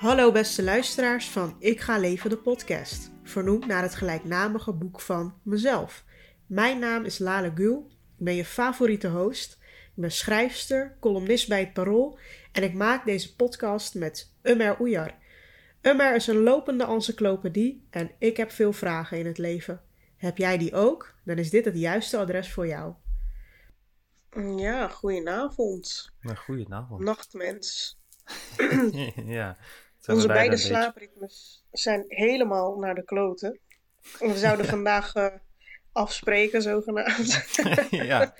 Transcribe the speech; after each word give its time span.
Hallo 0.00 0.32
beste 0.32 0.62
luisteraars 0.62 1.30
van 1.30 1.56
Ik 1.58 1.80
ga 1.80 1.98
leven 1.98 2.30
de 2.30 2.36
podcast, 2.36 3.10
vernoemd 3.22 3.66
naar 3.66 3.82
het 3.82 3.94
gelijknamige 3.94 4.72
boek 4.72 5.00
van 5.00 5.34
mezelf. 5.42 6.04
Mijn 6.46 6.78
naam 6.78 7.04
is 7.04 7.18
Lale 7.18 7.52
Gul, 7.54 7.86
ik 8.18 8.24
ben 8.24 8.34
je 8.34 8.44
favoriete 8.44 9.08
host, 9.08 9.52
ik 9.62 9.92
ben 9.94 10.12
schrijfster, 10.12 10.96
columnist 11.00 11.48
bij 11.48 11.60
het 11.60 11.72
Parool 11.72 12.18
en 12.52 12.62
ik 12.62 12.74
maak 12.74 13.04
deze 13.04 13.36
podcast 13.36 13.94
met 13.94 14.34
Umer 14.42 14.80
Oejar. 14.80 15.14
Umer 15.82 16.14
is 16.14 16.26
een 16.26 16.42
lopende 16.42 16.84
encyclopedie 16.84 17.86
en 17.90 18.10
ik 18.18 18.36
heb 18.36 18.50
veel 18.50 18.72
vragen 18.72 19.18
in 19.18 19.26
het 19.26 19.38
leven. 19.38 19.82
Heb 20.16 20.38
jij 20.38 20.58
die 20.58 20.74
ook? 20.74 21.14
Dan 21.24 21.38
is 21.38 21.50
dit 21.50 21.64
het 21.64 21.76
juiste 21.76 22.18
adres 22.18 22.52
voor 22.52 22.66
jou. 22.66 22.94
Ja, 24.56 24.88
goedenavond. 24.88 26.12
Nou, 26.20 26.36
goedenavond. 26.36 27.00
Nachtmens. 27.00 27.98
ja. 29.24 29.56
Onze 30.06 30.26
beide 30.26 30.56
slaapritmes 30.56 31.64
zijn 31.70 32.04
helemaal 32.08 32.78
naar 32.78 32.94
de 32.94 33.04
kloten. 33.04 33.58
We 34.18 34.38
zouden 34.38 34.66
vandaag 34.76 35.14
uh, 35.14 35.26
afspreken, 35.92 36.62
zogenaamd. 36.62 37.46
ja, 37.90 38.18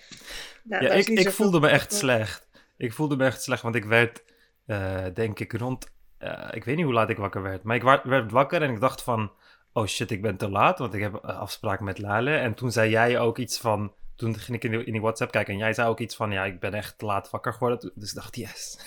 nou, 0.62 0.84
ja 0.84 0.90
ik, 0.90 1.08
ik 1.08 1.30
voelde 1.30 1.60
me 1.60 1.68
echt 1.68 1.92
slecht. 1.92 2.48
Ik 2.76 2.92
voelde 2.92 3.16
me 3.16 3.24
echt 3.24 3.42
slecht, 3.42 3.62
want 3.62 3.74
ik 3.74 3.84
werd, 3.84 4.24
uh, 4.66 5.04
denk 5.14 5.38
ik, 5.38 5.52
rond... 5.52 5.92
Uh, 6.18 6.48
ik 6.50 6.64
weet 6.64 6.76
niet 6.76 6.84
hoe 6.84 6.94
laat 6.94 7.10
ik 7.10 7.16
wakker 7.16 7.42
werd, 7.42 7.62
maar 7.62 7.76
ik 7.76 7.82
werd 8.04 8.30
wakker 8.30 8.62
en 8.62 8.70
ik 8.70 8.80
dacht 8.80 9.02
van... 9.02 9.32
Oh 9.72 9.86
shit, 9.86 10.10
ik 10.10 10.22
ben 10.22 10.36
te 10.36 10.50
laat, 10.50 10.78
want 10.78 10.94
ik 10.94 11.00
heb 11.00 11.14
afspraak 11.14 11.80
met 11.80 11.98
Lale. 11.98 12.36
En 12.36 12.54
toen 12.54 12.72
zei 12.72 12.90
jij 12.90 13.18
ook 13.18 13.38
iets 13.38 13.58
van 13.58 13.94
toen 14.20 14.38
ging 14.38 14.56
ik 14.56 14.64
in 14.64 14.70
die, 14.70 14.84
in 14.84 14.92
die, 14.92 15.00
WhatsApp 15.00 15.30
kijken 15.30 15.52
en 15.52 15.58
jij 15.58 15.72
zei 15.72 15.88
ook 15.88 16.00
iets 16.00 16.16
van, 16.16 16.30
ja, 16.30 16.44
ik 16.44 16.60
ben 16.60 16.74
echt 16.74 16.98
te 16.98 17.04
laat 17.04 17.30
wakker 17.30 17.52
geworden. 17.52 17.92
Dus 17.94 18.08
ik 18.08 18.14
dacht, 18.14 18.36
yes. 18.36 18.78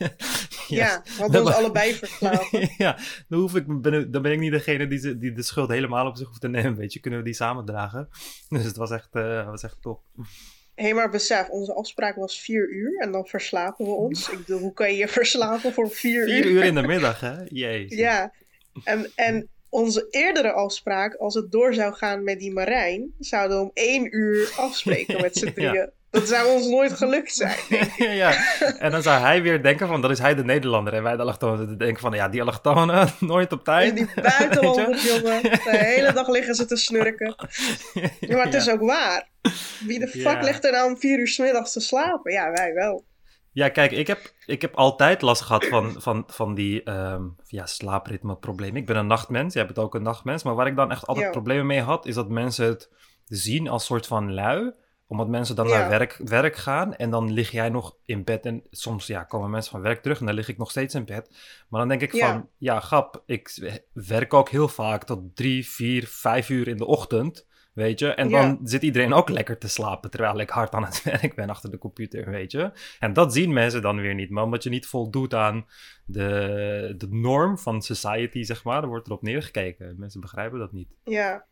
yes. 0.68 0.78
Ja, 0.78 1.02
we 1.04 1.12
hadden 1.18 1.40
ons 1.40 1.54
allebei 1.54 1.94
verslapen. 1.94 2.70
ja, 2.84 2.98
dan, 3.28 3.40
hoef 3.40 3.54
ik, 3.54 3.80
ben, 3.82 4.10
dan 4.10 4.22
ben 4.22 4.32
ik 4.32 4.38
niet 4.38 4.52
degene 4.52 4.86
die, 4.86 5.18
die 5.18 5.32
de 5.32 5.42
schuld 5.42 5.70
helemaal 5.70 6.06
op 6.06 6.16
zich 6.16 6.26
hoeft 6.26 6.40
te 6.40 6.48
nemen, 6.48 6.76
weet 6.76 6.92
je. 6.92 7.00
Kunnen 7.00 7.18
we 7.18 7.24
die 7.24 7.34
samen 7.34 7.64
dragen. 7.64 8.08
Dus 8.48 8.64
het 8.64 8.76
was 8.76 8.90
echt, 8.90 9.08
uh, 9.12 9.46
was 9.46 9.62
echt 9.62 9.82
top. 9.82 10.02
Hé, 10.74 10.84
hey, 10.84 10.94
maar 10.94 11.10
besef, 11.10 11.48
onze 11.48 11.74
afspraak 11.74 12.16
was 12.16 12.40
vier 12.40 12.70
uur 12.70 13.00
en 13.00 13.12
dan 13.12 13.26
verslapen 13.26 13.84
we 13.84 13.90
ons. 13.90 14.30
Ik 14.30 14.38
bedoel, 14.38 14.60
hoe 14.60 14.72
kan 14.72 14.92
je 14.92 14.98
je 14.98 15.08
verslapen 15.08 15.72
voor 15.72 15.90
vier 15.90 16.28
uur? 16.28 16.42
Vier 16.42 16.46
uur 16.46 16.64
in 16.64 16.74
de 16.74 16.82
middag, 16.82 17.20
hè? 17.20 17.42
Jezus. 17.48 17.98
Ja, 17.98 18.32
en, 18.84 19.10
en 19.14 19.48
onze 19.70 20.06
eerdere 20.10 20.52
afspraak, 20.52 21.14
als 21.14 21.34
het 21.34 21.50
door 21.50 21.74
zou 21.74 21.94
gaan 21.94 22.24
met 22.24 22.38
die 22.38 22.52
Marijn, 22.52 23.14
zouden 23.18 23.56
we 23.56 23.62
om 23.62 23.70
één 23.74 24.16
uur 24.16 24.52
afspreken 24.56 25.20
met 25.20 25.36
z'n 25.36 25.52
drieën. 25.54 25.90
Dat 26.10 26.28
zou 26.28 26.48
ons 26.48 26.66
nooit 26.66 26.92
gelukt 26.92 27.34
zijn. 27.34 27.58
ja, 27.96 28.58
en 28.78 28.90
dan 28.90 29.02
zou 29.02 29.20
hij 29.20 29.42
weer 29.42 29.62
denken 29.62 29.88
van, 29.88 30.00
dat 30.00 30.10
is 30.10 30.18
hij 30.18 30.34
de 30.34 30.44
Nederlander. 30.44 30.92
En 30.92 31.02
wij 31.02 31.16
de 31.16 31.22
allochtonen 31.22 31.78
denken 31.78 32.00
van, 32.00 32.12
ja, 32.12 32.28
die 32.28 32.40
allochtonen, 32.40 33.08
nooit 33.20 33.52
op 33.52 33.64
tijd. 33.64 33.96
die 33.96 34.08
buitenlanders, 34.14 35.04
jongen. 35.04 35.42
De 35.42 35.76
hele 35.76 36.12
dag 36.12 36.28
liggen 36.28 36.54
ze 36.54 36.64
te 36.64 36.76
snurken. 36.76 37.34
Maar 38.28 38.44
het 38.44 38.54
is 38.54 38.70
ook 38.70 38.80
waar. 38.80 39.28
Wie 39.86 39.98
de 39.98 40.08
fuck 40.08 40.42
ligt 40.42 40.64
er 40.64 40.72
nou 40.72 40.90
om 40.90 40.98
vier 40.98 41.18
uur 41.18 41.28
s 41.28 41.38
middags 41.38 41.72
te 41.72 41.80
slapen? 41.80 42.32
Ja, 42.32 42.50
wij 42.50 42.74
wel. 42.74 43.04
Ja, 43.52 43.68
kijk, 43.68 43.90
ik 43.90 44.06
heb, 44.06 44.32
ik 44.46 44.60
heb 44.60 44.74
altijd 44.74 45.22
last 45.22 45.42
gehad 45.42 45.64
van, 45.64 45.94
van, 46.02 46.24
van 46.26 46.54
die 46.54 46.90
um, 46.90 47.36
ja, 47.46 47.66
slaapritmeproblemen. 47.66 48.80
Ik 48.80 48.86
ben 48.86 48.96
een 48.96 49.06
nachtmens, 49.06 49.54
jij 49.54 49.66
bent 49.66 49.78
ook 49.78 49.94
een 49.94 50.02
nachtmens. 50.02 50.42
Maar 50.42 50.54
waar 50.54 50.66
ik 50.66 50.76
dan 50.76 50.90
echt 50.90 51.06
altijd 51.06 51.30
problemen 51.30 51.66
mee 51.66 51.82
had, 51.82 52.06
is 52.06 52.14
dat 52.14 52.28
mensen 52.28 52.66
het 52.66 52.90
zien 53.24 53.68
als 53.68 53.84
soort 53.84 54.06
van 54.06 54.34
lui 54.34 54.72
omdat 55.10 55.28
mensen 55.28 55.56
dan 55.56 55.68
naar 55.68 55.88
werk, 55.88 56.20
werk 56.24 56.56
gaan 56.56 56.94
en 56.94 57.10
dan 57.10 57.32
lig 57.32 57.50
jij 57.50 57.68
nog 57.68 57.96
in 58.04 58.24
bed. 58.24 58.46
En 58.46 58.62
soms 58.70 59.06
ja, 59.06 59.24
komen 59.24 59.50
mensen 59.50 59.70
van 59.70 59.80
werk 59.80 60.02
terug 60.02 60.20
en 60.20 60.26
dan 60.26 60.34
lig 60.34 60.48
ik 60.48 60.58
nog 60.58 60.70
steeds 60.70 60.94
in 60.94 61.04
bed. 61.04 61.30
Maar 61.68 61.80
dan 61.80 61.88
denk 61.88 62.00
ik 62.00 62.20
van, 62.20 62.48
ja, 62.58 62.80
grap, 62.80 63.22
ik 63.26 63.78
werk 63.92 64.34
ook 64.34 64.48
heel 64.48 64.68
vaak 64.68 65.04
tot 65.04 65.36
drie, 65.36 65.68
vier, 65.68 66.06
vijf 66.06 66.48
uur 66.48 66.68
in 66.68 66.76
de 66.76 66.86
ochtend. 66.86 67.46
Weet 67.72 67.98
je? 67.98 68.14
En 68.14 68.30
dan 68.30 68.60
zit 68.64 68.82
iedereen 68.82 69.12
ook 69.12 69.28
lekker 69.28 69.58
te 69.58 69.68
slapen 69.68 70.10
terwijl 70.10 70.40
ik 70.40 70.50
hard 70.50 70.72
aan 70.72 70.84
het 70.84 71.02
werk 71.20 71.34
ben 71.34 71.50
achter 71.50 71.70
de 71.70 71.78
computer, 71.78 72.30
weet 72.30 72.52
je? 72.52 72.72
En 72.98 73.12
dat 73.12 73.32
zien 73.32 73.52
mensen 73.52 73.82
dan 73.82 74.00
weer 74.00 74.14
niet. 74.14 74.30
Maar 74.30 74.44
omdat 74.44 74.62
je 74.62 74.70
niet 74.70 74.86
voldoet 74.86 75.34
aan 75.34 75.66
de, 76.04 76.94
de 76.96 77.08
norm 77.10 77.58
van 77.58 77.82
society, 77.82 78.42
zeg 78.42 78.64
maar, 78.64 78.80
dan 78.80 78.90
wordt 78.90 79.06
erop 79.06 79.22
neergekeken. 79.22 79.94
Mensen 79.98 80.20
begrijpen 80.20 80.58
dat 80.58 80.72
niet. 80.72 80.88
Ja. 81.04 81.46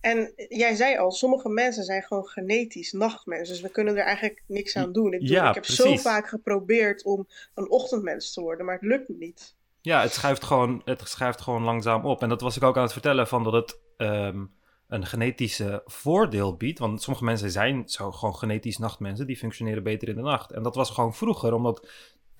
En 0.00 0.32
jij 0.48 0.74
zei 0.74 0.98
al, 0.98 1.10
sommige 1.10 1.48
mensen 1.48 1.84
zijn 1.84 2.02
gewoon 2.02 2.26
genetisch 2.26 2.92
nachtmensen. 2.92 3.54
Dus 3.54 3.62
we 3.62 3.70
kunnen 3.70 3.96
er 3.96 4.04
eigenlijk 4.04 4.42
niks 4.46 4.76
aan 4.76 4.92
doen. 4.92 5.12
Ik, 5.12 5.20
ja, 5.22 5.48
ik 5.48 5.54
heb 5.54 5.64
zo 5.64 5.96
vaak 5.96 6.28
geprobeerd 6.28 7.04
om 7.04 7.26
een 7.54 7.70
ochtendmens 7.70 8.32
te 8.32 8.40
worden, 8.40 8.66
maar 8.66 8.74
het 8.74 8.84
lukt 8.84 9.08
me 9.08 9.16
niet. 9.16 9.56
Ja, 9.80 10.02
het 10.02 10.12
schuift 10.12 10.44
gewoon, 10.44 10.82
het 10.84 11.08
schuift 11.08 11.40
gewoon 11.40 11.62
langzaam 11.62 12.04
op. 12.04 12.22
En 12.22 12.28
dat 12.28 12.40
was 12.40 12.56
ik 12.56 12.62
ook 12.62 12.76
aan 12.76 12.82
het 12.82 12.92
vertellen 12.92 13.26
van 13.26 13.44
dat 13.44 13.52
het... 13.52 13.80
Ehm, 13.96 14.44
een 14.90 15.06
genetische 15.06 15.82
voordeel 15.84 16.56
biedt. 16.56 16.78
Want 16.78 17.02
sommige 17.02 17.24
mensen 17.24 17.50
zijn 17.50 17.88
zo 17.88 18.12
gewoon 18.12 18.36
genetisch 18.36 18.78
nachtmensen, 18.78 19.26
die 19.26 19.36
functioneren 19.36 19.82
beter 19.82 20.08
in 20.08 20.14
de 20.14 20.22
nacht. 20.22 20.50
En 20.50 20.62
dat 20.62 20.74
was 20.74 20.90
gewoon 20.90 21.14
vroeger, 21.14 21.52
omdat 21.52 21.88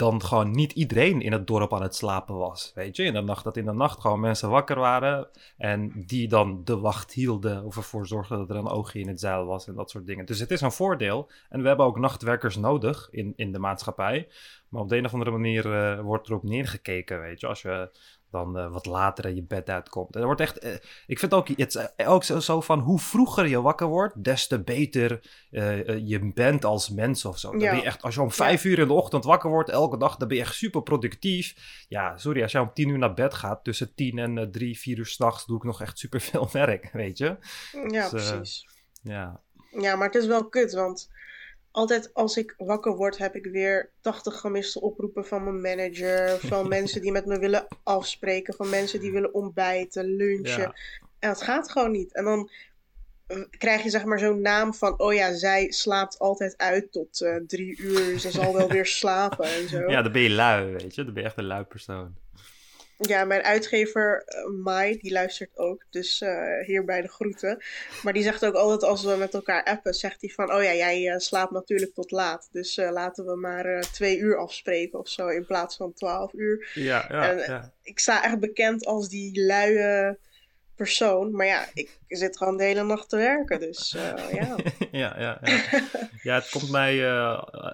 dan 0.00 0.22
gewoon 0.22 0.50
niet 0.50 0.72
iedereen 0.72 1.20
in 1.20 1.32
het 1.32 1.46
dorp 1.46 1.74
aan 1.74 1.82
het 1.82 1.94
slapen 1.94 2.36
was. 2.36 2.72
Weet 2.74 2.96
je, 2.96 3.02
in 3.02 3.12
de 3.12 3.20
nacht 3.20 3.44
dat 3.44 3.56
in 3.56 3.64
de 3.64 3.72
nacht 3.72 4.00
gewoon 4.00 4.20
mensen 4.20 4.50
wakker 4.50 4.78
waren 4.78 5.28
en 5.56 5.92
die 6.06 6.28
dan 6.28 6.64
de 6.64 6.78
wacht 6.78 7.12
hielden 7.12 7.64
of 7.64 7.76
ervoor 7.76 8.06
zorgden 8.06 8.38
dat 8.38 8.50
er 8.50 8.56
een 8.56 8.68
oogje 8.68 9.00
in 9.00 9.08
het 9.08 9.20
zeil 9.20 9.44
was 9.44 9.66
en 9.66 9.74
dat 9.74 9.90
soort 9.90 10.06
dingen. 10.06 10.26
Dus 10.26 10.38
het 10.38 10.50
is 10.50 10.60
een 10.60 10.72
voordeel 10.72 11.30
en 11.48 11.62
we 11.62 11.68
hebben 11.68 11.86
ook 11.86 11.98
nachtwerkers 11.98 12.56
nodig 12.56 13.08
in, 13.10 13.32
in 13.36 13.52
de 13.52 13.58
maatschappij. 13.58 14.28
Maar 14.68 14.82
op 14.82 14.88
de 14.88 14.96
een 14.96 15.04
of 15.04 15.12
andere 15.12 15.30
manier 15.30 15.66
uh, 15.66 16.00
wordt 16.00 16.28
erop 16.28 16.42
neergekeken, 16.42 17.20
weet 17.20 17.40
je. 17.40 17.46
Als 17.46 17.62
je 17.62 17.90
dan 18.30 18.58
uh, 18.58 18.72
wat 18.72 18.86
later 18.86 19.24
in 19.24 19.34
je 19.34 19.42
bed 19.42 19.70
uitkomt. 19.70 20.14
En 20.14 20.20
er 20.20 20.26
wordt 20.26 20.40
echt, 20.40 20.64
uh, 20.64 20.70
ik 21.06 21.18
vind 21.18 21.34
ook, 21.34 21.48
het 21.48 21.92
uh, 21.96 22.10
ook 22.10 22.24
zo, 22.24 22.40
zo, 22.40 22.60
van 22.60 22.78
hoe 22.78 22.98
vroeger 22.98 23.48
je 23.48 23.60
wakker 23.60 23.86
wordt, 23.86 24.24
des 24.24 24.46
te 24.46 24.62
beter 24.62 25.20
je 26.04 26.30
bent 26.34 26.64
als 26.64 26.90
mens 26.90 27.24
of 27.24 27.38
zo. 27.38 27.50
Dan 27.50 27.58
ben 27.58 27.76
je 27.76 27.82
echt, 27.82 28.02
als 28.02 28.14
je 28.14 28.20
om 28.20 28.30
vijf 28.30 28.64
uur 28.64 28.78
in 28.78 28.86
de 28.86 28.92
ochtend 28.92 29.24
wakker 29.24 29.50
wordt 29.50 29.70
elke 29.70 29.98
dag, 29.98 30.16
dan 30.16 30.28
ben 30.28 30.36
je 30.36 30.42
echt 30.42 30.54
super 30.54 30.82
productief. 30.82 31.54
Ja, 31.88 32.16
sorry, 32.16 32.42
als 32.42 32.52
jij 32.52 32.60
om 32.60 32.72
tien 32.74 32.88
uur 32.88 32.98
naar 32.98 33.14
bed 33.14 33.34
gaat, 33.34 33.64
tussen 33.64 33.94
tien 33.94 34.18
en 34.18 34.50
drie, 34.52 34.78
vier 34.78 34.98
uur 34.98 35.06
s'nachts, 35.06 35.46
doe 35.46 35.56
ik 35.56 35.62
nog 35.62 35.80
echt 35.80 35.98
super 35.98 36.20
veel 36.20 36.48
werk, 36.52 36.90
weet 36.92 37.18
je. 37.18 37.36
Ja, 37.88 38.08
dus, 38.08 38.28
precies. 38.30 38.68
Ja. 39.02 39.40
ja, 39.70 39.96
maar 39.96 40.06
het 40.06 40.22
is 40.22 40.26
wel 40.26 40.48
kut, 40.48 40.72
want 40.72 41.10
altijd 41.70 42.14
als 42.14 42.36
ik 42.36 42.54
wakker 42.58 42.96
word, 42.96 43.18
heb 43.18 43.34
ik 43.34 43.44
weer 43.44 43.90
80 44.00 44.40
gemiste 44.40 44.80
oproepen 44.80 45.26
van 45.26 45.44
mijn 45.44 45.60
manager. 45.60 46.38
Van 46.38 46.68
mensen 46.78 47.00
die 47.00 47.12
met 47.12 47.26
me 47.26 47.38
willen 47.38 47.66
afspreken. 47.82 48.54
Van 48.54 48.68
mensen 48.68 49.00
die 49.00 49.12
willen 49.12 49.34
ontbijten, 49.34 50.04
lunchen. 50.04 50.74
En 51.18 51.28
dat 51.28 51.42
gaat 51.42 51.70
gewoon 51.70 51.90
niet. 51.90 52.14
En 52.14 52.24
dan 52.24 52.50
eh, 53.26 53.38
krijg 53.58 53.82
je 53.82 53.90
zeg 53.90 54.04
maar 54.04 54.18
zo'n 54.18 54.40
naam 54.40 54.74
van... 54.74 54.98
Oh 54.98 55.14
ja, 55.14 55.34
zij 55.34 55.70
slaapt 55.70 56.18
altijd 56.18 56.56
uit 56.56 56.92
tot 56.92 57.20
uh, 57.20 57.36
drie 57.46 57.78
uur. 57.78 58.18
Ze 58.18 58.30
zal 58.30 58.54
wel 58.54 58.68
weer 58.68 58.86
slapen 59.00 59.44
en 59.44 59.68
zo. 59.68 59.90
Ja, 59.90 60.02
dan 60.02 60.12
ben 60.12 60.22
je 60.22 60.30
lui, 60.30 60.72
weet 60.72 60.94
je. 60.94 61.04
Dan 61.04 61.14
ben 61.14 61.22
je 61.22 61.28
echt 61.28 61.38
een 61.38 61.44
lui 61.44 61.64
persoon. 61.64 62.14
Ja, 63.02 63.24
mijn 63.24 63.42
uitgever 63.42 64.24
uh, 64.26 64.62
Mai, 64.62 64.98
die 64.98 65.12
luistert 65.12 65.58
ook. 65.58 65.84
Dus 65.90 66.20
uh, 66.20 66.64
hierbij 66.66 67.02
de 67.02 67.08
groeten. 67.08 67.62
Maar 68.02 68.12
die 68.12 68.22
zegt 68.22 68.44
ook 68.44 68.54
altijd 68.54 68.82
als 68.82 69.04
we 69.04 69.16
met 69.16 69.34
elkaar 69.34 69.64
appen, 69.64 69.94
zegt 69.94 70.20
hij 70.20 70.30
van... 70.30 70.52
Oh 70.52 70.62
ja, 70.62 70.74
jij 70.74 71.12
uh, 71.12 71.18
slaapt 71.18 71.52
natuurlijk 71.52 71.94
tot 71.94 72.10
laat. 72.10 72.48
Dus 72.52 72.76
laten 72.76 73.26
we 73.26 73.36
maar 73.36 73.80
twee 73.92 74.18
uur 74.18 74.36
afspreken 74.36 74.98
of 74.98 75.08
zo 75.08 75.28
in 75.28 75.46
plaats 75.46 75.76
van 75.76 75.92
twaalf 75.92 76.32
uur. 76.32 76.70
Ja, 76.74 77.06
ja, 77.08 77.30
en, 77.30 77.38
ja. 77.38 77.72
Ik 77.82 77.98
sta 77.98 78.24
echt 78.24 78.38
bekend 78.38 78.86
als 78.86 79.08
die 79.08 79.44
luie 79.44 80.18
persoon. 80.74 81.32
Maar 81.32 81.46
ja, 81.46 81.64
ik 81.74 81.98
zit 82.08 82.36
gewoon 82.36 82.56
de 82.56 82.64
hele 82.64 82.82
nacht 82.82 83.08
te 83.08 83.16
werken. 83.16 83.60
Dus 83.60 83.96
ja. 83.96 84.14
ja, 84.92 85.18
ja, 85.18 85.18
ja. 85.18 85.40
ja, 86.22 86.34
het 86.34 86.50
komt 86.50 86.70
mij 86.70 87.10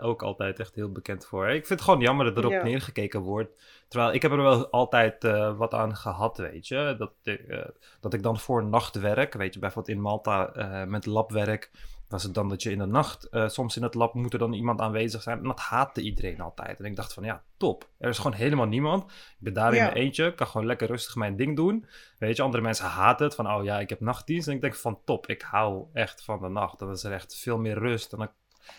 ook 0.01 0.23
altijd 0.23 0.61
echt 0.61 0.75
heel 0.75 0.93
bekend 0.93 1.27
voor. 1.27 1.49
Ik 1.49 1.67
vind 1.67 1.69
het 1.69 1.89
gewoon 1.89 2.01
jammer 2.01 2.25
dat 2.35 2.45
erop 2.45 2.63
neergekeken 2.63 3.21
wordt 3.21 3.51
Terwijl 3.89 4.13
ik 4.13 4.23
heb 4.23 4.31
er 4.31 4.43
wel 4.43 4.71
altijd 4.71 5.25
uh, 5.25 5.57
wat 5.57 5.75
aan 5.75 5.97
gehad, 5.97 6.39
weet 6.39 6.69
je. 6.69 6.95
Dat, 6.99 7.13
uh, 7.23 7.65
dat 8.01 8.15
ik 8.15 8.23
dan 8.23 8.39
voor 8.39 8.65
nachtwerk, 8.65 9.35
weet 9.35 9.55
je, 9.55 9.61
bijvoorbeeld 9.61 9.97
in 9.97 10.03
Malta 10.03 10.57
uh, 10.57 10.85
met 10.85 11.07
labwerk, 11.07 11.71
was 12.09 12.23
het 12.23 12.35
dan 12.35 12.49
dat 12.49 12.63
je 12.63 12.71
in 12.71 12.79
de 12.79 12.87
nacht, 12.87 13.29
soms 13.47 13.77
in 13.77 13.83
het 13.83 13.95
lab 13.95 14.15
moet 14.15 14.33
er 14.33 14.39
dan 14.39 14.53
iemand 14.53 14.81
aanwezig 14.81 15.23
zijn. 15.23 15.39
En 15.39 15.45
dat 15.45 15.61
haatte 15.61 16.01
iedereen 16.01 16.41
altijd. 16.41 16.79
En 16.79 16.85
ik 16.85 16.97
dacht 16.97 17.13
van, 17.13 17.25
ja, 17.25 17.43
top. 17.57 17.89
Er 17.99 18.09
is 18.09 18.17
gewoon 18.17 18.33
helemaal 18.33 18.67
niemand. 18.67 19.03
Ik 19.05 19.37
ben 19.39 19.53
daar 19.53 19.75
in 19.75 19.83
mijn 19.83 19.95
eentje, 19.95 20.35
kan 20.35 20.47
gewoon 20.47 20.67
lekker 20.67 20.87
rustig 20.87 21.15
mijn 21.15 21.37
ding 21.37 21.57
doen. 21.57 21.87
Weet 22.19 22.37
je, 22.37 22.43
andere 22.43 22.63
mensen 22.63 22.87
haten 22.87 23.27
het 23.27 23.35
van, 23.35 23.51
oh 23.53 23.65
ja, 23.65 23.81
ik 23.81 23.89
heb 23.89 24.01
nachtdienst. 24.01 24.49
En 24.49 24.55
ik 24.55 24.61
denk 24.61 24.75
van, 24.75 24.99
top, 25.05 25.27
ik 25.27 25.43
hou 25.43 25.85
echt 25.93 26.25
van 26.25 26.41
de 26.41 26.49
nacht. 26.49 26.79
Dan 26.79 26.91
is 26.91 27.05
er 27.05 27.13
echt 27.13 27.37
veel 27.37 27.59
meer 27.59 27.79
rust. 27.79 28.13
En 28.13 28.19
dan 28.19 28.31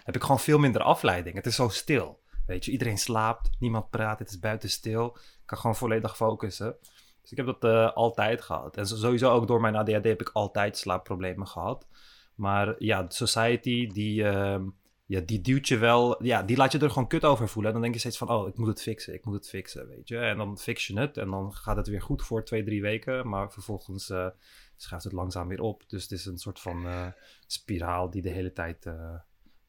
heb 0.04 0.16
ik 0.16 0.22
gewoon 0.22 0.40
veel 0.40 0.60
minder 0.60 0.82
afleiding. 0.82 1.36
Het 1.36 1.46
is 1.46 1.56
zo 1.56 1.70
stil. 1.70 2.20
Weet 2.48 2.66
je, 2.66 2.72
iedereen 2.72 2.98
slaapt, 2.98 3.50
niemand 3.60 3.90
praat, 3.90 4.20
het 4.20 4.30
is 4.30 4.40
buiten 4.40 4.70
stil. 4.70 5.18
Ik 5.18 5.42
kan 5.46 5.58
gewoon 5.58 5.76
volledig 5.76 6.16
focussen. 6.16 6.76
Dus 7.22 7.32
ik 7.32 7.46
heb 7.46 7.60
dat 7.60 7.64
uh, 7.64 7.94
altijd 7.94 8.42
gehad. 8.42 8.78
En 8.78 8.88
sowieso 8.88 9.32
ook 9.32 9.48
door 9.48 9.62
mijn 9.62 9.76
ADHD 9.76 10.04
heb 10.04 10.22
ik 10.22 10.30
altijd 10.34 10.78
slaapproblemen 10.78 11.48
gehad. 11.48 11.88
Maar 12.36 12.76
ja, 12.84 13.06
society 13.08 13.88
die, 13.88 14.24
uh, 14.24 14.60
ja, 15.06 15.20
die 15.20 15.42
duwt 15.42 15.68
je 15.68 15.78
wel, 15.78 16.24
ja, 16.24 16.44
die 16.44 16.58
laat 16.58 16.72
je 16.72 16.80
er 16.80 16.90
gewoon 16.90 17.08
kut 17.08 17.26
over 17.26 17.48
voelen. 17.48 17.68
En 17.68 17.74
dan 17.74 17.82
denk 17.82 17.94
je 17.94 18.00
steeds 18.00 18.18
van, 18.18 18.30
oh, 18.30 18.48
ik 18.48 18.58
moet 18.58 18.68
het 18.68 18.82
fixen, 18.82 19.14
ik 19.14 19.26
moet 19.26 19.34
het 19.34 19.50
fixen, 19.50 19.88
weet 19.88 20.08
je. 20.08 20.18
En 20.18 20.38
dan 20.38 20.58
fix 20.58 20.88
je 20.88 21.00
het 21.00 21.18
en 21.18 21.30
dan 21.30 21.54
gaat 21.54 21.76
het 21.76 21.88
weer 21.88 22.02
goed 22.02 22.24
voor 22.24 22.44
twee, 22.44 22.64
drie 22.64 22.82
weken. 22.82 23.30
Maar 23.30 23.52
vervolgens 23.52 24.10
uh, 24.10 24.28
schuift 24.76 25.04
het 25.04 25.14
langzaam 25.14 25.48
weer 25.48 25.62
op. 25.62 25.84
Dus 25.88 26.02
het 26.02 26.12
is 26.12 26.26
een 26.26 26.38
soort 26.38 26.60
van 26.60 26.86
uh, 26.86 27.08
spiraal 27.48 28.10
die 28.10 28.22
de 28.22 28.30
hele 28.30 28.54
tijd... 28.54 28.86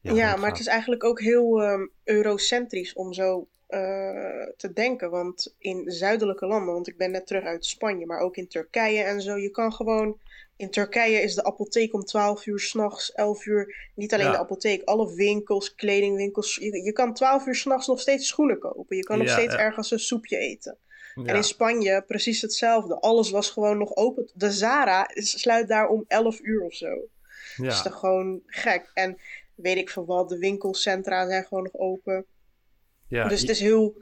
Ja, 0.01 0.13
ja 0.13 0.35
maar 0.35 0.49
het 0.49 0.59
is 0.59 0.67
eigenlijk 0.67 1.03
ook 1.03 1.21
heel 1.21 1.63
um, 1.63 1.91
eurocentrisch 2.03 2.93
om 2.93 3.13
zo 3.13 3.47
te 4.57 4.71
denken. 4.73 5.09
Want 5.09 5.55
in 5.57 5.91
zuidelijke 5.91 6.45
landen, 6.45 6.73
want 6.73 6.87
ik 6.87 6.97
ben 6.97 7.11
net 7.11 7.27
terug 7.27 7.43
uit 7.43 7.65
Spanje, 7.65 8.05
maar 8.05 8.19
ook 8.19 8.35
in 8.35 8.47
Turkije 8.47 9.03
en 9.03 9.21
zo, 9.21 9.37
je 9.37 9.49
kan 9.49 9.73
gewoon 9.73 10.19
in 10.59 10.69
Turkije 10.69 11.21
is 11.21 11.35
de 11.35 11.43
apotheek 11.43 11.93
om 11.93 12.03
12 12.03 12.45
uur 12.45 12.59
s'nachts, 12.59 13.11
11 13.11 13.45
uur. 13.45 13.91
Niet 13.95 14.13
alleen 14.13 14.31
de 14.31 14.37
apotheek, 14.37 14.83
alle 14.83 15.15
winkels, 15.15 15.75
kledingwinkels. 15.75 16.55
Je, 16.55 16.83
je 16.83 16.91
kan 16.91 17.13
12 17.13 17.45
uur 17.45 17.55
s'nachts 17.55 17.87
nog 17.87 17.99
steeds 17.99 18.27
schoenen 18.27 18.59
kopen. 18.59 18.97
Je 18.97 19.03
kan 19.03 19.17
nog 19.17 19.29
steeds 19.29 19.55
ergens 19.55 19.91
een 19.91 19.99
soepje 19.99 20.37
eten. 20.37 20.77
En 21.15 21.35
in 21.35 21.43
Spanje 21.43 22.03
precies 22.07 22.41
hetzelfde. 22.41 22.99
Alles 22.99 23.29
was 23.29 23.49
gewoon 23.49 23.77
nog 23.77 23.95
open. 23.95 24.29
De 24.33 24.51
Zara 24.51 25.09
sluit 25.13 25.67
daar 25.67 25.87
om 25.87 26.05
11 26.07 26.39
uur 26.41 26.61
of 26.61 26.73
zo. 26.73 26.87
Ja. 26.87 27.63
Dat 27.63 27.73
is 27.73 27.81
toch 27.81 27.99
gewoon 27.99 28.41
gek. 28.45 28.91
En 28.93 29.17
weet 29.61 29.77
ik 29.77 29.89
veel 29.89 30.05
wat, 30.05 30.29
de 30.29 30.37
winkelcentra 30.37 31.27
zijn 31.27 31.45
gewoon 31.45 31.63
nog 31.63 31.81
open. 31.81 32.25
Ja, 33.07 33.27
dus 33.27 33.41
het 33.41 33.49
is 33.49 33.59
heel 33.59 33.95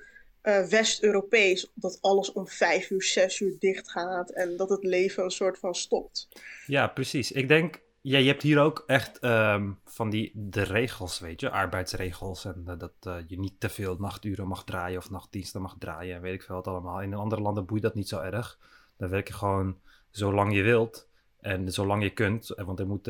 uh, 0.48 0.66
West-Europees, 0.66 1.72
dat 1.74 1.98
alles 2.02 2.32
om 2.32 2.48
vijf 2.48 2.90
uur, 2.90 3.04
zes 3.04 3.40
uur 3.40 3.56
dicht 3.60 3.92
gaat 3.92 4.30
en 4.30 4.58
dat 4.58 4.70
het 4.70 4.84
leven 4.84 5.24
een 5.24 5.32
soort 5.32 5.60
van 5.60 5.76
stopt. 5.76 6.28
Ja, 6.66 6.88
precies. 6.88 7.32
Ik 7.32 7.48
denk, 7.48 7.82
ja, 8.02 8.18
je 8.18 8.28
hebt 8.28 8.42
hier 8.42 8.60
ook 8.60 8.84
echt 8.86 9.20
ehm, 9.20 9.72
van 9.86 10.10
die 10.10 10.32
de 10.36 10.62
regels, 10.62 11.20
weet 11.20 11.40
je, 11.40 11.50
arbeidsregels 11.50 12.46
en 12.46 12.64
uh, 12.68 12.74
dat 12.78 12.94
uh, 13.08 13.16
je 13.28 13.40
niet 13.40 13.60
te 13.60 13.70
veel 13.70 13.96
nachturen 14.00 14.48
mag 14.48 14.64
draaien 14.64 14.98
of 14.98 15.10
nachtdiensten 15.10 15.62
mag 15.62 15.76
draaien 15.80 16.16
en 16.16 16.22
weet 16.22 16.34
ik 16.34 16.44
veel 16.44 16.56
wat 16.56 16.68
allemaal. 16.68 17.02
In 17.02 17.14
andere 17.14 17.42
landen 17.42 17.66
boeit 17.66 17.82
dat 17.82 17.96
niet 17.96 18.08
zo 18.08 18.20
erg. 18.20 18.60
Dan 18.98 19.10
werk 19.10 19.28
je 19.28 19.34
gewoon 19.34 19.80
zolang 20.10 20.56
je 20.56 20.62
wilt 20.62 21.08
en 21.40 21.72
zolang 21.72 22.04
je 22.04 22.10
kunt, 22.10 22.48
want 22.48 22.80
er 22.80 22.88
moet 22.88 23.04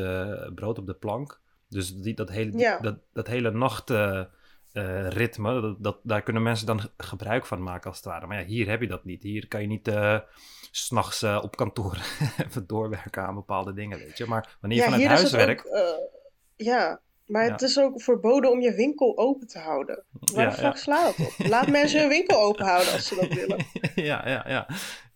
brood 0.56 0.78
op 0.78 0.86
de 0.86 0.94
plank. 0.94 1.40
Dus 1.70 1.96
die, 1.96 2.14
dat, 2.14 2.30
hele, 2.30 2.58
ja. 2.58 2.80
dat, 2.80 2.98
dat 3.14 3.28
hele 3.28 3.52
nacht 3.52 3.90
uh, 3.90 4.24
ritme. 5.08 5.62
Dat, 5.62 5.84
dat, 5.84 6.00
daar 6.04 6.22
kunnen 6.22 6.44
mensen 6.44 6.66
dan 6.66 6.82
gebruik 6.98 7.46
van 7.46 7.64
maken 7.64 7.90
als 7.90 7.98
het 7.98 8.06
ware. 8.06 8.28
Maar 8.28 8.40
ja, 8.40 8.46
hier 8.46 8.70
heb 8.70 8.82
je 8.82 8.88
dat 8.88 9.06
niet. 9.06 9.24
Hier 9.24 9.48
kan 9.48 9.62
je 9.62 9.68
niet 9.68 9.88
uh, 9.88 10.20
s'nachts 10.72 11.24
uh, 11.24 11.40
op 11.44 11.56
kantoor 11.56 11.98
even 12.46 12.68
doorwerken 12.68 13.26
aan 13.26 13.36
bepaalde 13.36 13.74
dingen, 13.74 13.98
weet 13.98 14.18
je. 14.18 14.26
Maar 14.26 14.58
wanneer 14.62 14.80
je 14.80 14.84
ja, 14.84 14.92
vanuit 14.92 15.10
huis 15.10 15.32
werkt... 15.32 15.70
ja, 16.56 17.02
maar 17.28 17.52
het 17.52 17.62
is 17.62 17.80
ook 17.80 18.02
verboden 18.02 18.52
om 18.52 18.62
je 18.62 18.74
winkel 18.74 19.18
open 19.18 19.48
te 19.48 19.60
houden. 19.60 20.04
Waar 20.34 20.44
ja, 20.44 20.50
de 20.50 20.56
fuck 20.56 20.78
slaat 20.78 21.16
het 21.16 21.28
op? 21.28 21.48
Laat 21.48 21.68
mensen 21.68 22.00
hun 22.00 22.10
winkel 22.10 22.40
open 22.40 22.66
houden 22.66 22.94
als 22.94 23.08
ze 23.08 23.16
dat 23.16 23.34
willen. 23.34 23.66
ja, 24.10 24.30
ja, 24.30 24.46
ja. 24.48 24.68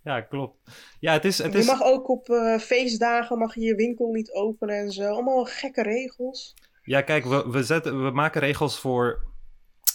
Ja, 0.03 0.21
klopt. 0.21 0.57
Ja, 1.00 1.13
het 1.13 1.25
is, 1.25 1.38
het 1.38 1.53
je 1.53 1.59
is... 1.59 1.65
mag 1.65 1.83
ook 1.83 2.09
op 2.09 2.25
feestdagen 2.59 3.38
mag 3.38 3.56
je 3.56 3.62
je 3.62 3.75
winkel 3.75 4.12
niet 4.12 4.31
openen 4.31 4.75
en 4.75 4.92
zo. 4.92 5.12
Allemaal 5.12 5.45
gekke 5.45 5.81
regels. 5.81 6.53
Ja, 6.83 7.01
kijk, 7.01 7.25
we, 7.25 7.50
we, 7.50 7.63
zetten, 7.63 8.03
we 8.03 8.12
maken 8.12 8.42
regels 8.42 8.80
voor 8.80 9.30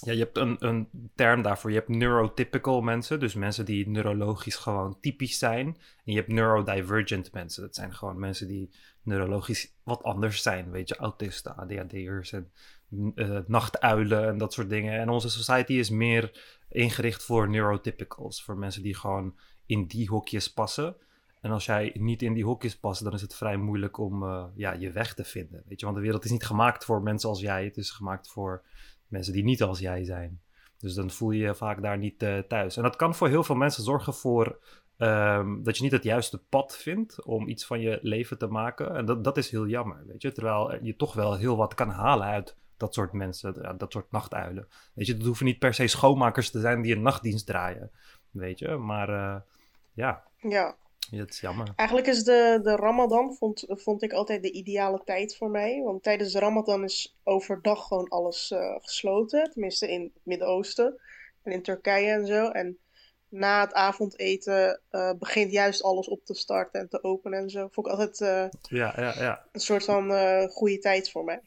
ja, 0.00 0.12
je 0.12 0.19
hebt 0.19 0.37
een, 0.37 0.56
een 0.58 0.88
term 1.14 1.43
daarvoor. 1.43 1.70
Je 1.70 1.76
hebt 1.76 1.88
neurotypical 1.88 2.81
mensen, 2.81 3.20
dus 3.20 3.35
mensen 3.35 3.64
die 3.64 3.88
neurologisch 3.88 4.56
gewoon 4.56 5.00
typisch 5.00 5.38
zijn. 5.38 5.67
En 6.05 6.12
je 6.12 6.14
hebt 6.14 6.32
neurodivergent 6.32 7.32
mensen. 7.32 7.62
Dat 7.62 7.75
zijn 7.75 7.94
gewoon 7.94 8.19
mensen 8.19 8.49
die 8.49 8.70
neurologisch 9.02 9.75
wat 9.82 10.02
anders 10.02 10.43
zijn. 10.43 10.70
Weet 10.70 10.88
je, 10.88 10.97
autisten, 10.97 11.56
ADHD'ers 11.56 12.32
en 12.32 12.50
uh, 13.14 13.38
nachtuilen 13.47 14.29
en 14.29 14.38
dat 14.38 14.52
soort 14.52 14.69
dingen. 14.69 15.00
En 15.00 15.09
onze 15.09 15.31
society 15.31 15.73
is 15.73 15.91
meer 15.91 16.55
ingericht 16.69 17.23
voor 17.23 17.49
neurotypicals. 17.49 18.43
Voor 18.43 18.56
mensen 18.56 18.82
die 18.82 18.94
gewoon 18.94 19.35
in 19.66 19.86
die 19.86 20.08
hokjes 20.08 20.52
passen. 20.52 20.96
En 21.40 21.50
als 21.50 21.64
jij 21.64 21.92
niet 21.94 22.22
in 22.22 22.32
die 22.32 22.44
hokjes 22.44 22.78
past, 22.78 23.04
dan 23.04 23.12
is 23.12 23.20
het 23.20 23.34
vrij 23.34 23.56
moeilijk 23.56 23.98
om 23.98 24.22
uh, 24.22 24.44
ja, 24.54 24.72
je 24.72 24.90
weg 24.90 25.14
te 25.14 25.24
vinden. 25.24 25.62
Weet 25.66 25.80
je, 25.80 25.86
want 25.86 25.98
de 25.98 26.04
wereld 26.04 26.24
is 26.24 26.30
niet 26.30 26.46
gemaakt 26.46 26.84
voor 26.84 27.02
mensen 27.02 27.28
als 27.28 27.40
jij. 27.40 27.64
Het 27.64 27.76
is 27.76 27.90
gemaakt 27.90 28.28
voor 28.28 28.62
mensen 29.08 29.32
die 29.32 29.44
niet 29.44 29.62
als 29.62 29.78
jij 29.78 30.04
zijn. 30.04 30.40
Dus 30.78 30.94
dan 30.94 31.10
voel 31.10 31.30
je 31.30 31.42
je 31.42 31.54
vaak 31.54 31.82
daar 31.82 31.98
niet 31.98 32.22
uh, 32.22 32.38
thuis. 32.38 32.76
En 32.76 32.82
dat 32.82 32.96
kan 32.96 33.14
voor 33.14 33.28
heel 33.28 33.44
veel 33.44 33.54
mensen 33.54 33.82
zorgen 33.82 34.14
voor 34.14 34.58
um, 34.98 35.62
dat 35.62 35.76
je 35.76 35.82
niet 35.82 35.92
het 35.92 36.02
juiste 36.02 36.38
pad 36.38 36.76
vindt 36.76 37.24
om 37.24 37.48
iets 37.48 37.66
van 37.66 37.80
je 37.80 37.98
leven 38.02 38.38
te 38.38 38.46
maken. 38.46 38.94
En 38.94 39.04
dat, 39.04 39.24
dat 39.24 39.36
is 39.36 39.50
heel 39.50 39.66
jammer, 39.66 40.06
weet 40.06 40.22
je. 40.22 40.32
Terwijl 40.32 40.84
je 40.84 40.96
toch 40.96 41.14
wel 41.14 41.36
heel 41.36 41.56
wat 41.56 41.74
kan 41.74 41.90
halen 41.90 42.26
uit 42.26 42.56
dat 42.76 42.94
soort 42.94 43.12
mensen, 43.12 43.78
dat 43.78 43.92
soort 43.92 44.10
nachtuilen. 44.10 44.68
Weet 44.94 45.06
je, 45.06 45.12
het 45.12 45.24
hoeven 45.24 45.46
niet 45.46 45.58
per 45.58 45.74
se 45.74 45.86
schoonmakers 45.86 46.50
te 46.50 46.60
zijn 46.60 46.82
die 46.82 46.94
een 46.94 47.02
nachtdienst 47.02 47.46
draaien, 47.46 47.90
weet 48.30 48.58
je. 48.58 48.76
Maar 48.76 49.08
uh, 49.08 49.36
ja. 49.96 50.22
Ja, 50.48 50.76
het 51.10 51.31
is 51.31 51.40
jammer. 51.40 51.72
Eigenlijk 51.76 52.08
is 52.08 52.25
de, 52.25 52.60
de 52.62 52.76
Ramadan, 52.76 53.34
vond, 53.34 53.64
vond 53.69 54.02
ik 54.02 54.12
altijd 54.12 54.43
de 54.43 54.52
ideale 54.52 55.02
tijd 55.04 55.37
voor 55.37 55.50
mij. 55.50 55.82
Want 55.84 56.02
tijdens 56.02 56.32
de 56.32 56.38
Ramadan 56.38 56.84
is 56.84 57.16
overdag 57.25 57.87
gewoon 57.87 58.08
alles 58.08 58.50
uh, 58.50 58.76
gesloten. 58.81 59.50
Tenminste 59.50 59.90
in 59.90 60.02
het 60.02 60.22
Midden-Oosten 60.22 61.00
en 61.43 61.52
in 61.52 61.62
Turkije 61.62 62.10
en 62.10 62.26
zo. 62.26 62.48
En 62.48 62.78
na 63.28 63.60
het 63.60 63.72
avondeten 63.72 64.81
uh, 64.90 65.10
begint 65.19 65.52
juist 65.52 65.82
alles 65.82 66.08
op 66.08 66.25
te 66.25 66.34
starten 66.34 66.81
en 66.81 66.88
te 66.88 67.02
openen 67.02 67.38
en 67.38 67.50
zo. 67.50 67.69
Vond 67.70 67.87
ik 67.87 67.92
altijd 67.92 68.20
uh, 68.20 68.78
ja, 68.78 68.94
ja, 68.96 69.14
ja. 69.19 69.44
een 69.52 69.60
soort 69.60 69.84
van 69.84 70.10
goede 70.50 70.78
tijd 70.78 71.10
voor 71.10 71.25
mij. 71.25 71.40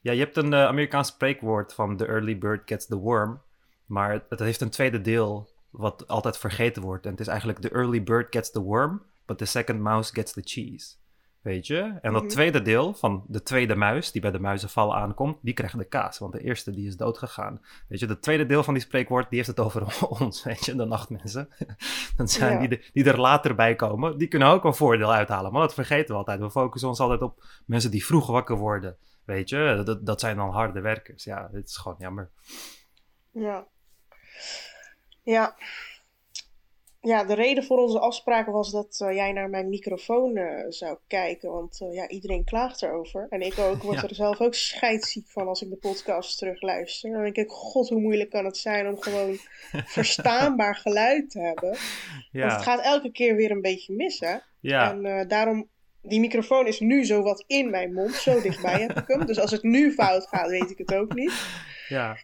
Ja, 0.00 0.12
je 0.12 0.20
hebt 0.20 0.36
een 0.36 0.54
Amerikaans 0.54 1.08
spreekwoord 1.08 1.74
van 1.74 1.96
the 1.96 2.06
early 2.06 2.38
bird 2.38 2.62
gets 2.64 2.86
the 2.86 2.96
worm. 2.96 3.42
Maar 3.86 4.12
het, 4.12 4.22
het 4.28 4.38
heeft 4.38 4.60
een 4.60 4.70
tweede 4.70 5.00
deel 5.00 5.48
wat 5.76 6.08
altijd 6.08 6.38
vergeten 6.38 6.82
wordt. 6.82 7.04
En 7.04 7.10
het 7.10 7.20
is 7.20 7.26
eigenlijk 7.26 7.58
the 7.58 7.70
early 7.70 8.02
bird 8.02 8.26
gets 8.30 8.50
the 8.50 8.60
worm, 8.60 9.02
but 9.26 9.38
the 9.38 9.44
second 9.44 9.80
mouse 9.80 10.14
gets 10.14 10.32
the 10.32 10.42
cheese. 10.44 10.94
Weet 11.46 11.66
je? 11.66 11.98
En 12.02 12.12
dat 12.12 12.22
mhm. 12.22 12.30
tweede 12.30 12.62
deel 12.62 12.94
van 12.94 13.24
de 13.26 13.42
tweede 13.42 13.74
muis, 13.74 14.12
die 14.12 14.20
bij 14.20 14.30
de 14.30 14.38
muizenval 14.38 14.96
aankomt, 14.96 15.38
die 15.42 15.54
krijgt 15.54 15.78
de 15.78 15.84
kaas. 15.84 16.18
Want 16.18 16.32
de 16.32 16.40
eerste, 16.40 16.70
die 16.70 16.86
is 16.86 16.96
dood 16.96 17.18
gegaan. 17.18 17.60
Weet 17.88 18.00
je, 18.00 18.06
het 18.06 18.22
tweede 18.22 18.46
deel 18.46 18.62
van 18.62 18.74
die 18.74 18.82
spreekwoord, 18.82 19.28
die 19.28 19.36
heeft 19.36 19.50
het 19.50 19.60
over 19.60 20.08
ons, 20.20 20.42
weet 20.42 20.64
je, 20.64 20.74
de 20.74 20.84
nachtmensen. 20.84 21.48
Dan 22.16 22.28
zijn 22.28 22.68
die, 22.68 22.90
die 22.92 23.04
er 23.04 23.20
later 23.20 23.54
bij 23.54 23.74
komen, 23.74 24.18
die 24.18 24.28
kunnen 24.28 24.48
ook 24.48 24.64
een 24.64 24.74
voordeel 24.74 25.12
uithalen. 25.12 25.52
Maar 25.52 25.60
dat 25.60 25.74
vergeten 25.74 26.08
we 26.08 26.14
altijd. 26.14 26.40
We 26.40 26.50
focussen 26.50 26.88
ons 26.88 27.00
altijd 27.00 27.22
op 27.22 27.44
mensen 27.66 27.90
die 27.90 28.04
vroeg 28.04 28.26
wakker 28.26 28.56
worden. 28.56 28.96
Weet 29.24 29.48
je, 29.48 29.82
dat, 29.84 30.06
dat 30.06 30.20
zijn 30.20 30.36
dan 30.36 30.50
harde 30.50 30.80
werkers. 30.80 31.24
Ja, 31.24 31.48
dit 31.52 31.68
is 31.68 31.76
gewoon 31.76 31.96
jammer. 31.98 32.30
Ja. 33.30 33.66
Ja. 35.26 35.54
Ja, 37.00 37.24
de 37.24 37.34
reden 37.34 37.64
voor 37.64 37.78
onze 37.78 37.98
afspraak 37.98 38.46
was 38.46 38.70
dat 38.70 39.00
uh, 39.02 39.14
jij 39.14 39.32
naar 39.32 39.50
mijn 39.50 39.68
microfoon 39.68 40.36
uh, 40.36 40.64
zou 40.68 40.98
kijken. 41.06 41.50
Want 41.50 41.80
uh, 41.80 41.94
ja, 41.94 42.08
iedereen 42.08 42.44
klaagt 42.44 42.82
erover. 42.82 43.26
En 43.30 43.40
ik 43.40 43.58
ook, 43.58 43.82
word 43.82 44.02
er 44.02 44.14
zelf 44.14 44.40
ook 44.40 44.54
scheidsziek 44.54 45.28
van 45.28 45.48
als 45.48 45.62
ik 45.62 45.70
de 45.70 45.76
podcast 45.76 46.38
terugluister. 46.38 47.10
Dan 47.10 47.22
denk 47.22 47.36
ik, 47.36 47.50
god, 47.50 47.88
hoe 47.88 48.00
moeilijk 48.00 48.30
kan 48.30 48.44
het 48.44 48.56
zijn 48.56 48.88
om 48.88 49.00
gewoon 49.00 49.36
verstaanbaar 49.98 50.76
geluid 50.76 51.30
te 51.30 51.40
hebben. 51.40 51.76
Ja. 52.30 52.40
Want 52.40 52.52
het 52.52 52.62
gaat 52.62 52.84
elke 52.84 53.12
keer 53.12 53.36
weer 53.36 53.50
een 53.50 53.60
beetje 53.60 53.94
mis, 53.94 54.20
hè? 54.20 54.36
Ja. 54.60 54.90
En 54.90 55.28
daarom, 55.28 55.68
die 56.02 56.20
microfoon 56.20 56.66
is 56.66 56.80
nu 56.80 57.04
zo 57.04 57.22
wat 57.22 57.44
in 57.46 57.70
mijn 57.70 57.92
mond. 57.92 58.14
Zo 58.14 58.40
dichtbij 58.40 58.80
heb 58.80 58.98
ik 58.98 59.06
hem. 59.06 59.26
Dus 59.26 59.38
als 59.38 59.50
het 59.50 59.62
nu 59.62 59.92
fout 59.92 60.26
gaat, 60.26 60.48
weet 60.48 60.70
ik 60.70 60.78
het 60.78 60.94
ook 60.94 61.14
niet. 61.14 61.32
Ja. 61.88 62.16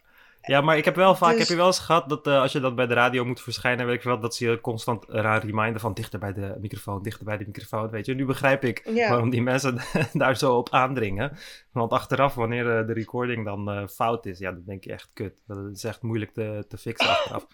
Ja, 0.45 0.61
maar 0.61 0.77
ik 0.77 0.85
heb 0.85 0.95
wel 0.95 1.15
vaak, 1.15 1.29
heb 1.29 1.39
je 1.39 1.45
dus- 1.45 1.55
wel 1.55 1.65
eens 1.65 1.79
gehad 1.79 2.09
dat 2.09 2.27
uh, 2.27 2.41
als 2.41 2.51
je 2.51 2.59
dat 2.59 2.75
bij 2.75 2.87
de 2.87 2.93
radio 2.93 3.25
moet 3.25 3.41
verschijnen, 3.41 3.85
weet 3.85 3.95
ik 3.95 4.03
wel, 4.03 4.19
dat 4.19 4.35
ze 4.35 4.49
je 4.49 4.61
constant 4.61 5.09
eraan 5.09 5.39
reminder 5.39 5.79
van 5.79 5.93
dichter 5.93 6.19
bij 6.19 6.33
de 6.33 6.55
microfoon, 6.59 7.03
dichter 7.03 7.25
bij 7.25 7.37
de 7.37 7.45
microfoon, 7.45 7.89
weet 7.89 8.05
je. 8.05 8.13
Nu 8.13 8.25
begrijp 8.25 8.63
ik 8.63 8.89
waarom 8.95 9.29
die 9.29 9.41
mensen 9.41 9.77
daar 10.13 10.37
zo 10.37 10.57
op 10.57 10.69
aandringen. 10.69 11.37
Want 11.71 11.91
achteraf, 11.91 12.35
wanneer 12.35 12.79
uh, 12.79 12.87
de 12.87 12.93
recording 12.93 13.45
dan 13.45 13.77
uh, 13.77 13.87
fout 13.87 14.25
is, 14.25 14.39
ja, 14.39 14.51
dan 14.51 14.63
denk 14.65 14.83
je 14.83 14.91
echt 14.91 15.09
kut. 15.13 15.33
Dat 15.47 15.71
is 15.73 15.83
echt 15.83 16.01
moeilijk 16.01 16.33
te, 16.33 16.65
te 16.67 16.77
fixen 16.77 17.09
achteraf. 17.09 17.47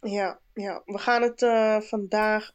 Ja, 0.00 0.40
ja, 0.54 0.82
we 0.84 0.98
gaan 0.98 1.22
het 1.22 1.40
vandaag. 1.88 2.50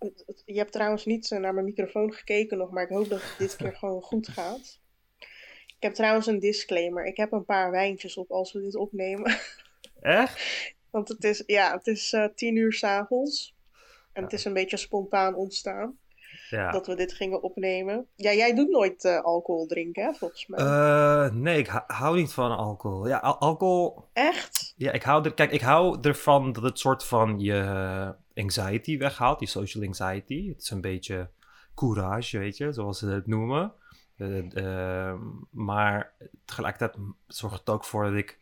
Je 0.45 0.57
hebt 0.57 0.71
trouwens 0.71 1.05
niet 1.05 1.29
naar 1.29 1.53
mijn 1.53 1.65
microfoon 1.65 2.13
gekeken 2.13 2.57
nog, 2.57 2.71
maar 2.71 2.83
ik 2.83 2.89
hoop 2.89 3.09
dat 3.09 3.21
het 3.21 3.35
dit 3.37 3.55
keer 3.55 3.75
gewoon 3.75 4.01
goed 4.01 4.27
gaat. 4.27 4.81
Ik 5.83 5.89
heb 5.89 5.97
trouwens 5.97 6.27
een 6.27 6.39
disclaimer. 6.39 7.05
Ik 7.05 7.17
heb 7.17 7.31
een 7.31 7.45
paar 7.45 7.71
wijntjes 7.71 8.17
op 8.17 8.31
als 8.31 8.53
we 8.53 8.61
dit 8.61 8.75
opnemen. 8.75 9.37
Echt? 10.01 10.41
Want 10.91 11.07
het 11.07 11.23
is, 11.23 11.43
ja, 11.45 11.71
het 11.71 11.87
is 11.87 12.13
uh, 12.13 12.25
tien 12.35 12.55
uur 12.55 12.73
s'avonds. 12.73 13.55
En 14.13 14.23
het 14.23 14.33
is 14.33 14.45
een 14.45 14.53
beetje 14.53 14.77
spontaan 14.77 15.35
ontstaan. 15.35 15.97
Ja. 16.49 16.71
Dat 16.71 16.87
we 16.87 16.95
dit 16.95 17.13
gingen 17.13 17.41
opnemen. 17.41 18.07
Ja, 18.15 18.33
jij 18.33 18.53
doet 18.53 18.69
nooit 18.69 19.03
uh, 19.03 19.21
alcohol 19.21 19.65
drinken, 19.65 20.03
hè, 20.03 20.13
volgens 20.13 20.47
mij. 20.47 20.59
Uh, 20.59 21.31
nee, 21.31 21.57
ik 21.57 21.67
hou 21.87 22.15
niet 22.15 22.33
van 22.33 22.57
alcohol. 22.57 23.07
Ja, 23.07 23.17
al 23.17 23.37
alcohol... 23.37 24.05
Echt? 24.13 24.73
Ja, 24.77 24.91
ik 24.91 25.03
hou 25.03 25.23
er... 25.23 25.33
Kijk, 25.33 25.51
ik 25.51 25.61
hou 25.61 25.97
ervan 26.01 26.51
dat 26.51 26.63
het 26.63 26.79
soort 26.79 27.03
van 27.03 27.39
je 27.39 28.15
anxiety 28.33 28.97
weghaalt. 28.97 29.39
Die 29.39 29.47
social 29.47 29.83
anxiety. 29.83 30.47
Het 30.47 30.61
is 30.61 30.69
een 30.69 30.81
beetje 30.81 31.29
courage, 31.75 32.37
weet 32.37 32.57
je, 32.57 32.71
zoals 32.71 32.99
ze 32.99 33.07
het 33.07 33.27
noemen. 33.27 33.73
Ehm, 34.17 35.19
maar 35.49 36.13
tegelijkertijd 36.45 36.97
zorgt 37.27 37.59
het 37.59 37.69
ook 37.69 37.85
voor 37.85 38.03
dat 38.03 38.13
ik 38.13 38.39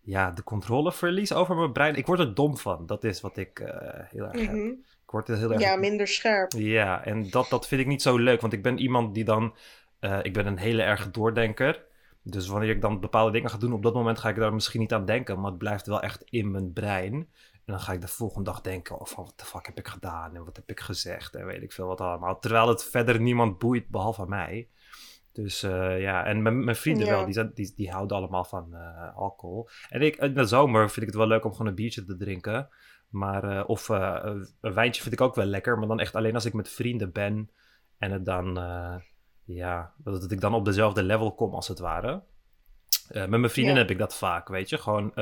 ja, 0.00 0.30
de 0.30 0.42
controle 0.42 0.92
verlies 0.92 1.32
over 1.32 1.56
mijn 1.56 1.72
brein. 1.72 1.94
Ik 1.94 2.06
word 2.06 2.20
er 2.20 2.34
dom 2.34 2.56
van. 2.56 2.86
Dat 2.86 3.04
is 3.04 3.20
wat 3.20 3.36
ik 3.36 3.60
eh, 3.60 4.00
heel 4.08 4.24
erg 4.24 4.40
heb. 4.40 4.52
Mhm. 4.52 4.66
Ik 5.04 5.10
word 5.10 5.28
er 5.28 5.36
heel 5.36 5.52
erg... 5.52 5.60
Ja, 5.60 5.76
minder 5.76 6.08
scherp. 6.08 6.52
Ja, 6.52 7.04
en 7.04 7.30
dat, 7.30 7.48
dat 7.48 7.66
vind 7.66 7.80
ik 7.80 7.86
niet 7.86 8.02
zo 8.02 8.16
leuk. 8.16 8.40
Want 8.40 8.52
ik 8.52 8.62
ben 8.62 8.78
iemand 8.78 9.14
die 9.14 9.24
dan... 9.24 9.54
eh, 9.98 10.18
ik 10.22 10.32
ben 10.32 10.46
een 10.46 10.58
hele 10.58 10.82
erge 10.82 11.10
doordenker. 11.10 11.84
Dus 12.22 12.46
wanneer 12.46 12.70
ik 12.70 12.80
dan 12.80 13.00
bepaalde 13.00 13.32
dingen 13.32 13.50
ga 13.50 13.58
doen, 13.58 13.72
op 13.72 13.82
dat 13.82 13.94
moment 13.94 14.18
ga 14.18 14.28
ik 14.28 14.36
daar 14.36 14.54
misschien 14.54 14.80
niet 14.80 14.92
aan 14.92 15.04
denken. 15.04 15.40
Maar 15.40 15.50
het 15.50 15.58
blijft 15.58 15.86
wel 15.86 16.02
echt 16.02 16.22
in 16.24 16.50
mijn 16.50 16.72
brein. 16.72 17.12
En 17.52 17.72
dan 17.72 17.80
ga 17.80 17.92
ik 17.92 18.00
de 18.00 18.08
volgende 18.08 18.50
dag 18.50 18.60
denken 18.60 19.00
oh, 19.00 19.06
van 19.06 19.24
wat 19.24 19.38
de 19.38 19.44
fuck 19.44 19.66
heb 19.66 19.78
ik 19.78 19.88
gedaan 19.88 20.34
en 20.34 20.44
wat 20.44 20.56
heb 20.56 20.70
ik 20.70 20.80
gezegd 20.80 21.34
en 21.34 21.46
weet 21.46 21.62
ik 21.62 21.72
veel 21.72 21.86
wat 21.86 22.00
allemaal. 22.00 22.38
Terwijl 22.38 22.68
het 22.68 22.84
verder 22.84 23.20
niemand 23.20 23.58
boeit 23.58 23.88
behalve 23.88 24.26
mij. 24.26 24.68
Dus 25.34 25.62
eh, 25.62 26.00
ja, 26.00 26.24
en 26.24 26.42
mijn, 26.42 26.64
mijn 26.64 26.76
vrienden 26.76 27.06
Ja. 27.06 27.12
wel, 27.12 27.24
die, 27.24 27.34
zijn, 27.34 27.50
die, 27.54 27.72
die 27.76 27.90
houden 27.90 28.16
allemaal 28.16 28.44
van 28.44 28.74
eh, 28.74 29.16
alcohol. 29.16 29.68
En 29.88 30.02
ik, 30.02 30.16
in 30.16 30.34
de 30.34 30.44
zomer 30.44 30.90
vind 30.90 31.06
ik 31.06 31.06
het 31.06 31.16
wel 31.16 31.26
leuk 31.26 31.44
om 31.44 31.52
gewoon 31.52 31.66
een 31.66 31.74
biertje 31.74 32.04
te 32.04 32.16
drinken. 32.16 32.68
Maar, 33.08 33.44
eh, 33.58 33.68
of 33.68 33.88
een 33.88 34.46
wijntje 34.60 35.02
vind 35.02 35.14
ik 35.14 35.20
ook 35.20 35.34
wel 35.34 35.44
lekker, 35.44 35.78
maar 35.78 35.88
dan 35.88 36.00
echt 36.00 36.14
alleen 36.14 36.34
als 36.34 36.44
ik 36.44 36.52
met 36.52 36.68
vrienden 36.68 37.12
ben. 37.12 37.50
En 37.98 38.10
het 38.10 38.24
dan, 38.24 38.54
ja, 39.44 39.92
dat, 39.96 40.20
dat 40.20 40.30
ik 40.30 40.40
dan 40.40 40.54
op 40.54 40.64
dezelfde 40.64 41.02
level 41.02 41.34
kom 41.34 41.54
als 41.54 41.68
het 41.68 41.78
ware. 41.78 42.22
Met 43.12 43.28
mijn 43.30 43.50
vrienden 43.50 43.74
Ja. 43.74 43.80
heb 43.80 43.90
ik 43.90 43.98
dat 43.98 44.16
vaak, 44.16 44.48
weet 44.48 44.68
je. 44.68 44.78
Gewoon 44.78 45.12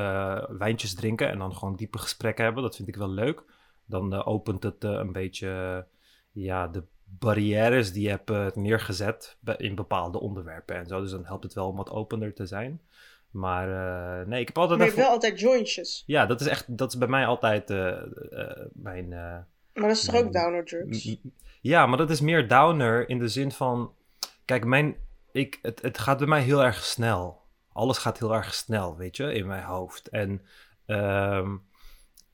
wijntjes 0.58 0.94
drinken 0.94 1.28
en 1.28 1.38
dan 1.38 1.54
gewoon 1.54 1.76
diepe 1.76 1.98
gesprekken 1.98 2.44
hebben. 2.44 2.62
Dat 2.62 2.76
vind 2.76 2.88
ik 2.88 2.96
wel 2.96 3.10
leuk. 3.10 3.44
Dan 3.84 4.24
opent 4.24 4.62
het 4.62 4.84
een 4.84 5.12
beetje 5.12 5.86
ja, 6.32 6.68
de 6.68 6.84
barrières 7.18 7.92
die 7.92 8.02
je 8.02 8.08
hebt 8.08 8.30
eh, 8.30 8.46
neergezet 8.54 9.36
in 9.56 9.74
bepaalde 9.74 10.20
onderwerpen 10.20 10.76
en 10.76 10.86
zo. 10.86 11.00
Dus 11.00 11.10
dan 11.10 11.24
helpt 11.26 11.44
het 11.44 11.54
wel 11.54 11.68
om 11.68 11.76
wat 11.76 11.90
opener 11.90 12.34
te 12.34 12.46
zijn. 12.46 12.80
Maar 13.30 13.68
eh, 13.68 14.26
nee, 14.26 14.40
ik 14.40 14.46
heb 14.46 14.58
altijd... 14.58 14.78
Maar 14.78 14.88
je 14.88 14.94
hebt 14.94 15.06
even- 15.06 15.12
wel 15.12 15.20
altijd 15.22 15.40
jointjes. 15.40 16.02
Ja, 16.06 16.26
dat 16.26 16.40
is 16.40 16.46
echt, 16.46 16.78
dat 16.78 16.92
is 16.92 16.98
bij 16.98 17.08
mij 17.08 17.26
altijd 17.26 17.70
eh, 17.70 18.02
mijn... 18.72 19.08
Maar 19.08 19.88
dat 19.88 19.90
is 19.90 20.04
toch 20.04 20.14
ook 20.14 20.32
downer 20.32 20.64
drugs? 20.64 21.16
Ja, 21.60 21.86
maar 21.86 21.98
dat 21.98 22.10
is 22.10 22.20
meer 22.20 22.48
downer 22.48 23.08
in 23.08 23.18
de 23.18 23.28
zin 23.28 23.52
van. 23.52 23.92
Kijk, 24.44 24.64
mijn, 24.64 24.96
ik, 25.32 25.58
het, 25.62 25.82
het 25.82 25.98
gaat 25.98 26.18
bij 26.18 26.26
mij 26.26 26.42
heel 26.42 26.64
erg 26.64 26.84
snel. 26.84 27.40
Alles 27.72 27.98
gaat 27.98 28.18
heel 28.18 28.34
erg 28.34 28.54
snel, 28.54 28.96
weet 28.96 29.16
je, 29.16 29.34
in 29.34 29.46
mijn 29.46 29.64
hoofd. 29.64 30.08
En 30.08 30.42
ehm, 30.86 31.56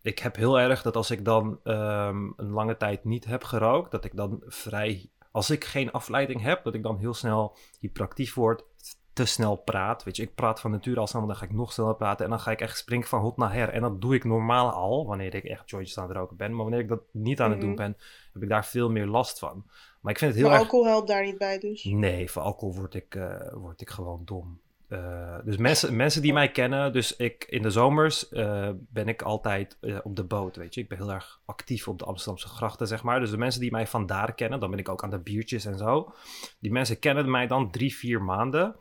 ik 0.03 0.19
heb 0.19 0.37
heel 0.37 0.61
erg 0.61 0.83
dat 0.83 0.97
als 0.97 1.11
ik 1.11 1.25
dan 1.25 1.61
ehm, 1.65 2.31
een 2.37 2.51
lange 2.51 2.77
tijd 2.77 3.05
niet 3.05 3.25
heb 3.25 3.45
gerookt, 3.45 3.91
dat 3.91 4.05
ik 4.05 4.17
dan 4.17 4.43
vrij. 4.47 5.11
Als 5.33 5.51
ik 5.51 5.65
geen 5.65 5.93
afleiding 5.93 6.43
heb, 6.43 6.65
dat 6.65 6.75
ik 6.75 6.83
dan 6.83 6.99
heel 6.99 7.15
snel 7.15 7.57
hyperactief 7.81 8.35
word, 8.35 8.65
te 9.13 9.25
snel 9.25 9.57
praat. 9.57 10.05
Weet 10.05 10.17
je, 10.17 10.23
ik 10.23 10.35
praat 10.35 10.61
van 10.61 10.71
nature 10.71 11.01
al 11.01 11.07
snel, 11.07 11.27
dan 11.27 11.37
ga 11.37 11.45
ik 11.45 11.53
nog 11.53 11.73
sneller 11.73 11.95
praten 11.97 12.25
en 12.25 12.31
dan 12.31 12.41
ga 12.41 12.51
ik 12.51 12.61
echt 12.61 12.79
springen 12.79 13.07
van 13.07 13.21
hot 13.21 13.37
naar 13.37 13.53
her. 13.53 13.69
En 13.69 13.81
dat 13.81 14.01
doe 14.01 14.15
ik 14.15 14.25
normaal 14.25 14.71
al, 14.71 15.07
wanneer 15.07 15.35
ik 15.35 15.45
echt 15.45 15.71
jointjes 15.71 15.99
aan 15.99 16.09
het 16.09 16.17
roken 16.17 16.37
ben. 16.37 16.51
Maar 16.55 16.63
wanneer 16.63 16.81
ik 16.81 16.89
dat 16.89 17.01
niet 17.13 17.41
aan 17.41 17.51
het 17.51 17.61
doen 17.61 17.69
Mhm. 17.69 17.79
ben, 17.79 17.97
heb 18.33 18.43
ik 18.43 18.49
daar 18.49 18.65
veel 18.67 18.91
meer 18.91 19.07
last 19.07 19.39
van. 19.39 19.65
Maar 20.01 20.13
ik 20.13 20.19
vind 20.19 20.31
het 20.31 20.41
heel 20.41 20.51
Maar 20.51 20.59
erg... 20.61 20.69
alcohol 20.69 20.87
helpt 20.87 21.09
daar 21.09 21.25
niet 21.25 21.39
bij 21.39 21.59
dus. 21.59 21.85
Nee, 21.85 22.31
voor 22.31 22.43
alcohol 22.43 22.75
word 22.75 22.95
ik, 22.95 23.15
eh, 23.15 23.53
word 23.53 23.81
ik 23.81 23.91
gewoon 23.91 24.23
dom. 24.25 24.61
Eh, 24.89 25.39
dus 25.45 25.57
mensen, 25.57 25.97
mensen 25.97 26.23
die 26.23 26.33
mij 26.33 26.51
kennen, 26.51 26.93
dus 26.93 27.17
ik 27.17 27.45
in 27.49 27.63
de 27.63 27.71
zomers 27.71 28.29
eh, 28.29 28.71
ben 28.79 29.09
ik 29.09 29.23
altijd 29.23 29.77
eh, 29.81 29.99
op 30.03 30.17
de 30.17 30.25
boot, 30.25 30.57
weet 30.57 30.75
je. 30.75 30.81
Ik 30.81 30.89
ben 30.89 30.99
heel 30.99 31.13
erg 31.13 31.41
actief 31.45 31.89
op 31.89 31.99
de 31.99 32.05
Amsterdamse 32.05 32.49
grachten, 32.49 32.87
zeg 32.87 33.03
maar. 33.03 33.21
Dus 33.21 33.31
de 33.31 33.37
mensen 33.39 33.61
die 33.61 33.71
mij 33.71 33.87
vandaar 33.87 34.35
kennen, 34.35 34.61
dan 34.61 34.71
ben 34.71 34.79
ik 34.79 34.89
ook 34.89 35.03
aan 35.03 35.11
de 35.11 35.19
biertjes 35.19 35.65
en 35.65 35.79
zo. 35.79 36.13
Die 36.61 36.73
mensen 36.73 36.99
kennen 36.99 37.31
mij 37.31 37.47
dan 37.47 37.71
drie, 37.71 37.95
vier 37.95 38.23
maanden. 38.23 38.77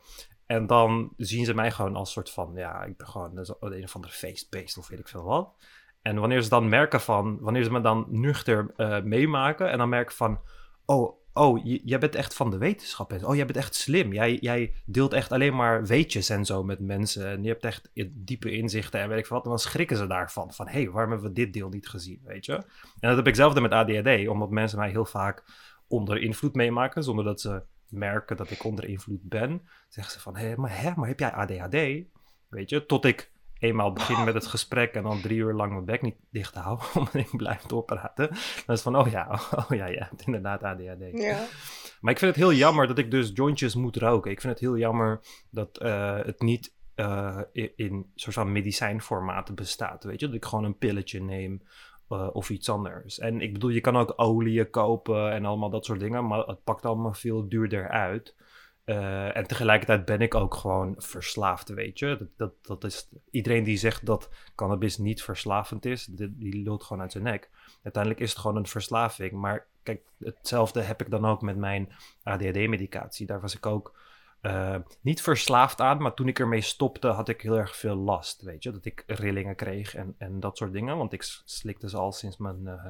En 0.46 0.66
dan 0.66 1.12
zien 1.16 1.44
ze 1.44 1.54
mij 1.54 1.70
gewoon 1.70 1.96
als 1.96 2.12
soort 2.12 2.30
van, 2.30 2.52
ja, 2.54 2.82
ik 2.84 2.96
ben 2.96 3.08
gewoon 3.08 3.44
zo- 3.44 3.56
een 3.60 3.84
of 3.84 3.94
andere 3.94 4.12
feestbeest 4.12 4.78
of 4.78 4.88
weet 4.88 4.98
ik 4.98 5.08
veel 5.08 5.24
wat. 5.24 5.54
En 6.02 6.18
wanneer 6.18 6.42
ze 6.42 6.48
dan 6.48 6.68
merken 6.68 7.00
van, 7.00 7.38
wanneer 7.40 7.64
ze 7.64 7.72
me 7.72 7.80
dan 7.80 8.06
nuchter 8.08 8.72
meemaken 9.04 9.70
en 9.70 9.78
dan 9.78 9.88
merken 9.88 10.14
van, 10.16 10.40
oh, 10.84 11.18
oh, 11.38 11.60
jij 11.84 11.98
bent 11.98 12.14
echt 12.14 12.34
van 12.34 12.50
de 12.50 12.58
wetenschap. 12.58 13.12
Oh, 13.12 13.34
jij 13.34 13.44
bent 13.44 13.58
echt 13.58 13.74
slim. 13.74 14.12
Jij, 14.12 14.34
jij 14.40 14.74
deelt 14.84 15.12
echt 15.12 15.32
alleen 15.32 15.56
maar 15.56 15.86
weetjes 15.86 16.28
en 16.28 16.44
zo 16.44 16.64
met 16.64 16.80
mensen. 16.80 17.26
En 17.26 17.42
je 17.42 17.48
hebt 17.48 17.64
echt 17.64 17.90
diepe 18.10 18.50
inzichten 18.50 19.00
en 19.00 19.08
weet 19.08 19.18
ik 19.18 19.26
wat. 19.26 19.44
En 19.44 19.48
dan 19.48 19.58
schrikken 19.58 19.96
ze 19.96 20.06
daarvan. 20.06 20.52
Van, 20.52 20.66
hé, 20.66 20.72
hey, 20.72 20.90
waarom 20.90 21.10
hebben 21.10 21.28
we 21.28 21.34
dit 21.34 21.52
deel 21.52 21.68
niet 21.68 21.88
gezien, 21.88 22.20
weet 22.24 22.46
je? 22.46 22.52
En 22.52 23.08
dat 23.08 23.16
heb 23.16 23.26
ik 23.26 23.34
zelf 23.34 23.60
met 23.60 23.72
ADHD. 23.72 24.28
Omdat 24.28 24.50
mensen 24.50 24.78
mij 24.78 24.90
heel 24.90 25.04
vaak 25.04 25.44
onder 25.88 26.18
invloed 26.18 26.54
meemaken. 26.54 27.04
Zonder 27.04 27.24
dat 27.24 27.40
ze 27.40 27.62
merken 27.88 28.36
dat 28.36 28.50
ik 28.50 28.64
onder 28.64 28.84
invloed 28.84 29.22
ben. 29.22 29.62
Zeggen 29.88 30.12
ze 30.12 30.20
van, 30.20 30.36
hé, 30.36 30.56
maar, 30.56 30.80
hè, 30.80 30.92
maar 30.96 31.08
heb 31.08 31.18
jij 31.18 31.32
ADHD? 31.32 32.06
Weet 32.48 32.70
je, 32.70 32.86
tot 32.86 33.04
ik 33.04 33.30
eenmaal 33.58 33.92
begin 33.92 34.24
met 34.24 34.34
het 34.34 34.46
gesprek 34.46 34.94
en 34.94 35.02
dan 35.02 35.20
drie 35.20 35.38
uur 35.38 35.54
lang 35.54 35.72
mijn 35.72 35.84
bek 35.84 36.02
niet 36.02 36.16
dicht 36.30 36.54
hou, 36.54 36.80
omdat 36.94 37.14
ik 37.14 37.36
blijf 37.36 37.62
doorpraten. 37.62 38.28
Dan 38.28 38.38
is 38.38 38.64
het 38.66 38.80
van, 38.80 38.96
oh 38.96 39.10
ja, 39.10 39.40
oh 39.60 39.76
ja, 39.76 39.86
je 39.86 39.98
hebt 39.98 40.22
inderdaad 40.26 40.62
ADHD. 40.62 41.20
Ja. 41.20 41.46
Maar 42.00 42.12
ik 42.12 42.18
vind 42.18 42.34
het 42.34 42.44
heel 42.44 42.52
jammer 42.52 42.86
dat 42.86 42.98
ik 42.98 43.10
dus 43.10 43.30
jointjes 43.34 43.74
moet 43.74 43.96
roken. 43.96 44.30
Ik 44.30 44.40
vind 44.40 44.52
het 44.52 44.62
heel 44.62 44.78
jammer 44.78 45.20
dat 45.50 45.78
eh, 45.78 46.16
het 46.16 46.40
niet 46.40 46.74
eh, 46.94 47.40
in, 47.52 47.72
in 47.76 48.10
soort 48.14 48.34
van 48.34 48.52
medicijnformaten 48.52 49.54
bestaat. 49.54 50.04
Weet 50.04 50.20
je, 50.20 50.26
dat 50.26 50.34
ik 50.34 50.44
gewoon 50.44 50.64
een 50.64 50.78
pilletje 50.78 51.22
neem 51.22 51.62
eh, 52.08 52.28
of 52.32 52.50
iets 52.50 52.68
anders. 52.68 53.18
En 53.18 53.40
ik 53.40 53.52
bedoel, 53.52 53.70
je 53.70 53.80
kan 53.80 53.96
ook 53.96 54.12
oliën 54.16 54.70
kopen 54.70 55.32
en 55.32 55.44
allemaal 55.44 55.70
dat 55.70 55.84
soort 55.84 56.00
dingen, 56.00 56.26
maar 56.26 56.38
het 56.38 56.64
pakt 56.64 56.86
allemaal 56.86 57.14
veel 57.14 57.48
duurder 57.48 57.88
uit. 57.88 58.34
Eh, 58.88 59.36
en 59.36 59.46
tegelijkertijd 59.46 60.04
ben 60.04 60.20
ik 60.20 60.34
ook 60.34 60.54
gewoon 60.54 60.94
verslaafd, 60.98 61.68
weet 61.68 61.98
je. 61.98 62.16
Dat, 62.18 62.28
dat, 62.36 62.52
dat 62.66 62.84
is, 62.84 63.08
iedereen 63.30 63.64
die 63.64 63.76
zegt 63.76 64.06
dat 64.06 64.28
cannabis 64.54 64.98
niet 64.98 65.22
verslavend 65.22 65.84
is, 65.84 66.04
die, 66.04 66.36
die 66.38 66.62
lult 66.62 66.82
gewoon 66.82 67.02
uit 67.02 67.12
zijn 67.12 67.24
nek. 67.24 67.50
Uiteindelijk 67.82 68.22
is 68.22 68.30
het 68.30 68.38
gewoon 68.38 68.56
een 68.56 68.66
verslaving. 68.66 69.32
Maar 69.32 69.66
kijk, 69.82 70.02
hetzelfde 70.18 70.80
heb 70.80 71.00
ik 71.00 71.10
dan 71.10 71.24
ook 71.24 71.42
met 71.42 71.56
mijn 71.56 71.92
ADHD-medicatie. 72.22 73.26
Daar 73.26 73.40
was 73.40 73.56
ik 73.56 73.66
ook 73.66 73.98
eh, 74.40 74.76
niet 75.00 75.22
verslaafd 75.22 75.80
aan, 75.80 76.02
maar 76.02 76.14
toen 76.14 76.28
ik 76.28 76.38
ermee 76.38 76.60
stopte, 76.60 77.08
had 77.08 77.28
ik 77.28 77.40
heel 77.40 77.58
erg 77.58 77.76
veel 77.76 77.96
last, 77.96 78.42
weet 78.42 78.62
je. 78.62 78.70
Dat 78.70 78.84
ik 78.84 79.02
rillingen 79.06 79.56
kreeg 79.56 79.94
en, 79.94 80.14
en 80.18 80.40
dat 80.40 80.56
soort 80.56 80.72
dingen. 80.72 80.96
Want 80.96 81.12
ik 81.12 81.22
slikte 81.44 81.88
ze 81.88 81.96
al 81.96 82.12
sinds 82.12 82.36
mijn 82.36 82.66
eh, 82.66 82.86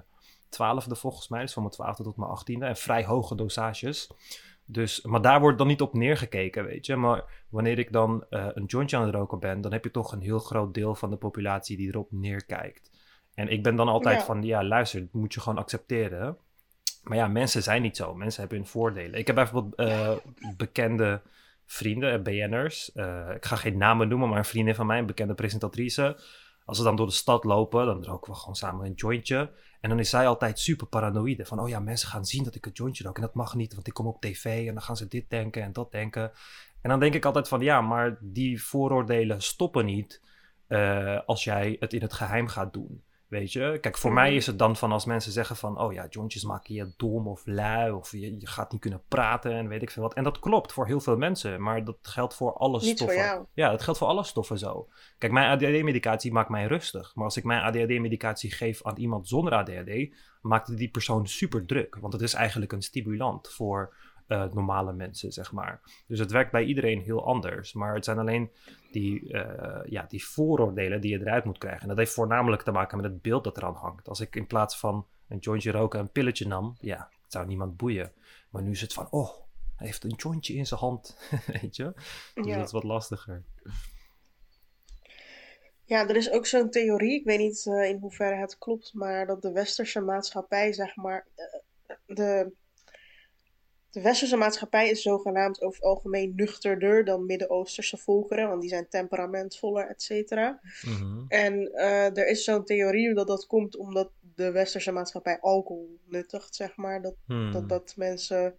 twaalfde 0.49 0.95
volgens 0.95 1.29
mij. 1.29 1.41
Dus 1.41 1.53
van 1.53 1.63
mijn 1.63 1.75
twaalfde 1.75 2.03
tot 2.03 2.17
mijn 2.17 2.31
achttiende. 2.31 2.67
En 2.67 2.77
vrij 2.77 3.05
hoge 3.05 3.35
dosages. 3.35 4.11
Dus, 4.71 5.03
maar 5.03 5.23
daar 5.23 5.41
wordt 5.41 5.59
dan 5.59 5.67
niet 5.67 5.81
op 5.81 5.95
neergekeken, 5.95 6.65
weet 6.65 6.87
je. 6.87 6.97
Maar 6.97 7.25
wanneer 7.49 7.79
ik 7.79 7.93
dan 7.93 8.25
eh, 8.31 8.47
een 8.55 8.65
jointje 8.65 8.97
aan 8.97 9.07
het 9.07 9.15
roken 9.15 9.39
ben, 9.39 9.61
dan 9.61 9.73
heb 9.73 9.85
je 9.85 9.91
toch 9.91 10.13
een 10.13 10.21
heel 10.21 10.39
groot 10.39 10.75
deel 10.75 10.95
van 10.95 11.11
de 11.11 11.17
populatie 11.17 11.77
die 11.77 11.89
erop 11.89 12.13
neerkijkt. 12.13 12.91
En 13.35 13.49
ik 13.49 13.63
ben 13.63 13.77
dan 13.77 13.89
altijd 13.89 14.19
Ja. 14.19 14.25
van, 14.25 14.43
ja, 14.43 14.65
luister, 14.65 15.01
dat 15.01 15.13
moet 15.13 15.35
je 15.35 15.41
gewoon 15.41 15.59
accepteren. 15.59 16.37
Maar 17.03 17.17
ja, 17.17 17.29
mensen 17.29 17.63
zijn 17.63 17.83
niet 17.83 17.97
zo. 17.97 18.15
Mensen 18.15 18.41
hebben 18.41 18.59
hun 18.59 18.67
voordelen. 18.67 19.19
Ik 19.19 19.27
heb 19.27 19.37
bijvoorbeeld 19.37 19.75
eh, 19.75 20.17
bekende 20.57 21.21
vrienden, 21.67 22.13
eh, 22.13 22.23
BN'ers. 22.23 22.89
Ik 23.35 23.45
ga 23.45 23.57
geen 23.57 23.79
namen 23.79 24.09
noemen, 24.09 24.29
maar 24.29 24.39
een 24.39 24.45
vriendin 24.45 24.75
van 24.75 24.87
mij, 24.87 24.99
een 24.99 25.07
bekende 25.07 25.35
presentatrice. 25.35 26.17
Als 26.69 26.79
we 26.79 26.85
dan 26.85 26.97
door 26.97 27.07
de 27.07 27.13
stad 27.13 27.45
lopen, 27.45 27.87
dan 27.87 28.05
roken 28.05 28.33
we 28.33 28.39
gewoon 28.39 28.57
samen 28.57 28.87
een 28.87 28.93
jointje. 28.93 29.51
En 29.81 29.89
dan 29.89 29.99
is 29.99 30.11
zij 30.11 30.27
altijd 30.27 30.59
super 30.59 30.87
paranoïde. 30.87 31.47
Van, 31.47 31.61
oh 31.61 31.69
ja, 31.69 31.81
mensen 31.81 32.09
gaan 32.09 32.25
zien 32.25 32.45
dat 32.45 32.55
ik 32.55 32.67
een 32.67 32.73
jointje 32.73 33.05
rook. 33.05 33.17
En 33.17 33.23
dat 33.23 33.35
mag 33.35 33.55
niet, 33.55 33.75
want 33.75 33.87
ik 33.87 33.95
kom 33.95 34.07
op 34.07 34.21
tv. 34.21 34.67
En 34.67 34.75
dan 34.75 34.83
gaan 34.83 34.97
ze 34.97 35.09
dit 35.09 35.31
denken 35.31 35.63
en 35.63 35.73
dat 35.73 35.93
denken. 35.93 36.33
En 36.83 36.91
dan 36.91 37.01
denk 37.01 37.15
ik 37.15 37.25
altijd 37.25 37.49
van, 37.49 37.61
ja, 37.61 37.81
maar 37.81 38.19
die 38.21 38.63
vooroordelen 38.63 39.43
stoppen 39.43 39.85
niet... 39.85 40.23
eh, 40.67 41.21
als 41.27 41.45
jij 41.45 41.77
het 41.81 41.93
in 41.93 42.01
het 42.03 42.13
geheim 42.13 42.49
gaat 42.49 42.73
doen. 42.73 43.03
Weet 43.29 43.53
je? 43.53 43.79
Kijk, 43.81 43.99
voor 43.99 44.11
Mhm. 44.13 44.21
mij 44.21 44.35
is 44.35 44.47
het 44.47 44.59
dan 44.59 44.77
van 44.77 44.93
als 44.93 45.05
mensen 45.05 45.33
zeggen 45.33 45.57
van... 45.57 45.79
oh 45.81 45.93
ja, 45.93 46.07
jointjes 46.11 46.45
maken 46.45 46.75
je 46.75 46.93
dom 46.97 47.27
of 47.29 47.43
lui... 47.47 47.91
of 47.91 48.13
je, 48.13 48.41
je 48.41 48.47
gaat 48.47 48.73
niet 48.73 48.81
kunnen 48.81 49.03
praten 49.09 49.53
en 49.53 49.69
weet 49.69 49.83
ik 49.83 49.91
veel 49.91 50.03
wat. 50.03 50.15
En 50.15 50.25
dat 50.25 50.39
klopt 50.39 50.73
voor 50.73 50.87
heel 50.87 51.01
veel 51.01 51.17
mensen. 51.17 51.63
Maar 51.63 51.85
dat 51.85 51.97
geldt 52.03 52.35
voor 52.35 52.53
alle 52.53 52.73
Niet 52.79 52.87
voor 52.87 52.97
stoffen. 52.97 53.17
jou. 53.19 53.45
Ja, 53.53 53.71
dat 53.71 53.83
geldt 53.83 53.99
voor 53.99 54.09
alle 54.09 54.25
stoffen 54.25 54.59
zo. 54.59 54.89
Kijk, 55.19 55.33
mijn 55.33 55.51
ADHD-medicatie 55.51 56.33
maakt 56.33 56.49
mij 56.49 56.67
rustig. 56.67 57.15
Maar 57.15 57.25
als 57.25 57.37
ik 57.37 57.45
mijn 57.45 57.63
ADHD-medicatie 57.63 58.51
geef 58.53 58.83
aan 58.85 58.97
iemand 58.97 59.29
zonder 59.29 59.53
ADHD... 59.55 60.15
maakt 60.41 60.77
die 60.77 60.91
persoon 60.91 61.27
super 61.27 61.67
druk. 61.67 61.97
Want 62.01 62.13
het 62.13 62.23
is 62.23 62.35
eigenlijk 62.35 62.73
een 62.73 62.83
stimulant 62.83 63.49
voor 63.49 63.95
eh, 64.27 64.45
normale 64.53 64.93
mensen, 64.93 65.33
zeg 65.33 65.53
maar. 65.53 65.81
Dus 66.07 66.19
het 66.19 66.31
werkt 66.31 66.53
bij 66.53 66.65
iedereen 66.65 67.01
heel 67.01 67.27
anders. 67.27 67.73
Maar 67.73 67.95
het 67.95 68.05
zijn 68.05 68.19
alleen 68.19 68.51
die, 68.91 69.33
eh, 69.33 69.91
ja, 69.91 70.05
die 70.09 70.25
vooroordelen 70.25 71.01
die 71.01 71.11
je 71.11 71.21
eruit 71.21 71.45
moet 71.45 71.59
krijgen. 71.59 71.83
En 71.83 71.89
dat 71.89 71.97
heeft 71.97 72.13
voornamelijk 72.13 72.63
te 72.63 72.71
maken 72.71 72.97
met 73.01 73.11
het 73.11 73.23
beeld 73.23 73.45
dat 73.45 73.57
eraan 73.57 73.75
hangt. 73.75 74.09
Als 74.09 74.21
ik 74.21 74.37
in 74.37 74.47
plaats 74.47 74.79
van 74.79 75.07
een 75.29 75.39
jointje 75.39 75.71
roken 75.71 76.01
een 76.01 76.13
pilletje 76.13 76.47
nam, 76.47 76.77
ja, 76.81 77.09
het 77.23 77.33
zou 77.33 77.47
niemand 77.47 77.77
boeien. 77.77 78.13
Maar 78.51 78.63
nu 78.63 78.71
is 78.71 78.81
het 78.81 78.93
van, 78.93 79.07
oh, 79.11 79.31
hij 79.77 79.87
heeft 79.87 80.05
een 80.05 80.15
jointje 80.17 80.55
in 80.55 80.67
zijn 80.67 80.81
hand, 80.81 81.19
weet 81.61 81.77
je. 81.77 81.93
Dus 82.35 82.47
Ja. 82.47 82.57
dat 82.57 82.67
is 82.67 82.73
wat 82.73 82.83
lastiger. 82.85 83.43
Ja, 85.85 86.09
er 86.09 86.17
is 86.17 86.31
ook 86.31 86.47
zo'n 86.47 86.71
theorie, 86.71 87.19
ik 87.21 87.25
weet 87.25 87.39
niet 87.39 87.67
eh, 87.67 87.89
in 87.89 87.99
hoeverre 88.01 88.35
het 88.37 88.59
klopt, 88.59 88.95
maar 88.95 89.27
dat 89.27 89.43
de 89.43 89.53
westerse 89.53 90.01
maatschappij, 90.01 90.73
zeg 90.73 90.97
maar, 90.97 91.27
eh, 91.35 91.97
de, 92.07 92.53
de 93.91 94.01
westerse 94.01 94.37
maatschappij 94.37 94.91
is 94.91 95.03
zogenaamd 95.03 95.63
over 95.63 95.77
het 95.77 95.89
algemeen 95.89 96.33
nuchterder 96.37 97.05
dan 97.05 97.27
Midden-Oosterse 97.27 97.97
volkeren, 97.97 98.49
want 98.49 98.61
die 98.61 98.71
zijn 98.71 98.89
temperamentvoller, 98.89 99.89
et 99.89 100.03
cetera. 100.03 100.61
Mhm. 100.83 101.25
En 101.29 101.73
eh, 101.73 102.17
er 102.17 102.27
is 102.27 102.45
zo'n 102.45 102.65
theorie 102.65 103.15
dat 103.15 103.27
dat 103.27 103.47
komt 103.47 103.77
omdat 103.77 104.11
de 104.35 104.51
westerse 104.51 104.93
maatschappij 104.93 105.39
alcohol 105.41 105.99
nuttigt, 106.05 106.55
zeg 106.55 106.77
maar. 106.77 107.03
Dat, 107.03 107.15
Hmm. 107.27 107.53
dat, 107.53 107.69
dat 107.69 107.95
mensen 107.97 108.55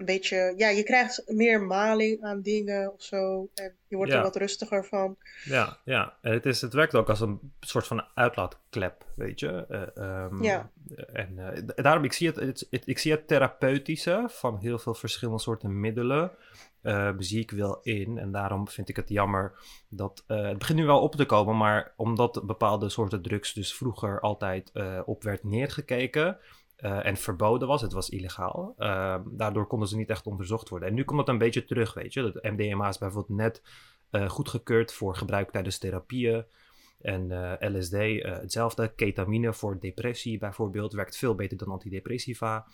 een 0.00 0.06
beetje, 0.06 0.54
ja, 0.56 0.68
je 0.68 0.82
krijgt 0.82 1.22
meer 1.26 1.62
maling 1.62 2.22
aan 2.22 2.40
dingen 2.42 2.92
of 2.92 3.02
zo. 3.02 3.48
En 3.54 3.72
je 3.88 3.96
wordt 3.96 4.10
Ja. 4.12 4.16
er 4.18 4.22
wat 4.24 4.36
rustiger 4.36 4.84
van. 4.84 5.16
Ja, 5.44 5.78
ja. 5.84 6.16
En 6.20 6.32
het, 6.32 6.46
is, 6.46 6.60
het 6.60 6.72
werkt 6.72 6.94
ook 6.94 7.08
als 7.08 7.20
een 7.20 7.52
soort 7.60 7.86
van 7.86 8.04
uitlaatklep, 8.14 9.04
weet 9.16 9.40
je. 9.40 9.66
Eh, 9.68 9.96
ehm, 9.96 10.42
Ja. 10.42 10.70
En 11.12 11.38
eh, 11.38 11.62
daarom, 11.74 12.04
ik 12.04 12.12
zie 12.12 12.26
het, 12.26 12.36
het, 12.36 12.66
het- 12.70 12.82
ik 12.86 12.98
zie 12.98 13.12
het 13.12 13.28
therapeutische 13.28 14.24
van 14.28 14.58
heel 14.58 14.78
veel 14.78 14.94
verschillende 14.94 15.40
soorten 15.40 15.80
middelen, 15.80 16.30
zie 17.18 17.40
ik 17.40 17.50
wel 17.50 17.80
in. 17.82 18.18
En 18.18 18.32
daarom 18.32 18.68
vind 18.68 18.88
ik 18.88 18.96
het 18.96 19.08
jammer 19.08 19.52
dat, 19.88 20.24
het 20.26 20.58
begint 20.58 20.78
nu 20.78 20.86
wel 20.86 21.00
op 21.00 21.14
te 21.14 21.24
komen, 21.26 21.56
maar 21.56 21.92
omdat 21.96 22.42
bepaalde 22.46 22.88
soorten 22.88 23.22
drugs 23.22 23.52
dus 23.52 23.74
vroeger 23.74 24.20
altijd 24.20 24.72
op 25.04 25.22
werd 25.22 25.44
neergekeken, 25.44 26.38
eh, 26.80 27.06
en 27.06 27.16
verboden 27.16 27.68
was, 27.68 27.82
het 27.82 27.92
was 27.92 28.08
illegaal. 28.08 28.74
eh, 28.78 29.16
daardoor 29.26 29.66
konden 29.66 29.88
ze 29.88 29.96
niet 29.96 30.10
echt 30.10 30.26
onderzocht 30.26 30.68
worden. 30.68 30.88
En 30.88 30.94
nu 30.94 31.04
komt 31.04 31.18
dat 31.18 31.28
een 31.28 31.38
beetje 31.38 31.64
terug, 31.64 31.94
weet 31.94 32.12
je. 32.12 32.32
Dat 32.32 32.42
MDMA 32.42 32.88
is 32.88 32.98
bijvoorbeeld 32.98 33.38
net 33.38 33.62
eh, 34.10 34.28
goedgekeurd 34.28 34.92
voor 34.92 35.16
gebruik 35.16 35.50
tijdens 35.50 35.78
therapieën. 35.78 36.44
En 37.00 37.30
eh, 37.58 37.70
LSD, 37.74 37.92
hetzelfde. 38.22 38.94
Ketamine 38.94 39.52
voor 39.52 39.80
depressie 39.80 40.38
bijvoorbeeld, 40.38 40.92
werkt 40.92 41.16
veel 41.16 41.34
beter 41.34 41.56
dan 41.56 41.68
antidepressiva. 41.68 42.66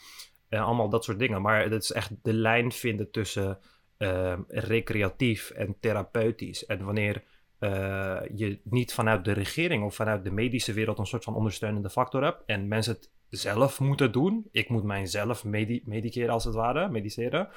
En 0.48 0.60
allemaal 0.60 0.88
dat 0.88 1.04
soort 1.04 1.18
dingen. 1.18 1.42
Maar 1.42 1.62
het 1.62 1.82
is 1.82 1.92
echt 1.92 2.12
de 2.22 2.32
lijn 2.32 2.72
vinden 2.72 3.10
tussen 3.10 3.58
eh, 3.96 4.38
recreatief 4.48 5.50
en 5.50 5.76
therapeutisch. 5.80 6.66
En 6.66 6.84
wanneer 6.84 7.22
eh, 7.66 8.38
je 8.38 8.58
niet 8.62 8.94
vanuit 8.94 9.24
de 9.24 9.32
regering 9.32 9.84
of 9.84 9.94
vanuit 9.94 10.24
de 10.24 10.30
medische 10.30 10.72
wereld 10.72 10.98
een 10.98 11.06
soort 11.06 11.24
van 11.24 11.34
ondersteunende 11.34 11.90
factor 11.90 12.22
hebt 12.22 12.42
en 12.46 12.68
mensen 12.68 12.94
het 12.94 13.10
zelf 13.28 13.80
moeten 13.80 14.12
doen, 14.12 14.48
ik 14.50 14.68
moet 14.68 14.82
mijzelf 14.82 15.44
medi 15.44 15.82
mediceren 15.84 16.32
als 16.32 16.44
het 16.44 16.54
ware, 16.54 16.88
mediceren, 16.88 17.48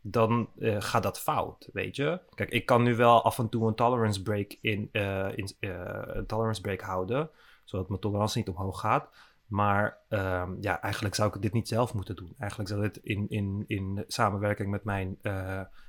dan 0.00 0.48
eh, 0.58 0.76
gaat 0.78 1.02
dat 1.02 1.20
fout, 1.20 1.68
weet 1.72 1.96
je. 1.96 2.20
Kijk, 2.34 2.50
ik 2.50 2.66
kan 2.66 2.82
nu 2.82 2.96
wel 2.96 3.24
af 3.24 3.38
en 3.38 3.48
toe 3.48 3.68
een 3.68 3.74
tolerance 3.74 4.22
break, 4.22 4.56
in, 4.60 4.88
eh, 4.92 5.28
in, 5.34 5.50
een 5.60 6.26
tolerance 6.26 6.60
break 6.60 6.80
houden, 6.80 7.30
zodat 7.64 7.88
mijn 7.88 8.00
tolerantie 8.00 8.38
niet 8.38 8.56
omhoog 8.56 8.80
gaat. 8.80 9.08
Maar 9.46 9.98
ehm, 10.08 10.52
ja, 10.60 10.80
eigenlijk 10.80 11.14
zou 11.14 11.34
ik 11.34 11.42
dit 11.42 11.52
niet 11.52 11.68
zelf 11.68 11.94
moeten 11.94 12.16
doen. 12.16 12.34
Eigenlijk 12.38 12.70
zou 12.70 12.82
dit 12.82 12.96
in, 12.96 13.26
in, 13.28 13.64
in 13.66 14.04
samenwerking 14.06 14.70
met 14.70 14.84
mijn, 14.84 15.18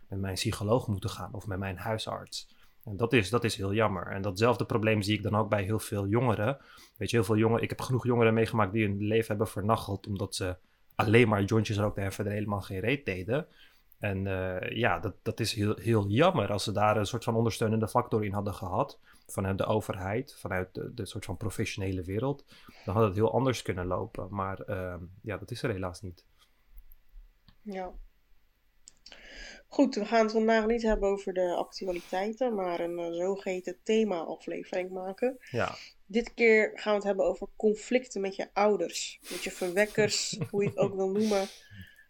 met 0.07 0.19
mijn 0.19 0.33
psycholoog 0.33 0.87
moeten 0.87 1.09
gaan 1.09 1.33
of 1.33 1.47
met 1.47 1.59
mijn 1.59 1.77
huisarts. 1.77 2.57
En 2.83 2.97
dat 2.97 3.13
is, 3.13 3.29
dat 3.29 3.43
is 3.43 3.55
heel 3.55 3.73
jammer. 3.73 4.07
En 4.07 4.21
datzelfde 4.21 4.65
probleem 4.65 5.01
zie 5.01 5.17
ik 5.17 5.23
dan 5.23 5.35
ook 5.35 5.49
bij 5.49 5.63
heel 5.63 5.79
veel 5.79 6.07
jongeren. 6.07 6.57
Weet 6.97 7.09
je, 7.09 7.15
heel 7.15 7.25
veel 7.25 7.37
jongeren. 7.37 7.63
Ik 7.63 7.69
heb 7.69 7.81
genoeg 7.81 8.05
jongeren 8.05 8.33
meegemaakt 8.33 8.73
die 8.73 8.85
hun 8.85 9.01
leven 9.01 9.27
hebben 9.27 9.47
vernacheld. 9.47 10.07
omdat 10.07 10.35
ze 10.35 10.55
alleen 10.95 11.27
maar 11.27 11.43
jointjes 11.43 11.77
rookten 11.77 12.03
en 12.03 12.11
verder 12.11 12.33
helemaal 12.33 12.61
geen 12.61 12.79
reet 12.79 13.05
deden. 13.05 13.47
En 13.99 14.27
eh, 14.27 14.77
ja, 14.77 14.99
dat, 14.99 15.15
dat 15.21 15.39
is 15.39 15.53
heel, 15.53 15.75
heel 15.75 16.07
jammer 16.07 16.51
als 16.51 16.63
ze 16.63 16.71
daar 16.71 16.97
een 16.97 17.05
soort 17.05 17.23
van 17.23 17.35
ondersteunende 17.35 17.87
factor 17.87 18.25
in 18.25 18.33
hadden 18.33 18.53
gehad. 18.53 18.99
Vanuit 19.27 19.57
de 19.57 19.65
overheid, 19.65 20.35
vanuit 20.39 20.73
de, 20.73 21.05
soort 21.05 21.25
van 21.25 21.37
professionele 21.37 22.03
wereld. 22.03 22.45
Dan 22.85 22.95
had 22.95 23.03
het 23.03 23.15
heel 23.15 23.33
anders 23.33 23.61
kunnen 23.61 23.85
lopen. 23.85 24.27
Maar 24.29 24.59
ehm, 24.59 25.03
ja, 25.21 25.37
dat 25.37 25.51
is 25.51 25.63
er 25.63 25.71
helaas 25.71 26.01
niet. 26.01 26.25
Ja. 27.61 27.91
Goed, 29.71 29.95
we 29.95 30.05
gaan 30.05 30.23
het 30.23 30.31
vandaag 30.31 30.65
niet 30.65 30.81
hebben 30.81 31.09
over 31.09 31.33
de 31.33 31.55
actualiteiten, 31.55 32.55
maar 32.55 32.79
een 32.79 32.99
uh, 32.99 33.11
zogeheten 33.11 33.77
thema-aflevering 33.83 34.89
maken. 34.89 35.37
Ja, 35.51 35.75
Dit 36.05 36.33
keer 36.33 36.71
gaan 36.73 36.91
we 36.91 36.97
het 36.97 37.07
hebben 37.07 37.25
over 37.25 37.47
conflicten 37.55 38.21
met 38.21 38.35
je 38.35 38.47
ouders, 38.53 39.19
met 39.31 39.43
je 39.43 39.51
verwekkers, 39.51 40.37
hoe 40.51 40.63
je 40.63 40.69
het 40.69 40.77
ook 40.77 40.95
wil 40.95 41.09
noemen. 41.09 41.47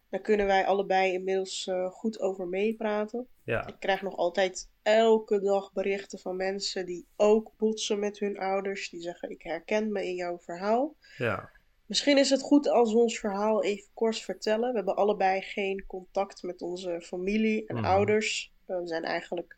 Daar 0.10 0.20
kunnen 0.22 0.46
wij 0.46 0.66
allebei 0.66 1.14
inmiddels 1.14 1.68
uh, 1.68 1.90
goed 1.92 2.20
over 2.20 2.48
meepraten. 2.48 3.28
ja, 3.44 3.68
Ik 3.68 3.76
krijg 3.80 4.02
nog 4.02 4.16
altijd 4.16 4.70
elke 4.84 5.40
dag 5.42 5.74
berichten 5.74 6.20
van 6.20 6.36
mensen 6.36 6.86
die 6.86 7.08
ook 7.16 7.52
botsen 7.58 8.00
met 8.00 8.20
hun 8.20 8.38
ouders. 8.38 8.90
Die 8.90 9.02
zeggen: 9.02 9.30
Ik 9.30 9.42
herken 9.42 9.92
me 9.92 10.06
in 10.06 10.16
jouw 10.16 10.38
verhaal. 10.40 10.96
ja. 11.18 11.50
Misschien 11.90 12.18
is 12.18 12.30
het 12.30 12.42
goed 12.42 12.68
als 12.70 12.94
we 12.94 13.00
ons 13.00 13.20
verhaal 13.20 13.64
even 13.64 13.88
kort 13.94 14.20
vertellen. 14.20 14.70
We 14.70 14.76
hebben 14.76 14.96
allebei 14.96 15.42
geen 15.42 15.84
contact 15.88 16.44
met 16.44 16.62
onze 16.62 17.02
familie 17.02 17.66
en 17.68 17.76
Mhm. 17.76 17.86
ouders. 17.86 18.54
We 18.66 18.82
zijn 18.84 19.04
eigenlijk 19.04 19.58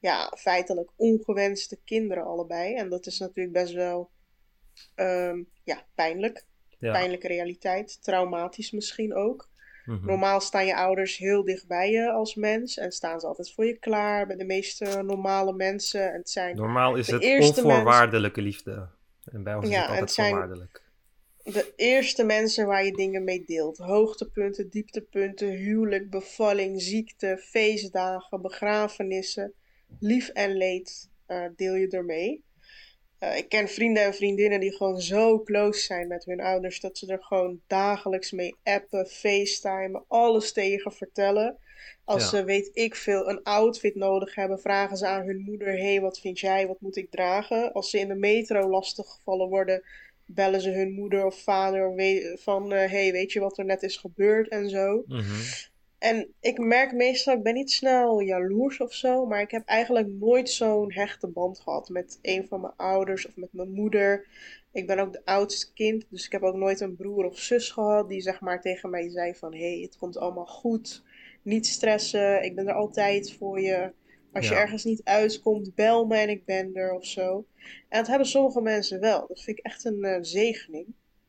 ja, 0.00 0.32
feitelijk 0.36 0.90
ongewenste 0.96 1.78
kinderen 1.84 2.24
allebei. 2.24 2.74
En 2.74 2.88
dat 2.88 3.06
is 3.06 3.18
natuurlijk 3.18 3.52
best 3.54 3.72
wel 3.74 4.10
ehm, 4.94 5.42
ja, 5.64 5.82
pijnlijk. 5.94 6.46
ja. 6.78 6.92
Pijnlijke 6.92 7.26
realiteit. 7.28 8.02
Traumatisch 8.02 8.70
misschien 8.70 9.14
ook. 9.14 9.48
Mhm. 9.84 10.06
Normaal 10.06 10.40
staan 10.40 10.66
je 10.66 10.76
ouders 10.76 11.16
heel 11.16 11.44
dicht 11.44 11.66
bij 11.66 11.90
je 11.90 12.10
als 12.10 12.34
mens. 12.34 12.76
En 12.78 12.92
staan 12.92 13.20
ze 13.20 13.26
altijd 13.26 13.52
voor 13.52 13.64
je 13.66 13.78
klaar. 13.78 14.26
Bij 14.26 14.36
de 14.36 14.44
meeste 14.44 15.02
normale 15.02 15.52
mensen. 15.52 16.12
En 16.12 16.18
het 16.18 16.30
zijn 16.30 16.56
Normaal 16.56 16.94
is 16.96 17.06
de 17.06 17.18
het 17.18 17.40
onvoorwaardelijke 17.42 18.40
liefde. 18.42 18.88
En 19.24 19.42
bij 19.42 19.54
ons 19.54 19.64
is 19.64 19.70
Ja, 19.70 19.76
het 19.76 19.84
en 19.84 19.90
altijd 19.90 20.00
het 20.08 20.14
zijn- 20.18 20.30
voorwaardelijk. 20.30 20.82
De 21.44 21.72
eerste 21.76 22.24
mensen 22.24 22.66
waar 22.66 22.84
je 22.84 22.92
dingen 22.92 23.24
mee 23.24 23.44
deelt. 23.44 23.78
Hoogtepunten, 23.78 24.68
dieptepunten, 24.70 25.48
huwelijk, 25.48 26.10
bevalling, 26.10 26.82
ziekte, 26.82 27.38
feestdagen, 27.42 28.42
begrafenissen. 28.42 29.52
Lief 30.00 30.28
en 30.28 30.56
leed 30.56 31.10
eh, 31.26 31.44
deel 31.56 31.74
je 31.74 31.88
ermee. 31.88 32.44
Eh, 33.18 33.36
ik 33.36 33.48
ken 33.48 33.68
vrienden 33.68 34.02
en 34.02 34.14
vriendinnen 34.14 34.60
die 34.60 34.76
gewoon 34.76 35.00
zo 35.00 35.42
close 35.42 35.80
zijn 35.80 36.08
met 36.08 36.24
hun 36.24 36.40
ouders 36.40 36.80
dat 36.80 36.98
ze 36.98 37.06
er 37.06 37.24
gewoon 37.24 37.60
dagelijks 37.66 38.30
mee 38.32 38.54
appen, 38.62 39.06
facetimen, 39.06 40.04
alles 40.08 40.52
tegen 40.52 40.92
vertellen. 40.92 41.58
Als 42.04 42.22
Ja. 42.22 42.28
ze, 42.28 42.44
weet 42.44 42.70
ik 42.72 42.94
veel, 42.94 43.28
een 43.28 43.42
outfit 43.42 43.94
nodig 43.94 44.34
hebben, 44.34 44.58
vragen 44.60 44.96
ze 44.96 45.06
aan 45.06 45.26
hun 45.26 45.40
moeder: 45.40 45.68
hé, 45.68 45.80
hey, 45.92 46.00
wat 46.00 46.20
vind 46.20 46.40
jij, 46.40 46.66
wat 46.66 46.80
moet 46.80 46.96
ik 46.96 47.10
dragen? 47.10 47.72
Als 47.72 47.90
ze 47.90 47.98
in 47.98 48.08
de 48.08 48.14
metro 48.14 48.68
lastiggevallen 48.68 49.48
worden, 49.48 49.82
bellen 50.26 50.60
ze 50.60 50.70
hun 50.70 50.92
moeder 50.92 51.26
of 51.26 51.42
vader 51.42 51.92
van: 52.38 52.70
hé, 52.70 52.86
hey, 52.86 53.12
weet 53.12 53.32
je 53.32 53.40
wat 53.40 53.58
er 53.58 53.64
net 53.64 53.82
is 53.82 53.96
gebeurd 53.96 54.48
en 54.48 54.68
zo. 54.70 55.02
Mhm. 55.06 55.22
En 55.98 56.34
ik 56.40 56.58
merk 56.58 56.92
meestal, 56.92 57.34
ik 57.34 57.42
ben 57.42 57.54
niet 57.54 57.70
snel 57.70 58.20
jaloers 58.20 58.80
of 58.80 58.92
zo, 58.92 59.26
maar 59.26 59.40
ik 59.40 59.50
heb 59.50 59.66
eigenlijk 59.66 60.08
nooit 60.08 60.50
zo'n 60.50 60.92
hechte 60.92 61.28
band 61.28 61.60
gehad 61.60 61.88
met 61.88 62.18
een 62.22 62.46
van 62.46 62.60
mijn 62.60 62.72
ouders 62.76 63.26
of 63.26 63.36
met 63.36 63.52
mijn 63.52 63.70
moeder. 63.70 64.26
Ik 64.72 64.86
ben 64.86 64.98
ook 64.98 65.12
de 65.12 65.24
oudste 65.24 65.72
kind, 65.72 66.04
dus 66.08 66.26
ik 66.26 66.32
heb 66.32 66.42
ook 66.42 66.54
nooit 66.54 66.80
een 66.80 66.96
broer 66.96 67.24
of 67.24 67.38
zus 67.38 67.70
gehad 67.70 68.08
die 68.08 68.20
zeg 68.20 68.40
maar 68.40 68.60
tegen 68.60 68.90
mij 68.90 69.10
zei 69.10 69.34
van, 69.34 69.52
hé, 69.52 69.72
hey, 69.72 69.80
het 69.82 69.96
komt 69.96 70.16
allemaal 70.16 70.46
goed, 70.46 71.02
niet 71.42 71.66
stressen, 71.66 72.44
ik 72.44 72.54
ben 72.54 72.68
er 72.68 72.74
altijd 72.74 73.32
voor 73.32 73.60
je. 73.60 73.92
Als 74.34 74.48
je 74.48 74.54
ergens 74.54 74.84
niet 74.84 75.00
uitkomt, 75.04 75.74
bel 75.74 76.04
me 76.06 76.16
en 76.16 76.28
ik 76.28 76.44
ben 76.44 76.74
er 76.74 76.92
of 76.92 77.06
zo. 77.06 77.46
En 77.88 77.98
dat 77.98 78.06
hebben 78.06 78.26
sommige 78.26 78.60
mensen 78.60 79.00
wel. 79.00 79.24
Dat 79.28 79.40
vind 79.42 79.58
ik 79.58 79.64
echt 79.64 79.84
een 79.84 80.04
eh, 80.04 80.18
zegening. 80.20 80.86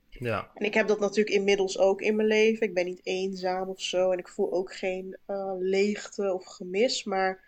Ja, 0.10 0.52
En 0.54 0.66
ik 0.66 0.74
heb 0.74 0.88
dat 0.88 1.00
natuurlijk 1.00 1.36
inmiddels 1.36 1.78
ook 1.78 2.02
in 2.02 2.16
mijn 2.16 2.28
leven. 2.28 2.68
Ik 2.68 2.74
ben 2.74 2.86
niet 2.86 3.02
eenzaam 3.06 3.70
of 3.70 3.82
zo. 3.82 4.12
En 4.12 4.18
ik 4.18 4.28
voel 4.28 4.54
ook 4.54 4.76
geen 4.76 5.18
eh, 5.26 5.54
leegte 5.60 6.34
of 6.34 6.46
gemis. 6.46 7.04
Maar 7.04 7.44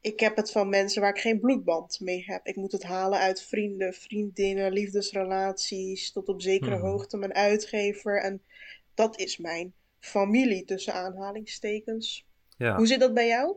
ik 0.00 0.20
heb 0.20 0.36
het 0.36 0.50
van 0.52 0.68
mensen 0.68 1.00
waar 1.00 1.14
ik 1.14 1.20
geen 1.20 1.40
bloedband 1.40 2.00
mee 2.00 2.24
heb. 2.26 2.46
Ik 2.46 2.56
moet 2.56 2.72
het 2.72 2.82
halen 2.82 3.18
uit 3.18 3.42
vrienden, 3.42 3.92
vriendinnen, 3.94 4.72
liefdesrelaties. 4.72 6.12
Tot 6.12 6.28
op 6.28 6.42
zekere 6.42 6.76
Mhm. 6.76 6.84
hoogte 6.86 7.16
mijn 7.16 7.34
uitgever. 7.34 8.20
En 8.22 8.42
dat 8.94 9.18
is 9.18 9.36
mijn 9.36 9.72
familie 10.00 10.64
tussen 10.64 10.92
aanhalingstekens. 10.94 12.26
ja. 12.56 12.76
Hoe 12.76 12.86
zit 12.86 13.00
dat 13.00 13.14
bij 13.14 13.26
jou? 13.26 13.56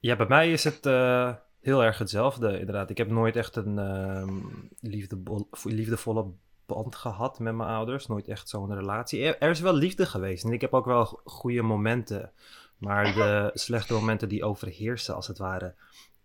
Ja, 0.00 0.16
bij 0.16 0.26
mij 0.26 0.52
is 0.52 0.64
het 0.64 0.86
eh, 0.86 1.34
heel 1.60 1.84
erg 1.84 1.98
hetzelfde, 1.98 2.58
inderdaad. 2.58 2.90
Ik 2.90 2.98
heb 2.98 3.10
nooit 3.10 3.36
echt 3.36 3.56
een 3.56 3.78
ehm, 3.78 4.38
liefdebol- 4.80 5.48
liefdevolle 5.62 6.26
band 6.66 6.94
gehad 6.96 7.38
met 7.38 7.54
mijn 7.54 7.68
ouders. 7.68 8.06
Nooit 8.06 8.28
echt 8.28 8.48
zo'n 8.48 8.74
relatie. 8.74 9.24
Er, 9.24 9.38
er 9.38 9.50
is 9.50 9.60
wel 9.60 9.74
liefde 9.74 10.06
geweest 10.06 10.44
en 10.44 10.52
ik 10.52 10.60
heb 10.60 10.74
ook 10.74 10.84
wel 10.84 11.04
go- 11.04 11.20
goede 11.24 11.62
momenten. 11.62 12.32
Maar 12.78 13.04
de 13.14 13.50
slechte 13.54 13.92
momenten 13.92 14.28
die 14.28 14.44
overheersen, 14.44 15.14
als 15.14 15.26
het 15.26 15.38
ware. 15.38 15.74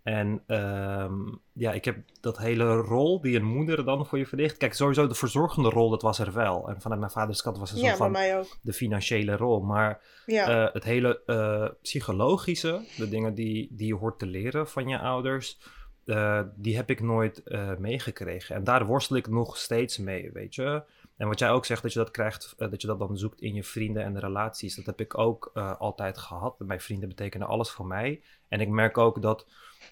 En 0.06 0.44
ehm, 0.48 1.14
ja, 1.54 1.72
ik 1.72 1.86
heb 1.86 1.98
dat 2.22 2.38
hele 2.38 2.76
rol 2.76 3.22
die 3.22 3.36
een 3.36 3.46
moeder 3.46 3.86
dan 3.86 4.06
voor 4.06 4.18
je 4.18 4.26
verricht. 4.26 4.58
Kijk, 4.58 4.74
sowieso 4.74 5.08
de 5.08 5.16
verzorgende 5.16 5.70
rol, 5.70 5.90
dat 5.90 6.02
was 6.02 6.20
er 6.20 6.34
wel. 6.34 6.70
En 6.70 6.82
vanuit 6.82 7.00
mijn 7.00 7.12
vaders 7.12 7.42
kant 7.42 7.58
was 7.58 7.72
er 7.72 7.78
zo 7.78 7.84
Ja, 7.84 7.90
bij 7.90 7.98
van 7.98 8.12
mij 8.12 8.38
ook. 8.40 8.58
de 8.62 8.74
financiële 8.74 9.36
rol. 9.36 9.62
Maar 9.62 10.02
Ja, 10.26 10.48
eh, 10.68 10.74
het 10.74 10.84
hele 10.84 11.22
eh, 11.26 11.68
psychologische, 11.82 12.82
de 12.98 13.10
dingen 13.10 13.34
die, 13.34 13.68
die 13.72 13.88
je 13.88 13.96
hoort 13.96 14.20
te 14.20 14.26
leren 14.26 14.68
van 14.68 14.88
je 14.88 15.00
ouders, 15.00 15.60
eh, 16.06 16.42
die 16.56 16.76
heb 16.76 16.90
ik 16.90 17.02
nooit 17.02 17.44
meegekregen. 17.80 18.56
En 18.56 18.64
daar 18.64 18.86
worstel 18.86 19.16
ik 19.16 19.28
nog 19.28 19.58
steeds 19.58 19.98
mee, 19.98 20.32
weet 20.32 20.56
je. 20.56 20.84
En 21.18 21.28
wat 21.28 21.40
jij 21.40 21.52
ook 21.52 21.66
zegt, 21.66 21.82
dat 21.82 21.94
je 21.94 22.00
dat 22.00 22.12
krijgt, 22.12 22.54
dat 22.58 22.82
je 22.82 22.88
dat 22.88 23.00
dan 23.00 23.18
zoekt 23.18 23.42
in 23.42 23.54
je 23.54 23.64
vrienden 23.64 24.04
en 24.04 24.14
de 24.14 24.20
relaties. 24.20 24.76
Dat 24.76 24.86
heb 24.86 25.00
ik 25.00 25.18
ook 25.18 25.52
altijd 25.78 26.18
gehad. 26.18 26.60
Mijn 26.60 26.82
vrienden 26.82 27.10
betekenen 27.10 27.48
alles 27.48 27.70
voor 27.70 27.86
mij. 27.86 28.22
En 28.48 28.62
ik 28.62 28.70
merk 28.70 28.98
ook 28.98 29.22
dat 29.22 29.46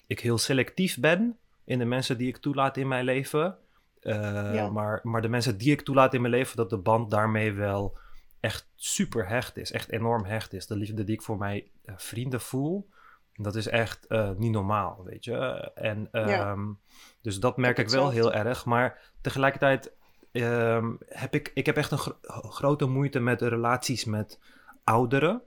ik 0.06 0.20
heel 0.20 0.38
selectief 0.38 0.98
ben 1.00 1.38
in 1.64 1.78
de 1.78 1.84
mensen 1.84 2.18
die 2.18 2.28
ik 2.28 2.36
toelaat 2.36 2.76
in 2.76 2.88
mijn 2.88 3.04
leven. 3.04 3.56
Uh, 4.00 4.70
maar, 4.70 5.00
maar 5.02 5.22
de 5.22 5.28
mensen 5.28 5.58
die 5.58 5.72
ik 5.72 5.80
toelaat 5.80 6.14
in 6.14 6.20
mijn 6.20 6.32
leven, 6.32 6.56
dat 6.56 6.70
de 6.70 6.78
band 6.78 7.10
daarmee 7.10 7.52
wel 7.52 7.98
echt 8.40 8.68
super 8.74 9.28
hecht 9.28 9.56
is. 9.56 9.72
Echt 9.72 9.90
enorm 9.90 10.24
hecht 10.24 10.52
is. 10.52 10.66
De 10.66 10.76
liefde 10.76 11.04
die 11.04 11.14
ik 11.14 11.22
voor 11.22 11.38
mijn 11.38 11.62
vrienden 11.84 12.40
voel, 12.40 12.88
dat 13.34 13.54
is 13.54 13.66
echt 13.66 14.06
niet 14.36 14.52
normaal, 14.52 15.02
weet 15.04 15.24
je. 15.24 15.36
En 15.74 16.08
ehm, 16.12 16.72
dus 17.20 17.40
dat 17.40 17.56
merk 17.56 17.78
ik, 17.78 17.84
ik 17.84 17.92
wel 17.92 18.10
heel 18.10 18.32
erg. 18.32 18.64
Maar 18.64 19.12
tegelijkertijd 19.20 19.92
um, 20.32 20.98
heb 21.06 21.34
ik, 21.34 21.50
ik 21.54 21.66
heb 21.66 21.76
echt 21.76 21.90
een 21.90 21.98
grote 22.50 22.86
moeite 22.86 23.20
met 23.20 23.42
relaties 23.42 24.04
met 24.04 24.38
ouderen 24.84 25.42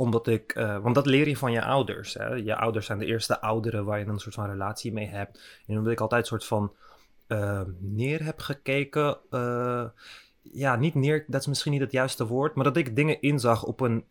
omdat 0.00 0.26
ik, 0.26 0.54
uh, 0.56 0.78
want 0.78 0.94
dat 0.94 1.06
leer 1.06 1.28
je 1.28 1.36
van 1.36 1.52
je 1.52 1.62
ouders. 1.62 2.14
Hè? 2.14 2.28
Je 2.28 2.56
ouders 2.56 2.86
zijn 2.86 2.98
de 2.98 3.06
eerste 3.06 3.40
ouderen 3.40 3.84
waar 3.84 3.98
je 3.98 4.06
een 4.06 4.18
soort 4.18 4.34
van 4.34 4.50
relatie 4.50 4.92
mee 4.92 5.06
hebt. 5.06 5.62
En 5.66 5.78
omdat 5.78 5.92
ik 5.92 6.00
altijd 6.00 6.20
een 6.20 6.28
soort 6.28 6.44
van 6.44 6.72
uh, 7.28 7.60
neer 7.78 8.24
heb 8.24 8.38
gekeken. 8.38 9.18
Uh, 9.30 9.84
ja, 10.42 10.76
niet 10.76 10.94
neer, 10.94 11.24
dat 11.26 11.40
is 11.40 11.46
misschien 11.46 11.72
niet 11.72 11.80
het 11.80 11.92
juiste 11.92 12.26
woord. 12.26 12.54
Maar 12.54 12.64
dat 12.64 12.76
ik 12.76 12.96
dingen 12.96 13.20
inzag 13.20 13.64
op 13.64 13.80
een 13.80 14.04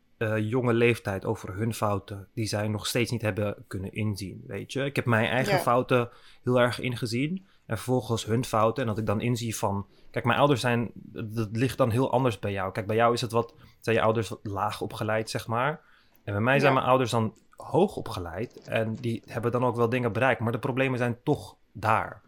jonge 0.50 0.74
leeftijd 0.74 1.26
over 1.26 1.56
hun 1.56 1.74
fouten. 1.74 2.28
Die 2.34 2.46
zij 2.46 2.68
nog 2.68 2.88
steeds 2.88 3.12
niet 3.12 3.22
hebben 3.22 3.56
kunnen 3.68 3.94
inzien. 3.94 4.44
Weet 4.48 4.74
je, 4.74 4.86
ik 4.86 4.96
heb 4.96 5.06
mijn 5.06 5.30
eigen 5.30 5.60
fouten 5.60 6.10
heel 6.44 6.60
erg 6.60 6.80
ingezien. 6.80 7.46
En 7.66 7.76
vervolgens 7.76 8.26
hun 8.26 8.46
fouten. 8.46 8.84
En 8.84 8.90
dat 8.90 8.98
ik 8.98 9.06
dan 9.06 9.22
inzie 9.22 9.56
van. 9.56 9.86
Kijk, 10.12 10.26
mijn 10.26 10.40
ouders 10.40 10.62
zijn. 10.62 10.92
Dat 11.14 11.50
ligt 11.52 11.78
dan 11.78 11.90
heel 11.90 12.12
anders 12.12 12.40
bij 12.40 12.52
jou. 12.52 12.72
Kijk, 12.72 12.88
bij 12.88 12.96
jou 12.96 13.14
is 13.14 13.22
het 13.22 13.32
wat. 13.32 13.54
Zijn 13.80 13.96
je 13.96 14.02
ouders 14.02 14.30
wat 14.30 14.40
laag 14.44 14.82
opgeleid, 14.82 15.30
zeg 15.30 15.48
maar. 15.48 15.82
En 16.24 16.34
bij 16.34 16.42
mij 16.42 16.60
zijn 16.60 16.74
mijn 16.74 16.86
ouders 16.86 17.12
dan 17.12 17.34
hoog 17.56 17.96
opgeleid. 17.96 18.62
En 18.62 18.96
die 18.96 19.24
hebben 19.26 19.52
dan 19.52 19.66
ook 19.66 19.76
wel 19.76 19.90
dingen 19.90 20.12
bereikt. 20.12 20.40
Maar 20.40 20.52
de 20.52 20.60
problemen 20.60 20.98
zijn 20.98 21.18
toch 21.24 21.56
daar. 21.72 22.22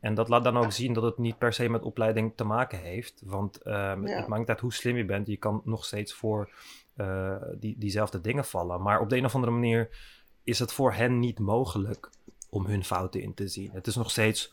En 0.00 0.14
dat 0.14 0.28
laat 0.28 0.44
dan 0.44 0.56
ook 0.56 0.72
zien 0.72 0.92
dat 0.92 1.02
het 1.02 1.18
niet 1.18 1.38
per 1.38 1.52
se 1.52 1.68
met 1.68 1.82
opleiding 1.82 2.32
te 2.36 2.44
maken 2.44 2.78
heeft. 2.78 3.22
Want 3.24 3.66
um, 3.66 4.06
het 4.06 4.26
maakt 4.26 4.40
niet 4.40 4.48
uit 4.48 4.60
hoe 4.60 4.72
slim 4.72 4.96
je 4.96 5.04
bent. 5.04 5.26
Je 5.26 5.36
kan 5.36 5.62
nog 5.64 5.84
steeds 5.84 6.14
voor 6.14 6.50
uh, 6.96 7.34
die, 7.54 7.74
diezelfde 7.78 8.20
dingen 8.20 8.44
vallen. 8.44 8.82
Maar 8.82 9.00
op 9.00 9.08
de 9.08 9.16
een 9.16 9.24
of 9.24 9.34
andere 9.34 9.52
manier 9.52 9.88
is 10.44 10.58
het 10.58 10.72
voor 10.72 10.92
hen 10.92 11.18
niet 11.18 11.38
mogelijk 11.38 12.10
om 12.50 12.66
hun 12.66 12.84
fouten 12.84 13.22
in 13.22 13.34
te 13.34 13.48
zien. 13.48 13.70
Het 13.72 13.86
is 13.86 13.96
nog 13.96 14.10
steeds 14.10 14.52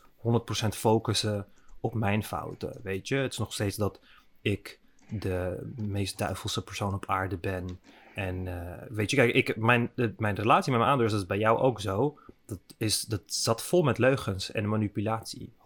focussen 0.68 1.46
op 1.80 1.94
mijn 1.94 2.24
fouten. 2.24 2.80
Weet 2.82 3.08
je, 3.08 3.16
het 3.16 3.32
is 3.32 3.38
nog 3.38 3.52
steeds 3.52 3.76
dat 3.76 4.00
ik 4.40 4.80
de 5.08 5.70
meest 5.76 6.18
duivelse 6.18 6.64
persoon 6.64 6.94
op 6.94 7.06
aarde 7.06 7.36
ben. 7.36 7.80
En 8.14 8.46
uh, 8.46 8.72
weet 8.88 9.10
je, 9.10 9.16
kijk, 9.16 9.34
ik, 9.34 9.56
mijn, 9.56 9.90
mijn 10.16 10.34
relatie 10.34 10.70
met 10.70 10.80
mijn 10.80 10.92
ouders, 10.92 11.12
dat 11.12 11.20
is 11.20 11.26
bij 11.26 11.38
jou 11.38 11.58
ook 11.58 11.80
zo. 11.80 12.18
Dat, 12.46 12.58
is, 12.76 13.00
dat 13.00 13.22
zat 13.26 13.62
vol 13.62 13.82
met 13.82 13.98
leugens 13.98 14.52
en 14.52 14.68
manipulatie. 14.68 15.52
100%. 15.58 15.62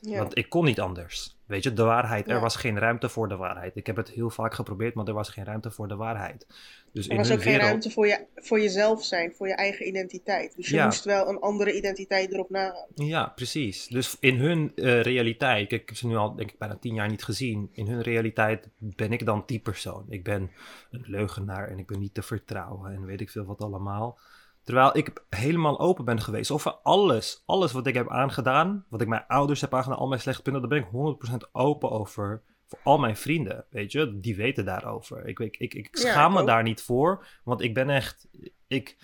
Want 0.00 0.38
ik 0.38 0.48
kon 0.48 0.64
niet 0.64 0.80
anders. 0.80 1.36
Weet 1.46 1.62
je, 1.62 1.72
de 1.72 1.82
waarheid. 1.82 2.28
Er 2.28 2.40
was 2.40 2.56
geen 2.56 2.78
ruimte 2.78 3.08
voor 3.08 3.28
de 3.28 3.36
waarheid. 3.36 3.76
Ik 3.76 3.86
heb 3.86 3.96
het 3.96 4.10
heel 4.10 4.30
vaak 4.30 4.54
geprobeerd, 4.54 4.94
maar 4.94 5.06
er 5.06 5.14
was 5.14 5.28
geen 5.28 5.44
ruimte 5.44 5.70
voor 5.70 5.88
de 5.88 5.96
waarheid. 5.96 6.46
Dus 6.92 7.08
er 7.08 7.16
was 7.16 7.30
ook 7.30 7.42
geen 7.42 7.58
ruimte 7.58 7.90
voor, 7.90 8.06
je, 8.06 8.26
voor 8.34 8.60
jezelf 8.60 9.04
zijn, 9.04 9.32
voor 9.34 9.48
je 9.48 9.54
eigen 9.54 9.88
identiteit. 9.88 10.56
Dus 10.56 10.68
je 10.68 10.82
moest 10.82 11.04
wel 11.04 11.28
een 11.28 11.38
andere 11.38 11.76
identiteit 11.76 12.32
erop 12.32 12.50
nahouden. 12.50 13.06
Ja, 13.06 13.26
precies. 13.26 13.86
Dus 13.86 14.16
in 14.20 14.38
hun 14.38 14.72
uh, 14.74 15.00
realiteit, 15.00 15.72
ik 15.72 15.88
heb 15.88 15.96
ze 15.96 16.06
nu 16.06 16.16
al 16.16 16.34
denk 16.34 16.50
ik 16.50 16.58
bijna 16.58 16.76
tien 16.76 16.94
jaar 16.94 17.08
niet 17.08 17.24
gezien. 17.24 17.70
In 17.72 17.86
hun 17.86 18.02
realiteit 18.02 18.68
ben 18.78 19.12
ik 19.12 19.26
dan 19.26 19.42
die 19.46 19.60
persoon. 19.60 20.04
Ik 20.08 20.24
ben 20.24 20.50
een 20.90 21.04
leugenaar 21.06 21.68
en 21.68 21.78
ik 21.78 21.86
ben 21.86 22.00
niet 22.00 22.14
te 22.14 22.22
vertrouwen 22.22 22.92
en 22.92 23.06
weet 23.06 23.20
ik 23.20 23.30
veel 23.30 23.44
wat 23.44 23.60
allemaal. 23.60 24.18
Terwijl 24.64 24.96
ik 24.96 25.24
helemaal 25.28 25.80
open 25.80 26.04
ben 26.04 26.20
geweest 26.20 26.50
over 26.50 26.72
alles. 26.72 27.42
Alles 27.46 27.72
wat 27.72 27.86
ik 27.86 27.94
heb 27.94 28.10
aangedaan, 28.10 28.84
wat 28.88 29.00
ik 29.00 29.08
mijn 29.08 29.26
ouders 29.26 29.60
heb 29.60 29.74
aangedaan, 29.74 29.98
al 29.98 30.06
mijn 30.06 30.20
slechte 30.20 30.42
punten, 30.42 30.68
daar 30.68 30.80
ben 30.80 30.88
ik 30.88 31.16
100% 31.46 31.50
open 31.52 31.90
over. 31.90 32.42
Voor 32.66 32.78
al 32.82 32.98
mijn 32.98 33.16
vrienden, 33.16 33.64
weet 33.70 33.92
je, 33.92 34.20
die 34.20 34.36
weten 34.36 34.64
daarover. 34.64 35.26
Ik, 35.26 35.38
ik, 35.38 35.56
ik, 35.56 35.74
ik 35.74 35.88
schaam 35.90 36.32
me 36.32 36.44
daar 36.44 36.62
niet 36.62 36.82
voor, 36.82 37.26
want 37.44 37.62
ik 37.62 37.74
ben 37.74 37.90
echt. 37.90 38.28
Ik, 38.66 38.96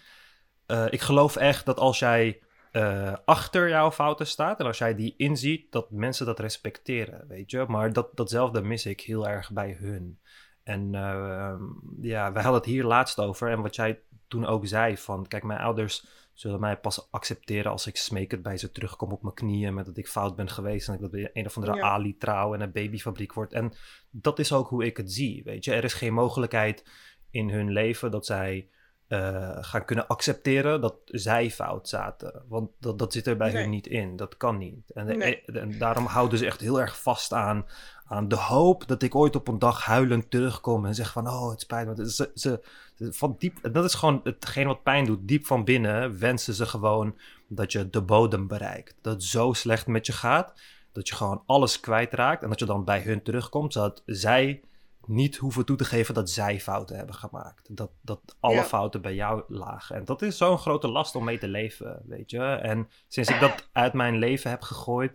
uh, 0.66 0.86
ik 0.90 1.00
geloof 1.00 1.36
echt 1.36 1.66
dat 1.66 1.78
als 1.78 1.98
jij 1.98 2.40
uh, 2.72 3.14
achter 3.24 3.68
jouw 3.68 3.90
fouten 3.90 4.26
staat 4.26 4.60
en 4.60 4.66
als 4.66 4.78
jij 4.78 4.94
die 4.94 5.14
inziet, 5.16 5.72
dat 5.72 5.90
mensen 5.90 6.26
dat 6.26 6.38
respecteren, 6.38 7.24
weet 7.28 7.50
je. 7.50 7.64
Maar 7.68 7.92
dat, 7.92 8.16
datzelfde 8.16 8.62
mis 8.62 8.86
ik 8.86 9.00
heel 9.00 9.28
erg 9.28 9.52
bij 9.52 9.76
hun. 9.80 10.18
En 10.62 10.94
uh, 10.94 11.54
ja, 12.00 12.32
we 12.32 12.40
hadden 12.40 12.60
het 12.60 12.64
hier 12.64 12.84
laatst 12.84 13.18
over. 13.18 13.50
En 13.50 13.62
wat 13.62 13.74
jij 13.74 14.00
toen 14.30 14.46
ook 14.46 14.66
zei 14.66 14.96
van, 14.96 15.26
kijk, 15.28 15.42
mijn 15.42 15.60
ouders 15.60 16.06
zullen 16.32 16.60
mij 16.60 16.76
pas 16.76 17.08
accepteren 17.10 17.70
als 17.70 17.86
ik 17.86 17.96
smekend 17.96 18.42
bij 18.42 18.56
ze 18.56 18.70
terugkom 18.70 19.12
op 19.12 19.22
mijn 19.22 19.34
knieën 19.34 19.74
met 19.74 19.86
dat 19.86 19.96
ik 19.96 20.08
fout 20.08 20.36
ben 20.36 20.48
geweest 20.48 20.88
en 20.88 20.98
dat 21.00 21.14
ik 21.14 21.30
een 21.32 21.46
of 21.46 21.56
andere 21.56 21.82
Ali 21.82 22.16
trouw 22.16 22.54
en 22.54 22.60
een 22.60 22.72
babyfabriek 22.72 23.32
wordt. 23.32 23.52
En 23.52 23.72
dat 24.10 24.38
is 24.38 24.52
ook 24.52 24.68
hoe 24.68 24.84
ik 24.84 24.96
het 24.96 25.12
zie, 25.12 25.42
weet 25.44 25.64
je. 25.64 25.72
Er 25.72 25.84
is 25.84 25.94
geen 25.94 26.14
mogelijkheid 26.14 26.84
in 27.30 27.50
hun 27.50 27.70
leven 27.70 28.10
dat 28.10 28.26
zij 28.26 28.68
uh, 29.08 29.56
gaan 29.60 29.84
kunnen 29.84 30.06
accepteren 30.06 30.80
dat 30.80 30.96
zij 31.04 31.50
fout 31.50 31.88
zaten. 31.88 32.42
Want 32.48 32.70
dat, 32.78 32.98
dat 32.98 33.12
zit 33.12 33.26
er 33.26 33.36
bij 33.36 33.50
hun 33.50 33.70
niet 33.70 33.86
in. 33.86 34.16
Dat 34.16 34.36
kan 34.36 34.58
niet. 34.58 34.90
En, 34.90 35.20
en, 35.46 35.78
daarom 35.78 36.06
houden 36.06 36.38
ze 36.38 36.46
echt 36.46 36.60
heel 36.60 36.80
erg 36.80 37.02
vast 37.02 37.32
aan, 37.32 37.66
aan 38.04 38.28
de 38.28 38.36
hoop 38.36 38.88
dat 38.88 39.02
ik 39.02 39.14
ooit 39.14 39.36
op 39.36 39.48
een 39.48 39.58
dag 39.58 39.84
huilend 39.84 40.30
terugkom 40.30 40.86
en 40.86 40.94
zeg 40.94 41.12
van, 41.12 41.28
oh, 41.28 41.50
het 41.50 41.60
spijt 41.60 41.86
me. 41.86 42.10
Ze, 42.10 42.30
ze, 42.34 42.60
van 43.00 43.34
diep, 43.38 43.72
dat 43.72 43.84
is 43.84 43.94
gewoon 43.94 44.20
hetgeen 44.24 44.66
wat 44.66 44.82
pijn 44.82 45.04
doet. 45.04 45.28
Diep 45.28 45.46
van 45.46 45.64
binnen 45.64 46.18
wensen 46.18 46.54
ze 46.54 46.66
gewoon 46.66 47.16
dat 47.48 47.72
je 47.72 47.90
de 47.90 48.02
bodem 48.02 48.46
bereikt. 48.46 48.94
Dat 49.00 49.12
het 49.12 49.22
zo 49.22 49.52
slecht 49.52 49.86
met 49.86 50.06
je 50.06 50.12
gaat, 50.12 50.60
dat 50.92 51.08
je 51.08 51.14
gewoon 51.14 51.42
alles 51.46 51.80
kwijtraakt 51.80 52.42
en 52.42 52.48
dat 52.48 52.58
je 52.58 52.64
dan 52.64 52.84
bij 52.84 53.00
hun 53.00 53.22
terugkomt, 53.22 53.72
zodat 53.72 54.02
zij 54.06 54.62
niet 55.06 55.36
hoeven 55.36 55.64
toe 55.64 55.76
te 55.76 55.84
geven 55.84 56.14
dat 56.14 56.30
zij 56.30 56.60
fouten 56.60 56.96
hebben 56.96 57.14
gemaakt. 57.14 57.76
Dat, 57.76 57.90
dat 58.00 58.36
alle 58.40 58.62
fouten 58.62 59.02
bij 59.02 59.14
jou 59.14 59.42
lagen. 59.48 59.96
En 59.96 60.04
dat 60.04 60.22
is 60.22 60.36
zo'n 60.36 60.58
grote 60.58 60.88
last 60.88 61.14
om 61.14 61.24
mee 61.24 61.38
te 61.38 61.48
leven, 61.48 62.02
weet 62.06 62.30
je. 62.30 62.42
En 62.42 62.88
sinds 63.08 63.30
ik 63.30 63.40
dat 63.40 63.68
uit 63.72 63.92
mijn 63.92 64.18
leven 64.18 64.50
heb 64.50 64.62
gegooid, 64.62 65.12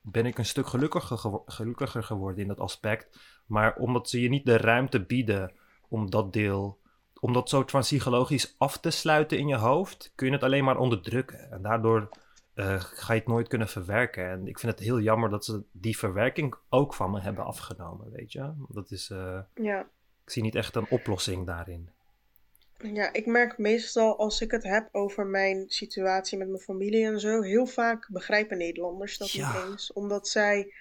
ben 0.00 0.26
ik 0.26 0.38
een 0.38 0.44
stuk 0.44 0.66
gelukkiger, 0.66 1.40
gelukkiger 1.46 2.02
geworden 2.02 2.42
in 2.42 2.48
dat 2.48 2.60
aspect. 2.60 3.18
Maar 3.46 3.76
omdat 3.76 4.08
ze 4.08 4.20
je 4.20 4.28
niet 4.28 4.46
de 4.46 4.56
ruimte 4.56 5.04
bieden 5.04 5.52
om 5.88 6.10
dat 6.10 6.32
deel, 6.32 6.78
om 7.22 7.32
dat 7.32 7.64
van 7.66 7.80
psychologisch 7.80 8.54
af 8.58 8.78
te 8.78 8.90
sluiten 8.90 9.38
in 9.38 9.48
je 9.48 9.56
hoofd, 9.56 10.12
kun 10.14 10.26
je 10.26 10.32
het 10.32 10.42
alleen 10.42 10.64
maar 10.64 10.78
onderdrukken. 10.78 11.50
En 11.50 11.62
daardoor 11.62 12.08
uh, 12.54 12.80
ga 12.80 13.12
je 13.12 13.18
het 13.18 13.28
nooit 13.28 13.48
kunnen 13.48 13.68
verwerken. 13.68 14.30
En 14.30 14.46
ik 14.46 14.58
vind 14.58 14.72
het 14.72 14.80
heel 14.80 15.00
jammer 15.00 15.30
dat 15.30 15.44
ze 15.44 15.62
die 15.72 15.98
verwerking 15.98 16.54
ook 16.68 16.94
van 16.94 17.10
me 17.10 17.20
hebben 17.20 17.44
afgenomen, 17.44 18.10
weet 18.10 18.32
je. 18.32 18.52
Dat 18.68 18.90
is, 18.90 19.10
uh, 19.10 19.40
ja. 19.54 19.80
ik 20.24 20.30
zie 20.30 20.42
niet 20.42 20.54
echt 20.54 20.76
een 20.76 20.90
oplossing 20.90 21.46
daarin. 21.46 21.90
Ja, 22.78 23.12
ik 23.12 23.26
merk 23.26 23.58
meestal 23.58 24.18
als 24.18 24.40
ik 24.40 24.50
het 24.50 24.62
heb 24.62 24.88
over 24.92 25.26
mijn 25.26 25.64
situatie 25.68 26.38
met 26.38 26.48
mijn 26.48 26.62
familie 26.62 27.06
en 27.06 27.20
zo, 27.20 27.42
heel 27.42 27.66
vaak 27.66 28.08
begrijpen 28.10 28.58
Nederlanders 28.58 29.18
dat 29.18 29.32
niet 29.32 29.66
eens. 29.66 29.92
Omdat 29.92 30.28
zij, 30.28 30.74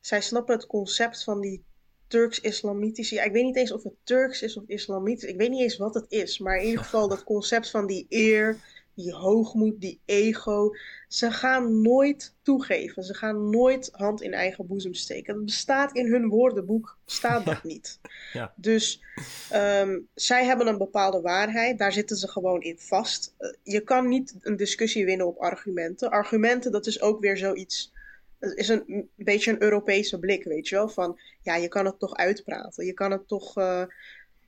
zij 0.00 0.20
snappen 0.20 0.54
het 0.54 0.66
concept 0.66 1.24
van 1.24 1.40
die 1.40 1.64
Turks-Islamitische. 2.06 3.14
Ja, 3.14 3.22
ik 3.22 3.32
weet 3.32 3.44
niet 3.44 3.56
eens 3.56 3.72
of 3.72 3.82
het 3.82 3.94
Turks 4.04 4.42
is 4.42 4.56
of 4.56 4.64
Islamitisch. 4.66 5.28
Ik 5.28 5.36
weet 5.36 5.50
niet 5.50 5.60
eens 5.60 5.76
wat 5.76 5.94
het 5.94 6.06
is. 6.08 6.38
Maar 6.38 6.56
in 6.56 6.66
ieder 6.66 6.84
geval 6.84 7.08
dat 7.08 7.24
concept 7.24 7.70
van 7.70 7.86
die 7.86 8.06
eer, 8.08 8.56
die 8.96 9.12
hoogmoed, 9.12 9.80
die 9.80 10.00
ego. 10.04 10.74
Ze 11.08 11.30
gaan 11.30 11.82
nooit 11.82 12.34
toegeven. 12.42 13.02
Ze 13.02 13.14
gaan 13.14 13.50
nooit 13.50 13.88
hand 13.92 14.22
in 14.22 14.32
eigen 14.32 14.66
boezem 14.66 14.94
steken. 14.94 15.34
Dat 15.34 15.44
bestaat 15.44 15.96
in 15.96 16.06
hun 16.06 16.28
woordenboek, 16.28 16.98
staat 17.06 17.44
dat 17.44 17.64
niet. 17.72 18.00
Ja. 18.32 18.52
Dus 18.56 19.02
ehm, 19.50 19.98
zij 20.14 20.44
hebben 20.44 20.66
een 20.66 20.78
bepaalde 20.78 21.20
waarheid, 21.20 21.78
daar 21.78 21.92
zitten 21.92 22.16
ze 22.16 22.28
gewoon 22.28 22.62
in 22.62 22.78
vast. 22.78 23.34
Eh, 23.38 23.50
je 23.62 23.80
kan 23.80 24.08
niet 24.08 24.34
een 24.40 24.56
discussie 24.56 25.04
winnen 25.04 25.26
op 25.26 25.38
argumenten. 25.38 26.10
Argumenten, 26.10 26.72
dat 26.72 26.86
is 26.86 27.00
ook 27.00 27.20
weer 27.20 27.36
zoiets. 27.36 27.94
Het 28.38 28.56
is 28.56 28.68
een, 28.68 29.10
beetje 29.14 29.50
een 29.50 29.62
Europese 29.62 30.18
blik, 30.18 30.44
weet 30.44 30.68
je 30.68 30.74
wel. 30.74 30.88
Van 30.88 31.20
ja, 31.42 31.56
je 31.56 31.68
kan 31.68 31.84
het 31.84 31.98
toch 31.98 32.14
uitpraten. 32.14 32.84
Je 32.86 32.92
kan 32.92 33.10
het 33.10 33.28
toch. 33.28 33.56
Uh, 33.58 33.82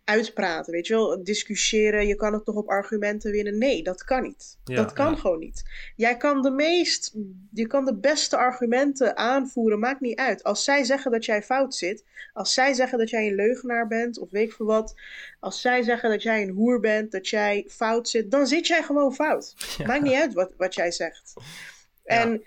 uitpraten, 0.09 0.73
weet 0.73 0.87
je 0.87 0.95
wel, 0.95 1.25
discussiëren, 1.25 2.07
je 2.07 2.15
kan 2.15 2.33
het 2.33 2.45
toch 2.45 2.55
op 2.55 2.69
argumenten 2.69 3.31
winnen. 3.31 3.59
Nee, 3.59 3.83
dat 3.83 4.05
kan 4.05 4.23
niet. 4.23 4.59
dat 4.65 4.93
kan 4.93 5.19
gewoon 5.19 5.39
niet. 5.39 5.63
Jij 5.97 6.17
kan 6.17 6.43
de 6.43 6.51
meest, 6.51 7.15
je 7.53 7.67
kan 7.67 7.85
de 7.85 7.97
beste 7.97 8.37
argumenten 8.37 9.17
aanvoeren, 9.17 9.79
maakt 9.79 10.01
niet 10.01 10.19
uit. 10.19 10.43
Als 10.43 10.65
zij 10.65 10.85
zeggen 10.85 11.11
dat 11.11 11.25
jij 11.25 11.43
fout 11.43 11.75
zit, 11.75 12.05
als 12.33 12.55
zij 12.55 12.73
zeggen 12.73 12.99
dat 12.99 13.11
jij 13.11 13.27
een 13.27 13.35
leugenaar 13.35 13.87
bent, 13.87 14.19
of 14.19 14.31
weet 14.31 14.47
ik 14.47 14.53
veel 14.53 14.67
wat, 14.67 14.95
als 15.41 15.61
zij 15.61 15.83
zeggen 15.83 16.11
dat 16.11 16.23
jij 16.23 16.43
een 16.43 16.55
hoer 16.55 16.81
bent, 16.81 17.13
dat 17.13 17.29
jij 17.29 17.65
fout 17.69 18.09
zit, 18.09 18.31
dan 18.31 18.47
zit 18.47 18.67
jij 18.67 18.83
gewoon 18.83 19.15
fout. 19.15 19.55
Maakt 19.87 20.03
niet 20.03 20.15
uit 20.15 20.35
wat, 20.35 20.53
wat 20.57 20.75
jij 20.75 20.91
zegt. 20.91 21.33
En 22.05 22.43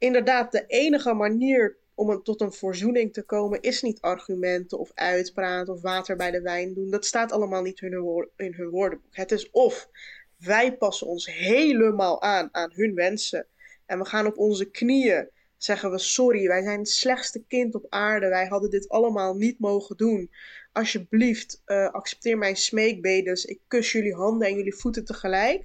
inderdaad, 0.00 0.52
de 0.52 0.64
enige 0.66 1.14
manier 1.14 1.76
om 1.94 2.22
tot 2.22 2.40
een 2.40 2.52
verzoening 2.52 3.12
te 3.12 3.22
komen, 3.22 3.60
is 3.60 3.82
niet 3.82 4.00
argumenten 4.00 4.78
of 4.78 4.90
uitpraten 4.94 5.74
of 5.74 5.82
water 5.82 6.16
bij 6.16 6.30
de 6.30 6.40
wijn 6.40 6.74
doen. 6.74 6.90
Dat 6.90 7.04
staat 7.06 7.32
allemaal 7.32 7.62
niet 7.62 7.80
in 7.80 7.92
hun, 7.92 8.28
in 8.36 8.54
hun 8.54 8.70
woordenboek. 8.70 9.16
Het 9.16 9.32
is 9.32 9.50
of 9.50 9.88
wij 10.36 10.76
passen 10.76 11.06
ons 11.06 11.26
helemaal 11.26 12.22
aan 12.22 12.48
aan 12.52 12.70
hun 12.74 12.94
wensen 12.94 13.46
en 13.86 13.98
we 13.98 14.04
gaan 14.04 14.26
op 14.26 14.38
onze 14.38 14.70
knieën 14.70 15.28
zeggen 15.62 15.90
we 15.90 15.98
sorry, 15.98 16.46
wij 16.46 16.62
zijn 16.62 16.78
het 16.78 16.88
slechtste 16.88 17.44
kind 17.48 17.74
op 17.74 17.86
aarde, 17.88 18.28
wij 18.28 18.46
hadden 18.46 18.70
dit 18.70 18.88
allemaal 18.88 19.34
niet 19.34 19.58
mogen 19.58 19.96
doen. 19.96 20.30
Alsjeblieft, 20.72 21.62
uh, 21.66 21.90
accepteer 21.90 22.38
mijn 22.38 22.56
smeekbedes. 22.56 23.44
Ik 23.44 23.60
kus 23.66 23.92
jullie 23.92 24.14
handen 24.14 24.48
en 24.48 24.54
jullie 24.54 24.74
voeten 24.74 25.04
tegelijk. 25.04 25.64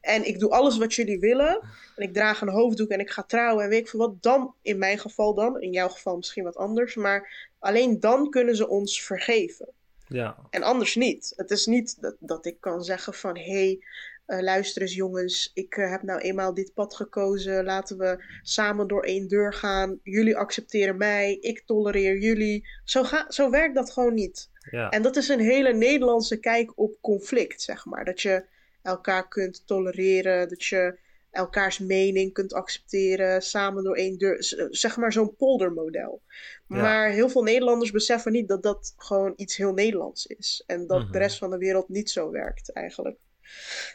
En 0.00 0.26
ik 0.26 0.38
doe 0.38 0.50
alles 0.50 0.78
wat 0.78 0.94
jullie 0.94 1.18
willen. 1.18 1.60
En 1.96 2.02
ik 2.02 2.12
draag 2.12 2.40
een 2.40 2.48
hoofddoek 2.48 2.90
en 2.90 3.00
ik 3.00 3.10
ga 3.10 3.22
trouwen 3.22 3.64
en 3.64 3.70
weet 3.70 3.80
ik 3.80 3.88
veel 3.88 4.00
wat. 4.00 4.22
Dan, 4.22 4.54
in 4.62 4.78
mijn 4.78 4.98
geval 4.98 5.34
dan, 5.34 5.60
in 5.60 5.72
jouw 5.72 5.88
geval 5.88 6.16
misschien 6.16 6.44
wat 6.44 6.56
anders. 6.56 6.94
Maar 6.94 7.48
alleen 7.58 8.00
dan 8.00 8.30
kunnen 8.30 8.56
ze 8.56 8.68
ons 8.68 9.02
vergeven. 9.02 9.68
Ja. 10.06 10.36
En 10.50 10.62
anders 10.62 10.94
niet. 10.94 11.32
Het 11.36 11.50
is 11.50 11.66
niet 11.66 12.00
dat, 12.00 12.16
dat 12.18 12.46
ik 12.46 12.56
kan 12.60 12.84
zeggen 12.84 13.14
van... 13.14 13.36
hé, 13.36 13.52
hey, 13.52 13.84
uh, 14.30 14.40
luister 14.40 14.82
eens 14.82 14.94
jongens, 14.94 15.50
ik 15.54 15.76
uh, 15.76 15.90
heb 15.90 16.02
nou 16.02 16.20
eenmaal 16.20 16.54
dit 16.54 16.74
pad 16.74 16.94
gekozen. 16.94 17.64
Laten 17.64 17.98
we 17.98 18.24
samen 18.42 18.88
door 18.88 19.02
één 19.02 19.28
deur 19.28 19.54
gaan. 19.54 20.00
Jullie 20.02 20.36
accepteren 20.36 20.96
mij, 20.96 21.38
ik 21.40 21.62
tolereer 21.66 22.18
jullie. 22.18 22.68
Zo, 22.84 23.02
ga, 23.04 23.30
zo 23.30 23.50
werkt 23.50 23.74
dat 23.74 23.90
gewoon 23.90 24.14
niet. 24.14 24.50
Ja. 24.70 24.88
En 24.90 25.02
dat 25.02 25.16
is 25.16 25.28
een 25.28 25.40
hele 25.40 25.72
Nederlandse 25.72 26.36
kijk 26.36 26.78
op 26.78 26.96
conflict, 27.00 27.62
zeg 27.62 27.84
maar. 27.84 28.04
Dat 28.04 28.20
je 28.20 28.44
elkaar 28.82 29.28
kunt 29.28 29.66
tolereren, 29.66 30.48
dat 30.48 30.64
je 30.64 30.98
elkaars 31.30 31.78
mening 31.78 32.32
kunt 32.32 32.52
accepteren, 32.52 33.42
samen 33.42 33.84
door 33.84 33.96
één 33.96 34.18
deur. 34.18 34.36
Zeg 34.70 34.96
maar 34.96 35.12
zo'n 35.12 35.36
poldermodel. 35.36 36.22
Ja. 36.68 36.76
Maar 36.76 37.10
heel 37.10 37.28
veel 37.28 37.42
Nederlanders 37.42 37.90
beseffen 37.90 38.32
niet 38.32 38.48
dat 38.48 38.62
dat 38.62 38.94
gewoon 38.96 39.32
iets 39.36 39.56
heel 39.56 39.72
Nederlands 39.72 40.26
is. 40.26 40.64
En 40.66 40.86
dat 40.86 41.02
Mhm. 41.02 41.12
de 41.12 41.18
rest 41.18 41.38
van 41.38 41.50
de 41.50 41.58
wereld 41.58 41.88
niet 41.88 42.10
zo 42.10 42.30
werkt, 42.30 42.72
eigenlijk. 42.72 43.18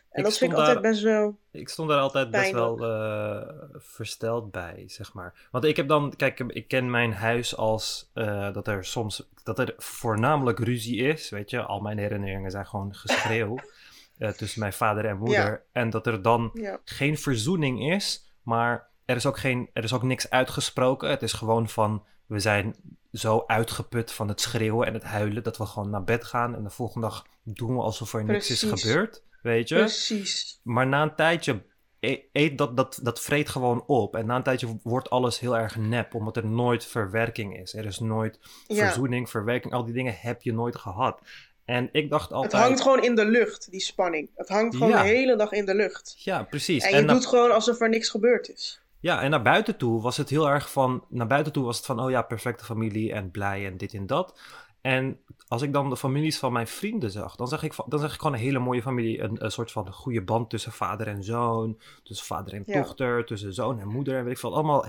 En 0.10 0.22
Ik 0.22 0.24
dat 0.24 0.38
vind 0.38 0.52
ik 0.52 0.58
altijd 0.58 0.82
daar- 0.82 0.91
best 0.91 1.04
wel. 1.04 1.38
Ik 1.52 1.70
stond 1.70 1.89
daar 1.89 2.00
altijd 2.00 2.32
best 2.32 2.52
wel 2.52 2.80
eh, 2.80 3.54
versteld 3.78 4.52
bij, 4.52 4.84
zeg 4.88 5.13
maar. 5.13 5.34
Want 5.52 5.63
ik 5.63 5.76
heb 5.76 5.88
dan, 5.88 6.13
kijk, 6.15 6.39
ik 6.39 6.68
ken 6.68 6.89
mijn 6.89 7.13
huis 7.13 7.56
als 7.56 8.10
eh, 8.13 8.54
dat 8.54 8.68
er 8.68 8.86
soms, 8.86 9.30
dat 9.44 9.60
er 9.60 9.74
voornamelijk 9.78 10.60
ruzie 10.60 10.98
is, 11.02 11.30
weet 11.30 11.50
je. 11.50 11.62
Al 11.62 11.80
mijn 11.80 11.98
herinneringen 11.98 12.52
zijn 12.52 12.68
gewoon 12.68 12.96
geschreeuw 12.96 13.56
eh, 14.18 14.30
tussen 14.30 14.60
mijn 14.60 14.74
vader 14.74 15.06
en 15.06 15.18
moeder. 15.18 15.63
En 15.72 15.89
dat 15.89 16.08
er 16.08 16.22
dan 16.22 16.50
Ja, 16.54 16.80
geen 16.84 17.18
verzoening 17.18 17.91
is, 17.94 18.32
maar 18.44 18.88
er 19.06 19.15
is 19.15 19.26
ook, 19.26 19.38
geen, 19.38 19.70
er 19.74 19.84
is 19.84 19.94
ook 19.94 20.04
niks 20.04 20.30
uitgesproken. 20.30 21.10
Het 21.10 21.22
is 21.22 21.34
gewoon 21.34 21.70
van, 21.70 22.04
we 22.26 22.39
zijn 22.39 22.76
zo 23.12 23.44
uitgeput 23.48 24.12
van 24.12 24.28
het 24.28 24.41
schreeuwen 24.41 24.88
en 24.88 24.94
het 24.94 25.04
huilen, 25.04 25.44
dat 25.44 25.58
we 25.58 25.65
gewoon 25.65 25.89
naar 25.89 26.04
bed 26.04 26.24
gaan 26.24 26.56
en 26.56 26.63
de 26.63 26.70
volgende 26.70 27.08
dag 27.08 27.26
doen 27.44 27.76
we 27.76 27.82
alsof 27.82 28.13
er 28.13 28.24
niks 28.24 28.50
is 28.50 28.63
gebeurd, 28.63 29.24
weet 29.45 29.69
je. 29.69 29.75
precies. 29.75 30.60
Maar 30.63 30.88
na 30.88 31.01
een 31.01 31.15
tijdje 31.15 31.62
e- 31.99 32.19
eet 32.31 32.58
dat, 32.58 32.77
dat, 32.77 32.99
dat 33.03 33.21
vreet 33.21 33.49
gewoon 33.49 33.84
op. 33.88 34.15
En 34.15 34.25
na 34.25 34.36
een 34.36 34.43
tijdje 34.43 34.77
wordt 34.84 35.10
alles 35.10 35.39
heel 35.39 35.58
erg 35.58 35.75
nep, 35.75 36.13
omdat 36.15 36.38
er 36.38 36.45
nooit 36.45 36.86
verwerking 36.86 37.60
is. 37.60 37.73
Er 37.73 37.86
is 37.86 37.99
nooit 37.99 38.39
Ja. 38.67 38.86
verzoening, 38.86 39.29
verwerking. 39.29 39.73
Al 39.73 39.86
die 39.86 39.93
dingen 39.93 40.15
heb 40.17 40.41
je 40.41 40.53
nooit 40.53 40.75
gehad. 40.75 41.19
En 41.65 41.89
ik 41.91 42.10
dacht 42.10 42.23
Het 42.23 42.34
altijd... 42.34 42.63
hangt 42.63 42.81
gewoon 42.81 43.03
in 43.03 43.15
de 43.15 43.25
lucht, 43.25 43.71
die 43.71 43.79
spanning. 43.81 44.29
Het 44.36 44.49
hangt 44.49 44.75
gewoon 44.75 44.89
Ja. 44.89 45.01
de 45.01 45.08
hele 45.08 45.36
dag 45.36 45.51
in 45.51 45.65
de 45.65 45.75
lucht. 45.75 46.15
Ja, 46.17 46.43
precies. 46.43 46.84
En 46.84 46.95
je 47.01 47.05
doet 47.05 47.25
gewoon 47.25 47.51
alsof 47.51 47.81
er 47.81 47.89
niks 47.89 48.10
gebeurd 48.10 48.49
is. 48.49 48.79
Ja, 48.99 49.21
en 49.21 49.29
naar 49.29 49.41
buiten 49.41 49.77
toe 49.77 50.01
was 50.01 50.17
het 50.17 50.29
heel 50.29 50.49
erg 50.49 50.71
van... 50.71 51.05
Naar 51.10 51.27
buiten 51.27 51.53
toe 51.53 51.63
was 51.63 51.77
het 51.77 51.86
van, 51.86 51.99
oh 51.99 52.10
ja, 52.10 52.21
perfecte 52.21 52.65
familie 52.65 53.13
en 53.13 53.31
blij 53.31 53.65
en 53.65 53.77
dit 53.77 53.93
en 53.93 54.08
dat. 54.08 54.39
En 54.86 55.19
als 55.48 55.62
ik 55.62 55.74
dan 55.74 55.89
de 55.89 55.98
families 55.98 56.39
van 56.39 56.54
mijn 56.54 56.67
vrienden 56.67 57.12
zag, 57.12 57.36
dan 57.36 57.48
zag 57.48 57.63
ik, 57.63 57.74
dan 57.88 58.00
zag 58.00 58.13
ik 58.13 58.19
gewoon 58.19 58.34
een 58.34 58.43
hele 58.43 58.60
mooie 58.60 58.82
familie. 58.82 59.21
Een, 59.21 59.43
een 59.43 59.52
soort 59.52 59.71
van 59.71 59.93
goede 59.93 60.21
band 60.21 60.50
tussen 60.50 60.71
vader 60.71 61.08
en 61.08 61.24
zoon, 61.24 61.82
tussen 62.04 62.26
vader 62.26 62.54
en 62.54 62.63
Ja. 62.65 62.82
dochter, 62.82 63.26
tussen 63.26 63.54
zoon 63.54 63.80
en 63.80 63.88
moeder. 63.88 64.17
En 64.17 64.24
weet 64.24 64.34
ik 64.34 64.39
veel, 64.39 64.54
allemaal 64.54 64.86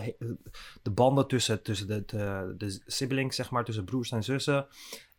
de 0.82 0.90
banden 0.90 1.26
tussen, 1.26 1.62
tussen 1.62 1.86
de, 1.86 2.02
de, 2.06 2.54
de 2.58 2.82
siblings, 2.86 3.36
zeg 3.36 3.50
maar, 3.50 3.64
tussen 3.64 3.84
broers 3.84 4.10
en 4.10 4.24
zussen. 4.24 4.66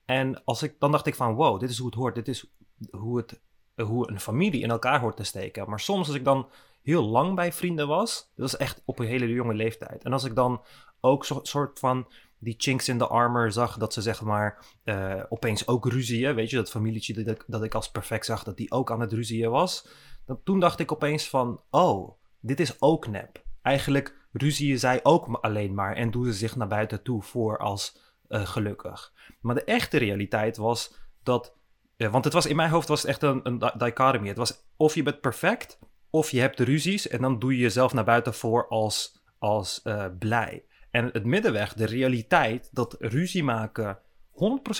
En 0.06 0.44
als 0.44 0.64
ik, 0.64 0.76
dan 0.80 0.92
dacht 0.92 1.06
ik 1.06 1.16
van, 1.16 1.34
wow, 1.34 1.60
dit 1.60 1.70
is 1.70 1.78
hoe 1.78 1.88
het 1.88 1.96
hoort. 1.96 2.16
Dit 2.16 2.28
is 2.28 2.52
hoe, 2.90 3.18
het, 3.18 3.42
hoe 3.76 4.10
een 4.12 4.20
familie 4.20 4.62
in 4.62 4.70
elkaar 4.70 5.00
hoort 5.00 5.18
te 5.18 5.24
steken. 5.24 5.70
Maar 5.70 5.80
soms 5.80 6.08
als 6.08 6.16
ik 6.16 6.24
dan 6.24 6.50
heel 6.82 7.04
lang 7.04 7.36
bij 7.36 7.54
vrienden 7.54 7.88
was, 7.88 8.32
dat 8.36 8.52
was 8.52 8.58
echt 8.58 8.82
op 8.86 9.00
een 9.00 9.08
hele 9.08 9.28
jonge 9.28 9.54
leeftijd. 9.54 10.04
En 10.04 10.14
als 10.14 10.24
ik 10.24 10.36
dan 10.36 10.62
ook 11.00 11.26
zo'n 11.26 11.46
soort 11.46 11.80
van 11.80 12.08
die 12.40 12.56
chinks 12.58 12.88
in 12.88 12.98
de 12.98 13.08
armor 13.08 13.52
zag, 13.52 13.78
dat 13.78 13.94
ze 13.94 14.02
zeg 14.02 14.22
maar 14.22 14.66
eh, 14.84 15.24
opeens 15.30 15.68
ook 15.68 15.86
ruzieën, 15.86 16.36
weet 16.36 16.50
je, 16.50 16.56
dat 16.56 16.70
familietje 16.70 17.14
dat 17.14 17.36
ik, 17.36 17.44
dat 17.48 17.64
ik 17.64 17.76
als 17.76 17.92
perfect 17.92 18.26
zag, 18.26 18.44
dat 18.44 18.58
die 18.58 18.72
ook 18.72 18.92
aan 18.92 19.00
het 19.00 19.14
ruzieën 19.14 19.50
was. 19.50 19.88
Dan, 20.26 20.40
toen 20.44 20.60
dacht 20.60 20.80
ik 20.80 20.92
opeens 20.92 21.30
van, 21.30 21.62
oh, 21.70 22.20
dit 22.40 22.60
is 22.60 22.82
ook 22.82 23.08
nep. 23.08 23.46
Eigenlijk 23.62 24.28
ruzieën 24.32 24.80
zij 24.80 25.00
ook 25.04 25.28
alleen 25.42 25.74
maar 25.74 25.96
en 25.96 26.12
doen 26.12 26.26
ze 26.26 26.34
zich 26.34 26.56
naar 26.56 26.68
buiten 26.68 27.04
toe 27.04 27.22
voor 27.22 27.58
als 27.58 28.00
eh, 28.28 28.46
gelukkig. 28.46 29.14
Maar 29.42 29.56
de 29.56 29.64
echte 29.64 29.98
realiteit 29.98 30.58
was 30.58 30.96
dat, 31.24 31.56
eh, 31.98 32.12
want 32.12 32.24
het 32.24 32.34
was 32.34 32.46
in 32.46 32.56
mijn 32.56 32.70
hoofd 32.70 32.88
was 32.88 33.02
het 33.02 33.10
echt 33.10 33.22
een, 33.22 33.40
een. 33.44 34.26
Het 34.28 34.38
was 34.38 34.66
of 34.76 34.96
je 34.96 35.04
bent 35.04 35.22
perfect, 35.22 35.80
of 36.10 36.32
je 36.32 36.40
hebt 36.40 36.58
de 36.58 36.64
ruzies 36.64 37.08
en 37.08 37.22
dan 37.22 37.40
doe 37.40 37.56
je 37.56 37.62
jezelf 37.62 37.94
naar 37.94 38.04
buiten 38.04 38.34
voor 38.34 38.68
als, 38.68 39.24
als 39.38 39.82
blij. 40.20 40.66
En 40.98 41.10
het 41.14 41.26
middenweg, 41.26 41.74
de 41.74 41.86
realiteit 41.86 42.70
dat 42.72 42.96
ruzie 43.00 43.44
maken 43.44 44.00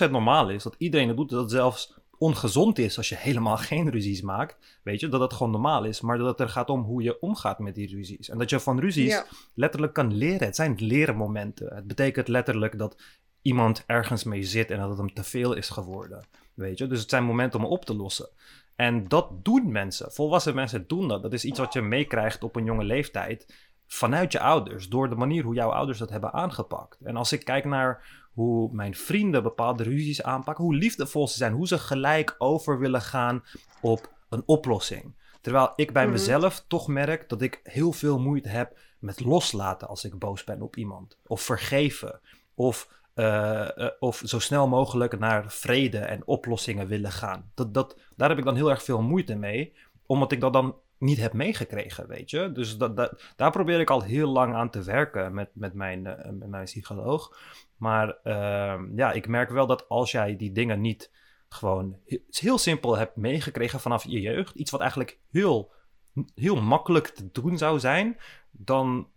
100% 0.06 0.10
normaal 0.10 0.50
is, 0.50 0.62
dat 0.62 0.74
iedereen 0.78 1.08
het 1.08 1.16
doet, 1.16 1.30
dat 1.30 1.40
het 1.40 1.50
zelfs 1.50 1.94
ongezond 2.18 2.78
is 2.78 2.96
als 2.96 3.08
je 3.08 3.16
helemaal 3.16 3.56
geen 3.70 3.90
ruzies 3.90 4.22
maakt, 4.22 4.80
weet 4.82 5.00
je, 5.00 5.08
dat 5.08 5.20
het 5.20 5.32
gewoon 5.32 5.52
normaal 5.52 5.84
is, 5.84 6.00
maar 6.00 6.18
dat 6.18 6.26
het 6.26 6.40
er 6.40 6.48
gaat 6.48 6.70
om 6.70 6.82
hoe 6.82 7.02
je 7.02 7.20
omgaat 7.20 7.58
met 7.58 7.74
die 7.74 7.88
ruzies. 7.88 8.28
En 8.28 8.38
dat 8.38 8.50
je 8.50 8.60
van 8.60 8.80
ruzies 8.80 9.12
Ja. 9.12 9.26
letterlijk 9.54 9.92
kan 9.92 10.14
leren. 10.16 10.46
Het 10.46 10.56
zijn 10.56 10.74
leren 10.78 11.16
momenten. 11.16 11.74
Het 11.74 11.86
betekent 11.86 12.28
letterlijk 12.28 12.78
dat 12.78 13.02
iemand 13.42 13.84
ergens 13.86 14.24
mee 14.24 14.42
zit 14.42 14.70
en 14.70 14.78
dat 14.78 14.88
het 14.88 14.98
hem 14.98 15.12
te 15.12 15.24
veel 15.24 15.52
is 15.52 15.68
geworden, 15.68 16.24
weet 16.54 16.78
je. 16.78 16.86
Dus 16.86 17.00
het 17.00 17.10
zijn 17.10 17.24
momenten 17.24 17.60
om 17.60 17.66
op 17.66 17.84
te 17.84 17.94
lossen. 17.94 18.28
En 18.76 19.08
dat 19.08 19.44
doen 19.44 19.72
mensen. 19.72 20.12
Volwassen 20.12 20.54
mensen 20.54 20.84
doen 20.86 21.08
dat. 21.08 21.22
Dat 21.22 21.32
is 21.32 21.44
iets 21.44 21.58
wat 21.58 21.72
je 21.72 21.80
meekrijgt 21.80 22.42
op 22.42 22.56
een 22.56 22.64
jonge 22.64 22.84
leeftijd 22.84 23.46
vanuit 23.88 24.32
je 24.32 24.40
ouders, 24.40 24.88
door 24.88 25.08
de 25.08 25.14
manier 25.14 25.44
hoe 25.44 25.54
jouw 25.54 25.70
ouders 25.70 25.98
dat 25.98 26.10
hebben 26.10 26.32
aangepakt. 26.32 26.98
En 27.02 27.16
als 27.16 27.32
ik 27.32 27.44
kijk 27.44 27.64
naar 27.64 28.16
hoe 28.32 28.72
mijn 28.72 28.94
vrienden 28.94 29.42
bepaalde 29.42 29.82
ruzies 29.82 30.22
aanpakken, 30.22 30.64
hoe 30.64 30.74
liefdevol 30.74 31.28
ze 31.28 31.36
zijn, 31.36 31.52
hoe 31.52 31.66
ze 31.66 31.78
gelijk 31.78 32.34
over 32.38 32.78
willen 32.78 33.02
gaan 33.02 33.44
op 33.80 34.12
een 34.28 34.42
oplossing. 34.46 35.14
Terwijl 35.40 35.72
ik 35.76 35.92
bij 35.92 36.02
Mhm. 36.02 36.12
mezelf 36.12 36.64
toch 36.68 36.88
merk 36.88 37.28
dat 37.28 37.42
ik 37.42 37.60
heel 37.62 37.92
veel 37.92 38.18
moeite 38.18 38.48
heb 38.48 38.78
met 38.98 39.20
loslaten 39.20 39.88
als 39.88 40.04
ik 40.04 40.18
boos 40.18 40.44
ben 40.44 40.62
op 40.62 40.76
iemand. 40.76 41.16
Of 41.26 41.42
vergeven. 41.42 42.20
Of, 42.54 42.88
eh, 43.14 43.78
eh, 43.78 43.90
of 43.98 44.22
zo 44.24 44.38
snel 44.38 44.68
mogelijk 44.68 45.18
naar 45.18 45.52
vrede 45.52 45.98
en 45.98 46.26
oplossingen 46.26 46.86
willen 46.86 47.12
gaan. 47.12 47.50
Dat, 47.54 47.74
dat, 47.74 47.98
daar 48.16 48.28
heb 48.28 48.38
ik 48.38 48.44
dan 48.44 48.56
heel 48.56 48.70
erg 48.70 48.82
veel 48.82 49.02
moeite 49.02 49.34
mee, 49.34 49.74
omdat 50.06 50.32
ik 50.32 50.40
dat 50.40 50.52
dan 50.52 50.76
niet 50.98 51.18
heb 51.18 51.32
meegekregen, 51.32 52.08
weet 52.08 52.30
je. 52.30 52.52
Dus 52.52 52.76
dat, 52.76 53.22
daar 53.36 53.50
probeer 53.50 53.80
ik 53.80 53.90
al 53.90 54.02
heel 54.02 54.28
lang 54.28 54.54
aan 54.54 54.70
te 54.70 54.82
werken 54.82 55.34
met, 55.34 55.50
met, 55.52 55.74
mijn, 55.74 56.06
eh, 56.06 56.30
met 56.30 56.48
mijn 56.48 56.64
psycholoog. 56.64 57.36
Maar 57.76 58.16
ehm, 58.22 58.96
ja, 58.96 59.12
ik 59.12 59.28
merk 59.28 59.50
wel 59.50 59.66
dat 59.66 59.88
als 59.88 60.10
jij 60.10 60.36
die 60.36 60.52
dingen 60.52 60.80
niet 60.80 61.10
gewoon 61.48 61.96
he- 62.06 62.22
heel 62.30 62.58
simpel 62.58 62.96
hebt 62.96 63.16
meegekregen 63.16 63.80
vanaf 63.80 64.04
je 64.04 64.20
jeugd, 64.20 64.54
iets 64.54 64.70
wat 64.70 64.80
eigenlijk 64.80 65.18
heel, 65.30 65.72
heel 66.34 66.62
makkelijk 66.62 67.06
te 67.06 67.28
doen 67.32 67.58
zou 67.58 67.78
zijn, 67.78 68.16
dan 68.50 69.08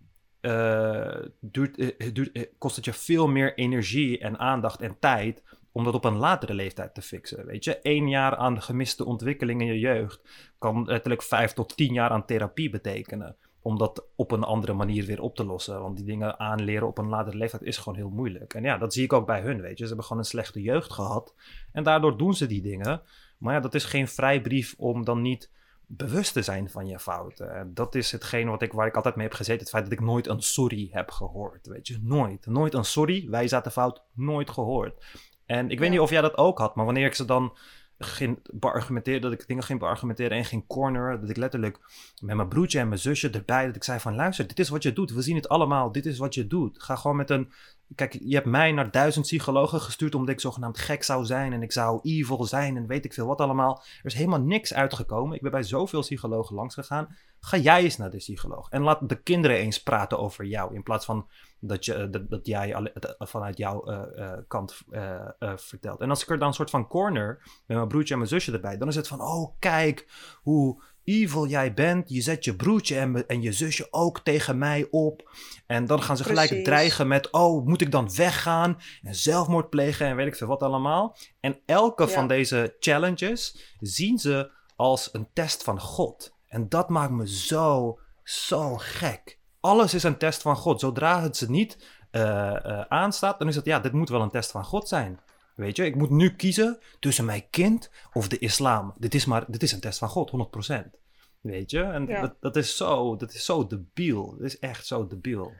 eh, 0.41 1.19
duurt, 1.39 1.77
eh, 1.77 2.13
duurt, 2.13 2.49
kost 2.57 2.75
het 2.75 2.85
je 2.85 2.93
veel 2.93 3.27
meer 3.27 3.57
energie 3.57 4.19
en 4.19 4.39
aandacht 4.39 4.81
en 4.81 4.99
tijd 4.99 5.43
om 5.71 5.83
dat 5.83 5.93
op 5.93 6.05
een 6.05 6.17
latere 6.17 6.53
leeftijd 6.53 6.93
te 6.93 7.01
fixen. 7.01 7.45
Weet 7.45 7.63
je, 7.63 7.79
één 7.79 8.09
jaar 8.09 8.35
aan 8.35 8.61
gemiste 8.61 9.05
ontwikkeling 9.05 9.61
in 9.61 9.67
je 9.67 9.79
jeugd 9.79 10.21
kan 10.59 10.85
letterlijk 10.85 11.23
vijf 11.23 11.53
tot 11.53 11.77
tien 11.77 11.93
jaar 11.93 12.09
aan 12.09 12.25
therapie 12.25 12.69
betekenen. 12.69 13.35
Om 13.63 13.77
dat 13.77 14.05
op 14.15 14.31
een 14.31 14.43
andere 14.43 14.73
manier 14.73 15.05
weer 15.05 15.21
op 15.21 15.35
te 15.35 15.45
lossen. 15.45 15.81
Want 15.81 15.97
die 15.97 16.05
dingen 16.05 16.39
aanleren 16.39 16.87
op 16.87 16.97
een 16.97 17.09
latere 17.09 17.37
leeftijd 17.37 17.61
is 17.61 17.77
gewoon 17.77 17.97
heel 17.97 18.09
moeilijk. 18.09 18.53
En 18.53 18.63
ja, 18.63 18.77
dat 18.77 18.93
zie 18.93 19.03
ik 19.03 19.13
ook 19.13 19.25
bij 19.25 19.41
hun, 19.41 19.61
weet 19.61 19.77
je. 19.77 19.83
Ze 19.83 19.87
hebben 19.87 20.05
gewoon 20.05 20.21
een 20.21 20.29
slechte 20.29 20.61
jeugd 20.61 20.93
gehad. 20.93 21.35
En 21.71 21.83
daardoor 21.83 22.17
doen 22.17 22.33
ze 22.33 22.45
die 22.45 22.61
dingen. 22.61 23.01
Maar 23.37 23.53
ja, 23.53 23.59
dat 23.59 23.73
is 23.73 23.85
geen 23.85 24.07
vrijbrief 24.07 24.75
om 24.77 25.05
dan 25.05 25.21
niet 25.21 25.51
bewust 25.97 26.33
te 26.33 26.41
zijn 26.41 26.69
van 26.69 26.87
je 26.87 26.99
fouten. 26.99 27.55
En 27.55 27.73
dat 27.73 27.95
is 27.95 28.11
hetgeen 28.11 28.49
wat 28.49 28.61
ik, 28.61 28.73
waar 28.73 28.87
ik 28.87 28.95
altijd 28.95 29.15
mee 29.15 29.25
heb 29.25 29.35
gezeten. 29.35 29.61
Het 29.61 29.69
feit 29.69 29.83
dat 29.83 29.93
ik 29.93 29.99
nooit 29.99 30.27
een 30.27 30.41
sorry 30.41 30.89
heb 30.91 31.11
gehoord. 31.11 31.67
Weet 31.67 31.87
je, 31.87 31.99
nooit. 32.01 32.45
Nooit 32.45 32.73
een 32.73 32.85
sorry. 32.85 33.29
Wij 33.29 33.47
zaten 33.47 33.71
fout. 33.71 34.03
Nooit 34.13 34.49
gehoord. 34.49 35.05
En 35.51 35.69
ik 35.69 35.79
weet 35.79 35.89
niet 35.89 35.99
of 35.99 36.09
jij 36.09 36.21
dat 36.21 36.37
ook 36.37 36.57
had, 36.57 36.75
maar 36.75 36.85
wanneer 36.85 37.05
ik 37.05 37.15
ze 37.15 37.25
dan 37.25 37.57
ging 37.97 38.39
beargumenteren, 38.51 39.21
dat 39.21 39.31
ik 39.31 39.47
dingen 39.47 39.63
ging 39.63 39.79
beargumenteren 39.79 40.37
en 40.37 40.45
ging 40.45 40.67
corner. 40.67 41.21
Dat 41.21 41.29
ik 41.29 41.37
letterlijk 41.37 41.79
met 42.21 42.35
mijn 42.35 42.47
broertje 42.47 42.79
en 42.79 42.87
mijn 42.87 42.99
zusje 42.99 43.29
erbij, 43.29 43.65
dat 43.65 43.75
ik 43.75 43.83
zei 43.83 43.99
van 43.99 44.15
luister, 44.15 44.47
dit 44.47 44.59
is 44.59 44.69
wat 44.69 44.83
je 44.83 44.93
doet. 44.93 45.11
We 45.11 45.21
zien 45.21 45.35
het 45.35 45.49
allemaal, 45.49 45.91
dit 45.91 46.05
is 46.05 46.17
wat 46.17 46.33
je 46.33 46.47
doet. 46.47 46.83
Ga 46.83 46.95
gewoon 46.95 47.17
met 47.17 47.29
een, 47.29 47.51
kijk, 47.95 48.17
je 48.23 48.35
hebt 48.35 48.45
mij 48.45 48.71
naar 48.71 48.91
duizend 48.91 49.25
psychologen 49.25 49.81
gestuurd 49.81 50.15
omdat 50.15 50.33
ik 50.33 50.39
zogenaamd 50.39 50.77
gek 50.77 51.03
zou 51.03 51.25
zijn 51.25 51.53
en 51.53 51.61
ik 51.61 51.71
zou 51.71 51.99
evil 52.03 52.43
zijn 52.43 52.77
en 52.77 52.87
weet 52.87 53.05
ik 53.05 53.13
veel 53.13 53.27
wat 53.27 53.41
allemaal. 53.41 53.83
Er 53.99 54.05
is 54.05 54.13
helemaal 54.13 54.41
niks 54.41 54.73
uitgekomen. 54.73 55.35
Ik 55.35 55.41
ben 55.41 55.51
bij 55.51 55.63
zoveel 55.63 56.01
psychologen 56.01 56.55
langs 56.55 56.73
gegaan. 56.73 57.15
Ga 57.39 57.57
jij 57.57 57.83
eens 57.83 57.97
naar 57.97 58.09
de 58.09 58.17
psycholoog 58.17 58.69
en 58.69 58.81
laat 58.81 59.09
de 59.09 59.21
kinderen 59.21 59.57
eens 59.57 59.83
praten 59.83 60.19
over 60.19 60.45
jou 60.45 60.75
in 60.75 60.83
plaats 60.83 61.05
van 61.05 61.27
dat, 61.61 61.85
je, 61.85 62.09
dat, 62.09 62.29
dat 62.29 62.45
jij 62.45 62.75
alle, 62.75 62.93
vanuit 63.19 63.57
jouw 63.57 63.89
uh, 63.89 64.31
kant 64.47 64.81
uh, 64.91 65.27
vertelt. 65.55 66.01
En 66.01 66.09
als 66.09 66.21
ik 66.21 66.29
er 66.29 66.39
dan 66.39 66.47
een 66.47 66.53
soort 66.53 66.69
van 66.69 66.87
corner 66.87 67.39
met 67.65 67.77
mijn 67.77 67.87
broertje 67.87 68.13
en 68.13 68.19
mijn 68.19 68.31
zusje 68.31 68.51
erbij, 68.51 68.77
dan 68.77 68.87
is 68.87 68.95
het 68.95 69.07
van, 69.07 69.21
oh 69.21 69.55
kijk 69.59 70.07
hoe 70.41 70.83
evil 71.03 71.47
jij 71.47 71.73
bent. 71.73 72.09
Je 72.09 72.21
zet 72.21 72.45
je 72.45 72.55
broertje 72.55 72.97
en, 72.97 73.27
en 73.27 73.41
je 73.41 73.51
zusje 73.51 73.87
ook 73.91 74.19
tegen 74.19 74.57
mij 74.57 74.87
op. 74.89 75.31
En 75.67 75.85
dan 75.85 76.01
gaan 76.01 76.17
ze 76.17 76.23
gelijk 76.23 76.63
dreigen 76.63 77.07
met, 77.07 77.31
oh 77.31 77.65
moet 77.65 77.81
ik 77.81 77.91
dan 77.91 78.15
weggaan 78.15 78.77
en 79.01 79.15
zelfmoord 79.15 79.69
plegen 79.69 80.07
en 80.07 80.15
weet 80.15 80.27
ik 80.27 80.35
veel 80.35 80.47
wat 80.47 80.63
allemaal. 80.63 81.17
En 81.39 81.59
elke 81.65 82.07
van 82.07 82.27
deze 82.27 82.75
challenges 82.79 83.75
zien 83.79 84.17
ze 84.17 84.51
als 84.75 85.09
een 85.13 85.27
test 85.33 85.63
van 85.63 85.79
God. 85.79 86.35
En 86.47 86.69
dat 86.69 86.89
maakt 86.89 87.11
me 87.11 87.29
zo, 87.29 87.99
zo 88.23 88.77
gek 88.77 89.39
alles 89.61 89.93
is 89.93 90.03
een 90.03 90.17
test 90.17 90.41
van 90.41 90.55
God. 90.55 90.79
Zodra 90.79 91.21
het 91.21 91.37
ze 91.37 91.49
niet 91.49 91.77
uh, 92.11 92.21
uh, 92.21 92.81
aanstaat, 92.81 93.39
dan 93.39 93.47
is 93.47 93.55
het 93.55 93.65
ja, 93.65 93.79
dit 93.79 93.91
moet 93.91 94.09
wel 94.09 94.21
een 94.21 94.29
test 94.29 94.51
van 94.51 94.65
God 94.65 94.87
zijn. 94.87 95.19
Weet 95.55 95.75
je, 95.75 95.85
ik 95.85 95.95
moet 95.95 96.09
nu 96.09 96.35
kiezen 96.35 96.79
tussen 96.99 97.25
mijn 97.25 97.49
kind 97.49 97.89
of 98.13 98.27
de 98.27 98.39
islam. 98.39 98.93
Dit 98.97 99.13
is 99.13 99.25
maar, 99.25 99.45
dit 99.47 99.63
is 99.63 99.71
een 99.71 99.79
test 99.79 99.99
van 99.99 100.09
God, 100.09 100.31
100%. 100.69 100.99
Weet 101.41 101.71
je, 101.71 101.81
en 101.81 102.05
dat, 102.05 102.35
dat, 102.39 102.55
is 102.55 102.77
zo, 102.77 103.15
dat 103.15 103.33
is 103.33 103.45
zo 103.45 103.67
debiel. 103.67 104.35
Dat 104.37 104.45
is 104.45 104.59
echt 104.59 104.85
zo 104.85 105.07
debiel. 105.07 105.51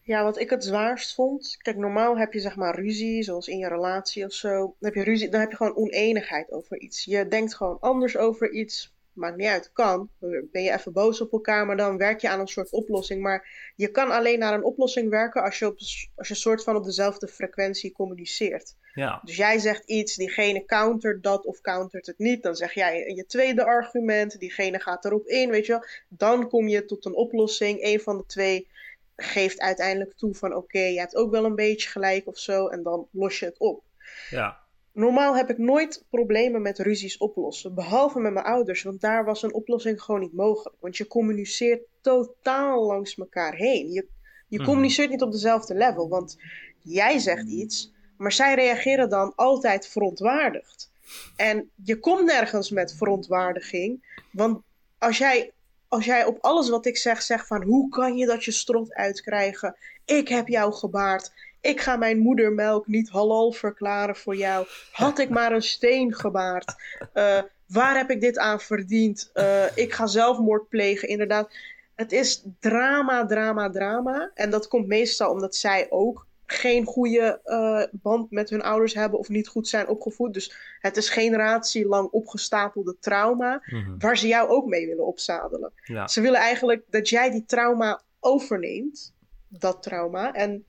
Ja, 0.00 0.22
wat 0.24 0.38
ik 0.38 0.50
het 0.50 0.64
zwaarst 0.64 1.14
vond. 1.14 1.56
Kijk, 1.58 1.76
normaal 1.76 2.18
heb 2.18 2.32
je 2.32 2.40
zeg 2.40 2.56
maar 2.56 2.74
ruzie, 2.74 3.22
zoals 3.22 3.48
in 3.48 3.58
je 3.58 3.68
relatie 3.68 4.24
of 4.24 4.32
zo. 4.32 4.50
Dan 4.50 4.74
heb 4.78 4.94
je 4.94 5.02
ruzie, 5.02 5.28
dan 5.28 5.40
heb 5.40 5.50
je 5.50 5.56
gewoon 5.56 5.76
oneenigheid 5.76 6.52
over 6.52 6.80
iets. 6.80 7.04
Je 7.04 7.28
denkt 7.28 7.54
gewoon 7.54 7.80
anders 7.80 8.16
over 8.16 8.50
iets 8.50 8.94
maakt 9.14 9.36
niet 9.36 9.48
uit, 9.48 9.70
kan. 9.72 10.10
Ben 10.20 10.62
je 10.62 10.72
even 10.72 10.92
boos 10.92 11.20
op 11.20 11.32
elkaar, 11.32 11.66
maar 11.66 11.76
dan 11.76 11.96
werk 11.96 12.20
je 12.20 12.28
aan 12.28 12.40
een 12.40 12.46
soort 12.46 12.70
oplossing. 12.70 13.22
Maar 13.22 13.72
je 13.76 13.88
kan 13.88 14.10
alleen 14.10 14.38
naar 14.38 14.54
een 14.54 14.64
oplossing 14.64 15.10
werken 15.10 15.42
als 15.42 15.58
je, 15.58 15.66
op, 15.66 15.78
als 16.16 16.28
je 16.28 16.34
soort 16.34 16.62
van 16.62 16.76
op 16.76 16.84
dezelfde 16.84 17.28
frequentie 17.28 17.92
communiceert. 17.92 18.76
Ja. 18.94 19.20
Dus 19.24 19.36
jij 19.36 19.58
zegt 19.58 19.84
iets, 19.84 20.14
diegene 20.14 20.64
countert 20.64 21.22
dat 21.22 21.46
of 21.46 21.60
countert 21.60 22.06
het 22.06 22.18
niet. 22.18 22.42
Dan 22.42 22.56
zeg 22.56 22.72
jij 22.72 23.12
je 23.14 23.26
tweede 23.26 23.64
argument, 23.64 24.38
diegene 24.38 24.80
gaat 24.80 25.04
erop 25.04 25.26
in, 25.26 25.50
weet 25.50 25.66
je 25.66 25.72
wel. 25.72 25.84
Dan 26.08 26.48
kom 26.48 26.68
je 26.68 26.84
tot 26.84 27.04
een 27.04 27.14
oplossing. 27.14 27.82
Een 27.82 28.00
van 28.00 28.16
de 28.16 28.26
twee 28.26 28.68
geeft 29.16 29.60
uiteindelijk 29.60 30.16
toe 30.16 30.34
van 30.34 30.54
oké, 30.54 30.78
je 30.78 30.98
hebt 30.98 31.16
ook 31.16 31.30
wel 31.30 31.44
een 31.44 31.54
beetje 31.54 31.88
gelijk 31.88 32.26
of 32.26 32.38
zo. 32.38 32.68
En 32.68 32.82
dan 32.82 33.08
los 33.10 33.38
je 33.38 33.44
het 33.44 33.58
op. 33.58 33.82
Ja. 34.30 34.61
Normaal 34.92 35.36
heb 35.36 35.50
ik 35.50 35.58
nooit 35.58 36.04
problemen 36.10 36.62
met 36.62 36.78
ruzies 36.78 37.18
oplossen, 37.18 37.74
behalve 37.74 38.20
met 38.20 38.32
mijn 38.32 38.44
ouders, 38.44 38.82
want 38.82 39.00
daar 39.00 39.24
was 39.24 39.42
een 39.42 39.54
oplossing 39.54 40.02
gewoon 40.02 40.20
niet 40.20 40.32
mogelijk. 40.32 40.76
Want 40.80 40.96
je 40.96 41.06
communiceert 41.06 41.82
totaal 42.00 42.86
langs 42.86 43.14
elkaar 43.14 43.54
heen. 43.54 43.92
Je, 43.92 44.06
je 44.48 44.56
mhm. 44.58 44.66
communiceert 44.66 45.10
niet 45.10 45.22
op 45.22 45.32
dezelfde 45.32 45.74
level, 45.74 46.08
want 46.08 46.36
jij 46.78 47.18
zegt 47.18 47.48
iets, 47.48 47.92
maar 48.16 48.32
zij 48.32 48.54
reageren 48.54 49.08
dan 49.08 49.32
altijd 49.36 49.88
verontwaardigd. 49.88 50.90
En 51.36 51.70
je 51.84 51.98
komt 51.98 52.24
nergens 52.24 52.70
met 52.70 52.94
verontwaardiging, 52.94 54.20
want 54.30 54.62
als 54.98 55.18
jij, 55.18 55.52
als 55.88 56.04
jij 56.04 56.24
op 56.24 56.38
alles 56.40 56.68
wat 56.68 56.86
ik 56.86 56.96
zeg 56.96 57.22
zegt 57.22 57.46
van 57.46 57.62
hoe 57.62 57.88
kan 57.88 58.16
je 58.16 58.26
dat 58.26 58.44
je 58.44 58.50
strot 58.50 58.94
uitkrijgen, 58.94 59.76
ik 60.04 60.28
heb 60.28 60.48
jou 60.48 60.72
gebaard, 60.72 61.32
ik 61.62 61.80
ga 61.80 61.96
mijn 61.96 62.18
moedermelk 62.18 62.86
niet 62.86 63.08
halal 63.08 63.52
verklaren 63.52 64.16
voor 64.16 64.36
jou. 64.36 64.66
Had 64.92 65.18
ik 65.18 65.28
maar 65.28 65.52
een 65.52 65.62
steen 65.62 66.14
gebaard. 66.14 66.74
Uh, 67.14 67.38
waar 67.66 67.96
heb 67.96 68.10
ik 68.10 68.20
dit 68.20 68.38
aan 68.38 68.60
verdiend? 68.60 69.30
Uh, 69.34 69.76
ik 69.76 69.92
ga 69.92 70.06
zelfmoord 70.06 70.68
plegen, 70.68 71.08
inderdaad. 71.08 71.54
Het 71.94 72.12
is 72.12 72.44
drama, 72.60 73.26
drama, 73.26 73.70
drama. 73.70 74.30
En 74.34 74.50
dat 74.50 74.68
komt 74.68 74.86
meestal 74.86 75.30
omdat 75.30 75.56
zij 75.56 75.86
ook 75.90 76.26
geen 76.46 76.84
goede 76.84 77.40
uh, 77.44 77.82
band 78.02 78.30
met 78.30 78.50
hun 78.50 78.62
ouders 78.62 78.94
hebben 78.94 79.18
of 79.18 79.28
niet 79.28 79.48
goed 79.48 79.68
zijn 79.68 79.88
opgevoed. 79.88 80.34
Dus 80.34 80.76
het 80.80 80.96
is 80.96 81.08
generatielang 81.08 82.08
opgestapelde 82.10 82.96
trauma, 83.00 83.62
mm 83.66 83.98
waar 83.98 84.18
ze 84.18 84.26
jou 84.26 84.48
ook 84.48 84.66
mee 84.66 84.86
willen 84.86 85.06
opzadelen. 85.06 85.72
Ja. 85.84 86.08
Ze 86.08 86.20
willen 86.20 86.40
eigenlijk 86.40 86.84
dat 86.90 87.08
jij 87.08 87.30
die 87.30 87.44
trauma 87.46 88.02
overneemt, 88.20 89.14
dat 89.48 89.82
trauma. 89.82 90.32
En 90.32 90.64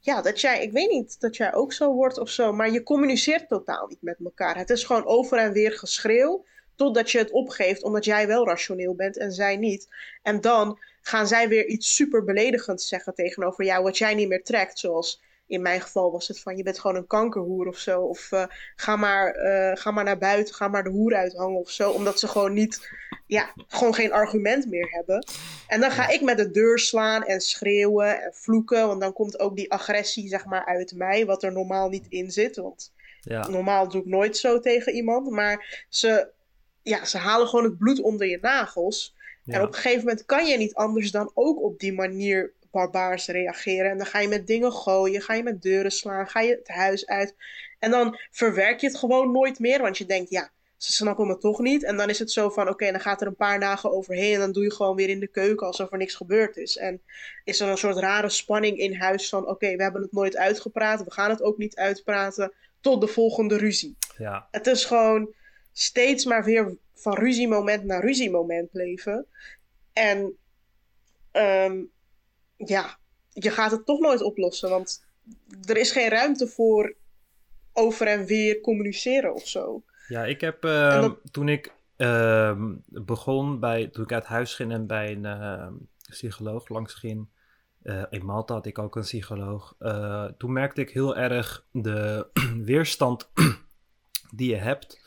ja, 0.00 0.22
dat 0.22 0.40
jij, 0.40 0.62
ik 0.62 0.72
weet 0.72 0.90
niet 0.90 1.20
dat 1.20 1.36
jij 1.36 1.54
ook 1.54 1.72
zo 1.72 1.92
wordt 1.92 2.18
of 2.18 2.30
zo, 2.30 2.52
maar 2.52 2.70
je 2.70 2.82
communiceert 2.82 3.48
totaal 3.48 3.86
niet 3.86 4.02
met 4.02 4.18
elkaar. 4.24 4.56
Het 4.56 4.70
is 4.70 4.84
gewoon 4.84 5.06
over 5.06 5.38
en 5.38 5.52
weer 5.52 5.72
geschreeuw, 5.72 6.44
totdat 6.74 7.10
je 7.10 7.18
het 7.18 7.30
opgeeft, 7.30 7.82
omdat 7.82 8.04
jij 8.04 8.26
wel 8.26 8.46
rationeel 8.46 8.94
bent 8.94 9.16
en 9.16 9.32
zij 9.32 9.56
niet. 9.56 9.88
En 10.22 10.40
dan 10.40 10.78
gaan 11.02 11.26
zij 11.26 11.48
weer 11.48 11.66
iets 11.66 11.94
super 11.94 12.24
beledigends 12.24 12.88
zeggen 12.88 13.14
tegenover 13.14 13.64
jou, 13.64 13.82
wat 13.82 13.98
jij 13.98 14.14
niet 14.14 14.28
meer 14.28 14.42
trekt, 14.42 14.78
zoals 14.78 15.22
in 15.50 15.62
mijn 15.62 15.80
geval 15.80 16.12
was 16.12 16.28
het 16.28 16.40
van 16.40 16.56
je 16.56 16.62
bent 16.62 16.78
gewoon 16.78 16.96
een 16.96 17.06
kankerhoer 17.06 17.66
of 17.66 17.78
zo. 17.78 18.00
Of 18.00 18.30
uh, 18.32 18.44
ga, 18.76 18.96
maar, 18.96 19.36
uh, 19.36 19.76
ga 19.76 19.90
maar 19.90 20.04
naar 20.04 20.18
buiten, 20.18 20.54
ga 20.54 20.68
maar 20.68 20.84
de 20.84 20.90
hoer 20.90 21.14
uithangen 21.14 21.58
of 21.58 21.70
zo. 21.70 21.90
Omdat 21.90 22.18
ze 22.18 22.28
gewoon 22.28 22.52
niet, 22.52 22.90
ja, 23.26 23.52
gewoon 23.68 23.94
geen 23.94 24.12
argument 24.12 24.66
meer 24.66 24.88
hebben. 24.90 25.26
En 25.66 25.80
dan 25.80 25.90
ga 25.90 26.08
ik 26.08 26.20
met 26.20 26.36
de 26.36 26.50
deur 26.50 26.78
slaan 26.78 27.24
en 27.24 27.40
schreeuwen 27.40 28.22
en 28.22 28.34
vloeken. 28.34 28.86
Want 28.86 29.00
dan 29.00 29.12
komt 29.12 29.40
ook 29.40 29.56
die 29.56 29.72
agressie, 29.72 30.28
zeg 30.28 30.44
maar, 30.44 30.64
uit 30.64 30.92
mij. 30.94 31.26
Wat 31.26 31.42
er 31.42 31.52
normaal 31.52 31.88
niet 31.88 32.06
in 32.08 32.30
zit. 32.30 32.56
Want 32.56 32.92
ja. 33.20 33.48
normaal 33.48 33.88
doe 33.88 34.00
ik 34.00 34.06
nooit 34.06 34.36
zo 34.36 34.60
tegen 34.60 34.92
iemand. 34.92 35.30
Maar 35.30 35.84
ze, 35.88 36.28
ja, 36.82 37.04
ze 37.04 37.18
halen 37.18 37.48
gewoon 37.48 37.64
het 37.64 37.78
bloed 37.78 38.00
onder 38.00 38.26
je 38.26 38.38
nagels. 38.40 39.16
Ja. 39.44 39.54
En 39.54 39.62
op 39.62 39.68
een 39.68 39.74
gegeven 39.74 40.04
moment 40.04 40.24
kan 40.24 40.46
je 40.46 40.56
niet 40.56 40.74
anders 40.74 41.10
dan 41.10 41.30
ook 41.34 41.62
op 41.62 41.78
die 41.78 41.92
manier 41.92 42.52
barbaars 42.70 43.26
reageren. 43.26 43.90
En 43.90 43.96
dan 43.96 44.06
ga 44.06 44.18
je 44.18 44.28
met 44.28 44.46
dingen 44.46 44.72
gooien, 44.72 45.22
ga 45.22 45.34
je 45.34 45.42
met 45.42 45.62
deuren 45.62 45.90
slaan, 45.90 46.28
ga 46.28 46.40
je 46.40 46.54
het 46.54 46.68
huis 46.68 47.06
uit. 47.06 47.34
En 47.78 47.90
dan 47.90 48.18
verwerk 48.30 48.80
je 48.80 48.86
het 48.86 48.96
gewoon 48.96 49.32
nooit 49.32 49.58
meer, 49.58 49.80
want 49.80 49.98
je 49.98 50.06
denkt, 50.06 50.30
ja, 50.30 50.50
ze 50.76 50.92
snappen 50.92 51.26
me 51.26 51.38
toch 51.38 51.58
niet. 51.58 51.84
En 51.84 51.96
dan 51.96 52.08
is 52.08 52.18
het 52.18 52.30
zo 52.30 52.50
van, 52.50 52.68
oké, 52.68 52.90
dan 52.90 53.00
gaat 53.00 53.20
er 53.20 53.26
een 53.26 53.36
paar 53.36 53.60
dagen 53.60 53.92
overheen 53.92 54.34
en 54.34 54.40
dan 54.40 54.52
doe 54.52 54.62
je 54.62 54.72
gewoon 54.72 54.96
weer 54.96 55.08
in 55.08 55.20
de 55.20 55.26
keuken 55.26 55.66
alsof 55.66 55.92
er 55.92 55.98
niks 55.98 56.14
gebeurd 56.14 56.56
is. 56.56 56.76
En 56.76 57.02
is 57.44 57.60
er 57.60 57.68
een 57.68 57.78
soort 57.78 57.96
rare 57.96 58.28
spanning 58.28 58.78
in 58.78 58.94
huis 58.94 59.28
van, 59.28 59.48
oké, 59.48 59.76
we 59.76 59.82
hebben 59.82 60.02
het 60.02 60.12
nooit 60.12 60.36
uitgepraat, 60.36 61.04
we 61.04 61.12
gaan 61.12 61.30
het 61.30 61.42
ook 61.42 61.58
niet 61.58 61.76
uitpraten, 61.76 62.52
tot 62.80 63.00
de 63.00 63.06
volgende 63.06 63.56
ruzie. 63.56 63.96
Ja. 64.18 64.48
Het 64.50 64.66
is 64.66 64.84
gewoon 64.84 65.34
steeds 65.72 66.24
maar 66.24 66.44
weer 66.44 66.76
van 66.94 67.14
ruziemoment 67.14 67.84
naar 67.84 68.04
ruziemoment 68.04 68.68
leven. 68.72 69.26
En 69.92 70.36
um, 71.32 71.90
ja, 72.64 72.98
je 73.28 73.50
gaat 73.50 73.70
het 73.70 73.86
toch 73.86 74.00
nooit 74.00 74.22
oplossen. 74.22 74.70
Want 74.70 75.04
er 75.64 75.76
is 75.76 75.92
geen 75.92 76.08
ruimte 76.08 76.46
voor 76.46 76.96
over 77.72 78.06
en 78.06 78.26
weer 78.26 78.60
communiceren 78.60 79.34
of 79.34 79.46
zo. 79.46 79.82
Ja, 80.08 80.24
ik 80.24 80.40
heb 80.40 80.64
uh, 80.64 81.10
toen 81.30 81.48
ik 81.48 81.72
uh, 81.96 82.62
begon 82.86 83.60
bij, 83.60 83.86
toen 83.86 84.04
ik 84.04 84.12
uit 84.12 84.24
huis 84.24 84.54
ging 84.54 84.72
en 84.72 84.86
bij 84.86 85.12
een 85.12 85.24
uh, 85.24 85.66
psycholoog 86.08 86.68
langs 86.68 86.94
ging. 86.94 87.28
Uh, 87.82 88.02
in 88.10 88.24
Malta 88.24 88.54
had 88.54 88.66
ik 88.66 88.78
ook 88.78 88.96
een 88.96 89.02
psycholoog. 89.02 89.74
Eh, 89.78 90.24
toen 90.24 90.52
merkte 90.52 90.80
ik 90.80 90.90
heel 90.90 91.16
erg 91.16 91.66
de 91.72 92.26
weerstand 92.70 93.30
die 94.36 94.50
je 94.50 94.56
hebt 94.56 95.00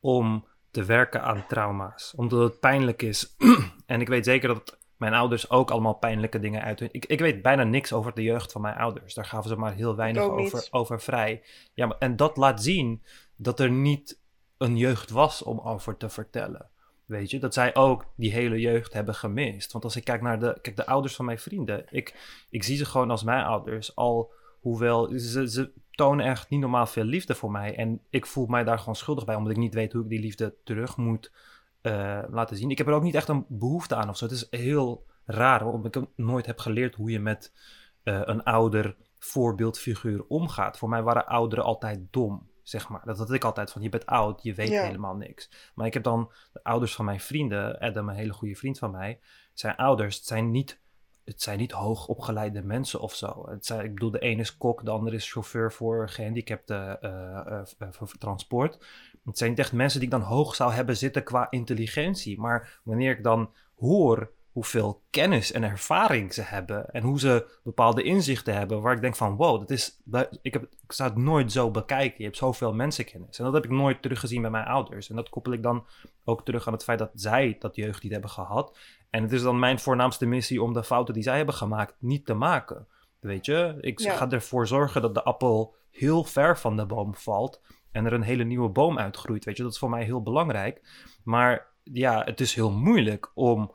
om 0.00 0.46
te 0.70 0.84
werken 0.84 1.22
aan 1.22 1.46
trauma's. 1.46 2.12
Omdat 2.16 2.50
het 2.50 2.60
pijnlijk 2.60 3.02
is. 3.02 3.36
en 3.86 4.00
ik 4.00 4.08
weet 4.08 4.24
zeker 4.24 4.48
dat 4.48 4.77
mijn 4.98 5.14
ouders 5.14 5.50
ook 5.50 5.70
allemaal 5.70 5.94
pijnlijke 5.94 6.40
dingen 6.40 6.62
uit 6.62 6.80
hun. 6.80 6.88
Ik, 6.92 7.06
ik 7.06 7.18
weet 7.18 7.42
bijna 7.42 7.62
niks 7.62 7.92
over 7.92 8.14
de 8.14 8.22
jeugd 8.22 8.52
van 8.52 8.60
mijn 8.60 8.76
ouders. 8.76 9.14
Daar 9.14 9.24
gaven 9.24 9.48
ze 9.48 9.56
maar 9.56 9.74
heel 9.74 9.96
weinig 9.96 10.22
over, 10.22 10.68
over 10.70 11.00
vrij. 11.00 11.42
Ja, 11.74 11.86
maar, 11.86 11.98
en 11.98 12.16
dat 12.16 12.36
laat 12.36 12.62
zien 12.62 13.02
dat 13.36 13.60
er 13.60 13.70
niet 13.70 14.20
een 14.58 14.76
jeugd 14.76 15.10
was 15.10 15.42
om 15.42 15.60
over 15.60 15.96
te 15.96 16.08
vertellen. 16.08 16.68
Weet 17.04 17.30
je, 17.30 17.38
dat 17.38 17.54
zij 17.54 17.74
ook 17.74 18.04
die 18.16 18.32
hele 18.32 18.60
jeugd 18.60 18.92
hebben 18.92 19.14
gemist. 19.14 19.72
Want 19.72 19.84
als 19.84 19.96
ik 19.96 20.04
kijk 20.04 20.22
naar 20.22 20.40
de, 20.40 20.58
kijk, 20.62 20.76
de 20.76 20.86
ouders 20.86 21.16
van 21.16 21.24
mijn 21.24 21.38
vrienden, 21.38 21.84
ik, 21.90 22.14
ik 22.50 22.62
zie 22.62 22.76
ze 22.76 22.84
gewoon 22.84 23.10
als 23.10 23.22
mijn 23.22 23.44
ouders. 23.44 23.96
Al 23.96 24.32
hoewel 24.60 25.18
ze, 25.18 25.50
ze 25.50 25.72
tonen 25.90 26.26
echt 26.26 26.50
niet 26.50 26.60
normaal 26.60 26.86
veel 26.86 27.04
liefde 27.04 27.34
voor 27.34 27.50
mij. 27.50 27.76
En 27.76 28.00
ik 28.10 28.26
voel 28.26 28.46
mij 28.46 28.64
daar 28.64 28.78
gewoon 28.78 28.96
schuldig 28.96 29.24
bij, 29.24 29.34
omdat 29.34 29.52
ik 29.52 29.58
niet 29.58 29.74
weet 29.74 29.92
hoe 29.92 30.02
ik 30.02 30.08
die 30.08 30.20
liefde 30.20 30.54
terug 30.64 30.96
moet 30.96 31.30
uh, 31.82 32.22
laten 32.28 32.56
zien. 32.56 32.70
Ik 32.70 32.78
heb 32.78 32.86
er 32.86 32.92
ook 32.92 33.02
niet 33.02 33.14
echt 33.14 33.28
een 33.28 33.44
behoefte 33.48 33.94
aan 33.94 34.08
of 34.08 34.16
zo. 34.16 34.24
Het 34.24 34.34
is 34.34 34.46
heel 34.50 35.06
raar, 35.24 35.66
omdat 35.66 35.96
ik 35.96 36.04
nooit 36.16 36.46
heb 36.46 36.58
geleerd 36.58 36.94
hoe 36.94 37.10
je 37.10 37.20
met 37.20 37.52
uh, 38.04 38.20
een 38.24 38.42
ouder 38.42 38.96
voorbeeldfiguur 39.18 40.24
omgaat. 40.28 40.78
Voor 40.78 40.88
mij 40.88 41.02
waren 41.02 41.26
ouderen 41.26 41.64
altijd 41.64 42.00
dom. 42.10 42.46
zeg 42.62 42.88
maar. 42.88 43.00
Dat 43.04 43.18
had 43.18 43.32
ik 43.32 43.44
altijd 43.44 43.72
van, 43.72 43.82
je 43.82 43.88
bent 43.88 44.06
oud, 44.06 44.42
je 44.42 44.54
weet 44.54 44.68
Ja. 44.68 44.82
helemaal 44.82 45.16
niks. 45.16 45.50
Maar 45.74 45.86
ik 45.86 45.94
heb 45.94 46.02
dan 46.02 46.32
de 46.52 46.62
ouders 46.62 46.94
van 46.94 47.04
mijn 47.04 47.20
vrienden, 47.20 47.78
Adam, 47.78 48.08
een 48.08 48.14
hele 48.14 48.32
goede 48.32 48.54
vriend 48.54 48.78
van 48.78 48.90
mij, 48.90 49.20
zijn 49.54 49.76
ouders, 49.76 50.16
het 50.16 50.26
zijn 50.26 50.50
niet, 50.50 50.80
het 51.24 51.42
zijn 51.42 51.58
niet 51.58 51.72
hoogopgeleide 51.72 52.62
mensen 52.62 53.00
of 53.00 53.14
zo. 53.14 53.48
Het 53.48 53.66
zijn, 53.66 53.84
ik 53.84 53.94
bedoel, 53.94 54.10
de 54.10 54.18
ene 54.18 54.40
is 54.40 54.56
kok, 54.56 54.84
de 54.84 54.90
andere 54.90 55.16
is 55.16 55.32
chauffeur 55.32 55.72
voor 55.72 56.08
gehandicapten 56.08 57.00
eh, 57.00 57.10
eh, 57.46 57.60
eh, 57.78 57.88
voor 57.90 58.08
transport. 58.18 58.86
Het 59.28 59.38
zijn 59.38 59.56
echt 59.56 59.72
mensen 59.72 60.00
die 60.00 60.08
ik 60.08 60.14
dan 60.14 60.24
hoog 60.24 60.54
zou 60.54 60.72
hebben 60.72 60.96
zitten 60.96 61.22
qua 61.22 61.46
intelligentie. 61.50 62.40
Maar 62.40 62.80
wanneer 62.82 63.10
ik 63.10 63.22
dan 63.22 63.50
hoor 63.78 64.30
hoeveel 64.52 65.02
kennis 65.10 65.52
en 65.52 65.62
ervaring 65.62 66.34
ze 66.34 66.42
hebben 66.42 66.90
en 66.90 67.02
hoe 67.02 67.18
ze 67.20 67.58
bepaalde 67.62 68.02
inzichten 68.02 68.54
hebben, 68.54 68.80
waar 68.80 68.94
ik 68.94 69.00
denk 69.00 69.16
van 69.16 69.36
wow, 69.36 69.58
dat 69.60 69.70
is, 69.70 70.00
ik, 70.42 70.52
heb, 70.52 70.62
ik 70.62 70.92
zou 70.92 71.10
het 71.10 71.18
nooit 71.18 71.52
zo 71.52 71.70
bekijken. 71.70 72.14
Je 72.18 72.24
hebt 72.24 72.36
zoveel 72.36 72.74
mensenkennis. 72.74 73.38
En 73.38 73.44
dat 73.44 73.54
heb 73.54 73.64
ik 73.64 73.70
nooit 73.70 74.02
teruggezien 74.02 74.42
bij 74.42 74.50
mijn 74.50 74.66
ouders. 74.66 75.10
En 75.10 75.16
dat 75.16 75.28
koppel 75.28 75.52
ik 75.52 75.62
dan 75.62 75.86
ook 76.24 76.44
terug 76.44 76.66
aan 76.66 76.72
het 76.72 76.84
feit 76.84 76.98
dat 76.98 77.10
zij 77.14 77.56
dat 77.58 77.76
jeugd 77.76 78.02
niet 78.02 78.12
hebben 78.12 78.30
gehad. 78.30 78.78
En 79.10 79.22
het 79.22 79.32
is 79.32 79.42
dan 79.42 79.58
mijn 79.58 79.78
voornaamste 79.78 80.26
missie 80.26 80.62
om 80.62 80.72
de 80.72 80.84
fouten 80.84 81.14
die 81.14 81.22
zij 81.22 81.36
hebben 81.36 81.54
gemaakt 81.54 81.94
niet 81.98 82.26
te 82.26 82.34
maken. 82.34 82.86
Weet 83.20 83.46
je, 83.46 83.76
ik 83.80 83.98
Ja. 83.98 84.16
ga 84.16 84.30
ervoor 84.30 84.66
zorgen 84.66 85.02
dat 85.02 85.14
de 85.14 85.22
appel 85.22 85.74
heel 85.90 86.24
ver 86.24 86.58
van 86.58 86.76
de 86.76 86.86
boom 86.86 87.14
valt 87.14 87.60
en 87.92 88.06
er 88.06 88.12
een 88.12 88.22
hele 88.22 88.44
nieuwe 88.44 88.68
boom 88.68 88.98
uitgroeit. 88.98 89.44
Weet 89.44 89.56
je, 89.56 89.62
dat 89.62 89.72
is 89.72 89.78
voor 89.78 89.90
mij 89.90 90.04
heel 90.04 90.22
belangrijk. 90.22 91.06
Maar 91.24 91.66
ja, 91.82 92.24
het 92.24 92.40
is 92.40 92.54
heel 92.54 92.70
moeilijk 92.70 93.30
om 93.34 93.72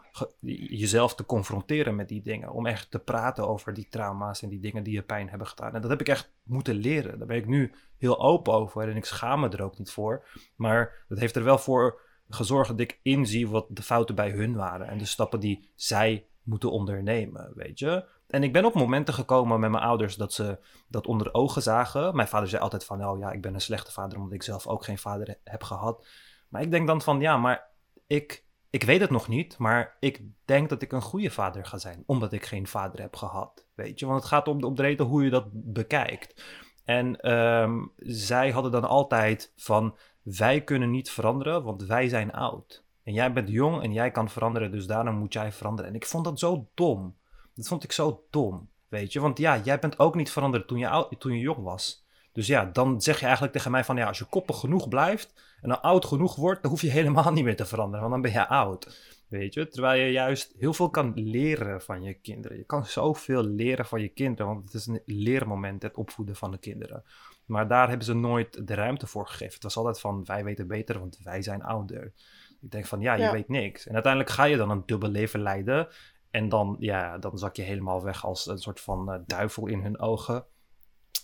jezelf 0.70 1.16
te 1.16 1.26
confronteren 1.26 1.96
met 1.96 2.08
die 2.08 2.22
dingen. 2.22 2.52
Om 2.52 2.66
echt 2.66 2.92
te 2.92 3.00
praten 3.00 3.48
over 3.48 3.74
die 3.74 3.88
trauma's 3.90 4.42
en 4.42 4.50
die 4.50 4.60
dingen 4.60 4.84
die 4.84 4.94
je 4.94 5.02
pijn 5.02 5.30
hebben 5.30 5.48
gedaan. 5.48 5.76
En 5.76 5.82
dat 5.82 5.90
heb 5.90 6.02
ik 6.02 6.08
echt 6.08 6.34
moeten 6.44 6.76
leren. 6.76 7.18
Daar 7.18 7.28
ben 7.28 7.38
ik 7.38 7.48
nu 7.48 7.74
heel 7.98 8.22
open 8.22 8.54
over 8.54 8.90
en 8.90 8.96
ik 8.96 9.06
schaam 9.06 9.40
me 9.40 9.50
er 9.50 9.64
ook 9.64 9.78
niet 9.78 9.92
voor. 9.92 10.26
Maar 10.56 11.06
dat 11.08 11.20
heeft 11.20 11.36
er 11.36 11.44
wel 11.44 11.58
voor 11.58 12.02
gezorgd 12.30 12.70
dat 12.70 12.80
ik 12.80 13.00
inzie 13.02 13.50
wat 13.50 13.66
de 13.70 13.82
fouten 13.82 14.16
bij 14.16 14.32
hun 14.32 14.56
waren. 14.56 14.88
En 14.88 14.98
de 14.98 15.06
stappen 15.06 15.40
die 15.40 15.70
zij 15.76 16.26
moeten 16.44 16.72
ondernemen, 16.72 17.52
weet 17.56 17.80
je. 17.80 18.06
En 18.34 18.44
ik 18.44 18.54
ben 18.54 18.66
op 18.66 18.74
momenten 18.74 19.14
gekomen 19.14 19.60
met 19.60 19.70
mijn 19.72 19.84
ouders 19.84 20.16
dat 20.16 20.34
ze 20.34 20.60
dat 20.88 21.08
onder 21.08 21.34
ogen 21.34 21.62
zagen. 21.62 22.16
Mijn 22.16 22.28
vader 22.28 22.50
zei 22.50 22.62
altijd 22.62 22.86
van, 22.86 23.06
oh 23.06 23.18
ja, 23.20 23.32
ik 23.32 23.42
ben 23.42 23.54
een 23.54 23.62
slechte 23.62 23.92
vader 23.92 24.18
omdat 24.18 24.34
ik 24.34 24.44
zelf 24.44 24.68
ook 24.68 24.84
geen 24.84 24.98
vader 24.98 25.28
he- 25.28 25.52
heb 25.52 25.64
gehad. 25.64 26.08
Maar 26.50 26.62
ik 26.62 26.72
denk 26.72 26.88
dan 26.88 27.02
van, 27.02 27.20
ja, 27.20 27.38
maar 27.38 27.70
ik, 28.08 28.46
ik 28.70 28.84
weet 28.84 29.02
het 29.02 29.10
nog 29.10 29.28
niet, 29.28 29.58
maar 29.58 29.98
ik 30.00 30.22
denk 30.46 30.70
dat 30.70 30.82
ik 30.82 30.92
een 30.92 31.02
goede 31.02 31.30
vader 31.30 31.66
ga 31.66 31.78
zijn, 31.78 32.04
omdat 32.06 32.34
ik 32.34 32.46
geen 32.46 32.68
vader 32.68 33.02
heb 33.02 33.16
gehad, 33.16 33.68
weet 33.76 34.00
je. 34.00 34.06
Want 34.06 34.20
het 34.20 34.30
gaat 34.30 34.48
om 34.48 34.62
de, 34.62 34.96
om 34.98 35.06
hoe 35.06 35.24
je 35.24 35.30
dat 35.30 35.48
bekijkt. 35.52 36.44
En 36.86 37.20
ehm, 37.20 37.86
zij 37.98 38.52
hadden 38.52 38.72
dan 38.72 38.84
altijd 38.84 39.54
van, 39.56 39.98
wij 40.22 40.62
kunnen 40.62 40.92
niet 40.92 41.12
veranderen, 41.12 41.64
want 41.64 41.84
wij 41.84 42.08
zijn 42.08 42.32
oud. 42.32 42.86
En 43.04 43.14
jij 43.14 43.34
bent 43.34 43.50
jong 43.50 43.84
en 43.84 43.94
jij 43.94 44.12
kan 44.12 44.30
veranderen, 44.30 44.72
dus 44.72 44.88
daarom 44.88 45.16
moet 45.16 45.34
jij 45.34 45.52
veranderen. 45.52 45.90
En 45.92 45.96
ik 45.96 46.06
vond 46.06 46.24
dat 46.26 46.40
zo 46.40 46.70
dom. 46.74 47.22
Dat 47.56 47.68
vond 47.68 47.84
ik 47.84 47.92
zo 47.92 48.24
dom, 48.30 48.70
weet 48.88 49.14
je. 49.14 49.20
Want 49.20 49.38
ja, 49.38 49.58
jij 49.58 49.80
bent 49.80 50.00
ook 50.00 50.16
niet 50.16 50.32
veranderd 50.32 50.68
toen 50.68 50.78
je, 50.78 50.90
oud, 50.90 51.20
toen 51.20 51.34
je 51.34 51.40
jong 51.40 51.64
was. 51.64 52.06
Dus 52.32 52.48
ja, 52.48 52.66
dan 52.66 53.02
zeg 53.02 53.20
je 53.20 53.24
eigenlijk 53.24 53.54
tegen 53.54 53.72
mij 53.72 53.84
van, 53.84 53.96
ja, 53.96 54.08
als 54.08 54.18
je 54.18 54.26
koppig 54.26 54.60
genoeg 54.60 54.88
blijft 54.88 55.34
en 55.62 55.70
dan 55.70 55.82
oud 55.82 56.06
genoeg 56.06 56.36
wordt, 56.36 56.62
dan 56.62 56.72
hoef 56.72 56.82
je 56.82 56.90
helemaal 57.00 57.32
niet 57.32 57.44
meer 57.44 57.56
te 57.56 57.66
veranderen, 57.66 58.10
want 58.10 58.12
dan 58.12 58.32
ben 58.32 58.42
je 58.42 58.48
oud. 58.48 59.12
Weet 59.28 59.54
je, 59.54 59.68
terwijl 59.68 60.02
je 60.06 60.12
juist 60.12 60.54
heel 60.58 60.74
veel 60.74 60.90
kan 60.90 61.12
leren 61.16 61.82
van 61.82 62.04
je 62.04 62.14
kinderen. 62.14 62.58
Je 62.58 62.64
kan 62.64 62.86
zoveel 62.86 63.44
leren 63.44 63.86
van 63.86 64.02
je 64.02 64.08
kinderen, 64.08 64.46
want 64.54 64.64
het 64.64 64.74
is 64.74 64.86
een 64.88 65.02
leermoment, 65.06 65.82
het 65.84 65.96
opvoeden 65.96 66.36
van 66.36 66.52
de 66.52 66.58
kinderen. 66.58 67.04
Maar 67.46 67.68
daar 67.68 67.88
hebben 67.88 68.06
ze 68.06 68.14
nooit 68.14 68.68
de 68.68 68.74
ruimte 68.74 69.08
voor 69.08 69.28
gegeven. 69.28 69.54
Het 69.54 69.64
was 69.64 69.78
altijd 69.78 70.00
van, 70.00 70.26
wij 70.26 70.44
weten 70.44 70.68
beter, 70.68 71.00
want 71.00 71.20
wij 71.24 71.42
zijn 71.42 71.64
ouder. 71.64 72.14
Ik 72.62 72.72
denk 72.72 72.86
van, 72.86 73.02
ja, 73.02 73.14
je 73.14 73.22
Ja. 73.22 73.32
weet 73.32 73.48
niks. 73.50 73.88
En 73.88 73.94
uiteindelijk 73.94 74.34
ga 74.34 74.44
je 74.44 74.58
dan 74.58 74.70
een 74.70 74.84
dubbel 74.86 75.10
leven 75.10 75.42
leiden. 75.42 75.88
En 76.34 76.50
dan, 76.50 76.76
ja, 76.80 77.18
dan 77.18 77.38
zak 77.38 77.56
je 77.56 77.62
helemaal 77.62 78.04
weg 78.04 78.26
als 78.26 78.48
een 78.48 78.58
soort 78.58 78.82
van 78.82 79.12
eh, 79.12 79.20
duivel 79.26 79.68
in 79.68 79.82
hun 79.82 80.00
ogen. 80.00 80.46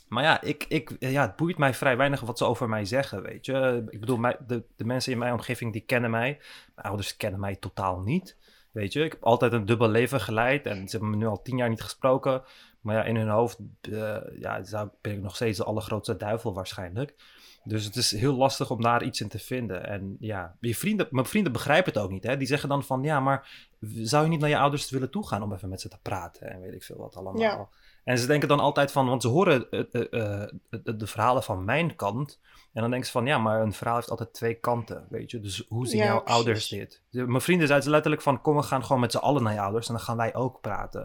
Maar 0.07 0.23
ja, 0.23 0.41
ik, 0.41 0.65
ik, 0.67 0.95
ja, 0.99 1.21
het 1.21 1.35
boeit 1.35 1.57
mij 1.57 1.73
vrij 1.73 1.97
weinig 1.97 2.21
wat 2.21 2.37
ze 2.37 2.45
over 2.45 2.69
mij 2.69 2.85
zeggen, 2.85 3.21
weet 3.21 3.45
je. 3.45 3.85
Ik 3.89 3.99
bedoel, 3.99 4.21
de, 4.47 4.63
de 4.75 4.85
mensen 4.85 5.11
in 5.11 5.17
mijn 5.17 5.33
omgeving, 5.33 5.73
die 5.73 5.81
kennen 5.81 6.11
mij. 6.11 6.39
Mijn 6.75 6.87
ouders 6.87 7.17
kennen 7.17 7.39
mij 7.39 7.55
totaal 7.55 7.99
niet, 7.99 8.37
weet 8.71 8.93
je. 8.93 9.03
Ik 9.03 9.11
heb 9.11 9.23
altijd 9.23 9.53
een 9.53 9.65
dubbel 9.65 9.89
leven 9.89 10.21
geleid 10.21 10.65
en 10.65 10.87
ze 10.87 10.97
hebben 10.97 11.09
me 11.09 11.15
nu 11.15 11.25
al 11.25 11.41
tien 11.41 11.57
jaar 11.57 11.69
niet 11.69 11.81
gesproken. 11.81 12.43
Maar 12.81 12.95
ja, 12.95 13.03
in 13.03 13.15
hun 13.15 13.29
hoofd 13.29 13.59
eh, 13.81 14.17
ja, 14.39 14.61
ben 15.01 15.13
ik 15.13 15.21
nog 15.21 15.35
steeds 15.35 15.57
de 15.57 15.63
allergrootste 15.63 16.17
duivel 16.17 16.53
waarschijnlijk. 16.53 17.15
Dus 17.63 17.85
het 17.85 17.95
is 17.95 18.11
heel 18.11 18.35
lastig 18.35 18.71
om 18.71 18.81
daar 18.81 19.03
iets 19.03 19.21
in 19.21 19.27
te 19.27 19.39
vinden. 19.39 19.87
En 19.87 20.17
ja, 20.19 20.55
je 20.59 20.75
vrienden, 20.75 21.07
mijn 21.11 21.25
vrienden 21.25 21.51
begrijpen 21.51 21.93
het 21.93 22.01
ook 22.01 22.11
niet. 22.11 22.23
Hè? 22.23 22.37
Die 22.37 22.47
zeggen 22.47 22.69
dan 22.69 22.83
van, 22.83 23.03
ja, 23.03 23.19
maar 23.19 23.67
zou 23.81 24.23
je 24.23 24.29
niet 24.29 24.39
naar 24.39 24.49
je 24.49 24.57
ouders 24.57 24.89
willen 24.89 25.09
toegaan 25.11 25.43
om 25.43 25.53
even 25.53 25.69
met 25.69 25.81
ze 25.81 25.89
te 25.89 25.99
praten? 26.01 26.51
En 26.51 26.61
weet 26.61 26.73
ik 26.73 26.83
veel 26.83 26.97
wat 26.97 27.15
allemaal. 27.15 27.41
Ja. 27.41 27.67
En 28.03 28.17
ze 28.17 28.27
denken 28.27 28.47
dan 28.47 28.59
altijd 28.59 28.91
van, 28.91 29.07
want 29.07 29.21
ze 29.21 29.27
horen 29.27 29.69
eh, 29.69 29.79
eh, 29.91 30.41
eh, 30.41 30.49
de, 30.83 31.07
verhalen 31.07 31.43
van 31.43 31.65
mijn 31.65 31.95
kant. 31.95 32.39
En 32.73 32.81
dan 32.81 32.89
denken 32.89 33.07
ze 33.07 33.13
van, 33.13 33.25
ja, 33.25 33.37
maar 33.37 33.61
een 33.61 33.73
verhaal 33.73 33.95
heeft 33.95 34.09
altijd 34.09 34.33
twee 34.33 34.53
kanten, 34.53 35.05
weet 35.09 35.31
je. 35.31 35.39
Dus 35.39 35.65
hoe 35.67 35.87
zien 35.87 35.99
Ja, 35.99 36.05
jouw 36.05 36.23
ouders 36.23 36.67
dit? 36.67 37.01
Mijn 37.09 37.41
vrienden 37.41 37.67
zeiden 37.67 37.89
letterlijk 37.89 38.21
van, 38.21 38.41
kom, 38.41 38.55
we 38.55 38.63
gaan 38.63 38.83
gewoon 38.83 39.01
met 39.01 39.11
z'n 39.11 39.17
allen 39.17 39.43
naar 39.43 39.53
je 39.53 39.61
ouders 39.61 39.87
en 39.87 39.93
dan 39.93 40.03
gaan 40.03 40.17
wij 40.17 40.35
ook 40.35 40.61
praten. 40.61 41.01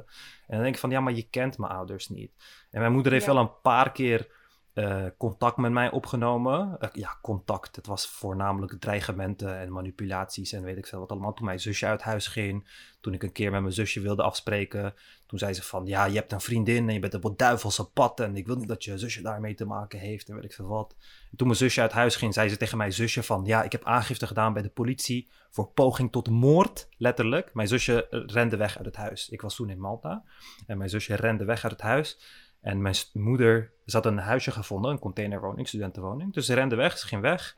En 0.46 0.54
dan 0.54 0.62
denk 0.62 0.74
ik 0.74 0.80
van, 0.80 0.90
ja, 0.90 1.00
maar 1.00 1.12
je 1.12 1.28
kent 1.30 1.58
mijn 1.58 1.72
ouders 1.72 2.08
niet. 2.08 2.32
En 2.70 2.80
mijn 2.80 2.92
moeder 2.92 3.12
heeft 3.12 3.24
Ja. 3.24 3.32
wel 3.32 3.42
een 3.42 3.60
paar 3.62 3.92
keer 3.92 4.28
eh, 4.74 5.04
contact 5.18 5.56
met 5.56 5.72
mij 5.72 5.90
opgenomen. 5.90 6.76
Eh, 6.80 6.88
ja, 6.92 7.18
contact. 7.22 7.76
Het 7.76 7.86
was 7.86 8.06
voornamelijk 8.06 8.80
dreigementen 8.80 9.58
en 9.58 9.72
manipulaties 9.72 10.52
en 10.52 10.62
weet 10.62 10.76
ik 10.76 10.86
veel 10.86 10.98
wat 10.98 11.10
allemaal. 11.10 11.34
Toen 11.34 11.46
mijn 11.46 11.60
zusje 11.60 11.86
uit 11.86 12.02
huis 12.02 12.26
ging, 12.26 12.68
toen 13.00 13.12
ik 13.12 13.22
een 13.22 13.32
keer 13.32 13.50
met 13.50 13.60
mijn 13.60 13.72
zusje 13.72 14.00
wilde 14.00 14.22
afspreken, 14.22 14.94
toen 15.26 15.38
zei 15.38 15.52
ze 15.52 15.62
van, 15.62 15.86
ja, 15.86 16.04
je 16.04 16.14
hebt 16.14 16.32
een 16.32 16.40
vriendin 16.40 16.88
en 16.88 16.94
je 16.94 17.00
bent 17.00 17.14
op 17.14 17.22
het 17.22 17.38
duivelse 17.38 17.84
pad 17.84 18.20
en 18.20 18.36
ik 18.36 18.46
wil 18.46 18.56
niet 18.56 18.68
dat 18.68 18.84
je 18.84 18.98
zusje 18.98 19.22
daarmee 19.22 19.54
te 19.54 19.64
maken 19.64 19.98
heeft 19.98 20.28
en 20.28 20.34
weet 20.34 20.44
ik 20.44 20.52
veel 20.52 20.66
wat. 20.66 20.94
En 21.30 21.36
toen 21.36 21.46
mijn 21.46 21.58
zusje 21.58 21.80
uit 21.80 21.92
huis 21.92 22.16
ging, 22.16 22.34
zei 22.34 22.48
ze 22.48 22.56
tegen 22.56 22.78
mijn 22.78 22.92
zusje 22.92 23.22
van, 23.22 23.44
ja, 23.44 23.62
ik 23.62 23.72
heb 23.72 23.84
aangifte 23.84 24.26
gedaan 24.26 24.52
bij 24.52 24.62
de 24.62 24.68
politie 24.68 25.28
voor 25.50 25.66
poging 25.66 26.12
tot 26.12 26.30
moord, 26.30 26.88
letterlijk. 26.96 27.54
Mijn 27.54 27.68
zusje 27.68 28.08
eh, 28.08 28.20
rende 28.26 28.56
weg 28.56 28.76
uit 28.76 28.86
het 28.86 28.96
huis. 28.96 29.28
Ik 29.28 29.40
was 29.40 29.54
toen 29.54 29.70
in 29.70 29.80
Malta 29.80 30.24
en 30.66 30.78
mijn 30.78 30.90
zusje 30.90 31.14
rende 31.14 31.44
weg 31.44 31.62
uit 31.62 31.72
het 31.72 31.82
huis. 31.82 32.18
En 32.64 32.82
mijn 32.82 32.94
moeder 33.12 33.72
ze 33.86 33.96
had 33.96 34.06
een 34.06 34.18
huisje 34.18 34.50
gevonden, 34.50 34.90
een 34.90 34.98
containerwoning, 34.98 35.68
studentenwoning. 35.68 36.32
Dus 36.32 36.46
ze 36.46 36.54
rende 36.54 36.76
weg, 36.76 36.98
ze 36.98 37.06
ging 37.06 37.20
weg. 37.20 37.56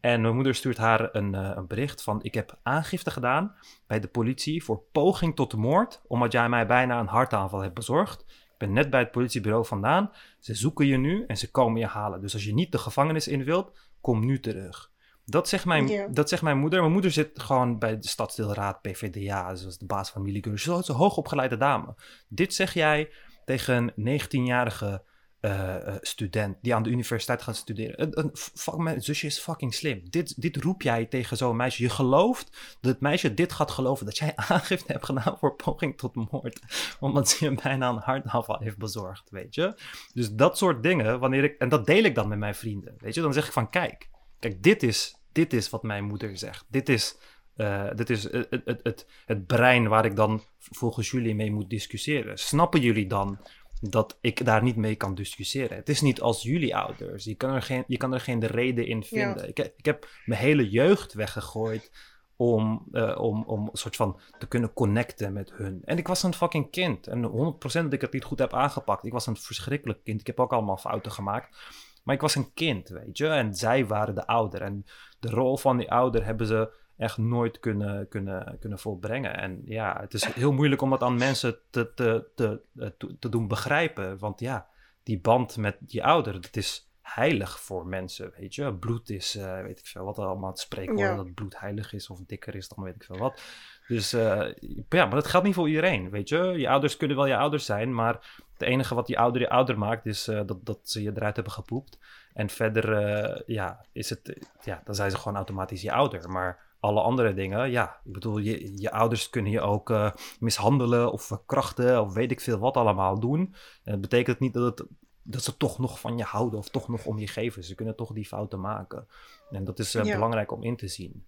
En 0.00 0.20
mijn 0.20 0.34
moeder 0.34 0.54
stuurt 0.54 0.76
haar 0.76 1.14
een, 1.14 1.34
eh, 1.34 1.52
een 1.54 1.66
bericht 1.66 2.02
van... 2.02 2.22
ik 2.22 2.34
heb 2.34 2.58
aangifte 2.62 3.10
gedaan 3.10 3.54
bij 3.86 4.00
de 4.00 4.08
politie 4.08 4.64
voor 4.64 4.82
poging 4.92 5.36
tot 5.36 5.56
moord... 5.56 6.00
omdat 6.06 6.32
jij 6.32 6.48
mij 6.48 6.66
bijna 6.66 7.00
een 7.00 7.06
hartaanval 7.06 7.60
hebt 7.60 7.74
bezorgd. 7.74 8.20
Ik 8.20 8.58
ben 8.58 8.72
net 8.72 8.90
bij 8.90 9.00
het 9.00 9.10
politiebureau 9.10 9.66
vandaan. 9.66 10.10
Ze 10.38 10.54
zoeken 10.54 10.86
je 10.86 10.96
nu 10.96 11.24
en 11.26 11.36
ze 11.36 11.50
komen 11.50 11.80
je 11.80 11.86
halen. 11.86 12.20
Dus 12.20 12.32
als 12.32 12.44
je 12.44 12.54
niet 12.54 12.72
de 12.72 12.78
gevangenis 12.78 13.28
in 13.28 13.44
wilt, 13.44 13.78
kom 14.00 14.26
nu 14.26 14.40
terug. 14.40 14.90
Dat 15.24 15.48
zegt, 15.48 15.64
mijn, 15.64 16.12
dat 16.12 16.28
zegt 16.28 16.42
mijn 16.42 16.58
moeder. 16.58 16.80
Mijn 16.80 16.92
moeder 16.92 17.10
zit 17.10 17.40
gewoon 17.40 17.78
bij 17.78 17.98
de 17.98 18.08
stadsdeelraad 18.08 18.80
PVDA. 18.82 19.54
Ze 19.54 19.64
was 19.64 19.78
de 19.78 19.86
baas 19.86 20.10
van 20.10 20.22
Miligurus. 20.22 20.62
Ze 20.62 20.78
is 20.78 20.88
een 20.88 20.94
hoogopgeleide 20.94 21.56
dame. 21.56 21.94
Dit 22.28 22.54
zeg 22.54 22.74
jij 22.74 23.10
tegen 23.48 23.92
een 23.96 24.20
19-jarige 24.20 25.02
eh, 25.40 25.86
eh, 25.86 25.94
student 26.00 26.56
die 26.62 26.74
aan 26.74 26.82
de 26.82 26.90
universiteit 26.90 27.42
gaat 27.42 27.56
studeren. 27.56 28.18
Een, 28.18 28.30
fuck, 28.34 28.76
mijn 28.76 29.02
zusje 29.02 29.26
is 29.26 29.38
fucking 29.38 29.74
slim. 29.74 30.10
Dit, 30.10 30.42
dit 30.42 30.56
roep 30.56 30.82
jij 30.82 31.06
tegen 31.06 31.36
zo'n 31.36 31.56
meisje. 31.56 31.82
Je 31.82 31.90
gelooft 31.90 32.76
dat 32.80 32.92
het 32.92 33.00
meisje 33.00 33.34
dit 33.34 33.52
gaat 33.52 33.70
geloven. 33.70 34.06
Dat 34.06 34.18
jij 34.18 34.32
aangifte 34.48 34.92
hebt 34.92 35.04
gedaan 35.04 35.38
voor 35.38 35.54
poging 35.54 35.98
tot 35.98 36.14
moord. 36.14 36.60
Omdat 37.00 37.28
ze 37.28 37.44
je 37.44 37.54
bijna 37.62 37.88
een 37.88 37.96
hartaanval 37.96 38.58
heeft 38.60 38.78
bezorgd, 38.78 39.30
weet 39.30 39.54
je. 39.54 39.78
Dus 40.14 40.32
dat 40.32 40.58
soort 40.58 40.82
dingen, 40.82 41.18
wanneer 41.18 41.44
ik... 41.44 41.58
En 41.58 41.68
dat 41.68 41.86
deel 41.86 42.04
ik 42.04 42.14
dan 42.14 42.28
met 42.28 42.38
mijn 42.38 42.54
vrienden, 42.54 42.94
weet 42.98 43.14
je. 43.14 43.20
Dan 43.20 43.32
zeg 43.32 43.46
ik 43.46 43.52
van, 43.52 43.70
kijk, 43.70 44.08
kijk, 44.38 44.62
dit 44.62 44.82
is, 44.82 45.16
dit 45.32 45.52
is 45.52 45.70
wat 45.70 45.82
mijn 45.82 46.04
moeder 46.04 46.38
zegt. 46.38 46.64
Dit 46.68 46.88
is... 46.88 47.16
eh, 47.58 47.84
dit 47.94 48.10
is 48.10 48.22
het, 48.22 48.46
het, 48.64 48.80
het, 48.82 49.06
het, 49.26 49.46
brein 49.46 49.88
waar 49.88 50.04
ik 50.04 50.16
dan 50.16 50.42
volgens 50.58 51.10
jullie 51.10 51.34
mee 51.34 51.50
moet 51.50 51.70
discussiëren. 51.70 52.38
Snappen 52.38 52.80
jullie 52.80 53.06
dan 53.06 53.38
dat 53.80 54.18
ik 54.20 54.44
daar 54.44 54.62
niet 54.62 54.76
mee 54.76 54.94
kan 54.94 55.14
discussiëren. 55.14 55.76
Het 55.76 55.88
is 55.88 56.00
niet 56.00 56.20
als 56.20 56.42
jullie 56.42 56.76
ouders. 56.76 57.24
Je 57.24 57.34
kan 57.34 57.54
er 57.54 57.62
geen, 57.62 57.84
je 57.86 57.96
kan 57.96 58.14
er 58.14 58.20
geen 58.20 58.46
reden 58.46 58.86
in 58.86 59.02
vinden. 59.02 59.48
Ik, 59.48 59.58
ik 59.58 59.84
heb 59.84 60.08
mijn 60.24 60.40
hele 60.40 60.68
jeugd 60.68 61.12
weggegooid 61.12 61.90
om, 62.36 62.86
eh, 62.92 63.18
om, 63.20 63.44
om 63.44 63.68
een 63.72 63.78
soort 63.78 63.96
van 63.96 64.20
te 64.38 64.46
kunnen 64.46 64.72
connecten 64.72 65.32
met 65.32 65.52
hun. 65.52 65.80
En 65.84 65.98
ik 65.98 66.08
was 66.08 66.22
een 66.22 66.34
fucking 66.34 66.70
kind. 66.70 67.06
En 67.06 67.22
100% 67.22 67.84
dat 67.84 67.92
ik 67.92 68.00
het 68.00 68.12
niet 68.12 68.24
goed 68.24 68.38
heb 68.38 68.54
aangepakt. 68.54 69.04
Ik 69.04 69.12
was 69.12 69.26
een 69.26 69.36
verschrikkelijk 69.36 70.04
kind. 70.04 70.20
Ik 70.20 70.26
heb 70.26 70.40
ook 70.40 70.52
allemaal 70.52 70.76
fouten 70.76 71.12
gemaakt. 71.12 71.56
Maar 72.04 72.14
ik 72.14 72.20
was 72.20 72.34
een 72.34 72.52
kind, 72.54 72.88
weet 72.88 73.18
je. 73.18 73.26
En 73.26 73.54
zij 73.54 73.86
waren 73.86 74.14
de 74.14 74.26
ouder. 74.26 74.62
En 74.62 74.84
de 75.20 75.30
rol 75.30 75.56
van 75.56 75.76
die 75.76 75.90
ouder 75.90 76.24
hebben 76.24 76.46
ze 76.46 76.86
echt 76.98 77.18
nooit 77.18 77.60
kunnen, 77.60 78.08
kunnen, 78.08 78.56
kunnen 78.60 78.78
volbrengen. 78.78 79.36
En 79.38 79.62
ja, 79.64 79.96
het 80.00 80.14
is 80.14 80.24
heel 80.24 80.52
moeilijk 80.52 80.82
om 80.82 80.90
dat 80.90 81.02
aan 81.02 81.16
mensen 81.16 81.58
te, 81.70 81.94
te, 81.94 82.26
te, 82.34 82.60
te, 82.74 83.16
te 83.18 83.28
doen 83.28 83.48
begrijpen. 83.48 84.18
Want 84.18 84.40
ja, 84.40 84.66
die 85.02 85.20
band 85.20 85.56
met 85.56 85.76
die 85.80 86.04
ouder, 86.04 86.32
dat 86.40 86.56
is 86.56 86.88
heilig 87.00 87.60
voor 87.60 87.86
mensen, 87.86 88.32
weet 88.36 88.54
je. 88.54 88.74
Bloed 88.74 89.10
is, 89.10 89.36
uh, 89.36 89.62
weet 89.62 89.78
ik 89.78 89.86
veel 89.86 90.04
wat 90.04 90.18
allemaal 90.18 90.50
het 90.50 90.58
spreekwoord, 90.58 90.98
ja. 90.98 91.16
dat 91.16 91.34
bloed 91.34 91.58
heilig 91.58 91.92
is 91.92 92.10
of 92.10 92.20
dikker 92.26 92.54
is 92.54 92.68
dan 92.68 92.84
weet 92.84 92.94
ik 92.94 93.04
veel 93.04 93.18
wat. 93.18 93.42
Dus 93.86 94.14
uh, 94.14 94.52
ja, 94.88 95.04
maar 95.04 95.14
dat 95.14 95.26
geldt 95.26 95.46
niet 95.46 95.54
voor 95.54 95.68
iedereen, 95.68 96.10
weet 96.10 96.28
je. 96.28 96.36
Je 96.36 96.68
ouders 96.68 96.96
kunnen 96.96 97.16
wel 97.16 97.26
je 97.26 97.36
ouders 97.36 97.64
zijn, 97.64 97.94
maar 97.94 98.42
het 98.52 98.62
enige 98.62 98.94
wat 98.94 99.06
die 99.06 99.18
ouder 99.18 99.40
je 99.40 99.48
ouder 99.48 99.78
maakt 99.78 100.06
is 100.06 100.28
uh, 100.28 100.40
dat, 100.46 100.66
dat 100.66 100.78
ze 100.82 101.02
je 101.02 101.12
eruit 101.14 101.34
hebben 101.34 101.52
gepoept. 101.52 101.98
En 102.32 102.48
verder, 102.48 103.42
ja, 103.46 103.84
is 103.92 104.10
het, 104.10 104.48
ja, 104.64 104.80
dan 104.84 104.94
zijn 104.94 105.10
ze 105.10 105.16
gewoon 105.16 105.36
automatisch 105.36 105.82
je 105.82 105.92
ouder. 105.92 106.30
Maar 106.30 106.67
alle 106.80 107.00
andere 107.00 107.34
dingen, 107.34 107.70
ja, 107.70 108.00
ik 108.04 108.12
bedoel, 108.12 108.38
je, 108.38 108.80
je 108.80 108.90
ouders 108.90 109.30
kunnen 109.30 109.52
je 109.52 109.60
ook 109.60 109.90
uh, 109.90 110.10
mishandelen 110.40 111.12
of 111.12 111.22
verkrachten 111.22 112.00
of 112.00 112.14
weet 112.14 112.30
ik 112.30 112.40
veel 112.40 112.58
wat 112.58 112.76
allemaal 112.76 113.20
doen. 113.20 113.54
En 113.82 113.92
dat 113.92 114.00
betekent 114.00 114.38
niet 114.38 114.54
dat, 114.54 114.78
het, 114.78 114.88
dat 115.22 115.42
ze 115.42 115.56
toch 115.56 115.78
nog 115.78 116.00
van 116.00 116.18
je 116.18 116.24
houden 116.24 116.58
of 116.58 116.68
toch 116.68 116.88
nog 116.88 117.06
om 117.06 117.18
je 117.18 117.26
geven. 117.26 117.64
Ze 117.64 117.74
kunnen 117.74 117.96
toch 117.96 118.12
die 118.12 118.26
fouten 118.26 118.60
maken. 118.60 119.06
En 119.50 119.64
dat 119.64 119.78
is 119.78 119.94
uh, 119.94 120.04
ja. 120.04 120.14
belangrijk 120.14 120.52
om 120.52 120.62
in 120.62 120.76
te 120.76 120.88
zien. 120.88 121.26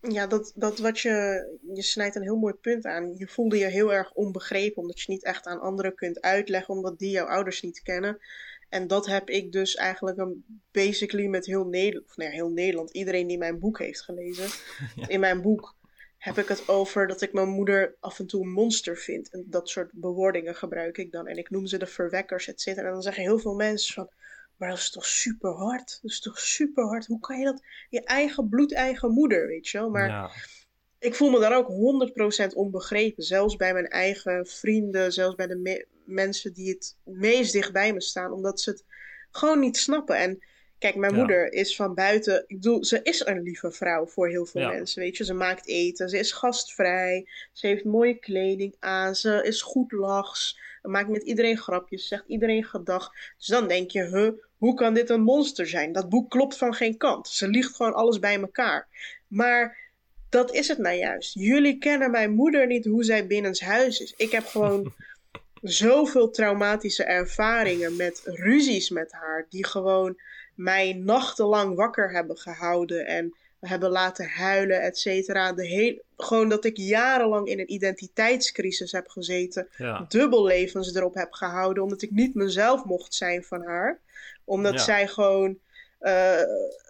Ja, 0.00 0.26
dat, 0.26 0.52
dat 0.54 0.78
wat 0.78 0.98
je, 0.98 1.12
je 1.74 1.82
snijdt 1.82 2.14
een 2.16 2.22
heel 2.22 2.36
mooi 2.36 2.54
punt 2.54 2.84
aan. 2.84 3.14
Je 3.16 3.26
voelde 3.26 3.58
je 3.58 3.66
heel 3.66 3.92
erg 3.92 4.12
onbegrepen, 4.12 4.82
omdat 4.82 5.00
je 5.00 5.12
niet 5.12 5.24
echt 5.24 5.46
aan 5.46 5.60
anderen 5.60 5.94
kunt 5.94 6.20
uitleggen, 6.20 6.74
omdat 6.74 6.98
die 6.98 7.10
jouw 7.10 7.26
ouders 7.26 7.62
niet 7.62 7.82
kennen. 7.82 8.18
En 8.70 8.86
dat 8.86 9.06
heb 9.06 9.28
ik 9.28 9.52
dus 9.52 9.74
eigenlijk 9.74 10.18
een, 10.18 10.44
basically 10.70 11.26
met 11.26 11.46
heel 11.46 11.64
Nederland, 11.64 12.06
of 12.06 12.16
nee, 12.16 12.28
heel 12.28 12.50
Nederland, 12.50 12.90
iedereen 12.90 13.26
die 13.26 13.38
mijn 13.38 13.58
boek 13.58 13.78
heeft 13.78 14.02
gelezen. 14.02 14.48
In 15.14 15.20
mijn 15.20 15.42
boek 15.42 15.74
heb 16.18 16.38
ik 16.38 16.48
het 16.48 16.68
over 16.68 17.06
dat 17.06 17.20
ik 17.20 17.32
mijn 17.32 17.48
moeder 17.48 17.94
af 18.00 18.18
en 18.18 18.26
toe 18.26 18.42
een 18.42 18.52
monster 18.52 18.96
vind. 18.96 19.30
En 19.30 19.44
dat 19.46 19.68
soort 19.68 19.92
bewoordingen 19.92 20.54
gebruik 20.54 20.98
ik 20.98 21.12
dan. 21.12 21.26
En 21.26 21.36
ik 21.36 21.50
noem 21.50 21.66
ze 21.66 21.78
de 21.78 21.86
verwekkers, 21.86 22.48
et 22.48 22.60
cetera. 22.60 22.86
En 22.86 22.92
dan 22.92 23.02
zeggen 23.02 23.22
heel 23.22 23.38
veel 23.38 23.54
mensen 23.54 23.94
van, 23.94 24.10
maar 24.56 24.68
dat 24.68 24.78
is 24.78 24.90
toch 24.90 25.06
super 25.06 25.50
hard? 25.50 25.98
Dat 26.02 26.10
is 26.10 26.20
toch 26.20 26.38
super 26.38 26.84
hard? 26.84 27.06
Hoe 27.06 27.20
kan 27.20 27.38
je 27.38 27.44
dat? 27.44 27.62
Je 27.88 28.04
eigen 28.04 28.48
bloedeigen 28.48 29.12
moeder, 29.12 29.46
weet 29.46 29.68
je 29.68 29.78
wel? 29.78 29.90
Maar 29.90 30.08
ja. 30.08 30.30
ik 30.98 31.14
voel 31.14 31.30
me 31.30 31.40
daar 31.40 31.56
ook 31.56 31.70
100% 32.50 32.54
onbegrepen. 32.54 33.22
Zelfs 33.22 33.56
bij 33.56 33.72
mijn 33.72 33.88
eigen 33.88 34.46
vrienden, 34.46 35.12
zelfs 35.12 35.34
bij 35.34 35.46
de 35.46 35.86
mensen 36.10 36.52
die 36.52 36.68
het 36.68 36.96
meest 37.04 37.52
dicht 37.52 37.72
bij 37.72 37.92
me 37.92 38.00
staan, 38.00 38.32
omdat 38.32 38.60
ze 38.60 38.70
het 38.70 38.84
gewoon 39.30 39.60
niet 39.60 39.76
snappen. 39.76 40.16
En 40.16 40.42
kijk, 40.78 40.94
mijn 40.96 41.14
moeder 41.14 41.52
is 41.52 41.76
van 41.76 41.94
buiten, 41.94 42.44
ik 42.46 42.56
bedoel, 42.56 42.84
ze 42.84 43.00
is 43.02 43.26
een 43.26 43.42
lieve 43.42 43.70
vrouw 43.70 44.06
voor 44.06 44.28
heel 44.28 44.46
veel 44.46 44.68
mensen, 44.68 45.02
weet 45.02 45.16
je. 45.16 45.24
Ze 45.24 45.34
maakt 45.34 45.66
eten, 45.66 46.08
ze 46.08 46.18
is 46.18 46.32
gastvrij, 46.32 47.28
ze 47.52 47.66
heeft 47.66 47.84
mooie 47.84 48.18
kleding 48.18 48.76
aan, 48.78 49.14
ze 49.14 49.42
is 49.44 49.62
goed 49.62 49.92
lachs, 49.92 50.58
maakt 50.82 51.08
met 51.08 51.22
iedereen 51.22 51.58
grapjes, 51.58 52.08
zegt 52.08 52.24
iedereen 52.26 52.64
gedag. 52.64 53.12
Dus 53.36 53.46
dan 53.46 53.68
denk 53.68 53.90
je, 53.90 54.02
huh, 54.02 54.30
hoe 54.56 54.74
kan 54.74 54.94
dit 54.94 55.10
een 55.10 55.22
monster 55.22 55.66
zijn? 55.66 55.92
Dat 55.92 56.08
boek 56.08 56.30
klopt 56.30 56.56
van 56.56 56.74
geen 56.74 56.96
kant. 56.96 57.28
Ze 57.28 57.48
liegt 57.48 57.76
gewoon 57.76 57.94
alles 57.94 58.18
bij 58.18 58.40
elkaar. 58.40 58.88
Maar 59.28 59.78
dat 60.28 60.54
is 60.54 60.68
het 60.68 60.78
nou 60.78 60.96
juist. 60.96 61.34
Jullie 61.34 61.78
kennen 61.78 62.10
mijn 62.10 62.30
moeder 62.30 62.66
niet 62.66 62.84
hoe 62.84 63.04
zij 63.04 63.26
binnenshuis 63.26 64.00
is. 64.00 64.14
Ik 64.16 64.30
heb 64.30 64.46
gewoon 64.46 64.92
zoveel 65.62 66.30
traumatische 66.30 67.04
ervaringen 67.04 67.96
met 67.96 68.20
ruzies 68.24 68.90
met 68.90 69.12
haar, 69.12 69.46
die 69.48 69.66
gewoon 69.66 70.20
mij 70.54 70.92
nachtenlang 70.92 71.76
wakker 71.76 72.12
hebben 72.12 72.38
gehouden 72.38 73.06
en 73.06 73.34
hebben 73.60 73.90
laten 73.90 74.28
huilen, 74.28 74.82
et 74.82 74.98
cetera. 74.98 75.52
De 75.52 76.02
gewoon 76.16 76.48
dat 76.48 76.64
ik 76.64 76.76
jarenlang 76.76 77.48
in 77.48 77.58
een 77.58 77.72
identiteitscrisis 77.72 78.92
heb 78.92 79.08
gezeten, 79.08 79.68
ja. 79.76 80.04
dubbel 80.08 80.44
levens 80.44 80.94
erop 80.94 81.14
heb 81.14 81.32
gehouden, 81.32 81.82
omdat 81.82 82.02
ik 82.02 82.10
niet 82.10 82.34
mezelf 82.34 82.84
mocht 82.84 83.14
zijn 83.14 83.44
van 83.44 83.64
haar. 83.64 84.00
Omdat 84.44 84.80
zij 84.80 85.08
gewoon, 85.08 85.58
uh, 86.00 86.42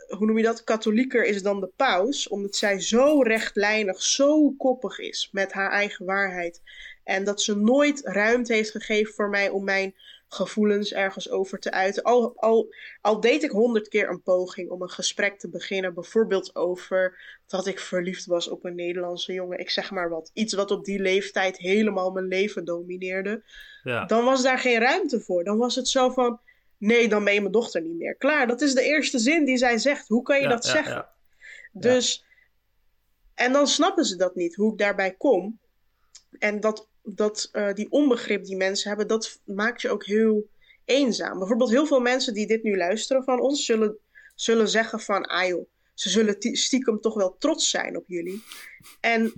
hoe 0.08 0.26
noem 0.26 0.36
je 0.36 0.44
dat, 0.44 0.64
katholieker 0.64 1.24
is 1.24 1.42
dan 1.42 1.60
de 1.60 1.70
paus, 1.76 2.28
omdat 2.28 2.56
zij 2.56 2.80
zo 2.80 3.22
rechtlijnig, 3.22 4.02
zo 4.02 4.50
koppig 4.50 4.98
is 4.98 5.28
met 5.32 5.52
haar 5.52 5.70
eigen 5.70 6.06
waarheid. 6.06 6.60
En 7.10 7.24
dat 7.24 7.42
ze 7.42 7.56
nooit 7.56 8.00
ruimte 8.04 8.52
heeft 8.52 8.70
gegeven 8.70 9.14
voor 9.14 9.28
mij 9.28 9.48
om 9.48 9.64
mijn 9.64 9.94
gevoelens 10.28 10.92
ergens 10.92 11.30
over 11.30 11.58
te 11.58 11.70
uiten. 11.70 12.02
Al, 12.02 12.32
al, 12.36 12.74
al 13.00 13.20
deed 13.20 13.42
ik 13.42 13.50
honderd 13.50 13.88
keer 13.88 14.08
een 14.08 14.22
poging 14.22 14.70
om 14.70 14.82
een 14.82 14.90
gesprek 14.90 15.38
te 15.38 15.48
beginnen, 15.48 15.94
bijvoorbeeld 15.94 16.54
over 16.54 17.18
dat 17.46 17.66
ik 17.66 17.80
verliefd 17.80 18.26
was 18.26 18.48
op 18.48 18.64
een 18.64 18.74
Nederlandse 18.74 19.32
jongen. 19.32 19.58
Ik 19.58 19.70
zeg 19.70 19.90
maar 19.90 20.08
wat. 20.08 20.30
Iets 20.34 20.54
wat 20.54 20.70
op 20.70 20.84
die 20.84 21.00
leeftijd 21.00 21.58
helemaal 21.58 22.10
mijn 22.10 22.26
leven 22.26 22.64
domineerde. 22.64 23.42
Ja. 23.82 24.04
Dan 24.04 24.24
was 24.24 24.42
daar 24.42 24.58
geen 24.58 24.80
ruimte 24.80 25.20
voor. 25.20 25.44
Dan 25.44 25.58
was 25.58 25.74
het 25.74 25.88
zo 25.88 26.10
van. 26.10 26.40
Nee, 26.78 27.08
dan 27.08 27.24
ben 27.24 27.34
je 27.34 27.40
mijn 27.40 27.52
dochter 27.52 27.82
niet 27.82 27.96
meer. 27.96 28.14
Klaar, 28.14 28.46
dat 28.46 28.60
is 28.60 28.74
de 28.74 28.82
eerste 28.82 29.18
zin 29.18 29.44
die 29.44 29.56
zij 29.56 29.78
zegt. 29.78 30.08
Hoe 30.08 30.22
kan 30.22 30.40
je 30.40 30.48
dat 30.48 30.64
ja, 30.64 30.70
zeggen? 30.70 31.08
Dus. 31.72 32.24
En 33.34 33.52
dan 33.52 33.66
snappen 33.66 34.04
ze 34.04 34.16
dat 34.16 34.34
niet, 34.34 34.54
hoe 34.54 34.72
ik 34.72 34.78
daarbij 34.78 35.14
kom. 35.14 35.58
En 36.38 36.60
dat 36.60 36.89
dat, 37.02 37.48
uh, 37.52 37.72
die 37.72 37.90
onbegrip 37.90 38.44
die 38.44 38.56
mensen 38.56 38.88
hebben, 38.88 39.06
dat 39.06 39.40
maakt 39.44 39.82
je 39.82 39.90
ook 39.90 40.04
heel 40.04 40.48
eenzaam. 40.84 41.38
Bijvoorbeeld 41.38 41.70
heel 41.70 41.86
veel 41.86 42.00
mensen 42.00 42.34
die 42.34 42.46
dit 42.46 42.62
nu 42.62 42.76
luisteren 42.76 43.24
van 43.24 43.40
ons, 43.40 43.64
zullen, 43.64 43.96
zullen 44.34 44.68
zeggen 44.68 45.00
van, 45.00 45.26
ah 45.26 45.48
joh, 45.48 45.68
ze 45.94 46.08
zullen 46.08 46.36
stiekem 46.40 47.00
toch 47.00 47.14
wel 47.14 47.36
trots 47.38 47.70
zijn 47.70 47.96
op 47.96 48.04
jullie. 48.06 48.42
En 49.00 49.32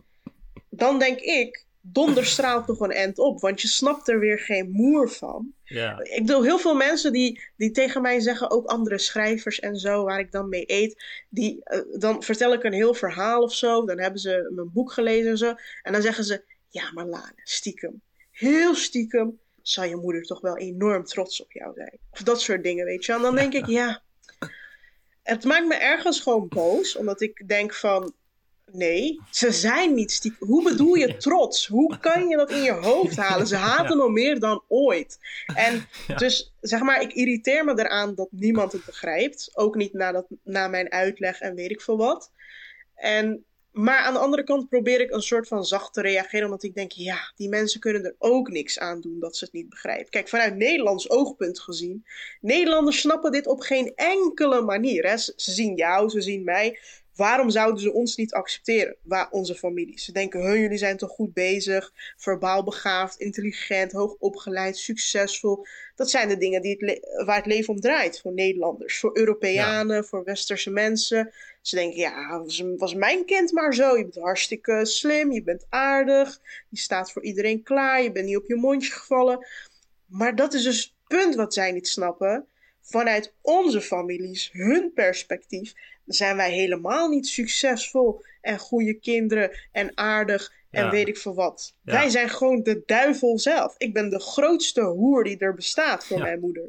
dan 0.71 0.99
denk 0.99 1.21
ik, 1.21 1.67
donder 1.81 2.27
straalt 2.27 2.67
nog 2.67 2.81
een 2.81 2.91
end 2.91 3.19
op, 3.19 3.41
want 3.41 3.61
je 3.61 3.69
snapt 3.69 4.09
er 4.09 4.19
weer 4.19 4.39
geen 4.39 4.71
moer 4.71 5.11
van. 5.11 5.53
Ik 6.03 6.27
bedoel, 6.27 6.43
heel 6.43 6.59
veel 6.59 6.75
mensen 6.75 7.13
die, 7.13 7.41
die 7.57 7.71
tegen 7.71 8.03
mij 8.03 8.21
zeggen, 8.21 8.51
ook 8.51 8.67
andere 8.67 8.99
schrijvers 8.99 9.61
en 9.61 9.77
zo, 9.77 10.05
waar 10.05 10.19
ik 10.19 10.33
dan 10.33 10.49
mee 10.49 10.65
eet, 10.67 11.05
die, 11.29 11.61
uh, 11.65 11.99
dan 11.99 12.23
vertel 12.23 12.53
ik 12.53 12.65
een 12.65 12.73
heel 12.73 12.95
verhaal 12.95 13.43
of 13.43 13.55
zo, 13.55 13.85
dan 13.87 13.99
hebben 13.99 14.21
ze 14.21 14.51
mijn 14.55 14.73
boek 14.73 14.93
gelezen 14.93 15.31
en 15.31 15.39
zo, 15.39 15.55
en 15.83 15.93
dan 15.93 16.03
zeggen 16.03 16.25
ze, 16.25 16.45
ja, 16.73 16.93
maar 16.93 17.05
Lana, 17.05 17.33
stiekem, 17.45 18.03
heel 18.31 18.75
stiekem, 18.75 19.39
zou 19.63 19.89
je 19.89 19.97
moeder 19.97 20.23
toch 20.23 20.41
wel 20.41 20.59
enorm 20.59 21.05
trots 21.05 21.43
op 21.43 21.53
jou 21.53 21.75
zijn. 21.75 21.99
Of 22.11 22.23
dat 22.23 22.41
soort 22.41 22.63
dingen, 22.63 22.85
weet 22.85 23.05
je. 23.05 23.13
En 23.13 23.23
dan 23.23 23.35
denk 23.35 23.53
ik, 23.53 23.67
ja, 23.67 24.03
het 25.23 25.45
maakt 25.45 25.67
me 25.67 25.75
ergens 25.75 26.21
gewoon 26.21 26.49
boos, 26.49 26.97
omdat 26.97 27.21
ik 27.21 27.49
denk 27.49 27.75
van, 27.75 28.15
nee, 28.71 29.21
ze 29.31 29.53
zijn 29.53 29.95
niet 29.95 30.13
stiekem. 30.13 30.49
Hoe 30.49 30.63
bedoel 30.63 30.95
je 30.95 31.17
trots? 31.27 31.67
Hoe 31.67 31.99
kan 31.99 32.29
je 32.29 32.37
dat 32.37 32.51
in 32.51 32.63
je 32.63 32.73
hoofd 32.73 33.17
halen? 33.17 33.47
Ze 33.47 33.57
haten 33.57 33.97
nog 33.97 34.11
meer 34.11 34.41
dan 34.41 34.65
ooit. 34.69 35.19
En 35.55 35.87
dus, 36.17 36.53
zeg 36.61 36.81
maar, 36.81 37.01
ik 37.01 37.13
irriteer 37.13 37.65
me 37.65 37.79
eraan 37.79 38.15
dat 38.15 38.29
niemand 38.31 38.73
het 38.73 38.85
begrijpt. 38.85 39.51
Ook 39.55 39.75
niet 39.75 39.93
na, 39.93 40.13
dat, 40.13 40.27
na 40.43 40.69
mijn 40.69 40.93
uitleg 40.93 41.41
en 41.41 41.55
weet 41.55 41.71
ik 41.71 41.81
veel 41.81 41.97
wat. 41.97 42.31
En 42.95 43.45
maar 43.73 43.99
aan 43.99 44.13
de 44.13 44.19
andere 44.19 44.45
kant 44.45 44.69
probeer 44.69 45.01
ik 45.01 45.11
een 45.11 45.23
soort 45.23 45.49
van 45.49 45.65
zacht 45.65 45.93
te 45.93 46.01
reageren, 46.01 46.45
omdat 46.45 46.63
ik 46.63 46.75
denk, 46.75 46.93
ja, 46.93 47.33
die 47.37 47.49
mensen 47.49 47.81
kunnen 47.81 48.05
er 48.05 48.15
ook 48.19 48.49
niks 48.49 48.79
aan 48.79 49.01
doen 49.01 49.21
dat 49.21 49.37
ze 49.37 49.45
het 49.45 49.53
niet 49.53 49.69
begrijpen. 49.69 50.11
Kijk, 50.11 50.29
vanuit 50.29 50.57
Nederlands 50.57 51.11
oogpunt 51.11 51.61
gezien, 51.61 52.05
Nederlanders 52.41 53.01
snappen 53.01 53.33
dit 53.33 53.47
op 53.47 53.61
geen 53.61 53.93
enkele 53.95 54.63
manier. 54.63 55.07
Hè. 55.07 55.17
Ze, 55.17 55.33
zien 55.37 55.75
jou, 55.75 56.09
ze 56.09 56.21
zien 56.21 56.45
mij. 56.45 56.79
Waarom 57.17 57.51
zouden 57.51 57.83
ze 57.83 57.93
ons 57.93 58.17
niet 58.17 58.33
accepteren, 58.33 58.97
waar 59.03 59.31
onze 59.31 59.55
familie? 59.55 59.99
Ze 59.99 60.13
denken, 60.13 60.41
hun, 60.41 60.61
jullie 60.61 60.79
zijn 60.79 60.97
toch 60.97 61.11
goed 61.11 61.33
bezig, 61.33 61.93
verbaal 62.17 62.65
begaafd, 62.65 63.19
intelligent, 63.19 63.93
hoog 63.93 64.15
opgeleid, 64.19 64.77
succesvol. 64.77 65.67
Dat 65.95 66.11
zijn 66.11 66.29
de 66.29 66.37
dingen 66.37 66.63
die 66.63 66.77
het 66.79 67.25
waar 67.27 67.37
het 67.37 67.47
leven 67.47 67.75
om 67.75 67.81
draait 67.81 68.21
voor 68.21 68.33
Nederlanders, 68.33 68.99
voor 68.99 69.17
Europeanen, 69.17 70.05
voor 70.05 70.25
westerse 70.25 70.71
mensen. 70.71 71.33
Ze 71.63 71.77
denken, 71.77 71.99
ja, 71.99 72.39
was, 72.39 72.63
was 72.77 72.95
mijn 72.95 73.25
kind 73.25 73.53
maar 73.53 73.75
zo. 73.75 73.97
Je 73.97 74.03
bent 74.03 74.25
hartstikke 74.25 74.85
slim, 74.85 75.33
je 75.33 75.43
bent 75.43 75.67
aardig, 75.69 76.41
je 76.69 76.79
staat 76.79 77.13
voor 77.13 77.23
iedereen 77.23 77.63
klaar, 77.63 78.03
je 78.03 78.13
bent 78.13 78.27
niet 78.27 78.37
op 78.37 78.47
je 78.47 78.57
mondje 78.57 78.93
gevallen. 78.93 79.47
Maar 80.07 80.35
dat 80.35 80.55
is 80.55 80.63
dus 80.63 80.83
het 80.83 80.93
punt 81.07 81.35
wat 81.35 81.55
zij 81.55 81.73
niet 81.73 81.89
snappen. 81.89 82.47
Vanuit 82.81 83.35
onze 83.41 83.81
families, 83.81 84.51
hun 84.53 84.93
perspectief, 84.95 85.73
zijn 86.07 86.37
wij 86.37 86.53
helemaal 86.53 87.09
niet 87.09 87.27
succesvol 87.27 88.25
en 88.41 88.59
goede 88.59 88.95
kinderen 88.95 89.51
en 89.73 89.97
aardig 89.97 90.53
en 90.71 90.91
weet 90.91 91.09
ik 91.09 91.19
veel 91.19 91.35
wat. 91.35 91.75
Wij 91.83 92.09
zijn 92.09 92.29
gewoon 92.29 92.63
de 92.63 92.83
duivel 92.87 93.39
zelf. 93.39 93.75
Ik 93.79 93.93
ben 93.93 94.11
de 94.11 94.21
grootste 94.21 94.83
hoer 94.83 95.25
die 95.25 95.39
er 95.39 95.55
bestaat 95.55 96.07
voor 96.07 96.19
mijn 96.19 96.41
moeder. 96.41 96.69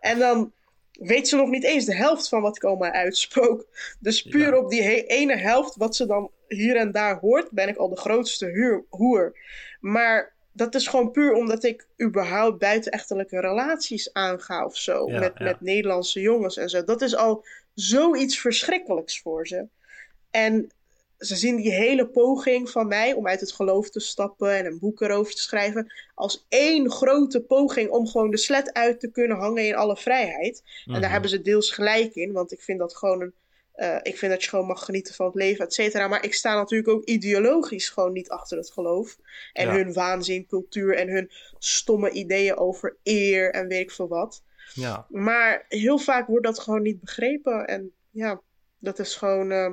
En 0.00 0.18
dan 0.18 0.52
weet 0.98 1.28
ze 1.28 1.36
nog 1.36 1.48
niet 1.48 1.64
eens 1.64 1.84
de 1.84 1.94
helft 1.94 2.28
van 2.28 2.42
wat 2.42 2.56
ik 2.56 2.64
allemaal 2.64 2.90
uitspook. 2.90 3.66
Dus 4.00 4.22
puur 4.22 4.56
op 4.56 4.70
die 4.70 5.06
ene 5.06 5.36
helft, 5.36 5.76
wat 5.76 5.96
ze 5.96 6.06
dan 6.06 6.30
hier 6.48 6.76
en 6.76 6.92
daar 6.92 7.18
hoort, 7.18 7.50
ben 7.50 7.68
ik 7.68 7.76
al 7.76 7.88
de 7.88 7.96
grootste 7.96 8.84
hoer. 8.88 9.38
Maar 9.80 10.32
dat 10.52 10.74
is 10.74 10.86
gewoon 10.86 11.10
puur 11.10 11.32
omdat 11.32 11.64
ik 11.64 11.86
überhaupt 12.02 12.58
buitenechtelijke 12.58 13.40
relaties 13.40 14.12
aanga 14.12 14.64
of 14.64 14.76
zo. 14.76 15.06
met, 15.06 15.38
met 15.38 15.60
Nederlandse 15.60 16.20
jongens 16.20 16.56
en 16.56 16.68
zo. 16.68 16.84
Dat 16.84 17.02
is 17.02 17.16
al 17.16 17.44
zoiets 17.74 18.38
verschrikkelijks 18.38 19.20
voor 19.20 19.46
ze. 19.46 19.66
En 20.30 20.70
ze 21.18 21.36
zien 21.36 21.56
die 21.56 21.72
hele 21.72 22.08
poging 22.08 22.70
van 22.70 22.86
mij 22.88 23.12
om 23.12 23.26
uit 23.28 23.40
het 23.40 23.52
geloof 23.52 23.90
te 23.90 24.00
stappen 24.00 24.56
en 24.56 24.66
een 24.66 24.78
boek 24.78 25.00
erover 25.00 25.34
te 25.34 25.40
schrijven 25.40 25.92
als 26.14 26.46
één 26.48 26.90
grote 26.90 27.40
poging 27.40 27.90
om 27.90 28.06
gewoon 28.06 28.30
de 28.30 28.36
slet 28.36 28.72
uit 28.72 29.00
te 29.00 29.10
kunnen 29.10 29.36
hangen 29.36 29.66
in 29.66 29.74
alle 29.74 29.96
vrijheid. 29.96 30.62
En 30.84 30.92
daar 30.92 31.00
Mhm. 31.00 31.10
hebben 31.12 31.30
ze 31.30 31.42
deels 31.42 31.70
gelijk 31.70 32.14
in, 32.14 32.32
want 32.32 32.52
ik 32.52 32.60
vind 32.62 32.78
dat 32.78 32.96
gewoon 32.96 33.20
een. 33.20 33.34
eh, 33.72 33.98
ik 34.02 34.18
vind 34.18 34.32
dat 34.32 34.42
je 34.42 34.48
gewoon 34.48 34.66
mag 34.66 34.84
genieten 34.84 35.14
van 35.14 35.26
het 35.26 35.34
leven, 35.34 35.64
et 35.64 35.74
cetera. 35.74 36.08
Maar 36.08 36.24
ik 36.24 36.34
sta 36.34 36.54
natuurlijk 36.54 36.88
ook 36.88 37.04
ideologisch 37.04 37.88
gewoon 37.88 38.12
niet 38.12 38.28
achter 38.28 38.58
het 38.58 38.70
geloof. 38.70 39.16
En 39.52 39.66
Ja. 39.66 39.74
hun 39.74 39.92
waanzin, 39.92 40.46
cultuur 40.46 40.96
en 40.96 41.08
hun 41.08 41.30
stomme 41.58 42.10
ideeën 42.10 42.56
over 42.56 42.96
eer 43.02 43.52
en 43.52 43.68
weet 43.68 43.80
ik 43.80 43.90
veel 43.90 44.08
wat. 44.08 44.42
Ja, 44.74 45.06
Maar 45.08 45.64
heel 45.68 45.98
vaak 45.98 46.26
wordt 46.26 46.44
dat 46.46 46.58
gewoon 46.58 46.82
niet 46.82 47.00
begrepen. 47.00 47.66
En 47.66 47.92
ja, 48.10 48.40
dat 48.78 48.98
is 48.98 49.14
gewoon. 49.16 49.50
eh, 49.50 49.70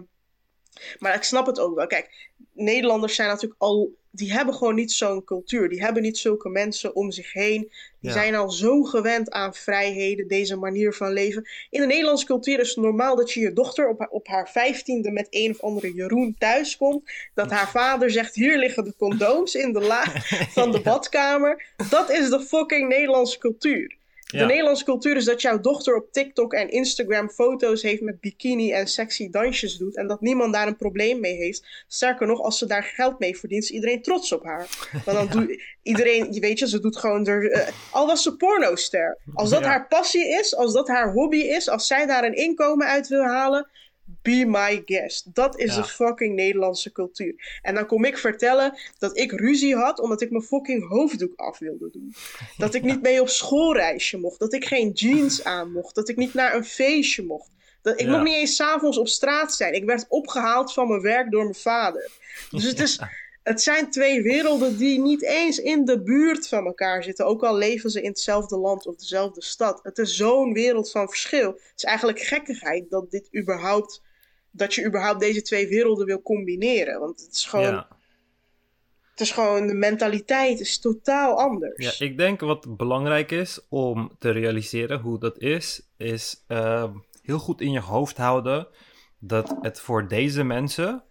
Maar 0.99 1.15
ik 1.15 1.23
snap 1.23 1.45
het 1.45 1.59
ook 1.59 1.75
wel. 1.75 1.87
Kijk, 1.87 2.29
Nederlanders 2.53 3.15
zijn 3.15 3.27
natuurlijk 3.29 3.61
al. 3.61 3.93
Die 4.11 4.33
hebben 4.33 4.53
gewoon 4.55 4.75
niet 4.75 4.91
zo'n 4.91 5.23
cultuur. 5.23 5.69
Die 5.69 5.81
hebben 5.83 6.01
niet 6.01 6.17
zulke 6.17 6.49
mensen 6.49 6.95
om 6.95 7.11
zich 7.11 7.33
heen. 7.33 7.59
Die 7.61 8.09
Ja. 8.09 8.11
zijn 8.11 8.35
al 8.35 8.51
zo 8.51 8.83
gewend 8.83 9.29
aan 9.31 9.53
vrijheden, 9.53 10.27
deze 10.27 10.55
manier 10.55 10.93
van 10.93 11.11
leven. 11.11 11.47
In 11.69 11.81
de 11.81 11.87
Nederlandse 11.87 12.25
cultuur 12.25 12.59
is 12.59 12.67
het 12.75 12.83
normaal 12.83 13.15
dat 13.15 13.31
je 13.31 13.39
je 13.39 13.53
dochter 13.53 13.87
op 13.89 13.99
haar, 13.99 14.09
op 14.09 14.27
haar 14.27 14.49
vijftiende 14.49 15.11
met 15.11 15.27
een 15.29 15.51
of 15.51 15.61
andere 15.61 15.93
Jeroen 15.93 16.35
thuiskomt. 16.37 17.11
Dat 17.33 17.51
haar 17.51 17.69
vader 17.69 18.11
zegt: 18.11 18.35
Hier 18.35 18.57
liggen 18.57 18.83
de 18.83 18.93
condooms 18.97 19.55
in 19.55 19.73
de 19.73 19.81
la 19.81 20.03
van 20.57 20.71
de 20.71 20.79
badkamer. 20.79 21.65
Dat 21.89 22.09
is 22.09 22.29
de 22.29 22.39
fucking 22.39 22.89
Nederlandse 22.89 23.37
cultuur. 23.37 23.95
De 24.35 24.41
Ja. 24.41 24.47
Nederlandse 24.47 24.83
cultuur 24.85 25.15
is 25.15 25.25
dat 25.25 25.41
jouw 25.41 25.59
dochter 25.59 25.95
op 25.95 26.11
TikTok 26.11 26.53
en 26.53 26.69
Instagram 26.69 27.29
foto's 27.29 27.81
heeft 27.81 28.01
met 28.01 28.19
bikini 28.19 28.71
en 28.71 28.87
sexy 28.87 29.29
dansjes 29.29 29.77
doet. 29.77 29.95
En 29.95 30.07
dat 30.07 30.21
niemand 30.21 30.53
daar 30.53 30.67
een 30.67 30.75
probleem 30.77 31.19
mee 31.19 31.35
heeft. 31.35 31.83
Sterker 31.87 32.27
nog, 32.27 32.41
als 32.41 32.57
ze 32.57 32.65
daar 32.65 32.83
geld 32.83 33.19
mee 33.19 33.37
verdient, 33.37 33.63
is 33.63 33.69
iedereen 33.71 34.01
trots 34.01 34.31
op 34.31 34.43
haar. 34.43 34.67
Want 35.05 35.17
dan 35.17 35.27
doet 35.41 35.61
iedereen, 35.83 36.33
je 36.33 36.39
weet 36.39 36.59
je, 36.59 36.67
ze 36.67 36.79
doet 36.79 36.97
gewoon 36.97 37.25
er. 37.27 37.51
eh, 37.51 37.67
al 37.91 38.07
was 38.07 38.23
ze 38.23 38.35
pornoster. 38.35 39.17
Als 39.33 39.49
dat 39.49 39.59
Ja. 39.61 39.67
haar 39.67 39.87
passie 39.87 40.27
is, 40.39 40.55
als 40.55 40.73
dat 40.73 40.87
haar 40.87 41.11
hobby 41.13 41.37
is, 41.37 41.69
als 41.69 41.87
zij 41.87 42.05
daar 42.05 42.23
een 42.23 42.35
inkomen 42.35 42.87
uit 42.87 43.07
wil 43.07 43.23
halen. 43.23 43.69
Be 44.25 44.45
my 44.47 44.81
guest. 44.85 45.33
Dat 45.35 45.59
is 45.59 45.75
Ja. 45.75 45.81
de 45.81 45.87
fucking 45.87 46.35
Nederlandse 46.35 46.91
cultuur. 46.91 47.59
En 47.61 47.75
dan 47.75 47.85
kom 47.85 48.05
ik 48.05 48.17
vertellen 48.17 48.77
dat 48.97 49.17
ik 49.17 49.31
ruzie 49.31 49.75
had 49.75 49.99
omdat 49.99 50.21
ik 50.21 50.31
mijn 50.31 50.43
fucking 50.43 50.87
hoofddoek 50.87 51.33
af 51.35 51.59
wilde 51.59 51.89
doen. 51.91 52.13
Dat 52.57 52.73
ik 52.73 52.83
niet 52.83 53.01
mee 53.01 53.21
op 53.21 53.29
schoolreisje 53.29 54.17
mocht. 54.17 54.39
Dat 54.39 54.53
ik 54.53 54.65
geen 54.65 54.91
jeans 54.91 55.43
aan 55.43 55.71
mocht. 55.71 55.95
Dat 55.95 56.09
ik 56.09 56.15
niet 56.15 56.33
naar 56.33 56.55
een 56.55 56.65
feestje 56.65 57.23
mocht. 57.23 57.49
Dat, 57.81 57.99
ik 57.99 58.05
Ja. 58.05 58.11
mocht 58.11 58.23
niet 58.23 58.33
eens 58.35 58.55
s'avonds 58.55 58.97
op 58.97 59.07
straat 59.07 59.53
zijn. 59.53 59.73
Ik 59.73 59.85
werd 59.85 60.05
opgehaald 60.09 60.73
van 60.73 60.87
mijn 60.87 61.01
werk 61.01 61.31
door 61.31 61.43
mijn 61.43 61.55
vader. 61.55 62.11
Dus 62.51 62.63
het, 62.63 62.79
is, 62.79 62.99
het 63.43 63.61
zijn 63.61 63.89
twee 63.91 64.21
werelden 64.21 64.77
die 64.77 64.99
niet 64.99 65.23
eens 65.23 65.59
in 65.59 65.85
de 65.85 66.01
buurt 66.01 66.47
van 66.47 66.65
elkaar 66.65 67.03
zitten. 67.03 67.25
Ook 67.25 67.43
al 67.43 67.55
leven 67.55 67.89
ze 67.89 68.01
in 68.01 68.09
hetzelfde 68.09 68.57
land 68.57 68.87
of 68.87 68.95
dezelfde 68.95 69.41
stad. 69.43 69.79
Het 69.83 69.97
is 69.97 70.15
zo'n 70.15 70.53
wereld 70.53 70.91
van 70.91 71.07
verschil. 71.07 71.47
Het 71.47 71.73
is 71.75 71.83
eigenlijk 71.83 72.19
gekkigheid 72.19 72.89
dat 72.89 73.11
dit 73.11 73.27
überhaupt. 73.35 74.01
Dat 74.55 74.73
je 74.73 74.85
überhaupt 74.85 75.19
deze 75.19 75.41
twee 75.41 75.67
werelden 75.67 76.05
wil 76.05 76.21
combineren. 76.21 76.99
Want 76.99 77.21
het 77.21 77.31
is 77.31 77.45
gewoon. 77.45 77.65
ja. 77.65 77.87
Het 79.11 79.19
is 79.19 79.31
gewoon. 79.31 79.67
De 79.67 79.73
mentaliteit 79.73 80.59
is 80.59 80.79
totaal 80.79 81.39
anders. 81.39 81.97
Ja, 81.97 82.05
ik 82.05 82.17
denk 82.17 82.39
wat 82.39 82.77
belangrijk 82.77 83.31
is 83.31 83.59
om 83.69 84.15
te 84.19 84.29
realiseren 84.29 84.99
hoe 84.99 85.19
dat 85.19 85.37
is, 85.39 85.89
is 85.97 86.43
ehm, 86.47 86.91
heel 87.21 87.39
goed 87.39 87.61
in 87.61 87.71
je 87.71 87.79
hoofd 87.79 88.17
houden 88.17 88.67
dat 89.19 89.55
het 89.61 89.79
voor 89.79 90.07
deze 90.07 90.43
mensen 90.43 91.03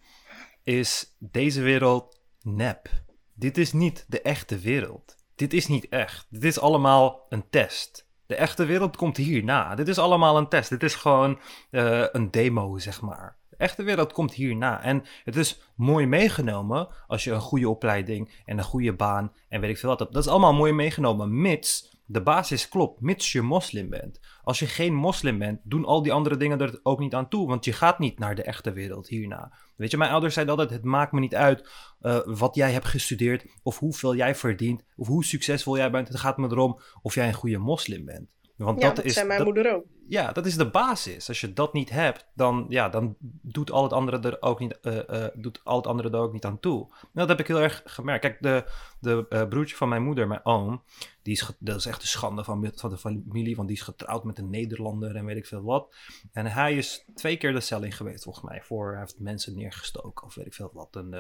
is 0.63 1.15
deze 1.19 1.63
wereld 1.63 2.21
nep. 2.43 2.89
Dit 3.35 3.59
is 3.59 3.73
niet 3.73 4.05
de 4.09 4.23
echte 4.23 4.59
wereld. 4.59 5.17
Dit 5.35 5.53
is 5.53 5.67
niet 5.67 5.89
echt. 5.89 6.27
Dit 6.31 6.45
is 6.45 6.59
allemaal 6.59 7.27
een 7.29 7.45
test. 7.51 8.04
De 8.27 8.35
echte 8.35 8.65
wereld 8.65 8.97
komt 8.97 9.17
hierna. 9.17 9.75
Dit 9.75 9.89
is 9.89 9.99
allemaal 9.99 10.37
een 10.37 10.49
test. 10.49 10.71
Dit 10.71 10.83
is 10.83 10.95
gewoon 10.95 11.39
eh, 11.71 12.05
een 12.13 12.31
demo, 12.31 12.79
zeg 12.79 13.01
maar. 13.01 13.37
De 13.51 13.57
echte 13.57 13.83
wereld 13.83 14.13
komt 14.13 14.35
hierna. 14.35 14.83
En 14.83 15.05
het 15.25 15.37
is 15.37 15.61
mooi 15.77 16.07
meegenomen 16.07 16.89
als 17.07 17.25
je 17.25 17.33
een 17.33 17.41
goede 17.41 17.69
opleiding 17.69 18.43
en 18.45 18.59
een 18.59 18.65
goede 18.65 18.93
baan 18.93 19.33
en 19.49 19.61
weet 19.61 19.71
ik 19.71 19.79
veel 19.79 19.89
wat 19.89 19.99
hebt. 19.99 20.13
Dat 20.13 20.25
is 20.25 20.31
allemaal 20.31 20.55
mooi 20.55 20.73
meegenomen, 20.73 21.41
mits 21.41 21.94
de 22.07 22.23
basis 22.23 22.69
klopt, 22.69 23.01
mits 23.01 23.33
je 23.33 23.43
moslim 23.43 23.91
bent. 23.91 24.21
Als 24.43 24.59
je 24.59 24.67
geen 24.67 24.95
moslim 24.95 25.39
bent, 25.39 25.61
doen 25.63 25.85
al 25.85 26.03
die 26.03 26.13
andere 26.13 26.37
dingen 26.37 26.61
er 26.61 26.81
ook 26.83 26.99
niet 26.99 27.15
aan 27.15 27.29
toe, 27.29 27.47
want 27.47 27.65
je 27.65 27.73
gaat 27.73 27.99
niet 27.99 28.19
naar 28.19 28.35
de 28.35 28.43
echte 28.43 28.73
wereld 28.73 29.09
hierna. 29.09 29.53
Weet 29.77 29.91
je, 29.91 29.97
mijn 29.97 30.11
ouders 30.11 30.35
zeiden 30.35 30.55
altijd: 30.55 30.75
het 30.77 30.89
maakt 30.89 31.13
me 31.13 31.21
niet 31.21 31.35
uit 31.35 31.71
eh, 32.01 32.21
wat 32.25 32.55
jij 32.55 32.73
hebt 32.73 32.87
gestudeerd, 32.87 33.47
of 33.63 33.79
hoeveel 33.79 34.15
jij 34.15 34.35
verdient, 34.35 34.85
of 34.97 35.07
hoe 35.07 35.25
succesvol 35.25 35.77
jij 35.77 35.91
bent. 35.91 36.09
Het 36.09 36.19
gaat 36.19 36.37
me 36.37 36.49
erom 36.49 36.81
of 37.03 37.15
jij 37.15 37.29
een 37.29 37.35
goede 37.35 37.59
moslim 37.59 38.05
bent. 38.05 38.29
Want 38.57 38.81
Ja, 38.81 38.87
dat, 38.87 38.97
dat 38.97 39.05
is, 39.05 39.15
zei 39.15 39.27
mijn 39.27 39.39
dat- 39.39 39.47
moeder 39.55 39.75
ook. 39.75 39.85
ja, 40.09 40.33
dat 40.33 40.47
is 40.47 40.57
de 40.57 40.71
basis. 40.71 41.29
Als 41.29 41.41
je 41.41 41.53
dat 41.53 41.73
niet 41.73 41.91
hebt, 41.91 42.27
dan, 42.35 42.67
ja, 42.69 42.89
dan 42.89 43.17
doet 43.43 43.71
al 43.71 43.83
het 43.83 43.93
andere 43.93 44.19
er 44.19 44.37
ook 44.43 44.61
niet, 44.61 44.81
eh, 44.81 45.25
eh, 45.25 45.31
doet 45.35 45.61
al 45.65 45.77
het 45.77 45.87
andere 45.87 46.11
er 46.11 46.19
ook 46.19 46.33
niet 46.33 46.45
aan 46.45 46.61
toe. 46.61 46.95
Dat 47.13 47.29
heb 47.29 47.41
ik 47.41 47.47
heel 47.47 47.61
erg 47.61 47.83
gemerkt. 47.85 48.21
Kijk, 48.21 48.43
de, 48.43 48.65
de 49.01 49.27
eh, 49.29 49.49
broertje 49.49 49.77
van 49.77 49.89
mijn 49.89 50.03
moeder, 50.03 50.27
mijn 50.27 50.45
oom, 50.45 50.83
die 51.23 51.33
is, 51.33 51.51
dat 51.59 51.77
is 51.77 51.87
echt 51.87 52.03
een 52.03 52.09
schande 52.09 52.45
van, 52.45 52.71
van 52.75 52.91
de 52.91 52.97
familie, 52.99 53.57
want 53.57 53.69
die 53.69 53.77
is 53.77 53.83
getrouwd 53.83 54.25
met 54.25 54.39
een 54.39 54.51
Nederlander 54.51 55.17
en 55.17 55.25
weet 55.25 55.37
ik 55.37 55.47
veel 55.47 55.63
wat. 55.63 55.95
En 56.33 56.47
hij 56.47 56.77
is 56.77 57.05
twee 57.15 57.37
keer 57.37 57.53
de 57.53 57.61
cel 57.61 57.83
in 57.83 57.93
geweest, 57.93 58.23
volgens 58.25 58.45
mij, 58.45 58.63
voor 58.63 58.91
hij 58.91 59.01
heeft 59.01 59.21
mensen 59.21 59.57
neergestoken 59.57 60.27
of 60.27 60.35
weet 60.35 60.47
ik 60.47 60.55
veel 60.55 60.71
wat. 60.73 60.89
Een, 60.97 61.13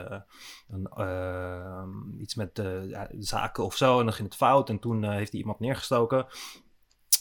een, 0.69 2.21
iets 2.21 2.35
met 2.35 2.63
zaken 3.19 3.65
of 3.65 3.77
zo 3.77 3.99
en 3.99 4.05
dan 4.05 4.15
ging 4.15 4.29
het 4.29 4.37
fout 4.37 4.69
en 4.69 4.79
toen 4.79 5.05
heeft 5.05 5.31
hij 5.33 5.41
iemand 5.41 5.59
neergestoken. 5.61 6.27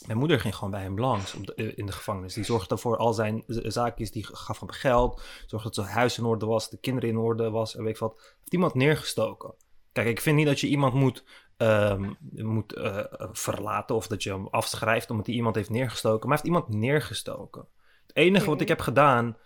Mijn 0.08 0.18
moeder 0.18 0.40
ging 0.40 0.56
gewoon 0.56 0.72
bij 0.72 0.82
hem 0.82 1.00
langs 1.00 1.36
in 1.56 1.86
de 1.86 1.92
gevangenis. 1.92 2.34
Die 2.34 2.44
zorgde 2.44 2.78
voor 2.78 2.98
al 2.98 3.14
zijn 3.14 3.44
zaakjes, 3.48 4.12
die 4.12 4.26
gaf 4.32 4.60
hem 4.60 4.70
geld. 4.72 5.22
Zorgde 5.46 5.68
dat 5.68 5.76
zijn 5.76 5.98
huis 5.98 6.18
in 6.18 6.26
orde 6.26 6.46
was, 6.46 6.70
de 6.70 6.78
kinderen 6.78 7.10
in 7.10 7.18
orde 7.18 7.50
was 7.50 7.76
en 7.76 7.84
weet 7.84 7.94
ik 7.94 8.00
wat. 8.00 8.14
Heeft 8.40 8.54
iemand 8.54 8.74
neergestoken. 8.74 9.54
Kijk, 9.92 10.08
ik 10.08 10.22
vind 10.22 10.36
niet 10.36 10.46
dat 10.46 10.60
je 10.60 10.68
iemand 10.68 10.94
moet, 10.94 11.24
ehm, 11.58 12.12
moet 12.32 12.74
eh, 12.74 13.04
verlaten 13.32 13.96
of 13.96 14.08
dat 14.08 14.24
je 14.24 14.30
hem 14.30 14.48
afschrijft 14.48 15.10
omdat 15.10 15.26
hij 15.26 15.36
iemand 15.36 15.56
heeft 15.56 15.70
neergestoken. 15.70 16.30
Maar 16.30 16.38
hij 16.38 16.48
heeft 16.48 16.58
iemand 16.64 16.82
neergestoken. 16.82 17.68
Het 18.08 18.16
enige 18.16 18.46
wat 18.46 18.62
ik 18.62 18.68
heb 18.68 18.80
gedaan 18.80 19.38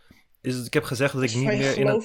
is 0.47 0.55
dat 0.57 0.65
ik 0.65 0.73
heb 0.73 0.83
gezegd 0.83 1.13
dat 1.13 1.23
ik 1.23 1.35
niet 1.35 1.45
meer 1.45 1.77
in 1.77 1.87
een... 1.87 2.03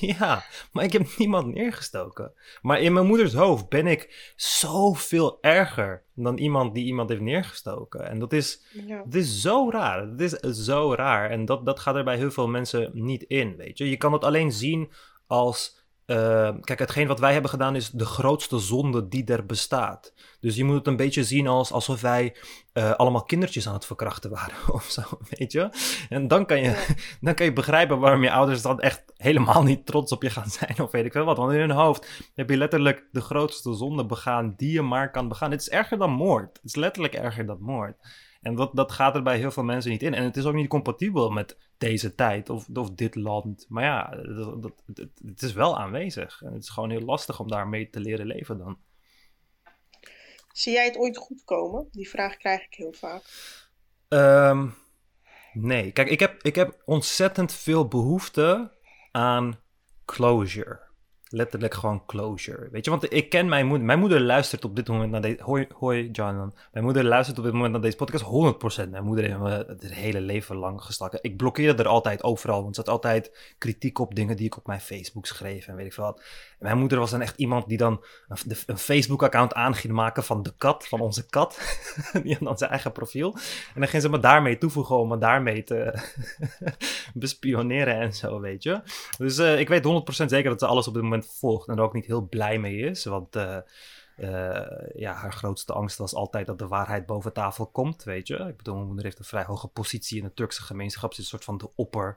ja, 0.18 0.44
maar 0.72 0.84
ik 0.84 0.92
heb 0.92 1.06
niemand 1.16 1.54
neergestoken. 1.54 2.32
Maar 2.62 2.80
in 2.80 2.92
mijn 2.92 3.06
moeders 3.06 3.32
hoofd 3.32 3.68
ben 3.68 3.86
ik 3.86 4.32
zoveel 4.36 5.38
erger 5.40 6.02
dan 6.14 6.36
iemand 6.36 6.74
die 6.74 6.84
iemand 6.84 7.08
heeft 7.08 7.20
neergestoken. 7.20 8.08
En 8.08 8.18
dat 8.18 8.32
is, 8.32 8.62
Ja. 8.86 9.02
het 9.04 9.14
is 9.14 9.40
zo 9.40 9.70
raar. 9.70 10.08
Het 10.08 10.20
is 10.20 10.64
zo 10.64 10.94
raar. 10.94 11.30
En 11.30 11.44
dat, 11.44 11.66
dat 11.66 11.80
gaat 11.80 11.94
er 11.94 12.04
bij 12.04 12.16
heel 12.16 12.30
veel 12.30 12.48
mensen 12.48 12.90
niet 12.92 13.22
in, 13.22 13.56
weet 13.56 13.78
je. 13.78 13.90
Je 13.90 13.96
kan 13.96 14.12
het 14.12 14.24
alleen 14.24 14.52
zien 14.52 14.90
als... 15.26 15.77
eh, 16.08 16.54
kijk, 16.60 16.78
hetgeen 16.78 17.06
wat 17.06 17.20
wij 17.20 17.32
hebben 17.32 17.50
gedaan 17.50 17.76
is 17.76 17.90
de 17.90 18.04
grootste 18.04 18.58
zonde 18.58 19.08
die 19.08 19.24
er 19.24 19.46
bestaat. 19.46 20.12
Dus 20.40 20.56
je 20.56 20.64
moet 20.64 20.74
het 20.74 20.86
een 20.86 20.96
beetje 20.96 21.24
zien 21.24 21.46
als 21.46 21.72
alsof 21.72 22.00
wij 22.00 22.36
eh, 22.72 22.90
allemaal 22.90 23.22
kindertjes 23.22 23.68
aan 23.68 23.74
het 23.74 23.84
verkrachten 23.84 24.30
waren 24.30 24.56
of 24.72 24.84
zo, 24.84 25.02
weet 25.30 25.52
je. 25.52 25.70
En 26.08 26.28
dan 26.28 26.46
kan 26.46 26.58
je, 26.58 26.64
Ja. 26.64 26.76
dan 27.20 27.34
kan 27.34 27.46
je 27.46 27.52
begrijpen 27.52 27.98
waarom 27.98 28.22
je 28.22 28.30
ouders 28.30 28.62
dan 28.62 28.80
echt 28.80 29.04
helemaal 29.16 29.62
niet 29.62 29.86
trots 29.86 30.12
op 30.12 30.22
je 30.22 30.30
gaan 30.30 30.50
zijn 30.50 30.80
of 30.84 30.90
weet 30.90 31.04
ik 31.04 31.12
veel 31.12 31.24
wat. 31.24 31.36
Want 31.36 31.52
in 31.52 31.58
hun 31.58 31.70
hoofd 31.70 32.30
heb 32.34 32.50
je 32.50 32.56
letterlijk 32.56 33.08
de 33.12 33.20
grootste 33.20 33.74
zonde 33.74 34.06
begaan 34.06 34.54
die 34.56 34.72
je 34.72 34.82
maar 34.82 35.10
kan 35.10 35.28
begaan. 35.28 35.50
Het 35.50 35.60
is 35.60 35.70
erger 35.70 35.98
dan 35.98 36.10
moord. 36.10 36.56
Het 36.56 36.64
is 36.64 36.76
letterlijk 36.76 37.14
erger 37.14 37.46
dan 37.46 37.60
moord. 37.60 37.96
En 38.40 38.54
dat, 38.54 38.76
dat 38.76 38.92
gaat 38.92 39.14
er 39.14 39.22
bij 39.22 39.38
heel 39.38 39.50
veel 39.50 39.62
mensen 39.62 39.90
niet 39.90 40.02
in. 40.02 40.14
En 40.14 40.24
het 40.24 40.36
is 40.36 40.44
ook 40.44 40.54
niet 40.54 40.68
compatibel 40.68 41.30
met 41.30 41.58
deze 41.78 42.14
tijd 42.14 42.50
of, 42.50 42.68
of 42.74 42.90
dit 42.90 43.14
land. 43.14 43.66
Maar 43.68 43.84
ja, 43.84 44.10
dat, 44.34 44.62
dat- 44.62 44.82
het, 44.94 45.10
het 45.24 45.42
is 45.42 45.52
wel 45.52 45.78
aanwezig. 45.78 46.42
En 46.42 46.52
het 46.52 46.62
is 46.62 46.68
gewoon 46.68 46.90
heel 46.90 47.00
lastig 47.04 47.40
om 47.40 47.48
daarmee 47.48 47.90
te 47.90 48.00
leren 48.00 48.26
leven 48.26 48.58
dan. 48.58 48.78
Zie 50.52 50.72
jij 50.72 50.84
het 50.84 50.96
ooit 50.96 51.16
goed 51.16 51.44
komen? 51.44 51.88
Die 51.92 52.08
vraag 52.08 52.36
krijg 52.36 52.64
ik 52.64 52.74
heel 52.74 52.92
vaak. 52.92 53.22
Ehm, 54.08 54.68
nee, 55.52 55.92
kijk, 55.92 56.08
ik 56.08 56.20
heb, 56.20 56.42
ik 56.42 56.54
heb 56.54 56.82
ontzettend 56.84 57.52
veel 57.52 57.88
behoefte 57.88 58.70
aan 59.12 59.60
closure. 60.04 60.87
Letterlijk 61.30 61.74
gewoon 61.74 62.06
closure. 62.06 62.68
Weet 62.70 62.84
je, 62.84 62.90
want 62.90 63.12
ik 63.12 63.30
ken 63.30 63.48
mijn 63.48 63.66
moeder. 63.66 63.86
Mijn 63.86 63.98
moeder 63.98 64.20
luistert 64.20 64.64
op 64.64 64.76
dit 64.76 64.88
moment 64.88 65.10
naar 65.10 65.20
deze... 65.20 65.42
Hoi, 65.42 65.66
hoi 65.74 66.10
John. 66.10 66.52
Mijn 66.72 66.84
moeder 66.84 67.04
luistert 67.04 67.38
op 67.38 67.44
dit 67.44 67.52
moment 67.52 67.72
naar 67.72 67.80
deze 67.80 67.96
podcast 67.96 68.24
100%. 68.86 68.90
Mijn 68.90 69.04
moeder 69.04 69.24
heeft 69.24 69.38
me 69.38 69.64
het 69.68 69.94
hele 69.94 70.20
leven 70.20 70.56
lang 70.56 70.82
geslagen. 70.82 71.18
Ik 71.22 71.36
blokkeerde 71.36 71.82
er 71.82 71.88
altijd 71.88 72.22
overal, 72.22 72.62
want 72.62 72.74
ze 72.74 72.80
had 72.80 72.90
altijd 72.90 73.54
kritiek 73.58 73.98
op 73.98 74.14
dingen 74.14 74.36
die 74.36 74.46
ik 74.46 74.56
op 74.56 74.66
mijn 74.66 74.80
Facebook 74.80 75.26
schreef 75.26 75.66
en 75.66 75.76
weet 75.76 75.86
ik 75.86 75.92
veel 75.92 76.04
wat. 76.04 76.22
En 76.58 76.64
mijn 76.64 76.78
moeder 76.78 76.98
was 76.98 77.10
dan 77.10 77.20
echt 77.20 77.38
iemand 77.38 77.68
die 77.68 77.78
dan 77.78 78.04
een, 78.66 78.78
Facebook-account 78.78 79.54
aan 79.54 79.74
ging 79.74 79.92
maken 79.92 80.24
van 80.24 80.42
de 80.42 80.52
kat, 80.58 80.88
van 80.88 81.00
onze 81.00 81.26
kat. 81.26 81.58
die 82.22 82.32
had 82.32 82.42
dan 82.42 82.58
zijn 82.58 82.70
eigen 82.70 82.92
profiel. 82.92 83.32
En 83.74 83.80
dan 83.80 83.88
ging 83.88 84.02
ze 84.02 84.08
me 84.08 84.18
daarmee 84.18 84.58
toevoegen 84.58 84.98
om 84.98 85.08
me 85.08 85.18
daarmee 85.18 85.64
te 85.64 86.02
bespioneren 87.14 87.94
en 87.94 88.14
zo, 88.14 88.40
weet 88.40 88.62
je. 88.62 88.80
Dus 89.18 89.38
uh, 89.38 89.58
ik 89.58 89.68
weet 89.68 89.84
100% 90.22 90.26
zeker 90.26 90.50
dat 90.50 90.60
ze 90.60 90.66
alles 90.66 90.88
op 90.88 90.94
dit 90.94 91.02
moment 91.02 91.34
volgt 91.38 91.68
en 91.68 91.76
er 91.76 91.82
ook 91.82 91.92
niet 91.92 92.06
heel 92.06 92.28
blij 92.28 92.58
mee 92.58 92.76
is. 92.76 93.04
Want 93.04 93.36
uh, 93.36 93.56
uh, 94.16 94.60
ja, 94.94 95.12
haar 95.12 95.32
grootste 95.32 95.72
angst 95.72 95.98
was 95.98 96.14
altijd 96.14 96.46
dat 96.46 96.58
de 96.58 96.66
waarheid 96.66 97.06
boven 97.06 97.32
tafel 97.32 97.66
komt, 97.66 98.04
weet 98.04 98.28
je. 98.28 98.34
Ik 98.34 98.56
bedoel, 98.56 98.74
mijn 98.74 98.86
moeder 98.86 99.04
heeft 99.04 99.18
een 99.18 99.24
vrij 99.24 99.44
hoge 99.44 99.68
positie 99.68 100.18
in 100.18 100.24
de 100.24 100.34
Turkse 100.34 100.62
gemeenschap. 100.62 101.14
Ze 101.14 101.20
is 101.20 101.24
een 101.24 101.30
soort 101.30 101.44
van 101.44 101.58
de 101.58 101.70
opper 101.74 102.16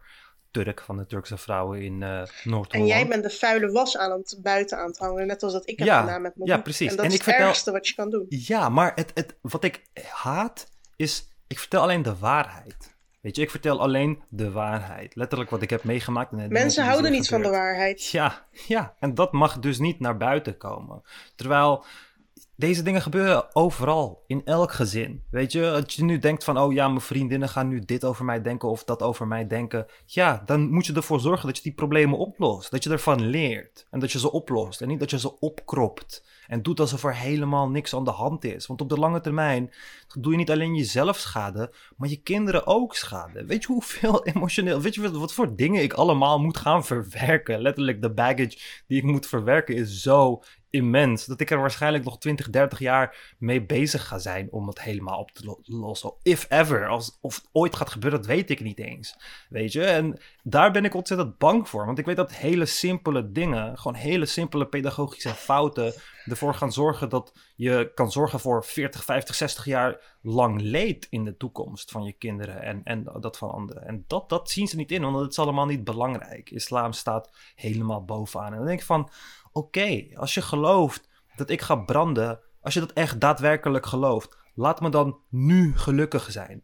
Turk 0.51 0.81
van 0.81 0.97
de 0.97 1.05
Turkse 1.05 1.37
vrouwen 1.37 1.81
in 1.81 1.93
uh, 1.93 2.09
Noord-Holland. 2.43 2.73
En 2.73 2.85
jij 2.85 3.07
bent 3.07 3.23
de 3.23 3.29
vuile 3.29 3.71
was 3.71 3.97
aan 3.97 4.11
het 4.11 4.39
buiten 4.41 4.77
aan 4.77 4.87
het 4.87 4.97
hangen, 4.97 5.27
net 5.27 5.43
als 5.43 5.53
dat 5.53 5.69
ik 5.69 5.79
heb 5.79 5.87
ja, 5.87 5.99
gedaan 5.99 6.21
met 6.21 6.35
mijn 6.35 6.49
Ja, 6.49 6.57
precies. 6.57 6.89
En 6.89 6.95
dat 6.95 7.05
is 7.05 7.13
het 7.13 7.23
vertel... 7.23 7.47
ergste 7.47 7.71
wat 7.71 7.87
je 7.87 7.95
kan 7.95 8.09
doen. 8.09 8.25
Ja, 8.29 8.69
maar 8.69 8.91
het, 8.95 9.11
het, 9.13 9.35
wat 9.41 9.63
ik 9.63 9.81
haat 10.09 10.69
is, 10.95 11.27
ik 11.47 11.59
vertel 11.59 11.81
alleen 11.81 12.01
de 12.01 12.17
waarheid. 12.17 12.95
Weet 13.21 13.35
je, 13.35 13.41
ik 13.41 13.49
vertel 13.49 13.81
alleen 13.81 14.23
de 14.29 14.51
waarheid. 14.51 15.15
Letterlijk 15.15 15.49
wat 15.49 15.61
ik 15.61 15.69
heb 15.69 15.83
meegemaakt. 15.83 16.31
Mensen 16.31 16.83
houden 16.83 17.11
niet 17.11 17.27
van 17.27 17.41
de 17.41 17.49
waarheid. 17.49 18.07
Ja, 18.07 18.45
ja, 18.67 18.95
en 18.99 19.15
dat 19.15 19.31
mag 19.31 19.59
dus 19.59 19.79
niet 19.79 19.99
naar 19.99 20.17
buiten 20.17 20.57
komen. 20.57 21.01
Terwijl 21.35 21.85
deze 22.61 22.83
dingen 22.83 23.01
gebeuren 23.01 23.55
overal, 23.55 24.23
in 24.27 24.41
elk 24.45 24.71
gezin. 24.71 25.23
Weet 25.29 25.51
je, 25.51 25.71
als 25.71 25.93
je 25.93 26.03
nu 26.03 26.19
denkt 26.19 26.43
van, 26.43 26.57
oh 26.57 26.73
ja, 26.73 26.87
mijn 26.87 27.01
vriendinnen 27.01 27.49
gaan 27.49 27.67
nu 27.67 27.79
dit 27.79 28.05
over 28.05 28.25
mij 28.25 28.41
denken 28.41 28.69
of 28.69 28.83
dat 28.83 29.01
over 29.01 29.27
mij 29.27 29.47
denken. 29.47 29.85
Ja, 30.05 30.43
dan 30.45 30.69
moet 30.69 30.85
je 30.85 30.93
ervoor 30.93 31.19
zorgen 31.19 31.47
dat 31.47 31.57
je 31.57 31.63
die 31.63 31.73
problemen 31.73 32.17
oplost. 32.17 32.71
Dat 32.71 32.83
je 32.83 32.89
ervan 32.89 33.21
leert 33.25 33.87
en 33.89 33.99
dat 33.99 34.11
je 34.11 34.19
ze 34.19 34.31
oplost 34.31 34.81
en 34.81 34.87
niet 34.87 34.99
dat 34.99 35.09
je 35.09 35.19
ze 35.19 35.39
opkropt. 35.39 36.23
En 36.51 36.61
doet 36.61 36.79
alsof 36.79 37.03
er 37.03 37.15
helemaal 37.15 37.69
niks 37.69 37.95
aan 37.95 38.03
de 38.03 38.11
hand 38.11 38.43
is. 38.43 38.67
Want 38.67 38.81
op 38.81 38.89
de 38.89 38.97
lange 38.97 39.21
termijn 39.21 39.71
doe 40.19 40.31
je 40.31 40.37
niet 40.37 40.51
alleen 40.51 40.75
jezelf 40.75 41.17
schade, 41.17 41.73
maar 41.97 42.09
je 42.09 42.21
kinderen 42.21 42.67
ook 42.67 42.95
schade. 42.95 43.45
Weet 43.45 43.61
je 43.61 43.67
hoeveel 43.67 44.25
emotioneel, 44.33 44.81
weet 44.81 44.95
je 44.95 45.11
wat 45.11 45.33
voor 45.33 45.55
dingen 45.55 45.83
ik 45.83 45.93
allemaal 45.93 46.39
moet 46.39 46.57
gaan 46.57 46.85
verwerken? 46.85 47.61
Letterlijk, 47.61 48.01
de 48.01 48.13
baggage 48.13 48.57
die 48.87 48.97
ik 48.97 49.03
moet 49.03 49.27
verwerken 49.27 49.75
is 49.75 50.01
zo 50.01 50.41
immens. 50.71 51.25
Dat 51.25 51.41
ik 51.41 51.51
er 51.51 51.59
waarschijnlijk 51.59 52.03
nog 52.03 52.17
20, 52.17 52.49
30 52.49 52.79
jaar 52.79 53.35
mee 53.37 53.65
bezig 53.65 54.07
ga 54.07 54.17
zijn 54.19 54.47
om 54.51 54.67
het 54.67 54.81
helemaal 54.81 55.19
op 55.19 55.31
te 55.31 55.57
lossen. 55.63 56.13
If 56.21 56.45
ever. 56.49 56.87
Als, 56.87 57.17
of 57.21 57.35
het 57.35 57.49
ooit 57.51 57.75
gaat 57.75 57.89
gebeuren, 57.89 58.19
dat 58.19 58.27
weet 58.27 58.49
ik 58.49 58.59
niet 58.59 58.79
eens. 58.79 59.15
Weet 59.49 59.71
je? 59.71 59.83
En 59.83 60.19
daar 60.43 60.71
ben 60.71 60.85
ik 60.85 60.93
ontzettend 60.93 61.37
bang 61.37 61.69
voor. 61.69 61.85
Want 61.85 61.97
ik 61.97 62.05
weet 62.05 62.15
dat 62.15 62.33
hele 62.33 62.65
simpele 62.65 63.31
dingen, 63.31 63.77
gewoon 63.77 63.97
hele 63.97 64.25
simpele 64.25 64.67
pedagogische 64.67 65.29
fouten, 65.29 65.93
ervoor 66.41 66.59
gaan 66.59 66.71
zorgen 66.71 67.09
dat 67.09 67.33
je 67.55 67.91
kan 67.95 68.11
zorgen 68.11 68.39
voor 68.39 68.65
40, 68.65 69.03
50, 69.03 69.35
60 69.35 69.65
jaar 69.65 70.17
lang 70.21 70.61
leed 70.61 71.07
in 71.09 71.23
de 71.23 71.37
toekomst 71.37 71.91
van 71.91 72.03
je 72.03 72.11
kinderen 72.11 72.61
en, 72.61 72.83
en 72.83 73.03
dat 73.19 73.37
van 73.37 73.51
anderen. 73.51 73.87
En 73.87 74.03
dat, 74.07 74.29
dat 74.29 74.49
zien 74.49 74.67
ze 74.67 74.75
niet 74.75 74.91
in, 74.91 75.01
want 75.01 75.19
het 75.19 75.31
is 75.31 75.39
allemaal 75.39 75.65
niet 75.65 75.83
belangrijk. 75.83 76.49
Islam 76.49 76.93
staat 76.93 77.29
helemaal 77.55 78.05
bovenaan. 78.05 78.51
En 78.51 78.57
dan 78.57 78.65
denk 78.65 78.79
ik 78.79 78.85
van 78.85 79.09
Oké, 79.51 80.07
als 80.15 80.33
je 80.33 80.41
gelooft 80.41 81.09
dat 81.35 81.49
ik 81.49 81.61
ga 81.61 81.75
branden, 81.75 82.39
als 82.61 82.73
je 82.73 82.79
dat 82.79 82.93
echt 82.93 83.19
daadwerkelijk 83.21 83.85
gelooft, 83.85 84.37
laat 84.53 84.81
me 84.81 84.89
dan 84.89 85.19
nu 85.29 85.77
gelukkig 85.77 86.31
zijn. 86.31 86.63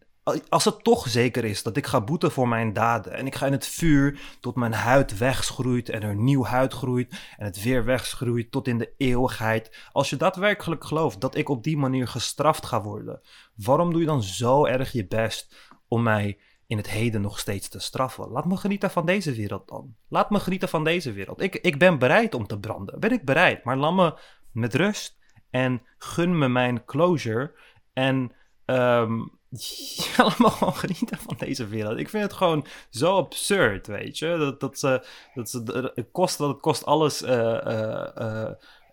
Als 0.49 0.65
het 0.65 0.84
toch 0.84 1.09
zeker 1.09 1.45
is 1.45 1.63
dat 1.63 1.78
ik 1.78 1.86
ga 1.86 2.01
boeten 2.01 2.32
voor 2.32 2.47
mijn 2.47 2.73
daden 2.73 3.13
en 3.13 3.25
ik 3.25 3.36
ga 3.36 3.45
in 3.45 3.51
het 3.51 3.67
vuur 3.67 4.19
tot 4.39 4.55
mijn 4.55 4.73
huid 4.73 5.17
wegschroeit 5.17 5.89
en 5.89 6.01
er 6.01 6.15
nieuw 6.15 6.43
huid 6.43 6.73
groeit 6.73 7.19
en 7.38 7.45
het 7.45 7.63
weer 7.63 7.86
wegschroeit 7.86 8.51
tot 8.51 8.67
in 8.67 8.78
de 8.78 8.93
eeuwigheid. 8.97 9.88
Als 9.91 10.09
je 10.09 10.15
daadwerkelijk 10.15 10.84
gelooft 10.84 11.21
dat 11.21 11.36
ik 11.36 11.49
op 11.49 11.63
die 11.63 11.78
manier 11.78 12.07
gestraft 12.07 12.65
ga 12.65 12.82
worden, 12.82 13.21
waarom 13.55 13.91
doe 13.91 14.01
je 14.01 14.07
dan 14.07 14.23
zo 14.23 14.65
erg 14.65 14.91
je 14.91 15.07
best 15.07 15.55
om 15.88 16.03
mij 16.03 16.39
in 16.67 16.78
het 16.78 16.89
heden 16.89 17.21
nog 17.21 17.39
steeds 17.39 17.69
te 17.69 17.80
straffen. 17.80 18.30
Laat 18.30 18.45
me 18.45 18.57
genieten 18.57 18.91
van 18.91 19.05
deze 19.05 19.34
wereld 19.34 19.67
dan. 19.67 19.95
Laat 20.07 20.30
me 20.30 20.39
genieten 20.39 20.69
van 20.69 20.84
deze 20.84 21.11
wereld. 21.11 21.41
Ik, 21.41 21.55
ik 21.55 21.80
ben 21.80 21.99
bereid 21.99 22.34
om 22.34 22.47
te 22.47 22.59
branden. 22.59 22.99
Ben 22.99 23.11
ik 23.11 23.25
bereid. 23.25 23.63
Maar 23.63 23.78
laat 23.78 23.93
me 23.93 24.19
met 24.51 24.75
rust 24.75 25.17
en 25.49 25.82
gun 25.97 26.38
me 26.38 26.47
mijn 26.47 26.86
closure. 26.86 27.53
En 27.93 28.32
um, 28.65 29.36
gewoon 30.17 30.75
genieten 30.75 31.17
van 31.17 31.35
deze 31.37 31.67
wereld. 31.67 31.97
Ik 31.97 32.09
vind 32.09 32.23
het 32.23 32.33
gewoon 32.33 32.65
zo 32.89 33.17
absurd, 33.17 33.87
weet 33.87 34.17
je. 34.17 34.37
Dat, 34.37 34.59
dat, 34.59 34.79
ze, 34.79 35.05
dat, 35.33 35.49
ze, 35.49 35.91
het 35.95 36.07
kost 36.11 36.37
dat 36.37 36.49
het 36.49 36.59
kost 36.59 36.85
alles. 36.85 37.21
Uh, 37.21 37.29
uh, 37.29 38.07
uh, 38.17 38.49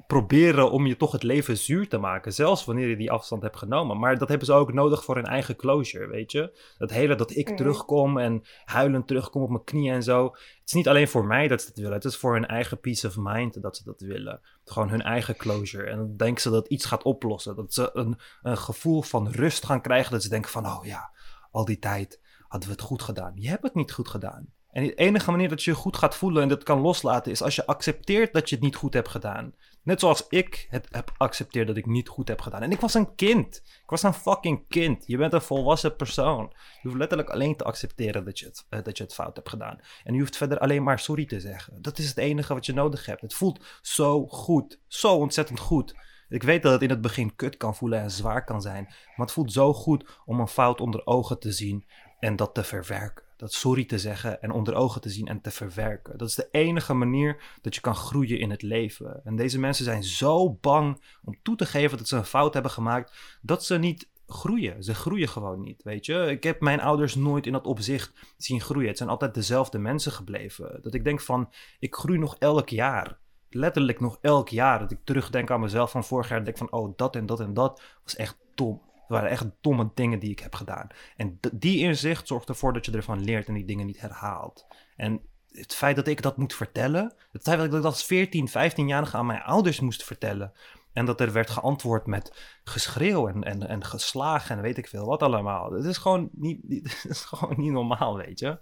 proberen 0.07 0.71
om 0.71 0.87
je 0.87 0.97
toch 0.97 1.13
het 1.13 1.23
leven 1.23 1.57
zuur 1.57 1.89
te 1.89 1.99
maken. 1.99 2.33
Zelfs 2.33 2.65
wanneer 2.65 2.89
je 2.89 2.97
die 2.97 3.11
afstand 3.11 3.43
hebt 3.43 3.57
genomen. 3.57 3.99
Maar 3.99 4.19
dat 4.19 4.29
hebben 4.29 4.47
ze 4.47 4.53
ook 4.53 4.73
nodig 4.73 5.05
voor 5.05 5.15
hun 5.15 5.25
eigen 5.25 5.57
closure, 5.57 6.07
weet 6.07 6.33
je. 6.33 6.59
Dat 6.79 6.91
hele 6.91 7.15
dat 7.15 7.37
ik 7.37 7.47
mhm. 7.47 7.57
terugkom 7.57 8.19
en 8.19 8.43
huilend 8.65 9.07
terugkom 9.07 9.43
op 9.43 9.49
mijn 9.49 9.65
knieën 9.65 9.95
en 9.95 10.03
zo. 10.03 10.25
Het 10.25 10.63
is 10.65 10.73
niet 10.73 10.89
alleen 10.89 11.09
voor 11.09 11.25
mij 11.25 11.49
dat 11.49 11.61
ze 11.61 11.67
dat 11.67 11.77
willen. 11.77 11.93
Het 11.93 12.05
is 12.05 12.17
voor 12.17 12.33
hun 12.33 12.47
eigen 12.47 12.81
peace 12.81 13.07
of 13.07 13.17
mind 13.19 13.63
dat 13.63 13.77
ze 13.77 13.85
dat 13.85 14.01
willen. 14.01 14.41
Gewoon 14.65 14.89
hun 14.89 15.03
eigen 15.03 15.37
closure. 15.37 15.91
En 15.91 15.97
dan 15.97 16.17
denken 16.17 16.43
ze 16.43 16.51
dat 16.51 16.69
iets 16.69 16.85
gaat 16.85 17.03
oplossen. 17.03 17.57
Dat 17.57 17.75
ze 17.75 17.91
een, 17.93 18.19
een 18.43 18.59
gevoel 18.59 19.03
van 19.03 19.29
rust 19.29 19.65
gaan 19.65 19.81
krijgen. 19.81 20.13
Dat 20.13 20.23
ze 20.23 20.29
denken 20.29 20.51
van, 20.51 20.67
oh 20.67 20.85
ja, 20.85 21.11
al 21.51 21.65
die 21.65 21.79
tijd 21.79 22.21
hadden 22.49 22.69
we 22.69 22.75
het 22.75 22.85
goed 22.85 23.03
gedaan. 23.03 23.33
Je 23.35 23.49
hebt 23.49 23.63
het 23.63 23.75
niet 23.75 23.93
goed 23.93 24.09
gedaan. 24.09 24.53
En 24.75 24.83
de 24.83 24.95
enige 24.95 25.31
manier 25.31 25.49
dat 25.49 25.63
je 25.63 25.71
je 25.71 25.77
goed 25.77 25.97
gaat 25.97 26.17
voelen 26.17 26.43
en 26.43 26.49
dat 26.49 26.63
kan 26.63 26.81
loslaten 26.81 27.33
is 27.33 27.43
als 27.43 27.55
je 27.55 27.67
accepteert 27.67 28.33
dat 28.33 28.49
je 28.49 28.55
het 28.55 28.65
niet 28.65 28.77
goed 28.77 28.95
hebt 28.95 29.09
gedaan. 29.09 29.55
Net 29.83 30.01
zoals 30.01 30.27
ik 30.29 30.67
het 30.71 30.89
heb 30.91 31.15
accepteerd 31.17 31.67
dat 31.67 31.77
ik 31.77 31.87
niet 31.87 32.09
goed 32.09 32.29
heb 32.29 32.41
gedaan. 32.41 32.63
En 32.63 32.71
ik 32.71 32.81
was 32.81 32.95
een 32.95 33.15
kind. 33.15 33.57
Ik 33.65 33.91
was 33.91 34.03
een 34.03 34.15
fucking 34.15 34.69
kind. 34.69 35.05
Je 35.07 35.17
bent 35.17 35.33
een 35.33 35.41
volwassen 35.41 35.97
persoon. 35.97 36.53
Je 36.53 36.89
hoeft 36.89 36.97
letterlijk 36.99 37.31
alleen 37.31 37.57
te 37.57 37.65
accepteren 37.65 38.25
dat 38.25 38.39
je 38.39 38.47
het, 38.47 38.67
uh, 38.71 38.83
dat 38.83 38.97
je 38.97 39.03
het 39.03 39.15
fout 39.15 39.37
hebt 39.37 39.49
gedaan. 39.49 39.81
En 40.05 40.15
je 40.15 40.21
hoeft 40.21 40.37
verder 40.37 40.59
alleen 40.59 40.83
maar 40.83 40.99
sorry 40.99 41.27
te 41.27 41.41
zeggen. 41.41 41.83
Dat 41.83 41.99
is 41.99 42.09
het 42.09 42.19
enige 42.19 42.55
wat 42.55 42.67
je 42.67 42.73
nodig 42.73 43.07
hebt. 43.07 43.21
Het 43.21 43.35
voelt 43.35 43.65
zo 43.83 44.27
goed. 44.27 44.81
Zo 44.87 45.15
ontzettend 45.15 45.59
goed. 45.59 45.95
Ik 46.29 46.43
weet 46.43 46.63
dat 46.63 46.73
het 46.73 46.83
in 46.83 46.91
het 46.91 47.01
begin 47.01 47.37
kut 47.37 47.57
kan 47.57 47.75
voelen 47.75 48.01
en 48.01 48.11
zwaar 48.11 48.45
kan 48.45 48.63
zijn. 48.63 48.85
Maar 48.85 49.27
het 49.27 49.33
voelt 49.33 49.53
zo 49.53 49.73
goed 49.73 50.21
om 50.25 50.41
een 50.41 50.49
fout 50.49 50.81
onder 50.81 51.07
ogen 51.07 51.39
te 51.39 51.53
zien 51.53 51.87
en 52.19 52.37
dat 52.37 52.55
te 52.55 52.65
verwerken 52.65 53.25
dat 53.45 53.53
sorry 53.53 53.85
te 53.85 53.99
zeggen 53.99 54.43
en 54.43 54.51
onder 54.51 54.75
ogen 54.75 55.01
te 55.01 55.09
zien 55.09 55.27
en 55.27 55.41
te 55.41 55.51
verwerken. 55.51 56.19
Dat 56.19 56.29
is 56.29 56.35
de 56.35 56.49
enige 56.51 56.95
manier 56.95 57.59
dat 57.63 57.75
je 57.75 57.81
kan 57.81 57.95
groeien 57.95 58.39
in 58.39 58.51
het 58.51 58.63
leven. 58.63 59.21
En 59.25 59.37
deze 59.37 59.59
mensen 59.59 59.85
zijn 59.85 60.05
zo 60.05 60.53
bang 60.53 61.03
om 61.25 61.39
toe 61.43 61.57
te 61.57 61.67
geven 61.67 61.99
dat 61.99 62.09
ze 62.09 62.17
een 62.17 62.25
fout 62.25 62.55
hebben 62.55 62.73
gemaakt, 62.73 63.39
dat 63.43 63.65
ze 63.65 63.79
niet 63.79 64.09
groeien. 64.27 64.83
Ze 64.83 64.95
groeien 64.95 65.29
gewoon 65.29 65.61
niet, 65.61 65.83
weet 65.83 66.07
je. 66.07 66.27
Ik 66.31 66.43
heb 66.43 66.61
mijn 66.61 66.81
ouders 66.81 67.15
nooit 67.15 67.47
in 67.47 67.53
dat 67.53 67.67
opzicht 67.67 68.13
zien 68.37 68.61
groeien. 68.61 68.89
Het 68.89 68.97
zijn 68.97 69.09
altijd 69.09 69.35
dezelfde 69.35 69.79
mensen 69.79 70.13
gebleven. 70.13 70.79
Dat 70.83 70.95
ik 70.95 71.05
denk 71.05 71.21
van, 71.21 71.51
ik 71.79 71.95
groei 71.95 72.19
nog 72.19 72.37
elk 72.39 72.69
jaar. 72.69 73.19
Letterlijk 73.51 74.01
nog 74.01 74.19
elk 74.21 74.49
jaar. 74.49 74.79
Dat 74.79 74.91
ik 74.91 75.05
terugdenk 75.05 75.51
aan 75.51 75.61
mezelf 75.61 75.91
van 75.91 76.05
vorig 76.05 76.29
jaar 76.29 76.39
en 76.39 76.45
denk 76.45 76.59
van, 76.59 76.73
oh, 76.73 76.93
dat 76.97 77.17
en 77.17 77.27
dat 77.27 77.41
en 77.41 77.55
dat 77.55 77.83
was 78.03 78.17
echt 78.17 78.37
dom. 78.55 78.81
Waren 79.15 79.31
echt 79.31 79.47
domme 79.61 79.91
dingen 79.95 80.19
die 80.19 80.31
ik 80.31 80.39
heb 80.39 80.55
gedaan. 80.55 80.87
En 81.17 81.39
die 81.53 81.79
inzicht 81.79 82.27
zorgt 82.27 82.49
ervoor 82.49 82.73
dat 82.73 82.87
je 82.87 82.93
ervan 82.93 83.25
leert 83.25 83.49
en 83.49 83.55
die 83.55 83.65
dingen 83.65 83.87
niet 83.87 84.01
herhaalt. 84.01 84.67
En 84.97 85.21
het 85.51 85.75
feit 85.75 85.97
dat 85.97 86.07
ik 86.07 86.23
dat 86.23 86.37
moet 86.37 86.55
vertellen, 86.55 87.13
het 87.33 87.43
feit 87.43 87.57
dat 87.57 87.67
ik 87.67 87.73
dat 87.73 87.85
als 87.85 88.05
14, 88.05 88.49
15-jarige 88.49 89.17
aan 89.17 89.27
mijn 89.27 89.43
ouders 89.43 89.81
moest 89.81 90.05
vertellen. 90.05 90.53
En 90.93 91.05
dat 91.05 91.21
er 91.21 91.33
werd 91.33 91.51
geantwoord 91.51 92.07
met 92.07 92.59
geschreeuw 92.65 93.29
en, 93.29 93.43
en, 93.43 93.69
en 93.69 93.85
geslagen 93.85 94.57
en 94.57 94.63
weet 94.63 94.79
ik 94.79 94.89
veel 94.89 95.07
wat 95.07 95.23
allemaal. 95.23 95.73
Het 95.73 95.85
is 95.85 95.97
gewoon 95.97 96.29
niet, 96.33 96.61
is 97.09 97.21
gewoon 97.21 97.55
niet 97.57 97.73
normaal, 97.73 98.17
weet 98.17 98.39
je. 98.39 98.59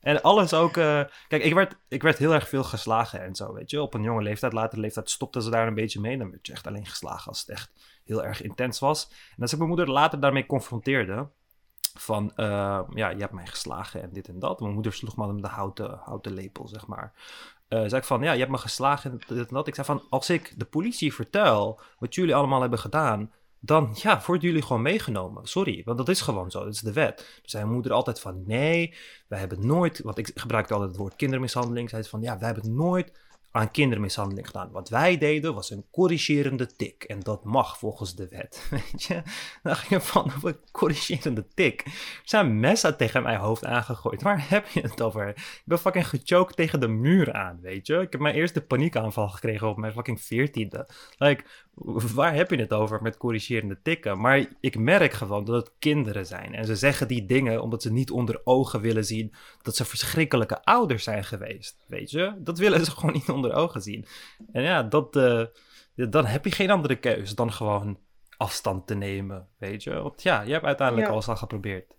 En 0.00 0.22
alles 0.22 0.54
ook... 0.54 0.76
Uh, 0.76 1.02
kijk, 1.28 1.42
ik 1.42 1.54
werd, 1.54 1.76
ik 1.88 2.02
werd 2.02 2.18
heel 2.18 2.34
erg 2.34 2.48
veel 2.48 2.64
geslagen 2.64 3.22
en 3.22 3.34
zo, 3.34 3.52
weet 3.52 3.70
je. 3.70 3.82
Op 3.82 3.94
een 3.94 4.02
jonge 4.02 4.22
leeftijd, 4.22 4.52
later 4.52 4.78
leeftijd 4.78 5.10
stopten 5.10 5.42
ze 5.42 5.50
daar 5.50 5.66
een 5.66 5.74
beetje 5.74 6.00
mee. 6.00 6.18
Dan 6.18 6.30
werd 6.30 6.46
je 6.46 6.52
echt 6.52 6.66
alleen 6.66 6.86
geslagen 6.86 7.28
als 7.28 7.40
het 7.40 7.48
echt 7.48 7.72
heel 8.04 8.24
erg 8.24 8.42
intens 8.42 8.78
was. 8.78 9.10
En 9.36 9.42
als 9.42 9.52
ik 9.52 9.58
mijn 9.58 9.70
moeder 9.70 9.90
later 9.90 10.20
daarmee 10.20 10.46
confronteerde, 10.46 11.28
van 11.98 12.32
uh, 12.36 12.80
ja, 12.94 13.08
je 13.08 13.20
hebt 13.20 13.32
mij 13.32 13.46
geslagen 13.46 14.02
en 14.02 14.12
dit 14.12 14.28
en 14.28 14.38
dat. 14.38 14.60
Mijn 14.60 14.74
moeder 14.74 14.92
sloeg 14.92 15.16
me 15.16 15.32
met 15.32 15.42
de 15.42 15.48
houten, 15.48 16.00
houten 16.04 16.32
lepel, 16.32 16.68
zeg 16.68 16.86
maar. 16.86 17.12
Uh, 17.68 17.78
zei 17.78 17.96
ik 17.96 18.04
van, 18.04 18.22
ja, 18.22 18.32
je 18.32 18.38
hebt 18.38 18.50
me 18.50 18.58
geslagen 18.58 19.10
en 19.10 19.18
dit 19.26 19.48
en 19.48 19.54
dat. 19.54 19.66
Ik 19.66 19.74
zei 19.74 19.86
van, 19.86 20.02
als 20.08 20.30
ik 20.30 20.54
de 20.56 20.64
politie 20.64 21.14
vertel 21.14 21.80
wat 21.98 22.14
jullie 22.14 22.34
allemaal 22.34 22.60
hebben 22.60 22.78
gedaan, 22.78 23.32
dan 23.60 23.90
ja, 23.94 24.22
worden 24.26 24.48
jullie 24.48 24.62
gewoon 24.62 24.82
meegenomen. 24.82 25.46
Sorry, 25.46 25.82
want 25.84 25.98
dat 25.98 26.08
is 26.08 26.20
gewoon 26.20 26.50
zo. 26.50 26.64
Dat 26.64 26.74
is 26.74 26.80
de 26.80 26.92
wet. 26.92 27.16
Dus 27.16 27.50
zei 27.50 27.62
mijn 27.62 27.74
moeder 27.74 27.92
altijd 27.92 28.20
van, 28.20 28.42
nee, 28.46 28.94
wij 29.28 29.38
hebben 29.38 29.66
nooit, 29.66 30.00
want 30.02 30.18
ik 30.18 30.30
gebruikte 30.34 30.72
altijd 30.72 30.90
het 30.90 31.00
woord 31.00 31.16
kindermishandeling. 31.16 31.90
Zei 31.90 32.02
ze 32.02 32.08
van, 32.08 32.22
ja, 32.22 32.38
wij 32.38 32.46
hebben 32.52 32.74
nooit 32.74 33.18
aan 33.52 33.70
kindermishandeling 33.70 34.46
gedaan. 34.46 34.70
Wat 34.70 34.88
wij 34.88 35.18
deden 35.18 35.54
was 35.54 35.70
een 35.70 35.86
corrigerende 35.90 36.66
tik. 36.66 37.02
En 37.02 37.20
dat 37.20 37.44
mag 37.44 37.78
volgens 37.78 38.14
de 38.14 38.28
wet. 38.28 38.66
Weet 38.70 39.02
je? 39.02 39.22
Dan 39.62 39.76
ging 39.76 40.02
je 40.02 40.08
van 40.08 40.32
een 40.42 40.56
corrigerende 40.72 41.46
tik. 41.54 41.82
Er 41.84 41.92
zijn 42.24 42.60
messen 42.60 42.96
tegen 42.96 43.22
mijn 43.22 43.38
hoofd 43.38 43.64
aangegooid. 43.64 44.22
Waar 44.22 44.48
heb 44.48 44.68
je 44.68 44.80
het 44.80 45.02
over? 45.02 45.28
Ik 45.28 45.62
ben 45.64 45.78
fucking 45.78 46.08
gechoked 46.08 46.56
tegen 46.56 46.80
de 46.80 46.88
muur 46.88 47.32
aan, 47.32 47.60
weet 47.60 47.86
je? 47.86 47.96
Ik 47.96 48.12
heb 48.12 48.20
mijn 48.20 48.34
eerste 48.34 48.60
paniekaanval 48.60 49.28
gekregen 49.28 49.68
op 49.68 49.76
mijn 49.76 49.92
fucking 49.92 50.20
veertiende. 50.20 50.88
Like, 51.18 51.44
waar 52.14 52.34
heb 52.34 52.50
je 52.50 52.56
het 52.56 52.72
over 52.72 53.02
met 53.02 53.16
corrigerende 53.16 53.78
tikken? 53.82 54.20
Maar 54.20 54.46
ik 54.60 54.78
merk 54.78 55.12
gewoon 55.12 55.44
dat 55.44 55.54
het 55.54 55.72
kinderen 55.78 56.26
zijn. 56.26 56.54
En 56.54 56.64
ze 56.64 56.76
zeggen 56.76 57.08
die 57.08 57.26
dingen 57.26 57.62
omdat 57.62 57.82
ze 57.82 57.92
niet 57.92 58.10
onder 58.10 58.40
ogen 58.44 58.80
willen 58.80 59.04
zien 59.04 59.34
dat 59.62 59.76
ze 59.76 59.84
verschrikkelijke 59.84 60.64
ouders 60.64 61.04
zijn 61.04 61.24
geweest. 61.24 61.84
Weet 61.86 62.10
je? 62.10 62.34
Dat 62.38 62.58
willen 62.58 62.84
ze 62.84 62.90
gewoon 62.96 63.12
niet 63.12 63.28
onder 63.28 63.54
ogen 63.54 63.82
zien. 63.82 64.06
En 64.52 64.62
ja, 64.62 64.82
dat, 64.82 65.16
uh, 65.16 65.44
dan 65.94 66.26
heb 66.26 66.44
je 66.44 66.50
geen 66.50 66.70
andere 66.70 66.98
keuze 66.98 67.34
dan 67.34 67.52
gewoon 67.52 67.98
afstand 68.36 68.86
te 68.86 68.94
nemen. 68.94 69.48
Weet 69.58 69.82
je? 69.82 70.02
Want 70.02 70.22
ja, 70.22 70.42
je 70.42 70.52
hebt 70.52 70.64
uiteindelijk 70.64 71.08
alles 71.08 71.28
al 71.28 71.36
geprobeerd. 71.36 71.94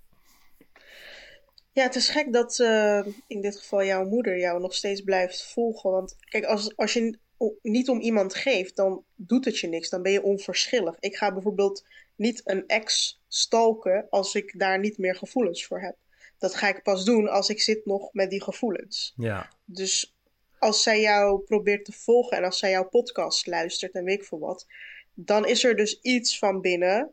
Ja, 1.73 1.83
het 1.83 1.95
is 1.95 2.09
gek 2.09 2.33
dat 2.33 2.59
uh, 2.59 3.05
in 3.27 3.41
dit 3.41 3.57
geval 3.57 3.83
jouw 3.83 4.05
moeder 4.05 4.39
jou 4.39 4.61
nog 4.61 4.73
steeds 4.73 5.01
blijft 5.01 5.51
volgen. 5.51 5.91
Want 5.91 6.15
kijk, 6.19 6.43
als, 6.43 6.77
als 6.77 6.93
je 6.93 7.17
niet 7.61 7.89
om 7.89 7.99
iemand 7.99 8.35
geeft, 8.35 8.75
dan 8.75 9.03
doet 9.15 9.45
het 9.45 9.59
je 9.59 9.67
niks. 9.67 9.89
Dan 9.89 10.01
ben 10.01 10.11
je 10.11 10.23
onverschillig. 10.23 10.95
Ik 10.99 11.15
ga 11.15 11.33
bijvoorbeeld 11.33 11.85
niet 12.15 12.41
een 12.43 12.67
ex 12.67 13.19
stalken 13.27 14.07
als 14.09 14.35
ik 14.35 14.59
daar 14.59 14.79
niet 14.79 14.97
meer 14.97 15.15
gevoelens 15.15 15.65
voor 15.65 15.81
heb. 15.81 15.95
Dat 16.37 16.55
ga 16.55 16.67
ik 16.67 16.83
pas 16.83 17.05
doen 17.05 17.27
als 17.27 17.49
ik 17.49 17.61
zit 17.61 17.85
nog 17.85 18.13
met 18.13 18.29
die 18.29 18.43
gevoelens. 18.43 19.13
Ja. 19.15 19.49
Dus 19.65 20.15
als 20.59 20.83
zij 20.83 21.01
jou 21.01 21.39
probeert 21.39 21.85
te 21.85 21.91
volgen 21.91 22.37
en 22.37 22.43
als 22.43 22.59
zij 22.59 22.69
jouw 22.69 22.89
podcast 22.89 23.47
luistert 23.47 23.93
en 23.93 24.03
weet 24.03 24.19
ik 24.19 24.25
veel 24.25 24.39
wat, 24.39 24.67
dan 25.13 25.47
is 25.47 25.63
er 25.63 25.75
dus 25.75 25.99
iets 26.01 26.39
van 26.39 26.61
binnen 26.61 27.11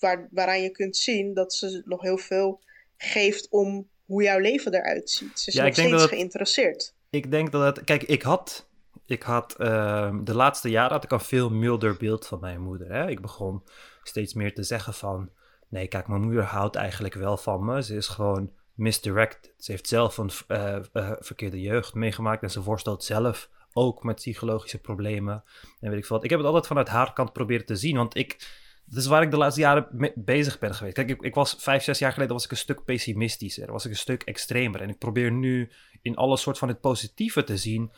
waar, 0.00 0.28
waaraan 0.30 0.62
je 0.62 0.70
kunt 0.70 0.96
zien 0.96 1.34
dat 1.34 1.54
ze 1.54 1.82
nog 1.84 2.02
heel 2.02 2.18
veel 2.18 2.60
geeft 2.96 3.48
om 3.48 3.88
hoe 4.04 4.22
jouw 4.22 4.38
leven 4.38 4.74
eruit 4.74 5.10
ziet. 5.10 5.40
Ze 5.40 5.50
is 5.50 5.56
nog 5.56 5.74
steeds 5.74 6.04
geïnteresseerd. 6.04 6.94
Ik 7.10 7.30
denk 7.30 7.52
dat 7.52 7.76
het. 7.76 7.84
Kijk, 7.84 8.02
ik 8.02 8.22
had 8.22 8.65
ik 9.06 9.22
had 9.22 9.56
uh, 9.58 10.14
de 10.22 10.34
laatste 10.34 10.70
jaren 10.70 10.92
had 10.92 11.04
ik 11.04 11.10
een 11.10 11.20
veel 11.20 11.50
milder 11.50 11.96
beeld 11.96 12.26
van 12.26 12.40
mijn 12.40 12.60
moeder. 12.60 12.92
Hè? 12.92 13.08
Ik 13.08 13.20
begon 13.20 13.62
steeds 14.02 14.34
meer 14.34 14.54
te 14.54 14.62
zeggen 14.62 14.94
van, 14.94 15.30
nee, 15.68 15.86
kijk, 15.86 16.08
mijn 16.08 16.22
moeder 16.22 16.42
houdt 16.42 16.76
eigenlijk 16.76 17.14
wel 17.14 17.36
van 17.36 17.64
me. 17.64 17.82
Ze 17.82 17.96
is 17.96 18.08
gewoon 18.08 18.50
misdirected. 18.74 19.54
Ze 19.58 19.70
heeft 19.70 19.88
zelf 19.88 20.18
een 20.18 20.30
uh, 20.48 20.76
uh, 20.92 21.12
verkeerde 21.18 21.60
jeugd 21.60 21.94
meegemaakt 21.94 22.42
en 22.42 22.50
ze 22.50 22.62
worstelt 22.62 23.04
zelf 23.04 23.48
ook 23.72 24.02
met 24.02 24.16
psychologische 24.16 24.78
problemen. 24.78 25.44
En 25.80 25.90
weet 25.90 25.98
ik 25.98 26.06
veel. 26.06 26.24
Ik 26.24 26.30
heb 26.30 26.38
het 26.38 26.48
altijd 26.48 26.66
vanuit 26.66 26.88
haar 26.88 27.12
kant 27.12 27.32
proberen 27.32 27.66
te 27.66 27.76
zien, 27.76 27.96
want 27.96 28.16
ik. 28.16 28.64
Dat 28.88 28.98
is 28.98 29.06
waar 29.06 29.22
ik 29.22 29.30
de 29.30 29.36
laatste 29.36 29.60
jaren 29.60 29.86
mee 29.90 30.12
bezig 30.14 30.58
ben 30.58 30.74
geweest. 30.74 30.94
Kijk, 30.94 31.08
ik, 31.08 31.20
ik, 31.20 31.34
was 31.34 31.56
vijf, 31.58 31.82
zes 31.82 31.98
jaar 31.98 32.12
geleden 32.12 32.32
was 32.32 32.44
ik 32.44 32.50
een 32.50 32.56
stuk 32.56 32.84
pessimistischer. 32.84 33.72
Was 33.72 33.84
ik 33.84 33.90
een 33.90 33.96
stuk 33.96 34.22
extremer. 34.22 34.80
En 34.80 34.88
ik 34.88 34.98
probeer 34.98 35.32
nu 35.32 35.70
in 36.02 36.16
alle 36.16 36.36
soort 36.36 36.58
van 36.58 36.68
het 36.68 36.80
positieve 36.80 37.44
te 37.44 37.56
zien 37.56 37.92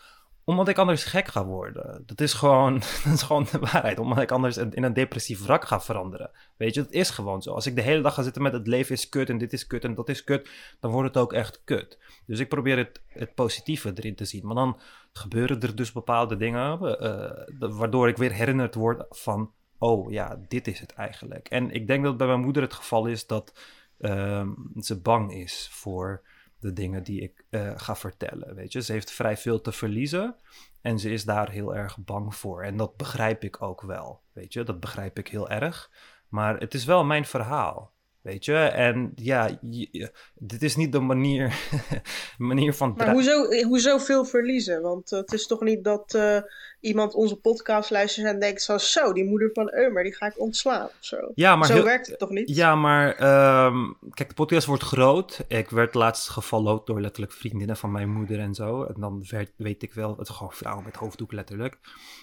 omdat 0.49 0.69
ik 0.69 0.79
anders 0.79 1.05
gek 1.05 1.29
ga 1.29 1.45
worden. 1.45 2.03
Dat 2.07 2.21
is 2.21 2.33
gewoon, 2.33 2.75
dat 3.05 3.13
is 3.13 3.23
gewoon 3.23 3.47
de 3.51 3.59
waarheid. 3.59 3.99
Omdat 3.99 4.19
ik 4.19 4.31
anders 4.31 4.57
in 4.57 4.83
een 4.83 4.93
depressief 4.93 5.45
wrak 5.45 5.65
ga 5.65 5.81
veranderen. 5.81 6.31
Weet 6.57 6.75
je, 6.75 6.83
dat 6.83 6.93
is 6.93 7.11
gewoon 7.11 7.43
zo. 7.43 7.53
Als 7.53 7.67
ik 7.67 7.75
de 7.75 7.83
hele 7.83 8.03
dag 8.03 8.15
ga 8.15 8.23
zitten 8.23 8.43
met 8.43 8.53
het 8.53 8.67
leven 8.67 8.95
is 8.95 9.09
kut 9.09 9.31
en 9.31 9.39
dit 9.39 9.53
is 9.53 9.67
kut 9.67 9.85
en 9.85 9.95
dat 9.95 10.09
is 10.09 10.25
kut, 10.25 10.51
dan 10.81 10.91
wordt 10.91 11.09
het 11.09 11.23
ook 11.23 11.33
echt 11.33 11.61
kut. 11.65 11.99
Dus 12.27 12.39
ik 12.39 12.49
probeer 12.49 12.77
het, 12.77 13.03
het 13.07 13.35
positieve 13.35 13.93
erin 13.95 14.15
te 14.15 14.25
zien. 14.25 14.47
Maar 14.47 14.55
dan 14.55 14.81
gebeuren 15.13 15.61
er 15.61 15.77
dus 15.77 15.93
bepaalde 15.93 16.37
dingen 16.37 16.79
uh, 16.83 17.77
waardoor 17.79 18.09
ik 18.09 18.17
weer 18.17 18.33
herinnerd 18.33 18.75
word 18.75 19.05
van, 19.11 19.53
oh 19.79 20.11
ja, 20.11 20.45
dit 20.49 20.67
is 20.67 20.81
het 20.81 20.93
eigenlijk. 20.93 21.49
En 21.49 21.71
ik 21.71 21.87
denk 21.87 22.05
dat 22.05 22.17
bij 22.17 22.27
mijn 22.27 22.41
moeder 22.41 22.63
het 22.63 22.75
geval 22.75 23.07
is 23.07 23.27
dat 23.27 23.61
uh, 23.99 24.49
ze 24.77 25.01
bang 25.01 25.33
is 25.35 25.69
voor 25.73 26.23
de 26.61 26.73
dingen 26.73 27.03
die 27.03 27.21
ik 27.21 27.45
uh, 27.51 27.73
ga 27.77 27.97
vertellen. 27.97 28.55
Weet 28.55 28.73
je, 28.73 28.83
ze 28.83 28.93
heeft 28.93 29.11
vrij 29.11 29.37
veel 29.37 29.61
te 29.61 29.73
verliezen 29.73 30.37
en 30.81 30.99
ze 30.99 31.11
is 31.11 31.25
daar 31.25 31.51
heel 31.51 31.77
erg 31.77 31.99
bang 31.99 32.35
voor. 32.35 32.63
En 32.63 32.77
dat 32.77 32.97
begrijp 32.97 33.45
ik 33.45 33.63
ook 33.63 33.83
wel. 33.83 34.21
Weet 34.33 34.53
je, 34.53 34.63
dat 34.63 34.81
begrijp 34.81 35.19
ik 35.19 35.29
heel 35.29 35.51
erg. 35.51 35.91
Maar 36.29 36.59
het 36.59 36.75
is 36.75 36.85
wel 36.85 37.05
mijn 37.05 37.25
verhaal. 37.25 37.93
Weet 38.21 38.45
je, 38.45 38.57
en 38.57 39.13
ja, 39.15 39.59
dit 40.35 40.63
is 40.63 40.77
niet 40.77 40.93
de 40.93 41.01
manier, 41.01 41.71
manier 42.39 42.75
van. 42.75 42.95
Maar 42.97 43.13
hoezo, 43.13 43.63
hoezo 43.63 43.99
veel 43.99 44.25
verliezen? 44.25 44.83
Want 44.83 45.11
het 45.11 45.33
is 45.33 45.47
toch 45.47 45.61
niet 45.61 45.85
dat. 45.85 46.15
Uh 46.15 46.41
iemand 46.81 47.15
onze 47.15 47.37
podcast 47.37 47.91
luistert 47.91 48.27
en 48.27 48.41
denkt 48.41 48.63
zo, 48.63 48.79
zo, 48.79 49.13
die 49.13 49.25
moeder 49.25 49.51
van 49.53 49.73
Eumer, 49.75 50.03
die 50.03 50.15
ga 50.15 50.27
ik 50.27 50.41
ontslaan 50.41 50.85
of 50.85 50.97
zo. 51.01 51.17
Ja, 51.35 51.57
maar 51.57 51.67
zo 51.67 51.83
werkt 51.83 52.07
het 52.07 52.19
toch 52.19 52.31
niet? 52.31 52.55
Ja, 52.55 52.75
maar 52.75 53.09
um, 53.67 53.97
kijk, 54.15 54.29
de 54.29 54.35
podcast 54.35 54.67
wordt 54.67 54.83
groot. 54.83 55.45
Ik 55.49 55.71
werd 55.71 55.95
laatst 55.95 56.29
gefollowed 56.29 56.87
door 56.87 57.01
letterlijk 57.01 57.33
vriendinnen 57.33 57.77
van 57.77 57.93
mijn 57.93 58.11
moeder 58.11 58.39
en 58.39 58.55
zo. 58.55 58.85
En 58.85 58.95
dan 59.01 59.25
werd, 59.31 59.51
weet 59.57 59.83
ik 59.83 59.95
wel, 59.95 60.17
het 60.19 60.29
gewoon 60.29 60.53
vrouwen 60.53 60.85
met 60.85 60.97
hoofddoek 60.97 61.33
letterlijk. 61.33 61.79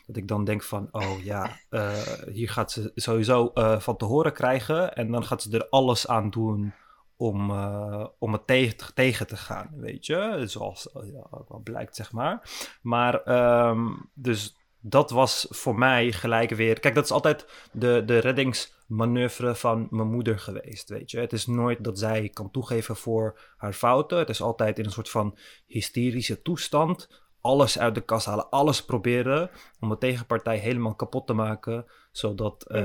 Dat 0.06 0.18
ik 0.18 0.28
dan 0.28 0.44
denk 0.44 0.64
van, 0.64 0.88
oh 0.92 1.24
ja, 1.24 1.58
uh, 1.70 1.92
hier 2.32 2.50
gaat 2.50 2.72
ze 2.72 2.92
sowieso 2.96 3.52
uh, 3.54 3.80
van 3.80 3.98
te 3.98 4.06
horen 4.06 4.34
krijgen. 4.34 4.96
En 4.96 5.12
dan 5.12 5.24
gaat 5.24 5.42
ze 5.42 5.52
er 5.52 5.68
alles 5.70 6.08
aan 6.08 6.30
doen 6.30 6.74
om, 7.18 7.50
uh, 7.50 8.06
om 8.20 8.34
het 8.34 8.48
tegen, 8.94 9.28
te 9.28 9.38
gaan, 9.38 9.70
weet 9.76 10.06
je. 10.06 10.44
Zoals 10.46 10.90
ja, 10.94 11.28
ook 11.30 11.50
wel 11.50 11.62
blijkt, 11.64 11.96
zeg 11.96 12.12
maar. 12.12 12.50
Maar, 12.82 13.28
um, 13.70 14.10
dus 14.14 14.56
dat 14.80 15.12
was 15.12 15.48
voor 15.50 15.76
mij 15.76 16.12
gelijk 16.12 16.50
weer... 16.50 16.80
Kijk, 16.80 16.96
dat 16.96 17.04
is 17.04 17.12
altijd 17.12 17.68
de, 17.72 18.04
de 18.06 18.18
reddingsmanoeuvre 18.18 19.56
van 19.56 19.88
mijn 19.90 20.12
moeder 20.12 20.40
geweest, 20.40 20.90
weet 20.90 21.12
je. 21.12 21.20
Het 21.20 21.34
is 21.34 21.46
nooit 21.46 21.84
dat 21.84 22.00
zij 22.00 22.30
kan 22.30 22.52
toegeven 22.52 22.96
voor 22.96 23.40
haar 23.58 23.74
fouten. 23.74 24.18
Het 24.18 24.30
is 24.30 24.42
altijd 24.42 24.80
in 24.80 24.86
een 24.86 24.92
soort 24.92 25.10
van 25.10 25.38
hysterische 25.66 26.42
toestand 26.42 27.24
alles 27.46 27.80
uit 27.80 27.96
de 27.96 28.02
kast 28.02 28.26
halen, 28.26 28.50
alles 28.50 28.86
proberen 28.86 29.50
om 29.80 29.90
de 29.90 29.98
tegenpartij 29.98 30.58
helemaal 30.58 30.96
kapot 30.96 31.28
te 31.28 31.34
maken, 31.34 31.86
zodat 32.18 32.66
uh, 32.68 32.80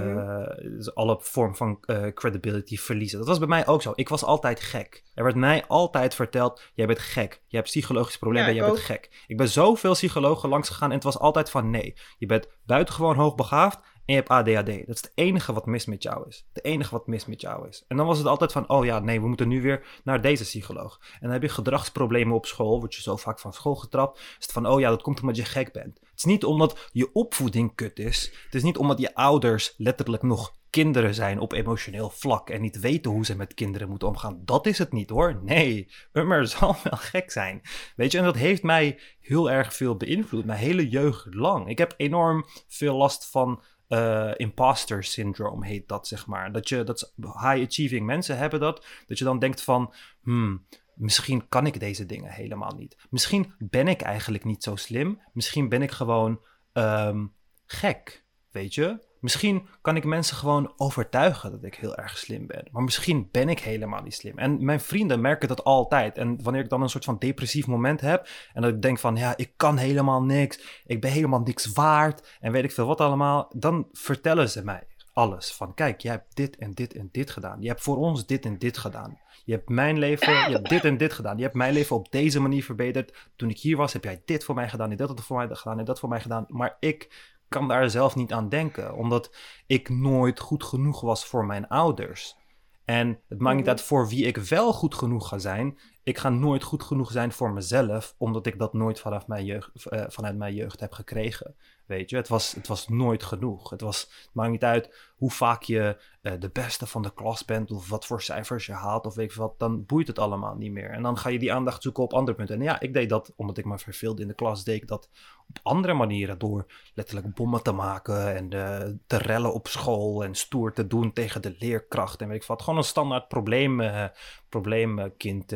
ze 0.79 0.91
alle 0.95 1.19
vorm 1.21 1.57
van 1.57 1.79
uh, 1.87 2.07
credibility 2.15 2.77
verliezen. 2.77 3.19
Dat 3.19 3.29
was 3.29 3.39
bij 3.39 3.49
mij 3.49 3.67
ook 3.67 3.83
zo. 3.83 3.93
Ik 3.95 4.09
was 4.09 4.25
altijd 4.25 4.61
gek. 4.61 5.05
Er 5.15 5.25
werd 5.25 5.37
mij 5.37 5.65
altijd 5.67 6.15
verteld: 6.15 6.63
jij 6.75 6.87
bent 6.87 6.99
gek, 6.99 7.43
je 7.47 7.57
hebt 7.57 7.69
psychologische 7.69 8.19
problemen, 8.19 8.55
ja, 8.55 8.61
jij 8.61 8.67
bent 8.67 8.85
gek. 8.85 9.25
Ik 9.27 9.37
ben 9.37 9.49
zoveel 9.49 9.93
psychologen 9.93 10.49
langs 10.49 10.69
gegaan 10.69 10.89
en 10.89 10.95
het 10.95 11.05
was 11.05 11.19
altijd 11.19 11.51
van 11.51 11.71
nee, 11.71 11.97
je 12.19 12.27
bent 12.27 12.49
buitengewoon 12.65 13.17
hoogbegaafd 13.17 13.81
en 14.11 14.17
je 14.17 14.23
hebt 14.23 14.29
ADHD. 14.29 14.87
Dat 14.87 14.97
is 14.97 15.03
het 15.03 15.13
enige 15.15 15.53
wat 15.53 15.67
mis 15.67 15.87
met 15.87 16.03
jou 16.03 16.29
is. 16.29 16.47
Het 16.53 16.65
enige 16.65 16.91
wat 16.91 17.07
mis 17.07 17.27
met 17.27 17.41
jou 17.41 17.69
is. 17.69 17.85
En 17.89 17.97
dan 17.97 18.07
was 18.07 18.19
het 18.19 18.27
altijd 18.27 18.53
van, 18.53 18.69
oh 18.69 18.85
ja, 18.85 18.99
nee, 18.99 19.21
we 19.21 19.29
moeten 19.29 19.49
nu 19.49 19.63
weer 19.63 20.01
naar 20.05 20.21
deze 20.21 20.43
psycholoog. 20.43 20.99
En 21.13 21.19
dan 21.21 21.31
heb 21.31 21.43
je 21.43 21.49
gedragsproblemen 21.49 22.35
op 22.35 22.47
school, 22.47 22.79
word 22.79 22.95
je 22.95 23.03
zo 23.03 23.17
vaak 23.17 23.39
van 23.39 23.53
school 23.53 23.75
getrapt. 23.75 24.19
Is 24.19 24.35
het 24.39 24.53
van, 24.53 24.67
oh 24.67 24.81
ja, 24.81 24.89
dat 24.89 25.03
komt 25.03 25.21
omdat 25.21 25.37
je 25.37 25.45
gek 25.45 25.73
bent. 25.73 26.01
Het 26.21 26.29
is 26.29 26.35
niet 26.35 26.45
omdat 26.45 26.89
je 26.93 27.13
opvoeding 27.13 27.75
kut 27.75 27.99
is. 27.99 28.33
Het 28.45 28.55
is 28.55 28.63
niet 28.63 28.77
omdat 28.77 28.99
je 28.99 29.15
ouders 29.15 29.75
letterlijk 29.77 30.23
nog 30.23 30.55
kinderen 30.71 31.15
zijn 31.15 31.39
op 31.39 31.53
emotioneel 31.53 32.11
vlak 32.11 32.51
en 32.51 32.61
niet 32.61 32.81
weten 32.81 33.11
hoe 33.11 33.25
ze 33.25 33.37
met 33.37 33.55
kinderen 33.55 33.89
moeten 33.89 34.09
omgaan. 34.09 34.43
Dat 34.45 34.67
is 34.67 34.79
het 34.79 34.93
niet 34.93 35.11
hoor. 35.11 35.41
Nee, 35.43 35.91
Ummer 36.13 36.47
zal 36.57 36.77
wel 36.83 36.99
gek 36.99 37.31
zijn. 37.31 37.61
Weet 37.97 38.13
je, 38.13 38.19
en 38.19 38.25
dat 38.25 38.37
heeft 38.37 38.63
mij 38.63 39.01
heel 39.21 39.51
erg 39.51 39.75
veel 39.75 39.97
beïnvloed. 39.97 40.45
Mijn 40.45 40.59
hele 40.59 40.89
jeugd 40.89 41.35
lang. 41.35 41.69
Ik 41.69 41.79
heb 41.79 41.95
enorm 41.97 42.45
veel 42.69 42.97
last 42.97 43.31
van 43.31 43.63
uh, 43.89 44.31
imposter 44.37 45.05
syndrome 45.05 45.67
heet 45.67 45.89
dat, 45.89 46.09
zeg 46.09 46.27
maar. 46.27 46.53
Dat 46.53 46.69
je, 46.69 46.85
dat 46.85 47.13
high 47.17 47.67
achieving 47.67 48.07
mensen 48.07 48.39
hebben 48.39 48.61
dat. 48.61 48.87
Dat 49.07 49.19
je 49.19 49.25
dan 49.25 49.39
denkt 49.39 49.63
van, 49.63 49.95
hmm, 50.23 50.67
misschien 51.01 51.49
kan 51.49 51.67
ik 51.67 51.81
deze 51.81 52.07
dingen 52.07 52.31
helemaal 52.31 52.75
niet. 52.77 52.97
Misschien 53.11 53.55
ben 53.59 53.89
ik 53.89 54.01
eigenlijk 54.01 54.45
niet 54.45 54.63
zo 54.63 54.77
slim. 54.77 55.21
Misschien 55.33 55.69
ben 55.69 55.83
ik 55.83 55.91
gewoon 55.91 56.41
um, 56.73 57.35
gek, 57.67 58.25
weet 58.51 58.75
je? 58.75 59.09
Misschien 59.21 59.69
kan 59.81 59.97
ik 59.97 60.05
mensen 60.05 60.37
gewoon 60.37 60.73
overtuigen 60.77 61.51
dat 61.51 61.65
ik 61.65 61.75
heel 61.75 61.97
erg 61.97 62.19
slim 62.19 62.47
ben. 62.47 62.69
Maar 62.73 62.83
misschien 62.83 63.29
ben 63.31 63.49
ik 63.49 63.61
helemaal 63.61 64.03
niet 64.03 64.15
slim. 64.15 64.39
En 64.39 64.65
mijn 64.65 64.81
vrienden 64.81 65.21
merken 65.21 65.49
dat 65.49 65.65
altijd. 65.65 66.19
En 66.19 66.43
wanneer 66.43 66.63
ik 66.63 66.69
dan 66.69 66.83
een 66.83 66.89
soort 66.89 67.05
van 67.05 67.19
depressief 67.19 67.67
moment 67.67 68.01
heb. 68.01 68.29
En 68.53 68.63
dat 68.63 68.75
ik 68.75 68.83
denk 68.83 68.99
van 68.99 69.17
ja, 69.17 69.37
ik 69.37 69.53
kan 69.57 69.77
helemaal 69.77 70.23
niks. 70.23 70.83
Ik 70.85 71.01
ben 71.01 71.11
helemaal 71.11 71.41
niks 71.41 71.73
waard. 71.73 72.37
En 72.41 72.53
weet 72.53 72.65
ik 72.65 72.73
veel 72.73 72.87
wat 72.87 73.01
allemaal. 73.01 73.53
Dan 73.57 73.89
vertellen 73.93 74.51
ze 74.51 74.65
mij 74.65 74.87
alles. 75.13 75.53
Van 75.53 75.75
kijk, 75.75 76.01
jij 76.01 76.13
hebt 76.13 76.37
dit 76.37 76.57
en 76.57 76.71
dit 76.73 76.95
en 76.95 77.09
dit 77.13 77.31
gedaan. 77.31 77.61
Je 77.61 77.69
hebt 77.69 77.83
voor 77.83 77.97
ons 77.97 78.27
dit 78.27 78.45
en 78.45 78.59
dit 78.59 78.79
gedaan. 78.79 79.19
Je 79.45 79.53
hebt 79.53 79.69
mijn 79.69 79.99
leven, 79.99 80.33
je 80.33 80.57
hebt 80.57 80.69
dit 80.69 80.85
en 80.85 80.97
dit 80.97 81.13
gedaan. 81.13 81.37
Je 81.37 81.43
hebt 81.43 81.55
mijn 81.55 81.73
leven 81.73 81.97
op 81.97 82.13
deze 82.13 82.41
manier 82.41 82.65
verbeterd. 82.65 83.31
Toen 83.37 83.51
ik 83.51 83.59
hier 83.59 83.77
was, 83.77 83.93
heb 83.93 84.05
jij 84.05 84.23
dit 84.25 84.45
voor 84.45 84.55
mij 84.55 84.69
gedaan. 84.69 84.91
En 84.91 84.97
dat 84.97 85.21
voor 85.21 85.37
mij 85.37 85.49
gedaan. 85.57 85.79
En 85.79 85.85
dat 85.85 85.99
voor 85.99 86.09
mij 86.09 86.21
gedaan. 86.21 86.45
Maar 86.49 86.77
ik 86.81 87.29
kan 87.49 87.69
daar 87.69 87.91
zelf 87.91 88.17
niet 88.17 88.33
aan 88.33 88.49
denken, 88.49 88.95
omdat 88.95 89.37
ik 89.67 89.89
nooit 89.89 90.41
goed 90.41 90.65
genoeg 90.65 91.01
was 91.01 91.27
voor 91.27 91.47
mijn 91.47 91.69
ouders. 91.69 92.37
En 92.85 93.21
het 93.29 93.41
maakt 93.41 93.57
niet 93.57 93.65
mhm. 93.65 93.75
uit 93.75 93.83
voor 93.83 94.09
wie 94.09 94.25
ik 94.25 94.37
wel 94.37 94.73
goed 94.73 94.95
genoeg 94.95 95.29
ga 95.29 95.39
zijn. 95.39 95.79
ik 96.03 96.19
ga 96.19 96.29
nooit 96.29 96.63
goed 96.63 96.83
genoeg 96.83 97.11
zijn 97.11 97.33
voor 97.33 97.53
mezelf, 97.53 98.15
omdat 98.19 98.47
ik 98.47 98.59
dat 98.59 98.73
nooit 98.73 99.01
vanaf 99.01 99.27
mijn 99.27 99.45
jeugd, 99.45 99.71
uh, 99.91 100.05
vanuit 100.07 100.37
mijn 100.37 100.55
jeugd 100.55 100.81
heb 100.81 100.93
gekregen. 100.93 101.55
Weet 101.91 102.11
je, 102.11 102.17
het 102.17 102.29
was, 102.29 102.53
het 102.53 102.67
was 102.67 102.89
nooit 102.89 103.23
genoeg. 103.23 103.71
Het, 103.71 103.81
was, 103.81 104.29
maakt 104.33 104.51
niet 104.51 104.65
uit 104.65 105.13
hoe 105.17 105.31
vaak 105.31 105.63
je 105.63 105.97
uh, 106.23 106.33
de 106.39 106.51
beste 106.51 106.87
van 106.87 107.03
de 107.03 107.15
klas 107.15 107.45
bent, 107.45 107.71
of 107.71 107.89
wat 107.89 108.07
voor 108.07 108.23
cijfers 108.23 108.67
je 108.67 108.73
haalt, 108.73 109.07
of 109.07 109.15
weet 109.15 109.33
je 109.33 109.39
wat, 109.39 109.59
dan 109.59 109.87
boeit 109.87 110.07
het 110.07 110.19
allemaal 110.19 110.55
niet 110.55 110.73
meer. 110.73 110.91
En 110.91 111.03
dan 111.03 111.19
ga 111.19 111.29
je 111.29 111.39
die 111.39 111.53
aandacht 111.53 111.83
zoeken 111.83 112.03
op 112.03 112.13
andere 112.13 112.37
punten. 112.37 112.55
En 112.55 112.63
ja, 112.63 112.81
ik 112.81 112.93
deed 112.93 113.09
dat, 113.09 113.33
omdat 113.37 113.59
ik 113.59 113.65
me 113.65 113.79
verveelde 113.79 114.23
in 114.23 114.29
de 114.29 114.35
klas, 114.35 114.65
deed 114.65 114.83
ik 114.83 114.89
dat 114.89 115.09
op 115.49 115.59
andere 115.63 115.95
manieren, 115.95 116.39
door 116.39 116.67
letterlijk 116.95 117.35
bommen 117.35 117.63
te 117.63 117.73
maken 117.73 118.35
en 118.35 118.55
uh, 118.55 118.95
te 119.07 119.17
rellen 119.17 119.55
op 119.55 119.69
school 119.69 120.25
en 120.25 120.35
stoer 120.35 120.73
te 120.73 120.87
doen 120.87 121.13
tegen 121.13 121.43
de 121.43 121.57
leerkracht 121.59 122.21
en 122.21 122.29
weet 122.29 122.43
ik 122.43 122.49
wat. 122.49 122.63
Gewoon 122.63 122.79
een 122.79 122.85
standaard 122.85 123.29
probleem, 123.29 123.81
uh, 123.81 124.05
probleemkind 124.49 125.55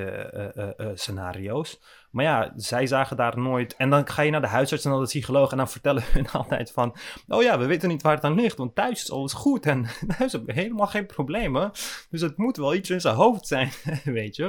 scenario's. 0.94 1.80
Maar 2.14 2.24
ja, 2.24 2.52
zij 2.56 2.86
zagen 2.86 3.16
daar 3.16 3.38
nooit. 3.38 3.76
En 3.76 3.90
dan 3.90 4.08
ga 4.08 4.22
je 4.22 4.30
naar 4.30 4.40
de 4.40 4.46
huisarts 4.46 4.84
en 4.84 4.90
naar 4.90 5.00
de 5.00 5.06
psycholoog. 5.06 5.50
En 5.50 5.56
dan 5.56 5.68
vertellen 5.68 6.02
hun 6.12 6.30
altijd 6.30 6.72
van. 6.72 6.96
Oh 7.28 7.42
ja, 7.42 7.58
we 7.58 7.66
weten 7.66 7.88
niet 7.88 8.02
waar 8.02 8.14
het 8.14 8.24
aan 8.24 8.34
ligt. 8.34 8.56
Want 8.56 8.74
thuis 8.74 9.02
is 9.02 9.10
alles 9.10 9.32
goed. 9.32 9.66
En 9.66 9.86
thuis 10.18 10.32
hebben 10.32 10.54
we 10.54 10.60
helemaal 10.60 10.86
geen 10.86 11.06
problemen. 11.06 11.70
Dus 12.10 12.20
het 12.20 12.36
moet 12.36 12.56
wel 12.56 12.74
iets 12.74 12.90
in 12.90 13.00
zijn 13.00 13.14
hoofd 13.14 13.46
zijn. 13.46 13.70
Weet 14.04 14.36
je. 14.36 14.44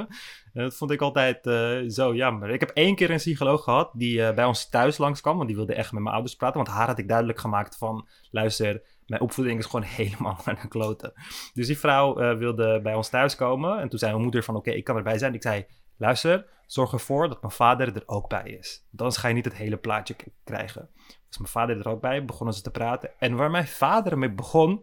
En 0.52 0.62
dat 0.62 0.74
vond 0.74 0.90
ik 0.90 1.00
altijd 1.00 1.46
uh, 1.46 1.78
zo 1.88 2.14
jammer. 2.14 2.50
Ik 2.50 2.60
heb 2.60 2.70
één 2.70 2.94
keer 2.94 3.10
een 3.10 3.16
psycholoog 3.16 3.62
gehad. 3.62 3.90
Die 3.94 4.18
uh, 4.18 4.34
bij 4.34 4.44
ons 4.44 4.68
thuis 4.68 4.98
langskwam. 4.98 5.36
Want 5.36 5.48
die 5.48 5.56
wilde 5.56 5.74
echt 5.74 5.92
met 5.92 6.02
mijn 6.02 6.14
ouders 6.14 6.36
praten. 6.36 6.56
Want 6.56 6.76
haar 6.76 6.86
had 6.86 6.98
ik 6.98 7.08
duidelijk 7.08 7.38
gemaakt 7.38 7.76
van. 7.76 8.08
Luister. 8.30 8.82
Mijn 9.06 9.22
opvoeding 9.22 9.58
is 9.58 9.66
gewoon 9.66 9.86
helemaal 10.00 10.40
naar 10.44 10.60
de 10.60 10.68
kloten. 10.68 11.12
Dus 11.54 11.66
die 11.66 11.78
vrouw 11.78 12.20
uh, 12.20 12.38
wilde 12.38 12.80
bij 12.82 12.94
ons 12.94 13.08
thuis 13.08 13.36
komen. 13.36 13.80
En 13.80 13.88
toen 13.88 13.98
zei 13.98 14.10
mijn 14.10 14.22
moeder 14.22 14.42
van 14.42 14.56
oké, 14.56 14.70
ik 14.70 14.84
kan 14.84 14.96
erbij 14.96 15.18
zijn. 15.18 15.34
Ik 15.34 15.42
zei, 15.42 15.66
luister, 15.96 16.46
zorg 16.66 16.92
ervoor 16.92 17.28
dat 17.28 17.40
mijn 17.40 17.52
vader 17.52 17.96
er 17.96 18.02
ook 18.06 18.28
bij 18.28 18.50
is. 18.50 18.86
Anders 18.96 19.16
ga 19.16 19.28
je 19.28 19.34
niet 19.34 19.44
het 19.44 19.54
hele 19.54 19.76
plaatje 19.76 20.16
krijgen. 20.44 20.90
Dus 21.28 21.38
mijn 21.38 21.50
vader 21.50 21.78
er 21.78 21.88
ook 21.88 22.00
bij, 22.00 22.24
begonnen 22.24 22.54
ze 22.54 22.62
te 22.62 22.70
praten. 22.70 23.10
En 23.18 23.36
waar 23.36 23.50
mijn 23.50 23.68
vader 23.68 24.18
mee 24.18 24.32
begon, 24.32 24.82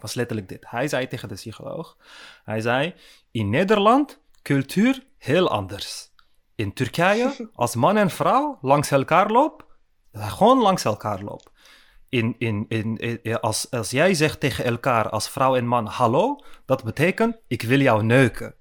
was 0.00 0.14
letterlijk 0.14 0.48
dit. 0.48 0.70
Hij 0.70 0.88
zei 0.88 1.06
tegen 1.06 1.28
de 1.28 1.34
psycholoog, 1.34 1.96
hij 2.44 2.60
zei, 2.60 2.94
in 3.30 3.50
Nederland, 3.50 4.20
cultuur 4.42 5.06
heel 5.18 5.50
anders. 5.50 6.10
In 6.54 6.72
Turkije, 6.72 7.48
als 7.54 7.74
man 7.74 7.96
en 7.96 8.10
vrouw 8.10 8.58
langs 8.60 8.90
elkaar 8.90 9.30
lopen, 9.30 9.66
gewoon 10.12 10.58
langs 10.58 10.84
elkaar 10.84 11.22
lopen. 11.22 11.52
In, 12.08 12.34
in, 12.38 12.64
in, 12.68 12.96
in, 12.96 13.40
als, 13.40 13.70
als 13.70 13.90
jij 13.90 14.14
zegt 14.14 14.40
tegen 14.40 14.64
elkaar 14.64 15.08
als 15.08 15.28
vrouw 15.28 15.56
en 15.56 15.66
man 15.66 15.86
hallo, 15.86 16.44
dat 16.64 16.84
betekent 16.84 17.36
ik 17.46 17.62
wil 17.62 17.80
jou 17.80 18.04
neuken. 18.04 18.54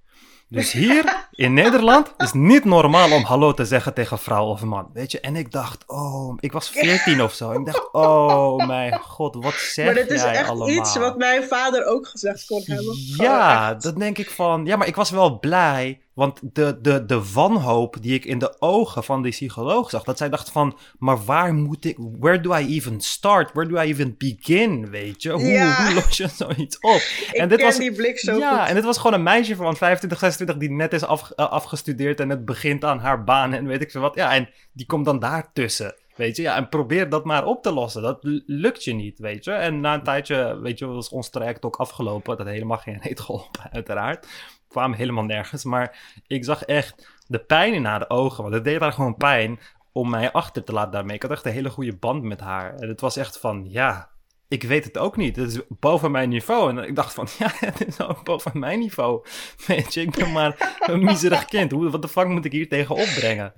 Dus 0.47 0.71
hier 0.71 1.27
in 1.31 1.53
Nederland 1.53 2.13
is 2.17 2.33
niet 2.33 2.65
normaal 2.65 3.11
om 3.11 3.23
hallo 3.23 3.53
te 3.53 3.65
zeggen 3.65 3.93
tegen 3.93 4.19
vrouw 4.19 4.45
of 4.45 4.63
man. 4.63 4.89
Weet 4.93 5.11
je, 5.11 5.19
en 5.19 5.35
ik 5.35 5.51
dacht, 5.51 5.83
oh, 5.87 6.33
ik 6.39 6.51
was 6.51 6.69
14 6.69 7.21
of 7.23 7.33
zo. 7.33 7.51
Ik 7.51 7.65
dacht, 7.65 7.93
oh 7.93 8.67
mijn 8.67 8.99
god, 8.99 9.35
wat 9.35 9.53
zeg 9.53 9.75
jij 9.75 9.85
allemaal? 9.85 10.03
Maar 10.03 10.15
dit 10.15 10.17
is 10.17 10.39
echt 10.39 10.49
allemaal? 10.49 10.69
iets 10.69 10.97
wat 10.97 11.17
mijn 11.17 11.43
vader 11.43 11.85
ook 11.85 12.07
gezegd 12.07 12.45
kon 12.45 12.61
hebben. 12.65 12.95
Ja, 13.17 13.73
dat 13.73 13.95
denk 13.97 14.17
ik 14.17 14.29
van. 14.29 14.65
Ja, 14.65 14.75
maar 14.75 14.87
ik 14.87 14.95
was 14.95 15.09
wel 15.09 15.39
blij 15.39 16.01
want 16.15 16.39
de, 16.55 16.77
de, 16.81 17.05
de 17.05 17.31
wanhoop 17.33 17.97
die 18.01 18.13
ik 18.13 18.25
in 18.25 18.39
de 18.39 18.55
ogen 18.61 19.03
van 19.03 19.21
die 19.21 19.31
psycholoog 19.31 19.89
zag, 19.89 20.03
dat 20.03 20.17
zij 20.17 20.29
dacht 20.29 20.51
van, 20.51 20.77
maar 20.99 21.25
waar 21.25 21.53
moet 21.53 21.85
ik, 21.85 21.97
where 22.19 22.39
do 22.39 22.53
I 22.55 22.65
even 22.75 23.01
start? 23.01 23.51
Where 23.53 23.69
do 23.69 23.75
I 23.75 23.79
even 23.79 24.15
begin, 24.17 24.89
weet 24.89 25.21
je? 25.23 25.31
Hoe, 25.31 25.43
Ja. 25.45 25.85
hoe 25.85 25.93
los 25.93 26.17
je 26.17 26.27
zoiets 26.45 26.79
op? 26.79 27.01
Ik 27.27 27.29
en 27.31 27.49
dit 27.49 27.57
ken 27.57 27.67
was, 27.67 27.77
die 27.77 27.91
blik 27.91 28.19
zo 28.19 28.37
ja, 28.37 28.59
goed. 28.59 28.67
en 28.69 28.75
dit 28.75 28.83
was 28.83 28.97
gewoon 28.97 29.13
een 29.13 29.23
meisje 29.23 29.55
van 29.55 29.75
25, 29.77 30.19
26 30.19 30.57
die 30.57 30.71
net 30.71 30.93
is 30.93 31.03
af, 31.03 31.31
eh, 31.31 31.49
afgestudeerd 31.49 32.19
en 32.19 32.29
het 32.29 32.45
begint 32.45 32.83
aan 32.85 32.99
haar 32.99 33.23
baan 33.23 33.53
en 33.53 33.67
weet 33.67 33.81
ik 33.81 33.91
veel 33.91 34.01
wat. 34.01 34.15
Ja, 34.15 34.33
en 34.33 34.49
die 34.73 34.85
komt 34.85 35.05
dan 35.05 35.19
daartussen. 35.19 35.95
Weet 36.15 36.35
je, 36.35 36.41
ja, 36.41 36.55
en 36.55 36.69
probeer 36.69 37.09
dat 37.09 37.25
maar 37.25 37.45
op 37.45 37.63
te 37.63 37.71
lossen. 37.73 38.01
Dat 38.01 38.17
lukt 38.45 38.83
je 38.83 38.93
niet, 38.93 39.19
weet 39.19 39.43
je. 39.45 39.51
En 39.51 39.79
na 39.79 39.93
een 39.93 40.03
tijdje, 40.03 40.59
weet 40.61 40.79
je, 40.79 40.85
was 40.85 41.09
ons 41.09 41.29
traject 41.29 41.63
ook 41.63 41.75
afgelopen. 41.75 42.37
Dat 42.37 42.45
had 42.45 42.53
helemaal 42.55 42.77
geen 42.77 42.99
reet 43.01 43.19
geholpen, 43.19 43.69
uiteraard. 43.71 44.27
Kwamen 44.75 44.97
helemaal 44.97 45.23
nergens. 45.23 45.63
Maar 45.63 45.97
ik 46.27 46.43
zag 46.43 46.63
echt 46.63 47.07
de 47.27 47.39
pijn 47.39 47.73
in 47.73 47.85
haar 47.85 48.09
ogen. 48.09 48.43
Want 48.43 48.55
het 48.55 48.63
deed 48.63 48.79
haar 48.79 48.91
gewoon 48.91 49.17
pijn 49.17 49.59
om 49.91 50.09
mij 50.09 50.31
achter 50.31 50.63
te 50.63 50.73
laten 50.73 50.91
daarmee. 50.91 51.15
Ik 51.15 51.21
had 51.21 51.31
echt 51.31 51.45
een 51.45 51.51
hele 51.51 51.69
goede 51.69 51.95
band 51.95 52.23
met 52.23 52.39
haar. 52.39 52.75
En 52.75 52.87
het 52.87 53.01
was 53.01 53.17
echt 53.17 53.39
van, 53.39 53.65
ja, 53.69 54.09
ik 54.47 54.63
weet 54.63 54.85
het 54.85 54.97
ook 54.97 55.17
niet. 55.17 55.35
Het 55.35 55.51
is 55.51 55.61
boven 55.69 56.11
mijn 56.11 56.29
niveau. 56.29 56.69
En 56.69 56.77
ik 56.77 56.95
dacht 56.95 57.13
van, 57.13 57.27
ja, 57.39 57.51
het 57.55 57.87
is 57.87 58.01
ook 58.01 58.23
boven 58.23 58.59
mijn 58.59 58.79
niveau. 58.79 59.25
Weet 59.67 59.93
je, 59.93 60.01
ik 60.01 60.15
ben 60.17 60.31
maar 60.31 60.77
een 60.79 61.03
miserig 61.03 61.45
kind. 61.45 61.71
Wat 61.71 62.01
de 62.01 62.07
fuck 62.07 62.27
moet 62.27 62.45
ik 62.45 62.51
hier 62.51 62.69
tegen 62.69 62.95
opbrengen? 62.95 63.53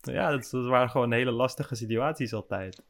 Ja, 0.00 0.30
dat, 0.30 0.48
dat 0.50 0.66
waren 0.66 0.90
gewoon 0.90 1.12
hele 1.12 1.30
lastige 1.30 1.74
situaties 1.74 2.32
altijd. 2.32 2.82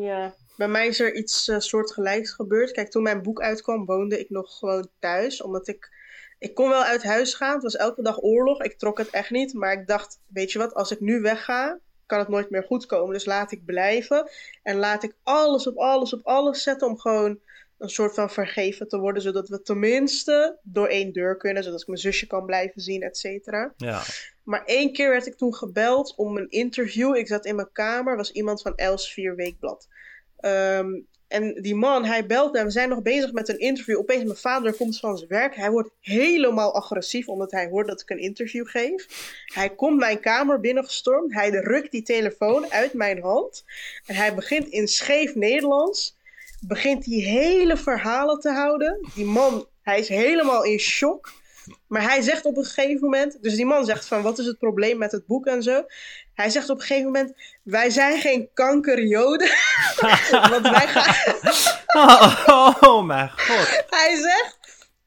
Ja, 0.00 0.34
bij 0.56 0.68
mij 0.68 0.86
is 0.86 1.00
er 1.00 1.14
iets 1.14 1.48
eh, 1.48 1.58
soortgelijks 1.58 2.32
gebeurd. 2.32 2.72
Kijk, 2.72 2.90
toen 2.90 3.02
mijn 3.02 3.22
boek 3.22 3.40
uitkwam, 3.40 3.84
woonde 3.84 4.20
ik 4.20 4.30
nog 4.30 4.58
gewoon 4.58 4.88
thuis. 4.98 5.42
Omdat 5.42 5.68
ik. 5.68 5.96
Ik 6.38 6.54
kon 6.54 6.68
wel 6.68 6.82
uit 6.82 7.02
huis 7.02 7.34
gaan. 7.34 7.54
Het 7.54 7.62
was 7.62 7.76
elke 7.76 8.02
dag 8.02 8.22
oorlog. 8.22 8.62
Ik 8.62 8.78
trok 8.78 8.98
het 8.98 9.10
echt 9.10 9.30
niet. 9.30 9.54
Maar 9.54 9.72
ik 9.72 9.86
dacht, 9.86 10.20
weet 10.26 10.52
je 10.52 10.58
wat, 10.58 10.74
als 10.74 10.90
ik 10.90 11.00
nu 11.00 11.20
wegga, 11.20 11.78
kan 12.06 12.18
het 12.18 12.28
nooit 12.28 12.50
meer 12.50 12.62
goed 12.62 12.86
komen. 12.86 13.12
Dus 13.12 13.24
laat 13.24 13.52
ik 13.52 13.64
blijven. 13.64 14.30
En 14.62 14.76
laat 14.76 15.02
ik 15.02 15.14
alles 15.22 15.66
op 15.66 15.76
alles 15.76 16.12
op 16.12 16.26
alles 16.26 16.62
zetten 16.62 16.88
om 16.88 16.98
gewoon 16.98 17.40
een 17.78 17.88
soort 17.88 18.14
van 18.14 18.30
vergeven 18.30 18.88
te 18.88 18.98
worden. 18.98 19.22
Zodat 19.22 19.48
we 19.48 19.62
tenminste 19.62 20.58
door 20.62 20.86
één 20.86 21.12
deur 21.12 21.36
kunnen. 21.36 21.62
Zodat 21.62 21.80
ik 21.80 21.86
mijn 21.86 21.98
zusje 21.98 22.26
kan 22.26 22.46
blijven 22.46 22.80
zien, 22.80 23.02
et 23.02 23.16
cetera. 23.16 23.72
Ja, 23.76 24.02
Maar 24.42 24.64
één 24.64 24.92
keer 24.92 25.10
werd 25.10 25.26
ik 25.26 25.36
toen 25.36 25.54
gebeld 25.54 26.14
om 26.16 26.36
een 26.36 26.50
interview. 26.50 27.16
Ik 27.16 27.26
zat 27.26 27.46
in 27.46 27.56
mijn 27.56 27.72
kamer, 27.72 28.16
was 28.16 28.32
iemand 28.32 28.62
van 28.62 28.74
Els 28.74 29.12
4 29.12 29.36
Weekblad. 29.36 29.88
Ehm, 30.36 31.00
en 31.28 31.62
die 31.62 31.74
man, 31.74 32.04
hij 32.04 32.26
belt 32.26 32.56
en 32.56 32.64
we 32.64 32.70
zijn 32.70 32.88
nog 32.88 33.02
bezig 33.02 33.32
met 33.32 33.48
een 33.48 33.58
interview. 33.58 33.98
Opeens, 33.98 34.24
mijn 34.24 34.36
vader 34.36 34.74
komt 34.74 34.98
van 34.98 35.16
zijn 35.16 35.28
werk. 35.28 35.56
Hij 35.56 35.70
wordt 35.70 35.90
helemaal 36.00 36.74
agressief 36.74 37.28
omdat 37.28 37.50
hij 37.50 37.68
hoort 37.68 37.86
dat 37.86 38.00
ik 38.00 38.10
een 38.10 38.18
interview 38.18 38.66
geef. 38.66 39.06
Hij 39.44 39.74
komt 39.74 39.98
mijn 39.98 40.20
kamer 40.20 40.60
binnengestormd. 40.60 41.34
Hij 41.34 41.50
rukt 41.50 41.90
die 41.90 42.02
telefoon 42.02 42.70
uit 42.70 42.92
mijn 42.92 43.22
hand. 43.22 43.64
En 44.06 44.14
hij 44.14 44.34
begint 44.34 44.68
in 44.68 44.88
scheef 44.88 45.34
Nederlands. 45.34 46.16
Begint 46.60 47.04
die 47.04 47.24
hele 47.24 47.76
verhalen 47.76 48.40
te 48.40 48.50
houden. 48.50 49.08
Die 49.14 49.24
man, 49.24 49.66
hij 49.82 49.98
is 49.98 50.08
helemaal 50.08 50.64
in 50.64 50.78
shock. 50.78 51.32
Maar 51.86 52.02
hij 52.02 52.22
zegt 52.22 52.44
op 52.44 52.56
een 52.56 52.64
gegeven 52.64 53.00
moment, 53.00 53.42
dus 53.42 53.54
die 53.54 53.66
man 53.66 53.84
zegt 53.84 54.06
van 54.06 54.22
wat 54.22 54.38
is 54.38 54.46
het 54.46 54.58
probleem 54.58 54.98
met 54.98 55.12
het 55.12 55.26
boek 55.26 55.46
en 55.46 55.62
zo. 55.62 55.84
Hij 56.38 56.50
zegt 56.50 56.70
op 56.70 56.76
een 56.76 56.86
gegeven 56.86 57.04
moment, 57.04 57.32
wij 57.62 57.90
zijn 57.90 58.20
geen 58.20 58.48
kankerjoden. 58.54 59.48
Want 60.50 60.68
wij 60.68 60.86
gaan, 60.86 61.34
Oh, 61.86 62.74
oh 62.88 63.06
mijn 63.06 63.30
god. 63.30 63.84
hij 63.90 64.16
zegt, 64.16 64.58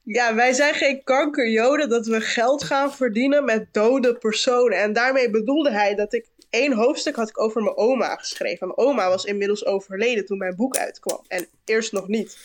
ja, 0.02 0.34
wij 0.34 0.52
zijn 0.52 0.74
geen 0.74 1.04
kankerjoden 1.04 1.88
dat 1.88 2.06
we 2.06 2.20
geld 2.20 2.64
gaan 2.64 2.94
verdienen 2.94 3.44
met 3.44 3.66
dode 3.72 4.14
personen. 4.14 4.78
En 4.78 4.92
daarmee 4.92 5.30
bedoelde 5.30 5.70
hij 5.70 5.94
dat 5.94 6.12
ik, 6.12 6.26
één 6.50 6.72
hoofdstuk 6.72 7.16
had 7.16 7.28
ik 7.28 7.40
over 7.40 7.62
mijn 7.62 7.76
oma 7.76 8.16
geschreven. 8.16 8.66
Mijn 8.66 8.88
oma 8.88 9.08
was 9.08 9.24
inmiddels 9.24 9.66
overleden 9.66 10.26
toen 10.26 10.38
mijn 10.38 10.56
boek 10.56 10.76
uitkwam. 10.76 11.24
En 11.28 11.46
eerst 11.64 11.92
nog 11.92 12.08
niet. 12.08 12.38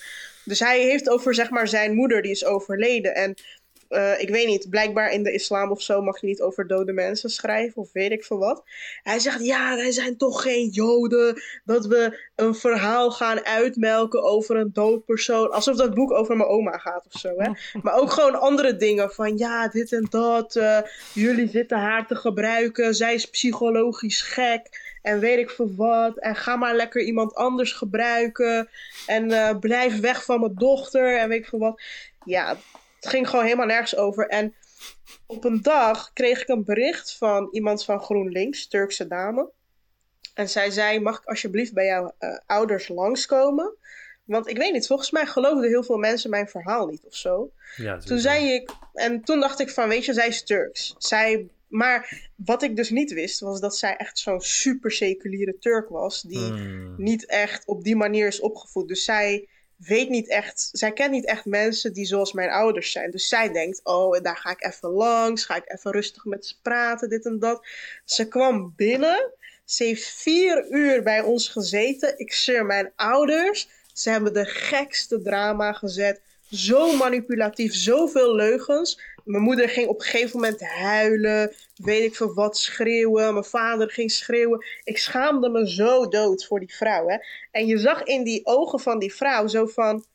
Dus 0.44 0.60
hij 0.60 0.82
heeft 0.82 1.10
over, 1.10 1.34
zeg 1.36 1.50
maar, 1.50 1.68
zijn 1.68 1.94
moeder 1.94 2.22
die 2.22 2.32
is 2.32 2.46
overleden. 2.46 3.16
En 3.16 3.36
eh, 3.90 4.22
ik 4.22 4.30
weet 4.30 4.48
niet, 4.48 4.70
blijkbaar 4.70 5.12
in 5.12 5.24
de 5.24 5.34
islam 5.34 5.72
of 5.72 5.82
zo 5.82 6.02
mag 6.02 6.22
je 6.22 6.28
niet 6.28 6.42
over 6.42 6.68
dode 6.68 6.94
mensen 6.94 7.30
schrijven 7.30 7.82
of 7.82 7.92
weet 7.92 8.12
ik 8.12 8.24
veel 8.24 8.38
wat. 8.38 8.64
Hij 9.04 9.20
zegt, 9.20 9.46
ja, 9.46 9.76
wij 9.76 9.92
zijn 9.92 10.18
toch 10.18 10.42
geen 10.42 10.70
joden, 10.70 11.42
dat 11.66 11.86
we 11.86 12.26
een 12.36 12.56
verhaal 12.56 13.12
gaan 13.12 13.46
uitmelken 13.46 14.24
over 14.24 14.56
een 14.56 14.74
dood 14.74 15.06
persoon. 15.06 15.52
Alsof 15.52 15.76
dat 15.76 15.94
boek 15.94 16.12
over 16.12 16.38
mijn 16.38 16.50
oma 16.50 16.78
gaat 16.78 17.06
of 17.12 17.20
zo, 17.20 17.34
hè. 17.38 17.52
Maar 17.84 17.96
ook 17.96 18.12
gewoon 18.12 18.40
andere 18.40 18.78
dingen 18.78 19.12
van, 19.12 19.38
ja, 19.38 19.68
dit 19.68 19.92
en 19.92 20.08
dat, 20.10 20.56
eh, 20.56 20.80
jullie 21.14 21.50
zitten 21.50 21.78
haar 21.78 22.08
te 22.08 22.16
gebruiken, 22.16 22.96
zij 22.96 23.14
is 23.14 23.26
psychologisch 23.26 24.22
gek. 24.22 24.86
En 25.08 25.20
weet 25.20 25.38
ik 25.38 25.50
veel 25.50 25.76
wat. 25.76 26.18
En 26.18 26.36
ga 26.36 26.56
maar 26.56 26.76
lekker 26.76 27.02
iemand 27.02 27.36
anders 27.36 27.72
gebruiken. 27.72 28.70
En 29.06 29.32
eh, 29.32 29.60
blijf 29.60 30.00
weg 30.00 30.24
van 30.24 30.40
mijn 30.40 30.56
dochter. 30.56 31.20
En 31.20 31.30
weet 31.30 31.40
ik 31.40 31.48
veel 31.48 31.60
wat. 31.60 31.82
Ja, 32.26 32.58
het 33.08 33.16
ging 33.16 33.30
gewoon 33.30 33.46
helemaal 33.46 33.66
nergens 33.66 33.96
over. 33.96 34.28
En 34.28 34.56
op 35.26 35.44
een 35.44 35.62
dag 35.62 36.14
kreeg 36.14 36.42
ik 36.42 36.48
een 36.48 36.64
bericht 36.64 37.18
van 37.18 37.48
iemand 37.52 37.84
van 37.86 38.00
GroenLinks, 38.00 38.68
Turkse 38.68 39.08
dame. 39.08 39.50
En 40.34 40.50
zij 40.50 40.72
zei: 40.72 41.00
Mag 41.00 41.18
ik 41.18 41.26
alsjeblieft 41.26 41.74
bij 41.74 41.86
jouw 41.86 42.16
eh, 42.18 42.38
ouders 42.46 42.88
langskomen? 42.88 43.76
Want 44.24 44.48
ik 44.48 44.58
weet 44.58 44.74
niet, 44.74 44.88
volgens 44.88 45.12
mij 45.12 45.26
geloofden 45.26 45.70
heel 45.70 45.84
veel 45.84 45.98
mensen 45.98 46.30
mijn 46.30 46.48
verhaal 46.48 46.88
niet 46.88 47.06
of 47.06 47.16
zo. 47.16 47.52
Ja, 47.76 47.98
Toen 47.98 48.20
zei 48.20 48.54
ik, 48.54 48.72
en 48.94 49.22
toen 49.22 49.40
dacht 49.40 49.60
ik 49.60 49.70
van, 49.70 49.90
weet 49.90 50.06
je, 50.06 50.14
zij 50.14 50.28
is 50.28 50.44
Turks. 50.44 50.96
Zij, 50.98 51.48
maar 51.68 52.30
wat 52.36 52.64
ik 52.64 52.76
dus 52.76 52.90
niet 52.90 53.14
wist, 53.14 53.40
was 53.40 53.60
dat 53.60 53.78
zij 53.78 53.96
echt 53.96 54.20
zo'n 54.20 54.42
super 54.42 54.92
seculiere 54.92 55.58
Turk 55.60 55.90
was. 55.90 56.22
Die 56.22 56.38
Hmm. 56.40 56.94
niet 56.98 57.26
echt 57.26 57.66
op 57.66 57.84
die 57.84 57.96
manier 57.96 58.28
is 58.28 58.40
opgevoed. 58.40 58.88
Dus 58.88 59.04
zij 59.04 59.48
weet 59.78 60.10
niet 60.10 60.28
echt, 60.30 60.70
zij 60.72 60.92
kent 60.92 61.12
niet 61.12 61.26
echt 61.26 61.46
mensen 61.46 61.94
die 61.94 62.06
zoals 62.06 62.34
mijn 62.34 62.50
ouders 62.50 62.92
zijn. 62.92 63.12
Dus 63.12 63.28
zij 63.28 63.52
denkt, 63.52 63.80
oh, 63.84 64.22
daar 64.22 64.38
ga 64.38 64.50
ik 64.50 64.66
even 64.66 64.90
langs, 64.90 65.46
ga 65.46 65.56
ik 65.56 65.72
even 65.72 65.92
rustig 65.92 66.26
met 66.26 66.46
ze 66.46 66.56
praten, 66.62 67.10
dit 67.10 67.26
en 67.26 67.40
dat. 67.40 67.66
Ze 68.06 68.28
kwam 68.28 68.74
binnen, 68.76 69.32
ze 69.66 69.84
heeft 69.84 70.10
vier 70.10 70.68
uur 70.70 71.04
bij 71.04 71.22
ons 71.22 71.50
gezeten. 71.50 72.20
Ik 72.20 72.34
zweer, 72.34 72.66
mijn 72.66 72.92
ouders, 72.96 73.68
ze 73.94 74.10
hebben 74.10 74.34
de 74.34 74.46
gekste 74.46 75.22
drama 75.22 75.74
gezet. 75.74 76.22
Zo 76.50 76.96
manipulatief, 76.96 77.76
zoveel 77.76 78.36
leugens. 78.36 79.02
Mijn 79.24 79.44
moeder 79.44 79.70
ging 79.70 79.88
op 79.88 80.00
een 80.00 80.06
gegeven 80.06 80.40
moment 80.40 80.62
huilen, 80.62 81.56
weet 81.76 82.04
ik 82.04 82.16
veel 82.16 82.34
wat, 82.34 82.58
schreeuwen. 82.58 83.34
Mijn 83.34 83.46
vader 83.46 83.92
ging 83.92 84.12
schreeuwen. 84.12 84.66
Ik 84.84 84.98
schaamde 84.98 85.50
me 85.50 85.70
zo 85.70 86.08
dood 86.08 86.46
voor 86.46 86.60
die 86.60 86.76
vrouw. 86.76 87.08
Hè? 87.08 87.18
En 87.52 87.66
je 87.66 87.78
zag 87.78 88.04
in 88.04 88.24
die 88.24 88.46
ogen 88.46 88.80
van 88.80 89.00
die 89.00 89.14
vrouw 89.14 89.48
zo 89.48 89.66
van: 89.66 90.06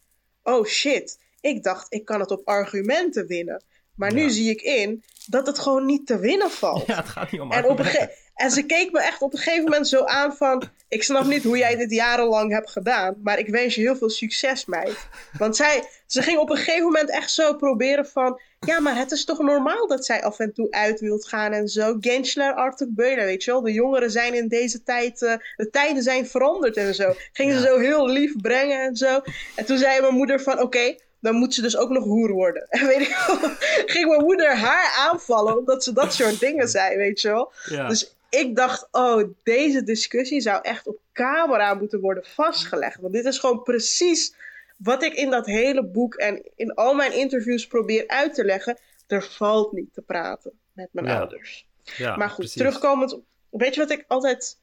oh 0.42 0.66
shit, 0.66 1.18
ik 1.40 1.62
dacht 1.62 1.94
ik 1.94 2.04
kan 2.04 2.20
het 2.20 2.30
op 2.30 2.46
argumenten 2.48 3.26
winnen. 3.26 3.64
Maar 3.94 4.12
nu 4.12 4.30
zie 4.30 4.50
ik 4.50 4.60
in 4.60 5.04
dat 5.26 5.46
het 5.46 5.58
gewoon 5.58 5.86
niet 5.86 6.06
te 6.06 6.18
winnen 6.18 6.50
valt. 6.50 6.86
Ja, 6.92 6.96
het 6.96 7.08
gaat 7.08 7.30
niet 7.30 7.40
om 7.40 7.52
en, 7.52 7.64
op 7.64 7.78
een 7.78 8.08
en 8.42 8.50
ze 8.50 8.62
keek 8.62 8.92
me 8.92 9.00
echt 9.00 9.22
op 9.22 9.32
een 9.32 9.38
gegeven 9.38 9.64
moment 9.64 9.88
zo 9.88 10.04
aan 10.04 10.36
van... 10.36 10.62
Ik 10.88 11.02
snap 11.02 11.24
niet 11.24 11.42
hoe 11.42 11.58
jij 11.58 11.76
dit 11.76 11.90
jarenlang 11.90 12.52
hebt 12.52 12.70
gedaan. 12.70 13.14
Maar 13.22 13.38
ik 13.38 13.48
wens 13.48 13.74
je 13.74 13.80
heel 13.80 13.96
veel 13.96 14.10
succes, 14.10 14.64
meid. 14.64 15.06
Want 15.38 15.56
zij, 15.56 15.84
ze 16.06 16.22
ging 16.22 16.38
op 16.38 16.50
een 16.50 16.56
gegeven 16.56 16.84
moment 16.84 17.10
echt 17.10 17.30
zo 17.30 17.54
proberen 17.54 18.06
van... 18.06 18.40
Ja, 18.60 18.80
maar 18.80 18.96
het 18.96 19.10
is 19.10 19.24
toch 19.24 19.38
normaal 19.38 19.86
dat 19.86 20.04
zij 20.04 20.22
af 20.22 20.38
en 20.38 20.52
toe 20.52 20.70
uit 20.70 21.00
wilt 21.00 21.28
gaan 21.28 21.52
en 21.52 21.68
zo. 21.68 21.96
Gensler, 22.00 22.54
Arthur 22.54 22.92
Beulen, 22.92 23.24
weet 23.24 23.44
je 23.44 23.50
wel. 23.50 23.62
De 23.62 23.72
jongeren 23.72 24.10
zijn 24.10 24.34
in 24.34 24.48
deze 24.48 24.82
tijd... 24.82 25.22
Uh, 25.22 25.34
de 25.56 25.70
tijden 25.70 26.02
zijn 26.02 26.26
veranderd 26.26 26.76
en 26.76 26.94
zo. 26.94 27.14
Gingen 27.32 27.58
ze 27.58 27.66
zo 27.66 27.78
heel 27.78 28.08
lief 28.08 28.36
brengen 28.40 28.82
en 28.82 28.96
zo. 28.96 29.20
En 29.56 29.64
toen 29.64 29.78
zei 29.78 30.00
mijn 30.00 30.14
moeder 30.14 30.40
van... 30.40 30.60
Oké, 30.60 30.94
dan 31.20 31.34
moet 31.34 31.54
ze 31.54 31.62
dus 31.62 31.76
ook 31.76 31.90
nog 31.90 32.04
hoer 32.04 32.32
worden. 32.32 32.66
En 32.68 32.86
weet 32.92 33.00
ik 33.00 33.24
wel, 33.26 33.50
ging 33.86 34.08
mijn 34.08 34.24
moeder 34.24 34.56
haar 34.56 34.94
aanvallen 35.10 35.58
omdat 35.58 35.84
ze 35.84 35.92
dat 35.92 36.14
soort 36.14 36.40
dingen 36.40 36.68
zei, 36.68 36.96
weet 36.96 37.20
je 37.20 37.28
wel. 37.28 37.52
Ja. 37.64 37.88
Dus 37.88 38.14
ik 38.40 38.56
dacht, 38.56 38.88
oh, 38.90 39.22
deze 39.42 39.82
discussie 39.82 40.40
zou 40.40 40.62
echt 40.62 40.86
op 40.86 40.98
camera 41.12 41.74
moeten 41.74 42.00
worden 42.00 42.24
vastgelegd. 42.24 43.00
Want 43.00 43.12
dit 43.12 43.24
is 43.24 43.38
gewoon 43.38 43.62
precies 43.62 44.34
wat 44.76 45.02
ik 45.02 45.14
in 45.14 45.30
dat 45.30 45.46
hele 45.46 45.84
boek 45.86 46.14
en 46.14 46.42
in 46.56 46.74
al 46.74 46.94
mijn 46.94 47.12
interviews 47.12 47.66
probeer 47.66 48.08
uit 48.08 48.34
te 48.34 48.44
leggen. 48.44 48.78
Er 49.06 49.22
valt 49.22 49.72
niet 49.72 49.92
te 49.92 50.00
praten 50.02 50.52
met 50.72 50.88
mijn 50.92 51.06
Ja. 51.06 51.18
ouders. 51.18 51.66
Ja, 51.96 52.16
maar 52.16 52.28
goed, 52.28 52.36
precies. 52.36 52.56
terugkomend. 52.56 53.18
Weet 53.50 53.74
je 53.74 53.80
wat 53.80 53.90
ik 53.90 54.04
altijd 54.08 54.58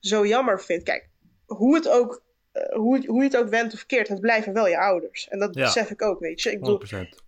zo 0.00 0.26
jammer 0.26 0.60
vind? 0.60 0.82
Kijk, 0.82 1.08
hoe, 1.46 1.74
het 1.74 1.88
ook, 1.88 2.22
eh, 2.52 2.76
hoe, 2.76 3.06
hoe 3.06 3.22
je 3.22 3.28
het 3.28 3.36
ook 3.36 3.48
wendt 3.48 3.74
of 3.74 3.86
keert, 3.86 4.08
het 4.08 4.20
blijven 4.20 4.52
wel 4.52 4.68
je 4.68 4.78
ouders. 4.78 5.28
En 5.28 5.38
dat 5.38 5.54
Ja. 5.54 5.64
besef 5.64 5.90
ik 5.90 6.02
ook, 6.02 6.20
weet 6.20 6.40
je. 6.42 6.50
Ik 6.50 6.58
bedoel, 6.58 6.74
100%. 6.74 7.22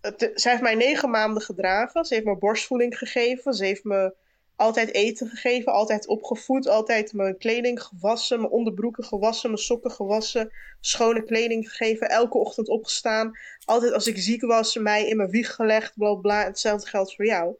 het, 0.00 0.30
zij 0.34 0.50
heeft 0.50 0.62
mij 0.62 0.74
negen 0.74 1.10
maanden 1.10 1.42
gedragen. 1.42 2.04
Ze 2.04 2.14
heeft 2.14 2.26
me 2.26 2.36
borstvoeding 2.36 2.98
gegeven. 2.98 3.54
Ze 3.54 3.64
heeft 3.64 3.84
me 3.84 4.14
altijd 4.62 4.94
eten 4.94 5.28
gegeven. 5.28 5.72
Altijd 5.72 6.06
opgevoed. 6.06 6.68
Altijd 6.68 7.12
mijn 7.12 7.38
kleding 7.38 7.82
gewassen. 7.82 8.38
Mijn 8.40 8.52
onderbroeken 8.52 9.04
gewassen. 9.04 9.50
Mijn 9.50 9.62
sokken 9.62 9.90
gewassen. 9.90 10.52
Schone 10.80 11.22
kleding 11.22 11.68
gegeven. 11.70 12.08
Elke 12.08 12.38
ochtend 12.38 12.68
opgestaan. 12.68 13.38
Altijd 13.64 13.92
als 13.92 14.06
ik 14.06 14.18
ziek 14.18 14.42
was, 14.42 14.76
mij 14.76 15.08
in 15.08 15.16
mijn 15.16 15.30
wieg 15.30 15.54
gelegd. 15.54 15.92
Bla 15.96 16.14
bla. 16.14 16.44
Hetzelfde 16.44 16.88
geldt 16.88 17.14
voor 17.14 17.26
jou. 17.26 17.54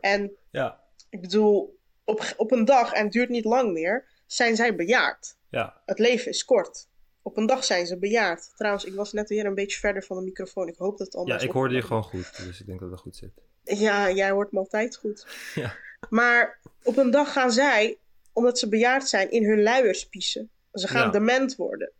En 0.00 0.32
Ja, 0.50 0.80
ik 1.10 1.20
bedoel, 1.20 1.78
op, 2.04 2.34
op 2.36 2.52
een 2.52 2.64
dag, 2.64 2.92
en 2.92 3.02
het 3.04 3.12
duurt 3.12 3.28
niet 3.28 3.44
lang 3.44 3.72
meer, 3.72 4.04
zijn 4.26 4.56
zij 4.56 4.74
bejaard. 4.76 5.36
ja. 5.50 5.82
Het 5.86 5.98
leven 5.98 6.30
is 6.30 6.44
kort. 6.44 6.88
Op 7.22 7.36
een 7.36 7.46
dag 7.46 7.64
zijn 7.64 7.86
ze 7.86 7.98
bejaard. 7.98 8.52
Trouwens, 8.56 8.84
ik 8.84 8.94
was 8.94 9.12
net 9.12 9.28
weer 9.28 9.46
een 9.46 9.54
beetje 9.54 9.78
verder 9.78 10.02
van 10.02 10.16
de 10.16 10.22
microfoon. 10.22 10.68
Ik 10.68 10.76
hoop 10.76 10.98
dat 10.98 11.06
het 11.06 11.14
ja 11.14 11.20
anders 11.20 11.42
ik 11.42 11.50
hoorde 11.50 11.74
je 11.74 11.82
gewoon 11.82 12.02
goed, 12.02 12.44
dus 12.44 12.60
ik 12.60 12.66
denk 12.66 12.80
dat 12.80 12.90
het 12.90 13.00
goed 13.00 13.16
zit. 13.16 13.30
ja, 13.62 14.10
jij 14.10 14.30
hoort 14.30 14.52
me 14.52 14.58
altijd 14.58 14.96
goed. 14.96 15.26
Ja. 15.54 15.74
Maar 16.10 16.58
op 16.82 16.96
een 16.96 17.10
dag 17.10 17.32
gaan 17.32 17.52
zij, 17.52 17.98
omdat 18.32 18.58
ze 18.58 18.68
bejaard 18.68 19.08
zijn, 19.08 19.30
in 19.30 19.44
hun 19.44 19.62
luiers 19.62 20.04
piezen. 20.08 20.50
Ze 20.72 20.88
gaan 20.88 21.04
Ja. 21.06 21.10
dement 21.10 21.56
worden. 21.56 21.90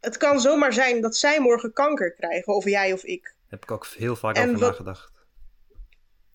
Het 0.00 0.16
kan 0.16 0.40
zomaar 0.40 0.72
zijn 0.72 1.00
dat 1.00 1.16
zij 1.16 1.40
morgen 1.40 1.72
kanker 1.72 2.12
krijgen, 2.14 2.54
of 2.54 2.64
jij 2.64 2.92
of 2.92 3.02
ik. 3.04 3.34
Heb 3.48 3.62
ik 3.62 3.70
ook 3.70 3.86
heel 3.86 4.16
vaak 4.16 4.36
En 4.36 4.48
over 4.48 4.58
wat- 4.60 4.70
nagedacht. 4.70 5.12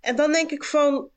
En 0.02 0.16
dan 0.16 0.32
denk 0.32 0.52
ik 0.52 0.64
van. 0.64 1.10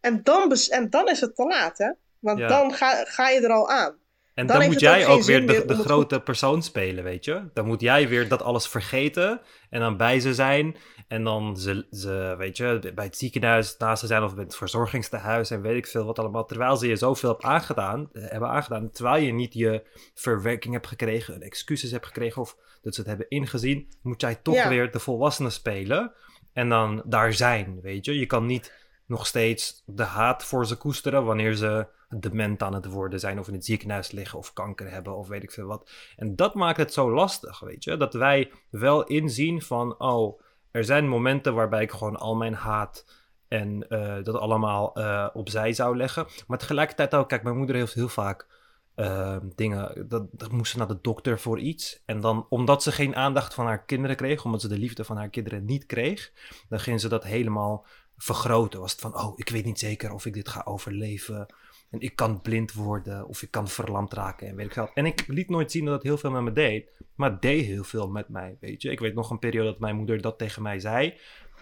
En 0.00 0.22
dan, 0.22 0.56
en 0.70 0.90
dan 0.90 1.08
is 1.08 1.20
het 1.20 1.34
te 1.36 1.44
laat, 1.44 1.78
hè? 1.78 1.90
Want 2.18 2.38
Ja. 2.38 2.48
dan 2.48 2.72
ga, 2.74 3.04
ga 3.04 3.28
je 3.28 3.40
er 3.40 3.50
al 3.52 3.70
aan. 3.70 3.98
En 4.34 4.46
Dan 4.46 4.64
moet 4.64 4.74
ook 4.74 4.80
jij 4.80 5.06
ook 5.06 5.22
weer 5.22 5.46
de, 5.46 5.74
grote 5.74 6.20
persoon 6.20 6.62
spelen, 6.62 7.04
weet 7.04 7.24
je? 7.24 7.50
Dan 7.54 7.66
moet 7.66 7.80
jij 7.80 8.08
weer 8.08 8.28
dat 8.28 8.42
alles 8.42 8.68
vergeten 8.68 9.40
en 9.70 9.80
dan 9.80 9.96
bij 9.96 10.20
ze 10.20 10.34
zijn. 10.34 10.76
En 11.10 11.24
dan 11.24 11.56
ze, 11.56 11.86
ze 11.90 12.34
weet 12.38 12.56
je, 12.56 12.92
bij 12.94 13.04
het 13.04 13.16
ziekenhuis 13.16 13.76
naast 13.76 14.00
ze 14.00 14.06
zijn 14.06 14.22
of 14.22 14.34
bij 14.34 14.44
het 14.44 14.56
verzorgingstehuis 14.56 15.50
en 15.50 15.62
weet 15.62 15.76
ik 15.76 15.86
veel 15.86 16.04
wat 16.04 16.18
allemaal. 16.18 16.44
Terwijl 16.44 16.76
ze 16.76 16.88
je 16.88 16.96
zoveel 16.96 17.28
hebben 17.30 17.46
aangedaan, 17.48 18.08
eh, 18.12 18.22
hebben 18.30 18.48
aangedaan 18.48 18.90
terwijl 18.90 19.22
je 19.22 19.32
niet 19.32 19.54
je 19.54 19.82
verwerking 20.14 20.74
hebt 20.74 20.86
gekregen, 20.86 21.42
excuses 21.42 21.90
hebt 21.90 22.06
gekregen 22.06 22.42
of 22.42 22.56
dat 22.82 22.94
ze 22.94 23.00
het 23.00 23.08
hebben 23.08 23.28
ingezien, 23.28 23.88
moet 24.02 24.20
jij 24.20 24.34
toch 24.34 24.54
Ja. 24.54 24.68
weer 24.68 24.90
de 24.90 24.98
volwassene 24.98 25.50
spelen 25.50 26.12
en 26.52 26.68
dan 26.68 27.02
daar 27.04 27.32
zijn, 27.32 27.80
weet 27.80 28.04
je? 28.04 28.18
Je 28.18 28.26
kan 28.26 28.46
niet 28.46 28.72
nog 29.06 29.26
steeds 29.26 29.82
de 29.86 30.02
haat 30.04 30.44
voor 30.44 30.66
ze 30.66 30.76
koesteren 30.76 31.24
wanneer 31.24 31.54
ze 31.54 31.86
dement 32.18 32.62
aan 32.62 32.74
het 32.74 32.86
worden 32.86 33.20
zijn 33.20 33.38
of 33.38 33.48
in 33.48 33.54
het 33.54 33.64
ziekenhuis 33.64 34.10
liggen 34.10 34.38
of 34.38 34.52
kanker 34.52 34.90
hebben 34.90 35.16
of 35.16 35.28
weet 35.28 35.42
ik 35.42 35.52
veel 35.52 35.66
wat. 35.66 35.90
En 36.16 36.36
dat 36.36 36.54
maakt 36.54 36.78
het 36.78 36.92
zo 36.92 37.10
lastig, 37.12 37.60
weet 37.60 37.84
je? 37.84 37.96
Dat 37.96 38.14
wij 38.14 38.52
wel 38.70 39.04
inzien 39.04 39.62
van, 39.62 39.98
oh, 39.98 40.40
er 40.70 40.84
zijn 40.84 41.08
momenten 41.08 41.54
waarbij 41.54 41.82
ik 41.82 41.90
gewoon 41.90 42.16
al 42.16 42.36
mijn 42.36 42.54
haat 42.54 43.04
en 43.48 43.88
eh, 43.88 44.22
dat 44.22 44.34
allemaal 44.34 44.94
eh, 44.94 45.28
opzij 45.32 45.72
zou 45.72 45.96
leggen. 45.96 46.26
Maar 46.46 46.58
tegelijkertijd 46.58 47.14
ook, 47.14 47.28
kijk, 47.28 47.42
mijn 47.42 47.56
moeder 47.56 47.76
heeft 47.76 47.94
heel 47.94 48.08
vaak 48.08 48.46
eh, 48.94 49.36
dingen, 49.54 50.08
dat, 50.08 50.26
dat 50.32 50.52
moest 50.52 50.72
ze 50.72 50.78
naar 50.78 50.88
de 50.88 50.98
dokter 51.02 51.40
voor 51.40 51.58
iets. 51.58 52.02
En 52.04 52.20
dan, 52.20 52.46
omdat 52.48 52.82
ze 52.82 52.92
geen 52.92 53.16
aandacht 53.16 53.54
van 53.54 53.66
haar 53.66 53.84
kinderen 53.84 54.16
kreeg, 54.16 54.44
omdat 54.44 54.60
ze 54.60 54.68
de 54.68 54.78
liefde 54.78 55.04
van 55.04 55.16
haar 55.16 55.28
kinderen 55.28 55.64
niet 55.64 55.86
kreeg, 55.86 56.32
dan 56.68 56.80
ging 56.80 57.00
ze 57.00 57.08
dat 57.08 57.24
helemaal 57.24 57.86
vergroten. 58.16 58.80
Was 58.80 58.92
het 58.92 59.00
van, 59.00 59.16
oh, 59.16 59.32
ik 59.36 59.48
weet 59.48 59.64
niet 59.64 59.78
zeker 59.78 60.12
of 60.12 60.26
ik 60.26 60.34
dit 60.34 60.48
ga 60.48 60.62
overleven. 60.64 61.54
En 61.90 62.00
ik 62.00 62.16
kan 62.16 62.40
blind 62.40 62.72
worden 62.72 63.26
of 63.28 63.42
ik 63.42 63.50
kan 63.50 63.68
verlamd 63.68 64.12
raken 64.12 64.48
en 64.48 64.56
weet 64.56 64.66
ik 64.66 64.72
veel. 64.72 64.90
En 64.94 65.06
ik 65.06 65.24
liet 65.26 65.48
nooit 65.50 65.70
zien 65.70 65.84
dat 65.84 65.94
het 65.94 66.02
heel 66.02 66.18
veel 66.18 66.30
met 66.30 66.42
me 66.42 66.52
deed. 66.52 66.90
Maar 67.14 67.30
het 67.30 67.42
deed 67.42 67.64
heel 67.64 67.84
veel 67.84 68.08
met 68.08 68.28
mij, 68.28 68.56
weet 68.60 68.82
je. 68.82 68.90
Ik 68.90 69.00
weet 69.00 69.14
nog 69.14 69.30
een 69.30 69.38
periode 69.38 69.70
dat 69.70 69.78
mijn 69.78 69.96
moeder 69.96 70.20
dat 70.20 70.38
tegen 70.38 70.62
mij 70.62 70.80
zei. 70.80 71.14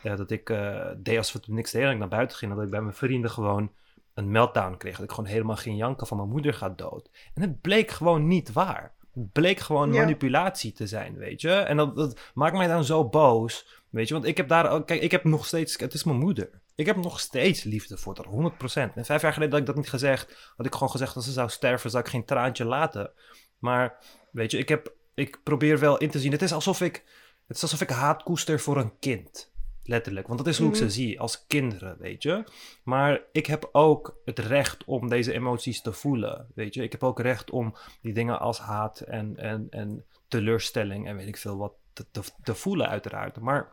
eh, 0.02 0.16
dat 0.16 0.30
ik 0.30 0.50
eh, 0.50 0.86
deed 0.96 1.16
alsof 1.16 1.32
het 1.32 1.48
niks 1.48 1.70
deed 1.70 1.82
en 1.82 1.90
ik 1.90 1.98
naar 1.98 2.08
buiten 2.08 2.36
ging. 2.38 2.54
Dat 2.54 2.62
ik 2.62 2.70
bij 2.70 2.80
mijn 2.80 2.94
vrienden 2.94 3.30
gewoon 3.30 3.72
een 4.14 4.30
meltdown 4.30 4.76
kreeg. 4.76 4.94
Dat 4.96 5.04
ik 5.04 5.10
gewoon 5.12 5.30
helemaal 5.30 5.56
ging 5.56 5.78
janken 5.78 6.06
van 6.06 6.16
mijn 6.16 6.28
moeder 6.28 6.54
gaat 6.54 6.78
dood. 6.78 7.10
En 7.34 7.42
het 7.42 7.60
bleek 7.60 7.90
gewoon 7.90 8.26
niet 8.26 8.52
waar. 8.52 8.94
Het 9.14 9.32
bleek 9.32 9.58
gewoon 9.60 9.92
Ja. 9.92 10.00
manipulatie 10.00 10.72
te 10.72 10.86
zijn, 10.86 11.16
weet 11.16 11.40
je. 11.40 11.50
En 11.52 11.76
dat, 11.76 11.96
dat 11.96 12.20
maakt 12.34 12.56
mij 12.56 12.66
dan 12.66 12.84
zo 12.84 13.08
boos. 13.08 13.82
Weet 13.90 14.08
je, 14.08 14.14
want 14.14 14.26
ik 14.26 14.36
heb 14.36 14.48
daar 14.48 14.70
ook, 14.70 14.86
kijk, 14.86 15.02
ik 15.02 15.10
heb 15.10 15.24
nog 15.24 15.46
steeds, 15.46 15.76
het 15.78 15.94
is 15.94 16.04
mijn 16.04 16.18
moeder. 16.18 16.50
Ik 16.78 16.86
heb 16.86 16.96
nog 16.96 17.20
steeds 17.20 17.62
liefde 17.62 17.96
voor 17.96 18.16
haar, 18.16 18.52
100%. 18.90 18.94
En 18.94 19.04
vijf 19.04 19.22
jaar 19.22 19.32
geleden 19.32 19.50
had 19.50 19.60
ik 19.60 19.66
dat 19.66 19.76
niet 19.76 19.88
gezegd. 19.88 20.52
Had 20.56 20.66
ik 20.66 20.72
gewoon 20.72 20.90
gezegd, 20.90 21.16
als 21.16 21.24
ze 21.24 21.32
zou 21.32 21.48
sterven, 21.48 21.90
zou 21.90 22.04
ik 22.04 22.10
geen 22.10 22.24
traantje 22.24 22.64
laten. 22.64 23.10
Maar, 23.58 23.98
weet 24.32 24.50
je, 24.50 24.58
ik, 24.58 24.68
heb, 24.68 24.92
ik 25.14 25.40
probeer 25.42 25.78
wel 25.78 25.98
in 25.98 26.10
te 26.10 26.18
zien. 26.20 26.32
Het 26.32 26.42
is 26.42 26.52
alsof 26.52 26.80
ik, 26.80 27.04
het 27.46 27.56
is 27.56 27.62
alsof 27.62 27.80
ik 27.80 27.90
haat 27.90 28.22
koester 28.22 28.60
voor 28.60 28.76
een 28.76 28.98
kind. 28.98 29.50
Letterlijk. 29.82 30.26
Want 30.26 30.38
dat 30.38 30.48
is 30.48 30.58
hoe 30.58 30.68
ik 30.68 30.74
Mhm. 30.74 30.82
ze 30.82 30.90
zie, 30.90 31.20
als 31.20 31.46
kinderen, 31.46 31.96
weet 31.98 32.22
je. 32.22 32.44
Maar 32.82 33.20
ik 33.32 33.46
heb 33.46 33.68
ook 33.72 34.20
het 34.24 34.38
recht 34.38 34.84
om 34.84 35.08
deze 35.08 35.32
emoties 35.32 35.80
te 35.80 35.92
voelen, 35.92 36.46
weet 36.54 36.74
je. 36.74 36.82
Ik 36.82 36.92
heb 36.92 37.02
ook 37.02 37.20
recht 37.20 37.50
om 37.50 37.76
die 38.02 38.12
dingen 38.12 38.40
als 38.40 38.58
haat 38.58 39.00
en, 39.00 39.36
en, 39.36 39.66
en 39.70 40.04
teleurstelling 40.28 41.06
en 41.08 41.16
weet 41.16 41.28
ik 41.28 41.36
veel 41.36 41.56
wat 41.56 41.72
te, 41.92 42.06
te, 42.10 42.20
te 42.42 42.54
voelen, 42.54 42.88
uiteraard. 42.88 43.40
Maar 43.40 43.68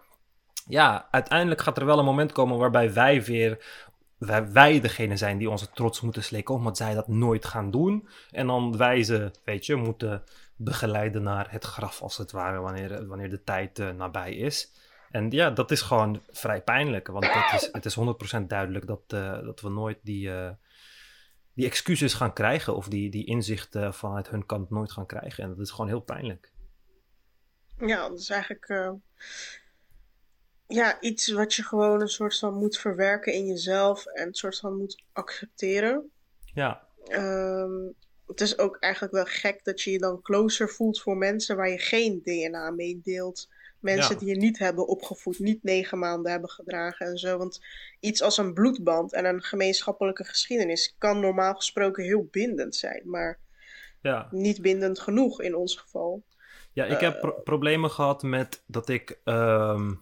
ja, 0.67 1.07
uiteindelijk 1.11 1.61
gaat 1.61 1.77
er 1.77 1.85
wel 1.85 1.99
een 1.99 2.05
moment 2.05 2.31
komen 2.31 2.57
waarbij 2.57 2.93
wij 2.93 3.23
weer. 3.23 3.83
Wij, 4.51 4.79
degene 4.79 5.17
zijn 5.17 5.37
die 5.37 5.49
onze 5.49 5.69
trots 5.69 6.01
moeten 6.01 6.23
slikken, 6.23 6.55
omdat 6.55 6.77
zij 6.77 6.93
dat 6.93 7.07
nooit 7.07 7.45
gaan 7.45 7.71
doen. 7.71 8.07
En 8.31 8.47
dan 8.47 8.77
wij 8.77 9.03
ze, 9.03 9.31
weet 9.43 9.65
je, 9.65 9.75
moeten 9.75 10.23
begeleiden 10.55 11.23
naar 11.23 11.51
het 11.51 11.63
graf, 11.63 12.01
als 12.01 12.17
het 12.17 12.31
ware, 12.31 12.59
wanneer, 12.59 13.07
wanneer 13.07 13.29
de 13.29 13.43
tijd 13.43 13.79
eh, 13.79 13.89
nabij 13.89 14.35
is. 14.35 14.71
En 15.11 15.31
ja, 15.31 15.49
dat 15.49 15.71
is 15.71 15.81
gewoon 15.81 16.21
vrij 16.29 16.61
pijnlijk, 16.61 17.07
want 17.07 17.33
het 17.33 17.61
is, 17.61 17.69
het 17.71 17.85
is 17.85 17.95
100% 18.39 18.47
duidelijk 18.47 18.87
dat, 18.87 19.01
eh, 19.07 19.43
dat 19.43 19.61
we 19.61 19.69
nooit 19.69 19.99
die, 20.01 20.31
eh, 20.33 20.51
die 21.53 21.65
excuses 21.65 22.13
gaan 22.13 22.33
krijgen, 22.33 22.75
of 22.75 22.87
die, 22.87 23.09
die 23.09 23.25
inzichten 23.25 23.93
vanuit 23.93 24.29
hun 24.29 24.45
kant 24.45 24.69
nooit 24.69 24.91
gaan 24.91 25.05
krijgen. 25.05 25.43
En 25.43 25.49
dat 25.49 25.59
is 25.59 25.71
gewoon 25.71 25.87
heel 25.87 26.01
pijnlijk. 26.01 26.53
Ja, 27.77 28.09
dat 28.09 28.19
is 28.19 28.29
eigenlijk 28.29 28.67
ja, 30.67 31.01
iets 31.01 31.31
wat 31.31 31.53
je 31.53 31.63
gewoon 31.63 32.01
een 32.01 32.07
soort 32.07 32.39
van 32.39 32.53
moet 32.53 32.77
verwerken 32.77 33.33
in 33.33 33.45
jezelf 33.45 34.05
en 34.05 34.27
een 34.27 34.33
soort 34.33 34.59
van 34.59 34.77
moet 34.77 35.03
accepteren. 35.13 36.11
Ja, 36.53 36.83
Ehm, 37.05 37.71
het 38.27 38.41
is 38.41 38.57
ook 38.57 38.77
eigenlijk 38.79 39.13
wel 39.13 39.25
gek 39.25 39.63
dat 39.63 39.81
je 39.81 39.91
je 39.91 39.97
dan 39.99 40.21
closer 40.21 40.69
voelt 40.69 41.01
voor 41.01 41.17
mensen 41.17 41.55
waar 41.55 41.69
je 41.69 41.77
geen 41.77 42.21
DNA 42.23 42.69
mee 42.71 42.99
deelt. 43.03 43.49
Mensen 43.79 44.13
Ja. 44.13 44.19
die 44.19 44.29
je 44.29 44.35
niet 44.35 44.59
hebben 44.59 44.87
opgevoed, 44.87 45.39
niet 45.39 45.63
negen 45.63 45.99
maanden 45.99 46.31
hebben 46.31 46.49
gedragen 46.49 47.05
en 47.05 47.17
zo. 47.17 47.37
Want 47.37 47.61
iets 47.99 48.21
als 48.21 48.37
een 48.37 48.53
bloedband 48.53 49.13
en 49.13 49.25
een 49.25 49.41
gemeenschappelijke 49.41 50.23
geschiedenis 50.23 50.95
kan 50.97 51.19
normaal 51.19 51.53
gesproken 51.55 52.03
heel 52.03 52.27
bindend 52.31 52.75
zijn, 52.75 53.01
maar 53.05 53.39
Ja. 54.01 54.27
niet 54.31 54.61
bindend 54.61 54.99
genoeg 54.99 55.41
in 55.41 55.55
ons 55.55 55.75
geval. 55.75 56.23
Ja, 56.73 56.85
ik 56.85 56.99
heb 56.99 57.19
pro- 57.19 57.41
problemen 57.43 57.91
gehad 57.91 58.23
met 58.23 58.63
dat 58.67 58.89
ik. 58.89 59.19
ehm, 59.23 59.93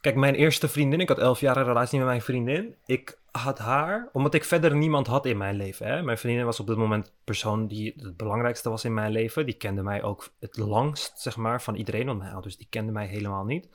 Kijk, 0.00 0.16
mijn 0.16 0.34
eerste 0.34 0.68
vriendin, 0.68 1.00
ik 1.00 1.08
had 1.08 1.18
elf 1.18 1.40
jaar 1.40 1.62
relatie 1.62 1.98
met 1.98 2.06
mijn 2.06 2.22
vriendin. 2.22 2.74
Ik 2.86 3.18
had 3.30 3.58
haar, 3.58 4.08
omdat 4.12 4.34
ik 4.34 4.44
verder 4.44 4.76
niemand 4.76 5.06
had 5.06 5.26
in 5.26 5.36
mijn 5.36 5.56
leven. 5.56 5.86
Hè? 5.86 6.02
Mijn 6.02 6.18
vriendin 6.18 6.44
was 6.44 6.60
op 6.60 6.66
dit 6.66 6.76
moment 6.76 7.04
de 7.04 7.12
persoon 7.24 7.66
die 7.66 7.94
het 7.96 8.16
belangrijkste 8.16 8.70
was 8.70 8.84
in 8.84 8.94
mijn 8.94 9.12
leven. 9.12 9.46
Die 9.46 9.54
kende 9.54 9.82
mij 9.82 10.02
ook 10.02 10.28
het 10.38 10.56
langst, 10.56 11.20
zeg 11.20 11.36
maar, 11.36 11.62
van 11.62 11.74
iedereen. 11.74 12.06
Want 12.06 12.18
mijn 12.18 12.32
ouders 12.32 12.56
die 12.56 12.66
kenden 12.70 12.94
mij 12.94 13.06
helemaal 13.06 13.44
niet. 13.44 13.68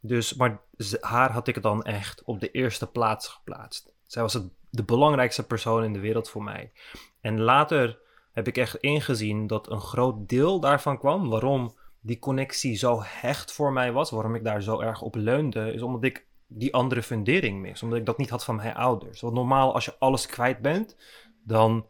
Dus, 0.00 0.34
maar 0.34 0.60
haar 1.00 1.32
had 1.32 1.48
ik 1.48 1.62
dan 1.62 1.82
echt 1.82 2.22
op 2.24 2.40
de 2.40 2.50
eerste 2.50 2.86
plaats 2.86 3.28
geplaatst. 3.28 3.90
Zij 4.06 4.22
was 4.22 4.32
het, 4.32 4.44
de 4.70 4.84
belangrijkste 4.84 5.46
persoon 5.46 5.84
in 5.84 5.92
de 5.92 6.00
wereld 6.00 6.28
voor 6.28 6.42
mij. 6.42 6.72
En 7.20 7.40
later 7.40 7.98
heb 8.32 8.46
ik 8.46 8.56
echt 8.56 8.76
ingezien 8.76 9.46
dat 9.46 9.70
een 9.70 9.80
groot 9.80 10.28
deel 10.28 10.60
daarvan 10.60 10.98
kwam. 10.98 11.28
Waarom 11.28 11.74
die 12.08 12.18
connectie 12.18 12.76
zo 12.76 13.00
hecht 13.04 13.52
voor 13.52 13.72
mij 13.72 13.92
was, 13.92 14.10
waarom 14.10 14.34
ik 14.34 14.44
daar 14.44 14.62
zo 14.62 14.80
erg 14.80 15.02
op 15.02 15.14
leunde, 15.14 15.72
is 15.72 15.82
omdat 15.82 16.04
ik 16.04 16.26
die 16.46 16.74
andere 16.74 17.02
fundering 17.02 17.60
mis. 17.60 17.82
Omdat 17.82 17.98
ik 17.98 18.06
dat 18.06 18.18
niet 18.18 18.30
had 18.30 18.44
van 18.44 18.56
mijn 18.56 18.74
ouders. 18.74 19.20
Want 19.20 19.34
normaal, 19.34 19.74
als 19.74 19.84
je 19.84 19.94
alles 19.98 20.26
kwijt 20.26 20.58
bent, 20.58 20.96
dan 21.44 21.86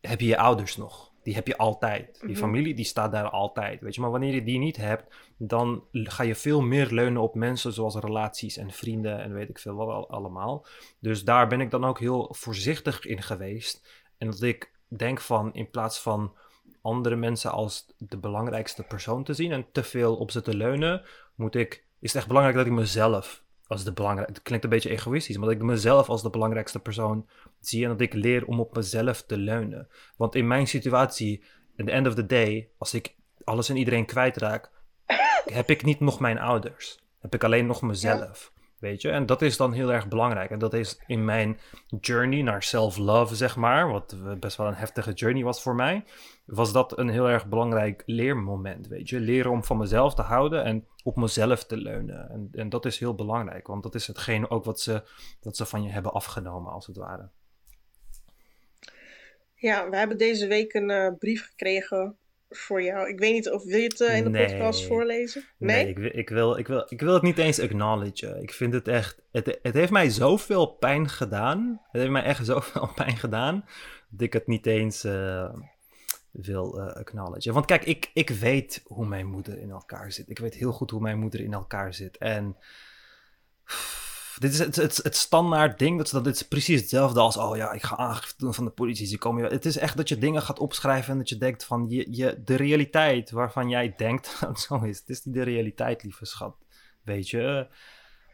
heb 0.00 0.20
je 0.20 0.26
je 0.26 0.38
ouders 0.38 0.76
nog. 0.76 1.12
Die 1.22 1.34
heb 1.34 1.46
je 1.46 1.56
altijd. 1.56 2.20
Die 2.20 2.30
Mhm. 2.30 2.38
familie, 2.38 2.74
die 2.74 2.84
staat 2.84 3.12
daar 3.12 3.30
altijd. 3.30 3.80
Weet 3.80 3.94
je? 3.94 4.00
Maar 4.00 4.10
wanneer 4.10 4.34
je 4.34 4.44
die 4.44 4.58
niet 4.58 4.76
hebt, 4.76 5.14
dan 5.36 5.84
ga 5.92 6.22
je 6.22 6.34
veel 6.34 6.60
meer 6.60 6.90
leunen 6.90 7.22
op 7.22 7.34
mensen 7.34 7.72
zoals 7.72 7.94
relaties 7.96 8.56
en 8.56 8.70
vrienden 8.70 9.20
en 9.22 9.32
weet 9.32 9.48
ik 9.48 9.58
veel 9.58 9.74
wat 9.74 9.88
al- 9.88 10.10
allemaal. 10.10 10.66
Dus 11.00 11.24
daar 11.24 11.46
ben 11.48 11.60
ik 11.60 11.70
dan 11.70 11.84
ook 11.84 11.98
heel 11.98 12.28
voorzichtig 12.34 13.04
in 13.06 13.22
geweest. 13.22 13.88
En 14.18 14.26
dat 14.30 14.42
ik 14.42 14.70
denk 14.88 15.20
van, 15.20 15.54
in 15.54 15.70
plaats 15.70 16.00
van 16.00 16.34
andere 16.86 17.16
mensen 17.16 17.50
als 17.50 17.86
de 17.98 18.18
belangrijkste 18.18 18.82
persoon 18.82 19.24
te 19.24 19.34
zien 19.34 19.52
en 19.52 19.66
te 19.72 19.82
veel 19.82 20.16
op 20.16 20.30
ze 20.30 20.42
te 20.42 20.56
leunen, 20.56 21.02
moet 21.34 21.54
ik, 21.54 21.84
is 22.00 22.12
het 22.12 22.16
echt 22.16 22.26
belangrijk 22.26 22.56
dat 22.56 22.66
ik 22.66 22.72
mezelf 22.72 23.44
als 23.66 23.84
de 23.84 23.92
belangrijkste, 23.92 24.34
het 24.34 24.42
klinkt 24.42 24.64
een 24.64 24.70
beetje 24.70 24.90
egoïstisch, 24.90 25.36
maar 25.36 25.46
dat 25.46 25.56
ik 25.56 25.62
mezelf 25.62 26.08
als 26.08 26.22
de 26.22 26.30
belangrijkste 26.30 26.78
persoon 26.78 27.28
zie 27.60 27.82
en 27.82 27.88
dat 27.88 28.00
ik 28.00 28.14
leer 28.14 28.46
om 28.46 28.60
op 28.60 28.76
mezelf 28.76 29.22
te 29.22 29.36
leunen. 29.36 29.88
Want 30.16 30.34
in 30.34 30.46
mijn 30.46 30.66
situatie, 30.66 31.44
at 31.76 31.86
the 31.86 31.92
end 31.92 32.06
of 32.06 32.14
the 32.14 32.26
day, 32.26 32.68
als 32.78 32.94
ik 32.94 33.14
alles 33.44 33.68
en 33.68 33.76
iedereen 33.76 34.06
kwijtraak, 34.06 34.70
heb 35.44 35.70
ik 35.70 35.84
niet 35.84 36.00
nog 36.00 36.20
mijn 36.20 36.38
ouders. 36.38 36.98
Heb 37.20 37.34
ik 37.34 37.44
alleen 37.44 37.66
nog 37.66 37.82
mezelf. 37.82 38.52
Weet 38.78 39.02
je? 39.02 39.10
En 39.10 39.26
dat 39.26 39.42
is 39.42 39.56
dan 39.56 39.72
heel 39.72 39.92
erg 39.92 40.08
belangrijk. 40.08 40.50
En 40.50 40.58
dat 40.58 40.74
is 40.74 41.00
in 41.06 41.24
mijn 41.24 41.58
journey 42.00 42.42
naar 42.42 42.62
self-love, 42.62 43.34
zeg 43.34 43.56
maar, 43.56 43.88
wat 43.90 44.16
best 44.40 44.56
wel 44.56 44.66
een 44.66 44.74
heftige 44.74 45.12
journey 45.12 45.42
was 45.42 45.62
voor 45.62 45.74
mij, 45.74 46.04
was 46.46 46.72
dat 46.72 46.98
een 46.98 47.08
heel 47.08 47.28
erg 47.28 47.46
belangrijk 47.48 48.02
leermoment. 48.06 48.86
Weet 48.88 49.08
je? 49.08 49.20
Leren 49.20 49.50
om 49.50 49.64
van 49.64 49.76
mezelf 49.76 50.14
te 50.14 50.22
houden 50.22 50.64
en 50.64 50.86
op 51.02 51.16
mezelf 51.16 51.64
te 51.64 51.76
leunen. 51.76 52.30
En, 52.30 52.48
en 52.52 52.68
dat 52.68 52.84
is 52.84 52.98
heel 52.98 53.14
belangrijk, 53.14 53.66
want 53.66 53.82
dat 53.82 53.94
is 53.94 54.06
hetgeen 54.06 54.50
ook 54.50 54.64
wat 54.64 54.80
ze, 54.80 55.02
wat 55.40 55.56
ze 55.56 55.66
van 55.66 55.82
je 55.82 55.90
hebben 55.90 56.12
afgenomen, 56.12 56.72
als 56.72 56.86
het 56.86 56.96
ware. 56.96 57.28
Ja, 59.54 59.90
we 59.90 59.96
hebben 59.96 60.18
deze 60.18 60.46
week 60.46 60.74
een 60.74 60.90
eh, 60.90 61.12
brief 61.18 61.46
gekregen 61.46 62.16
voor 62.48 62.82
jou. 62.82 63.08
Ik 63.08 63.18
weet 63.18 63.32
niet 63.32 63.50
of 63.50 63.64
wil 63.64 63.78
je 63.78 63.82
het 63.84 64.00
eh, 64.00 64.16
in 64.16 64.24
de 64.24 64.30
Nee. 64.30 64.46
podcast 64.46 64.86
voorlezen? 64.86 65.44
Nee? 65.58 65.88
ik, 65.88 65.98
wil- 65.98 66.10
ik, 66.18 66.28
wil, 66.28 66.56
ik, 66.58 66.66
wil, 66.66 66.86
ik 66.88 67.00
wil 67.00 67.14
het 67.14 67.22
niet 67.22 67.38
eens 67.38 67.60
acknowledgen. 67.60 68.42
Ik 68.42 68.52
vind 68.52 68.72
het 68.72 68.88
echt. 68.88 69.22
Het, 69.32 69.58
het 69.62 69.74
heeft 69.74 69.92
mij 69.92 70.08
zoveel 70.10 70.66
pijn 70.66 71.08
gedaan. 71.08 71.80
Het 71.90 72.00
heeft 72.00 72.12
mij 72.12 72.22
echt 72.22 72.46
zoveel 72.46 72.88
pijn 73.04 73.16
gedaan. 73.16 73.64
Dat 74.08 74.20
ik 74.20 74.32
het 74.32 74.46
niet 74.46 74.66
eens 74.66 75.04
eh, 75.04 75.54
wil 76.40 76.80
eh 76.80 76.96
acknowledgen. 76.96 77.52
Want 77.52 77.66
kijk, 77.66 77.84
ik, 77.84 78.10
ik 78.14 78.30
weet 78.30 78.82
hoe 78.84 79.06
mijn 79.06 79.26
moeder 79.26 79.58
in 79.58 79.70
elkaar 79.70 80.12
zit. 80.12 80.30
Ik 80.30 80.38
weet 80.38 80.54
heel 80.54 80.72
goed 80.72 80.90
hoe 80.90 81.00
mijn 81.00 81.18
moeder 81.18 81.40
in 81.40 81.52
elkaar 81.52 81.94
zit. 81.94 82.16
En. 82.18 82.56
Dit 84.38 84.52
is 84.52 84.58
het, 84.58 84.76
het, 84.76 85.16
standaard 85.16 85.78
ding. 85.78 85.98
Dat, 85.98 86.10
dat 86.10 86.24
dit 86.24 86.34
is 86.34 86.42
precies 86.42 86.80
hetzelfde 86.80 87.20
als. 87.20 87.36
Oh 87.36 87.56
ja, 87.56 87.72
ik 87.72 87.82
ga 87.82 87.96
aangifte 87.96 88.52
van 88.52 88.64
de 88.64 88.70
politie. 88.70 89.06
Ze 89.06 89.18
komen, 89.18 89.44
het 89.44 89.64
is 89.64 89.76
echt 89.76 89.96
dat 89.96 90.08
je 90.08 90.18
dingen 90.18 90.42
gaat 90.42 90.58
opschrijven. 90.58 91.12
En 91.12 91.18
dat 91.18 91.28
je 91.28 91.36
denkt 91.36 91.64
van. 91.64 91.86
Je, 91.88 92.06
je, 92.10 92.42
de 92.44 92.54
realiteit 92.54 93.30
waarvan 93.30 93.68
jij 93.68 93.94
denkt 93.96 94.36
dat 94.40 94.60
zo 94.60 94.82
is. 94.82 94.98
Het 94.98 95.08
is 95.08 95.24
niet 95.24 95.34
de 95.34 95.42
realiteit, 95.42 96.02
lieve 96.02 96.24
schat. 96.24 96.56
Weet 97.02 97.28
je. 97.28 97.66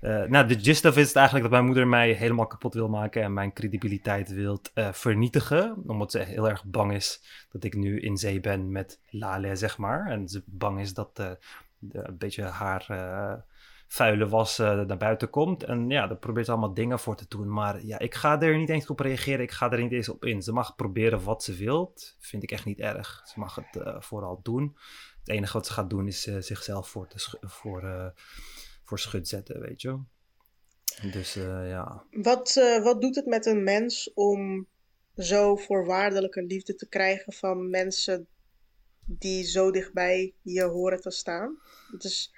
Eh, 0.03 0.23
nou, 0.23 0.47
de 0.47 0.59
gist 0.61 0.85
of 0.85 0.97
is 0.97 1.12
eigenlijk 1.12 1.45
dat 1.45 1.55
mijn 1.55 1.65
moeder 1.65 1.89
mij 1.89 2.12
helemaal 2.12 2.47
kapot 2.47 2.74
wil 2.74 2.89
maken. 2.89 3.23
En 3.23 3.33
mijn 3.33 3.53
credibiliteit 3.53 4.33
wil 4.33 4.61
eh, 4.74 4.93
vernietigen. 4.93 5.83
Omdat 5.87 6.11
ze 6.11 6.19
heel 6.19 6.49
erg 6.49 6.65
bang 6.65 6.93
is 6.93 7.23
dat 7.51 7.65
ik 7.65 7.74
nu 7.74 8.01
in 8.01 8.16
zee 8.16 8.41
ben 8.41 8.73
met 8.73 9.01
Lale, 9.11 9.57
zeg 9.57 9.79
maar. 9.79 10.07
En 10.11 10.29
ze 10.29 10.43
bang 10.47 10.81
is 10.81 10.95
dat 10.95 11.19
eh, 11.19 11.31
de, 11.79 12.09
een 12.09 12.19
beetje 12.19 12.43
haar. 12.43 12.87
vuile 13.87 14.29
was 14.29 14.59
naar 14.59 14.97
buiten 14.97 15.31
komt. 15.31 15.62
En 15.65 15.91
ja, 15.91 16.07
daar 16.07 16.16
probeert 16.16 16.47
ze 16.47 16.53
allemaal 16.53 16.74
dingen 16.74 16.99
voor 16.99 17.16
te 17.16 17.27
doen. 17.29 17.53
Maar 17.53 17.85
ja, 17.85 17.99
ik 17.99 18.15
ga 18.15 18.41
er 18.41 18.59
niet 18.59 18.69
eens 18.69 18.87
op 18.87 19.01
reageren. 19.01 19.41
Ik 19.41 19.51
ga 19.51 19.70
er 19.70 19.83
niet 19.83 19.93
eens 19.93 20.09
op 20.09 20.24
in. 20.24 20.43
Ze 20.43 20.53
mag 20.53 20.77
proberen 20.77 21.24
wat 21.24 21.43
ze 21.43 21.55
wilt. 21.55 22.16
Vind 22.19 22.43
ik 22.43 22.51
echt 22.51 22.65
niet 22.65 22.79
erg. 22.79 23.23
Ze 23.24 23.39
mag 23.39 23.55
het 23.55 24.03
vooral 24.05 24.41
doen. 24.43 24.77
Het 25.19 25.29
enige 25.29 25.53
wat 25.53 25.66
ze 25.66 25.73
gaat 25.73 25.91
doen 25.91 26.07
is 26.07 26.23
zichzelf 26.23 26.89
voor, 26.89 27.09
te 27.09 27.39
voor, 27.41 28.12
voor 28.93 29.01
schut 29.01 29.28
zetten, 29.28 29.60
weet 29.60 29.81
je. 29.81 29.98
Dus 31.12 31.36
eh, 31.36 31.69
ja. 31.69 32.05
Wat, 32.10 32.56
eh, 32.56 32.82
wat 32.82 33.01
doet 33.01 33.16
het 33.16 33.27
met 33.27 33.47
een 33.47 33.62
mens 33.62 34.12
om 34.14 34.66
zo 35.16 35.56
voorwaardelijke 35.56 36.43
liefde 36.43 36.74
te 36.74 36.89
krijgen 36.89 37.32
van 37.32 37.70
mensen 37.70 38.27
die 39.05 39.44
zo 39.44 39.70
dichtbij 39.70 40.35
je 40.43 40.62
horen 40.62 41.01
te 41.01 41.10
staan? 41.10 41.59
Het 41.90 42.05
is, 42.05 42.35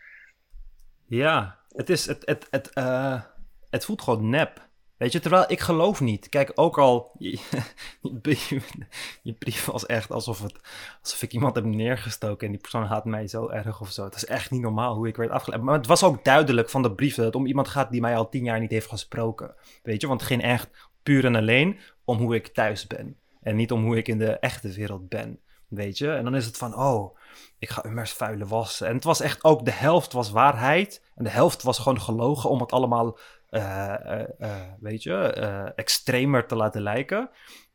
Ja, 1.06 1.58
het 1.68 1.90
is, 1.90 2.06
het, 2.06 2.26
het, 2.26 2.46
het, 2.50 2.70
eh, 2.72 3.22
het 3.70 3.84
voelt 3.84 4.02
gewoon 4.02 4.28
nep. 4.28 4.63
Weet 4.96 5.12
je, 5.12 5.20
terwijl 5.20 5.44
ik 5.46 5.60
geloof 5.60 6.00
niet. 6.00 6.28
Kijk, 6.28 6.52
ook 6.54 6.78
al, 6.78 7.10
je, 7.18 7.30
je 8.02 8.14
brief, 8.14 8.48
je 9.22 9.32
brief 9.32 9.64
was 9.64 9.86
echt 9.86 10.10
alsof, 10.10 10.42
het, 10.42 10.54
alsof 11.02 11.22
ik 11.22 11.32
iemand 11.32 11.54
heb 11.54 11.64
neergestoken 11.64 12.46
en 12.46 12.52
die 12.52 12.60
persoon 12.60 12.84
haat 12.84 13.04
mij 13.04 13.26
zo 13.26 13.48
erg 13.48 13.80
of 13.80 13.90
zo. 13.90 14.04
Het 14.04 14.14
is 14.14 14.24
echt 14.24 14.50
niet 14.50 14.60
normaal 14.60 14.94
hoe 14.94 15.08
ik 15.08 15.16
werd 15.16 15.30
afgeleid. 15.30 15.62
Maar 15.62 15.76
het 15.76 15.86
was 15.86 16.02
ook 16.02 16.24
duidelijk 16.24 16.70
van 16.70 16.82
de 16.82 16.92
brief 16.92 17.14
dat 17.14 17.24
het 17.24 17.34
om 17.34 17.46
iemand 17.46 17.68
gaat 17.68 17.90
die 17.90 18.00
mij 18.00 18.16
al 18.16 18.28
tien 18.28 18.44
jaar 18.44 18.60
niet 18.60 18.70
heeft 18.70 18.88
gesproken. 18.88 19.54
Weet 19.82 20.00
je, 20.00 20.06
want 20.06 20.20
het 20.20 20.30
ging 20.30 20.42
echt 20.42 20.70
puur 21.02 21.24
en 21.24 21.34
alleen 21.34 21.78
om 22.04 22.18
hoe 22.18 22.34
ik 22.34 22.48
thuis 22.48 22.86
ben. 22.86 23.16
En 23.40 23.56
niet 23.56 23.72
om 23.72 23.84
hoe 23.84 23.96
ik 23.96 24.08
in 24.08 24.18
de 24.18 24.38
echte 24.38 24.72
wereld 24.72 25.08
ben. 25.08 25.38
Weet 25.68 25.98
je, 25.98 26.10
en 26.10 26.24
dan 26.24 26.34
is 26.34 26.46
het 26.46 26.56
van, 26.56 26.76
oh, 26.76 27.16
ik 27.58 27.70
ga 27.70 27.84
immers 27.84 28.12
vuile 28.12 28.46
wassen. 28.46 28.86
En 28.86 28.94
het 28.94 29.04
was 29.04 29.20
echt 29.20 29.44
ook, 29.44 29.64
de 29.64 29.72
helft 29.72 30.12
was 30.12 30.30
waarheid. 30.30 31.02
En 31.14 31.24
de 31.24 31.30
helft 31.30 31.62
was 31.62 31.78
gewoon 31.78 32.00
gelogen 32.00 32.50
om 32.50 32.60
het 32.60 32.72
allemaal, 32.72 33.18
eh, 33.48 33.94
eh, 33.94 34.28
eh, 34.38 34.50
weet 34.80 35.02
je, 35.02 35.16
extremer 35.76 36.46
te 36.46 36.56
laten 36.56 36.82
lijken. 36.82 37.30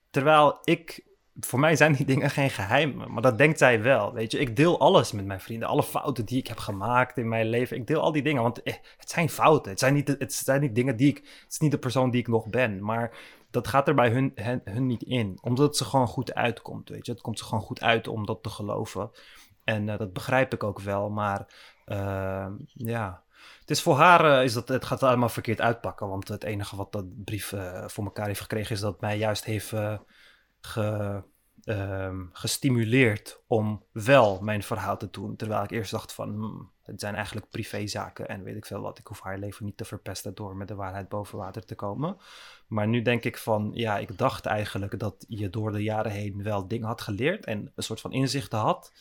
Terwijl 0.10 0.57
ik, 0.64 1.07
voor 1.40 1.60
mij 1.60 1.76
zijn 1.76 1.94
die 1.94 2.06
dingen 2.06 2.30
geen 2.30 2.49
geheimen. 2.49 3.11
Maar 3.11 3.22
dat 3.22 3.38
denkt 3.38 3.57
zij 3.57 3.81
wel, 3.81 4.14
weet 4.14 4.31
je. 4.31 4.40
Ik 4.40 4.56
deel 4.56 4.80
alles 4.80 5.11
met 5.11 5.26
mijn 5.26 5.40
vrienden. 5.40 5.68
Alle 5.68 5.84
fouten 5.84 6.26
die 6.26 6.38
ik 6.38 6.48
heb 6.48 6.57
gemaakt 6.57 7.18
in 7.18 7.27
mijn 7.27 7.49
leven. 7.49 7.77
Ik 7.77 7.88
deel 7.88 8.02
al 8.02 8.11
die 8.11 8.23
dingen, 8.23 8.41
want 8.41 8.64
eh, 8.64 8.73
het 8.98 9.10
zijn 9.10 9.30
fouten. 9.30 9.72
Het 9.72 9.80
zijn, 9.80 9.94
niet, 9.94 10.07
het 10.07 10.34
zijn 10.34 10.61
niet 10.61 10.76
dingen 10.76 10.95
die 10.95 11.10
ik, 11.10 11.18
het 11.18 11.52
is 11.52 11.60
niet 11.60 11.72
de 11.72 11.77
persoon 11.77 12.10
die 12.10 12.22
ik 12.22 12.27
nog 12.27 12.48
ben. 12.48 12.84
Maar 12.84 13.18
dat 13.52 13.68
gaat 13.68 13.88
er 13.88 13.95
bij 13.95 14.10
hun, 14.10 14.31
hun, 14.36 14.61
hun 14.64 14.86
niet 14.86 15.03
in. 15.03 15.38
Omdat 15.41 15.65
het 15.68 15.77
ze 15.77 15.86
gewoon 15.86 16.07
goed 16.07 16.34
uitkomt, 16.34 16.90
weet 16.90 17.06
je. 17.06 17.11
Het 17.11 17.22
komt 17.22 17.40
ze 17.40 17.45
gewoon 17.45 17.64
goed 17.64 17.81
uit 17.81 18.07
om 18.07 18.26
dat 18.26 18.44
te 18.44 18.49
geloven. 18.49 19.11
En 19.69 19.89
eh, 19.89 19.97
dat 19.97 20.13
begrijp 20.13 20.53
ik 20.53 20.63
ook 20.63 20.79
wel, 20.79 21.09
maar 21.09 21.45
ehm, 21.85 22.53
ja. 22.73 23.23
Het 23.59 23.77
is 23.77 23.83
voor 23.83 23.97
haar, 23.97 24.37
eh, 24.37 24.43
is 24.43 24.53
dat, 24.53 24.67
het 24.67 24.85
gaat 24.85 25.03
allemaal 25.03 25.29
verkeerd 25.29 25.61
uitpakken. 25.61 26.07
Want 26.07 26.27
het 26.27 26.43
enige 26.43 26.75
wat 26.75 26.91
dat 26.91 27.23
brief 27.23 27.51
eh, 27.53 27.87
voor 27.87 28.03
elkaar 28.03 28.27
heeft 28.27 28.41
gekregen, 28.41 28.75
is 28.75 28.81
dat 28.81 29.01
mij 29.01 29.17
juist 29.17 29.43
heeft 29.43 29.73
eh, 29.73 31.17
ehm, 31.63 32.25
gestimuleerd 32.31 33.41
om 33.47 33.83
wel 33.91 34.39
mijn 34.41 34.63
verhaal 34.63 34.97
te 34.97 35.09
doen. 35.09 35.35
Terwijl 35.35 35.63
ik 35.63 35.71
eerst 35.71 35.91
dacht 35.91 36.13
van, 36.13 36.29
hmm, 36.29 36.71
het 36.83 36.99
zijn 36.99 37.15
eigenlijk 37.15 37.49
privézaken 37.49 38.27
en 38.27 38.43
weet 38.43 38.55
ik 38.55 38.65
veel 38.65 38.81
wat. 38.81 38.97
Ik 38.97 39.07
hoef 39.07 39.21
haar 39.21 39.37
leven 39.37 39.65
niet 39.65 39.77
te 39.77 39.85
verpesten 39.85 40.35
door 40.35 40.55
met 40.55 40.67
de 40.67 40.75
waarheid 40.75 41.09
boven 41.09 41.37
water 41.37 41.65
te 41.65 41.75
komen. 41.75 42.17
Maar 42.67 42.87
nu 42.87 43.01
denk 43.01 43.23
ik 43.23 43.37
van, 43.37 43.71
ja, 43.73 43.97
ik 43.97 44.17
dacht 44.17 44.45
eigenlijk 44.45 44.99
dat 44.99 45.25
je 45.27 45.49
door 45.49 45.71
de 45.71 45.83
jaren 45.83 46.11
heen 46.11 46.43
wel 46.43 46.67
dingen 46.67 46.87
had 46.87 47.01
geleerd 47.01 47.45
en 47.45 47.71
een 47.75 47.83
soort 47.83 48.01
van 48.01 48.11
inzichten 48.11 48.59
had. 48.59 48.91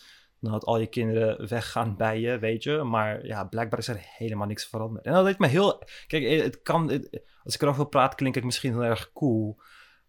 Dan 0.41 0.53
had 0.53 0.65
al 0.65 0.79
je 0.79 0.87
kinderen 0.87 1.49
weggaan 1.49 1.97
bij 1.97 2.21
je, 2.21 2.39
weet 2.39 2.63
je. 2.63 2.83
Maar 2.83 3.27
ja, 3.27 3.45
blijkbaar 3.45 3.79
is 3.79 3.89
er 3.89 4.01
helemaal 4.17 4.47
niks 4.47 4.67
veranderd. 4.67 5.05
En 5.07 5.13
dat 5.13 5.25
deed 5.25 5.39
me 5.39 5.47
heel... 5.47 5.83
Kijk, 6.07 6.43
het 6.43 6.63
kan... 6.63 6.91
het- 6.91 7.23
als 7.45 7.55
ik 7.55 7.63
erover 7.63 7.87
praat, 7.87 8.15
klink 8.15 8.37
ik 8.37 8.45
misschien 8.45 8.73
heel 8.73 8.85
erg 8.85 9.13
cool. 9.13 9.61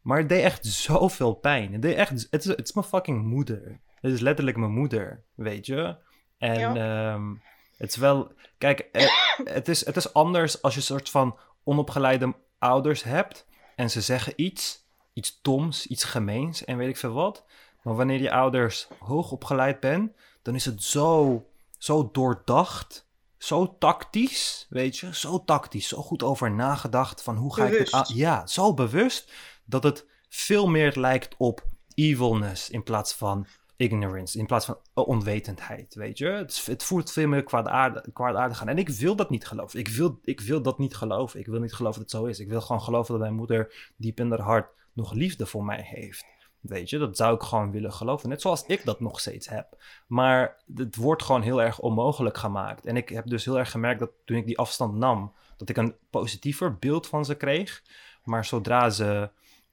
Maar 0.02 0.18
het 0.18 0.30
deed 0.30 0.44
echt 0.44 0.66
zoveel 0.66 1.34
pijn. 1.34 1.74
Het, 1.74 1.82
deed 1.82 1.96
echt, 1.96 2.10
het, 2.30 2.42
is, 2.44 2.48
het 2.48 2.68
is 2.68 2.74
mijn 2.74 2.86
fucking 2.86 3.24
moeder. 3.24 3.80
Het 3.96 4.14
is 4.14 4.20
letterlijk 4.20 4.58
mijn 4.58 4.72
moeder, 4.72 5.24
weet 5.36 5.66
je. 5.66 5.96
En 6.38 6.60
Ja. 6.60 6.76
ehm, 7.14 7.34
het 7.78 7.90
is 7.90 7.96
wel... 7.96 8.32
Kijk, 8.58 8.80
eh, 8.80 9.08
het, 9.58 9.68
is, 9.68 9.86
het 9.86 9.96
is 9.96 10.14
anders 10.14 10.62
als 10.62 10.74
je 10.74 10.80
een 10.80 10.86
soort 10.86 11.10
van 11.10 11.38
onopgeleide 11.64 12.36
ouders 12.58 13.04
hebt... 13.04 13.48
en 13.76 13.90
ze 13.90 14.02
zeggen 14.02 14.34
iets, 14.36 14.88
iets 15.14 15.40
doms, 15.42 15.88
iets 15.88 16.04
gemeens 16.04 16.66
en 16.66 16.78
weet 16.78 16.90
ik 16.90 16.98
veel 16.98 17.14
wat. 17.14 17.46
Maar 17.84 17.96
wanneer 17.96 18.22
je 18.22 18.32
ouders 18.32 18.88
hoogopgeleid 19.00 19.80
bent... 19.80 20.12
dan 20.42 20.56
is 20.56 20.66
het 20.66 20.84
zo, 20.84 21.46
zo 21.78 22.10
doordacht... 22.12 23.08
Zo 23.38 23.76
tactisch, 23.78 24.68
weet 24.70 24.98
je, 24.98 25.16
zo 25.16 25.44
tactisch, 25.44 25.88
zo 25.88 26.02
goed 26.02 26.24
over 26.24 26.52
nagedacht 26.52 27.24
van 27.24 27.36
hoe 27.36 27.54
ga 27.54 27.66
ik 27.66 27.92
aan... 27.92 28.06
Ja, 28.08 28.48
zo 28.48 28.74
bewust 28.74 29.34
dat 29.66 29.84
het 29.84 30.08
veel 30.30 30.68
meer 30.68 30.94
lijkt 30.96 31.36
op 31.38 31.66
evilness 31.96 32.70
in 32.70 32.84
plaats 32.84 33.14
van 33.14 33.48
ignorance, 33.76 34.38
in 34.38 34.46
plaats 34.46 34.66
van 34.66 34.78
onwetendheid, 34.94 35.96
weet 35.96 36.18
je. 36.18 36.28
Het, 36.28 36.66
het 36.66 36.84
voelt 36.84 37.12
veel 37.12 37.28
meer 37.28 37.44
kwaadaardig, 37.44 38.04
kwaadaardig 38.14 38.62
aan. 38.62 38.68
En 38.68 38.78
ik 38.78 38.90
wil 38.90 39.16
dat 39.16 39.30
niet 39.30 39.48
geloven. 39.48 39.80
Ik 39.80 39.88
wil, 39.88 40.20
ik 40.24 40.42
wil 40.42 40.62
dat 40.62 40.80
niet 40.80 40.96
geloven. 40.96 41.40
Ik 41.40 41.46
wil 41.46 41.60
niet 41.60 41.74
geloven 41.74 42.02
dat 42.02 42.12
het 42.12 42.22
zo 42.22 42.28
is. 42.28 42.40
Ik 42.40 42.50
wil 42.50 42.62
gewoon 42.62 42.82
geloven 42.82 43.14
dat 43.14 43.22
mijn 43.22 43.36
moeder 43.36 43.92
diep 43.96 44.20
in 44.20 44.30
haar 44.30 44.42
hart 44.42 44.70
nog 44.94 45.14
liefde 45.14 45.46
voor 45.46 45.66
mij 45.66 45.82
heeft. 45.82 46.26
Weet 46.60 46.90
je, 46.90 46.98
dat 46.98 47.18
zou 47.18 47.36
ik 47.36 47.42
gewoon 47.42 47.72
willen 47.72 47.94
geloven. 47.94 48.30
Net 48.30 48.42
zoals 48.42 48.66
ik 48.66 48.86
dat 48.86 49.00
nog 49.00 49.20
steeds 49.20 49.50
heb. 49.50 49.78
Maar 50.08 50.58
het 50.76 50.96
wordt 50.96 51.24
gewoon 51.24 51.42
heel 51.42 51.62
erg 51.62 51.80
onmogelijk 51.80 52.38
gemaakt. 52.38 52.86
En 52.86 52.98
ik 52.98 53.10
heb 53.10 53.28
dus 53.28 53.46
heel 53.46 53.60
erg 53.60 53.72
gemerkt 53.72 54.00
dat 54.00 54.12
toen 54.26 54.38
ik 54.38 54.46
die 54.46 54.58
afstand 54.58 54.96
nam, 54.96 55.34
dat 55.58 55.70
ik 55.70 55.78
een 55.78 55.96
positiever 56.10 56.78
beeld 56.78 57.08
van 57.08 57.26
ze 57.26 57.36
kreeg. 57.36 57.84
Maar 58.24 58.46
zodra 58.46 58.90
ze 58.90 59.30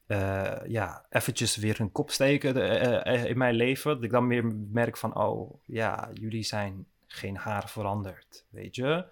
eh, 0.07 0.57
ja, 0.67 1.05
eventjes 1.09 1.55
weer 1.55 1.77
hun 1.77 1.91
kop 1.91 2.11
steken 2.11 2.55
eh, 2.55 3.13
eh, 3.13 3.25
in 3.25 3.37
mijn 3.37 3.55
leven, 3.55 3.95
dat 3.95 4.03
ik 4.03 4.11
dan 4.11 4.27
meer 4.27 4.45
merk 4.71 4.97
van, 4.97 5.15
oh 5.15 5.59
ja, 5.65 6.09
jullie 6.13 6.43
zijn 6.43 6.85
geen 7.07 7.37
haar 7.37 7.69
veranderd, 7.69 8.45
weet 8.49 8.75
je. 8.75 9.05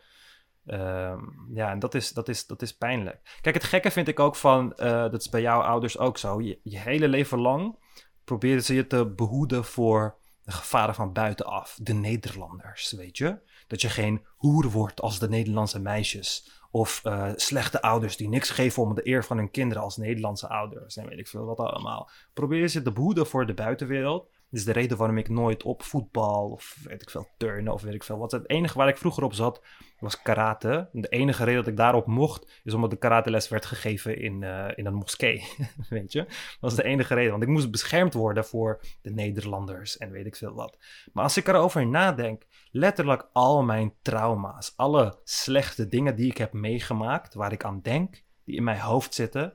Ehm, 0.65 1.19
ja, 1.53 1.71
en 1.71 1.79
dat 1.79 1.93
is, 1.95 2.11
dat, 2.11 2.29
is, 2.29 2.47
dat 2.47 2.61
is 2.61 2.77
pijnlijk. 2.77 3.37
Kijk, 3.41 3.55
het 3.55 3.63
gekke 3.63 3.91
vind 3.91 4.07
ik 4.07 4.19
ook 4.19 4.35
van, 4.35 4.73
eh, 4.73 4.89
dat 4.89 5.21
is 5.21 5.29
bij 5.29 5.41
jouw 5.41 5.61
ouders 5.61 5.97
ook 5.97 6.17
zo, 6.17 6.41
je, 6.41 6.59
hele 6.63 7.07
leven 7.07 7.39
lang 7.39 7.77
proberen 8.23 8.63
ze 8.63 8.73
je 8.73 8.87
te 8.87 9.05
behoeden 9.05 9.65
voor 9.65 10.17
de 10.43 10.51
gevaren 10.51 10.95
van 10.95 11.13
buitenaf, 11.13 11.77
de 11.81 11.93
Nederlanders, 11.93 12.91
weet 12.91 13.17
je. 13.17 13.39
Dat 13.67 13.81
je 13.81 13.89
geen 13.89 14.25
hoer 14.35 14.69
wordt 14.69 15.01
als 15.01 15.19
de 15.19 15.29
Nederlandse 15.29 15.79
meisjes. 15.79 16.49
Of 16.71 17.01
eh, 17.03 17.31
slechte 17.35 17.81
ouders 17.81 18.17
die 18.17 18.29
niks 18.29 18.49
geven 18.49 18.83
om 18.83 18.95
de 18.95 19.07
eer 19.07 19.23
van 19.23 19.37
hun 19.37 19.51
kinderen 19.51 19.83
als 19.83 19.97
Nederlandse 19.97 20.47
ouders. 20.47 20.97
En 20.97 21.07
weet 21.07 21.19
ik 21.19 21.27
veel 21.27 21.45
wat 21.45 21.59
allemaal. 21.59 22.09
Probeer 22.33 22.67
ze 22.67 22.81
te 22.81 22.91
behoeden 22.91 23.27
voor 23.27 23.45
de 23.45 23.53
buitenwereld. 23.53 24.29
Is 24.55 24.65
de 24.65 24.71
reden 24.71 24.97
waarom 24.97 25.17
ik 25.17 25.29
nooit 25.29 25.63
op 25.63 25.83
voetbal 25.83 26.49
of 26.49 26.77
weet 26.83 27.01
ik 27.01 27.09
veel, 27.09 27.27
turnen 27.37 27.73
of 27.73 27.81
weet 27.81 27.93
ik 27.93 28.03
veel 28.03 28.17
wat. 28.17 28.31
Het 28.31 28.49
enige 28.49 28.77
waar 28.77 28.87
ik 28.87 28.97
vroeger 28.97 29.23
op 29.23 29.33
zat 29.33 29.61
was 29.99 30.21
karate. 30.21 30.89
De 30.91 31.07
enige 31.07 31.43
reden 31.43 31.59
dat 31.59 31.71
ik 31.71 31.77
daarop 31.77 32.05
mocht 32.05 32.61
is 32.63 32.73
omdat 32.73 32.89
de 32.89 32.97
karateles 32.97 33.47
werd 33.47 33.65
gegeven 33.65 34.21
in, 34.21 34.43
eh, 34.43 34.67
in 34.75 34.85
een 34.85 34.93
moskee. 34.93 35.43
weet 35.89 36.11
je? 36.11 36.19
Dat 36.19 36.57
was 36.59 36.75
de 36.75 36.83
enige 36.83 37.13
reden. 37.13 37.31
Want 37.31 37.43
ik 37.43 37.49
moest 37.49 37.71
beschermd 37.71 38.13
worden 38.13 38.45
voor 38.45 38.81
de 39.01 39.09
Nederlanders 39.09 39.97
en 39.97 40.11
weet 40.11 40.25
ik 40.25 40.35
veel 40.35 40.53
wat. 40.53 40.77
Maar 41.13 41.23
als 41.23 41.37
ik 41.37 41.47
erover 41.47 41.87
nadenk, 41.87 42.45
letterlijk 42.71 43.29
al 43.33 43.63
mijn 43.63 43.93
trauma's, 44.01 44.73
alle 44.75 45.19
slechte 45.23 45.87
dingen 45.87 46.15
die 46.15 46.29
ik 46.29 46.37
heb 46.37 46.53
meegemaakt, 46.53 47.33
waar 47.33 47.51
ik 47.51 47.63
aan 47.63 47.81
denk, 47.81 48.23
die 48.43 48.55
in 48.55 48.63
mijn 48.63 48.79
hoofd 48.79 49.13
zitten, 49.13 49.53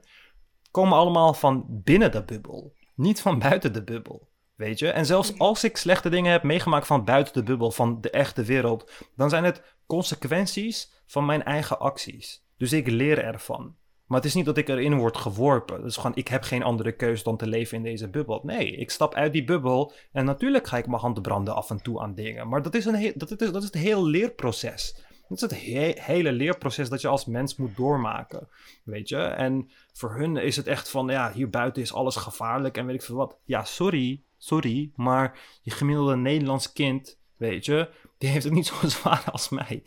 komen 0.71 0.99
allemaal 0.99 1.35
van 1.35 1.65
binnen 1.69 2.13
de 2.13 2.25
bubbel, 2.25 2.75
niet 2.95 3.21
van 3.21 3.39
buiten 3.39 3.73
de 3.73 3.85
bubbel. 3.85 4.29
Weet 4.61 4.79
je? 4.79 4.91
En 4.91 5.07
zelfs 5.07 5.39
als 5.39 5.65
ik 5.65 5.77
slechte 5.77 6.09
dingen 6.09 6.33
heb 6.33 6.43
meegemaakt 6.43 6.87
van 6.87 7.05
buiten 7.05 7.35
de 7.35 7.43
bubbel, 7.43 7.71
van 7.71 8.01
de 8.01 8.11
echte 8.11 8.45
wereld, 8.45 8.91
dan 9.17 9.31
zijn 9.31 9.45
het 9.45 9.63
consequenties 9.87 10.93
van 11.07 11.27
mijn 11.27 11.45
eigen 11.45 11.79
acties. 11.79 12.45
Dus 12.57 12.73
ik 12.73 12.87
leer 12.87 13.25
ervan. 13.25 13.75
Maar 14.07 14.19
het 14.19 14.27
is 14.27 14.35
niet 14.35 14.45
dat 14.45 14.57
ik 14.57 14.69
erin 14.69 14.99
word 14.99 15.17
geworpen. 15.17 15.83
Dus 15.83 15.97
gewoon, 15.97 16.17
ik 16.17 16.29
heb 16.29 16.43
geen 16.43 16.63
andere 16.63 16.93
keus 16.93 17.23
dan 17.23 17.37
te 17.37 17.47
leven 17.47 17.77
in 17.77 17.83
deze 17.83 18.09
bubbel. 18.09 18.41
Nee, 18.45 18.77
ik 18.77 18.91
stap 18.91 19.15
uit 19.15 19.33
die 19.33 19.45
bubbel 19.45 19.93
en 20.13 20.25
natuurlijk 20.25 20.67
ga 20.67 20.77
ik 20.77 20.87
mijn 20.87 21.01
handen 21.01 21.23
branden 21.23 21.55
af 21.55 21.71
en 21.71 21.83
toe 21.83 22.01
aan 22.01 22.15
dingen. 22.15 22.49
Maar 22.49 22.63
dat 22.63 22.75
is, 22.75 22.85
een 22.85 22.95
he- 22.95 23.13
dat 23.15 23.31
is, 23.31 23.37
dat 23.53 23.63
is 23.63 23.65
het 23.65 23.75
hele 23.83 24.03
leerproces. 24.03 25.05
Dat 25.29 25.37
is 25.37 25.41
het 25.41 25.63
he- 25.65 26.03
hele 26.03 26.33
leerproces 26.33 26.89
dat 26.89 27.01
je 27.01 27.09
als 27.09 27.25
mens 27.25 27.57
moet 27.57 27.77
doormaken. 27.77 28.49
Weet 28.85 29.09
je? 29.09 29.17
En 29.17 29.71
voor 29.93 30.15
hun 30.15 30.37
is 30.37 30.57
het 30.57 30.67
echt 30.67 30.91
van, 30.91 31.09
ja, 31.09 31.33
hier 31.33 31.51
buiten 31.51 31.83
is 31.83 31.93
alles 31.93 32.17
gevaarlijk 32.17 32.77
en 32.77 32.87
weet 32.87 32.95
ik 32.95 33.03
veel 33.03 33.17
wat. 33.17 33.37
Ja, 33.45 33.65
sorry, 33.65 34.23
sorry, 34.41 34.91
maar 34.97 35.39
je 35.63 35.71
gemiddelde 35.71 36.17
Nederlands 36.17 36.73
kind, 36.73 37.19
weet 37.37 37.65
je, 37.65 37.89
die 38.19 38.29
heeft 38.29 38.45
het 38.45 38.53
niet 38.53 38.67
zo 38.67 38.75
zwaar 38.99 39.25
als 39.33 39.49
mij. 39.49 39.83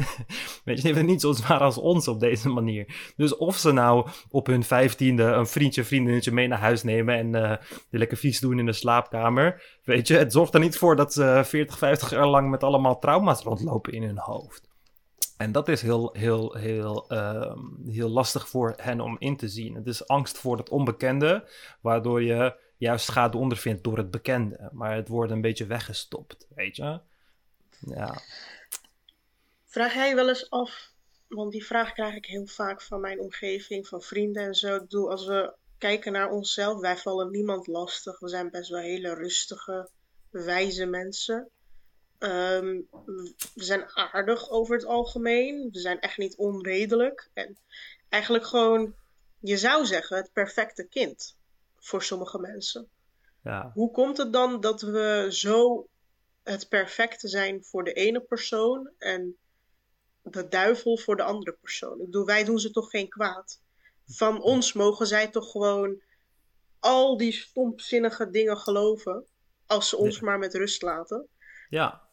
weet 0.64 0.76
je, 0.76 0.82
die 0.82 0.82
heeft 0.82 0.96
het 0.96 1.06
niet 1.06 1.20
zo 1.20 1.32
zwaar 1.32 1.60
als 1.60 1.78
ons 1.78 2.08
op 2.08 2.20
deze 2.20 2.48
manier. 2.48 3.12
Dus 3.16 3.36
of 3.36 3.56
ze 3.56 3.72
nou 3.72 4.08
op 4.30 4.46
hun 4.46 4.64
vijftiende 4.64 5.22
een 5.22 5.46
vriendje, 5.46 5.84
vriendinnetje 5.84 6.32
mee 6.32 6.48
naar 6.48 6.58
huis 6.58 6.82
nemen 6.82 7.34
en 7.34 7.58
die 7.90 7.98
lekker 7.98 8.16
vies 8.16 8.40
doen 8.40 8.58
in 8.58 8.66
de 8.66 8.72
slaapkamer, 8.72 9.78
weet 9.84 10.08
je, 10.08 10.16
het 10.16 10.32
zorgt 10.32 10.54
er 10.54 10.60
niet 10.60 10.78
voor 10.78 10.96
dat 10.96 11.12
ze 11.12 11.42
40, 11.44 11.78
50 11.78 12.10
jaar 12.10 12.28
lang 12.28 12.50
met 12.50 12.62
allemaal 12.62 12.98
trauma's 12.98 13.42
rondlopen 13.42 13.92
in 13.92 14.02
hun 14.02 14.18
hoofd. 14.18 14.68
En 15.36 15.52
dat 15.52 15.68
is 15.68 15.82
heel, 15.82 16.10
heel, 16.12 16.54
heel, 16.54 17.08
ehm, 17.08 17.58
heel 17.86 18.08
lastig 18.08 18.48
voor 18.48 18.74
hen 18.76 19.00
om 19.00 19.16
in 19.18 19.36
te 19.36 19.48
zien. 19.48 19.74
Het 19.74 19.86
is 19.86 20.08
angst 20.08 20.38
voor 20.38 20.56
het 20.56 20.68
onbekende, 20.68 21.48
waardoor 21.80 22.22
je 22.22 22.56
juist 22.76 23.06
schade 23.06 23.36
ondervindt 23.36 23.84
door 23.84 23.96
het 23.96 24.10
bekende. 24.10 24.68
Maar 24.72 24.94
het 24.94 25.08
wordt 25.08 25.32
een 25.32 25.40
beetje 25.40 25.66
weggestopt, 25.66 26.46
weet 26.54 26.76
je? 26.76 27.00
Ja, 27.80 28.20
Vraag 29.76 29.94
jij 29.94 30.14
wel 30.14 30.28
eens 30.28 30.50
af, 30.50 30.92
want 31.28 31.52
die 31.52 31.66
vraag 31.66 31.92
krijg 31.92 32.14
ik 32.14 32.26
heel 32.26 32.46
vaak 32.46 32.82
van 32.82 33.00
mijn 33.00 33.20
omgeving, 33.20 33.86
van 33.86 34.02
vrienden 34.02 34.42
en 34.42 34.54
zo. 34.54 34.74
Ik 34.74 34.80
bedoel, 34.80 35.10
als 35.10 35.26
we 35.26 35.54
kijken 35.78 36.12
naar 36.12 36.30
onszelf, 36.30 36.80
wij 36.80 36.96
vallen 36.96 37.30
niemand 37.30 37.66
lastig. 37.66 38.18
We 38.18 38.28
zijn 38.28 38.50
best 38.50 38.70
wel 38.70 38.80
hele 38.80 39.14
rustige, 39.14 39.88
wijze 40.30 40.86
mensen. 40.86 41.48
Ehm, 42.18 42.80
we 43.54 43.64
zijn 43.64 43.90
aardig 43.94 44.50
over 44.50 44.74
het 44.74 44.84
algemeen. 44.84 45.68
We 45.72 45.78
zijn 45.78 46.00
echt 46.00 46.18
niet 46.18 46.36
onredelijk. 46.36 47.30
En 47.32 47.58
eigenlijk 48.08 48.46
gewoon, 48.46 48.94
je 49.40 49.56
zou 49.56 49.86
zeggen, 49.86 50.16
het 50.16 50.32
perfecte 50.32 50.84
kind 50.88 51.35
voor 51.86 52.02
sommige 52.02 52.38
mensen. 52.38 52.88
ja. 53.42 53.70
Hoe 53.74 53.90
komt 53.90 54.16
het 54.16 54.32
dan 54.32 54.60
dat 54.60 54.80
we 54.80 55.26
zo 55.30 55.88
het 56.42 56.68
perfecte 56.68 57.28
zijn 57.28 57.64
voor 57.64 57.84
de 57.84 57.92
ene 57.92 58.20
persoon 58.20 58.90
en 58.98 59.36
de 60.22 60.48
duivel 60.48 60.98
voor 60.98 61.16
de 61.16 61.22
andere 61.22 61.52
persoon? 61.52 61.98
Ik 62.00 62.04
bedoel, 62.04 62.24
wij 62.26 62.44
doen 62.44 62.58
ze 62.58 62.70
toch 62.70 62.90
geen 62.90 63.08
kwaad? 63.08 63.60
Van 64.06 64.42
ons 64.42 64.72
mogen 64.72 65.06
zij 65.06 65.28
toch 65.30 65.50
gewoon 65.50 66.02
al 66.78 67.16
die 67.16 67.32
stomzinnige 67.32 68.30
dingen 68.30 68.56
geloven, 68.56 69.26
als 69.66 69.88
ze 69.88 69.96
ons 69.96 70.18
Ja. 70.18 70.24
maar 70.24 70.38
met 70.38 70.54
rust 70.54 70.82
laten? 70.82 71.28
Ja, 71.68 72.08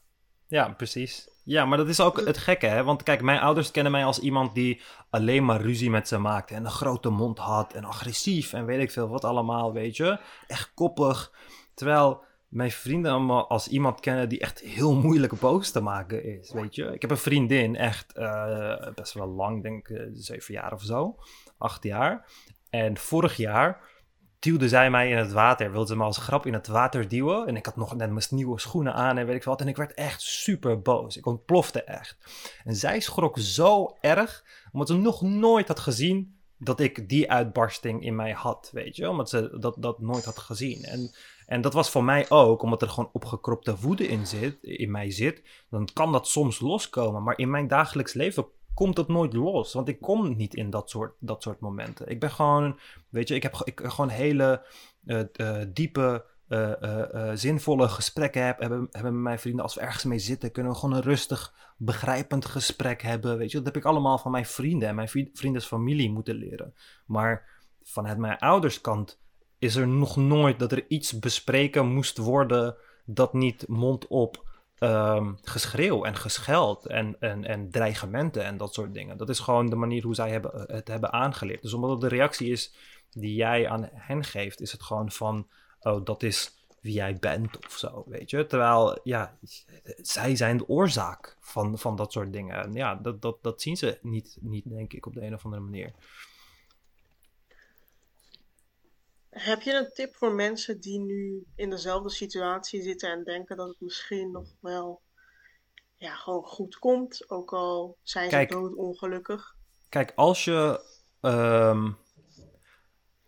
ja, 0.48 0.74
precies. 0.74 1.28
Ja, 1.44 1.66
maar 1.66 1.78
dat 1.78 1.88
is 1.88 2.02
ook 2.02 2.26
het 2.26 2.38
gekke, 2.38 2.66
hè? 2.66 2.84
Want 2.84 3.04
kijk, 3.04 3.22
mijn 3.22 3.40
ouders 3.40 3.72
kennen 3.72 3.92
mij 3.92 4.06
als 4.06 4.20
iemand 4.20 4.54
die 4.54 4.82
alleen 5.10 5.46
maar 5.46 5.62
ruzie 5.62 5.90
met 5.90 6.08
ze 6.08 6.18
maakte. 6.18 6.54
En 6.54 6.66
een 6.66 6.72
grote 6.72 7.10
mond 7.10 7.38
had 7.40 7.74
en 7.74 7.84
agressief 7.84 8.54
en 8.54 8.66
weet 8.66 8.80
ik 8.80 8.92
veel 8.92 9.08
wat 9.08 9.24
allemaal, 9.24 9.74
weet 9.74 9.98
je. 9.98 10.20
Echt 10.48 10.72
koppig. 10.74 11.32
Terwijl 11.74 12.24
mijn 12.48 12.72
vrienden 12.72 13.12
allemaal 13.12 13.50
als 13.50 13.68
iemand 13.68 14.00
kennen 14.00 14.30
die 14.30 14.40
echt 14.40 14.60
heel 14.60 14.96
moeilijk 14.96 15.40
boos 15.40 15.72
te 15.72 15.82
maken 15.82 16.24
is, 16.40 16.52
weet 16.52 16.76
je. 16.76 16.86
Ik 16.94 17.02
heb 17.02 17.12
een 17.12 17.18
vriendin, 17.18 17.76
echt 17.76 18.14
eh, 18.14 18.88
best 18.96 19.14
wel 19.14 19.28
lang, 19.28 19.64
denk 19.64 19.88
ik, 19.88 19.98
eh, 19.98 20.06
zeven 20.14 20.54
jaar 20.54 20.74
of 20.74 20.82
zo. 20.82 21.20
Acht 21.58 21.84
jaar. 21.84 22.26
En 22.70 22.98
vorig 22.98 23.38
jaar 23.38 23.82
duwde 24.44 24.68
zij 24.68 24.90
mij 24.90 25.10
in 25.10 25.18
het 25.18 25.32
water. 25.32 25.72
Wilde 25.72 25.88
ze 25.88 25.96
me 25.96 26.04
als 26.04 26.18
grap 26.18 26.46
in 26.46 26.54
het 26.54 26.68
water 26.68 27.08
duwen. 27.08 27.48
En 27.48 27.56
ik 27.56 27.66
had 27.66 27.76
nog 27.76 27.96
net 27.96 28.12
mijn 28.12 28.26
nieuwe 28.30 28.60
schoenen 28.60 28.94
aan 28.94 29.18
en 29.18 29.26
weet 29.26 29.36
ik 29.36 29.44
wat. 29.44 29.62
En 29.62 29.68
ik 29.68 29.76
werd 29.76 29.94
echt 29.94 30.22
super 30.22 30.82
boos. 30.82 31.18
Ik 31.18 31.26
ontplofte 31.26 31.84
echt. 31.84 32.18
En 32.64 32.76
zij 32.76 33.00
schrok 33.00 33.38
zo 33.40 33.98
erg, 34.02 34.44
omdat 34.72 34.88
ze 34.88 34.96
nog 34.96 35.22
nooit 35.22 35.68
had 35.68 35.80
gezien 35.80 36.38
dat 36.58 36.80
ik 36.80 37.10
die 37.10 37.32
uitbarsting 37.32 38.04
in 38.04 38.16
mij 38.16 38.32
had, 38.32 38.70
weet 38.74 38.96
je. 38.96 39.10
Omdat 39.10 39.30
ze 39.30 39.58
dat, 39.60 39.76
dat 39.80 40.00
nooit 40.00 40.26
had 40.26 40.40
gezien. 40.40 40.84
En, 40.84 41.12
en 41.46 41.62
dat 41.62 41.74
was 41.74 41.90
voor 41.90 42.04
mij 42.04 42.30
ook, 42.30 42.62
omdat 42.62 42.82
er 42.82 42.90
gewoon 42.90 43.10
opgekropte 43.14 43.76
woede 43.80 44.08
in, 44.08 44.28
zit, 44.28 44.58
in 44.62 44.92
mij 44.92 45.12
zit. 45.12 45.42
Dan 45.70 45.88
kan 45.94 46.12
dat 46.12 46.28
soms 46.28 46.60
loskomen. 46.60 47.24
Maar 47.24 47.38
in 47.38 47.50
mijn 47.50 47.68
dagelijks 47.68 48.14
leven 48.14 48.46
komt 48.74 48.98
het 48.98 49.08
nooit 49.08 49.34
los. 49.34 49.74
Want 49.74 49.88
ik 49.88 50.02
kom 50.02 50.36
niet 50.36 50.54
in 50.54 50.70
dat 50.70 50.90
soort, 50.90 51.16
dat 51.20 51.44
soort 51.44 51.60
momenten. 51.60 52.08
Ik 52.08 52.20
ben 52.20 52.32
gewoon, 52.32 52.80
weet 53.10 53.28
je, 53.28 53.36
ik 53.36 53.44
heb 53.44 53.62
ik, 53.64 53.82
gewoon 53.84 54.10
hele 54.10 54.66
eh, 55.06 55.24
eh, 55.34 55.68
diepe, 55.74 56.26
eh, 56.48 57.32
zinvolle 57.34 57.88
gesprekken 57.88 58.46
heb, 58.46 58.60
hebben, 58.60 58.90
met 58.92 59.14
mijn 59.14 59.40
vrienden. 59.40 59.64
Als 59.64 59.76
we 59.76 59.82
ergens 59.82 60.04
mee 60.04 60.20
zitten, 60.20 60.52
kunnen 60.52 60.72
we 60.72 60.78
gewoon 60.78 60.96
een 60.96 61.02
rustig, 61.02 61.54
begrijpend 61.78 62.46
gesprek 62.46 63.02
hebben. 63.02 63.38
Weet 63.38 63.52
je, 63.52 63.58
dat 63.58 63.66
heb 63.66 63.78
ik 63.78 63.86
allemaal 63.86 64.18
van 64.18 64.32
mijn 64.32 64.46
vrienden 64.46 64.90
en 64.90 64.96
mijn 64.96 65.10
vri- 65.10 65.30
vriendens 65.34 65.66
familie 65.66 66.12
moeten 66.12 66.36
leren. 66.36 66.74
Maar 67.06 67.50
vanuit 67.82 68.18
mijn 68.18 68.38
ouderskant 68.38 69.22
is 69.60 69.76
er 69.76 69.88
nog 69.88 70.16
nooit 70.16 70.60
dat 70.60 70.72
er 70.72 70.86
iets 70.88 71.20
bespreken 71.20 71.88
moest 71.88 72.18
worden 72.18 72.76
dat 73.06 73.34
niet 73.34 73.68
mondop 73.68 74.52
um, 74.84 75.38
geschreeuw 75.42 76.04
en 76.04 76.16
gescheld 76.16 76.86
en, 76.86 77.16
en, 77.20 77.46
en 77.46 77.70
dreigementen 77.72 78.44
en 78.44 78.58
dat 78.58 78.74
soort 78.74 78.94
dingen. 78.94 79.18
Dat 79.18 79.30
is 79.30 79.40
gewoon 79.40 79.70
de 79.70 79.76
manier 79.76 80.04
hoe 80.04 80.16
zij 80.16 80.30
hebben, 80.30 80.66
het 80.68 80.88
hebben 80.88 81.14
aangeleerd. 81.14 81.62
Dus 81.62 81.74
omdat 81.74 81.90
het 81.90 82.02
de 82.02 82.08
reactie 82.08 82.52
is 82.52 82.74
die 83.12 83.36
jij 83.36 83.70
aan 83.70 83.90
hen 83.94 84.24
geeft, 84.24 84.62
is 84.62 84.72
het 84.72 84.84
gewoon 84.84 85.12
van, 85.12 85.48
oh, 85.80 86.06
dat 86.06 86.24
is 86.24 86.64
wie 86.82 86.94
jij 86.94 87.18
bent 87.20 87.66
of 87.66 87.78
zo, 87.78 88.04
weet 88.08 88.30
je. 88.30 88.46
Terwijl, 88.46 89.00
ja, 89.04 89.38
zij 90.02 90.36
zijn 90.36 90.58
de 90.58 90.68
oorzaak 90.68 91.38
van, 91.40 91.78
van 91.78 91.96
dat 91.96 92.12
soort 92.12 92.34
dingen. 92.34 92.64
En 92.64 92.74
ja, 92.74 92.96
dat, 92.96 93.22
dat, 93.22 93.38
dat 93.42 93.62
zien 93.62 93.78
ze 93.78 94.00
niet, 94.02 94.38
niet, 94.42 94.70
denk 94.70 94.94
ik, 94.94 95.06
op 95.06 95.14
de 95.14 95.22
een 95.22 95.34
of 95.34 95.46
andere 95.46 95.64
manier. 95.64 95.94
Heb 99.34 99.62
je 99.62 99.74
een 99.74 99.92
tip 99.94 100.16
voor 100.16 100.34
mensen 100.34 100.80
die 100.80 101.00
nu 101.00 101.46
in 101.56 101.70
dezelfde 101.70 102.10
situatie 102.10 102.82
zitten 102.82 103.12
en 103.12 103.24
denken 103.24 103.58
dat 103.58 103.68
het 103.68 103.82
misschien 103.82 104.32
nog 104.32 104.48
wel 104.60 105.02
ja, 105.98 106.16
gewoon 106.16 106.44
goed 106.44 106.80
komt, 106.80 107.30
ook 107.30 107.54
al 107.54 107.98
zijn 108.04 108.30
ze 108.30 108.46
doodongelukkig? 108.46 109.56
Kijk, 109.90 110.12
als 110.16 110.44
je 110.44 110.86
ehm, 111.22 111.92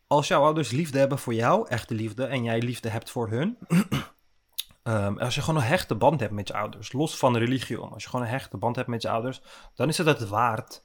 als 0.07 0.27
jouw 0.27 0.41
ouders 0.41 0.71
liefde 0.71 0.99
hebben 0.99 1.19
voor 1.19 1.33
jou, 1.33 1.67
echte 1.67 1.93
liefde, 1.93 2.25
en 2.25 2.43
jij 2.43 2.61
liefde 2.61 2.89
hebt 2.89 3.09
voor 3.09 3.29
hun. 3.29 3.57
um, 4.83 5.19
als 5.19 5.35
je 5.35 5.41
gewoon 5.41 5.61
een 5.61 5.67
hechte 5.67 5.95
band 5.95 6.19
hebt 6.19 6.33
met 6.33 6.47
je 6.47 6.53
ouders, 6.53 6.93
los 6.93 7.17
van 7.17 7.37
religie 7.37 7.81
om, 7.81 7.93
als 7.93 8.03
je 8.03 8.09
gewoon 8.09 8.25
een 8.25 8.31
hechte 8.31 8.57
band 8.57 8.75
hebt 8.75 8.87
met 8.87 9.01
je 9.01 9.09
ouders, 9.09 9.41
dan 9.75 9.87
is 9.87 9.97
het 9.97 10.07
het 10.07 10.27
waard 10.27 10.83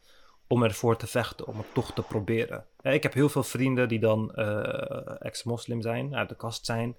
om 0.53 0.63
ervoor 0.63 0.97
te 0.97 1.07
vechten, 1.07 1.47
om 1.47 1.59
het 1.59 1.75
toch 1.75 1.93
te 1.93 2.03
proberen. 2.03 2.65
Ik 2.83 3.03
heb 3.03 3.13
heel 3.13 3.29
veel 3.29 3.43
vrienden 3.43 3.89
die 3.89 3.99
dan 3.99 4.33
uh, 4.35 5.25
ex-moslim 5.25 5.83
zijn, 5.83 6.15
uit 6.15 6.29
de 6.29 6.37
kast 6.37 6.67
zijn. 6.67 6.97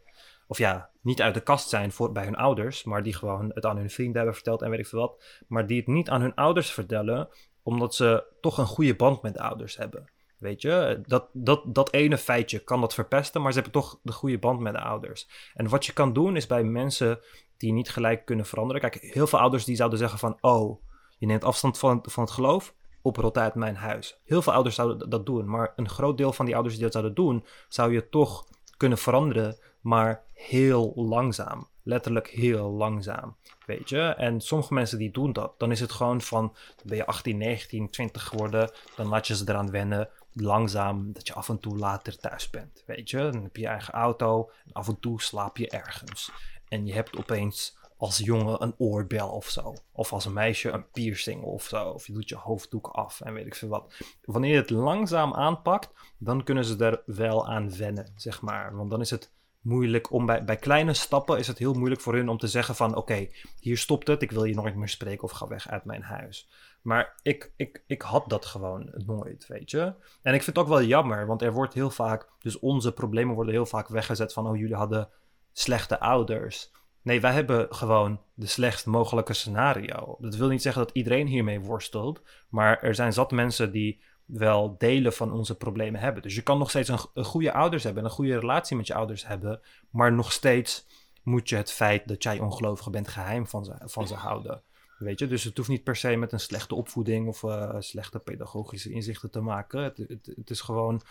Of 0.47 0.57
ja, 0.57 0.89
niet 1.01 1.21
uit 1.21 1.33
de 1.33 1.41
kast 1.41 1.69
zijn 1.69 1.91
voor, 1.91 2.11
bij 2.11 2.23
hun 2.23 2.35
ouders, 2.35 2.83
maar 2.83 3.03
die 3.03 3.13
gewoon 3.13 3.51
het 3.53 3.65
aan 3.65 3.77
hun 3.77 3.89
vrienden 3.89 4.15
hebben 4.15 4.33
verteld 4.33 4.61
en 4.61 4.69
weet 4.69 4.79
ik 4.79 4.87
veel 4.87 4.99
wat. 4.99 5.43
Maar 5.47 5.67
die 5.67 5.77
het 5.77 5.87
niet 5.87 6.09
aan 6.09 6.21
hun 6.21 6.35
ouders 6.35 6.71
vertellen, 6.71 7.29
omdat 7.63 7.95
ze 7.95 8.23
toch 8.41 8.57
een 8.57 8.65
goede 8.65 8.95
band 8.95 9.21
met 9.21 9.33
de 9.33 9.41
ouders 9.41 9.77
hebben. 9.77 10.09
Weet 10.37 10.61
je, 10.61 11.01
dat, 11.05 11.29
dat, 11.33 11.75
dat 11.75 11.93
ene 11.93 12.17
feitje 12.17 12.59
kan 12.59 12.81
dat 12.81 12.93
verpesten, 12.93 13.41
maar 13.41 13.53
ze 13.53 13.59
hebben 13.61 13.81
toch 13.81 13.99
de 14.03 14.11
goede 14.11 14.39
band 14.39 14.59
met 14.59 14.73
de 14.73 14.81
ouders. 14.81 15.27
En 15.53 15.69
wat 15.69 15.85
je 15.85 15.93
kan 15.93 16.13
doen 16.13 16.35
is 16.35 16.47
bij 16.47 16.63
mensen 16.63 17.19
die 17.57 17.73
niet 17.73 17.89
gelijk 17.89 18.25
kunnen 18.25 18.45
veranderen. 18.45 18.81
Kijk, 18.81 18.95
heel 19.01 19.27
veel 19.27 19.39
ouders 19.39 19.65
die 19.65 19.75
zouden 19.75 19.99
zeggen 19.99 20.19
van, 20.19 20.37
oh, 20.41 20.83
je 21.17 21.25
neemt 21.25 21.43
afstand 21.43 21.77
van, 21.77 21.99
van 22.07 22.23
het 22.23 22.33
geloof, 22.33 22.73
oprot 23.01 23.37
uit 23.37 23.55
mijn 23.55 23.75
huis. 23.75 24.19
Heel 24.25 24.41
veel 24.41 24.53
ouders 24.53 24.75
zouden 24.75 25.09
dat 25.09 25.25
doen, 25.25 25.49
maar 25.49 25.73
een 25.75 25.89
groot 25.89 26.17
deel 26.17 26.33
van 26.33 26.45
die 26.45 26.53
ouders 26.53 26.75
die 26.75 26.83
dat 26.83 26.93
zouden 26.93 27.13
doen, 27.13 27.45
zou 27.67 27.93
je 27.93 28.09
toch 28.09 28.45
kunnen 28.77 28.97
veranderen, 28.97 29.57
maar 29.81 30.23
heel 30.33 30.93
langzaam. 30.95 31.67
Letterlijk 31.83 32.27
heel 32.27 32.71
langzaam, 32.71 33.35
weet 33.65 33.89
je. 33.89 33.99
En 33.99 34.41
sommige 34.41 34.73
mensen 34.73 34.97
die 34.97 35.11
doen 35.11 35.33
dat. 35.33 35.53
Dan 35.57 35.71
is 35.71 35.79
het 35.79 35.91
gewoon 35.91 36.21
van, 36.21 36.55
ben 36.83 36.97
je 36.97 37.05
18, 37.05 37.37
19, 37.37 37.89
20 37.89 38.23
geworden, 38.23 38.71
dan 38.95 39.07
laat 39.07 39.27
je 39.27 39.35
ze 39.35 39.43
eraan 39.47 39.71
wennen 39.71 40.09
langzaam 40.33 41.13
dat 41.13 41.27
je 41.27 41.33
af 41.33 41.49
en 41.49 41.59
toe 41.59 41.77
later 41.77 42.17
thuis 42.17 42.49
bent. 42.49 42.83
Weet 42.85 43.09
je, 43.09 43.17
dan 43.17 43.43
heb 43.43 43.55
je 43.55 43.61
je 43.61 43.67
eigen 43.67 43.93
auto 43.93 44.49
en 44.65 44.73
af 44.73 44.87
en 44.87 44.99
toe 44.99 45.21
slaap 45.21 45.57
je 45.57 45.69
ergens. 45.69 46.31
En 46.67 46.85
je 46.85 46.93
hebt 46.93 47.17
opeens 47.17 47.77
als 48.01 48.17
jongen 48.17 48.63
een 48.63 48.75
oorbel 48.77 49.29
of 49.29 49.49
zo. 49.49 49.73
Of 49.91 50.13
als 50.13 50.25
een 50.25 50.33
meisje 50.33 50.69
een 50.69 50.89
piercing 50.91 51.43
of 51.43 51.63
zo. 51.63 51.89
Of 51.89 52.07
je 52.07 52.13
doet 52.13 52.29
je 52.29 52.35
hoofddoek 52.35 52.87
af 52.87 53.21
en 53.21 53.33
weet 53.33 53.45
ik 53.45 53.55
veel 53.55 53.69
wat. 53.69 53.93
Wanneer 54.21 54.51
je 54.51 54.57
het 54.57 54.69
langzaam 54.69 55.33
aanpakt, 55.33 55.93
dan 56.17 56.43
kunnen 56.43 56.65
ze 56.65 56.77
er 56.77 57.01
wel 57.05 57.47
aan 57.47 57.77
wennen, 57.77 58.13
zeg 58.15 58.41
maar. 58.41 58.75
Want 58.75 58.89
dan 58.89 59.01
is 59.01 59.09
het 59.09 59.31
moeilijk 59.61 60.11
om 60.11 60.25
bij, 60.25 60.43
bij 60.43 60.55
kleine 60.55 60.93
stappen 60.93 61.37
is 61.37 61.47
het 61.47 61.57
heel 61.57 61.73
moeilijk 61.73 62.01
voor 62.01 62.13
hun 62.13 62.29
om 62.29 62.37
te 62.37 62.47
zeggen 62.47 62.75
van 62.75 62.95
oké, 62.95 63.27
hier 63.59 63.77
stopt 63.77 64.07
het, 64.07 64.21
ik 64.21 64.31
wil 64.31 64.43
je 64.43 64.55
nooit 64.55 64.75
meer 64.75 64.89
spreken 64.89 65.23
of 65.23 65.31
ga 65.31 65.47
weg 65.47 65.69
uit 65.69 65.85
mijn 65.85 66.03
huis. 66.03 66.49
Maar 66.81 67.19
ik, 67.21 67.51
ik, 67.55 67.83
ik 67.87 68.01
had 68.01 68.29
dat 68.29 68.45
gewoon 68.45 68.91
nooit, 68.93 69.47
weet 69.47 69.71
je. 69.71 69.93
En 70.21 70.33
ik 70.33 70.43
vind 70.43 70.55
het 70.55 70.57
ook 70.57 70.67
wel 70.67 70.83
jammer, 70.83 71.27
want 71.27 71.41
er 71.41 71.53
wordt 71.53 71.73
heel 71.73 71.89
vaak, 71.89 72.29
dus 72.39 72.59
onze 72.59 72.91
problemen 72.91 73.35
worden 73.35 73.53
heel 73.53 73.65
vaak 73.65 73.87
weggezet 73.87 74.33
van, 74.33 74.47
oh, 74.47 74.57
jullie 74.57 74.75
hadden 74.75 75.09
slechte 75.51 75.99
ouders. 75.99 76.71
Nee, 77.01 77.21
wij 77.21 77.33
hebben 77.33 77.75
gewoon 77.75 78.21
de 78.33 78.45
slechtst 78.45 78.85
mogelijke 78.85 79.33
scenario. 79.33 80.17
Dat 80.19 80.35
wil 80.35 80.47
niet 80.47 80.61
zeggen 80.61 80.83
dat 80.83 80.95
iedereen 80.95 81.27
hiermee 81.27 81.59
worstelt, 81.59 82.21
maar 82.49 82.81
er 82.81 82.95
zijn 82.95 83.13
zat 83.13 83.31
mensen 83.31 83.71
die 83.71 84.01
wel 84.25 84.75
delen 84.77 85.13
van 85.13 85.31
onze 85.31 85.57
problemen 85.57 86.01
hebben. 86.01 86.21
Dus 86.21 86.35
je 86.35 86.41
kan 86.41 86.57
nog 86.57 86.69
steeds 86.69 86.89
een, 87.13 87.25
goede 87.25 87.53
ouders 87.53 87.83
hebben, 87.83 88.03
een 88.03 88.09
goede 88.09 88.39
relatie 88.39 88.77
met 88.77 88.87
je 88.87 88.93
ouders 88.93 89.27
hebben, 89.27 89.61
maar 89.89 90.13
nog 90.13 90.31
steeds 90.31 90.87
moet 91.23 91.49
je 91.49 91.55
het 91.55 91.71
feit 91.71 92.07
dat 92.07 92.23
jij 92.23 92.39
ongelovige 92.39 92.89
bent 92.89 93.07
geheim 93.07 93.47
van 93.47 93.65
ze, 93.65 93.73
van 93.79 94.07
ze 94.07 94.15
houden. 94.15 94.61
Weet 95.01 95.19
je, 95.19 95.27
dus 95.27 95.43
het 95.43 95.57
hoeft 95.57 95.69
niet 95.69 95.83
per 95.83 95.95
se 95.95 96.15
met 96.15 96.31
een 96.31 96.39
slechte 96.39 96.75
opvoeding 96.75 97.27
of 97.27 97.43
uh, 97.43 97.75
slechte 97.79 98.19
pedagogische 98.19 98.91
inzichten 98.91 99.31
te 99.31 99.41
maken. 99.41 99.83
Het, 99.83 99.97
het, 99.97 100.31
het, 100.35 100.49
is 100.49 100.61
gewoon, 100.61 101.01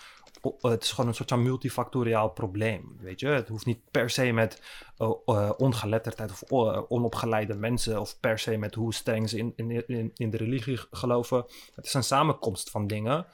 het 0.60 0.82
is 0.82 0.90
gewoon 0.90 1.08
een 1.08 1.14
soort 1.14 1.28
van 1.28 1.42
multifactoriaal 1.42 2.30
probleem. 2.30 2.96
Weet 3.00 3.20
je, 3.20 3.26
het 3.26 3.48
hoeft 3.48 3.66
niet 3.66 3.90
per 3.90 4.10
se 4.10 4.32
met 4.32 4.62
uh, 4.98 5.50
ongeletterdheid 5.56 6.30
of 6.30 6.42
onopgeleide 6.88 7.54
mensen 7.54 8.00
of 8.00 8.20
per 8.20 8.38
se 8.38 8.56
met 8.56 8.74
hoe 8.74 8.94
streng 8.94 9.28
ze 9.28 9.38
in, 9.38 9.52
in, 9.56 10.10
in 10.14 10.30
de 10.30 10.36
religie 10.36 10.80
geloven. 10.90 11.44
Het 11.74 11.86
is 11.86 11.94
een 11.94 12.04
samenkomst 12.04 12.70
van 12.70 12.86
dingen. 12.86 13.26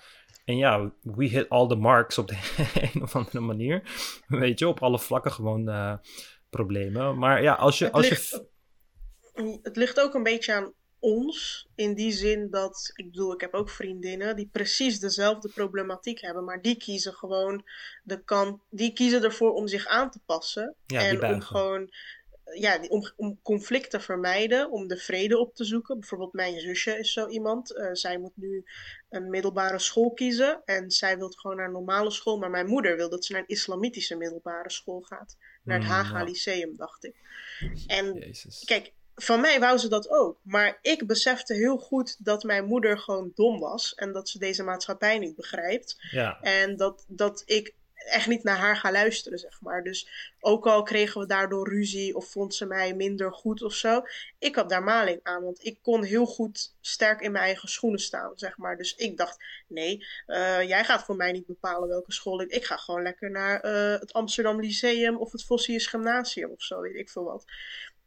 En 0.44 0.56
ja, 0.56 0.92
we 1.02 1.24
hit 1.24 1.48
all 1.48 1.68
the 1.68 1.74
marks 1.74 2.18
op 2.18 2.28
de 2.28 2.54
een 2.94 3.02
of 3.02 3.16
andere 3.16 3.40
manier. 3.40 3.82
Weet 4.26 4.58
je, 4.58 4.68
op 4.68 4.82
alle 4.82 4.98
vlakken 4.98 5.32
gewoon 5.32 6.00
problemen. 6.50 7.18
Maar 7.18 7.42
ja, 7.42 7.54
als 7.54 7.78
je. 7.78 7.92
Als 7.92 8.08
je 8.08 8.54
het 9.62 9.76
ligt 9.76 10.00
ook 10.00 10.14
een 10.14 10.22
beetje 10.22 10.52
aan 10.52 10.72
ons. 10.98 11.68
In 11.74 11.94
die 11.94 12.12
zin 12.12 12.50
dat, 12.50 12.90
ik 12.94 13.04
bedoel, 13.04 13.32
ik 13.32 13.40
heb 13.40 13.54
ook 13.54 13.70
vriendinnen 13.70 14.36
die 14.36 14.48
precies 14.52 15.00
dezelfde 15.00 15.48
problematiek 15.48 16.20
hebben, 16.20 16.44
maar 16.44 16.62
die 16.62 16.76
kiezen 16.76 17.14
gewoon 17.14 17.64
de 18.02 18.24
kant, 18.24 18.60
die 18.70 18.92
kiezen 18.92 19.22
ervoor 19.22 19.52
om 19.52 19.68
zich 19.68 19.86
aan 19.86 20.10
te 20.10 20.20
passen. 20.26 20.74
en 20.86 21.24
om 21.24 21.40
gewoon, 21.40 21.90
ja, 22.54 22.80
om, 22.88 23.10
om 23.16 23.38
conflict 23.42 23.90
te 23.90 24.00
vermijden, 24.00 24.70
om 24.70 24.86
de 24.86 24.96
vrede 24.96 25.38
op 25.38 25.54
te 25.54 25.64
zoeken. 25.64 25.98
Bijvoorbeeld 25.98 26.32
mijn 26.32 26.60
zusje 26.60 26.98
is 26.98 27.12
zo 27.12 27.28
iemand. 27.28 27.72
Uh, 27.72 27.88
zij 27.92 28.18
moet 28.18 28.36
nu 28.36 28.64
een 29.08 29.30
middelbare 29.30 29.78
school 29.78 30.12
kiezen 30.12 30.62
en 30.64 30.90
zij 30.90 31.18
wil 31.18 31.28
gewoon 31.28 31.56
naar 31.56 31.66
een 31.66 31.72
normale 31.72 32.10
school, 32.10 32.38
maar 32.38 32.50
mijn 32.50 32.66
moeder 32.66 32.96
wil 32.96 33.10
dat 33.10 33.24
ze 33.24 33.32
naar 33.32 33.40
een 33.40 33.48
islamitische 33.48 34.16
middelbare 34.16 34.70
school 34.70 35.00
gaat. 35.00 35.36
Naar 35.62 35.78
het 35.78 35.88
Haga 35.88 36.18
mm, 36.18 36.24
Lyceum, 36.24 36.76
dacht 36.76 37.04
ik. 37.04 37.14
En 37.86 38.14
Jezus. 38.14 38.64
kijk, 38.64 38.92
van 39.16 39.40
mij 39.40 39.60
wou 39.60 39.78
ze 39.78 39.88
dat 39.88 40.08
ook. 40.08 40.38
Maar 40.42 40.78
ik 40.82 41.06
besefte 41.06 41.54
heel 41.54 41.78
goed 41.78 42.24
dat 42.24 42.42
mijn 42.42 42.64
moeder 42.64 42.98
gewoon 42.98 43.32
dom 43.34 43.60
was. 43.60 43.94
En 43.94 44.12
dat 44.12 44.28
ze 44.28 44.38
deze 44.38 44.62
maatschappij 44.62 45.18
niet 45.18 45.36
begrijpt. 45.36 45.96
Ja. 46.10 46.40
En 46.40 46.76
dat, 46.76 47.04
dat 47.08 47.42
ik 47.46 47.74
echt 47.94 48.26
niet 48.26 48.42
naar 48.42 48.58
haar 48.58 48.76
ga 48.76 48.92
luisteren, 48.92 49.38
zeg 49.38 49.60
maar. 49.60 49.82
Dus 49.82 50.08
ook 50.40 50.66
al 50.66 50.82
kregen 50.82 51.20
we 51.20 51.26
daardoor 51.26 51.68
ruzie 51.68 52.16
of 52.16 52.30
vond 52.30 52.54
ze 52.54 52.66
mij 52.66 52.94
minder 52.94 53.32
goed 53.32 53.62
of 53.62 53.72
zo. 53.72 54.02
Ik 54.38 54.54
had 54.54 54.68
daar 54.68 54.82
maling 54.82 55.20
aan, 55.22 55.42
want 55.42 55.64
ik 55.64 55.78
kon 55.82 56.02
heel 56.02 56.26
goed 56.26 56.74
sterk 56.80 57.20
in 57.20 57.32
mijn 57.32 57.44
eigen 57.44 57.68
schoenen 57.68 58.00
staan, 58.00 58.32
zeg 58.34 58.56
maar. 58.56 58.76
Dus 58.76 58.94
ik 58.94 59.16
dacht, 59.16 59.44
nee, 59.66 60.06
uh, 60.26 60.62
jij 60.62 60.84
gaat 60.84 61.04
voor 61.04 61.16
mij 61.16 61.32
niet 61.32 61.46
bepalen 61.46 61.88
welke 61.88 62.12
school 62.12 62.40
ik... 62.40 62.50
Ik 62.50 62.64
ga 62.64 62.76
gewoon 62.76 63.02
lekker 63.02 63.30
naar 63.30 63.64
uh, 63.64 64.00
het 64.00 64.12
Amsterdam 64.12 64.60
Lyceum 64.60 65.16
of 65.16 65.32
het 65.32 65.44
Vossius 65.44 65.86
Gymnasium 65.86 66.50
of 66.50 66.62
zo, 66.62 66.80
weet 66.80 66.94
ik 66.94 67.10
veel 67.10 67.24
wat. 67.24 67.44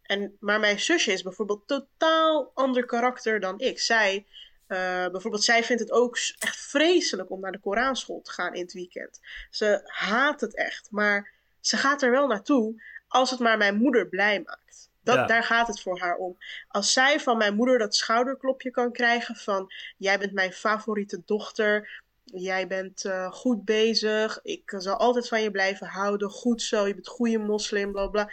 En, 0.10 0.38
maar 0.40 0.60
mijn 0.60 0.80
zusje 0.80 1.12
is 1.12 1.22
bijvoorbeeld 1.22 1.68
totaal 1.68 2.52
ander 2.54 2.86
karakter 2.86 3.40
dan 3.40 3.60
ik. 3.60 3.80
Zij, 3.80 4.26
uh, 4.68 5.08
bijvoorbeeld, 5.08 5.44
zij 5.44 5.64
vindt 5.64 5.82
het 5.82 5.92
ook 5.92 6.18
echt 6.40 6.58
vreselijk 6.58 7.32
om 7.32 7.40
naar 7.40 7.52
de 7.52 7.60
Koranschool 7.60 8.22
te 8.22 8.32
gaan 8.32 8.54
in 8.54 8.62
het 8.62 8.74
weekend. 8.74 9.20
Ze 9.50 9.82
haat 9.84 10.42
het 10.42 10.56
echt, 10.56 10.92
maar 10.92 11.32
ze 11.60 11.78
gaat 11.78 12.02
er 12.02 12.12
wel 12.12 12.28
naartoe 12.28 12.84
als 13.08 13.30
het 13.30 13.40
maar 13.40 13.58
mijn 13.58 13.78
moeder 13.78 14.08
blij 14.08 14.42
maakt. 14.46 14.90
Dat, 15.04 15.28
Daar 15.28 15.44
gaat 15.44 15.68
het 15.68 15.82
voor 15.82 16.00
haar 16.00 16.16
om. 16.16 16.38
Als 16.68 16.94
zij 16.94 17.20
van 17.20 17.38
mijn 17.38 17.56
moeder 17.56 17.78
dat 17.78 17.96
schouderklopje 17.96 18.72
kan 18.72 18.92
krijgen 18.92 19.36
van 19.36 19.74
jij 19.98 20.20
bent 20.20 20.34
mijn 20.34 20.54
favoriete 20.54 21.22
dochter, 21.26 22.02
jij 22.24 22.68
bent 22.68 23.06
uh, 23.06 23.32
goed 23.32 23.66
bezig, 23.66 24.40
ik 24.44 24.74
zal 24.78 24.96
altijd 24.96 25.28
van 25.28 25.42
je 25.42 25.52
blijven 25.52 25.88
houden, 25.88 26.30
goed 26.30 26.62
zo, 26.62 26.88
je 26.88 26.94
bent 26.94 27.08
een 27.08 27.14
goede 27.14 27.38
moslim, 27.38 27.92
bla 27.92 28.08
bla. 28.08 28.32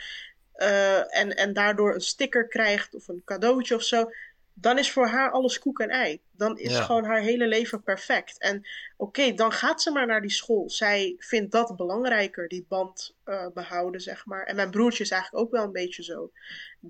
Uh, 0.59 1.16
en, 1.19 1.37
en 1.37 1.53
daardoor 1.53 1.95
een 1.95 2.01
sticker 2.01 2.49
krijgt 2.49 2.95
of 2.95 3.09
een 3.09 3.23
cadeautje 3.24 3.74
of 3.74 3.83
zo, 3.83 4.11
dan 4.59 4.78
is 4.78 4.93
voor 4.93 5.07
haar 5.07 5.31
alles 5.31 5.59
koek 5.59 5.81
en 5.81 5.89
ei. 5.89 6.20
Dan 6.31 6.59
is 6.59 6.78
gewoon 6.78 7.05
haar 7.05 7.20
hele 7.20 7.47
leven 7.47 7.83
perfect. 7.83 8.39
En 8.39 8.66
oké, 8.97 9.35
dan 9.35 9.53
gaat 9.53 9.83
ze 9.83 9.91
maar 9.91 10.07
naar 10.07 10.20
die 10.20 10.31
school. 10.31 10.70
Zij 10.70 11.15
vindt 11.19 11.53
dat 11.53 11.77
belangrijker, 11.77 12.49
die 12.49 12.66
band 12.69 13.15
uh, 13.24 13.47
behouden, 13.55 14.01
zeg 14.01 14.27
maar. 14.27 14.45
En 14.45 14.57
mijn 14.57 14.70
broertje 14.70 15.03
is 15.03 15.11
eigenlijk 15.11 15.45
ook 15.45 15.51
wel 15.51 15.65
een 15.65 15.73
beetje 15.73 16.03
zo. 16.03 16.31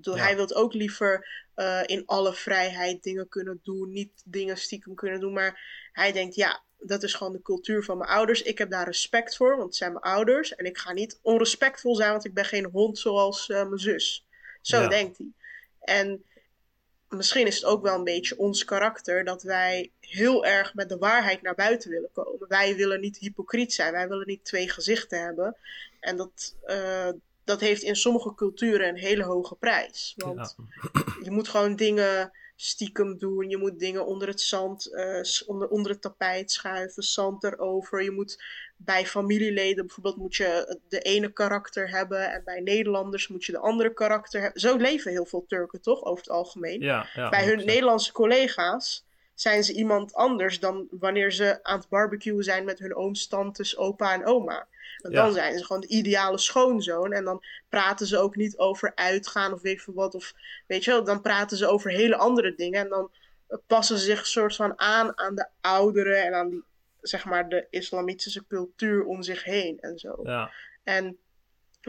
Hij 0.01 0.35
wil 0.35 0.55
ook 0.55 0.73
liever 0.73 1.27
uh, 1.55 1.81
in 1.85 2.03
alle 2.05 2.33
vrijheid 2.33 3.03
dingen 3.03 3.29
kunnen 3.29 3.59
doen, 3.63 3.91
niet 3.91 4.21
dingen 4.25 4.57
stiekem 4.57 4.95
kunnen 4.95 5.19
doen. 5.19 5.33
Maar 5.33 5.89
hij 5.91 6.11
denkt, 6.11 6.35
ja, 6.35 6.63
dat 6.79 7.03
is 7.03 7.13
gewoon 7.13 7.33
de 7.33 7.41
cultuur 7.41 7.83
van 7.83 7.97
mijn 7.97 8.09
ouders. 8.09 8.41
Ik 8.41 8.57
heb 8.57 8.69
daar 8.69 8.85
respect 8.85 9.35
voor, 9.35 9.49
want 9.49 9.63
het 9.63 9.75
zijn 9.75 9.91
mijn 9.91 10.03
ouders. 10.03 10.55
En 10.55 10.65
ik 10.65 10.77
ga 10.77 10.93
niet 10.93 11.19
onrespectvol 11.21 11.95
zijn, 11.95 12.11
want 12.11 12.25
ik 12.25 12.33
ben 12.33 12.45
geen 12.45 12.65
hond 12.65 12.99
zoals 12.99 13.49
uh, 13.49 13.63
mijn 13.67 13.79
zus. 13.79 14.25
Zo 14.61 14.81
Ja. 14.81 14.87
denkt 14.87 15.17
hij. 15.17 15.27
En 15.79 16.23
misschien 17.09 17.47
is 17.47 17.55
het 17.55 17.65
ook 17.65 17.81
wel 17.81 17.95
een 17.95 18.03
beetje 18.03 18.37
ons 18.37 18.65
karakter 18.65 19.23
dat 19.23 19.43
wij 19.43 19.91
heel 19.99 20.45
erg 20.45 20.73
met 20.73 20.89
de 20.89 20.97
waarheid 20.97 21.41
naar 21.41 21.55
buiten 21.55 21.89
willen 21.89 22.09
komen. 22.13 22.47
Wij 22.47 22.75
willen 22.75 22.99
niet 22.99 23.17
hypocriet 23.17 23.73
zijn, 23.73 23.91
wij 23.91 24.07
willen 24.07 24.27
niet 24.27 24.45
twee 24.45 24.69
gezichten 24.69 25.21
hebben. 25.21 25.55
En 25.99 26.17
dat, 26.17 26.55
eh, 26.63 27.09
dat 27.43 27.59
heeft 27.59 27.81
in 27.81 27.95
sommige 27.95 28.35
culturen 28.35 28.87
een 28.87 28.97
hele 28.97 29.23
hoge 29.23 29.55
prijs. 29.55 30.13
Want 30.17 30.55
je 31.23 31.31
moet 31.31 31.47
gewoon 31.47 31.75
dingen 31.75 32.31
stiekem 32.59 33.17
doen. 33.17 33.49
Je 33.49 33.57
moet 33.57 33.79
dingen 33.79 34.05
onder 34.05 34.27
het 34.27 34.41
zand, 34.41 34.93
eh, 34.93 35.21
onder, 35.45 35.67
onder 35.67 35.91
het 35.91 36.01
tapijt 36.01 36.51
schuiven, 36.51 37.03
zand 37.03 37.43
erover. 37.43 38.03
Je 38.03 38.11
moet 38.11 38.43
bij 38.77 39.05
familieleden 39.05 39.85
bijvoorbeeld 39.85 40.17
moet 40.17 40.35
je 40.35 40.79
de 40.87 40.99
ene 40.99 41.33
karakter 41.33 41.89
hebben 41.89 42.31
en 42.31 42.41
bij 42.45 42.59
Nederlanders 42.59 43.27
moet 43.27 43.45
je 43.45 43.51
de 43.51 43.59
andere 43.59 43.93
karakter 43.93 44.41
hebben. 44.41 44.61
Zo 44.61 44.77
leven 44.77 45.11
heel 45.11 45.25
veel 45.25 45.45
Turken 45.47 45.81
toch 45.81 46.03
over 46.03 46.23
het 46.23 46.29
algemeen. 46.29 46.81
Ja, 46.81 47.09
ja, 47.13 47.29
bij 47.29 47.45
hun 47.45 47.59
100%. 47.59 47.65
Nederlandse 47.65 48.11
collega's 48.11 49.06
zijn 49.39 49.63
ze 49.63 49.73
iemand 49.73 50.13
anders 50.13 50.59
dan 50.59 50.87
wanneer 50.91 51.31
ze 51.31 51.59
aan 51.63 51.77
het 51.79 51.89
barbecuen 51.89 52.43
zijn 52.43 52.65
met 52.65 52.79
hun 52.79 52.95
ooms, 52.95 53.27
tantes, 53.27 53.77
opa 53.77 54.13
en 54.13 54.25
oma. 54.25 54.67
Want 54.97 55.13
Ja. 55.13 55.23
dan 55.23 55.33
zijn 55.33 55.57
ze 55.57 55.65
gewoon 55.65 55.81
de 55.81 55.87
ideale 55.87 56.37
schoonzoon. 56.37 57.13
En 57.13 57.23
dan 57.23 57.43
praten 57.69 58.07
ze 58.07 58.17
ook 58.17 58.35
niet 58.35 58.57
over 58.57 58.91
uitgaan 58.95 59.53
of 59.53 59.61
weet 59.61 59.73
ik 59.73 59.81
veel 59.81 59.93
wat. 59.93 60.15
Of 60.15 60.33
weet 60.67 60.83
je 60.83 60.91
wel, 60.91 61.03
dan 61.03 61.21
praten 61.21 61.57
ze 61.57 61.67
over 61.67 61.91
hele 61.91 62.15
andere 62.15 62.55
dingen. 62.55 62.79
En 62.81 62.89
dan 62.89 63.11
passen 63.67 63.97
ze 63.97 64.05
zich 64.05 64.27
soort 64.27 64.55
van 64.55 64.79
aan 64.79 65.17
aan 65.17 65.35
de 65.35 65.47
ouderen 65.61 66.23
en 66.25 66.33
aan 66.33 66.49
die, 66.49 66.63
zeg 67.01 67.25
maar, 67.25 67.49
de 67.49 67.67
islamitische 67.69 68.43
cultuur 68.47 69.05
om 69.05 69.23
zich 69.23 69.43
heen 69.43 69.79
en 69.79 69.99
zo. 69.99 70.19
Ja, 70.23 70.51
En 70.83 71.17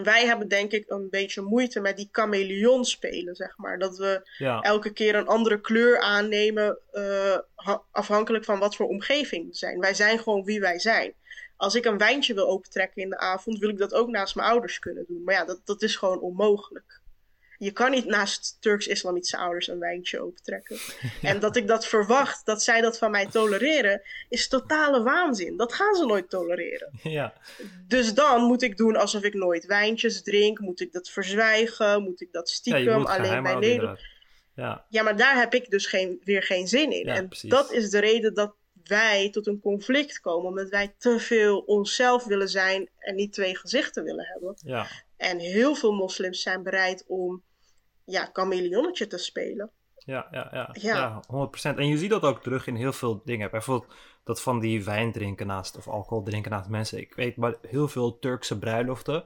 wij 0.02 0.26
hebben 0.26 0.48
denk 0.48 0.72
ik 0.72 0.84
een 0.90 1.08
beetje 1.10 1.42
moeite 1.42 1.80
met 1.80 1.96
die 1.96 2.08
chameleon 2.12 2.84
spelen, 2.84 3.34
zeg 3.34 3.56
maar. 3.56 3.78
Dat 3.78 3.96
we 3.96 4.30
ja, 4.38 4.60
elke 4.60 4.92
keer 4.92 5.14
een 5.14 5.26
andere 5.26 5.60
kleur 5.60 6.00
aannemen, 6.00 6.78
eh, 6.92 7.38
ha- 7.54 7.82
afhankelijk 7.90 8.44
van 8.44 8.58
wat 8.58 8.76
voor 8.76 8.86
omgeving 8.88 9.46
we 9.48 9.54
zijn. 9.54 9.80
Wij 9.80 9.94
zijn 9.94 10.18
gewoon 10.18 10.44
wie 10.44 10.60
wij 10.60 10.78
zijn. 10.78 11.14
Als 11.56 11.74
ik 11.74 11.84
een 11.84 11.98
wijntje 11.98 12.34
wil 12.34 12.48
opentrekken 12.48 13.02
in 13.02 13.10
de 13.10 13.18
avond, 13.18 13.58
wil 13.58 13.68
ik 13.68 13.78
dat 13.78 13.94
ook 13.94 14.08
naast 14.08 14.34
mijn 14.34 14.48
ouders 14.48 14.78
kunnen 14.78 15.04
doen. 15.08 15.22
Maar 15.24 15.34
ja, 15.34 15.44
dat, 15.44 15.60
dat 15.64 15.82
is 15.82 15.96
gewoon 15.96 16.20
onmogelijk. 16.20 17.00
Je 17.58 17.72
kan 17.72 17.90
niet 17.90 18.06
naast 18.06 18.56
Turks-islamitische 18.60 19.36
ouders 19.36 19.68
een 19.68 19.78
wijntje 19.78 20.20
opentrekken. 20.20 20.76
En 21.22 21.40
dat 21.40 21.56
ik 21.56 21.66
dat 21.66 21.86
verwacht, 21.86 22.46
dat 22.46 22.62
zij 22.62 22.80
dat 22.80 22.98
van 22.98 23.10
mij 23.10 23.26
tolereren, 23.26 24.02
is 24.28 24.48
totale 24.48 25.02
waanzin. 25.02 25.56
Dat 25.56 25.72
gaan 25.72 25.94
ze 25.94 26.06
nooit 26.06 26.30
tolereren. 26.30 26.90
ja, 27.02 27.32
Dus 27.86 28.14
dan 28.14 28.42
moet 28.42 28.62
ik 28.62 28.76
doen 28.76 28.96
alsof 28.96 29.22
ik 29.22 29.34
nooit 29.34 29.66
wijntjes 29.66 30.22
drink. 30.22 30.58
Moet 30.58 30.80
ik 30.80 30.92
dat 30.92 31.08
verzwijgen? 31.08 32.02
Moet 32.02 32.20
ik 32.20 32.32
dat 32.32 32.48
stiekem 32.48 33.06
alleen 33.06 33.42
bij 33.42 33.54
Nederland? 33.54 33.98
Ja, 34.54 34.84
Ja, 34.88 35.02
maar 35.02 35.16
daar 35.16 35.36
heb 35.36 35.54
ik 35.54 35.70
dus 35.70 35.86
geen, 35.86 36.20
weer 36.24 36.42
geen 36.42 36.68
zin 36.68 36.92
in. 36.92 37.06
Ja, 37.06 37.14
en 37.14 37.28
precies. 37.28 37.50
dat 37.50 37.72
is 37.72 37.90
de 37.90 37.98
reden 37.98 38.34
dat 38.34 38.54
wij 38.84 39.30
tot 39.30 39.46
een 39.46 39.60
conflict 39.60 40.20
komen. 40.20 40.48
Omdat 40.48 40.68
wij 40.68 40.94
te 40.98 41.18
veel 41.18 41.58
onszelf 41.58 42.24
willen 42.24 42.48
zijn 42.48 42.88
en 42.98 43.14
niet 43.14 43.32
twee 43.32 43.56
gezichten 43.56 44.04
willen 44.04 44.26
hebben. 44.26 44.54
ja, 44.64 44.86
En 45.16 45.38
heel 45.38 45.74
veel 45.74 45.92
moslims 45.92 46.42
zijn 46.42 46.62
bereid 46.62 47.04
om 47.06 47.42
ja, 48.08 48.30
chameleonnetje 48.32 49.06
te 49.06 49.18
spelen. 49.18 49.70
ja, 49.96 50.28
ja, 50.30 50.48
ja, 50.52 50.68
Ja. 50.72 50.96
ja, 50.96 51.22
100%. 51.74 51.78
En 51.78 51.86
je 51.88 51.98
ziet 51.98 52.10
dat 52.10 52.22
ook 52.22 52.42
terug 52.42 52.66
in 52.66 52.74
heel 52.74 52.92
veel 52.92 53.22
dingen. 53.24 53.50
Bijvoorbeeld 53.50 53.94
dat 54.24 54.42
van 54.42 54.60
die 54.60 54.84
wijn 54.84 55.12
drinken 55.12 55.46
naast, 55.46 55.76
of 55.76 55.88
alcohol 55.88 56.22
drinken 56.22 56.50
naast 56.50 56.68
mensen. 56.68 56.98
Ik 56.98 57.14
weet 57.14 57.36
maar 57.36 57.54
heel 57.62 57.88
veel 57.88 58.18
Turkse 58.18 58.58
bruiloften, 58.58 59.24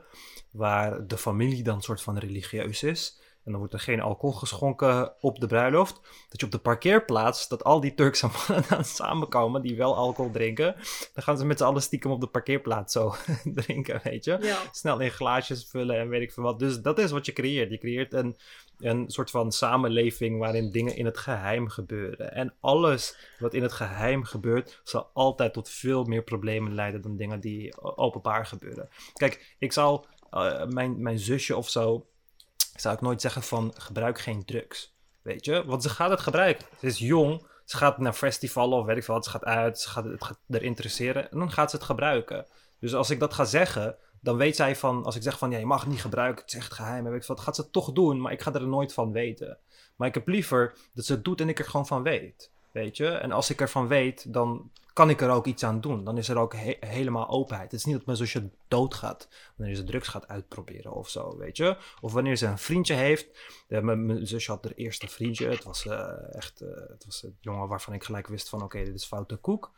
waar 0.50 1.06
de 1.06 1.18
familie 1.18 1.62
dan 1.62 1.82
soort 1.82 2.02
van 2.02 2.18
religieus 2.18 2.82
is. 2.82 3.20
En 3.44 3.50
dan 3.50 3.60
wordt 3.60 3.74
er 3.74 3.80
geen 3.80 4.00
alcohol 4.00 4.36
geschonken 4.36 5.12
op 5.20 5.40
de 5.40 5.46
bruiloft. 5.46 6.00
Dat 6.28 6.40
je 6.40 6.46
op 6.46 6.52
de 6.52 6.58
parkeerplaats, 6.58 7.48
dat 7.48 7.64
al 7.64 7.80
die 7.80 7.94
Turkse 7.94 8.28
mannen 8.48 8.84
samenkomen 8.98 9.62
die 9.62 9.76
wel 9.76 9.96
alcohol 9.96 10.30
drinken. 10.30 10.74
Dan 11.14 11.22
gaan 11.22 11.38
ze 11.38 11.44
met 11.44 11.58
z'n 11.58 11.64
allen 11.64 11.82
stiekem 11.82 12.10
op 12.10 12.20
de 12.20 12.26
parkeerplaats 12.26 12.92
zo 12.92 13.14
drinken, 13.54 14.00
weet 14.04 14.24
je. 14.24 14.38
Ja. 14.40 14.58
snel 14.70 15.00
in 15.00 15.10
glaasjes 15.10 15.66
vullen 15.66 15.98
en 15.98 16.08
weet 16.08 16.22
ik 16.22 16.32
veel 16.32 16.42
wat. 16.42 16.58
Dus 16.58 16.80
dat 16.80 16.98
is 16.98 17.10
wat 17.10 17.26
je 17.26 17.32
creëert. 17.32 17.70
Je 17.70 17.78
creëert 17.78 18.12
een, 18.12 18.36
een 18.78 19.10
soort 19.10 19.30
van 19.30 19.52
samenleving 19.52 20.38
waarin 20.38 20.70
dingen 20.70 20.96
in 20.96 21.04
het 21.04 21.18
geheim 21.18 21.68
gebeuren. 21.68 22.32
En 22.34 22.54
alles 22.60 23.16
wat 23.38 23.54
in 23.54 23.62
het 23.62 23.72
geheim 23.72 24.24
gebeurt, 24.24 24.80
zal 24.84 25.10
altijd 25.12 25.52
tot 25.52 25.68
veel 25.68 26.04
meer 26.04 26.22
problemen 26.22 26.74
leiden 26.74 27.00
dan 27.00 27.16
dingen 27.16 27.40
die 27.40 27.82
openbaar 27.82 28.46
gebeuren. 28.46 28.88
Kijk, 29.14 29.56
ik 29.58 29.72
zal 29.72 30.06
eh, 30.30 30.66
mijn, 30.66 31.02
mijn 31.02 31.18
zusje 31.18 31.56
of 31.56 31.68
zo, 31.68 32.06
zou 32.74 32.94
ik 32.94 33.00
nooit 33.00 33.20
zeggen 33.20 33.42
van 33.42 33.72
gebruik 33.76 34.18
geen 34.18 34.44
drugs. 34.44 34.94
Weet 35.22 35.44
je, 35.44 35.64
want 35.64 35.82
ze 35.82 35.88
gaat 35.88 36.10
het 36.10 36.20
gebruiken. 36.20 36.66
Ze 36.80 36.86
is 36.86 36.98
jong, 36.98 37.46
ze 37.64 37.76
gaat 37.76 37.98
naar 37.98 38.12
festivalen 38.12 38.78
of 38.78 38.86
weet 38.86 38.96
ik 38.96 39.04
veel 39.04 39.14
wat, 39.14 39.24
ze 39.24 39.30
gaat 39.30 39.44
uit, 39.44 39.80
ze 39.80 39.88
gaat, 39.88 40.04
het 40.04 40.24
gaat 40.24 40.38
er 40.48 40.62
interesseren 40.62 41.30
en 41.30 41.38
dan 41.38 41.50
gaat 41.50 41.70
ze 41.70 41.76
het 41.76 41.84
gebruiken. 41.84 42.46
Dus 42.78 42.94
als 42.94 43.10
ik 43.10 43.20
dat 43.20 43.34
ga 43.34 43.44
zeggen, 43.44 43.96
dan 44.20 44.36
weet 44.36 44.56
zij 44.56 44.76
van, 44.76 45.04
als 45.04 45.16
ik 45.16 45.22
zeg 45.22 45.38
van 45.38 45.50
ja, 45.50 45.58
je 45.58 45.66
mag 45.66 45.80
het 45.80 45.90
niet 45.90 46.00
gebruiken, 46.00 46.44
het 46.44 46.52
is 46.54 46.58
echt 46.58 46.72
geheim, 46.72 47.04
weet 47.04 47.22
ik 47.22 47.28
wat, 47.28 47.40
gaat 47.40 47.56
ze 47.56 47.62
het 47.62 47.72
toch 47.72 47.92
doen, 47.92 48.20
maar 48.20 48.32
ik 48.32 48.42
ga 48.42 48.52
er 48.52 48.66
nooit 48.66 48.92
van 48.92 49.12
weten. 49.12 49.58
Maar 49.96 50.08
ik 50.08 50.14
heb 50.14 50.28
liever 50.28 50.78
dat 50.94 51.04
ze 51.04 51.12
het 51.12 51.24
doet 51.24 51.40
en 51.40 51.48
ik 51.48 51.58
er 51.58 51.64
gewoon 51.64 51.86
van 51.86 52.02
weet. 52.02 52.51
Weet 52.72 52.96
je? 52.96 53.08
En 53.08 53.32
als 53.32 53.50
ik 53.50 53.60
ervan 53.60 53.88
weet, 53.88 54.32
dan 54.32 54.70
kan 54.92 55.10
ik 55.10 55.20
er 55.20 55.30
ook 55.30 55.46
iets 55.46 55.64
aan 55.64 55.80
doen. 55.80 56.04
Dan 56.04 56.18
is 56.18 56.28
er 56.28 56.38
ook 56.38 56.54
he- 56.54 56.76
helemaal 56.80 57.28
openheid. 57.28 57.70
Het 57.70 57.80
is 57.80 57.86
niet 57.86 57.96
dat 57.96 58.06
mijn 58.06 58.18
zusje 58.18 58.50
doodgaat 58.68 59.28
wanneer 59.56 59.76
ze 59.76 59.84
drugs 59.84 60.08
gaat 60.08 60.28
uitproberen 60.28 60.92
of 60.92 61.08
zo, 61.08 61.36
weet 61.36 61.56
je? 61.56 61.76
Of 62.00 62.12
wanneer 62.12 62.36
ze 62.36 62.46
een 62.46 62.58
vriendje 62.58 62.94
heeft. 62.94 63.26
Mijn, 63.68 64.06
mijn 64.06 64.26
zusje 64.26 64.50
had 64.50 64.64
haar 64.64 64.72
eerste 64.72 65.08
vriendje. 65.08 65.48
Het 65.48 65.64
was 65.64 65.86
eh, 65.86 66.34
echt, 66.34 66.60
eh, 66.60 66.68
het 66.88 67.04
was 67.04 67.22
een 67.22 67.36
jongen 67.40 67.68
waarvan 67.68 67.94
ik 67.94 68.04
gelijk 68.04 68.26
wist 68.26 68.48
van, 68.48 68.62
oké, 68.62 68.84
dit 68.84 68.94
is 68.94 69.04
foute 69.04 69.36
koek. 69.36 69.72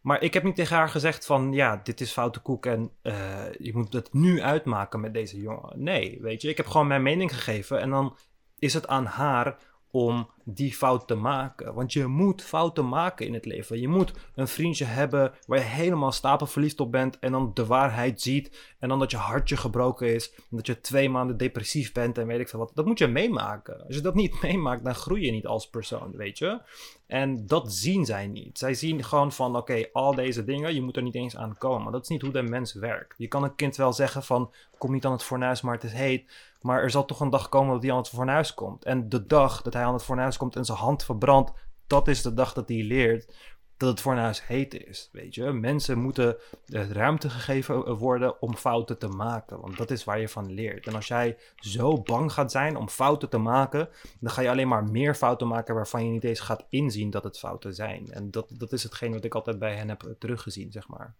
Maar 0.00 0.22
ik 0.22 0.34
heb 0.34 0.42
niet 0.42 0.56
tegen 0.56 0.76
haar 0.76 0.88
gezegd 0.88 1.26
van, 1.26 1.52
ja, 1.52 1.80
dit 1.84 2.00
is 2.00 2.12
foute 2.12 2.40
koek 2.40 2.66
en 2.66 2.90
eh, 3.02 3.52
je 3.58 3.72
moet 3.74 3.92
het 3.92 4.12
nu 4.12 4.42
uitmaken 4.42 5.00
met 5.00 5.14
deze 5.14 5.40
jongen. 5.40 5.82
Nee, 5.82 6.18
weet 6.20 6.42
je, 6.42 6.48
ik 6.48 6.56
heb 6.56 6.66
gewoon 6.66 6.86
mijn 6.86 7.02
mening 7.02 7.34
gegeven 7.34 7.80
en 7.80 7.90
dan 7.90 8.16
is 8.58 8.74
het 8.74 8.86
aan 8.86 9.04
haar 9.04 9.58
om 9.90 10.30
die 10.48 10.74
fout 10.74 11.06
te 11.06 11.14
maken. 11.14 11.74
Want 11.74 11.92
je 11.92 12.06
moet 12.06 12.42
fouten 12.42 12.88
maken 12.88 13.26
in 13.26 13.34
het 13.34 13.44
leven. 13.44 13.80
Je 13.80 13.88
moet 13.88 14.12
een 14.34 14.48
vriendje 14.48 14.84
hebben 14.84 15.32
waar 15.46 15.58
je 15.58 15.64
helemaal 15.64 16.12
stapelverliefd 16.12 16.80
op 16.80 16.92
bent 16.92 17.18
en 17.18 17.32
dan 17.32 17.50
de 17.54 17.66
waarheid 17.66 18.20
ziet 18.20 18.74
en 18.78 18.88
dan 18.88 18.98
dat 18.98 19.10
je 19.10 19.16
hartje 19.16 19.56
gebroken 19.56 20.14
is 20.14 20.32
en 20.34 20.56
dat 20.56 20.66
je 20.66 20.80
twee 20.80 21.10
maanden 21.10 21.36
depressief 21.36 21.92
bent 21.92 22.18
en 22.18 22.26
weet 22.26 22.40
ik 22.40 22.48
veel 22.48 22.58
wat. 22.58 22.70
Dat 22.74 22.86
moet 22.86 22.98
je 22.98 23.06
meemaken. 23.06 23.86
Als 23.86 23.96
je 23.96 24.02
dat 24.02 24.14
niet 24.14 24.42
meemaakt, 24.42 24.84
dan 24.84 24.94
groei 24.94 25.24
je 25.26 25.32
niet 25.32 25.46
als 25.46 25.68
persoon, 25.68 26.16
weet 26.16 26.38
je. 26.38 26.60
En 27.06 27.46
dat 27.46 27.72
zien 27.72 28.04
zij 28.04 28.26
niet. 28.26 28.58
Zij 28.58 28.74
zien 28.74 29.04
gewoon 29.04 29.32
van, 29.32 29.56
oké, 29.56 29.88
al 29.92 30.14
deze 30.14 30.44
dingen, 30.44 30.74
je 30.74 30.82
moet 30.82 30.96
er 30.96 31.02
niet 31.02 31.14
eens 31.14 31.36
aan 31.36 31.58
komen. 31.58 31.92
Dat 31.92 32.02
is 32.02 32.08
niet 32.08 32.22
hoe 32.22 32.32
de 32.32 32.42
mens 32.42 32.74
werkt. 32.74 33.14
Je 33.18 33.28
kan 33.28 33.42
een 33.42 33.54
kind 33.54 33.76
wel 33.76 33.92
zeggen 33.92 34.22
van, 34.22 34.52
kom 34.78 34.92
niet 34.92 35.04
aan 35.04 35.12
het 35.12 35.22
fornuis, 35.22 35.60
maar 35.60 35.74
het 35.74 35.84
is 35.84 35.92
heet. 35.92 36.54
Maar 36.60 36.82
er 36.82 36.90
zal 36.90 37.04
toch 37.04 37.20
een 37.20 37.30
dag 37.30 37.48
komen 37.48 37.72
dat 37.72 37.82
hij 37.82 37.92
aan 37.92 37.98
het 37.98 38.08
fornuis 38.08 38.54
komt. 38.54 38.84
En 38.84 39.08
de 39.08 39.26
dag 39.26 39.62
dat 39.62 39.72
hij 39.72 39.84
aan 39.84 39.92
het 39.92 40.02
fornuis 40.02 40.35
komt 40.36 40.56
en 40.56 40.64
zijn 40.64 40.78
hand 40.78 41.04
verbrandt, 41.04 41.52
dat 41.86 42.08
is 42.08 42.22
de 42.22 42.34
dag 42.34 42.52
dat 42.52 42.68
hij 42.68 42.82
leert 42.82 43.34
dat 43.76 43.88
het 43.88 44.00
fornuis 44.00 44.46
heet 44.46 44.86
is, 44.86 45.08
weet 45.12 45.34
je. 45.34 45.52
Mensen 45.52 45.98
moeten 45.98 46.36
de 46.64 46.92
ruimte 46.92 47.30
gegeven 47.30 47.96
worden 47.96 48.42
om 48.42 48.56
fouten 48.56 48.98
te 48.98 49.08
maken, 49.08 49.60
want 49.60 49.76
dat 49.76 49.90
is 49.90 50.04
waar 50.04 50.20
je 50.20 50.28
van 50.28 50.52
leert. 50.52 50.86
En 50.86 50.94
als 50.94 51.06
jij 51.06 51.38
zo 51.56 52.02
bang 52.02 52.32
gaat 52.32 52.50
zijn 52.50 52.76
om 52.76 52.88
fouten 52.88 53.28
te 53.28 53.38
maken, 53.38 53.88
dan 54.20 54.30
ga 54.30 54.42
je 54.42 54.50
alleen 54.50 54.68
maar 54.68 54.84
meer 54.84 55.14
fouten 55.14 55.46
maken 55.48 55.74
waarvan 55.74 56.04
je 56.04 56.10
niet 56.10 56.24
eens 56.24 56.40
gaat 56.40 56.66
inzien 56.68 57.10
dat 57.10 57.24
het 57.24 57.38
fouten 57.38 57.74
zijn. 57.74 58.12
En 58.12 58.30
dat, 58.30 58.50
dat 58.58 58.72
is 58.72 58.82
hetgeen 58.82 59.12
wat 59.12 59.24
ik 59.24 59.34
altijd 59.34 59.58
bij 59.58 59.76
hen 59.76 59.88
heb 59.88 60.02
eh, 60.02 60.10
teruggezien, 60.18 60.72
zeg 60.72 60.88
maar. 60.88 61.14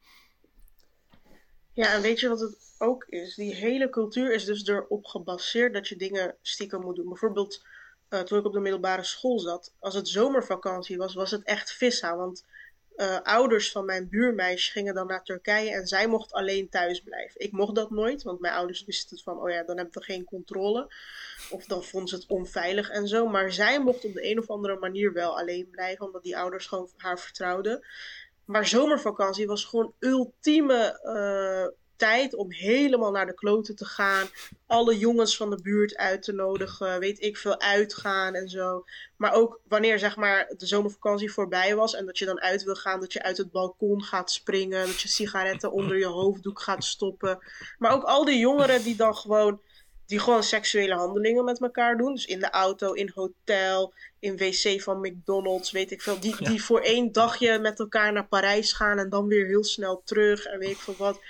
Ja, 1.72 1.94
en 1.94 2.02
weet 2.02 2.20
je 2.20 2.28
wat 2.28 2.40
het 2.40 2.74
ook 2.78 3.04
is? 3.04 3.34
Die 3.34 3.54
hele 3.54 3.90
cultuur 3.90 4.34
is 4.34 4.44
dus 4.44 4.66
erop 4.66 5.04
gebaseerd 5.04 5.72
dat 5.72 5.88
je 5.88 5.96
dingen 5.96 6.36
stiekem 6.42 6.80
moet 6.80 6.96
doen. 6.96 7.08
Bijvoorbeeld 7.08 7.64
eh, 8.08 8.20
toen 8.20 8.38
ik 8.38 8.44
op 8.44 8.52
de 8.52 8.60
middelbare 8.60 9.04
school 9.04 9.38
zat, 9.38 9.72
als 9.78 9.94
het 9.94 10.08
zomervakantie 10.08 10.96
was, 10.96 11.14
was 11.14 11.30
het 11.30 11.42
echt 11.42 11.72
vissa. 11.72 12.16
Want 12.16 12.44
eh, 12.96 13.20
ouders 13.22 13.72
van 13.72 13.84
mijn 13.84 14.08
buurmeisje 14.08 14.70
gingen 14.70 14.94
dan 14.94 15.06
naar 15.06 15.24
Turkije 15.24 15.70
en 15.70 15.86
zij 15.86 16.06
mocht 16.06 16.32
alleen 16.32 16.68
thuis 16.68 17.00
blijven. 17.00 17.40
Ik 17.40 17.52
mocht 17.52 17.74
dat 17.74 17.90
nooit, 17.90 18.22
want 18.22 18.40
mijn 18.40 18.54
ouders 18.54 18.84
wisten 18.84 19.18
van, 19.18 19.40
oh 19.40 19.50
ja, 19.50 19.62
dan 19.62 19.76
hebben 19.76 19.94
we 19.94 20.04
geen 20.04 20.24
controle. 20.24 20.92
Of 21.50 21.64
dan 21.64 21.84
vonden 21.84 22.08
ze 22.08 22.14
het 22.14 22.26
onveilig 22.26 22.90
en 22.90 23.08
zo. 23.08 23.26
Maar 23.26 23.52
zij 23.52 23.80
mocht 23.80 24.04
op 24.04 24.12
de 24.12 24.30
een 24.30 24.38
of 24.38 24.50
andere 24.50 24.78
manier 24.78 25.12
wel 25.12 25.38
alleen 25.38 25.70
blijven, 25.70 26.06
omdat 26.06 26.22
die 26.22 26.36
ouders 26.36 26.66
gewoon 26.66 26.90
haar 26.96 27.20
vertrouwden. 27.20 27.86
Maar 28.44 28.66
zomervakantie 28.66 29.46
was 29.46 29.64
gewoon 29.64 29.92
ultieme 29.98 31.00
eh, 31.02 31.78
tijd 31.96 32.34
om 32.34 32.52
helemaal 32.52 33.10
naar 33.10 33.26
de 33.26 33.34
kloten 33.34 33.76
te 33.76 33.84
gaan. 33.84 34.26
Alle 34.66 34.98
jongens 34.98 35.36
van 35.36 35.50
de 35.50 35.62
buurt 35.62 35.96
uit 35.96 36.22
te 36.22 36.32
nodigen. 36.32 37.00
Weet 37.00 37.22
ik 37.22 37.36
veel, 37.36 37.60
uitgaan 37.60 38.34
en 38.34 38.48
zo. 38.48 38.84
Maar 39.16 39.32
ook 39.32 39.60
wanneer 39.68 39.98
zeg 39.98 40.16
maar 40.16 40.52
de 40.56 40.66
zomervakantie 40.66 41.32
voorbij 41.32 41.76
was. 41.76 41.94
En 41.94 42.06
dat 42.06 42.18
je 42.18 42.24
dan 42.24 42.40
uit 42.40 42.62
wil 42.62 42.74
gaan. 42.74 43.00
Dat 43.00 43.12
je 43.12 43.22
uit 43.22 43.36
het 43.36 43.50
balkon 43.50 44.02
gaat 44.02 44.30
springen. 44.30 44.86
Dat 44.86 45.00
je 45.00 45.08
sigaretten 45.08 45.72
onder 45.72 45.98
je 45.98 46.06
hoofddoek 46.06 46.60
gaat 46.60 46.84
stoppen. 46.84 47.38
Maar 47.78 47.92
ook 47.92 48.04
al 48.04 48.24
die 48.24 48.38
jongeren 48.38 48.82
die 48.82 48.96
dan 48.96 49.16
gewoon 49.16 49.60
die 50.06 50.18
gewoon 50.18 50.42
seksuele 50.42 50.94
handelingen 50.94 51.44
met 51.44 51.60
elkaar 51.60 51.96
doen. 51.96 52.14
Dus 52.14 52.26
in 52.26 52.40
de 52.40 52.50
auto, 52.50 52.92
in 52.92 53.10
hotel, 53.14 53.94
in 54.18 54.36
wc 54.36 54.82
van 54.82 55.00
McDonald's, 55.00 55.70
weet 55.70 55.90
ik 55.90 56.02
veel. 56.02 56.20
Die, 56.20 56.36
die 56.38 56.64
voor 56.64 56.80
één 56.80 57.12
dagje 57.12 57.58
met 57.58 57.78
elkaar 57.78 58.12
naar 58.12 58.26
Parijs 58.26 58.72
gaan 58.72 58.98
en 58.98 59.08
dan 59.08 59.26
weer 59.26 59.46
heel 59.46 59.64
snel 59.64 60.02
terug 60.04 60.44
en 60.44 60.58
weet 60.58 60.70
ik 60.70 60.76
veel 60.76 60.96
wat. 60.98 61.20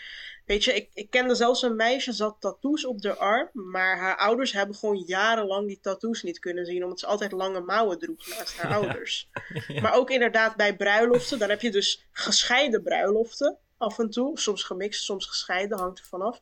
Weet 0.47 0.65
je, 0.65 0.75
ik, 0.75 0.91
ik 0.95 1.11
kende 1.11 1.35
zelfs 1.35 1.63
een 1.63 1.77
meisje, 1.77 2.13
zat 2.13 2.37
tattoos 2.41 2.87
op 2.87 3.01
de 3.01 3.17
arm, 3.17 3.51
maar 3.53 3.99
haar 3.99 4.17
ouders 4.17 4.53
hebben 4.53 4.77
gewoon 4.77 5.03
jarenlang 5.07 5.67
die 5.67 5.79
tattoos 5.81 6.23
niet 6.23 6.39
kunnen 6.39 6.67
zien, 6.67 6.83
omdat 6.83 7.01
ze 7.01 7.07
altijd 7.07 7.33
lange 7.33 7.61
mouwen 7.61 7.99
droeg 7.99 8.27
naast 8.29 8.57
haar 8.57 8.75
ouders. 8.79 9.29
Maar 9.81 9.95
ook 9.95 10.11
inderdaad 10.11 10.57
bij 10.57 10.77
bruiloften, 10.77 11.39
dan 11.39 11.49
heb 11.49 11.61
je 11.61 11.71
dus 11.71 12.07
gescheiden 12.13 12.83
bruiloften 12.83 13.59
af 13.79 13.99
en 13.99 14.11
toe, 14.11 14.39
soms 14.39 14.63
gemixt, 14.63 15.05
soms 15.05 15.27
gescheiden, 15.27 15.79
hangt 15.79 15.99
er 15.99 16.05
vanaf. 16.05 16.41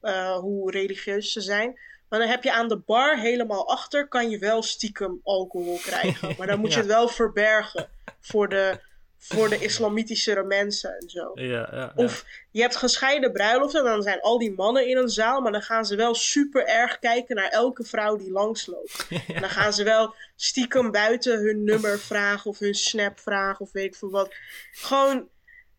Eh, 0.00 0.36
hoe 0.36 0.70
religieus 0.70 1.32
ze 1.32 1.40
zijn. 1.40 1.78
Maar 2.08 2.18
dan 2.18 2.28
heb 2.28 2.42
je 2.42 2.52
aan 2.52 2.68
de 2.68 2.76
bar 2.76 3.18
helemaal 3.18 3.68
achter, 3.68 4.08
kan 4.08 4.30
je 4.30 4.38
wel 4.38 4.62
stiekem 4.62 5.20
alcohol 5.22 5.78
krijgen. 5.78 6.34
Maar 6.38 6.46
dan 6.46 6.60
moet 6.60 6.72
je 6.72 6.78
het 6.84 6.88
wel 6.88 7.08
verbergen 7.08 7.88
voor 8.20 8.48
de, 8.48 8.80
voor 9.26 9.48
de 9.48 9.58
islamitische 9.58 10.42
mensen 10.42 10.98
en 10.98 11.08
zo. 11.08 11.30
Ja, 11.34 11.68
ja, 11.72 11.92
of 11.94 12.24
je 12.50 12.60
hebt 12.60 12.76
gescheiden 12.76 13.32
bruiloften, 13.32 13.84
dan 13.84 14.02
zijn 14.02 14.20
al 14.20 14.38
die 14.38 14.54
mannen 14.54 14.88
in 14.88 14.96
een 14.96 15.08
zaal, 15.08 15.40
maar 15.40 15.52
dan 15.52 15.62
gaan 15.62 15.84
ze 15.84 15.96
wel 15.96 16.14
super 16.14 16.66
erg 16.66 16.98
kijken 16.98 17.36
naar 17.36 17.48
elke 17.48 17.84
vrouw 17.84 18.16
die 18.16 18.30
langsloopt. 18.30 19.06
En 19.34 19.40
dan 19.40 19.50
gaan 19.50 19.72
ze 19.72 19.84
wel 19.84 20.14
stiekem 20.36 20.90
buiten 20.90 21.38
hun 21.38 21.64
nummer 21.64 21.98
vragen 21.98 22.50
of 22.50 22.58
hun 22.58 22.74
snap 22.74 23.20
vragen 23.20 23.60
of 23.60 23.72
weet 23.72 23.84
ik 23.84 23.94
veel 23.94 24.10
wat. 24.10 24.34
Gewoon, 24.72 25.28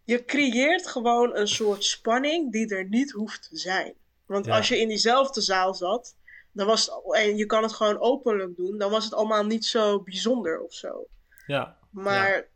je 0.04 0.26
creëert 0.26 0.88
gewoon 0.88 1.36
een 1.36 1.48
soort 1.48 1.84
spanning 1.84 2.52
die 2.52 2.76
er 2.76 2.88
niet 2.90 3.12
hoeft 3.12 3.50
te 3.50 3.58
zijn. 3.58 3.94
Want 4.26 4.50
als 4.50 4.68
je 4.68 4.80
in 4.80 4.88
diezelfde 4.88 5.42
zaal 5.42 5.74
zat, 5.74 6.16
dan 6.52 6.68
was 6.68 6.86
het, 6.86 7.16
en 7.16 7.38
je 7.38 7.46
kan 7.46 7.64
het 7.64 7.74
gewoon 7.74 8.00
openlijk 8.00 8.56
doen, 8.56 8.78
dan 8.78 8.92
was 8.92 9.04
het 9.04 9.14
allemaal 9.14 9.46
niet 9.46 9.66
zo 9.66 10.02
bijzonder 10.02 10.60
of 10.60 10.74
zo. 10.74 11.08
Ja. 11.48 11.78
Maar 11.92 12.48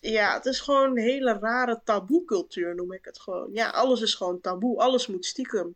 ja, 0.00 0.34
het 0.34 0.44
is 0.44 0.60
gewoon 0.60 0.90
een 0.90 1.02
hele 1.02 1.38
rare 1.40 1.80
taboe-cultuur, 1.84 2.74
noem 2.74 2.92
ik 2.92 3.04
het 3.04 3.20
gewoon. 3.20 3.48
Ja, 3.52 3.68
alles 3.68 4.00
is 4.00 4.14
gewoon 4.14 4.40
taboe, 4.40 4.78
alles 4.78 5.06
moet 5.06 5.24
stiekem. 5.24 5.74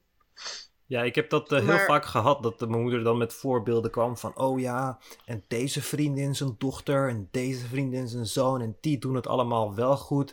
Ja, 0.86 1.02
ik 1.02 1.14
heb 1.14 1.30
dat 1.30 1.52
eh, 1.52 1.66
heel 1.66 1.78
vaak 1.78 2.04
gehad, 2.04 2.42
dat 2.42 2.60
mijn 2.60 2.82
moeder 2.82 3.02
dan 3.02 3.18
met 3.18 3.32
voorbeelden 3.32 3.90
kwam 3.90 4.16
van, 4.16 4.36
oh 4.36 4.60
ja, 4.60 4.98
en 5.24 5.44
deze 5.48 5.82
vriendin 5.82 6.34
zijn 6.34 6.54
dochter, 6.58 7.08
en 7.08 7.28
deze 7.30 7.66
vriendin 7.66 8.08
zijn 8.08 8.26
zoon, 8.26 8.60
en 8.60 8.76
die 8.80 8.98
doen 8.98 9.14
het 9.14 9.26
allemaal 9.26 9.74
wel 9.74 9.96
goed. 9.96 10.30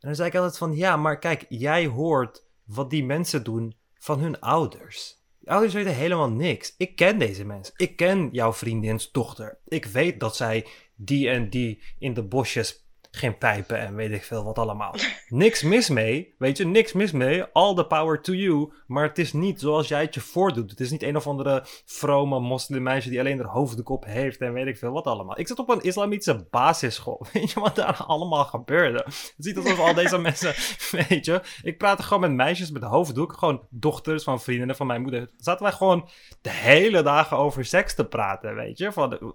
En 0.00 0.08
dan 0.08 0.14
zei 0.14 0.28
ik 0.28 0.34
altijd 0.34 0.58
van, 0.58 0.76
ja, 0.76 0.96
maar 0.96 1.18
kijk, 1.18 1.46
jij 1.48 1.86
hoort 1.86 2.44
wat 2.64 2.90
die 2.90 3.04
mensen 3.04 3.44
doen 3.44 3.76
van 3.98 4.18
hun 4.18 4.40
ouders. 4.40 5.18
Die 5.38 5.50
ouders 5.50 5.74
weten 5.74 5.94
helemaal 5.94 6.30
niks. 6.30 6.74
Ik 6.76 6.96
ken 6.96 7.18
deze 7.18 7.44
mensen. 7.44 7.74
Ik 7.76 7.96
ken 7.96 8.28
jouw 8.32 8.52
vriendins 8.52 9.10
dochter. 9.10 9.58
Ik 9.68 9.84
weet 9.84 10.20
dat 10.20 10.36
zij 10.36 10.66
die 10.94 11.28
en 11.28 11.50
die 11.50 11.82
in 11.98 12.14
de 12.14 12.22
bosjes 12.22 12.79
geen 13.10 13.38
pijpen 13.38 13.78
en 13.78 13.94
weet 13.94 14.12
ik 14.12 14.24
veel 14.24 14.44
wat 14.44 14.58
allemaal. 14.58 14.94
Niks 15.28 15.62
mis 15.62 15.88
mee, 15.88 16.34
weet 16.38 16.56
je, 16.56 16.66
niks 16.66 16.92
mis 16.92 17.12
mee. 17.12 17.44
All 17.52 17.74
the 17.74 17.86
power 17.86 18.20
to 18.20 18.32
you. 18.32 18.72
Maar 18.86 19.04
het 19.04 19.18
is 19.18 19.32
niet 19.32 19.60
zoals 19.60 19.88
jij 19.88 20.00
het 20.00 20.14
je 20.14 20.20
voordoet. 20.20 20.70
Het 20.70 20.80
is 20.80 20.90
niet 20.90 21.02
een 21.02 21.16
of 21.16 21.26
andere 21.26 21.64
vrome 21.84 22.40
moslimmeisje 22.40 23.08
die 23.08 23.20
alleen 23.20 23.38
haar 23.38 23.48
hoofddoek 23.48 23.88
op 23.88 24.04
heeft 24.04 24.40
en 24.40 24.52
weet 24.52 24.66
ik 24.66 24.76
veel 24.76 24.92
wat 24.92 25.06
allemaal. 25.06 25.38
Ik 25.38 25.48
zit 25.48 25.58
op 25.58 25.68
een 25.68 25.82
islamitische 25.82 26.46
basisschool. 26.50 27.26
Weet 27.32 27.50
je 27.50 27.60
wat 27.60 27.74
daar 27.74 28.04
allemaal 28.06 28.44
gebeurde? 28.44 29.02
Het 29.04 29.34
ziet 29.38 29.56
alsof 29.56 29.78
al 29.78 29.94
deze 29.94 30.18
mensen, 30.28 30.54
weet 30.90 31.24
je. 31.24 31.40
Ik 31.62 31.78
praat 31.78 32.02
gewoon 32.02 32.20
met 32.20 32.32
meisjes 32.32 32.70
met 32.70 32.82
hoofddoek. 32.82 33.32
Gewoon 33.32 33.66
dochters 33.70 34.24
van 34.24 34.40
vriendinnen 34.40 34.76
van 34.76 34.86
mijn 34.86 35.02
moeder. 35.02 35.30
Zaten 35.36 35.62
wij 35.62 35.72
gewoon 35.72 36.08
de 36.40 36.50
hele 36.50 37.02
dagen 37.02 37.36
over 37.36 37.64
seks 37.64 37.94
te 37.94 38.04
praten, 38.04 38.54
weet 38.54 38.78
je. 38.78 38.92
Van 38.92 39.34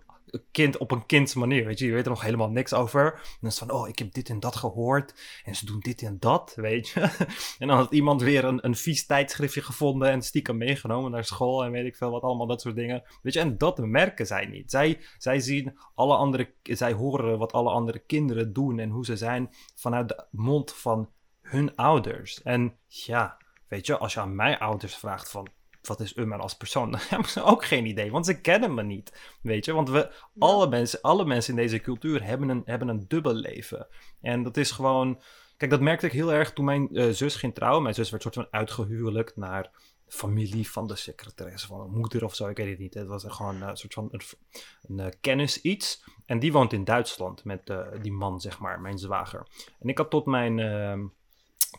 kind 0.52 0.78
op 0.78 0.92
een 0.92 1.06
kinds 1.06 1.34
manier. 1.34 1.66
Weet 1.66 1.80
je, 1.80 1.86
je 1.86 1.92
weet 1.92 2.04
er 2.04 2.10
nog 2.10 2.22
helemaal 2.22 2.50
niks 2.50 2.74
over. 2.74 3.14
En 3.14 3.38
dan 3.40 3.50
is 3.50 3.58
van, 3.58 3.72
oh, 3.72 3.88
ik 3.88 4.00
heb 4.00 4.14
dit 4.14 4.30
en 4.30 4.40
dat 4.40 4.56
gehoord. 4.56 5.14
En 5.44 5.56
ze 5.56 5.66
doen 5.66 5.80
dit 5.80 6.02
en 6.02 6.18
dat, 6.20 6.54
weet 6.56 6.88
je. 6.88 7.00
en 7.60 7.68
dan 7.68 7.78
had 7.78 7.92
iemand 7.92 8.22
weer 8.22 8.44
een, 8.44 8.66
een 8.66 8.76
vies 8.76 9.06
tijdschriftje 9.06 9.62
gevonden 9.62 10.10
en 10.10 10.22
stiekem 10.22 10.58
meegenomen 10.58 11.12
naar 11.12 11.26
school 11.26 11.64
en 11.64 11.72
weet 11.72 11.86
ik 11.86 11.96
veel 11.96 12.12
wat, 12.12 12.22
allemaal 12.22 12.48
dat 12.48 12.62
soort 12.62 12.76
dingen. 12.76 13.04
Weet 13.22 13.34
je, 13.34 13.40
en 13.40 13.58
dat 13.58 13.78
merken 13.78 14.26
zij 14.26 14.46
niet. 14.46 14.72
Zij, 14.72 15.00
zij 15.18 15.40
zien 15.40 15.78
alle 15.96 16.16
andere, 16.16 16.54
zij 16.64 16.94
horen 16.94 17.38
wat 17.38 17.54
alle 17.54 17.70
andere 17.70 18.00
kinderen 18.00 18.54
doen 18.54 18.80
en 18.80 18.90
hoe 18.90 19.06
ze 19.06 19.18
zijn 19.18 19.50
vanuit 19.76 20.08
de 20.08 20.26
mond 20.32 20.74
van 20.74 21.10
hun 21.42 21.76
ouders. 21.76 22.42
En 22.42 22.78
ja, 22.88 23.38
weet 23.68 23.86
je, 23.86 23.98
als 23.98 24.14
je 24.14 24.20
aan 24.20 24.36
mijn 24.36 24.58
ouders 24.58 24.96
vraagt 24.96 25.32
van, 25.32 25.48
wat 25.88 26.00
is 26.00 26.18
Umar 26.18 26.40
als 26.40 26.58
persoon? 26.58 26.92
Dan 26.92 27.00
hebben 27.10 27.30
ze 27.30 27.44
ook 27.44 27.66
geen 27.66 27.86
idee, 27.86 28.12
want 28.12 28.26
ze 28.26 28.42
kennen 28.42 28.74
me 28.74 28.84
niet. 28.84 29.38
Weet 29.42 29.66
je, 29.66 29.74
want 29.74 29.90
we, 29.90 30.12
alle, 30.40 30.68
mensen, 30.68 31.02
alle 31.02 31.26
mensen 31.26 31.54
in 31.54 31.62
deze 31.62 31.80
cultuur 31.80 32.24
hebben 32.24 32.50
een, 32.50 32.62
hebben 32.66 32.88
een 32.88 33.06
dubbel 33.08 33.34
leven. 33.34 33.88
En 34.22 34.44
dat 34.44 34.58
is 34.58 34.72
gewoon. 34.72 35.22
Kijk, 35.58 35.72
dat 35.72 35.82
merkte 35.82 36.06
ik 36.06 36.12
heel 36.12 36.34
erg 36.34 36.54
toen 36.54 36.66
mijn 36.66 36.88
uh, 36.92 37.10
zus 37.10 37.36
ging 37.36 37.54
trouwen. 37.54 37.84
Mijn 37.84 37.96
zus 37.96 38.10
werd 38.10 38.22
soort 38.22 38.36
van 38.36 38.48
uitgehuwelijkt 38.52 39.36
naar 39.36 39.72
familie 40.08 40.70
van 40.70 40.88
de 40.88 40.96
secretaresse 40.96 41.68
van 41.68 41.82
een 41.82 41.98
moeder 41.98 42.24
of 42.24 42.36
zo. 42.36 42.48
Ik 42.48 42.58
weet 42.58 42.70
het 42.70 42.80
niet. 42.80 42.94
Het 42.94 43.08
was 43.08 43.26
gewoon 43.28 43.62
een 43.62 43.78
soort 43.78 43.94
van 43.94 44.08
een, 44.12 44.22
een, 44.82 45.00
een, 45.00 45.20
kennis 45.22 45.62
iets. 45.62 46.04
En 46.26 46.40
die 46.40 46.52
woont 46.52 46.74
in 46.74 46.84
Duitsland 46.84 47.44
met 47.44 47.70
uh, 47.70 47.88
die 48.02 48.12
man, 48.12 48.42
zeg 48.42 48.60
maar, 48.60 48.82
mijn 48.82 48.98
zwager. 48.98 49.48
En 49.80 49.90
ik 49.90 49.98
had 49.98 50.10
tot 50.10 50.26
mijn. 50.26 50.58
Uh, 50.58 51.04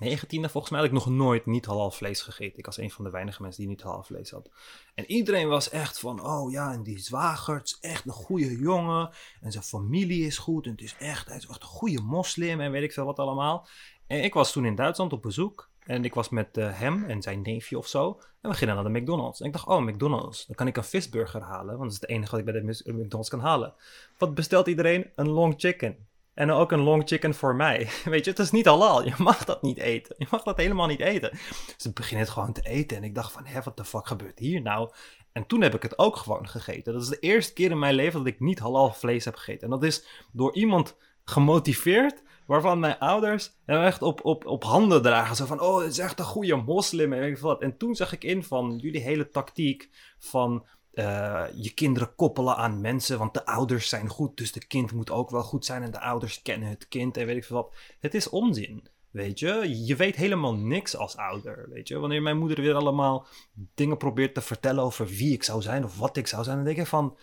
19e 0.03 0.51
volgens 0.51 0.71
mij 0.71 0.81
had 0.81 0.89
ik 0.89 0.95
nog 0.95 1.07
nooit 1.07 1.47
niet 1.47 1.67
halal 1.67 1.91
vlees 1.91 2.23
gegeten. 2.23 2.59
Ik 2.59 2.67
was 2.67 2.79
een 2.79 2.91
van 2.91 3.05
de 3.05 3.11
weinige 3.11 3.43
mensen 3.43 3.61
die 3.61 3.71
niet 3.71 3.83
halal 3.83 4.03
vlees 4.03 4.31
had. 4.31 4.51
En 4.95 5.11
iedereen 5.11 5.49
was 5.49 5.71
echt 5.71 5.99
van, 5.99 6.27
oh 6.27 6.51
ja, 6.51 6.73
en 6.73 6.83
die 6.83 6.99
zwager, 6.99 7.55
het 7.55 7.67
is 7.67 7.79
echt 7.81 8.07
een 8.07 8.13
goede 8.13 8.59
jongen. 8.59 9.11
En 9.41 9.53
zijn 9.53 9.65
familie 9.65 10.27
is 10.27 10.39
goed. 10.39 10.65
En 10.65 10.71
het 10.71 10.81
is 10.81 10.97
echt, 10.99 11.27
hij 11.27 11.37
is 11.37 11.47
echt 11.47 11.63
een 11.63 11.69
goede 11.69 12.01
moslim 12.01 12.61
en 12.61 12.71
weet 12.71 12.83
ik 12.83 12.93
veel 12.93 13.05
wat 13.05 13.19
allemaal. 13.19 13.67
En 14.07 14.25
ik 14.25 14.35
was 14.35 14.53
toen 14.53 14.65
in 14.65 14.75
Duitsland 14.75 15.13
op 15.13 15.23
bezoek. 15.23 15.69
En 15.87 16.05
ik 16.05 16.15
was 16.15 16.29
met 16.29 16.57
uh, 16.57 16.79
hem 16.79 17.05
en 17.05 17.23
zijn 17.23 17.43
neefje 17.43 17.79
of 17.79 17.87
zo. 17.87 18.21
En 18.41 18.51
we 18.51 18.57
gingen 18.57 18.75
naar 18.75 18.85
de 18.85 19.01
McDonald's. 19.01 19.41
En 19.41 19.47
ik 19.47 19.53
dacht, 19.53 19.67
oh, 19.67 19.81
McDonald's. 19.81 20.47
Dan 20.47 20.57
kan 20.57 20.67
ik 20.67 20.77
een 20.77 20.85
visburger 20.85 21.43
halen. 21.43 21.79
Want 21.79 21.81
dat 21.81 21.93
is 21.93 22.01
het 22.01 22.11
enige 22.11 22.31
wat 22.31 22.41
ik 22.41 22.45
bij 22.45 22.61
de 22.61 22.93
McDonald's 22.93 23.31
kan 23.31 23.41
halen. 23.41 23.75
Wat 24.19 24.35
bestelt 24.35 24.67
iedereen? 24.67 25.11
Een 25.15 25.29
long 25.29 25.55
chicken. 25.57 26.07
En 26.37 26.51
ook 26.51 26.73
een 26.73 26.81
long 26.81 27.03
chicken 27.09 27.35
voor 27.35 27.55
mij. 27.55 27.89
Weet 28.05 28.25
je, 28.25 28.31
het 28.31 28.39
is 28.39 28.51
niet 28.51 28.67
halal. 28.67 29.05
Je 29.05 29.15
mag 29.19 29.45
dat 29.45 29.63
niet 29.63 29.79
eten. 29.79 30.15
Je 30.19 30.27
mag 30.31 30.43
dat 30.43 30.57
helemaal 30.57 30.87
niet 30.87 31.01
eten. 31.01 31.31
Dus 31.77 31.87
ik 31.87 31.95
begin 31.95 32.19
het 32.19 32.29
gewoon 32.29 32.53
te 32.53 32.63
eten. 32.63 32.97
En 32.97 33.05
ik 33.05 33.15
dacht 33.15 33.33
van, 33.33 33.47
hé, 33.47 33.63
wat 33.63 33.77
de 33.77 33.85
fuck 33.85 34.07
gebeurt 34.07 34.39
hier 34.39 34.63
nou? 34.63 34.91
En 35.33 35.47
toen 35.47 35.63
heb 35.63 35.75
ik 35.75 35.83
het 35.83 35.99
ook 35.99 36.17
gewoon 36.17 36.49
gegeten. 36.49 36.93
Dat 36.93 37.03
is 37.03 37.09
de 37.09 37.19
eerste 37.19 37.53
keer 37.53 37.71
in 37.71 37.79
mijn 37.79 37.95
leven 37.95 38.19
dat 38.19 38.33
ik 38.33 38.41
niet 38.41 38.59
halal 38.59 38.93
vlees 38.93 39.25
heb 39.25 39.37
gegeten. 39.37 39.63
En 39.63 39.71
dat 39.71 39.83
is 39.85 40.07
door 40.33 40.55
iemand 40.55 40.97
gemotiveerd 41.25 42.23
waarvan 42.47 42.79
mijn 42.79 42.99
ouders 42.99 43.53
hem 43.65 43.83
echt 43.83 44.03
op, 44.03 44.25
op, 44.25 44.47
op 44.47 44.65
handen 44.65 45.03
dragen. 45.03 45.37
Zo 45.37 45.47
van, 45.47 45.61
oh, 45.61 45.81
het 45.81 45.93
is 45.93 45.99
echt 45.99 46.19
een 46.19 46.25
goede 46.25 46.57
moslim 46.57 47.13
en. 47.13 47.39
En 47.59 47.77
toen 47.77 47.95
zag 47.95 48.13
ik 48.13 48.25
in 48.25 48.43
van 48.45 48.79
jullie 48.83 49.01
hele 49.01 49.29
tactiek 49.29 49.91
van 50.19 50.67
uh, 50.97 51.45
je 51.55 51.71
kinderen 51.75 52.15
koppelen 52.15 52.57
aan 52.57 52.81
mensen, 52.81 53.19
want 53.19 53.35
de 53.35 53.47
ouders 53.47 53.89
zijn 53.89 54.09
goed, 54.09 54.37
dus 54.37 54.53
de 54.53 54.67
kind 54.67 54.93
moet 54.93 55.11
ook 55.11 55.31
wel 55.31 55.43
goed 55.43 55.65
zijn 55.65 55.83
en 55.83 55.91
de 55.91 56.01
ouders 56.01 56.43
kennen 56.43 56.69
het 56.69 56.89
kind 56.89 57.17
en 57.17 57.27
weet 57.27 57.37
ik 57.37 57.45
veel 57.45 57.57
wat. 57.57 57.75
Het 58.01 58.15
is 58.15 58.29
onzin, 58.29 58.89
weet 59.11 59.39
je. 59.39 59.85
Je 59.85 59.97
weet 59.97 60.17
helemaal 60.17 60.55
niks 60.55 60.97
als 60.97 61.17
ouder, 61.17 61.69
weet 61.71 61.89
je. 61.89 61.99
Wanneer 61.99 62.23
mijn 62.23 62.39
moeder 62.39 62.61
weer 62.61 62.75
allemaal 62.75 63.27
dingen 63.75 63.97
probeert 63.97 64.35
te 64.35 64.41
vertellen 64.41 64.85
over 64.85 65.07
wie 65.07 65.33
ik 65.33 65.43
zou 65.43 65.63
zijn 65.63 65.85
of 65.85 65.99
wat 65.99 66.17
ik 66.17 66.27
zou 66.27 66.45
zijn, 66.45 66.57
dan 66.57 66.65
denk 66.65 66.79
ik 66.79 66.87
van, 66.87 67.17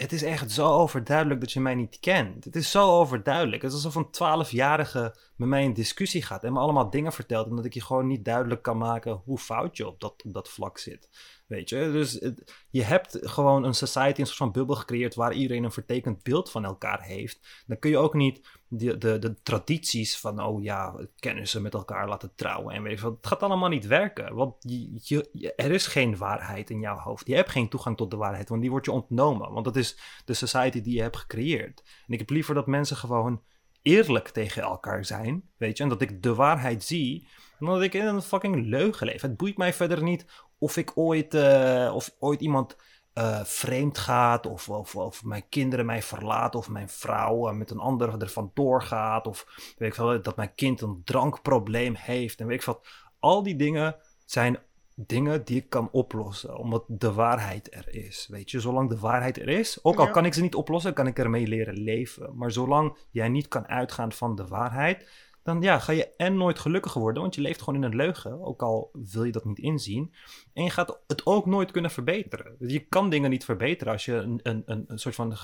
het 0.00 0.12
is 0.12 0.22
echt 0.22 0.50
zo 0.50 0.72
overduidelijk 0.72 1.40
dat 1.40 1.52
je 1.52 1.60
mij 1.60 1.74
niet 1.74 2.00
kent. 2.00 2.44
Het 2.44 2.56
is 2.56 2.70
zo 2.70 2.98
overduidelijk. 2.98 3.62
Het 3.62 3.72
is 3.72 3.84
alsof 3.84 3.94
een 3.94 4.44
12-jarige 4.46 5.16
met 5.36 5.48
mij 5.48 5.62
in 5.62 5.72
discussie 5.72 6.22
gaat 6.22 6.44
en 6.44 6.52
me 6.52 6.58
allemaal 6.58 6.90
dingen 6.90 7.12
vertelt. 7.12 7.48
En 7.48 7.56
dat 7.56 7.64
ik 7.64 7.74
je 7.74 7.82
gewoon 7.82 8.06
niet 8.06 8.24
duidelijk 8.24 8.62
kan 8.62 8.78
maken 8.78 9.22
hoe 9.24 9.38
fout 9.38 9.76
je 9.76 9.86
op 9.86 10.00
dat, 10.00 10.22
op 10.24 10.32
dat 10.32 10.48
vlak 10.48 10.78
zit. 10.78 11.08
Weet 11.50 11.68
je, 11.68 11.90
dus 11.92 12.30
je 12.70 12.82
hebt 12.82 13.18
gewoon 13.22 13.64
een 13.64 13.74
society, 13.74 14.20
een 14.20 14.26
soort 14.26 14.38
van 14.38 14.52
bubbel 14.52 14.76
gecreëerd 14.76 15.14
waar 15.14 15.32
iedereen 15.32 15.64
een 15.64 15.72
vertekend 15.72 16.22
beeld 16.22 16.50
van 16.50 16.64
elkaar 16.64 17.02
heeft. 17.02 17.64
Dan 17.66 17.78
kun 17.78 17.90
je 17.90 17.98
ook 17.98 18.14
niet 18.14 18.40
de, 18.68 18.98
de, 18.98 19.18
de 19.18 19.42
tradities 19.42 20.18
van, 20.18 20.42
oh 20.42 20.62
ja, 20.62 20.94
kennissen 21.18 21.62
met 21.62 21.74
elkaar 21.74 22.08
laten 22.08 22.32
trouwen 22.34 22.74
en 22.74 22.82
weet 22.82 22.98
je 22.98 23.04
wat. 23.04 23.16
Het 23.16 23.26
gaat 23.26 23.42
allemaal 23.42 23.68
niet 23.68 23.86
werken, 23.86 24.34
want 24.34 24.54
je, 24.60 25.52
er 25.56 25.70
is 25.70 25.86
geen 25.86 26.16
waarheid 26.16 26.70
in 26.70 26.80
jouw 26.80 26.98
hoofd. 26.98 27.26
Je 27.26 27.34
hebt 27.34 27.50
geen 27.50 27.68
toegang 27.68 27.96
tot 27.96 28.10
de 28.10 28.16
waarheid, 28.16 28.48
want 28.48 28.60
die 28.60 28.70
wordt 28.70 28.86
je 28.86 28.92
ontnomen. 28.92 29.52
Want 29.52 29.64
dat 29.64 29.76
is 29.76 29.98
de 30.24 30.34
society 30.34 30.80
die 30.82 30.94
je 30.94 31.02
hebt 31.02 31.16
gecreëerd. 31.16 31.82
En 32.06 32.12
ik 32.12 32.18
heb 32.18 32.30
liever 32.30 32.54
dat 32.54 32.66
mensen 32.66 32.96
gewoon 32.96 33.42
eerlijk 33.82 34.28
tegen 34.28 34.62
elkaar 34.62 35.04
zijn, 35.04 35.42
weet 35.56 35.76
je, 35.76 35.82
en 35.82 35.88
dat 35.88 36.02
ik 36.02 36.22
de 36.22 36.34
waarheid 36.34 36.84
zie, 36.84 37.28
dan 37.58 37.68
dat 37.68 37.82
ik 37.82 37.94
in 37.94 38.06
een 38.06 38.22
fucking 38.22 38.66
leugen 38.66 39.06
leef. 39.06 39.22
Het 39.22 39.36
boeit 39.36 39.56
mij 39.56 39.72
verder 39.72 40.02
niet 40.02 40.26
of 40.60 40.76
ik 40.76 40.92
ooit, 40.94 41.34
uh, 41.34 41.92
of 41.94 42.14
ooit 42.18 42.40
iemand 42.40 42.76
uh, 43.14 43.44
vreemd 43.44 43.98
gaat, 43.98 44.46
of, 44.46 44.68
of, 44.68 44.96
of, 44.96 45.24
mijn 45.24 45.48
kinderen 45.48 45.86
mij 45.86 46.02
verlaten, 46.02 46.58
of 46.58 46.68
mijn 46.68 46.88
vrouw 46.88 47.48
uh, 47.48 47.54
met 47.54 47.70
een 47.70 47.78
ander 47.78 48.22
ervan 48.22 48.50
doorgaat, 48.54 49.26
of 49.26 49.46
weet 49.78 49.88
ik 49.88 49.94
veel, 49.94 50.22
dat 50.22 50.36
mijn 50.36 50.54
kind 50.54 50.80
een 50.80 51.02
drankprobleem 51.04 51.94
heeft, 51.94 52.40
en 52.40 52.46
weet 52.46 52.58
ik 52.58 52.64
wat. 52.64 52.86
Al 53.18 53.42
die 53.42 53.56
dingen 53.56 53.96
zijn 54.24 54.58
dingen 54.94 55.44
die 55.44 55.56
ik 55.56 55.68
kan 55.68 55.88
oplossen, 55.92 56.58
omdat 56.58 56.84
de 56.86 57.12
waarheid 57.12 57.74
er 57.74 57.94
is. 57.94 58.26
Weet 58.30 58.50
je, 58.50 58.60
zolang 58.60 58.88
de 58.88 58.98
waarheid 58.98 59.38
er 59.38 59.48
is, 59.48 59.78
ook 59.84 59.98
al 59.98 60.10
kan 60.10 60.24
ik 60.24 60.34
ze 60.34 60.40
niet 60.40 60.54
oplossen, 60.54 60.92
kan 60.92 61.06
ik 61.06 61.18
ermee 61.18 61.46
leren 61.46 61.78
leven. 61.78 62.36
Maar 62.36 62.50
zolang 62.50 62.96
jij 63.10 63.28
niet 63.28 63.48
kan 63.48 63.68
uitgaan 63.68 64.12
van 64.12 64.34
de 64.34 64.46
waarheid, 64.46 65.08
dan 65.42 65.62
ja, 65.62 65.78
ga 65.78 65.92
je 65.92 66.16
en 66.16 66.36
nooit 66.36 66.58
gelukkiger 66.58 67.00
worden, 67.00 67.22
want 67.22 67.34
je 67.34 67.40
leeft 67.40 67.62
gewoon 67.62 67.74
in 67.74 67.90
een 67.90 67.96
leugen, 67.96 68.42
ook 68.42 68.62
al 68.62 68.90
wil 68.92 69.24
je 69.24 69.32
dat 69.32 69.44
niet 69.44 69.58
inzien. 69.58 70.14
En 70.52 70.64
je 70.64 70.70
gaat 70.70 71.00
het 71.06 71.26
ook 71.26 71.46
nooit 71.46 71.70
kunnen 71.70 71.90
verbeteren. 71.90 72.56
Je 72.58 72.86
kan 72.86 73.10
dingen 73.10 73.30
niet 73.30 73.44
verbeteren 73.44 73.92
als, 73.92 74.04
je 74.04 74.14
een, 74.14 74.40
een, 74.42 74.62
een, 74.86 74.98
soort 74.98 75.14
van 75.14 75.36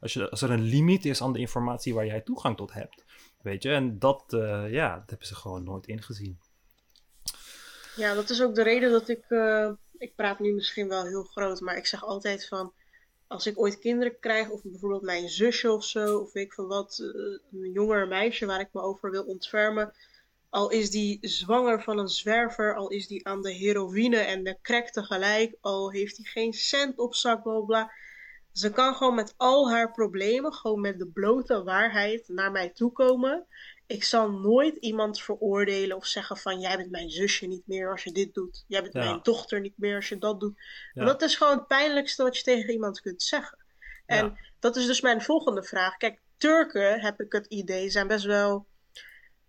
als, 0.00 0.12
je, 0.12 0.30
als 0.30 0.42
er 0.42 0.50
een 0.50 0.62
limiet 0.62 1.04
is 1.04 1.22
aan 1.22 1.32
de 1.32 1.38
informatie 1.38 1.94
waar 1.94 2.06
jij 2.06 2.20
toegang 2.20 2.56
tot 2.56 2.72
hebt. 2.72 3.04
Weet 3.42 3.62
je, 3.62 3.70
en 3.70 3.98
dat, 3.98 4.24
uh, 4.28 4.70
ja, 4.70 4.94
dat 4.98 5.10
hebben 5.10 5.26
ze 5.26 5.34
gewoon 5.34 5.64
nooit 5.64 5.86
ingezien. 5.86 6.38
Ja, 7.96 8.14
dat 8.14 8.30
is 8.30 8.42
ook 8.42 8.54
de 8.54 8.62
reden 8.62 8.90
dat 8.90 9.08
ik. 9.08 9.24
Uh, 9.28 9.70
ik 9.98 10.14
praat 10.14 10.38
nu 10.38 10.52
misschien 10.52 10.88
wel 10.88 11.04
heel 11.04 11.22
groot, 11.22 11.60
maar 11.60 11.76
ik 11.76 11.86
zeg 11.86 12.04
altijd 12.04 12.48
van. 12.48 12.72
Als 13.30 13.46
ik 13.46 13.58
ooit 13.58 13.78
kinderen 13.78 14.18
krijg, 14.18 14.50
of 14.50 14.62
bijvoorbeeld 14.62 15.02
mijn 15.02 15.28
zusje 15.28 15.72
of 15.72 15.84
zo, 15.84 16.18
of 16.18 16.32
weet 16.32 16.44
ik 16.44 16.52
van 16.52 16.66
wat, 16.66 16.98
uh, 17.02 17.62
een 17.62 17.72
jonger 17.72 18.08
meisje 18.08 18.46
waar 18.46 18.60
ik 18.60 18.68
me 18.72 18.80
over 18.80 19.10
wil 19.10 19.24
ontfermen. 19.24 19.92
Al 20.48 20.70
is 20.70 20.90
die 20.90 21.18
zwanger 21.20 21.82
van 21.82 21.98
een 21.98 22.08
zwerver, 22.08 22.74
al 22.74 22.88
is 22.88 23.06
die 23.06 23.26
aan 23.26 23.42
de 23.42 23.52
heroïne 23.52 24.16
en 24.16 24.44
de 24.44 24.58
crack 24.62 24.88
tegelijk, 24.88 25.56
al 25.60 25.90
heeft 25.90 26.16
hij 26.16 26.26
geen 26.26 26.52
cent 26.52 26.98
op 26.98 27.14
zak, 27.14 27.42
bla 27.42 27.60
bla. 27.60 27.92
Ze 28.52 28.70
kan 28.70 28.94
gewoon 28.94 29.14
met 29.14 29.34
al 29.36 29.70
haar 29.70 29.92
problemen, 29.92 30.52
gewoon 30.52 30.80
met 30.80 30.98
de 30.98 31.08
blote 31.08 31.62
waarheid 31.62 32.28
naar 32.28 32.50
mij 32.50 32.68
toe 32.70 32.92
komen 32.92 33.46
ik 33.90 34.04
zal 34.04 34.30
nooit 34.30 34.76
iemand 34.76 35.20
veroordelen 35.20 35.96
of 35.96 36.06
zeggen 36.06 36.36
van 36.36 36.60
jij 36.60 36.76
bent 36.76 36.90
mijn 36.90 37.10
zusje 37.10 37.46
niet 37.46 37.66
meer 37.66 37.90
als 37.90 38.04
je 38.04 38.12
dit 38.12 38.34
doet. 38.34 38.64
Jij 38.68 38.82
bent 38.82 38.94
mijn 38.94 39.20
dochter 39.22 39.60
niet 39.60 39.78
meer 39.78 39.96
als 39.96 40.08
je 40.08 40.18
dat 40.18 40.40
doet. 40.40 40.58
Ja. 40.92 41.04
dat 41.04 41.22
is 41.22 41.36
gewoon 41.36 41.56
het 41.56 41.66
pijnlijkste 41.66 42.22
wat 42.22 42.36
je 42.36 42.42
tegen 42.42 42.72
iemand 42.72 43.00
kunt 43.00 43.22
zeggen. 43.22 43.58
En 44.06 44.38
dat 44.58 44.76
is 44.76 44.86
dus 44.86 45.00
mijn 45.00 45.22
volgende 45.22 45.62
vraag. 45.62 45.96
Kijk, 45.96 46.20
Turken, 46.36 47.00
heb 47.00 47.20
ik 47.20 47.32
het 47.32 47.46
idee, 47.46 47.90
zijn 47.90 48.06
best 48.06 48.24
wel 48.24 48.66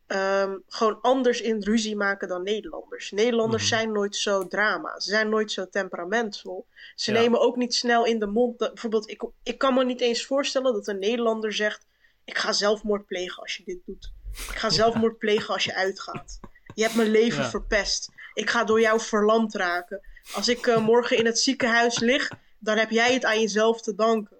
ehm, 0.07 0.57
gewoon 0.67 1.01
anders 1.01 1.41
in 1.41 1.63
ruzie 1.63 1.95
maken 1.95 2.27
dan 2.27 2.43
Nederlanders. 2.43 3.11
Nederlanders 3.11 3.69
mhm. 3.69 3.73
zijn 3.73 3.91
nooit 3.91 4.15
zo 4.15 4.47
drama. 4.47 4.99
Ze 4.99 5.09
zijn 5.09 5.29
nooit 5.29 5.51
zo 5.51 5.69
temperamentvol. 5.69 6.67
Ze 6.95 7.11
nemen 7.11 7.39
ook 7.39 7.55
niet 7.55 7.73
snel 7.73 8.05
in 8.05 8.19
de 8.19 8.27
mond. 8.27 8.59
Dat, 8.59 8.73
bijvoorbeeld, 8.73 9.09
ik, 9.09 9.23
ik 9.43 9.57
kan 9.57 9.73
me 9.73 9.83
niet 9.83 10.01
eens 10.01 10.25
voorstellen 10.25 10.73
dat 10.73 10.87
een 10.87 10.99
Nederlander 10.99 11.53
zegt: 11.53 11.85
Ik 12.25 12.37
ga 12.37 12.53
zelfmoord 12.53 13.05
plegen 13.05 13.41
als 13.41 13.57
je 13.57 13.63
dit 13.63 13.79
doet. 13.85 14.11
Ik 14.33 14.57
ga 14.57 14.69
zelfmoord 14.69 15.17
plegen 15.17 15.53
als 15.53 15.63
je 15.63 15.75
uitgaat. 15.75 16.39
Je 16.75 16.83
hebt 16.83 16.95
mijn 16.95 17.11
leven 17.11 17.45
verpest. 17.45 18.09
Ik 18.33 18.49
ga 18.49 18.63
door 18.63 18.81
jou 18.81 18.99
verlamd 18.99 19.55
raken. 19.55 20.01
Als 20.33 20.47
ik 20.47 20.65
uh, 20.65 20.77
morgen 20.77 21.17
in 21.17 21.25
het 21.25 21.39
ziekenhuis 21.39 21.99
lig, 21.99 22.31
dan 22.59 22.77
heb 22.77 22.89
jij 22.89 23.13
het 23.13 23.25
aan 23.25 23.39
jezelf 23.39 23.81
te 23.81 23.95
danken. 23.95 24.37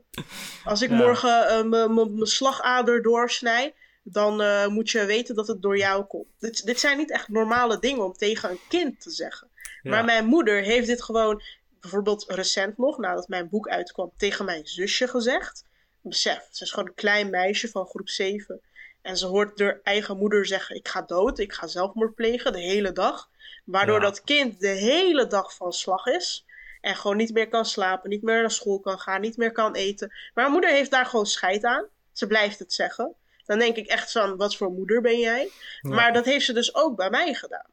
Als 0.64 0.82
ik 0.82 0.90
morgen 0.90 1.66
uh, 1.66 1.88
mijn 1.88 2.28
slagader 2.28 3.02
doorsnij, 3.02 3.74
dan 4.04 4.42
uh, 4.42 4.68
moet 4.68 4.90
je 4.90 5.06
weten 5.06 5.36
dat 5.36 5.48
het 5.48 5.62
door 5.62 5.78
jou 5.78 6.04
komt. 6.04 6.28
Dit, 6.40 6.66
dit 6.66 6.80
zijn 6.80 6.98
niet 6.98 7.12
echt 7.12 7.28
normale 7.28 7.80
dingen 7.80 8.06
om 8.06 8.14
tegen 8.14 8.50
een 8.50 8.60
kind 8.70 9.02
te 9.02 9.10
zeggen. 9.12 9.50
Maar 9.84 10.06
mijn 10.06 10.26
moeder 10.26 10.62
heeft 10.62 10.88
dit 10.88 11.04
gewoon, 11.04 11.42
bijvoorbeeld 11.80 12.26
recent 12.28 12.78
nog, 12.78 12.98
nadat 12.98 13.28
mijn 13.28 13.50
boek 13.50 13.68
uitkwam, 13.68 14.12
tegen 14.18 14.46
mijn 14.46 14.68
zusje 14.68 15.08
gezegd. 15.08 15.66
Besef, 16.02 16.48
ze 16.52 16.64
is 16.64 16.72
gewoon 16.72 16.88
een 16.88 16.94
klein 16.94 17.30
meisje 17.30 17.68
van 17.68 17.86
groep 17.86 18.10
7. 18.10 18.62
En 19.02 19.18
ze 19.18 19.26
hoort 19.26 19.60
haar 19.60 19.80
eigen 19.84 20.18
moeder 20.18 20.46
zeggen: 20.46 20.76
Ik 20.76 20.88
ga 20.88 21.02
dood, 21.02 21.40
ik 21.40 21.54
ga 21.54 21.68
zelfmoord 21.68 22.16
plegen 22.16 22.54
de 22.54 22.60
hele 22.60 22.92
dag. 22.92 23.30
Waardoor 23.66 24.00
dat 24.00 24.24
kind 24.24 24.60
de 24.60 24.68
hele 24.68 25.28
dag 25.28 25.56
van 25.56 25.74
slag 25.74 26.06
is. 26.06 26.46
En 26.82 26.96
gewoon 26.96 27.18
niet 27.18 27.34
meer 27.34 27.50
kan 27.50 27.66
slapen, 27.66 28.10
niet 28.10 28.22
meer 28.22 28.42
naar 28.42 28.52
school 28.52 28.80
kan 28.80 29.00
gaan, 29.00 29.22
niet 29.22 29.38
meer 29.38 29.52
kan 29.52 29.76
eten. 29.76 30.08
Maar 30.34 30.44
haar 30.44 30.54
moeder 30.54 30.70
heeft 30.70 30.92
daar 30.92 31.06
gewoon 31.06 31.26
scheid 31.26 31.64
aan. 31.64 31.86
Ze 32.12 32.28
blijft 32.28 32.60
het 32.60 32.74
zeggen. 32.74 33.16
Dan 33.46 33.60
denk 33.60 33.76
ik 33.76 33.88
echt 33.88 34.12
van: 34.12 34.38
Wat 34.38 34.56
voor 34.56 34.72
moeder 34.72 35.02
ben 35.02 35.20
jij? 35.20 35.50
Maar 35.82 36.14
dat 36.14 36.26
heeft 36.26 36.46
ze 36.46 36.54
dus 36.54 36.76
ook 36.76 36.96
bij 36.96 37.10
mij 37.10 37.34
gedaan. 37.34 37.70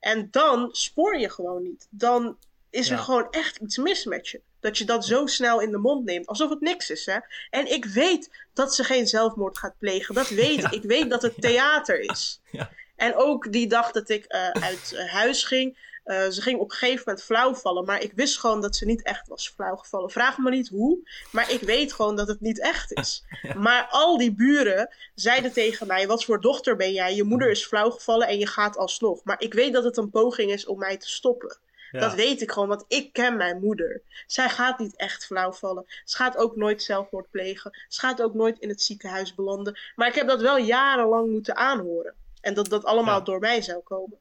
En 0.00 0.28
dan 0.30 0.68
spoor 0.72 1.18
je 1.18 1.30
gewoon 1.30 1.62
niet. 1.62 1.86
Dan 1.90 2.38
is 2.70 2.90
er 2.90 2.98
gewoon 2.98 3.30
echt 3.30 3.56
iets 3.56 3.76
mis 3.76 4.04
met 4.04 4.28
je. 4.28 4.40
Dat 4.62 4.78
je 4.78 4.84
dat 4.84 5.04
zo 5.04 5.26
snel 5.26 5.60
in 5.60 5.70
de 5.70 5.78
mond 5.78 6.04
neemt, 6.04 6.26
alsof 6.26 6.50
het 6.50 6.60
niks 6.60 6.90
is. 6.90 7.06
Hè? 7.06 7.18
En 7.50 7.72
ik 7.72 7.84
weet 7.84 8.30
dat 8.52 8.74
ze 8.74 8.84
geen 8.84 9.06
zelfmoord 9.06 9.58
gaat 9.58 9.78
plegen. 9.78 10.14
Dat 10.14 10.28
weet 10.28 10.64
ik. 10.64 10.70
Ik 10.70 10.82
weet 10.82 11.10
dat 11.10 11.22
het 11.22 11.40
theater 11.42 12.00
is. 12.00 12.40
Ja. 12.50 12.70
En 12.96 13.14
ook 13.14 13.52
die 13.52 13.66
dag 13.66 13.90
dat 13.90 14.08
ik 14.08 14.34
uh, 14.34 14.48
uit 14.50 14.92
uh, 14.94 15.12
huis 15.12 15.44
ging. 15.44 15.90
Uh, 16.04 16.28
ze 16.28 16.42
ging 16.42 16.58
op 16.60 16.70
een 16.70 16.76
gegeven 16.76 17.02
moment 17.06 17.24
flauw 17.24 17.54
vallen. 17.54 17.84
Maar 17.84 18.02
ik 18.02 18.12
wist 18.14 18.38
gewoon 18.38 18.60
dat 18.60 18.76
ze 18.76 18.84
niet 18.84 19.02
echt 19.02 19.28
was 19.28 19.48
flauw 19.48 19.76
gevallen. 19.76 20.10
Vraag 20.10 20.38
me 20.38 20.50
niet 20.50 20.68
hoe. 20.68 21.10
Maar 21.30 21.50
ik 21.50 21.60
weet 21.60 21.92
gewoon 21.92 22.16
dat 22.16 22.28
het 22.28 22.40
niet 22.40 22.60
echt 22.60 22.92
is. 22.92 23.22
Ja. 23.42 23.54
Maar 23.54 23.86
al 23.90 24.18
die 24.18 24.34
buren 24.34 24.94
zeiden 25.14 25.52
tegen 25.52 25.86
mij: 25.86 26.06
Wat 26.06 26.24
voor 26.24 26.40
dochter 26.40 26.76
ben 26.76 26.92
jij? 26.92 27.14
Je 27.14 27.22
moeder 27.22 27.50
is 27.50 27.66
flauw 27.66 27.90
gevallen 27.90 28.28
en 28.28 28.38
je 28.38 28.46
gaat 28.46 28.76
alsnog. 28.76 29.24
Maar 29.24 29.40
ik 29.40 29.54
weet 29.54 29.72
dat 29.72 29.84
het 29.84 29.96
een 29.96 30.10
poging 30.10 30.52
is 30.52 30.66
om 30.66 30.78
mij 30.78 30.96
te 30.96 31.08
stoppen. 31.08 31.58
Dat 32.00 32.14
weet 32.14 32.42
ik 32.42 32.50
gewoon, 32.50 32.68
want 32.68 32.84
ik 32.88 33.12
ken 33.12 33.36
mijn 33.36 33.60
moeder. 33.60 34.02
Zij 34.26 34.48
gaat 34.48 34.78
niet 34.78 34.96
echt 34.96 35.26
flauw 35.26 35.52
vallen. 35.52 35.84
Ze 36.04 36.16
gaat 36.16 36.36
ook 36.36 36.56
nooit 36.56 36.82
zelfmoord 36.82 37.30
plegen. 37.30 37.84
Ze 37.88 38.00
gaat 38.00 38.22
ook 38.22 38.34
nooit 38.34 38.58
in 38.58 38.68
het 38.68 38.82
ziekenhuis 38.82 39.34
belanden. 39.34 39.78
Maar 39.96 40.08
ik 40.08 40.14
heb 40.14 40.26
dat 40.26 40.40
wel 40.40 40.58
jarenlang 40.58 41.30
moeten 41.30 41.56
aanhoren. 41.56 42.14
En 42.40 42.54
dat 42.54 42.68
dat 42.68 42.84
allemaal 42.84 43.24
door 43.24 43.38
mij 43.38 43.62
zou 43.62 43.80
komen. 43.80 44.18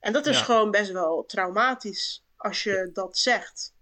En 0.00 0.12
dat 0.12 0.26
is 0.26 0.40
gewoon 0.40 0.70
best 0.70 0.90
wel 0.90 1.24
traumatisch 1.26 2.24
als 2.36 2.62
je 2.62 2.90
dat 2.92 3.18
zegt. 3.18 3.72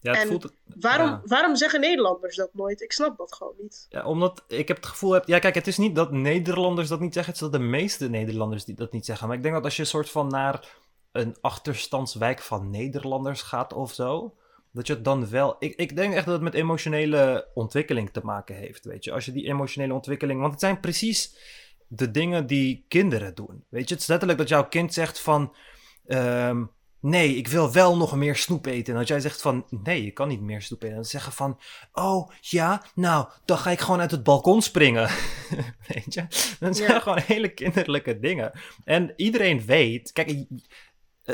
Ja, 0.00 0.10
het 0.12 0.20
en 0.20 0.28
voelt, 0.28 0.52
waarom, 0.64 1.20
waarom 1.24 1.56
zeggen 1.56 1.80
Nederlanders 1.80 2.36
dat 2.36 2.54
nooit? 2.54 2.80
Ik 2.80 2.92
snap 2.92 3.16
dat 3.16 3.34
gewoon 3.34 3.54
niet. 3.58 3.86
Ja, 3.88 4.04
omdat 4.04 4.44
ik 4.48 4.68
heb 4.68 4.76
het 4.76 4.86
gevoel 4.86 5.12
heb. 5.12 5.26
Ja, 5.26 5.38
kijk, 5.38 5.54
het 5.54 5.66
is 5.66 5.76
niet 5.76 5.94
dat 5.94 6.12
Nederlanders 6.12 6.88
dat 6.88 7.00
niet 7.00 7.14
zeggen. 7.14 7.32
Het 7.32 7.42
is 7.42 7.48
dat 7.50 7.60
de 7.60 7.66
meeste 7.66 8.08
Nederlanders 8.08 8.64
die 8.64 8.74
dat 8.74 8.92
niet 8.92 9.04
zeggen. 9.04 9.28
Maar 9.28 9.36
ik 9.36 9.42
denk 9.42 9.54
dat 9.54 9.64
als 9.64 9.76
je 9.76 9.82
een 9.82 9.88
soort 9.88 10.10
van 10.10 10.28
naar 10.28 10.68
een 11.12 11.36
achterstandswijk 11.40 12.40
van 12.40 12.70
Nederlanders 12.70 13.42
gaat 13.42 13.72
of 13.72 13.94
zo. 13.94 14.34
Dat 14.72 14.86
je 14.86 14.92
het 14.92 15.04
dan 15.04 15.28
wel. 15.28 15.56
Ik, 15.58 15.74
ik 15.74 15.96
denk 15.96 16.14
echt 16.14 16.24
dat 16.24 16.34
het 16.34 16.42
met 16.42 16.54
emotionele 16.54 17.48
ontwikkeling 17.54 18.10
te 18.10 18.20
maken 18.24 18.54
heeft. 18.54 18.84
Weet 18.84 19.04
je, 19.04 19.12
als 19.12 19.24
je 19.24 19.32
die 19.32 19.46
emotionele 19.46 19.94
ontwikkeling. 19.94 20.40
Want 20.40 20.52
het 20.52 20.60
zijn 20.60 20.80
precies 20.80 21.36
de 21.88 22.10
dingen 22.10 22.46
die 22.46 22.84
kinderen 22.88 23.34
doen. 23.34 23.64
Weet 23.68 23.88
je, 23.88 23.94
het 23.94 24.02
is 24.02 24.08
letterlijk 24.08 24.38
dat 24.38 24.48
jouw 24.48 24.68
kind 24.68 24.94
zegt 24.94 25.20
van. 25.20 25.54
Ehm, 26.06 26.64
nee, 27.00 27.36
ik 27.36 27.48
wil 27.48 27.72
wel 27.72 27.96
nog 27.96 28.16
meer 28.16 28.36
snoep 28.36 28.66
eten. 28.66 28.92
En 28.92 28.98
dat 28.98 29.08
jij 29.08 29.20
zegt 29.20 29.42
van, 29.42 29.66
nee, 29.70 30.04
je 30.04 30.10
kan 30.10 30.28
niet 30.28 30.40
meer 30.40 30.62
snoep 30.62 30.78
eten. 30.78 30.90
En 30.90 31.00
dan 31.00 31.10
zeggen 31.10 31.32
van, 31.32 31.60
oh, 31.92 32.30
ja, 32.40 32.84
nou, 32.94 33.28
dan 33.44 33.58
ga 33.58 33.70
ik 33.70 33.80
gewoon 33.80 34.00
uit 34.00 34.10
het 34.10 34.22
balkon 34.22 34.62
springen. 34.62 35.08
weet 35.88 36.14
je? 36.14 36.26
Dat 36.60 36.76
zijn 36.76 36.92
ja. 36.92 37.00
gewoon 37.00 37.22
hele 37.26 37.48
kinderlijke 37.48 38.18
dingen. 38.18 38.52
En 38.84 39.12
iedereen 39.16 39.64
weet, 39.64 40.12
kijk, 40.12 40.46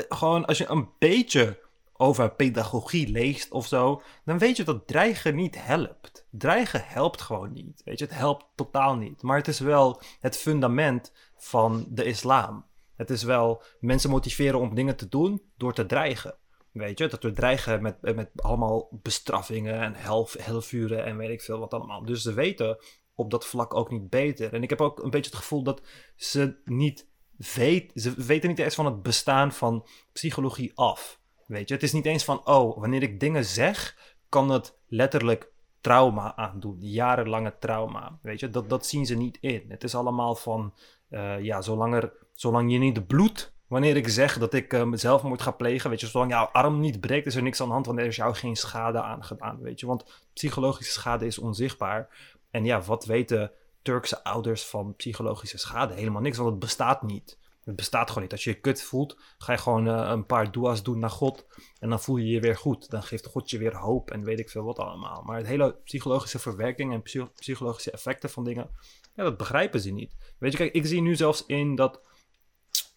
gewoon 0.09 0.45
als 0.45 0.57
je 0.57 0.69
een 0.69 0.89
beetje 0.99 1.65
over 1.93 2.35
pedagogie 2.35 3.11
leest 3.11 3.51
of 3.51 3.67
zo, 3.67 4.01
dan 4.25 4.37
weet 4.37 4.57
je 4.57 4.63
dat 4.63 4.87
dreigen 4.87 5.35
niet 5.35 5.65
helpt. 5.65 6.27
Dreigen 6.29 6.83
helpt 6.85 7.21
gewoon 7.21 7.53
niet. 7.53 7.81
Weet 7.85 7.99
je, 7.99 8.05
het 8.05 8.13
helpt 8.13 8.45
totaal 8.55 8.95
niet. 8.95 9.21
Maar 9.21 9.37
het 9.37 9.47
is 9.47 9.59
wel 9.59 10.01
het 10.19 10.37
fundament 10.37 11.11
van 11.37 11.85
de 11.89 12.03
islam. 12.03 12.65
Het 12.95 13.09
is 13.09 13.23
wel 13.23 13.63
mensen 13.79 14.09
motiveren 14.09 14.59
om 14.59 14.75
dingen 14.75 14.95
te 14.95 15.09
doen 15.09 15.41
door 15.57 15.73
te 15.73 15.85
dreigen. 15.85 16.35
Weet 16.71 16.97
je, 16.97 17.07
dat 17.07 17.23
we 17.23 17.31
dreigen 17.31 17.81
met, 17.81 18.01
met 18.01 18.29
allemaal 18.35 18.89
bestraffingen 18.91 19.81
en 19.81 19.93
hel, 19.95 20.29
helvuren 20.39 21.05
en 21.05 21.17
weet 21.17 21.29
ik 21.29 21.41
veel 21.41 21.59
wat 21.59 21.73
allemaal. 21.73 22.05
Dus 22.05 22.21
ze 22.21 22.33
weten 22.33 22.77
op 23.15 23.31
dat 23.31 23.45
vlak 23.45 23.73
ook 23.73 23.91
niet 23.91 24.09
beter. 24.09 24.53
En 24.53 24.63
ik 24.63 24.69
heb 24.69 24.81
ook 24.81 25.03
een 25.03 25.09
beetje 25.09 25.31
het 25.31 25.39
gevoel 25.39 25.63
dat 25.63 25.81
ze 26.15 26.61
niet 26.63 27.07
weet, 27.37 27.91
ze 27.95 28.13
weten 28.13 28.49
niet 28.49 28.59
eens 28.59 28.75
van 28.75 28.85
het 28.85 29.01
bestaan 29.01 29.51
van 29.51 29.85
psychologie 30.13 30.71
af. 30.75 31.19
Weet 31.45 31.67
je, 31.67 31.73
het 31.73 31.83
is 31.83 31.93
niet 31.93 32.05
eens 32.05 32.23
van, 32.23 32.47
oh, 32.47 32.79
wanneer 32.79 33.03
ik 33.03 33.19
dingen 33.19 33.45
zeg, 33.45 33.95
kan 34.29 34.49
het 34.49 34.77
letterlijk 34.87 35.51
trauma 35.81 36.35
aandoen. 36.35 36.77
Jarenlange 36.79 37.55
trauma. 37.59 38.19
Weet 38.21 38.39
je, 38.39 38.49
dat, 38.49 38.69
dat 38.69 38.85
zien 38.85 39.05
ze 39.05 39.15
niet 39.15 39.37
in. 39.41 39.65
Het 39.67 39.83
is 39.83 39.95
allemaal 39.95 40.35
van, 40.35 40.73
uh, 41.09 41.41
ja, 41.41 41.61
zolang, 41.61 41.93
er, 41.93 42.13
zolang 42.33 42.71
je 42.71 42.77
niet 42.77 43.07
bloedt, 43.07 43.53
wanneer 43.67 43.95
ik 43.95 44.07
zeg 44.07 44.37
dat 44.37 44.53
ik 44.53 44.73
eh, 44.73 44.87
zelfmoord 44.91 45.41
ga 45.41 45.51
plegen, 45.51 45.89
weet 45.89 45.99
je, 45.99 46.07
zolang 46.07 46.31
jouw 46.31 46.45
arm 46.45 46.79
niet 46.79 46.99
breekt, 46.99 47.25
is 47.25 47.35
er 47.35 47.43
niks 47.43 47.61
aan 47.61 47.67
de 47.67 47.73
hand, 47.73 47.85
want 47.85 47.99
er 47.99 48.05
is 48.05 48.15
jou 48.15 48.35
geen 48.35 48.55
schade 48.55 49.01
aangedaan, 49.01 49.59
weet 49.61 49.79
je. 49.79 49.85
Want 49.85 50.27
psychologische 50.33 50.91
schade 50.91 51.25
is 51.25 51.37
onzichtbaar. 51.37 52.09
En 52.51 52.65
ja, 52.65 52.81
wat 52.81 53.05
weten 53.05 53.51
Turkse 53.87 54.23
ouders 54.23 54.65
van 54.65 54.95
psychologische 54.95 55.57
schade. 55.57 55.93
Helemaal 55.93 56.21
niks, 56.21 56.37
want 56.37 56.49
het 56.49 56.59
bestaat 56.59 57.01
niet. 57.01 57.37
Het 57.63 57.75
bestaat 57.75 58.07
gewoon 58.07 58.23
niet. 58.23 58.31
Als 58.31 58.43
je 58.43 58.49
je 58.49 58.59
kut 58.59 58.81
voelt, 58.81 59.17
ga 59.37 59.51
je 59.51 59.57
gewoon 59.57 59.87
uh, 59.87 60.09
een 60.09 60.25
paar 60.25 60.51
dua's 60.51 60.83
doen 60.83 60.99
naar 60.99 61.09
God. 61.09 61.45
En 61.79 61.89
dan 61.89 61.99
voel 61.99 62.17
je 62.17 62.27
je 62.27 62.39
weer 62.39 62.55
goed. 62.55 62.89
Dan 62.89 63.03
geeft 63.03 63.25
God 63.25 63.49
je 63.49 63.57
weer 63.57 63.75
hoop 63.75 64.11
en 64.11 64.23
weet 64.23 64.39
ik 64.39 64.49
veel 64.49 64.63
wat 64.63 64.79
allemaal. 64.79 65.21
Maar 65.21 65.37
het 65.37 65.47
hele 65.47 65.79
psychologische 65.83 66.39
verwerking 66.39 66.93
en 66.93 67.01
psych 67.01 67.33
psychologische 67.33 67.91
effecten 67.91 68.29
van 68.29 68.43
dingen, 68.43 68.69
ja, 69.13 69.23
dat 69.23 69.37
begrijpen 69.37 69.79
ze 69.79 69.91
niet. 69.91 70.15
Weet 70.39 70.51
je, 70.51 70.57
kijk, 70.57 70.73
ik 70.73 70.85
zie 70.85 71.01
nu 71.01 71.15
zelfs 71.15 71.45
in 71.45 71.75
dat 71.75 72.01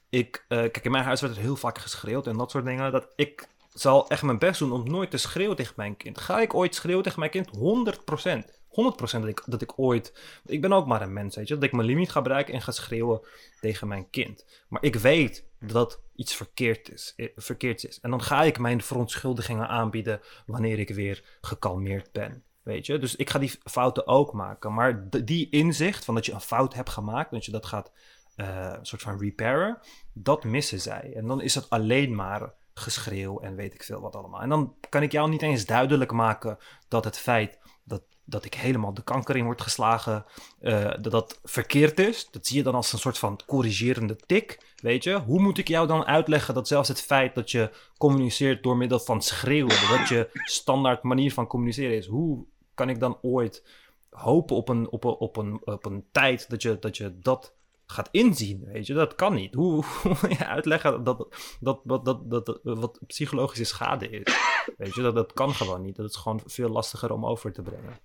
ik, 0.08 0.44
uh, 0.48 0.58
kijk, 0.58 0.84
in 0.84 0.90
mijn 0.90 1.04
huis 1.04 1.20
werd 1.20 1.36
er 1.36 1.42
heel 1.42 1.56
vaak 1.56 1.78
geschreeuwd 1.78 2.26
en 2.26 2.36
dat 2.36 2.50
soort 2.50 2.64
dingen. 2.64 2.92
Dat 2.92 3.12
ik 3.16 3.48
zal 3.72 4.08
echt 4.08 4.22
mijn 4.22 4.38
best 4.38 4.58
doen 4.58 4.72
om 4.72 4.90
nooit 4.90 5.10
te 5.10 5.16
schreeuwen 5.16 5.56
tegen 5.56 5.74
mijn 5.76 5.96
kind. 5.96 6.20
Ga 6.20 6.40
ik 6.40 6.54
ooit 6.54 6.74
schreeuwen 6.74 7.04
tegen 7.04 7.18
mijn 7.18 7.30
kind? 7.30 7.48
100%. 7.48 8.59
100% 8.70 9.20
dat 9.20 9.26
ik, 9.26 9.42
dat 9.46 9.62
ik 9.62 9.78
ooit. 9.78 10.12
Ik 10.46 10.60
ben 10.60 10.72
ook 10.72 10.86
maar 10.86 11.02
een 11.02 11.12
mens, 11.12 11.36
weet 11.36 11.48
je. 11.48 11.54
Dat 11.54 11.62
ik 11.62 11.72
mijn 11.72 11.86
limiet 11.86 12.10
ga 12.10 12.22
bereiken 12.22 12.54
en 12.54 12.62
ga 12.62 12.72
schreeuwen 12.72 13.20
tegen 13.60 13.88
mijn 13.88 14.10
kind. 14.10 14.44
Maar 14.68 14.82
ik 14.82 14.94
weet 14.94 15.44
dat 15.60 16.00
iets 16.14 16.34
verkeerd 16.34 16.92
is, 16.92 17.12
eh, 17.16 17.28
verkeerd 17.36 17.84
is. 17.84 18.00
En 18.00 18.10
dan 18.10 18.22
ga 18.22 18.42
ik 18.42 18.58
mijn 18.58 18.82
verontschuldigingen 18.82 19.68
aanbieden 19.68 20.20
wanneer 20.46 20.78
ik 20.78 20.90
weer 20.90 21.38
gekalmeerd 21.40 22.12
ben. 22.12 22.42
Weet 22.62 22.86
je, 22.86 22.98
dus 22.98 23.16
ik 23.16 23.30
ga 23.30 23.38
die 23.38 23.58
fouten 23.64 24.06
ook 24.06 24.32
maken. 24.32 24.74
Maar 24.74 25.08
die 25.24 25.50
inzicht 25.50 26.04
van 26.04 26.14
dat 26.14 26.26
je 26.26 26.32
een 26.32 26.40
fout 26.40 26.74
hebt 26.74 26.90
gemaakt, 26.90 27.30
dat 27.30 27.44
je 27.44 27.52
dat 27.52 27.66
gaat 27.66 27.92
uh, 28.36 28.74
soort 28.82 29.02
van 29.02 29.18
repairen, 29.18 29.78
dat 30.12 30.44
missen 30.44 30.80
zij. 30.80 31.12
En 31.16 31.26
dan 31.26 31.40
is 31.40 31.54
het 31.54 31.70
alleen 31.70 32.14
maar 32.14 32.52
geschreeuw 32.74 33.40
en 33.40 33.54
weet 33.54 33.74
ik 33.74 33.82
veel 33.82 34.00
wat 34.00 34.16
allemaal. 34.16 34.40
En 34.40 34.48
dan 34.48 34.74
kan 34.88 35.02
ik 35.02 35.12
jou 35.12 35.30
niet 35.30 35.42
eens 35.42 35.66
duidelijk 35.66 36.12
maken 36.12 36.58
dat 36.88 37.04
het 37.04 37.18
feit 37.18 37.58
dat, 37.84 38.02
dat 38.30 38.44
ik 38.44 38.54
helemaal 38.54 38.94
de 38.94 39.02
kanker 39.02 39.36
in 39.36 39.44
word 39.44 39.60
geslagen, 39.60 40.24
uh, 40.60 40.94
dat 41.00 41.12
dat 41.12 41.40
verkeerd 41.44 41.98
is. 41.98 42.28
Dat 42.30 42.46
zie 42.46 42.56
je 42.56 42.62
dan 42.62 42.74
als 42.74 42.92
een 42.92 42.98
soort 42.98 43.18
van 43.18 43.40
corrigerende 43.46 44.16
tik. 44.26 44.74
Weet 44.76 45.04
je, 45.04 45.18
hoe 45.18 45.40
moet 45.40 45.58
ik 45.58 45.68
jou 45.68 45.86
dan 45.86 46.04
uitleggen 46.04 46.54
dat 46.54 46.68
zelfs 46.68 46.88
het 46.88 47.02
feit 47.02 47.34
dat 47.34 47.50
je 47.50 47.70
communiceert 47.98 48.62
door 48.62 48.76
middel 48.76 48.98
van 48.98 49.22
schreeuwen, 49.22 49.98
dat 49.98 50.08
je 50.08 50.30
standaard 50.44 51.02
manier 51.02 51.32
van 51.32 51.46
communiceren 51.46 51.96
is, 51.96 52.06
hoe 52.06 52.44
kan 52.74 52.88
ik 52.88 53.00
dan 53.00 53.18
ooit 53.22 53.66
hopen 54.10 54.56
op 54.56 54.68
een, 54.68 54.90
op 54.90 55.04
een, 55.04 55.16
op 55.16 55.36
een, 55.36 55.60
op 55.64 55.84
een 55.84 56.04
tijd 56.12 56.50
dat 56.50 56.62
je, 56.62 56.78
dat 56.78 56.96
je 56.96 57.18
dat 57.18 57.54
gaat 57.90 58.08
inzien, 58.10 58.64
weet 58.64 58.86
je. 58.86 58.94
Dat 58.94 59.14
kan 59.14 59.34
niet. 59.34 59.54
Hoe, 59.54 59.84
hoe 60.02 60.28
je 60.28 60.46
uitleggen 60.46 61.04
dat, 61.04 61.26
dat, 61.60 61.80
dat, 61.84 62.04
dat, 62.04 62.30
dat, 62.30 62.60
wat 62.62 62.98
psychologische 63.06 63.64
schade 63.64 64.08
is? 64.10 64.36
Weet 64.76 64.94
je, 64.94 65.02
dat, 65.02 65.14
dat 65.14 65.32
kan 65.32 65.54
gewoon 65.54 65.82
niet. 65.82 65.96
Dat 65.96 66.08
is 66.08 66.16
gewoon 66.16 66.40
veel 66.46 66.68
lastiger 66.68 67.12
om 67.12 67.26
over 67.26 67.52
te 67.52 67.62
brengen. 67.62 67.98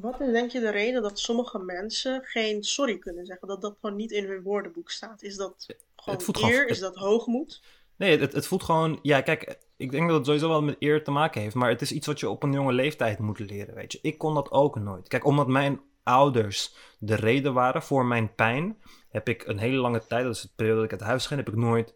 Wat 0.00 0.20
is 0.20 0.32
denk 0.32 0.50
je 0.50 0.60
de 0.60 0.70
reden 0.70 1.02
dat 1.02 1.18
sommige 1.18 1.58
mensen 1.58 2.20
geen 2.24 2.62
sorry 2.62 2.98
kunnen 2.98 3.26
zeggen? 3.26 3.48
Dat 3.48 3.60
dat 3.60 3.76
gewoon 3.80 3.96
niet 3.96 4.10
in 4.10 4.24
hun 4.24 4.42
woordenboek 4.42 4.90
staat? 4.90 5.22
Is 5.22 5.36
dat 5.36 5.66
gewoon 5.96 6.50
eer? 6.50 6.68
Is 6.68 6.78
dat 6.78 6.96
hoogmoed? 6.96 7.62
Nee, 7.96 8.18
het, 8.18 8.32
het 8.32 8.46
voelt 8.46 8.62
gewoon... 8.62 8.98
Ja, 9.02 9.20
kijk, 9.20 9.58
ik 9.76 9.90
denk 9.90 10.06
dat 10.08 10.16
het 10.16 10.26
sowieso 10.26 10.48
wel 10.48 10.62
met 10.62 10.76
eer 10.78 11.04
te 11.04 11.10
maken 11.10 11.40
heeft. 11.40 11.54
Maar 11.54 11.68
het 11.68 11.82
is 11.82 11.92
iets 11.92 12.06
wat 12.06 12.20
je 12.20 12.28
op 12.28 12.42
een 12.42 12.52
jonge 12.52 12.72
leeftijd 12.72 13.18
moet 13.18 13.38
leren, 13.38 13.74
weet 13.74 13.92
je. 13.92 13.98
Ik 14.02 14.18
kon 14.18 14.34
dat 14.34 14.50
ook 14.50 14.78
nooit. 14.78 15.08
Kijk, 15.08 15.24
omdat 15.24 15.46
mijn 15.46 15.80
ouders 16.02 16.74
de 16.98 17.14
reden 17.14 17.52
waren 17.52 17.82
voor 17.82 18.04
mijn 18.04 18.34
pijn, 18.34 18.76
heb 19.08 19.28
ik 19.28 19.46
een 19.46 19.58
hele 19.58 19.76
lange 19.76 20.06
tijd, 20.06 20.24
dat 20.24 20.34
is 20.34 20.42
het 20.42 20.56
periode 20.56 20.80
dat 20.80 20.92
ik 20.92 20.98
uit 20.98 21.08
huis 21.08 21.26
ging, 21.26 21.44
heb 21.44 21.54
ik 21.54 21.60
nooit 21.60 21.94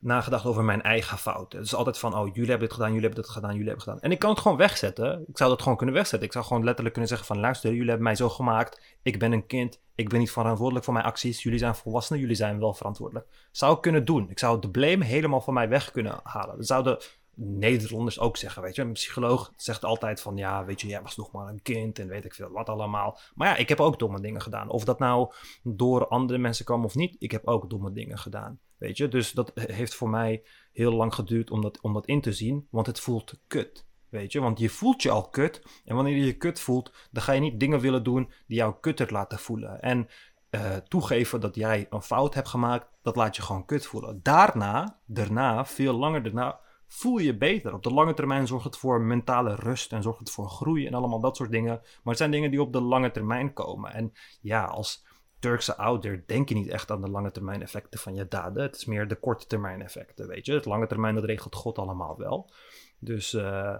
nagedacht 0.00 0.44
over 0.44 0.64
mijn 0.64 0.82
eigen 0.82 1.18
fouten. 1.18 1.58
Het 1.58 1.66
is 1.66 1.74
altijd 1.74 1.98
van, 1.98 2.16
oh, 2.16 2.26
jullie 2.26 2.50
hebben 2.50 2.68
dit 2.68 2.72
gedaan, 2.76 2.92
jullie 2.92 3.06
hebben 3.06 3.22
dit 3.22 3.32
gedaan, 3.32 3.50
jullie 3.50 3.66
hebben 3.66 3.84
gedaan. 3.84 4.00
En 4.00 4.10
ik 4.10 4.18
kan 4.18 4.30
het 4.30 4.38
gewoon 4.38 4.56
wegzetten. 4.56 5.24
Ik 5.28 5.36
zou 5.36 5.50
dat 5.50 5.62
gewoon 5.62 5.76
kunnen 5.76 5.94
wegzetten. 5.94 6.26
Ik 6.28 6.32
zou 6.32 6.44
gewoon 6.44 6.64
letterlijk 6.64 6.94
kunnen 6.94 7.10
zeggen 7.10 7.28
van, 7.28 7.40
luister, 7.40 7.70
jullie 7.70 7.86
hebben 7.86 8.04
mij 8.04 8.14
zo 8.14 8.28
gemaakt. 8.28 8.80
Ik 9.02 9.18
ben 9.18 9.32
een 9.32 9.46
kind. 9.46 9.80
Ik 9.94 10.08
ben 10.08 10.18
niet 10.18 10.30
verantwoordelijk 10.30 10.84
voor 10.84 10.94
mijn 10.94 11.06
acties. 11.06 11.42
Jullie 11.42 11.58
zijn 11.58 11.74
volwassenen, 11.74 12.20
jullie 12.20 12.36
zijn 12.36 12.58
wel 12.58 12.74
verantwoordelijk. 12.74 13.26
Zou 13.50 13.74
ik 13.74 13.80
kunnen 13.80 14.04
doen. 14.04 14.30
Ik 14.30 14.38
zou 14.38 14.60
de 14.60 14.70
blame 14.70 15.04
helemaal 15.04 15.40
van 15.40 15.54
mij 15.54 15.68
weg 15.68 15.90
kunnen 15.90 16.20
halen. 16.22 16.56
Dat 16.56 16.66
zouden 16.66 16.98
Nederlanders 17.34 18.20
ook 18.20 18.36
zeggen, 18.36 18.62
weet 18.62 18.74
je. 18.74 18.82
Een 18.82 18.92
psycholoog 18.92 19.52
zegt 19.56 19.84
altijd 19.84 20.20
van, 20.20 20.36
ja, 20.36 20.64
weet 20.64 20.80
je, 20.80 20.86
jij 20.86 21.02
was 21.02 21.16
nog 21.16 21.32
maar 21.32 21.48
een 21.48 21.62
kind 21.62 21.98
en 21.98 22.08
weet 22.08 22.24
ik 22.24 22.34
veel 22.34 22.50
wat 22.50 22.68
allemaal. 22.68 23.18
Maar 23.34 23.48
ja, 23.48 23.56
ik 23.56 23.68
heb 23.68 23.80
ook 23.80 23.98
domme 23.98 24.20
dingen 24.20 24.42
gedaan. 24.42 24.68
Of 24.68 24.84
dat 24.84 24.98
nou 24.98 25.32
door 25.62 26.08
andere 26.08 26.38
mensen 26.38 26.64
kwam 26.64 26.84
of 26.84 26.94
niet, 26.94 27.16
ik 27.18 27.30
heb 27.30 27.46
ook 27.46 27.70
domme 27.70 27.92
dingen 27.92 28.18
gedaan, 28.18 28.58
weet 28.80 28.96
je. 28.96 29.08
Dus 29.08 29.32
dat 29.32 29.52
heeft 29.54 29.94
voor 29.94 30.08
mij 30.08 30.42
heel 30.72 30.92
lang 30.92 31.14
geduurd 31.14 31.50
om 31.50 31.62
dat, 31.62 31.80
om 31.80 31.92
dat 31.92 32.06
in 32.06 32.20
te 32.20 32.32
zien, 32.32 32.66
want 32.70 32.86
het 32.86 33.00
voelt 33.00 33.40
kut. 33.46 33.88
Weet 34.08 34.32
je, 34.32 34.40
want 34.40 34.58
je 34.58 34.68
voelt 34.68 35.02
je 35.02 35.10
al 35.10 35.28
kut. 35.28 35.62
En 35.84 35.94
wanneer 35.94 36.16
je 36.16 36.24
je 36.24 36.36
kut 36.36 36.60
voelt, 36.60 36.92
dan 37.10 37.22
ga 37.22 37.32
je 37.32 37.40
niet 37.40 37.60
dingen 37.60 37.80
willen 37.80 38.02
doen 38.02 38.32
die 38.46 38.56
jou 38.56 38.74
kutter 38.80 39.12
laten 39.12 39.38
voelen. 39.38 39.80
En 39.80 40.08
uh, 40.50 40.76
toegeven 40.76 41.40
dat 41.40 41.54
jij 41.54 41.86
een 41.90 42.02
fout 42.02 42.34
hebt 42.34 42.48
gemaakt, 42.48 42.86
dat 43.02 43.16
laat 43.16 43.36
je 43.36 43.42
gewoon 43.42 43.64
kut 43.64 43.86
voelen. 43.86 44.20
Daarna, 44.22 45.00
daarna, 45.06 45.64
veel 45.64 45.94
langer 45.94 46.22
daarna, 46.22 46.60
voel 46.86 47.18
je 47.18 47.36
beter. 47.36 47.74
Op 47.74 47.82
de 47.82 47.92
lange 47.92 48.14
termijn 48.14 48.46
zorgt 48.46 48.64
het 48.64 48.76
voor 48.76 49.00
mentale 49.00 49.54
rust 49.54 49.92
en 49.92 50.02
zorgt 50.02 50.18
het 50.18 50.30
voor 50.30 50.48
groei 50.48 50.86
en 50.86 50.94
allemaal 50.94 51.20
dat 51.20 51.36
soort 51.36 51.50
dingen. 51.50 51.78
Maar 51.80 52.00
het 52.02 52.16
zijn 52.16 52.30
dingen 52.30 52.50
die 52.50 52.60
op 52.60 52.72
de 52.72 52.80
lange 52.80 53.10
termijn 53.10 53.52
komen. 53.52 53.92
En 53.92 54.12
ja, 54.40 54.64
als 54.64 55.04
Turkse 55.40 55.76
ouder 55.76 56.22
denk 56.26 56.48
je 56.48 56.54
niet 56.54 56.68
echt 56.68 56.90
aan 56.90 57.00
de 57.00 57.10
lange 57.10 57.30
termijn 57.30 57.62
effecten 57.62 58.00
van 58.00 58.14
je 58.14 58.28
daden. 58.28 58.62
Het 58.62 58.76
is 58.76 58.84
meer 58.84 59.08
de 59.08 59.14
korte 59.14 59.46
termijn 59.46 59.82
effecten, 59.82 60.26
weet 60.28 60.46
je. 60.46 60.52
Het 60.52 60.64
lange 60.64 60.86
termijn, 60.86 61.14
dat 61.14 61.24
regelt 61.24 61.54
God 61.54 61.78
allemaal 61.78 62.18
wel. 62.18 62.50
Dus 62.98 63.32
uh, 63.32 63.76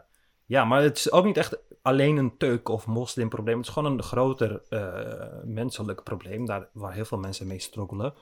ja, 0.47 0.65
maar 0.65 0.82
het 0.82 0.97
is 0.97 1.12
ook 1.12 1.24
niet 1.24 1.37
echt 1.37 1.59
alleen 1.82 2.16
een 2.16 2.37
teuk 2.37 2.69
of 2.69 2.87
moslimprobleem. 2.87 3.57
Het 3.57 3.66
is 3.66 3.73
gewoon 3.73 3.93
een 3.93 4.03
groter 4.03 4.62
uh, 4.70 5.43
menselijk 5.45 6.03
probleem, 6.03 6.47
daar, 6.47 6.69
waar 6.73 6.93
heel 6.93 7.05
veel 7.05 7.19
mensen 7.19 7.47
mee 7.47 7.61
struggelen. 7.61 8.15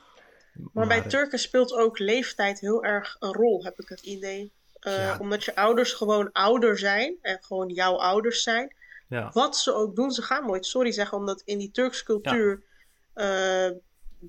Maar, 0.52 0.70
maar 0.73 0.86
bij 0.86 1.09
Turken 1.09 1.39
speelt 1.39 1.73
ook 1.73 1.98
leeftijd 1.98 2.60
heel 2.60 2.85
erg 2.85 3.16
een 3.19 3.32
rol, 3.32 3.65
heb 3.65 3.81
ik 3.81 3.89
het 3.89 4.01
idee. 4.01 4.52
Uh, 4.81 5.16
Omdat 5.20 5.44
je 5.44 5.56
ouders 5.56 5.93
gewoon 5.93 6.32
ouder 6.32 6.78
zijn 6.78 7.16
en 7.23 7.39
gewoon 7.43 7.69
jouw 7.69 7.97
ouders 7.97 8.43
zijn. 8.43 8.74
Ja. 9.09 9.31
Wat 9.32 9.56
ze 9.56 9.74
ook 9.74 9.97
doen, 9.97 10.10
ze 10.10 10.23
gaan 10.23 10.47
nooit 10.47 10.66
sorry 10.66 10.93
zeggen, 10.93 11.19
omdat 11.19 11.43
in 11.44 11.59
die 11.59 11.70
Turkse 11.70 12.05
cultuur 12.05 12.62
uh, 13.19 13.70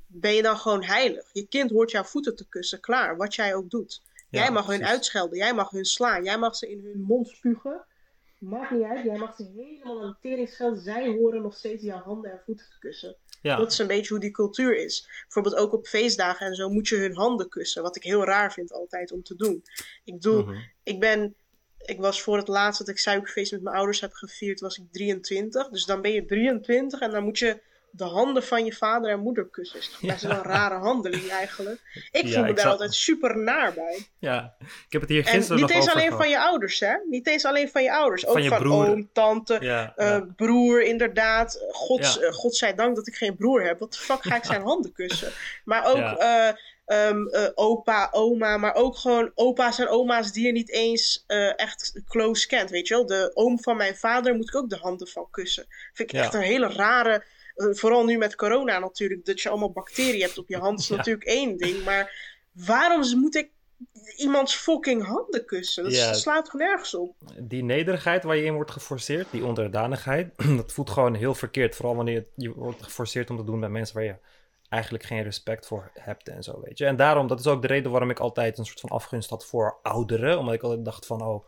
ben 0.07 0.34
je 0.34 0.41
dan 0.41 0.57
gewoon 0.57 0.84
heilig. 0.84 1.30
Je 1.34 1.48
kind 1.48 1.72
hoort 1.72 1.91
jouw 1.91 2.03
voeten 2.03 2.36
te 2.36 2.48
kussen, 2.49 2.80
klaar, 2.80 3.18
wat 3.18 3.36
jij 3.36 3.56
ook 3.56 3.70
doet. 3.70 4.02
jij 4.30 4.52
mag 4.52 4.68
hun 4.68 4.86
uitschelden, 4.86 5.38
jij 5.38 5.53
mag 5.53 5.70
hun 5.70 5.86
slaan, 5.86 6.24
jij 6.24 6.38
mag 6.38 6.56
ze 6.56 6.72
in 6.72 6.84
hun 6.84 7.02
mond 7.02 7.28
spugen. 7.28 7.86
Maakt 8.40 8.72
niet 8.72 8.84
uit, 8.84 9.03
jij 9.03 9.18
mag 9.18 9.36
ze 9.36 9.52
helemaal 9.56 10.02
aan 10.02 10.07
de 10.07 10.16
tering. 10.22 10.80
Zij 10.84 11.07
horen 11.07 11.41
nog 11.41 11.56
steeds 11.56 11.84
jouw 11.84 12.02
handen 12.02 12.32
en 12.32 12.41
voeten 12.45 12.66
te 12.70 12.80
kussen. 12.80 13.16
Ja. 13.41 13.56
Dat 13.56 13.72
is 13.72 13.78
een 13.78 13.88
beetje 13.88 14.10
hoe 14.10 14.20
die 14.20 14.32
cultuur 14.32 14.76
is. 14.76 15.10
Bijvoorbeeld 15.22 15.56
ook 15.56 15.74
op 15.74 15.88
feestdagen 15.88 16.45
en 16.45 16.56
zo 16.56 16.70
moet 16.70 16.88
je 16.88 16.95
hun 16.95 17.16
handen 17.16 17.49
kussen. 17.49 17.84
Wat 17.84 17.95
ik 17.95 18.03
heel 18.03 18.24
raar 18.24 18.53
vind 18.53 18.74
altijd 18.74 19.11
om 19.11 19.24
te 19.24 19.36
doen. 19.36 19.64
Ik 20.03 20.14
bedoel, 20.14 20.44
mhm. 20.44 20.57
ik 20.84 20.99
ben... 20.99 21.36
Ik 21.78 21.99
was 21.99 22.22
voor 22.22 22.38
het 22.38 22.48
laatst 22.48 22.80
dat 22.80 22.88
ik 22.88 22.99
suikerfeest 22.99 23.52
met 23.52 23.61
mijn 23.61 23.76
ouders 23.76 24.02
heb 24.02 24.14
gevierd, 24.14 24.60
was 24.60 24.78
ik 24.78 24.91
23. 24.91 25.70
Dus 25.70 25.86
dan 25.86 26.02
ben 26.02 26.11
je 26.11 26.26
23 26.26 26.99
en 26.99 27.11
dan 27.11 27.24
moet 27.24 27.40
je 27.40 27.61
de 27.91 28.03
handen 28.03 28.44
van 28.44 28.66
je 28.66 28.74
vader 28.74 29.11
en 29.11 29.20
moeder 29.20 29.49
kussen. 29.49 29.80
Is 29.80 29.98
best 30.02 30.22
wel 30.22 30.32
een 30.32 30.44
rare 30.44 30.76
handeling 30.76 31.30
eigenlijk. 31.30 32.07
Ik 32.11 32.34
voel 32.34 32.44
me 32.44 32.53
daar 32.53 32.68
altijd 32.68 32.94
super 32.94 33.38
naar 33.38 33.74
bij. 33.74 34.07
Ja, 34.20 34.56
ik 34.60 34.91
heb 34.91 35.02
het 35.02 35.10
hier 35.10 35.26
gisteren 35.26 35.61
en 35.61 35.66
niet 35.66 35.76
eens 35.76 35.91
alleen 35.91 36.11
van 36.11 36.30
je 36.30 36.40
ouders, 36.40 36.80
hè? 36.80 36.95
Niet 37.10 37.28
eens 37.28 37.45
alleen 37.45 37.70
van 37.70 37.84
je 37.84 37.91
ouders. 37.94 38.28
Ook 38.28 38.45
van, 38.45 38.72
oom, 38.72 39.10
tante, 39.14 39.91
uh, 39.98 40.18
broer, 40.36 40.84
inderdaad. 40.84 41.66
Gods, 41.72 42.16
ja. 42.16 42.22
uh, 42.22 42.32
godzijdank 42.32 42.95
dat 42.95 43.07
ik 43.07 43.16
geen 43.16 43.36
broer 43.36 43.64
heb. 43.64 43.80
Wat 43.80 43.94
de 43.94 43.99
fuck 43.99 44.22
ga 44.24 44.36
ik 44.36 44.45
zijn 44.45 44.61
handen 44.61 44.91
kussen? 44.91 45.32
Maar 45.64 45.86
ook... 45.86 46.22
Uh, 46.22 46.49
Um, 47.10 47.28
uh, 47.28 47.48
opa, 47.56 48.07
oma, 48.11 48.57
maar 48.57 48.76
ook 48.76 48.98
gewoon 48.98 49.32
opa's 49.36 49.80
en 49.80 49.88
oma's 49.88 50.32
die 50.32 50.45
je 50.45 50.52
niet 50.52 50.72
eens 50.72 51.24
uh, 51.28 51.60
echt 51.60 52.02
close 52.07 52.48
kent, 52.48 52.70
weet 52.70 52.88
je 52.88 52.94
wel. 52.94 53.06
De 53.06 53.32
oom 53.34 53.61
van 53.61 53.78
mijn 53.78 53.95
vader 53.95 54.36
moet 54.36 54.48
ik 54.48 54.56
ook 54.56 54.70
de 54.70 54.78
handen 54.78 55.07
van 55.07 55.28
kussen. 55.32 55.66
Vind 55.94 56.14
ik 56.14 56.20
echt 56.20 56.34
een 56.34 56.41
hele 56.41 56.68
rare 56.68 57.14
eh, 57.14 57.20
vooral 57.60 58.06
nu 58.06 58.18
met 58.18 58.36
corona 58.36 58.80
natuurlijk, 58.80 59.26
dat 59.26 59.41
je 59.41 59.49
allemaal 59.49 59.72
bacteriën 59.72 60.22
hebt 60.22 60.38
op 60.38 60.49
je 60.49 60.57
hand, 60.57 60.80
is 60.80 60.90
natuurlijk 60.90 61.26
één 61.26 61.57
ding. 61.57 61.84
Maar 61.84 62.38
waarom 62.52 63.19
moet 63.19 63.36
ik 63.36 63.52
iemands 64.15 64.56
fucking 64.56 65.06
handen 65.06 65.45
kussen? 65.45 65.84
Dat 65.84 66.18
slaat 66.18 66.49
gewoon 66.49 66.68
nergens 66.68 66.95
op. 66.95 67.15
Die 67.38 67.64
nederigheid 67.64 68.23
waar 68.23 68.36
je 68.36 68.44
in 68.44 68.53
wordt 68.53 68.72
geforceerd, 68.72 69.31
die 69.31 69.45
onderdanigheid, 69.45 70.31
dat 70.57 70.72
voelt 70.72 70.90
gewoon 70.90 71.15
heel 71.15 71.36
verkeerd. 71.36 71.76
Vooral 71.76 71.95
wanneer 71.95 72.26
je 72.36 72.53
wordt 72.53 72.84
geforceerd 72.84 73.30
om 73.30 73.38
te 73.38 73.44
doen 73.44 73.60
bij 73.60 73.69
mensen 73.69 73.95
waar 73.95 74.03
je 74.03 74.15
eigenlijk 74.69 75.03
geen 75.03 75.23
respect 75.23 75.65
voor 75.65 75.91
hebt 75.94 76.30
en 76.30 76.44
zo, 76.44 76.61
weet 76.64 76.77
je. 76.77 76.86
En 76.86 76.95
daarom, 76.95 77.27
dat 77.27 77.40
is 77.40 77.48
ook 77.48 77.61
de 77.61 77.68
reden 77.68 77.91
waarom 77.91 78.10
ik 78.10 78.19
altijd 78.19 78.57
een 78.57 78.65
soort 78.65 78.80
van 78.80 78.90
afgunst 78.90 79.30
had 79.30 79.45
voor 79.45 79.80
ouderen. 79.81 80.40
Omdat 80.40 80.53
ik 80.53 80.64
altijd 80.64 80.86
dacht 80.86 81.06
van, 81.06 81.22
oh, 81.22 81.48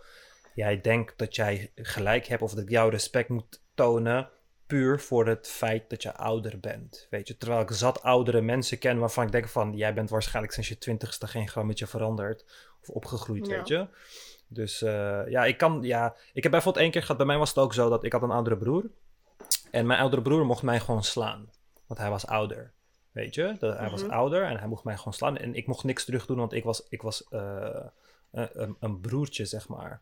jij 0.53 0.81
denkt 0.81 1.17
dat 1.17 1.35
jij 1.35 1.71
gelijk 1.75 2.25
hebt 2.25 2.41
of 2.41 2.53
dat 2.53 2.63
ik 2.63 2.69
jou 2.69 2.91
respect 2.91 3.29
moet 3.29 3.61
tonen 3.75 4.29
puur 4.71 4.99
voor 4.99 5.27
het 5.27 5.47
feit 5.47 5.89
dat 5.89 6.03
je 6.03 6.13
ouder 6.15 6.59
bent. 6.59 7.07
Weet 7.09 7.27
je, 7.27 7.37
terwijl 7.37 7.61
ik 7.61 7.71
zat 7.71 8.03
oudere 8.03 8.41
mensen 8.41 8.77
ken 8.79 8.99
waarvan 8.99 9.25
ik 9.25 9.31
denk 9.31 9.47
van 9.47 9.73
jij 9.75 9.93
bent 9.93 10.09
waarschijnlijk 10.09 10.53
sinds 10.53 10.69
je 10.69 10.77
twintigste 10.77 11.27
geen 11.27 11.47
grammetje 11.49 11.87
veranderd 11.87 12.45
of 12.81 12.89
opgegroeid, 12.89 13.47
weet 13.47 13.67
je. 13.67 13.87
Dus 14.47 14.81
uh, 14.81 15.21
ja, 15.27 15.45
ik 15.45 15.57
kan, 15.57 15.79
ja, 15.83 16.15
ik 16.33 16.43
heb 16.43 16.51
bijvoorbeeld 16.51 16.83
één 16.83 16.91
keer 16.93 17.01
gehad, 17.01 17.17
bij 17.17 17.25
mij 17.25 17.37
was 17.37 17.49
het 17.49 17.57
ook 17.57 17.73
zo 17.73 17.89
dat 17.89 18.03
ik 18.03 18.11
had 18.11 18.21
een 18.21 18.31
oudere 18.31 18.57
broer. 18.57 18.83
En 19.71 19.85
mijn 19.85 19.99
oudere 19.99 20.21
broer 20.21 20.45
mocht 20.45 20.63
mij 20.63 20.79
gewoon 20.79 21.03
slaan. 21.03 21.49
Want 21.87 21.99
hij 21.99 22.09
was 22.09 22.25
ouder. 22.27 22.71
Weet 23.11 23.35
je? 23.35 23.55
Dat, 23.59 23.77
hij 23.77 23.89
was 23.89 24.03
Mhm. 24.03 24.11
ouder 24.11 24.43
en 24.43 24.57
hij 24.57 24.67
mocht 24.67 24.83
mij 24.83 24.97
gewoon 24.97 25.13
slaan. 25.13 25.37
En 25.37 25.55
ik 25.55 25.67
mocht 25.67 25.83
niks 25.83 26.05
terug 26.05 26.25
doen, 26.25 26.37
want 26.37 26.53
ik 26.53 26.63
was, 26.63 26.85
ik 26.89 27.01
was 27.01 27.27
eh, 27.29 27.85
een- 28.31 28.75
een 28.79 28.99
broertje, 28.99 29.45
zeg 29.45 29.67
maar. 29.67 30.01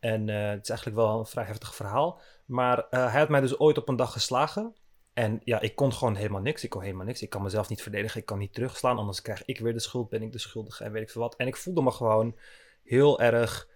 En 0.00 0.28
eh, 0.28 0.50
het 0.50 0.62
is 0.62 0.68
eigenlijk 0.68 0.98
wel 0.98 1.18
een 1.18 1.26
vrij 1.26 1.44
heftig 1.44 1.74
verhaal. 1.74 2.20
Maar 2.44 2.88
eh, 2.90 3.10
hij 3.10 3.20
had 3.20 3.28
mij 3.28 3.40
dus 3.40 3.58
ooit 3.58 3.78
op 3.78 3.88
een 3.88 3.96
dag 3.96 4.12
geslagen. 4.12 4.74
En 5.12 5.40
ja, 5.44 5.60
ik 5.60 5.76
kon 5.76 5.92
gewoon 5.92 6.14
helemaal 6.14 6.40
niks. 6.40 6.64
Ik 6.64 6.70
kon 6.70 6.82
helemaal 6.82 7.06
niks. 7.06 7.22
Ik 7.22 7.30
kan 7.30 7.42
mezelf 7.42 7.68
niet 7.68 7.82
verdedigen. 7.82 8.20
Ik 8.20 8.26
kan 8.26 8.38
niet 8.38 8.54
terugslaan. 8.54 8.98
Anders 8.98 9.22
krijg 9.22 9.44
ik 9.44 9.58
weer 9.58 9.72
de 9.72 9.80
schuld. 9.80 10.08
Ben 10.08 10.22
ik 10.22 10.32
de 10.32 10.38
schuldige 10.38 10.84
en 10.84 10.92
weet 10.92 11.02
ik 11.02 11.10
veel 11.10 11.22
wat. 11.22 11.36
En 11.36 11.46
ik 11.46 11.56
voelde 11.56 11.82
me 11.82 11.90
gewoon 11.90 12.36
heel 12.84 13.20
erg, 13.20 13.68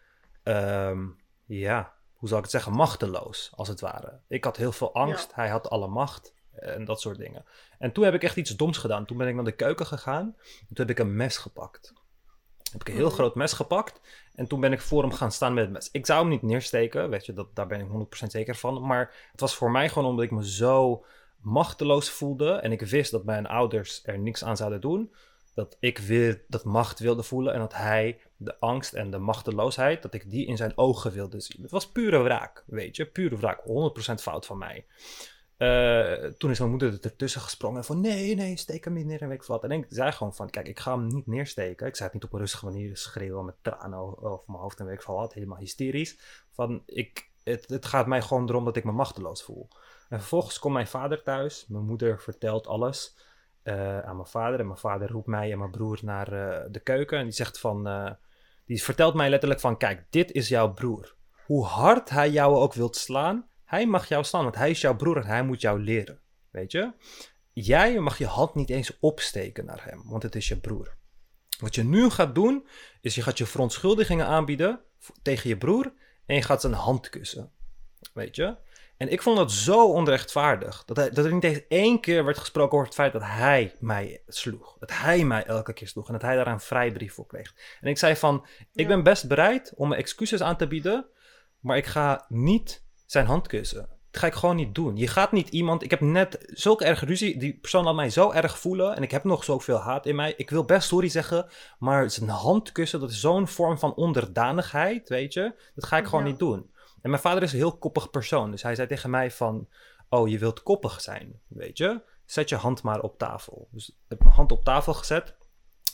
ehm, 0.43 1.07
ja, 1.45 1.95
hoe 2.13 2.29
zal 2.29 2.39
ik 2.39 2.45
het 2.45 2.53
zeggen, 2.53 2.73
machteloos, 2.73 3.53
als 3.55 3.69
het 3.69 3.81
ware. 3.81 4.21
Ik 4.29 4.45
had 4.45 4.57
heel 4.57 4.73
veel 4.73 4.95
angst. 4.95 5.35
Hij 5.35 5.49
had 5.49 5.71
alle 5.71 5.89
macht. 5.89 6.35
En 6.53 6.85
dat 6.85 7.01
soort 7.01 7.19
dingen. 7.19 7.45
En 7.79 7.93
toen 7.93 8.05
heb 8.05 8.15
ik 8.15 8.23
echt 8.23 8.37
iets 8.37 8.57
doms 8.57 8.79
gedaan. 8.79 9.05
Toen 9.05 9.17
ben 9.17 9.29
ik 9.29 9.35
naar 9.35 9.45
de 9.45 9.53
keuken 9.53 9.87
gegaan. 9.87 10.35
En 10.39 10.75
toen 10.75 10.87
heb 10.87 10.91
ik 10.91 10.99
een 10.99 11.17
mes 11.17 11.37
gepakt. 11.37 11.93
Heb 12.75 12.81
ik 12.81 12.89
een 12.89 12.95
heel 12.95 13.07
Mhm. 13.07 13.15
groot 13.15 13.35
mes 13.35 13.53
gepakt. 13.53 14.01
En 14.35 14.47
toen 14.47 14.61
ben 14.61 14.73
ik 14.73 14.81
voor 14.81 15.03
hem 15.03 15.13
gaan 15.13 15.33
staan 15.33 15.55
met 15.55 15.65
het 15.65 15.73
mes. 15.73 15.89
Ik 15.93 16.07
zou 16.07 16.21
hem 16.21 16.29
niet 16.29 16.43
neersteken, 16.43 17.11
weet 17.11 17.27
je, 17.27 17.33
dat, 17.33 17.57
daar 17.57 17.67
ben 17.67 17.81
ik 17.81 17.89
100% 17.89 18.31
zeker 18.33 18.57
van. 18.57 18.87
Maar 18.87 19.15
het 19.31 19.41
was 19.41 19.55
voor 19.55 19.71
mij 19.71 19.89
gewoon 19.89 20.09
omdat 20.09 20.25
ik 20.25 20.31
me 20.31 20.49
zo 20.49 21.05
machteloos 21.41 22.11
voelde. 22.11 22.53
En 22.53 22.73
ik 22.73 22.81
wist 22.81 23.11
dat 23.11 23.25
mijn 23.25 23.47
ouders 23.47 24.01
er 24.05 24.19
niks 24.19 24.45
aan 24.45 24.57
zouden 24.57 24.81
doen. 24.81 25.15
Dat 25.55 25.77
ik 25.81 25.99
weer 25.99 26.45
dat 26.49 26.65
macht 26.65 26.99
wilde 26.99 27.23
voelen. 27.23 27.53
En 27.55 27.59
dat 27.61 27.75
hij 27.75 28.21
de 28.37 28.61
angst 28.61 28.93
en 28.93 29.11
de 29.11 29.19
machteloosheid, 29.19 30.03
dat 30.03 30.15
ik 30.15 30.31
die 30.31 30.47
in 30.47 30.57
zijn 30.57 30.73
ogen 30.79 31.13
wilde 31.13 31.41
zien. 31.41 31.63
Het 31.63 31.71
was 31.71 31.89
pure 31.89 32.19
wraak, 32.23 32.65
weet 32.67 32.97
je. 32.97 33.07
Pure 33.07 33.37
wraak. 33.37 33.61
100% 33.65 34.23
fout 34.23 34.47
van 34.47 34.59
mij. 34.59 34.87
Eh, 35.57 36.13
toen 36.39 36.51
is 36.51 36.59
mijn 36.59 36.71
moeder 36.71 36.99
ertussen 37.01 37.41
gesprongen 37.41 37.85
van 37.85 38.01
nee, 38.01 38.35
nee, 38.35 38.57
steek 38.57 38.85
hem 38.85 38.93
niet 38.93 39.07
neer 39.07 39.23
en 39.23 39.29
weet 39.29 39.49
ik. 39.49 39.63
En 39.63 39.71
ik 39.71 39.87
zei 39.89 40.13
gewoon 40.13 40.35
van, 40.35 40.51
kijk, 40.51 40.69
ik 40.69 40.79
ga 40.79 40.97
hem 40.97 41.07
niet 41.07 41.27
neersteken. 41.27 41.87
Ik 41.87 41.97
zei 41.97 42.09
het 42.09 42.15
niet 42.15 42.25
op 42.25 42.33
een 42.33 42.39
rustige 42.39 42.65
manier 42.65 42.97
schreeuwen 42.97 43.45
met 43.45 43.55
tranen 43.63 43.99
over 43.99 44.45
mijn 44.47 44.59
hoofd 44.59 44.81
en 44.81 44.87
weet 44.87 45.03
ik 45.03 45.33
helemaal 45.33 45.59
hysterisch. 45.59 46.45
Van, 46.51 46.83
ik, 46.87 47.31
het, 47.43 47.69
het 47.69 47.87
gaat 47.87 48.07
mij 48.07 48.23
gewoon 48.23 48.49
erom 48.49 48.65
dat 48.65 48.77
ik 48.77 48.85
me 48.85 48.93
machteloos 48.93 49.43
voel. 49.43 49.69
En 50.09 50.19
vervolgens 50.19 50.59
komt 50.59 50.75
mijn 50.75 50.87
vader 50.87 51.23
thuis. 51.23 51.67
Mijn 51.69 51.85
moeder 51.85 52.21
vertelt 52.21 52.67
alles 52.67 53.17
eh, 53.63 54.01
aan 54.01 54.17
mijn 54.17 54.29
vader. 54.29 54.61
En 54.61 54.67
mijn 54.67 54.79
vader 54.79 55.11
roept 55.11 55.27
mij 55.27 55.53
en 55.53 55.59
mijn 55.59 55.71
broer 55.71 55.99
naar 56.03 56.33
eh, 56.33 56.65
de 56.71 56.81
keuken. 56.81 57.19
En 57.19 57.25
die 57.25 57.33
zegt 57.33 57.61
van, 57.61 58.17
die 58.67 58.83
vertelt 58.83 59.15
mij 59.15 59.31
letterlijk 59.31 59.61
van, 59.61 59.77
kijk, 59.77 60.07
dit 60.11 60.33
is 60.33 60.49
jouw 60.49 60.73
broer. 60.73 61.15
Hoe 61.47 61.65
hard 61.65 62.11
hij 62.11 62.31
jou 62.31 62.57
ook 62.57 62.75
wilt 62.75 62.97
slaan, 62.97 63.49
hij 63.65 63.87
mag 63.87 64.09
jou 64.09 64.25
slaan, 64.25 64.43
want 64.43 64.55
hij 64.55 64.71
is 64.71 64.81
jouw 64.81 64.97
broer 64.97 65.17
en 65.17 65.27
hij 65.27 65.43
moet 65.43 65.61
jou 65.61 65.81
leren. 65.81 66.21
Weet 66.51 66.73
je? 66.73 66.93
Jij 67.53 67.99
mag 67.99 68.19
je 68.19 68.27
hand 68.27 68.55
niet 68.55 68.71
eens 68.71 68.99
opsteken 69.01 69.65
naar 69.65 69.85
hem, 69.85 70.03
want 70.05 70.23
het 70.23 70.35
is 70.35 70.49
je 70.49 70.57
broer. 70.57 70.97
Wat 71.59 71.75
je 71.75 71.85
nu 71.85 72.11
gaat 72.11 72.35
doen, 72.35 72.67
is 73.01 73.15
je 73.15 73.23
gaat 73.23 73.39
je 73.39 73.47
verontschuldigingen 73.47 74.27
aanbieden 74.27 74.81
tegen 75.23 75.49
je 75.49 75.57
broer 75.57 75.93
en 76.27 76.35
je 76.35 76.43
gaat 76.43 76.61
zijn 76.61 76.73
hand 76.73 77.09
kussen. 77.09 77.53
Weet 78.13 78.37
je? 78.37 78.57
En 78.97 79.09
ik 79.09 79.23
vond 79.23 79.37
dat 79.37 79.53
zo 79.53 79.93
onrechtvaardig. 79.93 80.85
Dat, 80.85 80.97
hij, 80.97 81.11
dat 81.11 81.25
er 81.25 81.33
niet 81.33 81.45
eens 81.45 81.61
één 81.69 82.01
keer 82.01 82.25
werd 82.25 82.39
gesproken 82.39 82.73
over 82.73 82.87
het 82.87 82.95
feit 82.97 83.13
dat 83.13 83.23
hij 83.23 83.75
mij 83.79 84.23
sloeg. 84.27 84.77
Dat 84.79 84.91
hij 84.91 85.25
mij 85.25 85.45
elke 85.45 85.73
keer 85.73 85.89
sloeg. 85.89 86.07
En 86.07 86.13
dat 86.13 86.23
hij 86.23 86.37
daar 86.37 86.47
een 86.47 86.61
vrijbrief 86.61 87.15
voor 87.15 87.27
kreeg. 87.27 87.55
En 87.81 87.89
ik 87.89 87.99
zei 87.99 88.17
van, 88.17 88.47
ik 88.73 88.81
Ja. 88.81 88.87
ben 88.87 89.03
best 89.03 89.29
bereid 89.29 89.73
om 89.77 89.89
me 89.89 89.97
excuses 89.97 90.41
aan 90.43 90.57
te 90.57 90.67
bieden. 90.67 91.07
Maar 91.61 91.77
ik 91.77 91.87
ga 91.87 92.25
niet 92.29 92.84
zijn 93.07 93.27
hand 93.27 93.47
kussen. 93.47 93.89
Dat 94.11 94.23
ga 94.23 94.27
ik 94.27 94.35
gewoon 94.35 94.57
niet 94.57 94.75
doen. 94.75 94.97
Je 94.97 95.07
gaat 95.09 95.33
niet 95.33 95.49
iemand... 95.49 95.83
Ik 95.83 95.91
heb 95.91 96.01
net 96.01 96.39
zulke 96.47 96.85
erg 96.85 97.05
ruzie. 97.05 97.39
Die 97.39 97.59
persoon 97.59 97.85
laat 97.85 97.95
mij 97.95 98.11
zo 98.11 98.31
erg 98.31 98.59
voelen. 98.59 98.97
En 98.97 99.03
ik 99.03 99.11
heb 99.11 99.25
nog 99.25 99.45
zoveel 99.45 99.77
haat 99.79 100.07
in 100.07 100.15
mij. 100.17 100.35
Ik 100.37 100.51
wil 100.51 100.65
best 100.65 100.89
sorry 100.89 101.09
zeggen. 101.09 101.47
Maar 101.79 102.11
zijn 102.11 102.29
hand 102.29 102.73
kussen, 102.73 103.01
dat 103.01 103.11
is 103.11 103.21
zo'n 103.21 103.49
vorm 103.49 103.79
van 103.79 103.95
onderdanigheid, 103.95 105.09
weet 105.09 105.33
je. 105.33 105.55
Dat 105.75 105.87
ga 105.87 105.97
ik 105.99 106.05
gewoon 106.05 106.25
Ja. 106.25 106.31
niet 106.31 106.39
doen. 106.39 106.71
En 107.03 107.11
mijn 107.11 107.23
vader 107.23 107.43
is 107.43 107.53
een 107.53 107.59
heel 107.59 107.79
koppig 107.79 108.11
persoon. 108.11 108.51
Dus 108.51 108.63
hij 108.63 108.75
zei 108.75 108.89
tegen 108.89 109.11
mij 109.11 109.31
van... 109.31 109.69
Oh, 110.09 110.29
je 110.29 110.39
wilt 110.39 110.63
koppig 110.63 111.01
zijn, 111.01 111.41
weet 111.49 111.79
je. 111.79 112.03
Zet 112.25 112.49
je 112.49 112.57
hand 112.57 112.83
maar 112.83 113.01
op 113.01 113.19
tafel. 113.19 113.69
Dus 113.71 113.89
ik 113.89 113.95
heb 114.09 114.19
mijn 114.19 114.33
hand 114.35 114.53
op 114.53 114.65
tafel 114.65 114.95
gezet. 114.95 115.35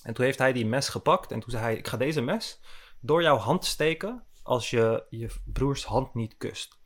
En 0.02 0.14
toen 0.14 0.24
heeft 0.24 0.38
hij 0.38 0.52
die 0.52 0.66
mes 0.66 0.88
gepakt. 0.88 1.32
En 1.32 1.40
toen 1.40 1.50
zei 1.50 1.62
hij, 1.62 1.76
ik 1.76 1.88
ga 1.88 1.96
deze 1.96 2.20
mes 2.20 2.60
door 3.00 3.22
jouw 3.22 3.36
hand 3.36 3.64
steken... 3.64 4.24
als 4.42 4.70
je 4.70 5.04
je 5.10 5.30
broers 5.44 5.84
hand 5.84 6.14
niet 6.14 6.36
kust. 6.36 6.78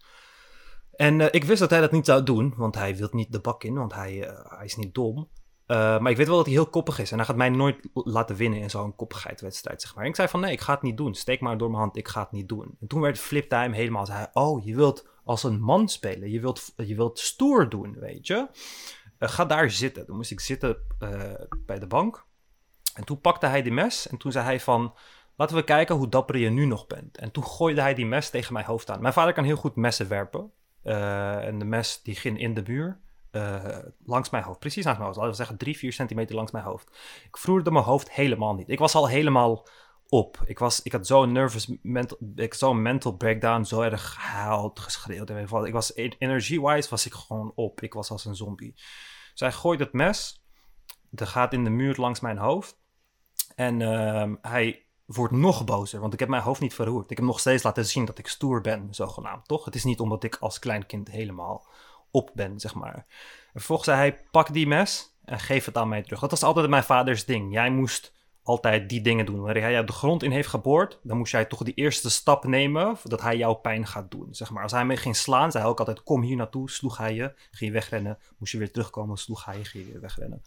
En 0.97 1.21
eh, 1.21 1.29
ik 1.31 1.45
wist 1.45 1.61
dat 1.61 1.71
hij 1.71 1.81
dat 1.81 1.93
niet 1.93 2.07
zou 2.07 2.23
doen, 2.23 2.55
want 2.57 2.75
hij 2.75 2.97
wil 2.97 3.09
niet 3.11 3.33
de 3.33 3.41
bak 3.41 3.65
in, 3.65 3.75
want 3.75 3.95
hij, 3.95 4.29
eh, 4.29 4.57
hij 4.57 4.65
is 4.65 4.77
niet 4.77 4.95
dom. 4.95 5.29
Eh, 5.67 5.99
maar 5.99 6.11
ik 6.11 6.17
weet 6.17 6.27
wel 6.27 6.37
dat 6.37 6.47
hij 6.47 6.55
heel 6.55 6.67
koppig 6.67 6.99
is 6.99 7.11
en 7.11 7.17
hij 7.17 7.27
gaat 7.27 7.37
mij 7.37 7.49
nooit 7.49 7.89
laten 7.93 8.37
winnen 8.37 8.59
in 8.59 8.71
zo'n 8.71 8.97
koppigheidswedstrijd, 8.97 9.83
zeg 9.83 9.95
maar. 9.95 10.05
En 10.05 10.11
ik 10.11 10.17
zei 10.17 10.29
van 10.29 10.41
nee, 10.41 10.53
ik 10.53 10.61
ga 10.61 10.73
het 10.73 10.83
niet 10.83 10.97
doen. 10.97 11.15
Steek 11.15 11.41
maar 11.41 11.59
door 11.59 11.71
mijn 11.71 11.83
hand, 11.83 11.97
ik 11.97 12.09
ga 12.09 12.21
het 12.21 12.33
niet 12.33 12.49
doen. 12.49 12.77
En 12.81 12.87
toen 12.87 13.01
werd 13.01 13.31
hem 13.49 13.73
helemaal. 13.73 14.07
Zei 14.07 14.19
hij, 14.19 14.31
oh, 14.33 14.65
je 14.65 14.77
wilt 14.77 15.09
als 15.25 15.43
een 15.43 15.61
man 15.61 15.89
spelen. 15.89 16.31
Je 16.31 16.41
wilt, 16.41 16.73
je 16.77 16.95
wilt 16.95 17.19
stoer 17.19 17.69
doen, 17.69 17.97
weet 17.99 18.27
je. 18.27 18.49
Ga 19.19 19.45
daar 19.45 19.71
zitten. 19.71 20.07
Toen 20.07 20.17
moest 20.17 20.31
ik 20.31 20.41
zitten 20.41 20.77
bij 21.67 21.79
de 21.79 21.87
bank. 21.87 22.25
En 22.95 23.05
toen 23.05 23.21
pakte 23.21 23.47
hij 23.47 23.63
die 23.63 23.73
mes 23.73 24.09
en 24.09 24.17
toen 24.17 24.33
zei 24.33 24.45
hij 24.45 24.61
van... 24.61 24.95
Laten 25.37 25.57
we 25.57 25.65
kijken 25.65 25.95
hoe 25.95 26.09
dapper 26.09 26.37
je 26.37 26.51
nu 26.51 26.65
nog 26.65 26.87
bent. 26.87 27.19
En 27.19 27.31
toen 27.31 27.45
gooide 27.45 27.81
hij 27.81 27.95
die 27.95 28.07
mes 28.07 28.31
tegen 28.31 28.53
mijn 28.53 28.65
hoofd 28.67 28.91
aan. 28.91 29.01
Mijn 29.01 29.13
vader 29.13 29.33
kan 29.33 29.45
heel 29.45 29.57
goed 29.57 29.77
messen 29.77 30.09
werpen. 30.09 30.53
Eh, 30.85 31.47
en 31.47 31.59
de 31.59 31.65
mes 31.65 32.03
die 32.03 32.15
ging 32.15 32.39
in 32.41 32.55
de 32.55 32.63
muur. 32.67 33.03
eh, 33.31 33.79
langs 34.05 34.31
mijn 34.31 34.45
hoofd. 34.45 34.59
Precies 34.59 34.85
langs 34.85 34.99
mijn 34.99 35.11
hoofd. 35.11 35.21
Laten 35.21 35.39
we 35.39 35.45
zeggen 35.45 35.59
drie, 35.59 35.77
vier 35.77 35.93
centimeter 35.93 36.35
langs 36.35 36.53
mijn 36.53 36.65
hoofd. 36.65 36.89
Ik 37.27 37.37
voelde 37.37 37.71
mijn 37.71 37.85
hoofd 37.85 38.11
helemaal 38.11 38.55
niet. 38.55 38.69
Ik 38.69 38.79
was 38.79 38.95
al 38.95 39.09
helemaal 39.09 39.67
op. 40.09 40.43
Ik, 40.45 40.59
was, 40.59 40.83
ik 40.83 40.93
had 40.93 41.07
zo'n 41.07 41.33
nervous 41.33 41.71
mental, 41.83 42.19
ik, 42.35 42.55
zo'n 42.55 42.83
mental 42.83 43.17
breakdown. 43.17 43.65
Zo 43.65 43.81
erg 43.81 44.15
gehuild, 44.15 44.81
geschreeuwd. 44.81 45.31
en 45.31 45.39
ik 45.39 45.49
wat. 45.49 45.67
Ik 45.67 45.73
was 45.73 45.95
energy-wise 45.95 46.91
was 46.91 47.07
ik 47.07 47.13
gewoon 47.13 47.53
op. 47.55 47.83
Ik 47.83 47.95
was 47.95 48.11
als 48.11 48.25
een 48.25 48.37
zombie. 48.37 48.73
Dus 49.31 49.41
hij 49.41 49.53
gooit 49.53 49.81
het 49.81 49.93
mes. 49.93 50.45
Dat 51.11 51.29
gaat 51.29 51.53
in 51.53 51.65
de 51.65 51.71
muur 51.71 51.97
langs 51.97 52.21
mijn 52.21 52.39
hoofd. 52.39 52.77
En 53.55 53.83
ehm, 53.83 54.35
hij 54.41 54.87
wordt 55.05 55.33
nog 55.33 55.65
bozer, 55.65 56.01
want 56.01 56.13
ik 56.13 56.19
heb 56.21 56.29
mijn 56.29 56.43
hoofd 56.43 56.61
niet 56.61 56.75
verroerd. 56.75 57.11
Ik 57.11 57.17
heb 57.17 57.27
nog 57.27 57.41
steeds 57.41 57.63
laten 57.63 57.87
zien 57.87 58.05
dat 58.05 58.19
ik 58.19 58.29
stoer 58.29 58.61
ben, 58.61 58.89
zogenaamd, 58.91 59.49
toch? 59.49 59.65
Het 59.65 59.75
is 59.75 59.85
niet 59.85 60.01
omdat 60.01 60.25
ik 60.25 60.37
als 60.41 60.59
klein 60.59 60.87
kind 60.87 61.11
helemaal 61.11 61.67
op 62.11 62.31
ben, 62.35 62.61
zeg 62.61 62.75
maar. 62.75 62.95
En 62.95 63.05
vervolgens 63.53 63.89
zei 63.89 64.01
hij, 64.01 64.21
pak 64.31 64.53
die 64.53 64.67
mes 64.67 65.17
en 65.25 65.41
geef 65.41 65.65
het 65.65 65.77
aan 65.77 65.89
mij 65.89 66.03
terug. 66.03 66.21
Dat 66.21 66.31
was 66.31 66.43
altijd 66.43 66.69
mijn 66.69 66.85
vaders 66.85 67.25
ding. 67.25 67.53
Jij 67.53 67.71
moest 67.71 68.13
altijd 68.43 68.89
die 68.89 69.01
dingen 69.01 69.27
doen. 69.27 69.41
Wanneer 69.41 69.63
hij 69.63 69.73
jou 69.73 69.87
de 69.87 69.93
grond 69.93 70.23
in 70.23 70.31
heeft 70.31 70.49
geboord, 70.49 70.99
dan 71.03 71.17
moest 71.17 71.33
jij 71.33 71.45
toch 71.45 71.63
die 71.63 71.75
eerste 71.75 72.11
stap 72.11 72.45
nemen, 72.45 72.97
dat 73.03 73.21
hij 73.21 73.37
jouw 73.37 73.55
pijn 73.55 73.87
gaat 73.87 74.11
doen, 74.11 74.29
zeg 74.31 74.51
maar. 74.51 74.63
Als 74.63 74.73
hij 74.73 74.85
me 74.85 74.97
ging 74.97 75.17
slaan, 75.17 75.51
zei 75.51 75.63
hij 75.63 75.73
ook 75.73 75.79
altijd, 75.79 76.03
kom 76.03 76.23
hier 76.23 76.37
naartoe, 76.37 76.71
sloeg 76.71 76.97
hij 76.97 77.15
je, 77.15 77.33
ging 77.51 77.71
je 77.71 77.71
wegrennen. 77.71 78.19
Moest 78.39 78.53
je 78.53 78.59
weer 78.59 78.73
terugkomen, 78.73 79.17
sloeg 79.17 79.45
hij 79.45 79.59
je, 79.59 79.65
ging 79.65 79.85
je 79.85 79.93
weer 79.93 80.01
wegrennen. 80.01 80.43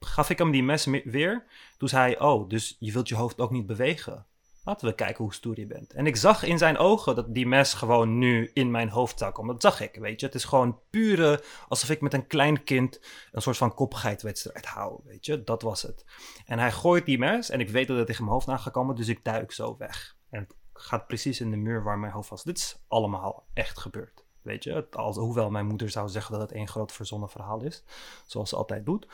Gaf 0.00 0.30
ik 0.30 0.38
hem 0.38 0.50
die 0.50 0.62
mes 0.62 0.86
me- 0.86 1.02
weer, 1.04 1.44
toen 1.76 1.88
zei 1.88 2.02
hij, 2.02 2.20
oh, 2.20 2.48
dus 2.48 2.76
je 2.78 2.92
wilt 2.92 3.08
je 3.08 3.14
hoofd 3.14 3.40
ook 3.40 3.50
niet 3.50 3.66
bewegen. 3.66 4.26
Laten 4.64 4.88
we 4.88 4.94
kijken 4.94 5.24
hoe 5.24 5.34
stoer 5.34 5.58
je 5.60 5.66
bent. 5.66 5.92
En 5.92 6.06
ik 6.06 6.16
zag 6.16 6.42
in 6.42 6.58
zijn 6.58 6.78
ogen 6.78 7.14
dat 7.14 7.34
die 7.34 7.46
mes 7.46 7.74
gewoon 7.74 8.18
nu 8.18 8.50
in 8.54 8.70
mijn 8.70 8.88
hoofd 8.88 9.18
zou 9.18 9.32
komen. 9.32 9.52
Dat 9.52 9.62
zag 9.62 9.80
ik, 9.80 9.94
weet 9.94 10.20
je. 10.20 10.26
Het 10.26 10.34
is 10.34 10.44
gewoon 10.44 10.80
pure, 10.90 11.42
alsof 11.68 11.90
ik 11.90 12.00
met 12.00 12.14
een 12.14 12.26
klein 12.26 12.64
kind 12.64 13.00
een 13.32 13.42
soort 13.42 13.56
van 13.56 13.74
koppigheidswedstrijd 13.74 14.66
hou, 14.66 15.00
weet 15.04 15.26
je. 15.26 15.44
Dat 15.44 15.62
was 15.62 15.82
het. 15.82 16.04
En 16.46 16.58
hij 16.58 16.72
gooit 16.72 17.06
die 17.06 17.18
mes 17.18 17.50
en 17.50 17.60
ik 17.60 17.68
weet 17.68 17.86
dat 17.86 17.96
het 17.96 18.06
tegen 18.06 18.22
mijn 18.22 18.34
hoofd 18.34 18.48
aangekomen, 18.48 18.96
dus 18.96 19.08
ik 19.08 19.24
duik 19.24 19.52
zo 19.52 19.76
weg. 19.78 20.16
En 20.30 20.40
het 20.40 20.54
gaat 20.72 21.06
precies 21.06 21.40
in 21.40 21.50
de 21.50 21.56
muur 21.56 21.82
waar 21.82 21.98
mijn 21.98 22.12
hoofd 22.12 22.28
was. 22.28 22.44
Dit 22.44 22.58
is 22.58 22.76
allemaal 22.88 23.46
echt 23.52 23.78
gebeurd, 23.78 24.24
weet 24.42 24.64
je. 24.64 24.86
Hoewel 25.14 25.50
mijn 25.50 25.66
moeder 25.66 25.90
zou 25.90 26.08
zeggen 26.08 26.32
dat 26.32 26.40
het 26.40 26.52
één 26.52 26.68
groot 26.68 26.92
verzonnen 26.92 27.28
verhaal 27.28 27.62
is, 27.62 27.84
zoals 28.26 28.48
ze 28.48 28.56
altijd 28.56 28.86
doet. 28.86 29.06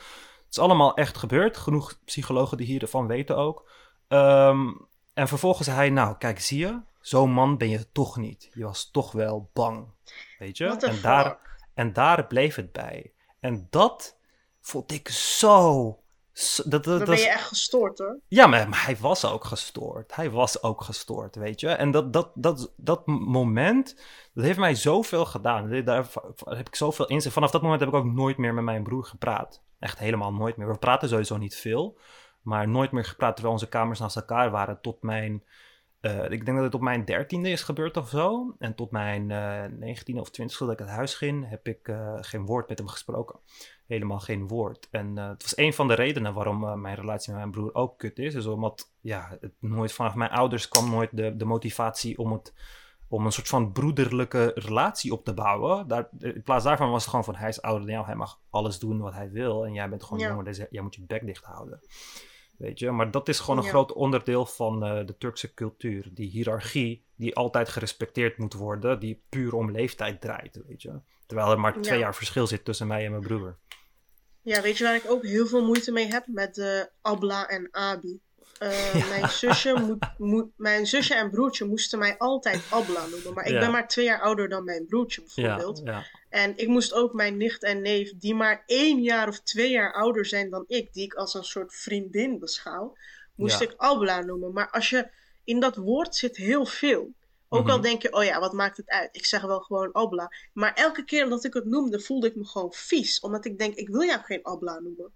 Het 0.53 0.61
is 0.61 0.69
allemaal 0.69 0.95
echt 0.95 1.17
gebeurd. 1.17 1.57
Genoeg 1.57 1.99
psychologen 2.05 2.57
die 2.57 2.65
hiervan 2.65 3.07
weten 3.07 3.37
ook. 3.37 3.69
Ehm, 4.07 4.71
en 5.13 5.27
vervolgens 5.27 5.67
zei 5.67 5.77
hij, 5.77 5.89
nou, 5.89 6.17
kijk, 6.17 6.39
zie 6.39 6.59
je? 6.59 6.81
Zo'n 7.01 7.31
man 7.31 7.57
ben 7.57 7.69
je 7.69 7.91
toch 7.91 8.17
niet. 8.17 8.49
Je 8.53 8.63
was 8.63 8.91
toch 8.91 9.11
wel 9.11 9.49
bang. 9.53 9.87
Weet 10.39 10.57
je? 10.57 10.65
En 10.65 11.01
daar, 11.01 11.37
en 11.73 11.93
daar 11.93 12.27
bleef 12.27 12.55
het 12.55 12.71
bij. 12.71 13.13
En 13.39 13.67
dat 13.69 14.17
vond 14.61 14.91
ik 14.91 15.09
zo... 15.09 15.83
dat, 16.65 16.65
dat, 16.65 16.83
Dan 16.83 17.05
ben 17.05 17.17
je 17.17 17.29
echt 17.29 17.47
gestoord 17.47 17.97
hoor. 17.97 18.19
ja, 18.27 18.47
maar, 18.47 18.69
maar 18.69 18.85
hij 18.85 18.97
was 18.97 19.25
ook 19.25 19.43
gestoord. 19.43 20.15
Hij 20.15 20.31
was 20.31 20.63
ook 20.63 20.81
gestoord, 20.81 21.35
weet 21.35 21.59
je. 21.59 21.69
En 21.69 21.91
dat, 21.91 22.13
dat, 22.13 22.31
dat, 22.33 22.73
dat 22.77 23.07
moment, 23.07 23.95
dat 24.33 24.43
heeft 24.43 24.59
mij 24.59 24.75
zoveel 24.75 25.25
gedaan. 25.25 25.69
Daar 25.69 25.83
daar 25.83 26.07
heb 26.45 26.67
ik 26.67 26.75
zoveel 26.75 27.07
inzicht. 27.07 27.33
Vanaf 27.33 27.51
dat 27.51 27.61
moment 27.61 27.79
heb 27.79 27.89
ik 27.89 27.95
ook 27.95 28.13
nooit 28.13 28.37
meer 28.37 28.53
met 28.53 28.63
mijn 28.63 28.83
broer 28.83 29.05
gepraat. 29.05 29.62
Echt 29.83 29.99
helemaal 29.99 30.33
nooit 30.33 30.57
meer. 30.57 30.67
We 30.67 30.77
praten 30.77 31.09
sowieso 31.09 31.37
niet 31.37 31.55
veel. 31.55 31.97
Maar 32.41 32.67
nooit 32.67 32.91
meer 32.91 33.05
gepraat 33.05 33.33
terwijl 33.33 33.53
onze 33.53 33.69
kamers 33.69 33.99
naast 33.99 34.15
elkaar 34.15 34.51
waren 34.51 34.81
tot 34.81 35.01
mijn 35.01 35.43
eh, 35.99 36.23
ik 36.29 36.45
denk 36.45 36.57
dat 36.57 36.65
het 36.65 36.75
op 36.75 36.81
mijn 36.81 37.05
dertiende 37.05 37.49
is 37.49 37.61
gebeurd 37.61 37.97
of 37.97 38.09
zo. 38.09 38.55
En 38.59 38.75
tot 38.75 38.91
mijn 38.91 39.25
negentiende 39.79 40.21
of 40.21 40.29
twintigste 40.29 40.65
dat 40.65 40.73
ik 40.73 40.79
het 40.79 40.89
huis 40.89 41.15
ging, 41.15 41.49
heb 41.49 41.67
ik 41.67 41.93
geen 42.21 42.45
woord 42.45 42.69
met 42.69 42.77
hem 42.77 42.87
gesproken. 42.87 43.39
Helemaal 43.87 44.19
geen 44.19 44.47
woord. 44.47 44.87
En 44.91 45.17
het 45.17 45.41
was 45.41 45.57
een 45.57 45.73
van 45.73 45.87
de 45.87 45.93
redenen 45.93 46.33
waarom 46.33 46.81
mijn 46.81 46.95
relatie 46.95 47.31
met 47.31 47.41
mijn 47.41 47.51
broer 47.51 47.73
ook 47.73 47.97
kut 47.97 48.19
is. 48.19 48.33
Is 48.33 48.45
omdat 48.45 48.93
ja, 49.01 49.37
het 49.39 49.53
nooit 49.59 49.93
vanaf 49.93 50.15
mijn 50.15 50.31
ouders 50.31 50.67
kwam 50.67 50.89
nooit 50.89 51.09
de, 51.17 51.35
de 51.35 51.45
motivatie 51.45 52.17
om 52.17 52.31
het 52.31 52.53
om 53.13 53.25
een 53.25 53.31
soort 53.31 53.47
van 53.47 53.71
broederlijke 53.71 54.51
relatie 54.55 55.11
op 55.11 55.25
te 55.25 55.33
bouwen. 55.33 55.87
Daar, 55.87 56.09
in 56.19 56.41
plaats 56.43 56.63
daarvan 56.63 56.89
was 56.89 57.01
het 57.01 57.09
gewoon 57.09 57.25
van 57.25 57.35
hij 57.35 57.49
is 57.49 57.61
ouder 57.61 57.85
dan 57.85 57.95
jou, 57.95 58.05
hij 58.05 58.15
mag 58.15 58.41
alles 58.49 58.79
doen 58.79 58.99
wat 58.99 59.13
hij 59.13 59.31
wil 59.31 59.65
en 59.65 59.73
jij 59.73 59.89
bent 59.89 60.03
gewoon 60.03 60.27
jonger, 60.27 60.43
dus 60.43 60.61
jij 60.69 60.81
moet 60.81 60.95
je 60.95 61.01
bek 61.01 61.25
dicht 61.25 61.43
houden. 61.43 61.79
Weet 62.57 62.79
je, 62.79 62.91
maar 62.91 63.11
dat 63.11 63.29
is 63.29 63.39
gewoon 63.39 63.57
een 63.57 63.69
groot 63.69 63.93
onderdeel 63.93 64.45
van 64.45 64.83
uh, 64.83 65.05
de 65.05 65.17
Turkse 65.17 65.53
cultuur. 65.53 66.09
Die 66.11 66.29
hiërarchie 66.29 67.05
die 67.15 67.35
altijd 67.35 67.69
gerespecteerd 67.69 68.37
moet 68.37 68.53
worden, 68.53 68.99
die 68.99 69.23
puur 69.29 69.53
om 69.53 69.71
leeftijd 69.71 70.21
draait, 70.21 70.61
weet 70.67 70.81
je. 70.81 70.99
Terwijl 71.25 71.51
er 71.51 71.59
maar 71.59 71.81
twee 71.81 71.99
jaar 71.99 72.15
verschil 72.15 72.47
zit 72.47 72.65
tussen 72.65 72.87
mij 72.87 73.05
en 73.05 73.11
mijn 73.11 73.23
broer. 73.23 73.57
Ja, 74.41 74.61
weet 74.61 74.77
je 74.77 74.83
waar 74.83 74.95
ik 74.95 75.09
ook 75.09 75.23
heel 75.23 75.47
veel 75.47 75.65
moeite 75.65 75.91
mee 75.91 76.07
heb? 76.07 76.27
Met 76.27 76.57
uh, 76.57 76.81
Abla 77.01 77.47
en 77.47 77.67
Abi. 77.71 78.19
Uh, 78.63 79.09
mijn, 79.09 79.29
zusje 79.29 79.79
moet, 79.79 80.05
moet, 80.17 80.51
mijn 80.55 80.85
zusje 80.85 81.15
en 81.15 81.29
broertje 81.29 81.65
moesten 81.65 81.99
mij 81.99 82.17
altijd 82.17 82.61
Abla 82.69 83.05
noemen. 83.05 83.33
Maar 83.33 83.45
ik 83.45 83.59
ben 83.59 83.71
maar 83.71 83.87
twee 83.87 84.05
jaar 84.05 84.21
ouder 84.21 84.49
dan 84.49 84.63
mijn 84.63 84.85
broertje 84.85 85.21
bijvoorbeeld. 85.21 85.81
Ja, 85.83 86.05
en 86.29 86.57
ik 86.57 86.67
moest 86.67 86.93
ook 86.93 87.13
mijn 87.13 87.37
nicht 87.37 87.63
en 87.63 87.81
neef, 87.81 88.13
die 88.17 88.35
maar 88.35 88.63
één 88.65 89.01
jaar 89.01 89.27
of 89.27 89.39
twee 89.39 89.69
jaar 89.69 89.93
ouder 89.93 90.25
zijn 90.25 90.49
dan 90.49 90.63
ik, 90.67 90.93
die 90.93 91.03
ik 91.03 91.13
als 91.13 91.33
een 91.33 91.43
soort 91.43 91.75
vriendin 91.75 92.39
beschouw, 92.39 92.97
moest 93.35 93.61
ik 93.61 93.73
Abla 93.77 94.21
noemen. 94.21 94.53
Maar 94.53 94.69
als 94.69 94.89
je 94.89 95.09
in 95.43 95.59
dat 95.59 95.75
woord 95.75 96.15
zit 96.15 96.37
heel 96.37 96.65
veel. 96.65 97.13
Ook 97.49 97.69
al 97.69 97.77
mhm. 97.77 97.83
denk 97.83 98.01
je, 98.01 98.13
oh 98.13 98.23
ja, 98.23 98.39
wat 98.39 98.53
maakt 98.53 98.77
het 98.77 98.89
uit? 98.89 99.09
Ik 99.11 99.25
zeg 99.25 99.41
wel 99.41 99.59
gewoon 99.59 99.93
Abla. 99.93 100.31
Maar 100.53 100.73
elke 100.73 101.03
keer 101.03 101.29
dat 101.29 101.43
ik 101.43 101.53
het 101.53 101.65
noemde, 101.65 101.99
voelde 101.99 102.27
ik 102.27 102.35
me 102.35 102.45
gewoon 102.45 102.73
vies. 102.73 103.19
Omdat 103.19 103.45
ik 103.45 103.57
denk, 103.57 103.75
ik 103.75 103.89
wil 103.89 104.03
jou 104.03 104.21
geen 104.21 104.45
Abla 104.45 104.79
noemen. 104.79 105.13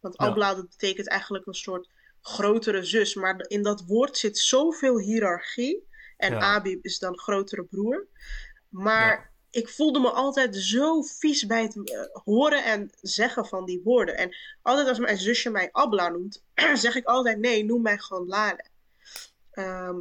Want 0.00 0.16
Abla, 0.16 0.54
dat 0.54 0.68
betekent 0.68 1.08
eigenlijk 1.08 1.46
een 1.46 1.54
soort 1.54 1.88
grotere 2.28 2.84
zus. 2.84 3.14
Maar 3.14 3.44
in 3.48 3.62
dat 3.62 3.84
woord 3.86 4.18
zit 4.18 4.38
zoveel 4.38 4.98
hiërarchie. 4.98 5.86
En 6.16 6.32
ja. 6.32 6.38
Abi 6.38 6.78
is 6.82 6.98
dan 6.98 7.18
grotere 7.18 7.64
broer. 7.64 8.06
Maar 8.68 9.32
ik 9.50 9.68
voelde 9.68 10.00
me 10.00 10.10
altijd 10.10 10.56
zo 10.56 11.02
vies 11.02 11.46
bij 11.46 11.62
het 11.62 11.90
eh, 11.90 12.00
horen 12.24 12.64
en 12.64 12.90
zeggen 13.00 13.46
van 13.46 13.64
die 13.64 13.80
woorden. 13.84 14.16
En 14.16 14.36
altijd 14.62 14.88
als 14.88 14.98
mijn 14.98 15.18
zusje 15.18 15.50
mij 15.50 15.68
Abla 15.72 16.08
noemt, 16.08 16.44
zeg 16.74 16.94
ik 16.94 17.04
altijd 17.04 17.38
nee, 17.38 17.64
noem 17.64 17.82
mij 17.82 17.98
gewoon 17.98 18.26
Lale. 18.26 18.64
Ehm, 19.50 19.96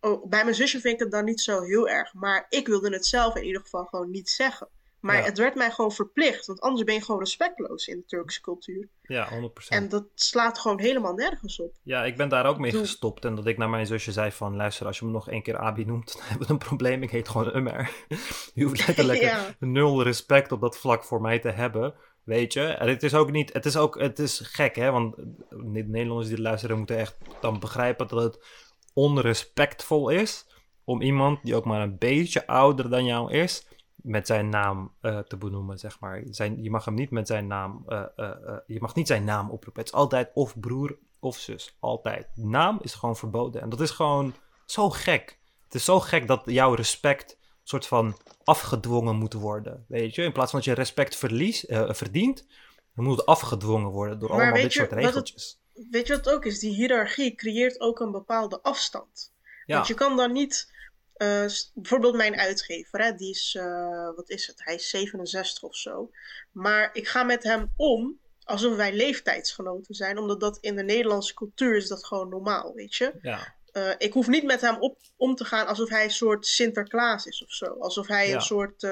oh, 0.00 0.28
bij 0.28 0.44
mijn 0.44 0.56
zusje 0.56 0.80
vind 0.80 0.94
ik 0.94 1.00
het 1.00 1.10
dan 1.10 1.24
niet 1.24 1.40
zo 1.40 1.62
heel 1.62 1.88
erg. 1.88 2.14
Maar 2.14 2.46
ik 2.48 2.66
wilde 2.66 2.90
het 2.90 3.06
zelf 3.06 3.36
in 3.36 3.44
ieder 3.44 3.60
geval 3.60 3.84
gewoon 3.84 4.10
niet 4.10 4.30
zeggen. 4.30 4.68
Maar 5.04 5.24
het 5.24 5.38
werd 5.38 5.54
mij 5.54 5.70
gewoon 5.70 5.92
verplicht, 5.92 6.46
want 6.46 6.60
anders 6.60 6.84
ben 6.84 6.94
je 6.94 7.02
gewoon 7.02 7.20
respectloos 7.20 7.86
in 7.86 7.96
de 7.96 8.04
Turkse 8.04 8.40
cultuur. 8.40 8.88
Ja, 9.02 9.28
100%. 9.28 9.68
En 9.68 9.88
dat 9.88 10.04
slaat 10.14 10.58
gewoon 10.58 10.80
helemaal 10.80 11.14
nergens 11.14 11.60
op. 11.60 11.74
Ja, 11.82 12.04
ik 12.04 12.16
ben 12.16 12.28
daar 12.28 12.46
ook 12.46 12.58
mee 12.58 12.70
gestopt. 12.72 13.24
En 13.24 13.34
dat 13.34 13.46
ik 13.46 13.58
naar 13.58 13.70
mijn 13.70 13.86
zusje 13.86 14.12
zei 14.12 14.32
van, 14.32 14.56
luister, 14.56 14.86
als 14.86 14.98
je 14.98 15.04
me 15.04 15.10
nog 15.10 15.28
één 15.28 15.42
keer 15.42 15.58
Abi 15.58 15.84
noemt, 15.84 16.12
dan 16.12 16.22
hebben 16.22 16.46
we 16.46 16.52
een 16.52 16.58
probleem. 16.58 17.02
Ik 17.02 17.10
heet 17.10 17.28
gewoon 17.28 17.56
Ummer. 17.56 17.90
je 18.54 18.64
hoeft 18.64 18.86
lekker, 18.86 19.04
lekker 19.04 19.56
nul 19.58 20.02
respect 20.02 20.52
op 20.52 20.60
dat 20.60 20.78
vlak 20.78 21.04
voor 21.04 21.20
mij 21.20 21.38
te 21.38 21.50
hebben. 21.50 21.94
Weet 22.22 22.52
je, 22.52 22.62
en 22.62 22.88
het 22.88 23.02
is 23.02 23.14
ook 23.14 23.30
niet, 23.30 23.52
het 23.52 23.66
is 23.66 23.76
ook, 23.76 24.00
het 24.00 24.18
is 24.18 24.40
gek 24.44 24.76
hè, 24.76 24.90
want 24.90 25.16
de 25.16 25.84
Nederlanders 25.86 26.28
die 26.28 26.40
luisteren 26.40 26.78
moeten 26.78 26.98
echt 26.98 27.16
dan 27.40 27.60
begrijpen 27.60 28.08
dat 28.08 28.22
het 28.22 28.46
onrespectvol 28.94 30.08
is 30.08 30.46
om 30.84 31.02
iemand 31.02 31.38
die 31.42 31.54
ook 31.54 31.64
maar 31.64 31.80
een 31.80 31.98
beetje 31.98 32.46
ouder 32.46 32.90
dan 32.90 33.04
jou 33.04 33.32
is, 33.32 33.66
met 34.04 34.26
zijn 34.26 34.48
naam 34.48 34.94
uh, 35.02 35.18
te 35.18 35.36
benoemen, 35.36 35.78
zeg 35.78 36.00
maar. 36.00 36.22
Zijn, 36.30 36.62
je 36.62 36.70
mag 36.70 36.84
hem 36.84 36.94
niet 36.94 37.10
met 37.10 37.26
zijn 37.26 37.46
naam, 37.46 37.84
uh, 37.88 38.02
uh, 38.16 38.30
je 38.66 38.80
mag 38.80 38.94
niet 38.94 39.06
zijn 39.06 39.24
naam 39.24 39.50
oproepen. 39.50 39.82
Het 39.82 39.92
is 39.92 39.98
altijd 39.98 40.30
of 40.34 40.60
broer 40.60 40.98
of 41.20 41.36
zus, 41.36 41.76
altijd. 41.80 42.26
Naam 42.34 42.78
is 42.82 42.94
gewoon 42.94 43.16
verboden 43.16 43.62
en 43.62 43.68
dat 43.68 43.80
is 43.80 43.90
gewoon 43.90 44.34
zo 44.66 44.90
gek. 44.90 45.38
Het 45.64 45.74
is 45.74 45.84
zo 45.84 46.00
gek 46.00 46.26
dat 46.26 46.42
jouw 46.44 46.74
respect 46.74 47.38
soort 47.62 47.86
van 47.86 48.16
afgedwongen 48.44 49.16
moet 49.16 49.32
worden, 49.32 49.84
weet 49.88 50.14
je. 50.14 50.22
In 50.22 50.32
plaats 50.32 50.50
van 50.50 50.60
dat 50.60 50.68
je 50.68 50.74
respect 50.74 51.16
verlies, 51.16 51.64
verdient, 51.68 52.46
dan 52.94 53.04
moet 53.04 53.16
het 53.16 53.26
afgedwongen 53.26 53.90
worden 53.90 54.18
door 54.18 54.30
allemaal 54.30 54.54
dit 54.54 54.72
soort 54.72 54.92
regeltjes. 54.92 55.60
weet 55.90 56.06
je 56.06 56.14
wat 56.16 56.24
het 56.24 56.34
ook 56.34 56.44
is? 56.44 56.58
Die 56.58 56.74
hiërarchie 56.74 57.34
creëert 57.34 57.80
ook 57.80 58.00
een 58.00 58.12
bepaalde 58.12 58.62
afstand. 58.62 59.32
Ja. 59.66 59.74
Want 59.74 59.86
je 59.86 59.94
kan 59.94 60.16
dan 60.16 60.32
niet 60.32 60.73
uh, 61.18 61.46
bijvoorbeeld 61.74 62.14
mijn 62.14 62.38
uitgever, 62.38 63.02
hè, 63.02 63.14
die 63.14 63.30
is, 63.30 63.54
uh, 63.58 64.10
wat 64.16 64.30
is 64.30 64.46
het? 64.46 64.64
Hij 64.64 64.74
is 64.74 64.90
67 64.90 65.62
of 65.62 65.76
zo. 65.76 66.10
Maar 66.52 66.90
ik 66.92 67.08
ga 67.08 67.22
met 67.22 67.42
hem 67.42 67.72
om 67.76 68.18
alsof 68.44 68.76
wij 68.76 68.92
leeftijdsgenoten 68.92 69.94
zijn, 69.94 70.18
omdat 70.18 70.40
dat 70.40 70.58
in 70.60 70.76
de 70.76 70.82
Nederlandse 70.82 71.34
cultuur 71.34 71.76
is 71.76 71.88
dat 71.88 72.04
gewoon 72.04 72.28
normaal, 72.28 72.74
weet 72.74 72.94
je. 72.94 73.12
Ja. 73.22 73.54
Uh, 73.72 73.90
ik 73.98 74.12
hoef 74.12 74.26
niet 74.26 74.44
met 74.44 74.60
hem 74.60 74.76
op, 74.80 74.98
om 75.16 75.34
te 75.34 75.44
gaan 75.44 75.66
alsof 75.66 75.88
hij 75.88 76.04
een 76.04 76.10
soort 76.10 76.46
Sinterklaas 76.46 77.26
is 77.26 77.44
of 77.44 77.52
zo. 77.52 77.66
Alsof 77.66 78.06
hij 78.06 78.34
een 78.34 78.40
soort, 78.40 78.82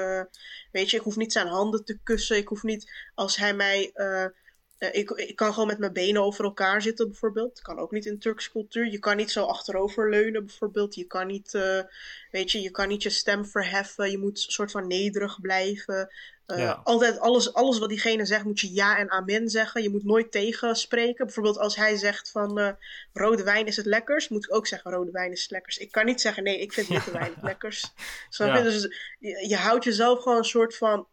weet 0.71 0.89
je, 0.89 0.97
ik 0.97 1.03
hoef 1.03 1.15
niet 1.15 1.31
zijn 1.31 1.47
handen 1.47 1.85
te 1.85 1.99
kussen. 2.03 2.37
Ik 2.37 2.47
hoef 2.47 2.63
niet, 2.63 2.91
als 3.15 3.37
hij 3.37 3.53
mij 3.53 3.91
eh, 3.93 4.25
ik, 4.91 5.09
ik 5.09 5.35
kan 5.35 5.53
gewoon 5.53 5.67
met 5.67 5.77
mijn 5.77 5.93
benen 5.93 6.23
over 6.23 6.43
elkaar 6.43 6.81
zitten, 6.81 7.07
bijvoorbeeld. 7.07 7.55
Dat 7.55 7.63
kan 7.63 7.79
ook 7.79 7.91
niet 7.91 8.05
in 8.05 8.19
Turkse 8.19 8.51
cultuur. 8.51 8.91
Je 8.91 8.99
kan 8.99 9.17
niet 9.17 9.31
zo 9.31 9.45
achterover 9.45 10.09
leunen, 10.09 10.45
bijvoorbeeld. 10.45 10.95
Je 10.95 11.03
kan 11.03 11.27
niet, 11.27 11.53
uh, 11.53 11.79
weet 12.31 12.51
je, 12.51 12.61
je 12.61 12.71
kan 12.71 12.87
niet 12.87 13.03
je 13.03 13.09
stem 13.09 13.45
verheffen. 13.45 14.11
Je 14.11 14.17
moet 14.17 14.43
een 14.45 14.51
soort 14.51 14.71
van 14.71 14.87
nederig 14.87 15.41
blijven. 15.41 16.13
Uh, 16.47 16.79
Altijd 16.83 17.19
alles, 17.19 17.53
alles 17.53 17.79
wat 17.79 17.89
diegene 17.89 18.25
zegt, 18.25 18.43
moet 18.43 18.59
je 18.59 18.73
ja 18.73 18.97
en 18.97 19.11
amen 19.11 19.49
zeggen. 19.49 19.81
Je 19.81 19.89
moet 19.89 20.03
nooit 20.03 20.31
tegenspreken. 20.31 21.25
Bijvoorbeeld 21.25 21.57
als 21.57 21.75
hij 21.75 21.95
zegt 21.95 22.31
van 22.31 22.77
rode 23.13 23.43
wijn 23.43 23.65
is 23.65 23.77
het 23.77 23.85
lekkers, 23.85 24.29
moet 24.29 24.43
ik 24.43 24.55
ook 24.55 24.67
zeggen 24.67 24.91
rode 24.91 25.11
wijn 25.11 25.31
is 25.31 25.41
het 25.41 25.51
lekkers. 25.51 25.77
Ik 25.77 25.91
kan 25.91 26.05
niet 26.05 26.21
zeggen 26.21 26.43
nee, 26.43 26.59
ik 26.59 26.73
vind 26.73 26.87
witte 26.87 27.11
wijn 27.11 27.33
het 27.33 27.43
lekkers. 27.51 27.93
Ja. 28.29 28.61
Dus 28.61 28.81
je, 29.19 29.47
je 29.47 29.55
houdt 29.55 29.83
jezelf 29.83 30.21
gewoon 30.21 30.37
een 30.37 30.43
soort 30.43 30.77
van 30.77 31.07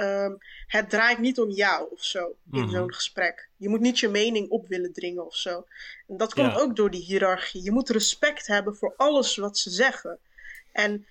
Ehm, 0.00 0.34
het 0.66 0.90
draait 0.90 1.18
niet 1.18 1.40
om 1.40 1.50
jou 1.50 1.90
of 1.90 2.04
zo 2.04 2.36
in 2.52 2.60
mhm. 2.60 2.70
zo'n 2.70 2.94
gesprek. 2.94 3.48
Je 3.56 3.68
moet 3.68 3.80
niet 3.80 3.98
je 3.98 4.08
mening 4.08 4.48
op 4.48 4.68
willen 4.68 4.92
dringen 4.92 5.26
of 5.26 5.36
zo. 5.36 5.66
En 6.08 6.16
dat 6.16 6.34
komt 6.34 6.60
ook 6.60 6.76
door 6.76 6.90
die 6.90 7.02
hiërarchie. 7.02 7.62
Je 7.62 7.70
moet 7.70 7.88
respect 7.88 8.46
hebben 8.46 8.76
voor 8.76 8.94
alles 8.96 9.36
wat 9.36 9.58
ze 9.58 9.70
zeggen. 9.70 10.18
En 10.72 11.06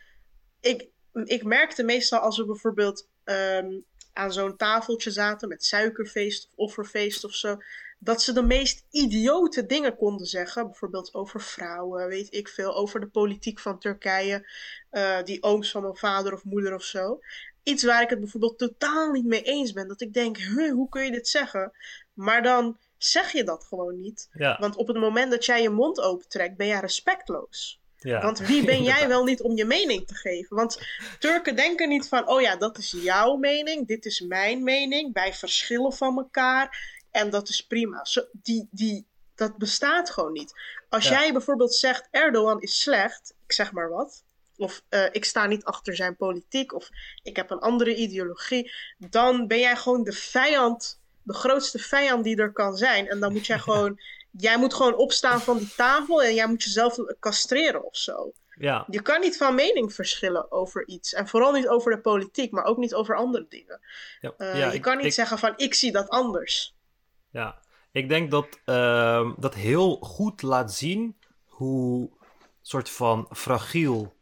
ik, 0.60 0.88
ik 1.24 1.44
merkte 1.44 1.84
meestal 1.84 2.20
als 2.20 2.38
we 2.38 2.45
bijvoorbeeld 2.45 3.07
ehm, 3.24 3.80
aan 4.14 4.34
zo'n 4.34 4.57
tafeltje 4.57 5.11
zaten 5.11 5.48
met 5.48 5.66
suikerfeest 5.66 6.48
of 6.56 6.56
offerfeest 6.56 7.24
of 7.24 7.34
zo. 7.34 7.57
Dat 7.99 8.22
ze 8.22 8.34
de 8.34 8.44
meest 8.44 8.86
idiote 8.91 9.66
dingen 9.66 9.95
konden 9.95 10.28
zeggen. 10.28 10.66
Bijvoorbeeld 10.66 11.14
over 11.14 11.41
vrouwen, 11.41 12.07
weet 12.07 12.34
ik 12.34 12.48
veel. 12.48 12.76
Over 12.76 12.99
de 12.99 13.07
politiek 13.07 13.60
van 13.60 13.80
Turkije. 13.80 14.49
Uh, 14.91 15.24
die 15.24 15.44
ooms 15.44 15.72
van 15.72 15.82
mijn 15.82 15.95
vader 15.95 16.34
of 16.34 16.44
moeder 16.44 16.74
of 16.74 16.84
zo 16.84 17.20
iets 17.70 17.84
waar 17.84 18.02
ik 18.02 18.10
het 18.10 18.20
bijvoorbeeld 18.20 18.58
totaal 18.58 19.12
niet 19.12 19.26
mee 19.26 19.41
eens 19.41 19.74
ben. 19.74 19.88
Dat 19.88 20.02
ik 20.02 20.14
denk, 20.14 20.38
hoe 20.72 20.90
kun 20.90 21.04
je 21.04 21.12
dit 21.12 21.28
zeggen? 21.28 21.72
Maar 22.14 22.44
dan 22.44 22.78
zeg 22.98 23.32
je 23.32 23.44
dat 23.44 23.64
gewoon 23.64 24.02
niet. 24.02 24.30
Want 24.60 24.76
op 24.76 24.88
het 24.88 24.98
moment 24.98 25.32
dat 25.32 25.46
jij 25.46 25.62
je 25.62 25.70
mond 25.70 26.00
opentrekt, 26.00 26.58
ben 26.58 26.68
jij 26.68 26.80
respectloos. 26.80 27.80
Ja. 27.98 28.22
Want 28.22 28.40
wie 28.40 28.66
ben 28.66 28.84
jij 28.94 29.08
wel 29.08 29.24
niet 29.24 29.41
om 29.41 29.56
je 29.56 29.66
mening 29.66 30.08
te 30.08 30.16
geven? 30.16 30.56
Want 30.56 30.80
Turken 31.20 31.56
denken 31.56 31.90
niet 31.90 32.08
van, 32.08 32.28
oh 32.28 32.41
ja, 32.41 32.56
dat 32.56 32.78
is 32.78 32.91
jouw 32.91 33.36
mening, 33.36 33.88
dit 33.88 34.06
is 34.06 34.20
mijn 34.20 34.64
mening, 34.64 35.14
wij 35.14 35.34
verschillen 35.34 35.94
van 35.94 36.18
elkaar 36.18 36.98
en 37.12 37.30
dat 37.30 37.50
is 37.50 37.66
prima. 37.66 38.06
Zo, 38.06 38.22
die, 38.32 38.68
die, 38.72 39.08
dat 39.36 39.58
bestaat 39.58 40.10
gewoon 40.10 40.32
niet. 40.32 40.54
Als 40.90 41.08
jij 41.08 41.32
bijvoorbeeld 41.32 41.76
zegt, 41.76 42.08
Erdogan 42.12 42.62
is 42.62 42.82
slecht, 42.82 43.36
ik 43.46 43.52
zeg 43.52 43.72
maar 43.72 43.90
wat, 43.90 44.24
of 44.60 44.81
uh, 44.90 45.06
ik 45.11 45.26
sta 45.26 45.45
niet 45.45 45.64
achter 45.64 45.95
zijn 45.95 46.15
politiek, 46.15 46.73
of 46.73 46.90
ik 47.23 47.36
heb 47.36 47.49
een 47.49 47.60
andere 47.60 47.95
ideologie, 47.95 48.72
dan 48.98 49.48
ben 49.48 49.60
jij 49.60 49.76
gewoon 49.76 50.03
de 50.03 50.11
vijand, 50.11 50.99
de 51.23 51.34
grootste 51.34 51.80
vijand 51.80 52.23
die 52.23 52.38
er 52.38 52.52
kan 52.52 52.77
zijn. 52.77 53.07
En 53.07 53.19
dan 53.19 53.31
moet 53.34 53.45
jij 53.45 53.60
gewoon, 53.69 53.99
jij 54.31 54.57
moet 54.57 54.73
gewoon 54.73 54.95
opstaan 54.95 55.41
van 55.41 55.57
die 55.57 55.73
tafel 55.76 56.23
en 56.23 56.34
jij 56.34 56.48
moet 56.48 56.64
jezelf 56.64 56.98
castreren 57.19 57.86
of 57.86 57.98
zo. 57.98 58.34
Ja. 58.60 58.86
Je 58.90 59.02
kan 59.02 59.22
niet 59.22 59.38
van 59.38 59.56
mening 59.56 59.94
verschillen 59.94 60.52
over 60.52 60.88
iets. 60.88 61.14
En 61.14 61.27
vooral 61.27 61.52
niet 61.52 61.68
over 61.68 61.91
de 61.91 62.02
politiek, 62.02 62.52
maar 62.52 62.64
ook 62.64 62.77
niet 62.77 62.94
over 62.94 63.15
andere 63.15 63.45
dingen. 63.49 63.80
Ja. 64.22 64.34
Uh, 64.38 64.60
ja, 64.60 64.72
je 64.72 64.80
kan 64.80 64.98
niet 64.98 65.14
zeggen 65.14 65.38
van 65.38 65.53
ik 65.56 65.73
zie 65.73 65.91
dat 65.91 66.10
anders. 66.10 66.76
Ja, 67.31 67.60
ik 67.91 68.10
denk 68.10 68.31
dat 68.31 68.60
uh, 68.65 69.31
dat 69.38 69.53
heel 69.53 69.95
goed 69.95 70.41
laat 70.41 70.73
zien 70.73 71.18
hoe 71.45 72.10
soort 72.61 72.90
van 72.90 73.27
fragiel 73.31 74.14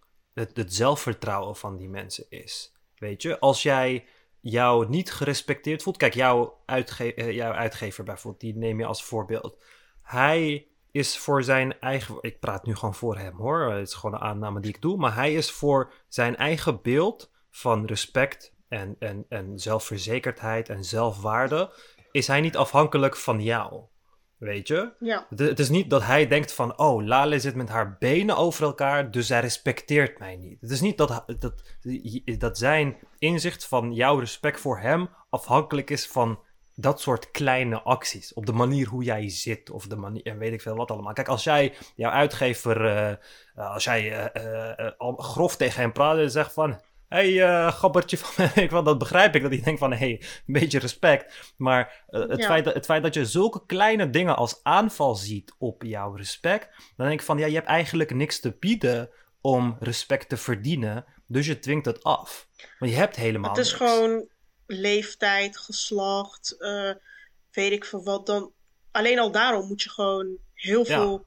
het, 0.45 0.73
zelfvertrouwen 0.73 1.55
van 1.55 1.77
die 1.77 1.89
mensen 1.89 2.25
is. 2.29 2.75
Weet 2.97 3.21
je, 3.21 3.39
als 3.39 3.63
jij 3.63 4.05
jou 4.39 4.89
niet 4.89 5.11
gerespecteerd 5.11 5.83
voelt. 5.83 5.97
Kijk, 5.97 6.13
jouw, 6.13 6.61
uitge 6.65 7.13
eh, 7.13 7.31
jouw 7.31 7.51
uitgever 7.51 8.03
bijvoorbeeld, 8.03 8.41
die 8.41 8.55
neem 8.55 8.79
je 8.79 8.85
als 8.85 9.03
voorbeeld. 9.03 9.63
Hij 10.01 10.67
is 10.91 11.17
voor 11.17 11.43
zijn 11.43 11.79
eigen. 11.79 12.17
Ik 12.21 12.39
praat 12.39 12.65
nu 12.65 12.75
gewoon 12.75 12.95
voor 12.95 13.17
hem 13.17 13.37
hoor. 13.37 13.71
Het 13.71 13.87
is 13.87 13.93
gewoon 13.93 14.15
een 14.15 14.27
aanname 14.27 14.59
die 14.59 14.73
ik 14.73 14.81
doe. 14.81 14.97
Maar 14.97 15.15
hij 15.15 15.33
is 15.33 15.51
voor 15.51 15.93
zijn 16.07 16.35
eigen 16.35 16.81
beeld 16.81 17.31
van 17.49 17.85
respect 17.85 18.53
en, 18.67 18.95
en, 18.99 19.25
en 19.29 19.59
zelfverzekerdheid 19.59 20.69
en 20.69 20.83
zelfwaarde. 20.83 21.73
Is 22.11 22.27
hij 22.27 22.41
niet 22.41 22.57
afhankelijk 22.57 23.15
van 23.15 23.41
jou? 23.41 23.83
Weet 24.37 24.67
je? 24.67 24.91
Ja. 24.99 25.25
Het, 25.29 25.39
het 25.39 25.59
is 25.59 25.69
niet 25.69 25.89
dat 25.89 26.03
hij 26.03 26.27
denkt 26.27 26.53
van, 26.53 26.77
oh, 26.77 27.05
Lale 27.05 27.39
zit 27.39 27.55
met 27.55 27.69
haar 27.69 27.95
benen 27.99 28.37
over 28.37 28.63
elkaar, 28.63 29.11
dus 29.11 29.27
zij 29.27 29.39
respecteert 29.39 30.19
mij 30.19 30.35
niet. 30.35 30.61
Het 30.61 30.69
is 30.71 30.81
niet 30.81 30.97
dat, 30.97 31.23
dat, 31.39 31.63
dat 32.37 32.57
zijn 32.57 32.97
inzicht 33.17 33.65
van 33.65 33.93
jouw 33.93 34.19
respect 34.19 34.59
voor 34.59 34.79
hem 34.79 35.09
afhankelijk 35.29 35.89
is 35.89 36.07
van 36.07 36.39
dat 36.79 37.01
soort 37.01 37.31
kleine 37.31 37.81
acties. 37.81 38.33
Op 38.33 38.45
de 38.45 38.51
manier 38.51 38.87
hoe 38.87 39.03
jij 39.03 39.29
zit 39.29 39.69
of 39.69 39.87
de 39.87 39.95
manier, 39.95 40.23
en 40.23 40.37
weet 40.37 40.53
ik 40.53 40.61
veel 40.61 40.75
wat 40.75 40.91
allemaal. 40.91 41.13
Kijk, 41.13 41.27
als 41.27 41.43
jij, 41.43 41.73
jouw 41.95 42.11
uitgever, 42.11 42.85
eh, 42.85 43.09
eh, 43.09 43.17
als 43.55 43.83
jij 43.83 44.31
uh, 44.99 45.13
grof 45.17 45.55
tegen 45.55 45.81
hem 45.81 45.91
praat 45.91 46.17
en 46.17 46.31
zegt 46.31 46.53
van 46.53 46.81
hey, 47.07 47.31
uh, 47.31 47.71
gabbertje 47.71 48.17
van 48.17 48.49
ik 48.63 48.71
wel, 48.71 48.83
dat 48.83 48.97
begrijp 48.97 49.35
ik. 49.35 49.41
Dat 49.41 49.51
hij 49.51 49.61
denkt 49.61 49.79
van, 49.79 49.91
hé, 49.91 49.97
hey, 49.97 50.21
een 50.47 50.53
beetje 50.53 50.79
respect. 50.79 51.53
Maar 51.57 52.05
uh, 52.09 52.27
het, 52.27 52.45
feit 52.45 52.65
dat, 52.65 52.73
het 52.73 52.85
feit 52.85 53.03
dat 53.03 53.13
je 53.13 53.25
zulke 53.25 53.65
kleine 53.65 54.09
dingen 54.09 54.35
als 54.35 54.59
aanval 54.63 55.15
ziet 55.15 55.53
op 55.57 55.83
jouw 55.83 56.15
respect, 56.15 56.67
dan 56.95 57.07
denk 57.07 57.19
ik 57.19 57.25
van, 57.25 57.37
ja, 57.37 57.45
je 57.45 57.55
hebt 57.55 57.67
eigenlijk 57.67 58.13
niks 58.13 58.39
te 58.39 58.55
bieden 58.59 59.09
om 59.41 59.77
respect 59.79 60.29
te 60.29 60.37
verdienen. 60.37 61.05
Dus 61.27 61.45
je 61.45 61.59
dwingt 61.59 61.85
het 61.85 62.03
af. 62.03 62.47
Want 62.79 62.91
je 62.91 62.97
hebt 62.97 63.15
helemaal 63.15 63.49
Het 63.49 63.59
is 63.59 63.73
gewoon 63.73 64.27
leeftijd, 64.65 65.57
geslacht, 65.57 66.55
uh, 66.59 66.91
weet 67.51 67.71
ik 67.71 67.85
veel 67.85 68.03
wat. 68.03 68.25
Dan, 68.25 68.51
alleen 68.91 69.19
al 69.19 69.31
daarom 69.31 69.67
moet 69.67 69.81
je 69.81 69.89
gewoon 69.89 70.37
heel 70.53 70.85
veel... 70.85 71.25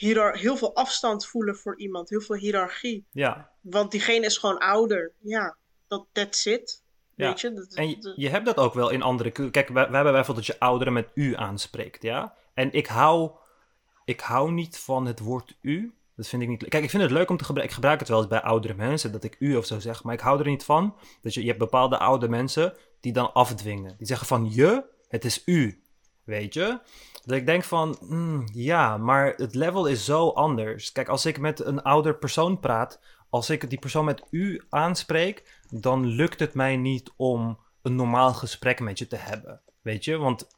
Heel 0.00 0.56
veel 0.56 0.74
afstand 0.74 1.26
voelen 1.26 1.56
voor 1.56 1.78
iemand, 1.78 2.10
heel 2.10 2.20
veel 2.20 2.36
hiërarchie. 2.36 3.06
Ja, 3.10 3.50
want 3.60 3.90
diegene 3.90 4.26
is 4.26 4.38
gewoon 4.38 4.58
ouder. 4.58 5.12
Ja, 5.18 5.56
dat 5.88 6.06
that's 6.12 6.46
it. 6.46 6.82
Ja. 7.20 7.28
Weet 7.28 7.40
je? 7.40 7.52
Dat, 7.52 7.74
en 7.74 7.88
je, 7.88 8.12
je, 8.16 8.28
hebt 8.28 8.46
dat 8.46 8.56
ook 8.56 8.74
wel 8.74 8.90
in 8.90 9.02
andere... 9.02 9.30
Kijk, 9.30 9.68
we, 9.68 9.74
we 9.74 9.80
hebben 9.80 10.12
bijvoorbeeld 10.12 10.46
dat 10.46 10.56
je 10.56 10.58
ouderen 10.58 10.92
met 10.92 11.10
u 11.14 11.36
aanspreekt, 11.36 12.02
ja? 12.02 12.34
En 12.54 12.72
ik 12.72 12.86
hou, 12.86 13.30
ik 14.04 14.20
hou 14.20 14.52
niet 14.52 14.78
van 14.78 15.06
het 15.06 15.18
woord 15.18 15.56
u. 15.60 15.94
Dat 16.16 16.26
vind 16.26 16.42
ik 16.42 16.48
niet... 16.48 16.68
Kijk, 16.68 16.84
ik 16.84 16.90
vind 16.90 17.02
het 17.02 17.12
leuk 17.12 17.30
om 17.30 17.36
te 17.36 17.44
gebruiken... 17.44 17.76
Ik 17.76 17.80
gebruik 17.82 18.00
het 18.00 18.08
wel 18.08 18.18
eens 18.18 18.28
bij 18.28 18.42
oudere 18.42 18.74
mensen, 18.74 19.12
dat 19.12 19.24
ik 19.24 19.36
u 19.38 19.56
of 19.56 19.66
zo 19.66 19.78
zeg. 19.78 20.02
Maar 20.02 20.14
ik 20.14 20.20
hou 20.20 20.38
er 20.38 20.46
niet 20.46 20.64
van. 20.64 20.96
Dat 21.22 21.34
je, 21.34 21.40
je 21.40 21.46
hebt 21.46 21.58
bepaalde 21.58 21.98
oude 21.98 22.28
mensen 22.28 22.74
die 23.00 23.12
dan 23.12 23.32
afdwingen. 23.32 23.94
Die 23.98 24.06
zeggen 24.06 24.26
van 24.26 24.50
je, 24.52 24.84
het 25.08 25.24
is 25.24 25.42
u. 25.44 25.82
Weet 26.30 26.54
je? 26.54 26.78
Dat 27.24 27.36
ik 27.36 27.46
denk 27.46 27.64
van, 27.64 27.96
mm, 28.00 28.48
ja, 28.52 28.96
maar 28.96 29.34
het 29.36 29.54
level 29.54 29.86
is 29.86 30.04
zo 30.04 30.28
anders. 30.28 30.92
Kijk, 30.92 31.08
als 31.08 31.26
ik 31.26 31.38
met 31.38 31.64
een 31.64 31.82
ouder 31.82 32.14
persoon 32.14 32.60
praat 32.60 33.00
als 33.30 33.50
ik 33.50 33.70
die 33.70 33.78
persoon 33.78 34.04
met 34.04 34.22
u 34.30 34.62
aanspreek, 34.68 35.60
dan 35.70 36.06
lukt 36.06 36.40
het 36.40 36.54
mij 36.54 36.76
niet 36.76 37.10
om 37.16 37.58
een 37.82 37.94
normaal 37.94 38.34
gesprek 38.34 38.80
met 38.80 38.98
je 38.98 39.06
te 39.06 39.16
hebben. 39.16 39.60
Weet 39.82 40.04
je, 40.04 40.16
want 40.16 40.48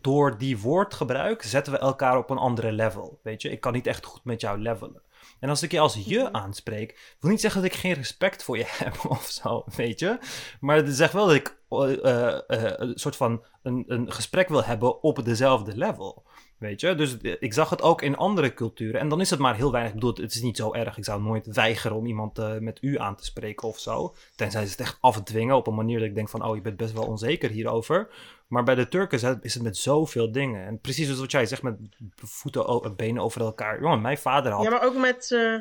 door 0.00 0.38
die 0.38 0.58
woordgebruik 0.58 1.42
zetten 1.42 1.72
we 1.72 1.78
elkaar 1.78 2.18
op 2.18 2.30
een 2.30 2.38
andere 2.38 2.72
level. 2.72 3.20
Weet 3.22 3.42
je, 3.42 3.50
ik 3.50 3.60
kan 3.60 3.72
niet 3.72 3.86
echt 3.86 4.04
goed 4.04 4.24
met 4.24 4.40
jou 4.40 4.58
levelen. 4.58 5.02
En 5.40 5.48
als 5.48 5.62
ik 5.62 5.72
je 5.72 5.80
als 5.80 5.94
je 5.94 6.18
mhm. 6.18 6.36
aanspreek, 6.36 7.16
wil 7.20 7.30
niet 7.30 7.40
zeggen 7.40 7.62
dat 7.62 7.70
ik 7.70 7.76
geen 7.76 7.92
respect 7.92 8.42
voor 8.42 8.58
je 8.58 8.64
heb 8.84 9.04
of 9.08 9.26
zo, 9.26 9.64
weet 9.76 9.98
je. 9.98 10.18
Maar 10.60 10.76
het 10.76 10.94
zegt 10.96 11.12
wel 11.12 11.26
dat 11.26 11.34
ik 11.34 11.56
uh, 11.70 11.90
uh, 11.90 12.38
een 12.76 12.98
soort 12.98 13.16
van 13.16 13.44
een, 13.62 13.84
een 13.86 14.12
gesprek 14.12 14.48
wil 14.48 14.64
hebben 14.64 15.02
op 15.02 15.24
dezelfde 15.24 15.76
level. 15.76 16.24
Weet 16.58 16.80
je, 16.80 16.94
dus 16.94 17.16
ik 17.16 17.52
zag 17.52 17.70
het 17.70 17.82
ook 17.82 18.02
in 18.02 18.16
andere 18.16 18.54
culturen. 18.54 19.00
En 19.00 19.08
dan 19.08 19.20
is 19.20 19.30
het 19.30 19.38
maar 19.38 19.56
heel 19.56 19.70
weinig. 19.70 19.92
Ik 19.92 20.00
bedoel, 20.00 20.24
het 20.24 20.34
is 20.34 20.42
niet 20.42 20.56
zo 20.56 20.72
erg. 20.72 20.96
Ik 20.96 21.04
zou 21.04 21.22
nooit 21.22 21.46
weigeren 21.46 21.96
om 21.96 22.06
iemand 22.06 22.38
uh, 22.38 22.58
met 22.58 22.78
u 22.82 22.98
aan 22.98 23.16
te 23.16 23.24
spreken 23.24 23.68
of 23.68 23.78
zo. 23.78 24.14
Tenzij 24.36 24.64
ze 24.64 24.70
het 24.70 24.80
echt 24.80 24.98
afdwingen 25.00 25.56
op 25.56 25.66
een 25.66 25.74
manier 25.74 25.98
dat 25.98 26.08
ik 26.08 26.14
denk 26.14 26.28
van... 26.28 26.44
oh, 26.44 26.54
je 26.54 26.60
bent 26.60 26.76
best 26.76 26.92
wel 26.92 27.06
onzeker 27.06 27.50
hierover. 27.50 28.08
Maar 28.46 28.62
bij 28.62 28.74
de 28.74 28.88
Turken 28.88 29.40
is 29.42 29.54
het 29.54 29.62
met 29.62 29.76
zoveel 29.76 30.32
dingen. 30.32 30.66
En 30.66 30.80
precies 30.80 31.04
zoals 31.04 31.20
wat 31.20 31.30
jij 31.30 31.46
zegt, 31.46 31.62
met 31.62 31.76
voeten, 32.14 32.96
benen 32.96 33.22
over 33.22 33.40
elkaar. 33.40 33.80
Jongen, 33.80 34.00
mijn 34.00 34.18
vader 34.18 34.52
had... 34.52 34.62
Ja, 34.62 34.70
maar 34.70 34.84
ook 34.84 34.96
met... 34.96 35.30
Uh... 35.30 35.60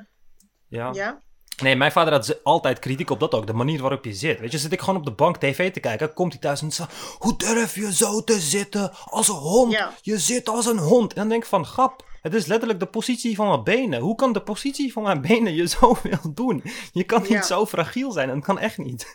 Ja? 0.67 0.89
ja? 0.93 1.21
Nee, 1.61 1.75
mijn 1.75 1.91
vader 1.91 2.13
had 2.13 2.43
altijd 2.43 2.79
kritiek 2.79 3.09
op 3.09 3.19
dat 3.19 3.33
ook. 3.33 3.47
De 3.47 3.53
manier 3.53 3.81
waarop 3.81 4.05
je 4.05 4.13
zit. 4.13 4.39
Weet 4.39 4.51
je, 4.51 4.57
zit 4.57 4.71
ik 4.71 4.79
gewoon 4.79 4.95
op 4.95 5.05
de 5.05 5.11
bank 5.11 5.37
tv 5.37 5.71
te 5.71 5.79
kijken. 5.79 6.13
Komt 6.13 6.31
hij 6.31 6.41
thuis 6.41 6.61
en 6.61 6.71
zegt: 6.71 6.93
Hoe 7.17 7.37
durf 7.37 7.75
je 7.75 7.93
zo 7.93 8.23
te 8.23 8.39
zitten 8.39 8.91
als 9.05 9.27
een 9.27 9.35
hond? 9.35 9.71
Ja. 9.71 9.93
Je 10.01 10.19
zit 10.19 10.49
als 10.49 10.65
een 10.65 10.77
hond. 10.77 11.13
En 11.13 11.19
dan 11.19 11.29
denk 11.29 11.43
ik 11.43 11.49
van: 11.49 11.65
Grap, 11.65 12.05
het 12.25 12.33
is 12.33 12.45
letterlijk 12.45 12.79
de 12.79 12.85
positie 12.85 13.35
van 13.35 13.47
mijn 13.47 13.63
benen. 13.63 13.99
Hoe 13.99 14.15
kan 14.15 14.33
de 14.33 14.41
positie 14.41 14.91
van 14.91 15.03
mijn 15.03 15.21
benen 15.21 15.53
je 15.55 15.67
zoveel 15.79 16.33
doen? 16.33 16.63
Je 16.91 17.03
kan 17.03 17.21
niet 17.21 17.29
Ja. 17.29 17.41
zo 17.41 17.65
fragiel 17.65 18.11
zijn. 18.11 18.27
Dat 18.27 18.43
kan 18.43 18.59
echt 18.59 18.77
niet. 18.77 19.05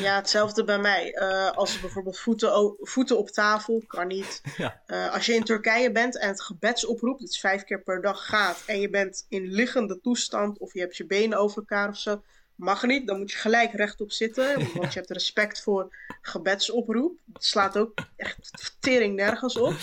Ja, 0.00 0.14
hetzelfde 0.16 0.64
bij 0.64 0.78
mij. 0.78 1.12
Eh, 1.12 1.50
als 1.50 1.80
bijvoorbeeld 1.80 2.18
voeten, 2.18 2.74
voeten 2.80 3.18
op 3.18 3.28
tafel, 3.30 3.82
kan 3.86 4.06
niet. 4.06 4.40
Ja. 4.56 4.82
Eh, 4.86 5.12
als 5.12 5.26
je 5.26 5.34
in 5.34 5.44
Turkije 5.44 5.92
bent 5.92 6.18
en 6.18 6.28
het 6.28 6.42
gebedsoproep, 6.42 7.18
dat 7.20 7.28
is 7.28 7.40
vijf 7.40 7.64
keer 7.64 7.82
per 7.82 8.00
dag 8.00 8.26
gaat, 8.26 8.62
en 8.66 8.80
je 8.80 8.90
bent 8.90 9.26
in 9.28 9.46
liggende 9.46 10.00
toestand 10.00 10.58
of 10.58 10.72
je 10.74 10.80
hebt 10.80 10.96
je 10.96 11.06
benen 11.06 11.38
over 11.38 11.56
elkaar 11.56 11.88
of 11.88 11.96
zo, 11.96 12.22
mag 12.54 12.82
niet. 12.82 13.06
Dan 13.06 13.18
moet 13.18 13.30
je 13.32 13.38
gelijk 13.38 13.72
rechtop 13.72 14.12
zitten, 14.12 14.54
want 14.74 14.92
je 14.92 14.98
hebt 14.98 15.10
respect 15.10 15.62
voor 15.62 15.96
gebedsoproep. 16.22 17.18
Het 17.32 17.44
slaat 17.44 17.78
ook 17.78 17.92
echt 18.16 18.74
tering 18.80 19.16
nergens 19.16 19.56
op. 19.56 19.74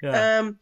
ja. 0.00 0.38
Ehm, 0.38 0.52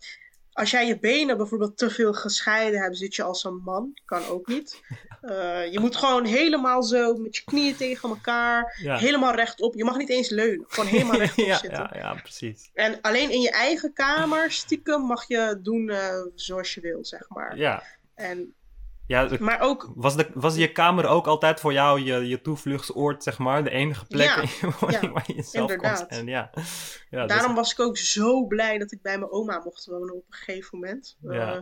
als 0.54 0.70
jij 0.70 0.86
je 0.86 0.98
benen 0.98 1.36
bijvoorbeeld 1.36 1.76
te 1.76 1.90
veel 1.90 2.12
gescheiden 2.12 2.80
hebt, 2.80 2.96
zit 2.96 3.14
je 3.14 3.22
als 3.22 3.44
een 3.44 3.60
man. 3.64 3.98
Kan 4.04 4.26
ook 4.26 4.46
niet. 4.46 4.80
Eh, 5.24 5.72
je 5.72 5.80
moet 5.80 5.96
gewoon 5.96 6.24
helemaal 6.24 6.82
zo 6.82 7.14
met 7.14 7.36
je 7.36 7.44
knieën 7.44 7.76
tegen 7.76 8.08
elkaar. 8.08 8.78
Ja. 8.82 8.96
Helemaal 8.96 9.34
rechtop. 9.34 9.74
Je 9.74 9.84
mag 9.84 9.96
niet 9.96 10.10
eens 10.10 10.28
leunen. 10.28 10.64
Gewoon 10.68 10.90
helemaal 10.90 11.18
rechtop 11.24 11.46
ja, 11.46 11.58
zitten. 11.58 11.90
ja, 11.92 11.98
ja, 11.98 12.14
precies. 12.14 12.70
En 12.74 13.00
alleen 13.00 13.30
in 13.30 13.40
je 13.40 13.50
eigen 13.50 13.92
kamer, 13.92 14.50
stiekem, 14.50 15.00
mag 15.00 15.28
je 15.28 15.58
doen 15.62 15.90
eh, 15.90 16.22
zoals 16.34 16.74
je 16.74 16.80
wil, 16.80 17.04
zeg 17.04 17.28
maar. 17.28 17.56
Ja. 17.56 17.82
En, 18.14 18.54
Ja, 19.06 19.28
maar 19.40 19.60
ook, 19.60 19.92
was, 19.94 20.16
de, 20.16 20.30
was 20.34 20.54
je 20.56 20.72
kamer 20.72 21.06
ook 21.06 21.26
altijd 21.26 21.60
voor 21.60 21.72
jou 21.72 22.00
je, 22.00 22.28
je 22.28 22.40
toevluchtsoord, 22.40 23.22
zeg 23.22 23.38
maar? 23.38 23.64
De 23.64 23.70
enige 23.70 24.04
plek 24.04 24.26
Ja, 24.28 24.36
waar, 24.80 24.90
je- 24.92 24.98
ja, 25.06 25.12
waar 25.12 25.24
je 25.26 25.42
zelf 25.42 25.66
kon 25.66 25.74
inderdaad. 25.74 26.06
zijn? 26.08 26.26
Ja. 26.26 26.50
ja 27.10 27.26
dus- 27.26 27.36
daarom 27.36 27.54
was 27.54 27.72
ik 27.72 27.80
ook 27.80 27.96
zo 27.96 28.46
blij 28.46 28.78
dat 28.78 28.92
ik 28.92 29.02
bij 29.02 29.18
mijn 29.18 29.30
oma 29.30 29.60
mocht 29.64 29.86
wonen 29.86 30.14
op 30.14 30.24
een 30.28 30.34
gegeven 30.36 30.78
moment. 30.78 31.16
Ja. 31.20 31.54
Eh, 31.54 31.60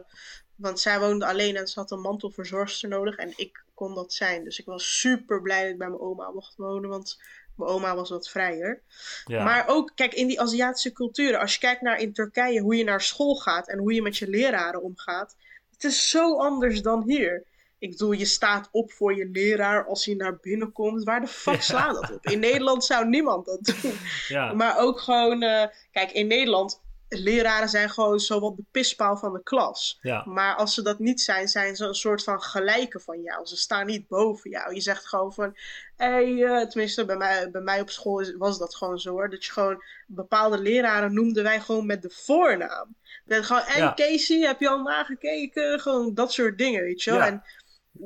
want 0.56 0.80
zij 0.80 1.00
woonde 1.00 1.26
alleen 1.26 1.56
en 1.56 1.66
ze 1.66 1.80
had 1.80 1.90
een 1.90 2.00
mantelverzorgster 2.00 2.88
nodig. 2.88 3.16
En 3.16 3.32
ik 3.36 3.64
kon 3.74 3.94
dat 3.94 4.12
zijn. 4.12 4.44
Dus 4.44 4.58
ik 4.58 4.66
was 4.66 4.98
super 5.00 5.42
blij 5.42 5.62
dat 5.62 5.70
ik 5.72 5.78
bij 5.78 5.88
mijn 5.88 6.00
oma 6.00 6.30
mocht 6.30 6.56
wonen. 6.56 6.90
Want 6.90 7.20
mijn 7.56 7.70
oma 7.70 7.94
was 7.94 8.10
wat 8.10 8.28
vrijer. 8.28 8.82
ja. 9.24 9.44
Maar 9.44 9.64
ook, 9.68 9.92
kijk, 9.94 10.14
in 10.14 10.26
die 10.26 10.40
Aziatische 10.40 10.92
culturen. 10.92 11.40
Als 11.40 11.52
je 11.52 11.58
kijkt 11.60 11.80
naar 11.82 11.98
in 12.00 12.12
Turkije 12.12 12.60
hoe 12.60 12.76
je 12.76 12.84
naar 12.84 13.00
school 13.00 13.34
gaat. 13.34 13.68
En 13.68 13.78
hoe 13.78 13.92
je 13.94 14.02
met 14.02 14.16
je 14.16 14.28
leraren 14.28 14.82
omgaat. 14.82 15.36
Het 15.82 15.90
is 15.92 16.08
zo 16.08 16.36
anders 16.36 16.82
dan 16.82 17.02
hier. 17.06 17.44
Ik 17.78 17.90
bedoel, 17.90 18.12
je 18.12 18.24
staat 18.24 18.68
op 18.72 18.92
voor 18.92 19.16
je 19.16 19.28
leraar 19.32 19.86
als 19.86 20.04
hij 20.04 20.14
naar 20.14 20.38
binnen 20.40 20.72
komt. 20.72 21.04
Waar 21.04 21.20
de 21.20 21.26
fuck 21.26 21.54
Ja. 21.54 21.60
slaat 21.60 21.94
dat 21.94 22.12
op? 22.12 22.26
In 22.26 22.38
Nederland 22.40 22.84
zou 22.84 23.08
niemand 23.08 23.46
dat 23.46 23.64
doen. 23.64 23.92
ja. 24.28 24.52
Maar 24.52 24.78
ook 24.78 25.00
gewoon, 25.00 25.42
eh, 25.42 25.66
kijk, 25.92 26.10
in 26.12 26.26
Nederland, 26.26 26.80
leraren 27.20 27.68
zijn 27.68 27.90
gewoon 27.90 28.20
zowat 28.20 28.56
de 28.56 28.64
pispaal 28.70 29.16
van 29.16 29.32
de 29.32 29.42
klas. 29.42 29.98
ja. 30.02 30.24
Maar 30.26 30.54
als 30.54 30.74
ze 30.74 30.82
dat 30.82 30.98
niet 30.98 31.20
zijn, 31.20 31.48
zijn 31.48 31.76
ze 31.76 31.84
een 31.86 31.94
soort 31.94 32.22
van 32.22 32.42
gelijke 32.42 33.00
van 33.00 33.20
jou. 33.22 33.46
Ze 33.46 33.56
staan 33.56 33.86
niet 33.86 34.08
boven 34.08 34.50
jou. 34.50 34.74
Je 34.74 34.80
zegt 34.80 35.06
gewoon 35.06 35.32
van, 35.32 35.56
hey, 35.96 36.44
eh, 36.44 36.66
tenminste 36.68 37.04
bij 37.04 37.16
mij, 37.16 37.50
bij 37.50 37.60
mij 37.60 37.80
op 37.80 37.90
school 37.90 38.36
was 38.38 38.58
dat 38.58 38.74
gewoon 38.74 38.98
zo 38.98 39.10
hoor. 39.10 39.30
Dat 39.30 39.44
je 39.44 39.52
gewoon, 39.52 39.82
bepaalde 40.06 40.58
leraren 40.58 41.14
noemden 41.14 41.42
wij 41.42 41.60
gewoon 41.60 41.86
met 41.86 42.02
de 42.02 42.10
voornaam. 42.10 42.96
Dat 43.24 43.44
gewoon, 43.44 43.62
en 43.62 43.78
Ja. 43.82 43.94
Casey, 43.94 44.38
heb 44.40 44.60
je 44.60 44.68
al 44.68 44.82
nagekeken? 44.82 45.80
Gewoon 45.80 46.14
dat 46.14 46.32
soort 46.32 46.58
dingen, 46.58 46.82
weet 46.82 47.02
je 47.02 47.10
wel. 47.10 47.18
Ja. 47.18 47.26
En 47.26 47.42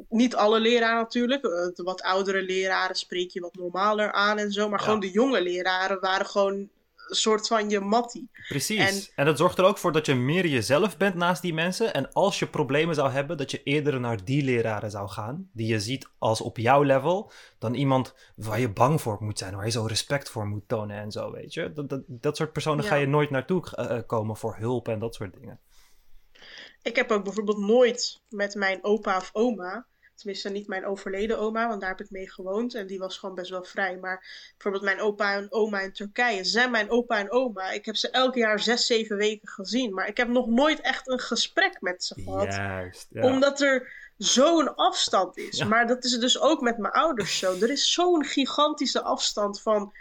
niet 0.09 0.35
alle 0.35 0.61
leraren 0.61 0.97
natuurlijk. 1.03 1.45
Eh, 1.45 1.51
De 1.51 1.83
wat 1.83 2.03
oudere 2.03 2.43
leraren 2.43 2.97
spreek 2.97 3.31
je 3.31 3.41
wat 3.41 3.55
normaler 3.55 4.13
aan 4.13 4.39
en 4.39 4.53
zo. 4.53 4.69
Maar 4.69 4.81
gewoon 4.81 5.01
de 5.01 5.11
jonge 5.11 5.43
leraren 5.43 6.01
waren 6.01 6.27
gewoon 6.27 6.69
soort 7.07 7.47
van 7.47 7.71
je 7.71 7.81
mattie. 7.81 8.31
Precies. 8.49 8.79
En... 9.09 9.13
En- 9.17 9.25
dat 9.27 9.39
zorgt 9.39 9.59
er 9.59 9.65
ook 9.65 9.79
voor 9.79 9.93
dat 9.93 10.07
je 10.07 10.15
meer 10.15 10.47
jezelf 10.47 10.97
bent 10.97 11.15
naast 11.15 11.43
die 11.43 11.55
mensen. 11.55 11.95
En 11.95 12.13
als 12.13 12.39
je 12.39 12.47
problemen 12.47 12.95
zou 12.95 13.11
hebben, 13.11 13.37
dat 13.37 13.51
je 13.51 13.63
eerder 13.63 14.01
naar 14.01 14.25
die 14.25 14.43
leraren 14.45 14.91
zou 14.91 15.09
gaan. 15.09 15.49
Die 15.53 15.67
je 15.67 15.81
ziet 15.81 16.09
als 16.19 16.41
op 16.41 16.57
jouw 16.59 16.83
level. 16.83 17.31
Dan 17.59 17.75
iemand 17.75 18.15
waar 18.37 18.61
je 18.61 18.73
bang 18.73 19.01
voor 19.01 19.17
moet 19.21 19.39
zijn. 19.39 19.55
Waar 19.57 19.65
je 19.65 19.71
zo 19.71 19.85
respect 19.85 20.31
voor 20.31 20.47
moet 20.47 20.69
tonen 20.69 20.97
en 20.97 21.11
zo, 21.13 21.33
weet 21.33 21.55
je. 21.55 21.73
Dat, 21.73 21.89
dat, 21.89 22.03
dat 22.07 22.37
soort 22.37 22.53
personen 22.53 22.85
Ja. 22.85 22.91
ga 22.91 22.97
je 22.97 23.07
nooit 23.07 23.31
naartoe 23.31 23.71
eh, 23.71 23.99
komen 24.07 24.37
voor 24.37 24.57
hulp 24.59 24.89
en 24.89 24.99
dat 24.99 25.15
soort 25.15 25.35
dingen. 25.35 25.61
Ik 26.83 26.97
heb 26.97 27.11
ook 27.11 27.25
bijvoorbeeld 27.25 27.59
nooit 27.59 28.23
met 28.29 28.55
mijn 28.55 28.85
opa 28.85 29.17
of 29.17 29.31
oma 29.33 29.87
Tenminste, 30.17 30.51
niet 30.51 30.67
mijn 30.67 30.87
overleden 30.87 31.39
oma, 31.39 31.69
want 31.69 31.81
daar 31.81 31.91
heb 31.91 32.01
ik 32.01 32.11
mee 32.11 32.31
gewoond. 32.31 32.75
En 32.75 32.87
die 32.87 32.99
was 32.99 33.19
gewoon 33.19 33.35
best 33.35 33.51
wel 33.51 33.65
vrij. 33.65 33.97
Maar 33.97 34.51
bijvoorbeeld 34.53 34.85
mijn 34.85 35.01
opa 35.01 35.35
en 35.35 35.53
oma 35.53 35.81
in 35.81 35.93
Turkije. 35.93 36.45
Zijn 36.45 36.71
mijn 36.71 36.91
opa 36.91 37.19
en 37.19 37.31
oma. 37.31 37.71
Ik 37.71 37.85
heb 37.85 37.97
ze 37.97 38.11
elk 38.11 38.35
jaar 38.35 38.61
zes, 38.61 38.87
zeven 38.87 39.17
weken 39.17 39.49
gezien. 39.49 39.95
Maar 39.95 40.09
ik 40.09 40.17
heb 40.17 40.29
nog 40.29 40.47
nooit 40.47 40.81
echt 40.81 41.09
een 41.09 41.21
gesprek 41.21 41.81
met 41.81 42.05
ze 42.05 42.15
gehad. 42.23 42.55
Juist, 42.55 43.07
ja. 43.11 43.23
Omdat 43.23 43.61
er 43.61 43.93
zo'n 44.17 44.75
afstand 44.75 45.37
is. 45.37 45.59
Ja. 45.59 45.67
Maar 45.67 45.87
dat 45.87 46.05
is 46.05 46.19
dus 46.19 46.41
ook 46.41 46.61
met 46.61 46.79
mijn 46.79 46.93
ouders 46.93 47.39
zo. 47.39 47.55
Er 47.61 47.71
is 47.71 47.93
zo'n 47.93 48.25
gigantische 48.25 49.03
afstand 49.03 49.63
van 49.63 49.93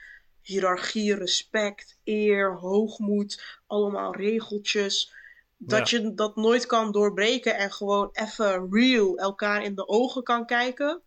hiërarchie, 0.42 1.16
respect, 1.16 1.98
eer, 2.04 2.56
hoogmoed, 2.56 3.60
allemaal 3.68 4.16
regeltjes. 4.16 5.15
Dat 5.58 5.90
je 5.90 6.14
dat 6.14 6.36
nooit 6.36 6.66
kan 6.66 6.92
doorbreken 6.92 7.58
en 7.58 7.72
gewoon 7.72 8.10
even 8.12 8.68
real 8.72 9.18
elkaar 9.18 9.64
in 9.64 9.76
de 9.76 9.88
ogen 9.88 10.24
kan 10.24 10.46
kijken. 10.46 11.02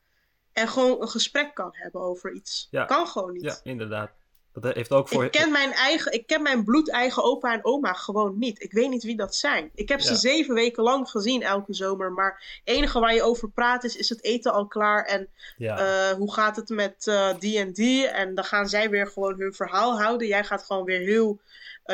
En 0.52 0.68
gewoon 0.68 1.00
een 1.02 1.08
gesprek 1.08 1.54
kan 1.54 1.70
hebben 1.72 2.00
over 2.00 2.32
iets. 2.32 2.68
Ja. 2.70 2.84
Kan 2.84 3.06
gewoon 3.06 3.32
niet. 3.32 3.42
Ja, 3.42 3.56
inderdaad. 3.62 4.10
Dat 4.60 4.74
heeft 4.74 4.92
ook 4.92 5.08
voor... 5.08 5.24
Ik 5.24 5.30
ken 5.30 5.52
mijn 5.52 5.72
eigen, 5.72 6.12
ik 6.12 6.26
ken 6.26 6.42
mijn 6.42 6.64
bloedeigen 6.64 7.22
opa 7.22 7.52
en 7.52 7.64
oma 7.64 7.92
gewoon 7.92 8.38
niet. 8.38 8.62
Ik 8.62 8.72
weet 8.72 8.90
niet 8.90 9.02
wie 9.02 9.16
dat 9.16 9.34
zijn. 9.34 9.70
Ik 9.74 9.88
heb 9.88 10.00
ze 10.00 10.14
zeven 10.14 10.54
weken 10.54 10.82
lang 10.82 11.08
gezien 11.08 11.42
elke 11.42 11.74
zomer. 11.74 12.12
Maar 12.12 12.60
het 12.64 12.76
enige 12.76 13.00
waar 13.00 13.14
je 13.14 13.22
over 13.22 13.50
praat 13.50 13.84
is, 13.84 13.96
is 13.96 14.08
het 14.08 14.24
eten 14.24 14.52
al 14.52 14.66
klaar? 14.66 15.04
En 15.04 15.28
ja. 15.56 15.78
eh, 15.78 16.16
hoe 16.16 16.32
gaat 16.32 16.56
het 16.56 16.68
met 16.68 17.06
eh, 17.06 17.30
die 17.38 17.58
en 17.58 17.72
die? 17.72 18.06
En 18.06 18.34
dan 18.34 18.44
gaan 18.44 18.68
zij 18.68 18.90
weer 18.90 19.06
gewoon 19.06 19.40
hun 19.40 19.54
verhaal 19.54 20.00
houden. 20.00 20.26
Jij 20.26 20.44
gaat 20.44 20.64
gewoon 20.64 20.84
weer 20.84 21.00
heel 21.00 21.40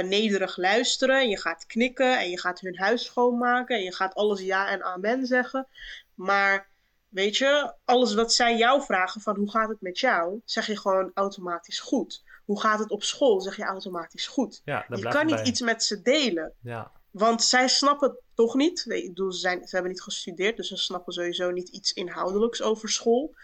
nederig 0.03 0.57
luisteren. 0.57 1.21
En 1.21 1.29
je 1.29 1.39
gaat 1.39 1.67
knikken 1.67 2.19
en 2.19 2.31
je 2.31 2.39
gaat 2.41 2.61
hun 2.61 2.77
huis 2.79 3.05
schoonmaken. 3.05 3.77
En 3.77 3.83
je 3.83 3.95
gaat 3.95 4.15
alles 4.15 4.41
ja 4.41 4.69
en 4.69 4.83
amen 4.83 5.27
zeggen. 5.27 5.67
Maar 6.15 6.69
weet 7.09 7.37
je, 7.37 7.73
alles 7.85 8.15
wat 8.15 8.33
zij 8.33 8.57
jou 8.57 8.83
vragen 8.83 9.21
van 9.21 9.37
hoe 9.37 9.51
gaat 9.51 9.69
het 9.69 9.81
met 9.81 9.99
jou, 9.99 10.41
zeg 10.45 10.67
je 10.67 10.79
gewoon 10.79 11.11
automatisch 11.15 11.81
goed. 11.81 12.23
Hoe 12.45 12.61
gaat 12.61 12.79
het 12.79 12.91
op 12.91 13.03
school, 13.03 13.41
zeg 13.41 13.57
je 13.57 13.65
automatisch 13.65 14.27
goed. 14.27 14.61
ja, 14.65 14.85
Je 14.89 15.09
kan 15.09 15.27
niet 15.27 15.35
bij. 15.35 15.45
iets 15.45 15.61
met 15.61 15.85
ze 15.85 16.03
delen. 16.03 16.53
Ja, 16.63 16.91
Want 17.11 17.43
zij 17.43 17.69
snappen 17.69 18.09
het 18.09 18.19
toch 18.35 18.55
niet. 18.55 18.85
Weet- 18.85 19.03
Ik 19.03 19.09
bedoel, 19.09 19.33
ze, 19.33 19.39
zijn, 19.39 19.59
ze 19.67 19.75
hebben 19.75 19.93
niet 19.93 20.03
gestudeerd, 20.03 20.57
dus 20.57 20.69
ze 20.69 20.77
snappen 20.77 21.13
sowieso 21.13 21.51
niet 21.51 21.69
iets 21.69 21.93
inhoudelijks 21.93 22.63
over 22.63 22.89
school. 22.89 23.35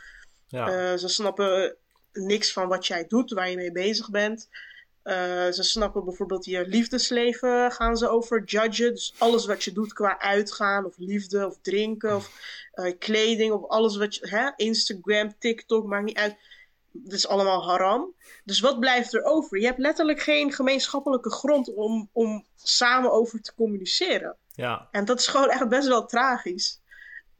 ja. 0.46 0.68
Eh, 0.92 0.98
ze 0.98 1.08
snappen 1.08 1.76
niks 2.12 2.52
van 2.52 2.68
wat 2.68 2.86
jij 2.86 3.04
doet, 3.06 3.30
waar 3.30 3.50
je 3.50 3.56
mee 3.56 3.72
bezig 3.72 4.10
bent. 4.10 4.48
Eh, 5.02 5.50
ze 5.50 5.62
snappen 5.62 6.04
bijvoorbeeld 6.04 6.44
je 6.44 6.66
liefdesleven, 6.66 7.72
gaan 7.72 7.96
ze 7.96 8.08
over 8.08 8.44
judgen. 8.44 8.94
Dus 8.94 9.14
alles 9.18 9.46
wat 9.46 9.64
je 9.64 9.72
doet 9.72 9.92
qua 9.92 10.18
uitgaan, 10.18 10.84
of 10.84 10.94
liefde, 10.98 11.46
of 11.46 11.58
drinken, 11.62 12.16
of 12.16 12.30
eh, 12.72 12.92
kleding, 12.98 13.52
of 13.52 13.68
alles 13.68 13.96
wat 13.96 14.14
je. 14.14 14.28
Hè? 14.28 14.50
Instagram, 14.56 15.38
TikTok, 15.38 15.86
maakt 15.86 16.04
niet 16.04 16.16
uit. 16.16 16.36
Het 17.04 17.12
is 17.12 17.28
allemaal 17.28 17.66
haram. 17.66 18.14
Dus 18.44 18.60
wat 18.60 18.80
blijft 18.80 19.14
er 19.14 19.22
over? 19.22 19.58
Je 19.58 19.66
hebt 19.66 19.78
letterlijk 19.78 20.20
geen 20.20 20.52
gemeenschappelijke 20.52 21.30
grond 21.30 21.74
om, 21.74 22.08
om 22.12 22.46
samen 22.56 23.12
over 23.12 23.40
te 23.40 23.54
communiceren. 23.54 24.36
ja, 24.52 24.88
En 24.90 25.04
dat 25.04 25.18
is 25.18 25.26
gewoon 25.26 25.50
echt 25.50 25.68
best 25.68 25.88
wel 25.88 26.06
tragisch. 26.06 26.80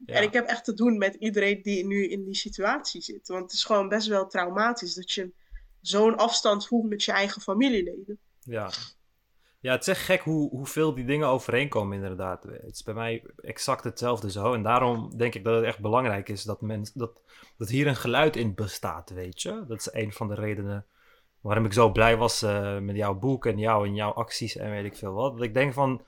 ja. 0.05 0.13
En 0.15 0.23
ik 0.23 0.33
heb 0.33 0.47
echt 0.47 0.63
te 0.63 0.73
doen 0.73 0.97
met 0.97 1.15
iedereen 1.15 1.61
die 1.61 1.85
nu 1.85 2.07
in 2.07 2.23
die 2.23 2.35
situatie 2.35 3.01
zit. 3.01 3.27
Want 3.27 3.43
het 3.43 3.51
is 3.51 3.63
gewoon 3.63 3.89
best 3.89 4.07
wel 4.07 4.27
traumatisch 4.27 4.93
dat 4.93 5.11
je 5.11 5.31
zo'n 5.81 6.17
afstand 6.17 6.67
voelt 6.67 6.89
met 6.89 7.03
je 7.03 7.11
eigen 7.11 7.41
familieleden. 7.41 8.19
Ja. 8.39 8.69
Ja, 9.59 9.71
het 9.71 9.81
is 9.81 9.87
echt 9.87 10.01
gek 10.01 10.21
hoe, 10.21 10.49
hoeveel 10.49 10.95
die 10.95 11.05
dingen 11.05 11.27
overeenkomen 11.27 11.97
inderdaad. 11.97 12.43
Het 12.43 12.71
is 12.71 12.83
bij 12.83 12.93
mij 12.93 13.23
exact 13.37 13.83
hetzelfde 13.83 14.31
zo. 14.31 14.53
En 14.53 14.63
daarom 14.63 15.17
denk 15.17 15.35
ik 15.35 15.43
dat 15.43 15.55
het 15.55 15.63
echt 15.63 15.79
belangrijk 15.79 16.29
is 16.29 16.43
dat, 16.43 16.61
men, 16.61 16.91
dat, 16.93 17.21
dat 17.57 17.69
hier 17.69 17.87
een 17.87 17.95
geluid 17.95 18.35
in 18.35 18.55
bestaat, 18.55 19.09
weet 19.09 19.41
je. 19.41 19.63
Dat 19.67 19.79
is 19.79 19.89
een 19.91 20.13
van 20.13 20.27
de 20.27 20.35
redenen 20.35 20.85
waarom 21.41 21.65
ik 21.65 21.73
zo 21.73 21.91
blij 21.91 22.17
was 22.17 22.41
eh, 22.41 22.77
met 22.77 22.95
jouw 22.95 23.13
boek 23.13 23.45
en 23.45 23.57
jou 23.57 23.87
en 23.87 23.95
jouw 23.95 24.11
acties 24.11 24.55
en 24.55 24.71
weet 24.71 24.85
ik 24.85 24.95
veel 24.95 25.13
wat. 25.13 25.33
Dat 25.33 25.43
ik 25.43 25.53
denk 25.53 25.73
van... 25.73 26.05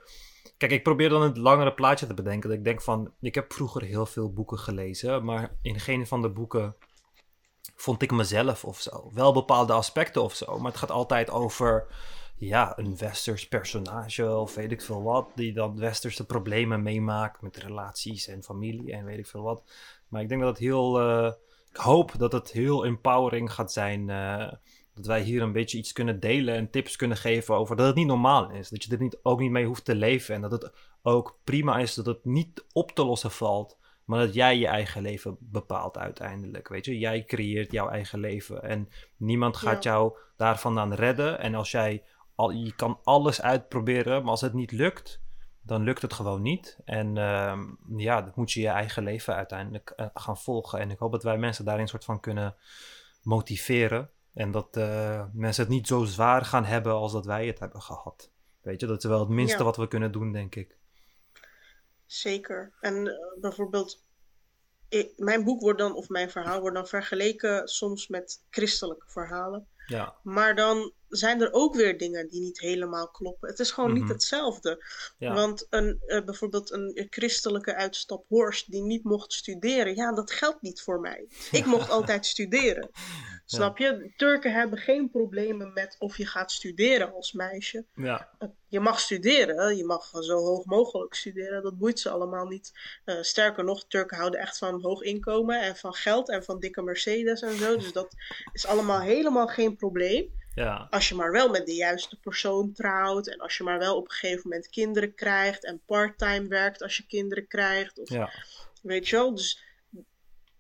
Kijk, 0.58 0.72
ik 0.72 0.84
probeer 0.84 1.10
dan 1.10 1.22
het 1.22 1.38
langere 1.38 1.74
plaatje 1.74 2.08
te 2.08 2.14
bedenken. 2.14 2.50
Dat 2.50 2.58
ik 2.58 2.64
denk 2.64 2.82
van... 2.82 3.14
Ik 3.22 3.36
heb 3.36 3.54
vroeger 3.54 3.82
heel 3.82 4.06
veel 4.06 4.34
boeken 4.34 4.60
gelezen, 4.60 5.26
maar 5.26 5.58
in 5.62 5.80
geen 5.80 6.08
van 6.08 6.22
de 6.22 6.30
boeken 6.30 6.76
vond 7.84 8.02
ik 8.02 8.12
mezelf 8.12 8.64
of 8.64 8.80
zo. 8.80 9.12
Wel 9.14 9.34
bepaalde 9.34 9.74
aspecten 9.74 10.24
of 10.24 10.36
zo, 10.36 10.58
maar 10.60 10.72
het 10.72 10.80
gaat 10.80 10.92
altijd 10.92 11.30
over 11.30 11.86
ja, 12.38 12.78
een 12.78 12.98
westers 12.98 13.48
personage 13.48 14.36
of 14.36 14.56
weet 14.56 14.72
ik 14.72 14.82
veel 14.82 15.04
wat, 15.04 15.28
die 15.36 15.54
dan 15.54 15.80
westerse 15.80 16.26
problemen 16.26 16.84
meemaakt 16.84 17.42
met 17.42 17.58
relaties 17.58 18.28
en 18.28 18.44
familie 18.44 18.94
en 18.94 19.06
weet 19.06 19.18
ik 19.18 19.28
veel 19.28 19.42
wat. 19.42 19.64
Maar 20.08 20.22
ik 20.22 20.30
denk 20.30 20.42
dat 20.42 20.50
het 20.50 20.60
heel, 20.60 21.00
eh, 21.00 21.32
ik 21.70 21.76
hoop 21.76 22.12
dat 22.18 22.32
het 22.32 22.52
heel 22.52 22.86
empowering 22.86 23.54
gaat 23.54 23.72
zijn, 23.72 24.10
eh, 24.10 24.52
dat 24.94 25.06
wij 25.06 25.22
hier 25.22 25.42
een 25.42 25.52
beetje 25.52 25.78
iets 25.78 25.92
kunnen 25.92 26.20
delen 26.20 26.56
en 26.56 26.70
tips 26.70 26.96
kunnen 26.96 27.18
geven 27.18 27.56
over 27.56 27.76
dat 27.76 27.88
het 27.88 27.96
niet 27.96 28.08
normaal 28.08 28.50
is, 28.52 28.70
dat 28.70 28.84
je 28.84 28.92
er 28.92 29.02
niet, 29.02 29.18
ook 29.24 29.40
niet 29.40 29.52
mee 29.52 29.66
hoeft 29.66 29.86
te 29.86 29.96
leven 29.96 30.36
en 30.36 30.42
dat 30.42 30.52
het 30.52 30.72
ook 31.02 31.38
prima 31.44 31.78
is 31.78 31.94
dat 31.94 32.06
het 32.06 32.26
niet 32.26 32.66
op 32.74 32.92
te 32.92 33.06
lossen 33.06 33.32
valt. 33.32 33.78
Maar 34.06 34.20
dat 34.20 34.34
jij 34.34 34.58
je 34.58 34.68
eigen 34.68 35.02
leven 35.02 35.38
bepaalt 35.40 35.98
uiteindelijk. 35.98 36.68
Weet 36.68 36.86
je, 36.86 36.98
jij 37.00 37.24
creëert 37.26 37.72
jouw 37.72 37.90
eigen 37.90 38.20
leven. 38.20 38.64
En 38.64 38.90
niemand 39.18 39.58
gaat 39.58 39.84
Ja. 39.84 39.92
jou 39.92 40.18
daar 40.38 40.60
vandaan 40.60 40.94
redden. 40.94 41.40
En 41.40 41.56
als 41.56 41.72
jij 41.72 42.04
al, 42.36 42.52
je 42.52 42.76
kan 42.76 43.00
alles 43.04 43.42
uitproberen, 43.42 44.22
maar 44.22 44.32
als 44.32 44.42
het 44.42 44.54
niet 44.54 44.72
lukt, 44.72 45.22
dan 45.62 45.84
lukt 45.84 46.02
het 46.02 46.14
gewoon 46.14 46.42
niet. 46.42 46.78
En 46.86 47.18
ehm, 47.18 47.62
ja, 47.98 48.22
dan 48.22 48.32
moet 48.36 48.52
je 48.52 48.62
je 48.62 48.68
eigen 48.68 49.04
leven 49.04 49.36
uiteindelijk 49.36 49.90
eh, 49.90 50.06
gaan 50.14 50.38
volgen. 50.38 50.80
En 50.80 50.92
ik 50.92 50.98
hoop 51.00 51.12
dat 51.12 51.24
wij 51.24 51.38
mensen 51.38 51.66
daarin 51.66 51.88
soort 51.88 52.06
van 52.06 52.20
kunnen 52.20 52.56
motiveren. 53.22 54.10
En 54.34 54.52
dat 54.52 54.78
eh, 54.78 55.24
mensen 55.34 55.64
het 55.64 55.74
niet 55.74 55.88
zo 55.88 56.04
zwaar 56.04 56.46
gaan 56.46 56.66
hebben 56.66 56.94
als 56.94 57.12
dat 57.12 57.26
wij 57.26 57.48
het 57.48 57.60
hebben 57.60 57.82
gehad. 57.82 58.32
Weet 58.62 58.80
je, 58.80 58.88
dat 58.88 59.04
is 59.04 59.10
wel 59.10 59.20
het 59.20 59.30
minste 59.30 59.58
Ja. 59.58 59.64
wat 59.64 59.78
we 59.78 59.88
kunnen 59.88 60.12
doen, 60.12 60.32
denk 60.32 60.56
ik. 60.56 60.78
Zeker. 62.14 62.72
En 62.80 63.08
eh, 63.08 63.16
bijvoorbeeld, 63.42 64.04
ik- 64.90 65.14
mijn 65.18 65.44
boek 65.44 65.62
wordt 65.62 65.80
dan, 65.80 65.96
of 65.96 66.10
mijn 66.10 66.30
verhaal 66.32 66.60
wordt 66.60 66.76
dan 66.76 66.88
vergeleken 66.88 67.68
soms 67.68 68.08
met 68.08 68.44
christelijke 68.50 69.06
verhalen. 69.10 69.68
Ja, 69.86 70.16
Maar 70.24 70.56
dan 70.56 70.94
zijn 71.16 71.42
er 71.42 71.52
ook 71.54 71.76
weer 71.76 71.98
dingen 71.98 72.28
die 72.28 72.42
niet 72.42 72.60
helemaal 72.60 73.08
kloppen. 73.10 73.50
Het 73.50 73.60
is 73.60 73.72
gewoon 73.72 73.92
Mhm. 73.92 74.00
niet 74.00 74.10
hetzelfde. 74.10 74.84
ja. 75.18 75.34
Want 75.34 75.68
een, 75.70 76.02
eh, 76.06 76.24
bijvoorbeeld 76.24 76.72
een, 76.72 76.92
een 76.94 77.08
christelijke 77.10 77.76
uitstap 77.76 78.26
Horst 78.28 78.72
die 78.72 78.82
niet 78.82 79.04
mocht 79.04 79.34
studeren, 79.34 79.96
ja, 79.96 80.14
dat 80.14 80.32
geldt 80.32 80.62
niet 80.62 80.82
voor 80.82 81.00
mij. 81.00 81.28
Ik 81.52 81.66
mocht 81.66 81.90
altijd 81.98 82.26
studeren. 82.26 82.90
Snap 83.46 83.78
je? 83.78 84.14
Turken 84.18 84.54
hebben 84.54 84.80
geen 84.80 85.10
problemen 85.10 85.74
met 85.74 85.96
of 86.00 86.18
je 86.18 86.26
gaat 86.26 86.52
studeren 86.52 87.14
als 87.14 87.32
meisje. 87.34 87.86
ja. 87.96 88.30
Je 88.68 88.80
mag 88.80 89.00
studeren, 89.00 89.78
je 89.78 89.84
mag 89.86 90.10
zo 90.20 90.38
hoog 90.38 90.66
mogelijk 90.66 91.14
studeren, 91.14 91.64
dat 91.64 91.78
boeit 91.78 92.00
ze 92.00 92.10
allemaal 92.10 92.46
niet. 92.46 92.72
Eh, 93.06 93.16
sterker 93.22 93.64
nog, 93.64 93.86
Turken 93.88 94.18
houden 94.18 94.40
echt 94.40 94.58
van 94.58 94.82
hoog 94.82 95.02
inkomen 95.02 95.62
en 95.62 95.76
van 95.76 95.94
geld 95.94 96.30
en 96.30 96.44
van 96.44 96.60
dikke 96.60 96.82
Mercedes 96.82 97.42
en 97.42 97.58
zo. 97.58 97.78
Dus 97.78 97.92
dat 97.92 98.16
is 98.54 98.66
allemaal 98.66 99.00
helemaal 99.02 99.48
geen 99.48 99.76
probleem. 99.76 100.42
Ja, 100.56 100.88
Als 100.90 101.10
je 101.10 101.16
maar 101.16 101.32
wel 101.32 101.50
met 101.50 101.66
de 101.66 101.76
juiste 101.76 102.20
persoon 102.20 102.74
trouwt 102.74 103.28
en 103.28 103.40
als 103.40 103.58
je 103.58 103.64
maar 103.64 103.80
wel 103.80 103.98
op 103.98 104.06
een 104.06 104.12
gegeven 104.12 104.42
moment 104.44 104.70
kinderen 104.70 105.16
krijgt 105.16 105.66
en 105.66 105.82
parttime 105.86 106.48
werkt 106.48 106.82
als 106.82 106.98
je 106.98 107.06
kinderen 107.06 107.48
krijgt. 107.48 108.00
Of, 108.00 108.10
ja, 108.10 108.32
Weet 108.82 109.08
je 109.08 109.16
wel? 109.16 109.36
Dus 109.36 109.64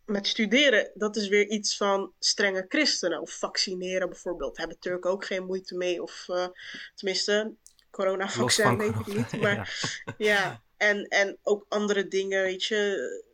met 0.05 0.27
studeren, 0.27 0.91
dat 0.93 1.15
is 1.15 1.27
weer 1.27 1.47
iets 1.47 1.77
van 1.77 2.13
strenge 2.19 2.65
christenen. 2.67 3.21
Of 3.21 3.31
vaccineren 3.31 4.09
bijvoorbeeld. 4.09 4.57
Hebben 4.57 4.79
Turken 4.79 5.11
ook 5.11 5.25
geen 5.25 5.45
moeite 5.45 5.75
mee. 5.75 6.01
Of 6.01 6.29
eh, 6.29 6.47
tenminste, 6.95 7.55
coronavaccin 7.91 8.77
weet 8.77 8.95
ik 8.95 9.07
niet. 9.07 9.41
Maar 9.41 9.93
ja, 10.17 10.63
en, 10.77 11.07
en 11.07 11.37
ook 11.43 11.65
andere 11.69 12.07
dingen, 12.07 12.41
weet 12.41 12.63
je. 12.63 13.31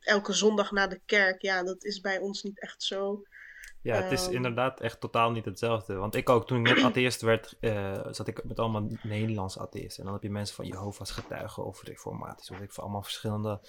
Elke 0.00 0.32
zondag 0.32 0.70
naar 0.70 0.88
de 0.88 1.00
kerk, 1.06 1.42
ja, 1.42 1.62
dat 1.62 1.84
is 1.84 2.00
bij 2.00 2.18
ons 2.18 2.42
niet 2.42 2.60
echt 2.60 2.82
zo. 2.82 3.22
Ja, 3.82 3.94
het 4.02 4.12
is 4.12 4.24
Ehm. 4.26 4.34
inderdaad 4.34 4.80
echt 4.80 5.00
totaal 5.00 5.30
niet 5.30 5.44
hetzelfde. 5.44 5.94
Want 5.94 6.14
ik 6.14 6.28
ook, 6.28 6.46
toen 6.46 6.66
ik 6.66 6.74
net 6.74 6.84
atheïst 6.90 7.20
werd, 7.20 7.56
eh, 7.60 8.06
zat 8.10 8.26
ik 8.28 8.44
met 8.44 8.58
allemaal 8.58 8.88
Nederlandse 9.02 9.60
atheïsten. 9.60 9.98
En 9.98 10.04
dan 10.04 10.12
heb 10.12 10.22
je 10.22 10.30
mensen 10.30 10.54
van 10.56 10.66
Jehovah's 10.66 11.10
getuigen 11.10 11.64
of 11.64 11.82
reformatisch, 11.82 12.50
of 12.50 12.60
ik 12.60 12.72
voor 12.72 12.82
allemaal 12.82 13.02
verschillende 13.02 13.60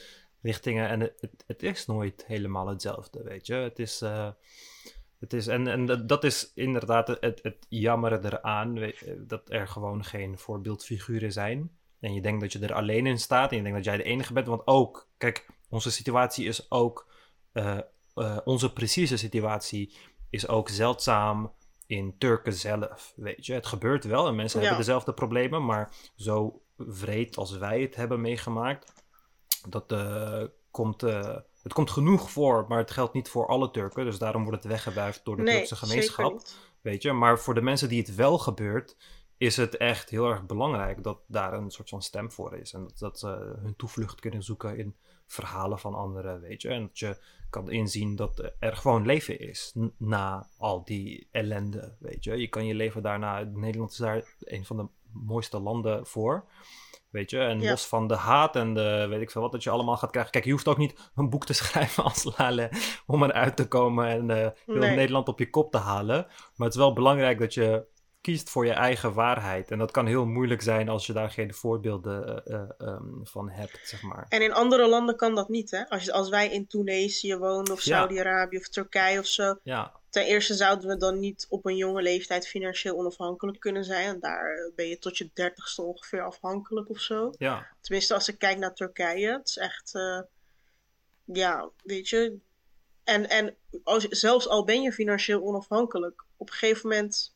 richtingen. 0.42 0.90
En 0.90 1.00
het, 1.00 1.14
het, 1.22 1.44
het 1.48 1.64
is 1.64 1.86
nooit 1.86 2.24
helemaal 2.28 2.68
hetzelfde, 2.68 3.24
weet 3.24 3.48
je. 3.48 3.54
Het 3.54 3.80
is, 3.80 4.02
eh, 4.02 4.30
het 5.20 5.34
is 5.34 5.48
en, 5.48 5.68
en 5.68 5.86
dat- 5.86 6.08
dat 6.10 6.24
is 6.24 6.52
inderdaad 6.56 7.08
het, 7.08 7.40
het 7.44 7.66
jammere 7.70 8.20
eraan, 8.24 8.80
weet 8.80 8.98
je, 8.98 9.24
dat 9.28 9.42
er 9.50 9.68
gewoon 9.68 10.04
geen 10.04 10.38
voorbeeldfiguren 10.38 11.32
zijn. 11.32 11.72
En 12.00 12.14
je 12.14 12.22
denkt 12.22 12.42
dat 12.42 12.52
je 12.52 12.60
er 12.60 12.74
alleen 12.74 13.06
in 13.08 13.20
staat 13.20 13.50
en 13.52 13.58
je 13.58 13.62
denkt 13.64 13.78
dat 13.78 13.86
jij 13.88 13.98
de 13.98 14.04
enige 14.04 14.34
bent. 14.34 14.48
Want 14.48 14.68
ook, 14.68 15.08
kijk, 15.18 15.48
onze 15.70 15.92
situatie 15.92 16.46
is 16.48 16.72
ook 16.72 17.08
eh, 17.52 17.78
eh, 18.16 18.38
onze 18.44 18.74
precieze 18.74 19.18
situatie 19.18 19.96
is 20.30 20.48
ook 20.48 20.70
zeldzaam 20.70 21.54
in 21.88 22.18
Turken 22.18 22.54
zelf. 22.54 23.14
Weet 23.16 23.46
je, 23.46 23.54
het 23.54 23.66
gebeurt 23.66 24.04
wel 24.04 24.28
en 24.28 24.36
mensen 24.36 24.60
Ja. 24.60 24.66
hebben 24.66 24.86
dezelfde 24.86 25.14
problemen, 25.14 25.66
maar 25.66 25.94
zo 26.16 26.62
vreed 26.78 27.38
als 27.38 27.58
wij 27.58 27.82
het 27.82 27.96
hebben 27.96 28.22
meegemaakt, 28.22 28.94
dat 29.70 29.92
eh, 29.92 30.44
komt 30.72 31.04
eh, 31.04 31.38
Het 31.64 31.74
komt 31.74 31.92
genoeg 31.92 32.32
voor, 32.32 32.66
maar 32.68 32.78
het 32.78 32.92
geldt 32.92 33.14
niet 33.14 33.30
voor 33.30 33.48
alle 33.48 33.72
Turken. 33.72 34.06
Dus 34.06 34.18
daarom 34.18 34.44
wordt 34.44 34.64
het 34.64 34.72
weggewuifd 34.72 35.26
door 35.26 35.36
de 35.36 35.42
nee, 35.42 35.56
Turkse 35.56 35.76
gemeenschap. 35.76 36.42
Weet 36.82 37.02
je, 37.02 37.12
maar 37.12 37.40
voor 37.40 37.54
de 37.54 37.62
mensen 37.62 37.90
die 37.90 38.00
het 38.02 38.16
wel 38.16 38.38
gebeurt, 38.38 38.98
is 39.38 39.58
het 39.58 39.78
echt 39.78 40.10
heel 40.10 40.30
erg 40.30 40.46
belangrijk 40.46 41.04
dat 41.04 41.20
daar 41.28 41.54
een 41.54 41.72
soort 41.72 41.90
van 41.90 42.02
stem 42.02 42.32
voor 42.32 42.58
is. 42.58 42.74
En 42.74 42.82
dat, 42.84 42.98
dat 42.98 43.20
ze 43.20 43.58
hun 43.62 43.76
toevlucht 43.76 44.20
kunnen 44.20 44.44
zoeken 44.44 44.78
in 44.78 44.96
verhalen 45.26 45.80
van 45.80 45.94
anderen, 45.94 46.42
weet 46.42 46.62
je. 46.62 46.70
En 46.70 46.82
dat 46.82 47.00
je 47.00 47.24
kan 47.54 47.72
inzien 47.72 48.16
dat 48.16 48.52
er 48.60 48.76
gewoon 48.76 49.06
leven 49.06 49.40
is 49.40 49.76
na 49.98 50.48
al 50.58 50.84
die 50.84 51.28
ellende, 51.32 51.96
weet 52.00 52.24
je. 52.24 52.38
Je 52.38 52.48
kan 52.48 52.66
je 52.66 52.74
leven 52.74 53.02
daarna, 53.02 53.44
Nederland 53.54 53.92
is 53.92 53.98
daar 53.98 54.36
een 54.40 54.66
van 54.66 54.78
de 54.78 54.86
mooiste 55.12 55.60
landen 55.60 56.08
voor. 56.08 56.46
Weet 57.10 57.30
je, 57.30 57.40
en 57.40 57.60
Ja. 57.60 57.70
los 57.70 57.88
van 57.88 58.08
de 58.08 58.16
haat 58.16 58.56
en 58.56 58.74
de 58.74 59.06
weet 59.10 59.22
ik 59.22 59.32
veel 59.32 59.42
wat 59.42 59.52
dat 59.52 59.64
je 59.64 59.70
allemaal 59.70 59.98
gaat 59.98 60.10
krijgen. 60.12 60.32
Kijk, 60.32 60.46
je 60.46 60.52
hoeft 60.52 60.68
ook 60.68 60.78
niet 60.78 61.12
een 61.16 61.30
boek 61.30 61.46
te 61.46 61.54
schrijven 61.64 62.04
als 62.04 62.38
Lale 62.38 62.72
om 63.06 63.24
eruit 63.24 63.56
te 63.56 63.68
komen 63.68 64.08
en 64.08 64.30
eh, 64.30 64.50
heel 64.66 64.76
Nee. 64.76 64.96
Nederland 64.96 65.28
op 65.28 65.40
je 65.40 65.50
kop 65.50 65.72
te 65.72 65.78
halen. 65.78 66.26
Maar 66.28 66.68
het 66.68 66.74
is 66.76 66.82
wel 66.82 66.94
belangrijk 66.94 67.40
dat 67.40 67.54
je 67.54 67.86
kiest 68.24 68.50
voor 68.50 68.66
je 68.66 68.72
eigen 68.72 69.14
waarheid. 69.14 69.72
En 69.72 69.78
dat 69.78 69.92
kan 69.92 70.06
heel 70.06 70.26
moeilijk 70.26 70.62
zijn 70.62 70.90
als 70.90 71.06
je 71.06 71.14
daar 71.14 71.30
geen 71.30 71.54
voorbeelden 71.54 72.46
eh, 72.46 72.56
eh, 72.56 72.70
ehm, 72.78 73.24
van 73.24 73.50
hebt, 73.50 73.80
zeg 73.84 74.02
maar. 74.02 74.26
En 74.30 74.42
in 74.42 74.54
andere 74.54 74.88
landen 74.88 75.16
kan 75.16 75.36
dat 75.36 75.50
niet, 75.50 75.72
hè? 75.72 75.90
Als, 75.90 76.04
je, 76.04 76.12
als 76.12 76.30
wij 76.30 76.50
in 76.50 76.68
Tunesië 76.68 77.38
woonden, 77.38 77.74
of. 77.74 77.82
Saudi-Arabië, 77.82 78.58
of 78.58 78.68
Turkije 78.68 79.20
of 79.20 79.26
zo. 79.26 79.60
Ja, 79.64 79.92
Ten 80.10 80.26
eerste 80.26 80.54
zouden 80.54 80.88
we 80.88 80.98
dan 80.98 81.20
niet 81.20 81.46
op 81.50 81.66
een 81.66 81.76
jonge 81.76 82.02
leeftijd 82.02 82.48
financieel 82.48 82.98
onafhankelijk 82.98 83.60
kunnen 83.60 83.84
zijn. 83.84 84.08
En 84.08 84.20
daar 84.20 84.56
eh, 84.56 84.76
ben 84.76 84.88
je 84.88 85.00
tot 85.00 85.18
je 85.18 85.30
dertigste 85.34 85.82
ongeveer 85.82 86.22
afhankelijk 86.22 86.90
of 86.90 87.00
zo. 87.00 87.34
ja, 87.38 87.68
Tenminste, 87.82 88.14
als 88.14 88.28
ik 88.28 88.40
kijk 88.40 88.58
naar 88.58 88.74
Turkije, 88.74 89.32
het 89.32 89.48
is 89.48 89.58
echt, 89.58 89.92
ja, 91.26 91.70
weet 91.84 92.10
je. 92.10 92.38
En, 93.04 93.30
en 93.30 93.56
als, 93.84 94.08
zelfs 94.08 94.48
al 94.48 94.64
ben 94.64 94.82
je 94.82 94.92
financieel 94.92 95.44
onafhankelijk, 95.44 96.24
op 96.38 96.50
een 96.50 96.56
gegeven 96.56 96.90
moment, 96.90 97.33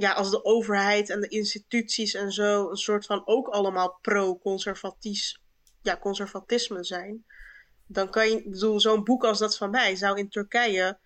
ja, 0.00 0.12
als 0.12 0.30
de 0.30 0.44
overheid 0.44 1.10
en 1.10 1.20
de 1.20 1.28
instituties 1.28 2.14
en 2.14 2.32
zo 2.32 2.70
een 2.70 2.76
soort 2.76 3.06
van 3.06 3.22
ook 3.24 3.48
allemaal 3.48 3.98
pro-conservatief, 4.02 5.32
ja, 5.82 5.96
conservatisme 5.96 6.84
zijn, 6.84 7.24
dan 7.86 8.10
kan 8.10 8.28
je, 8.30 8.36
ik 8.36 8.50
bedoel, 8.50 8.80
zo'n 8.80 9.04
boek 9.04 9.24
als 9.24 9.38
dat 9.38 9.56
van 9.56 9.70
mij 9.70 9.96
zou 9.96 10.18
in 10.18 10.28
Turkije 10.28 10.98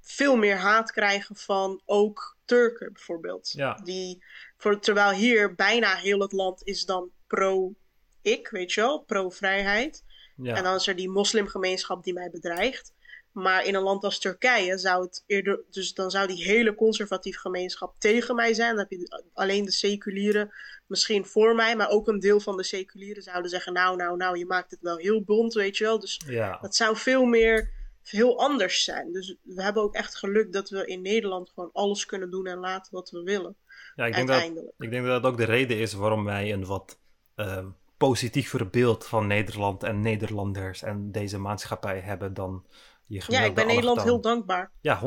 veel 0.00 0.36
meer 0.36 0.56
haat 0.56 0.92
krijgen 0.92 1.36
van 1.36 1.82
ook 1.84 2.36
Turken 2.44 2.92
bijvoorbeeld. 2.92 3.50
Ja. 3.50 3.74
Die, 3.74 4.24
voor, 4.56 4.80
terwijl 4.80 5.10
hier 5.10 5.54
bijna 5.54 5.94
heel 5.94 6.20
het 6.20 6.32
land 6.32 6.64
is 6.64 6.84
dan 6.84 7.10
pro-ik, 7.26 8.48
weet 8.50 8.72
je 8.72 8.80
wel, 8.80 9.00
pro-vrijheid. 9.00 10.04
ja. 10.36 10.54
En 10.54 10.62
dan 10.62 10.74
is 10.74 10.86
er 10.86 10.96
die 10.96 11.10
moslimgemeenschap 11.10 12.04
die 12.04 12.12
mij 12.14 12.30
bedreigt. 12.30 12.92
Maar 13.32 13.64
in 13.64 13.74
een 13.74 13.82
land 13.82 14.04
als 14.04 14.18
Turkije 14.18 14.78
zou 14.78 15.04
het 15.04 15.24
eerder, 15.26 15.60
dus 15.70 15.94
dan 15.94 16.10
zou 16.10 16.26
die 16.26 16.44
hele 16.44 16.74
conservatieve 16.74 17.38
gemeenschap 17.38 17.94
tegen 17.98 18.34
mij 18.34 18.54
zijn. 18.54 18.70
Dan 18.70 18.78
heb 18.78 18.90
je 18.90 19.22
alleen 19.32 19.64
de 19.64 19.70
seculieren 19.70 20.52
misschien 20.86 21.26
voor 21.26 21.54
mij, 21.54 21.76
maar 21.76 21.88
ook 21.88 22.08
een 22.08 22.20
deel 22.20 22.40
van 22.40 22.56
de 22.56 22.62
seculieren 22.62 23.22
zouden 23.22 23.50
zeggen: 23.50 23.72
Nou, 23.72 23.96
nou, 23.96 24.16
nou, 24.16 24.38
je 24.38 24.46
maakt 24.46 24.70
het 24.70 24.80
wel 24.80 24.96
heel 24.96 25.22
bont, 25.22 25.54
weet 25.54 25.76
je 25.76 25.84
wel. 25.84 25.98
Dus 25.98 26.20
ja. 26.26 26.58
dat 26.60 26.76
zou 26.76 26.96
veel 26.96 27.24
meer, 27.24 27.70
heel 28.02 28.38
anders 28.38 28.84
zijn. 28.84 29.12
Dus 29.12 29.36
we 29.42 29.62
hebben 29.62 29.82
ook 29.82 29.94
echt 29.94 30.16
geluk 30.16 30.52
dat 30.52 30.70
we 30.70 30.86
in 30.86 31.02
Nederland 31.02 31.50
gewoon 31.54 31.70
alles 31.72 32.06
kunnen 32.06 32.30
doen 32.30 32.46
en 32.46 32.58
laten 32.58 32.94
wat 32.94 33.10
we 33.10 33.22
willen. 33.22 33.56
ja 33.94 34.06
ik, 34.06 34.14
denk 34.14 34.28
dat, 34.28 34.42
ik 34.78 34.90
denk 34.90 35.06
dat 35.06 35.22
dat 35.22 35.32
ook 35.32 35.38
de 35.38 35.44
reden 35.44 35.78
is 35.78 35.92
waarom 35.92 36.24
wij 36.24 36.52
een 36.52 36.64
wat 36.64 36.98
ehm, 37.34 37.66
positiever 37.96 38.70
beeld 38.70 39.06
van 39.06 39.26
Nederland 39.26 39.82
en 39.82 40.00
Nederlanders 40.00 40.82
en 40.82 41.12
deze 41.12 41.38
maatschappij 41.38 41.98
hebben 41.98 42.34
dan 42.34 42.66
je 43.10 43.22
Ja, 43.26 43.40
ik 43.40 43.54
ben 43.54 43.66
Nederland 43.66 44.02
heel 44.02 44.20
dankbaar. 44.20 44.70
Ja, 44.80 45.00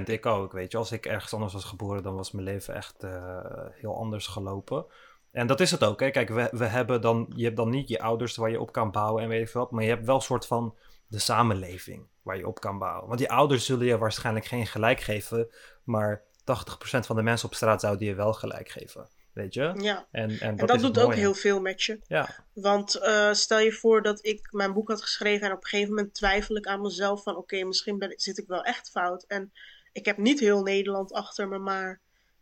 100%. 0.00 0.02
Ik 0.04 0.26
ook. 0.26 0.52
Weet 0.52 0.72
je, 0.72 0.78
als 0.78 0.92
ik 0.92 1.06
ergens 1.06 1.34
anders 1.34 1.52
was 1.52 1.64
geboren, 1.64 2.02
dan 2.02 2.14
was 2.14 2.32
mijn 2.32 2.44
leven 2.44 2.74
echt 2.74 3.02
eh, 3.02 3.42
heel 3.70 3.96
anders 3.96 4.26
gelopen. 4.26 4.86
En 5.30 5.46
dat 5.46 5.60
is 5.60 5.70
het 5.70 5.84
ook. 5.84 6.00
Hè. 6.00 6.10
Kijk, 6.10 6.28
we, 6.28 6.48
we 6.52 6.64
hebben 6.64 7.00
dan, 7.00 7.32
je 7.34 7.44
hebt 7.44 7.56
dan 7.56 7.70
niet 7.70 7.88
je 7.88 8.00
ouders 8.00 8.36
waar 8.36 8.50
je 8.50 8.60
op 8.60 8.72
kan 8.72 8.90
bouwen 8.90 9.22
en 9.22 9.28
weet 9.28 9.40
ik 9.40 9.48
veel 9.48 9.60
wat, 9.60 9.70
maar 9.70 9.82
je 9.82 9.90
hebt 9.90 10.06
wel 10.06 10.14
een 10.14 10.22
soort 10.22 10.46
van 10.46 10.74
de 11.06 11.18
samenleving 11.18 12.06
waar 12.22 12.36
je 12.36 12.46
op 12.46 12.60
kan 12.60 12.78
bouwen. 12.78 13.06
Want 13.06 13.18
die 13.18 13.30
ouders 13.30 13.64
zullen 13.64 13.86
je 13.86 13.98
waarschijnlijk 13.98 14.46
geen 14.46 14.66
gelijk 14.66 15.00
geven, 15.00 15.48
maar 15.84 16.22
80% 16.40 16.44
van 16.82 17.16
de 17.16 17.22
mensen 17.22 17.48
op 17.48 17.54
straat 17.54 17.80
zouden 17.80 18.06
je 18.06 18.14
wel 18.14 18.32
gelijk 18.32 18.68
geven. 18.68 19.08
Weet 19.38 19.54
je? 19.54 19.74
Ja. 19.76 20.06
En, 20.10 20.30
en, 20.30 20.58
En 20.58 20.66
dat, 20.66 20.80
doet 20.80 20.98
ook 20.98 21.14
heel 21.14 21.34
veel 21.34 21.60
met 21.60 21.82
je. 21.82 21.98
Ja, 22.06 22.44
Want 22.52 22.94
eh, 22.94 23.32
stel 23.32 23.58
je 23.58 23.72
voor 23.72 24.02
dat 24.02 24.24
ik 24.24 24.48
mijn 24.50 24.72
boek 24.72 24.88
had 24.88 25.02
geschreven 25.02 25.46
en 25.46 25.52
op 25.52 25.62
een 25.62 25.68
gegeven 25.68 25.94
moment 25.94 26.14
twijfel 26.14 26.56
ik 26.56 26.66
aan 26.66 26.80
mezelf 26.80 27.22
van 27.22 27.36
oké, 27.36 27.64
misschien 27.64 27.98
ben, 27.98 28.12
zit 28.16 28.38
ik 28.38 28.46
wel 28.46 28.62
echt 28.62 28.90
fout. 28.90 29.24
En 29.26 29.52
ik 29.92 30.04
heb 30.04 30.16
niet 30.16 30.40
heel 30.40 30.62
Nederland 30.62 31.12
achter 31.12 31.48
me, 31.48 31.58
maar 31.58 32.00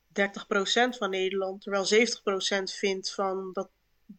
30% 0.08 0.96
van 0.98 1.10
Nederland. 1.10 1.62
Terwijl 1.62 2.06
70% 2.06 2.62
vindt 2.62 3.14
van 3.14 3.50
dat 3.52 3.68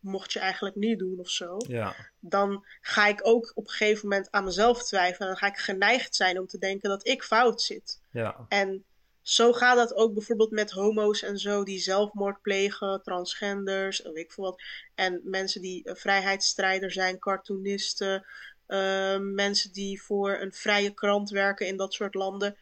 mocht 0.01 0.33
je 0.33 0.39
eigenlijk 0.39 0.75
niet 0.75 0.99
doen 0.99 1.19
of 1.19 1.29
zo. 1.29 1.57
ja, 1.67 1.95
Dan 2.19 2.65
ga 2.81 3.07
ik 3.07 3.27
ook 3.27 3.51
op 3.55 3.63
een 3.67 3.73
gegeven 3.73 4.07
moment 4.07 4.31
aan 4.31 4.43
mezelf 4.43 4.83
twijfelen. 4.83 5.27
En 5.27 5.27
dan 5.27 5.37
ga 5.37 5.47
ik 5.47 5.57
geneigd 5.57 6.15
zijn 6.15 6.39
om 6.39 6.47
te 6.47 6.57
denken 6.57 6.89
dat 6.89 7.07
ik 7.07 7.23
fout 7.23 7.61
zit. 7.61 8.01
ja, 8.11 8.45
En 8.49 8.83
zo 9.27 9.53
gaat 9.53 9.75
dat 9.75 9.95
ook 9.95 10.13
bijvoorbeeld 10.13 10.51
met 10.51 10.71
homo's 10.71 11.21
en 11.21 11.37
zo 11.37 11.63
die 11.63 11.79
zelfmoord 11.79 12.41
plegen, 12.41 13.01
transgenders, 13.03 14.01
en 14.01 14.13
weet 14.13 14.23
ik 14.23 14.31
veel 14.31 14.43
wat. 14.43 14.61
En 14.95 15.21
mensen 15.23 15.61
die 15.61 15.83
eh, 15.83 15.95
vrijheidsstrijder 15.95 16.91
zijn, 16.91 17.19
cartoonisten, 17.19 18.25
eh, 18.65 19.17
mensen 19.19 19.71
die 19.71 20.01
voor 20.01 20.39
een 20.39 20.53
vrije 20.53 20.93
krant 20.93 21.29
werken 21.29 21.67
in 21.67 21.77
dat 21.77 21.93
soort 21.93 22.13
landen. 22.13 22.57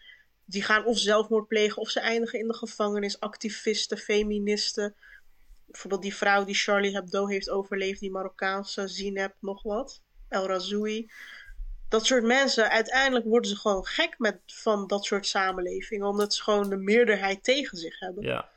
Die 0.45 0.63
gaan 0.63 0.85
of 0.85 0.97
zelfmoord 0.97 1.47
plegen 1.47 1.81
of 1.81 1.89
ze 1.89 1.99
eindigen 1.99 2.39
in 2.39 2.47
de 2.47 2.55
gevangenis. 2.55 3.19
Activisten, 3.19 3.97
feministen. 3.97 4.95
Bijvoorbeeld 5.65 6.01
die 6.01 6.15
vrouw 6.15 6.45
die 6.45 6.55
Charlie 6.55 6.93
Hebdo 6.93 7.27
heeft 7.27 7.49
overleefd, 7.49 7.99
die 7.99 8.11
Marokkaanse 8.11 8.87
Zineb 8.87 9.35
nog 9.39 9.63
wat. 9.63 10.01
El 10.29 10.47
Razoui 10.47 11.11
dat 11.89 12.05
soort 12.05 12.23
mensen, 12.23 12.69
uiteindelijk 12.69 13.25
worden 13.25 13.49
ze 13.49 13.55
gewoon 13.55 13.85
gek 13.85 14.15
met, 14.17 14.39
van 14.45 14.87
dat 14.87 15.05
soort 15.05 15.27
samenlevingen, 15.27 16.07
omdat 16.07 16.33
ze 16.33 16.43
gewoon 16.43 16.69
de 16.69 16.77
meerderheid 16.77 17.43
tegen 17.43 17.77
zich 17.77 17.99
hebben. 17.99 18.23
ja. 18.23 18.49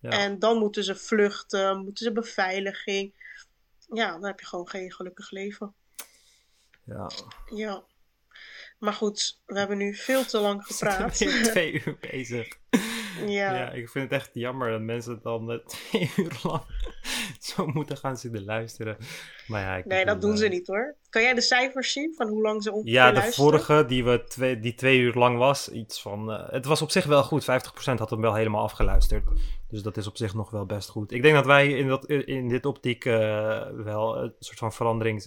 ja. 0.00 0.10
En 0.10 0.38
dan 0.38 0.58
moeten 0.58 0.84
ze 0.84 0.96
vluchten, 0.96 1.78
moeten 1.84 2.04
ze 2.04 2.12
beveiliging. 2.12 3.14
Ja, 3.92 4.10
dan 4.12 4.24
heb 4.24 4.40
je 4.40 4.46
gewoon 4.46 4.68
geen 4.68 4.92
gelukkig 4.92 5.30
leven. 5.30 5.74
ja. 6.84 7.10
Ja. 7.54 7.84
Maar 8.78 8.92
goed, 8.92 9.40
we 9.46 9.58
hebben 9.58 9.76
nu 9.76 9.94
veel 9.94 10.24
te 10.24 10.38
lang 10.38 10.62
We 10.66 10.74
zijn 10.74 10.92
gepraat. 10.92 11.50
twee 11.50 11.72
uur 11.72 11.96
bezig. 12.00 12.48
Ja. 13.26 13.54
Ja, 13.54 13.70
ik 13.70 13.88
vind 13.88 14.10
het 14.10 14.20
echt 14.20 14.30
jammer 14.32 14.70
dat 14.70 14.80
mensen 14.80 15.20
dan 15.22 15.60
twee 15.66 16.10
uur 16.16 16.40
lang 16.42 16.62
zo 17.38 17.66
moeten 17.66 17.96
gaan 17.96 18.16
zitten 18.16 18.44
luisteren. 18.44 18.96
Maar 19.46 19.60
ja, 19.60 19.76
ik 19.76 19.84
Nee, 19.84 20.04
dat 20.04 20.20
doen 20.20 20.36
ze 20.36 20.44
eh, 20.44 20.50
niet 20.50 20.66
hoor. 20.66 20.96
Kan 21.10 21.22
jij 21.22 21.34
de 21.34 21.40
cijfers 21.40 21.92
zien 21.92 22.14
van 22.14 22.28
hoe 22.28 22.42
lang 22.42 22.62
ze 22.62 22.72
ongeveer 22.72 22.92
Ja, 22.92 23.08
de 23.08 23.14
luisteren? 23.14 23.50
vorige 23.50 23.84
die, 23.86 24.04
we 24.04 24.24
twee, 24.24 24.60
die 24.60 24.74
twee 24.74 24.98
uur 24.98 25.14
lang 25.14 25.38
was, 25.38 25.68
iets 25.68 26.02
van... 26.02 26.32
eh, 26.32 26.50
het 26.50 26.64
was 26.64 26.82
op 26.82 26.90
zich 26.90 27.04
wel 27.04 27.22
goed, 27.22 27.42
50% 27.42 27.46
had 27.94 28.10
hem 28.10 28.20
wel 28.20 28.34
helemaal 28.34 28.62
afgeluisterd. 28.62 29.24
Dus 29.68 29.82
dat 29.82 29.96
is 29.96 30.06
op 30.06 30.16
zich 30.16 30.34
nog 30.34 30.50
wel 30.50 30.66
best 30.66 30.88
goed. 30.88 31.12
Ik 31.12 31.22
denk 31.22 31.34
dat 31.34 31.46
wij 31.46 31.68
in, 31.68 31.88
dat, 31.88 32.04
in 32.06 32.48
dit 32.48 32.66
optiek 32.66 33.04
eh, 33.04 33.66
wel 33.70 34.16
een 34.22 34.34
soort 34.38 34.58
van 34.58 34.72
verandering... 34.72 35.26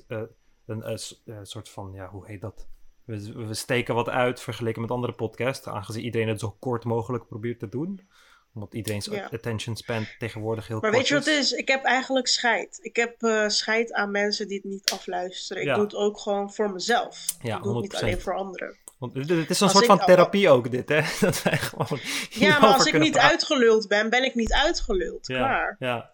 een, 0.66 0.84
eh, 0.84 0.96
soort 1.42 1.70
van, 1.70 1.92
ja, 1.94 2.10
hoe 2.10 2.26
heet 2.26 2.42
dat? 2.42 2.68
We, 3.10 3.46
we 3.48 3.54
steken 3.54 3.96
wat 3.96 4.10
uit 4.10 4.42
vergeleken 4.42 4.82
met 4.82 4.92
andere 4.92 5.14
podcasts, 5.14 5.68
aangezien 5.68 6.04
iedereen 6.04 6.28
het 6.28 6.40
zo 6.40 6.56
kort 6.60 6.84
mogelijk 6.84 7.28
probeert 7.28 7.60
te 7.60 7.70
doen. 7.70 8.10
Omdat 8.54 8.74
iedereen's 8.74 9.06
Ja. 9.06 9.30
attention 9.34 9.76
span 9.76 10.06
tegenwoordig 10.20 10.68
heel 10.68 10.80
Maar 10.80 10.92
kort 10.92 11.02
weet 11.02 11.08
je 11.12 11.16
wat 11.16 11.26
het 11.26 11.36
is? 11.36 11.52
Ik 11.52 11.68
heb 11.68 11.84
eigenlijk 11.84 12.28
scheid. 12.28 12.80
Ik 12.82 12.96
heb 12.96 13.22
eh 13.24 13.48
scheid 13.48 13.94
aan 13.94 14.12
mensen 14.12 14.48
die 14.48 14.58
het 14.58 14.66
niet 14.72 14.92
afluisteren. 14.92 15.62
Ik 15.62 15.68
Ja. 15.70 15.76
doe 15.76 15.84
het 15.84 15.96
ook 15.96 16.20
gewoon 16.20 16.54
voor 16.54 16.72
mezelf. 16.72 17.26
Ja, 17.42 17.58
ik 17.58 17.64
doe 17.64 17.74
het 17.74 17.82
niet 17.82 17.92
100%. 17.94 18.02
alleen 18.04 18.22
voor 18.22 18.36
anderen. 18.36 18.78
Want 19.00 19.14
het 19.14 19.30
is 19.30 19.38
een 19.38 19.48
Als 19.50 19.58
soort 19.58 19.84
ik- 19.84 19.86
van 19.90 20.00
therapie 20.00 20.50
ook, 20.50 20.72
dit, 20.72 20.90
hè? 20.90 21.02
Dat 21.26 21.42
wij 21.44 21.58
gewoon 21.58 22.00
Ja, 22.30 22.60
maar 22.60 22.74
als 22.74 22.86
ik 22.86 23.00
niet 23.00 23.12
praten. 23.12 23.30
uitgeluld 23.30 23.88
ben, 23.88 24.10
ben 24.10 24.24
ik 24.24 24.36
niet 24.36 24.54
uitgeluld. 24.54 25.28
Ja, 25.28 25.38
Klaar. 25.38 25.76
Ja, 25.80 26.12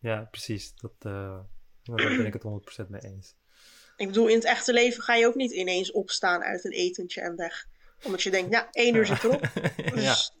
ja 0.00 0.28
precies. 0.30 0.74
Dat, 0.76 0.92
eh, 0.98 1.12
daar 1.82 1.96
ben 2.16 2.26
ik 2.26 2.32
het 2.32 2.42
100% 2.42 2.88
mee 2.88 3.00
eens. 3.02 3.34
Ik 3.96 4.06
bedoel, 4.06 4.26
in 4.26 4.34
het 4.34 4.44
echte 4.44 4.72
leven 4.72 5.02
ga 5.02 5.14
je 5.14 5.26
ook 5.26 5.34
niet 5.34 5.52
ineens 5.52 5.92
opstaan 5.92 6.42
uit 6.42 6.64
een 6.64 6.72
etentje 6.72 7.20
en 7.20 7.36
weg. 7.36 7.66
Omdat 8.02 8.22
je 8.22 8.30
denkt, 8.30 8.50
ja, 8.52 8.68
één 8.70 8.94
uur 8.94 9.06
zit 9.06 9.24
erop. 9.24 9.40
ja, 9.76 9.94
Dus 9.94 10.32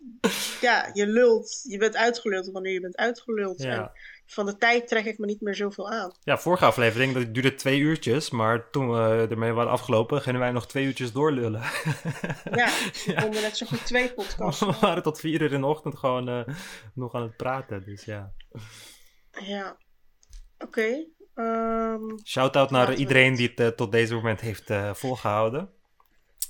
ja, 0.60 0.90
je 0.92 1.06
lult. 1.06 1.64
Je 1.68 1.78
bent 1.78 1.96
uitgeluld 1.96 2.50
wanneer 2.50 2.72
je 2.72 2.80
bent 2.80 2.96
uitgeluld. 2.96 3.60
En 3.60 3.70
ja. 3.70 3.92
van 4.26 4.46
de 4.46 4.56
tijd 4.56 4.88
trek 4.88 5.04
ik 5.04 5.18
me 5.18 5.26
niet 5.26 5.40
meer 5.40 5.54
zoveel 5.54 5.90
aan. 5.90 6.12
ja, 6.22 6.38
vorige 6.38 6.64
aflevering, 6.64 7.14
dat 7.14 7.34
duurde 7.34 7.54
twee 7.54 7.78
uurtjes. 7.78 8.30
Maar 8.30 8.70
toen 8.70 8.90
we 8.90 9.26
ermee 9.30 9.52
waren 9.52 9.72
afgelopen, 9.72 10.22
gingen 10.22 10.40
wij 10.40 10.50
nog 10.50 10.66
twee 10.66 10.84
uurtjes 10.84 11.12
doorlullen. 11.12 11.62
Ja, 12.52 12.68
we 13.06 13.14
konden 13.20 13.42
net 13.42 13.56
zo 13.56 13.66
goed 13.66 13.86
twee 13.86 14.12
podcasts 14.12 14.60
we 14.60 14.76
waren 14.80 15.02
tot 15.02 15.20
vier 15.20 15.42
uur 15.42 15.52
in 15.52 15.60
de 15.60 15.66
ochtend 15.66 15.96
gewoon 15.98 16.28
eh, 16.28 16.54
nog 16.94 17.14
aan 17.14 17.22
het 17.22 17.36
praten. 17.36 17.84
Dus 17.84 18.04
ja. 18.04 18.32
Ja. 19.30 19.76
Oké. 20.58 21.06
Ehm, 21.36 22.02
Shout-out 22.24 22.70
naar 22.70 22.94
iedereen 22.94 23.34
die 23.34 23.48
het 23.48 23.60
eh, 23.60 23.66
tot 23.66 23.92
deze 23.92 24.14
moment 24.14 24.40
heeft 24.40 24.70
eh, 24.70 24.94
volgehouden. 24.94 25.70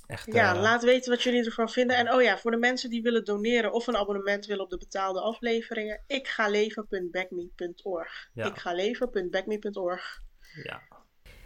Echt, 0.06 0.32
ja, 0.32 0.54
eh, 0.54 0.60
laat 0.60 0.82
weten 0.82 1.10
wat 1.10 1.22
jullie 1.22 1.44
ervan 1.44 1.68
vinden. 1.68 1.96
En 1.96 2.12
oh 2.12 2.22
ja, 2.22 2.38
voor 2.38 2.50
de 2.50 2.56
mensen 2.56 2.90
die 2.90 3.02
willen 3.02 3.24
doneren 3.24 3.72
of 3.72 3.86
een 3.86 3.96
abonnement 3.96 4.46
willen 4.46 4.64
op 4.64 4.70
de 4.70 4.78
betaalde 4.78 5.20
afleveringen, 5.20 6.00
ik 6.06 6.28
ga 6.28 6.48
leven.backme.org. 6.48 8.28
Ja. 8.32 8.46
Ik 8.46 8.56
ga 8.56 8.72
leven.backme.org. 8.72 10.22
ja. 10.62 10.82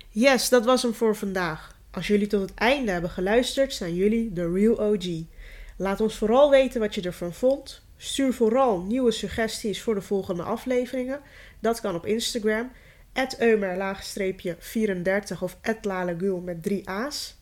Yes, 0.08 0.48
dat 0.48 0.64
was 0.64 0.82
hem 0.82 0.94
voor 0.94 1.16
vandaag. 1.16 1.78
Als 1.90 2.06
jullie 2.06 2.26
tot 2.26 2.40
het 2.40 2.54
einde 2.54 2.90
hebben 2.90 3.10
geluisterd, 3.10 3.72
zijn 3.72 3.94
jullie 3.94 4.32
de 4.32 4.52
real 4.52 4.76
OG. 4.76 5.04
Laat 5.76 6.00
ons 6.00 6.16
vooral 6.16 6.50
weten 6.50 6.80
wat 6.80 6.94
je 6.94 7.02
ervan 7.02 7.32
vond. 7.32 7.82
Stuur 7.96 8.32
vooral 8.32 8.80
nieuwe 8.80 9.10
suggesties 9.10 9.82
voor 9.82 9.94
de 9.94 10.00
volgende 10.00 10.42
afleveringen. 10.42 11.20
Dat 11.60 11.80
kan 11.80 11.94
op 11.94 12.06
Instagram, 12.06 12.72
eumer-34 13.38 15.42
of 15.42 15.58
@lalegul 15.82 16.40
met 16.40 16.62
drie 16.62 16.88
a's. 16.88 17.38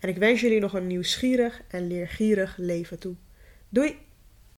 En 0.00 0.08
ik 0.08 0.16
wens 0.16 0.40
jullie 0.40 0.60
nog 0.60 0.72
een 0.72 0.86
nieuwsgierig 0.86 1.62
en 1.68 1.86
leergierig 1.86 2.56
leven 2.56 2.98
toe. 2.98 3.14
Doei! 3.68 4.10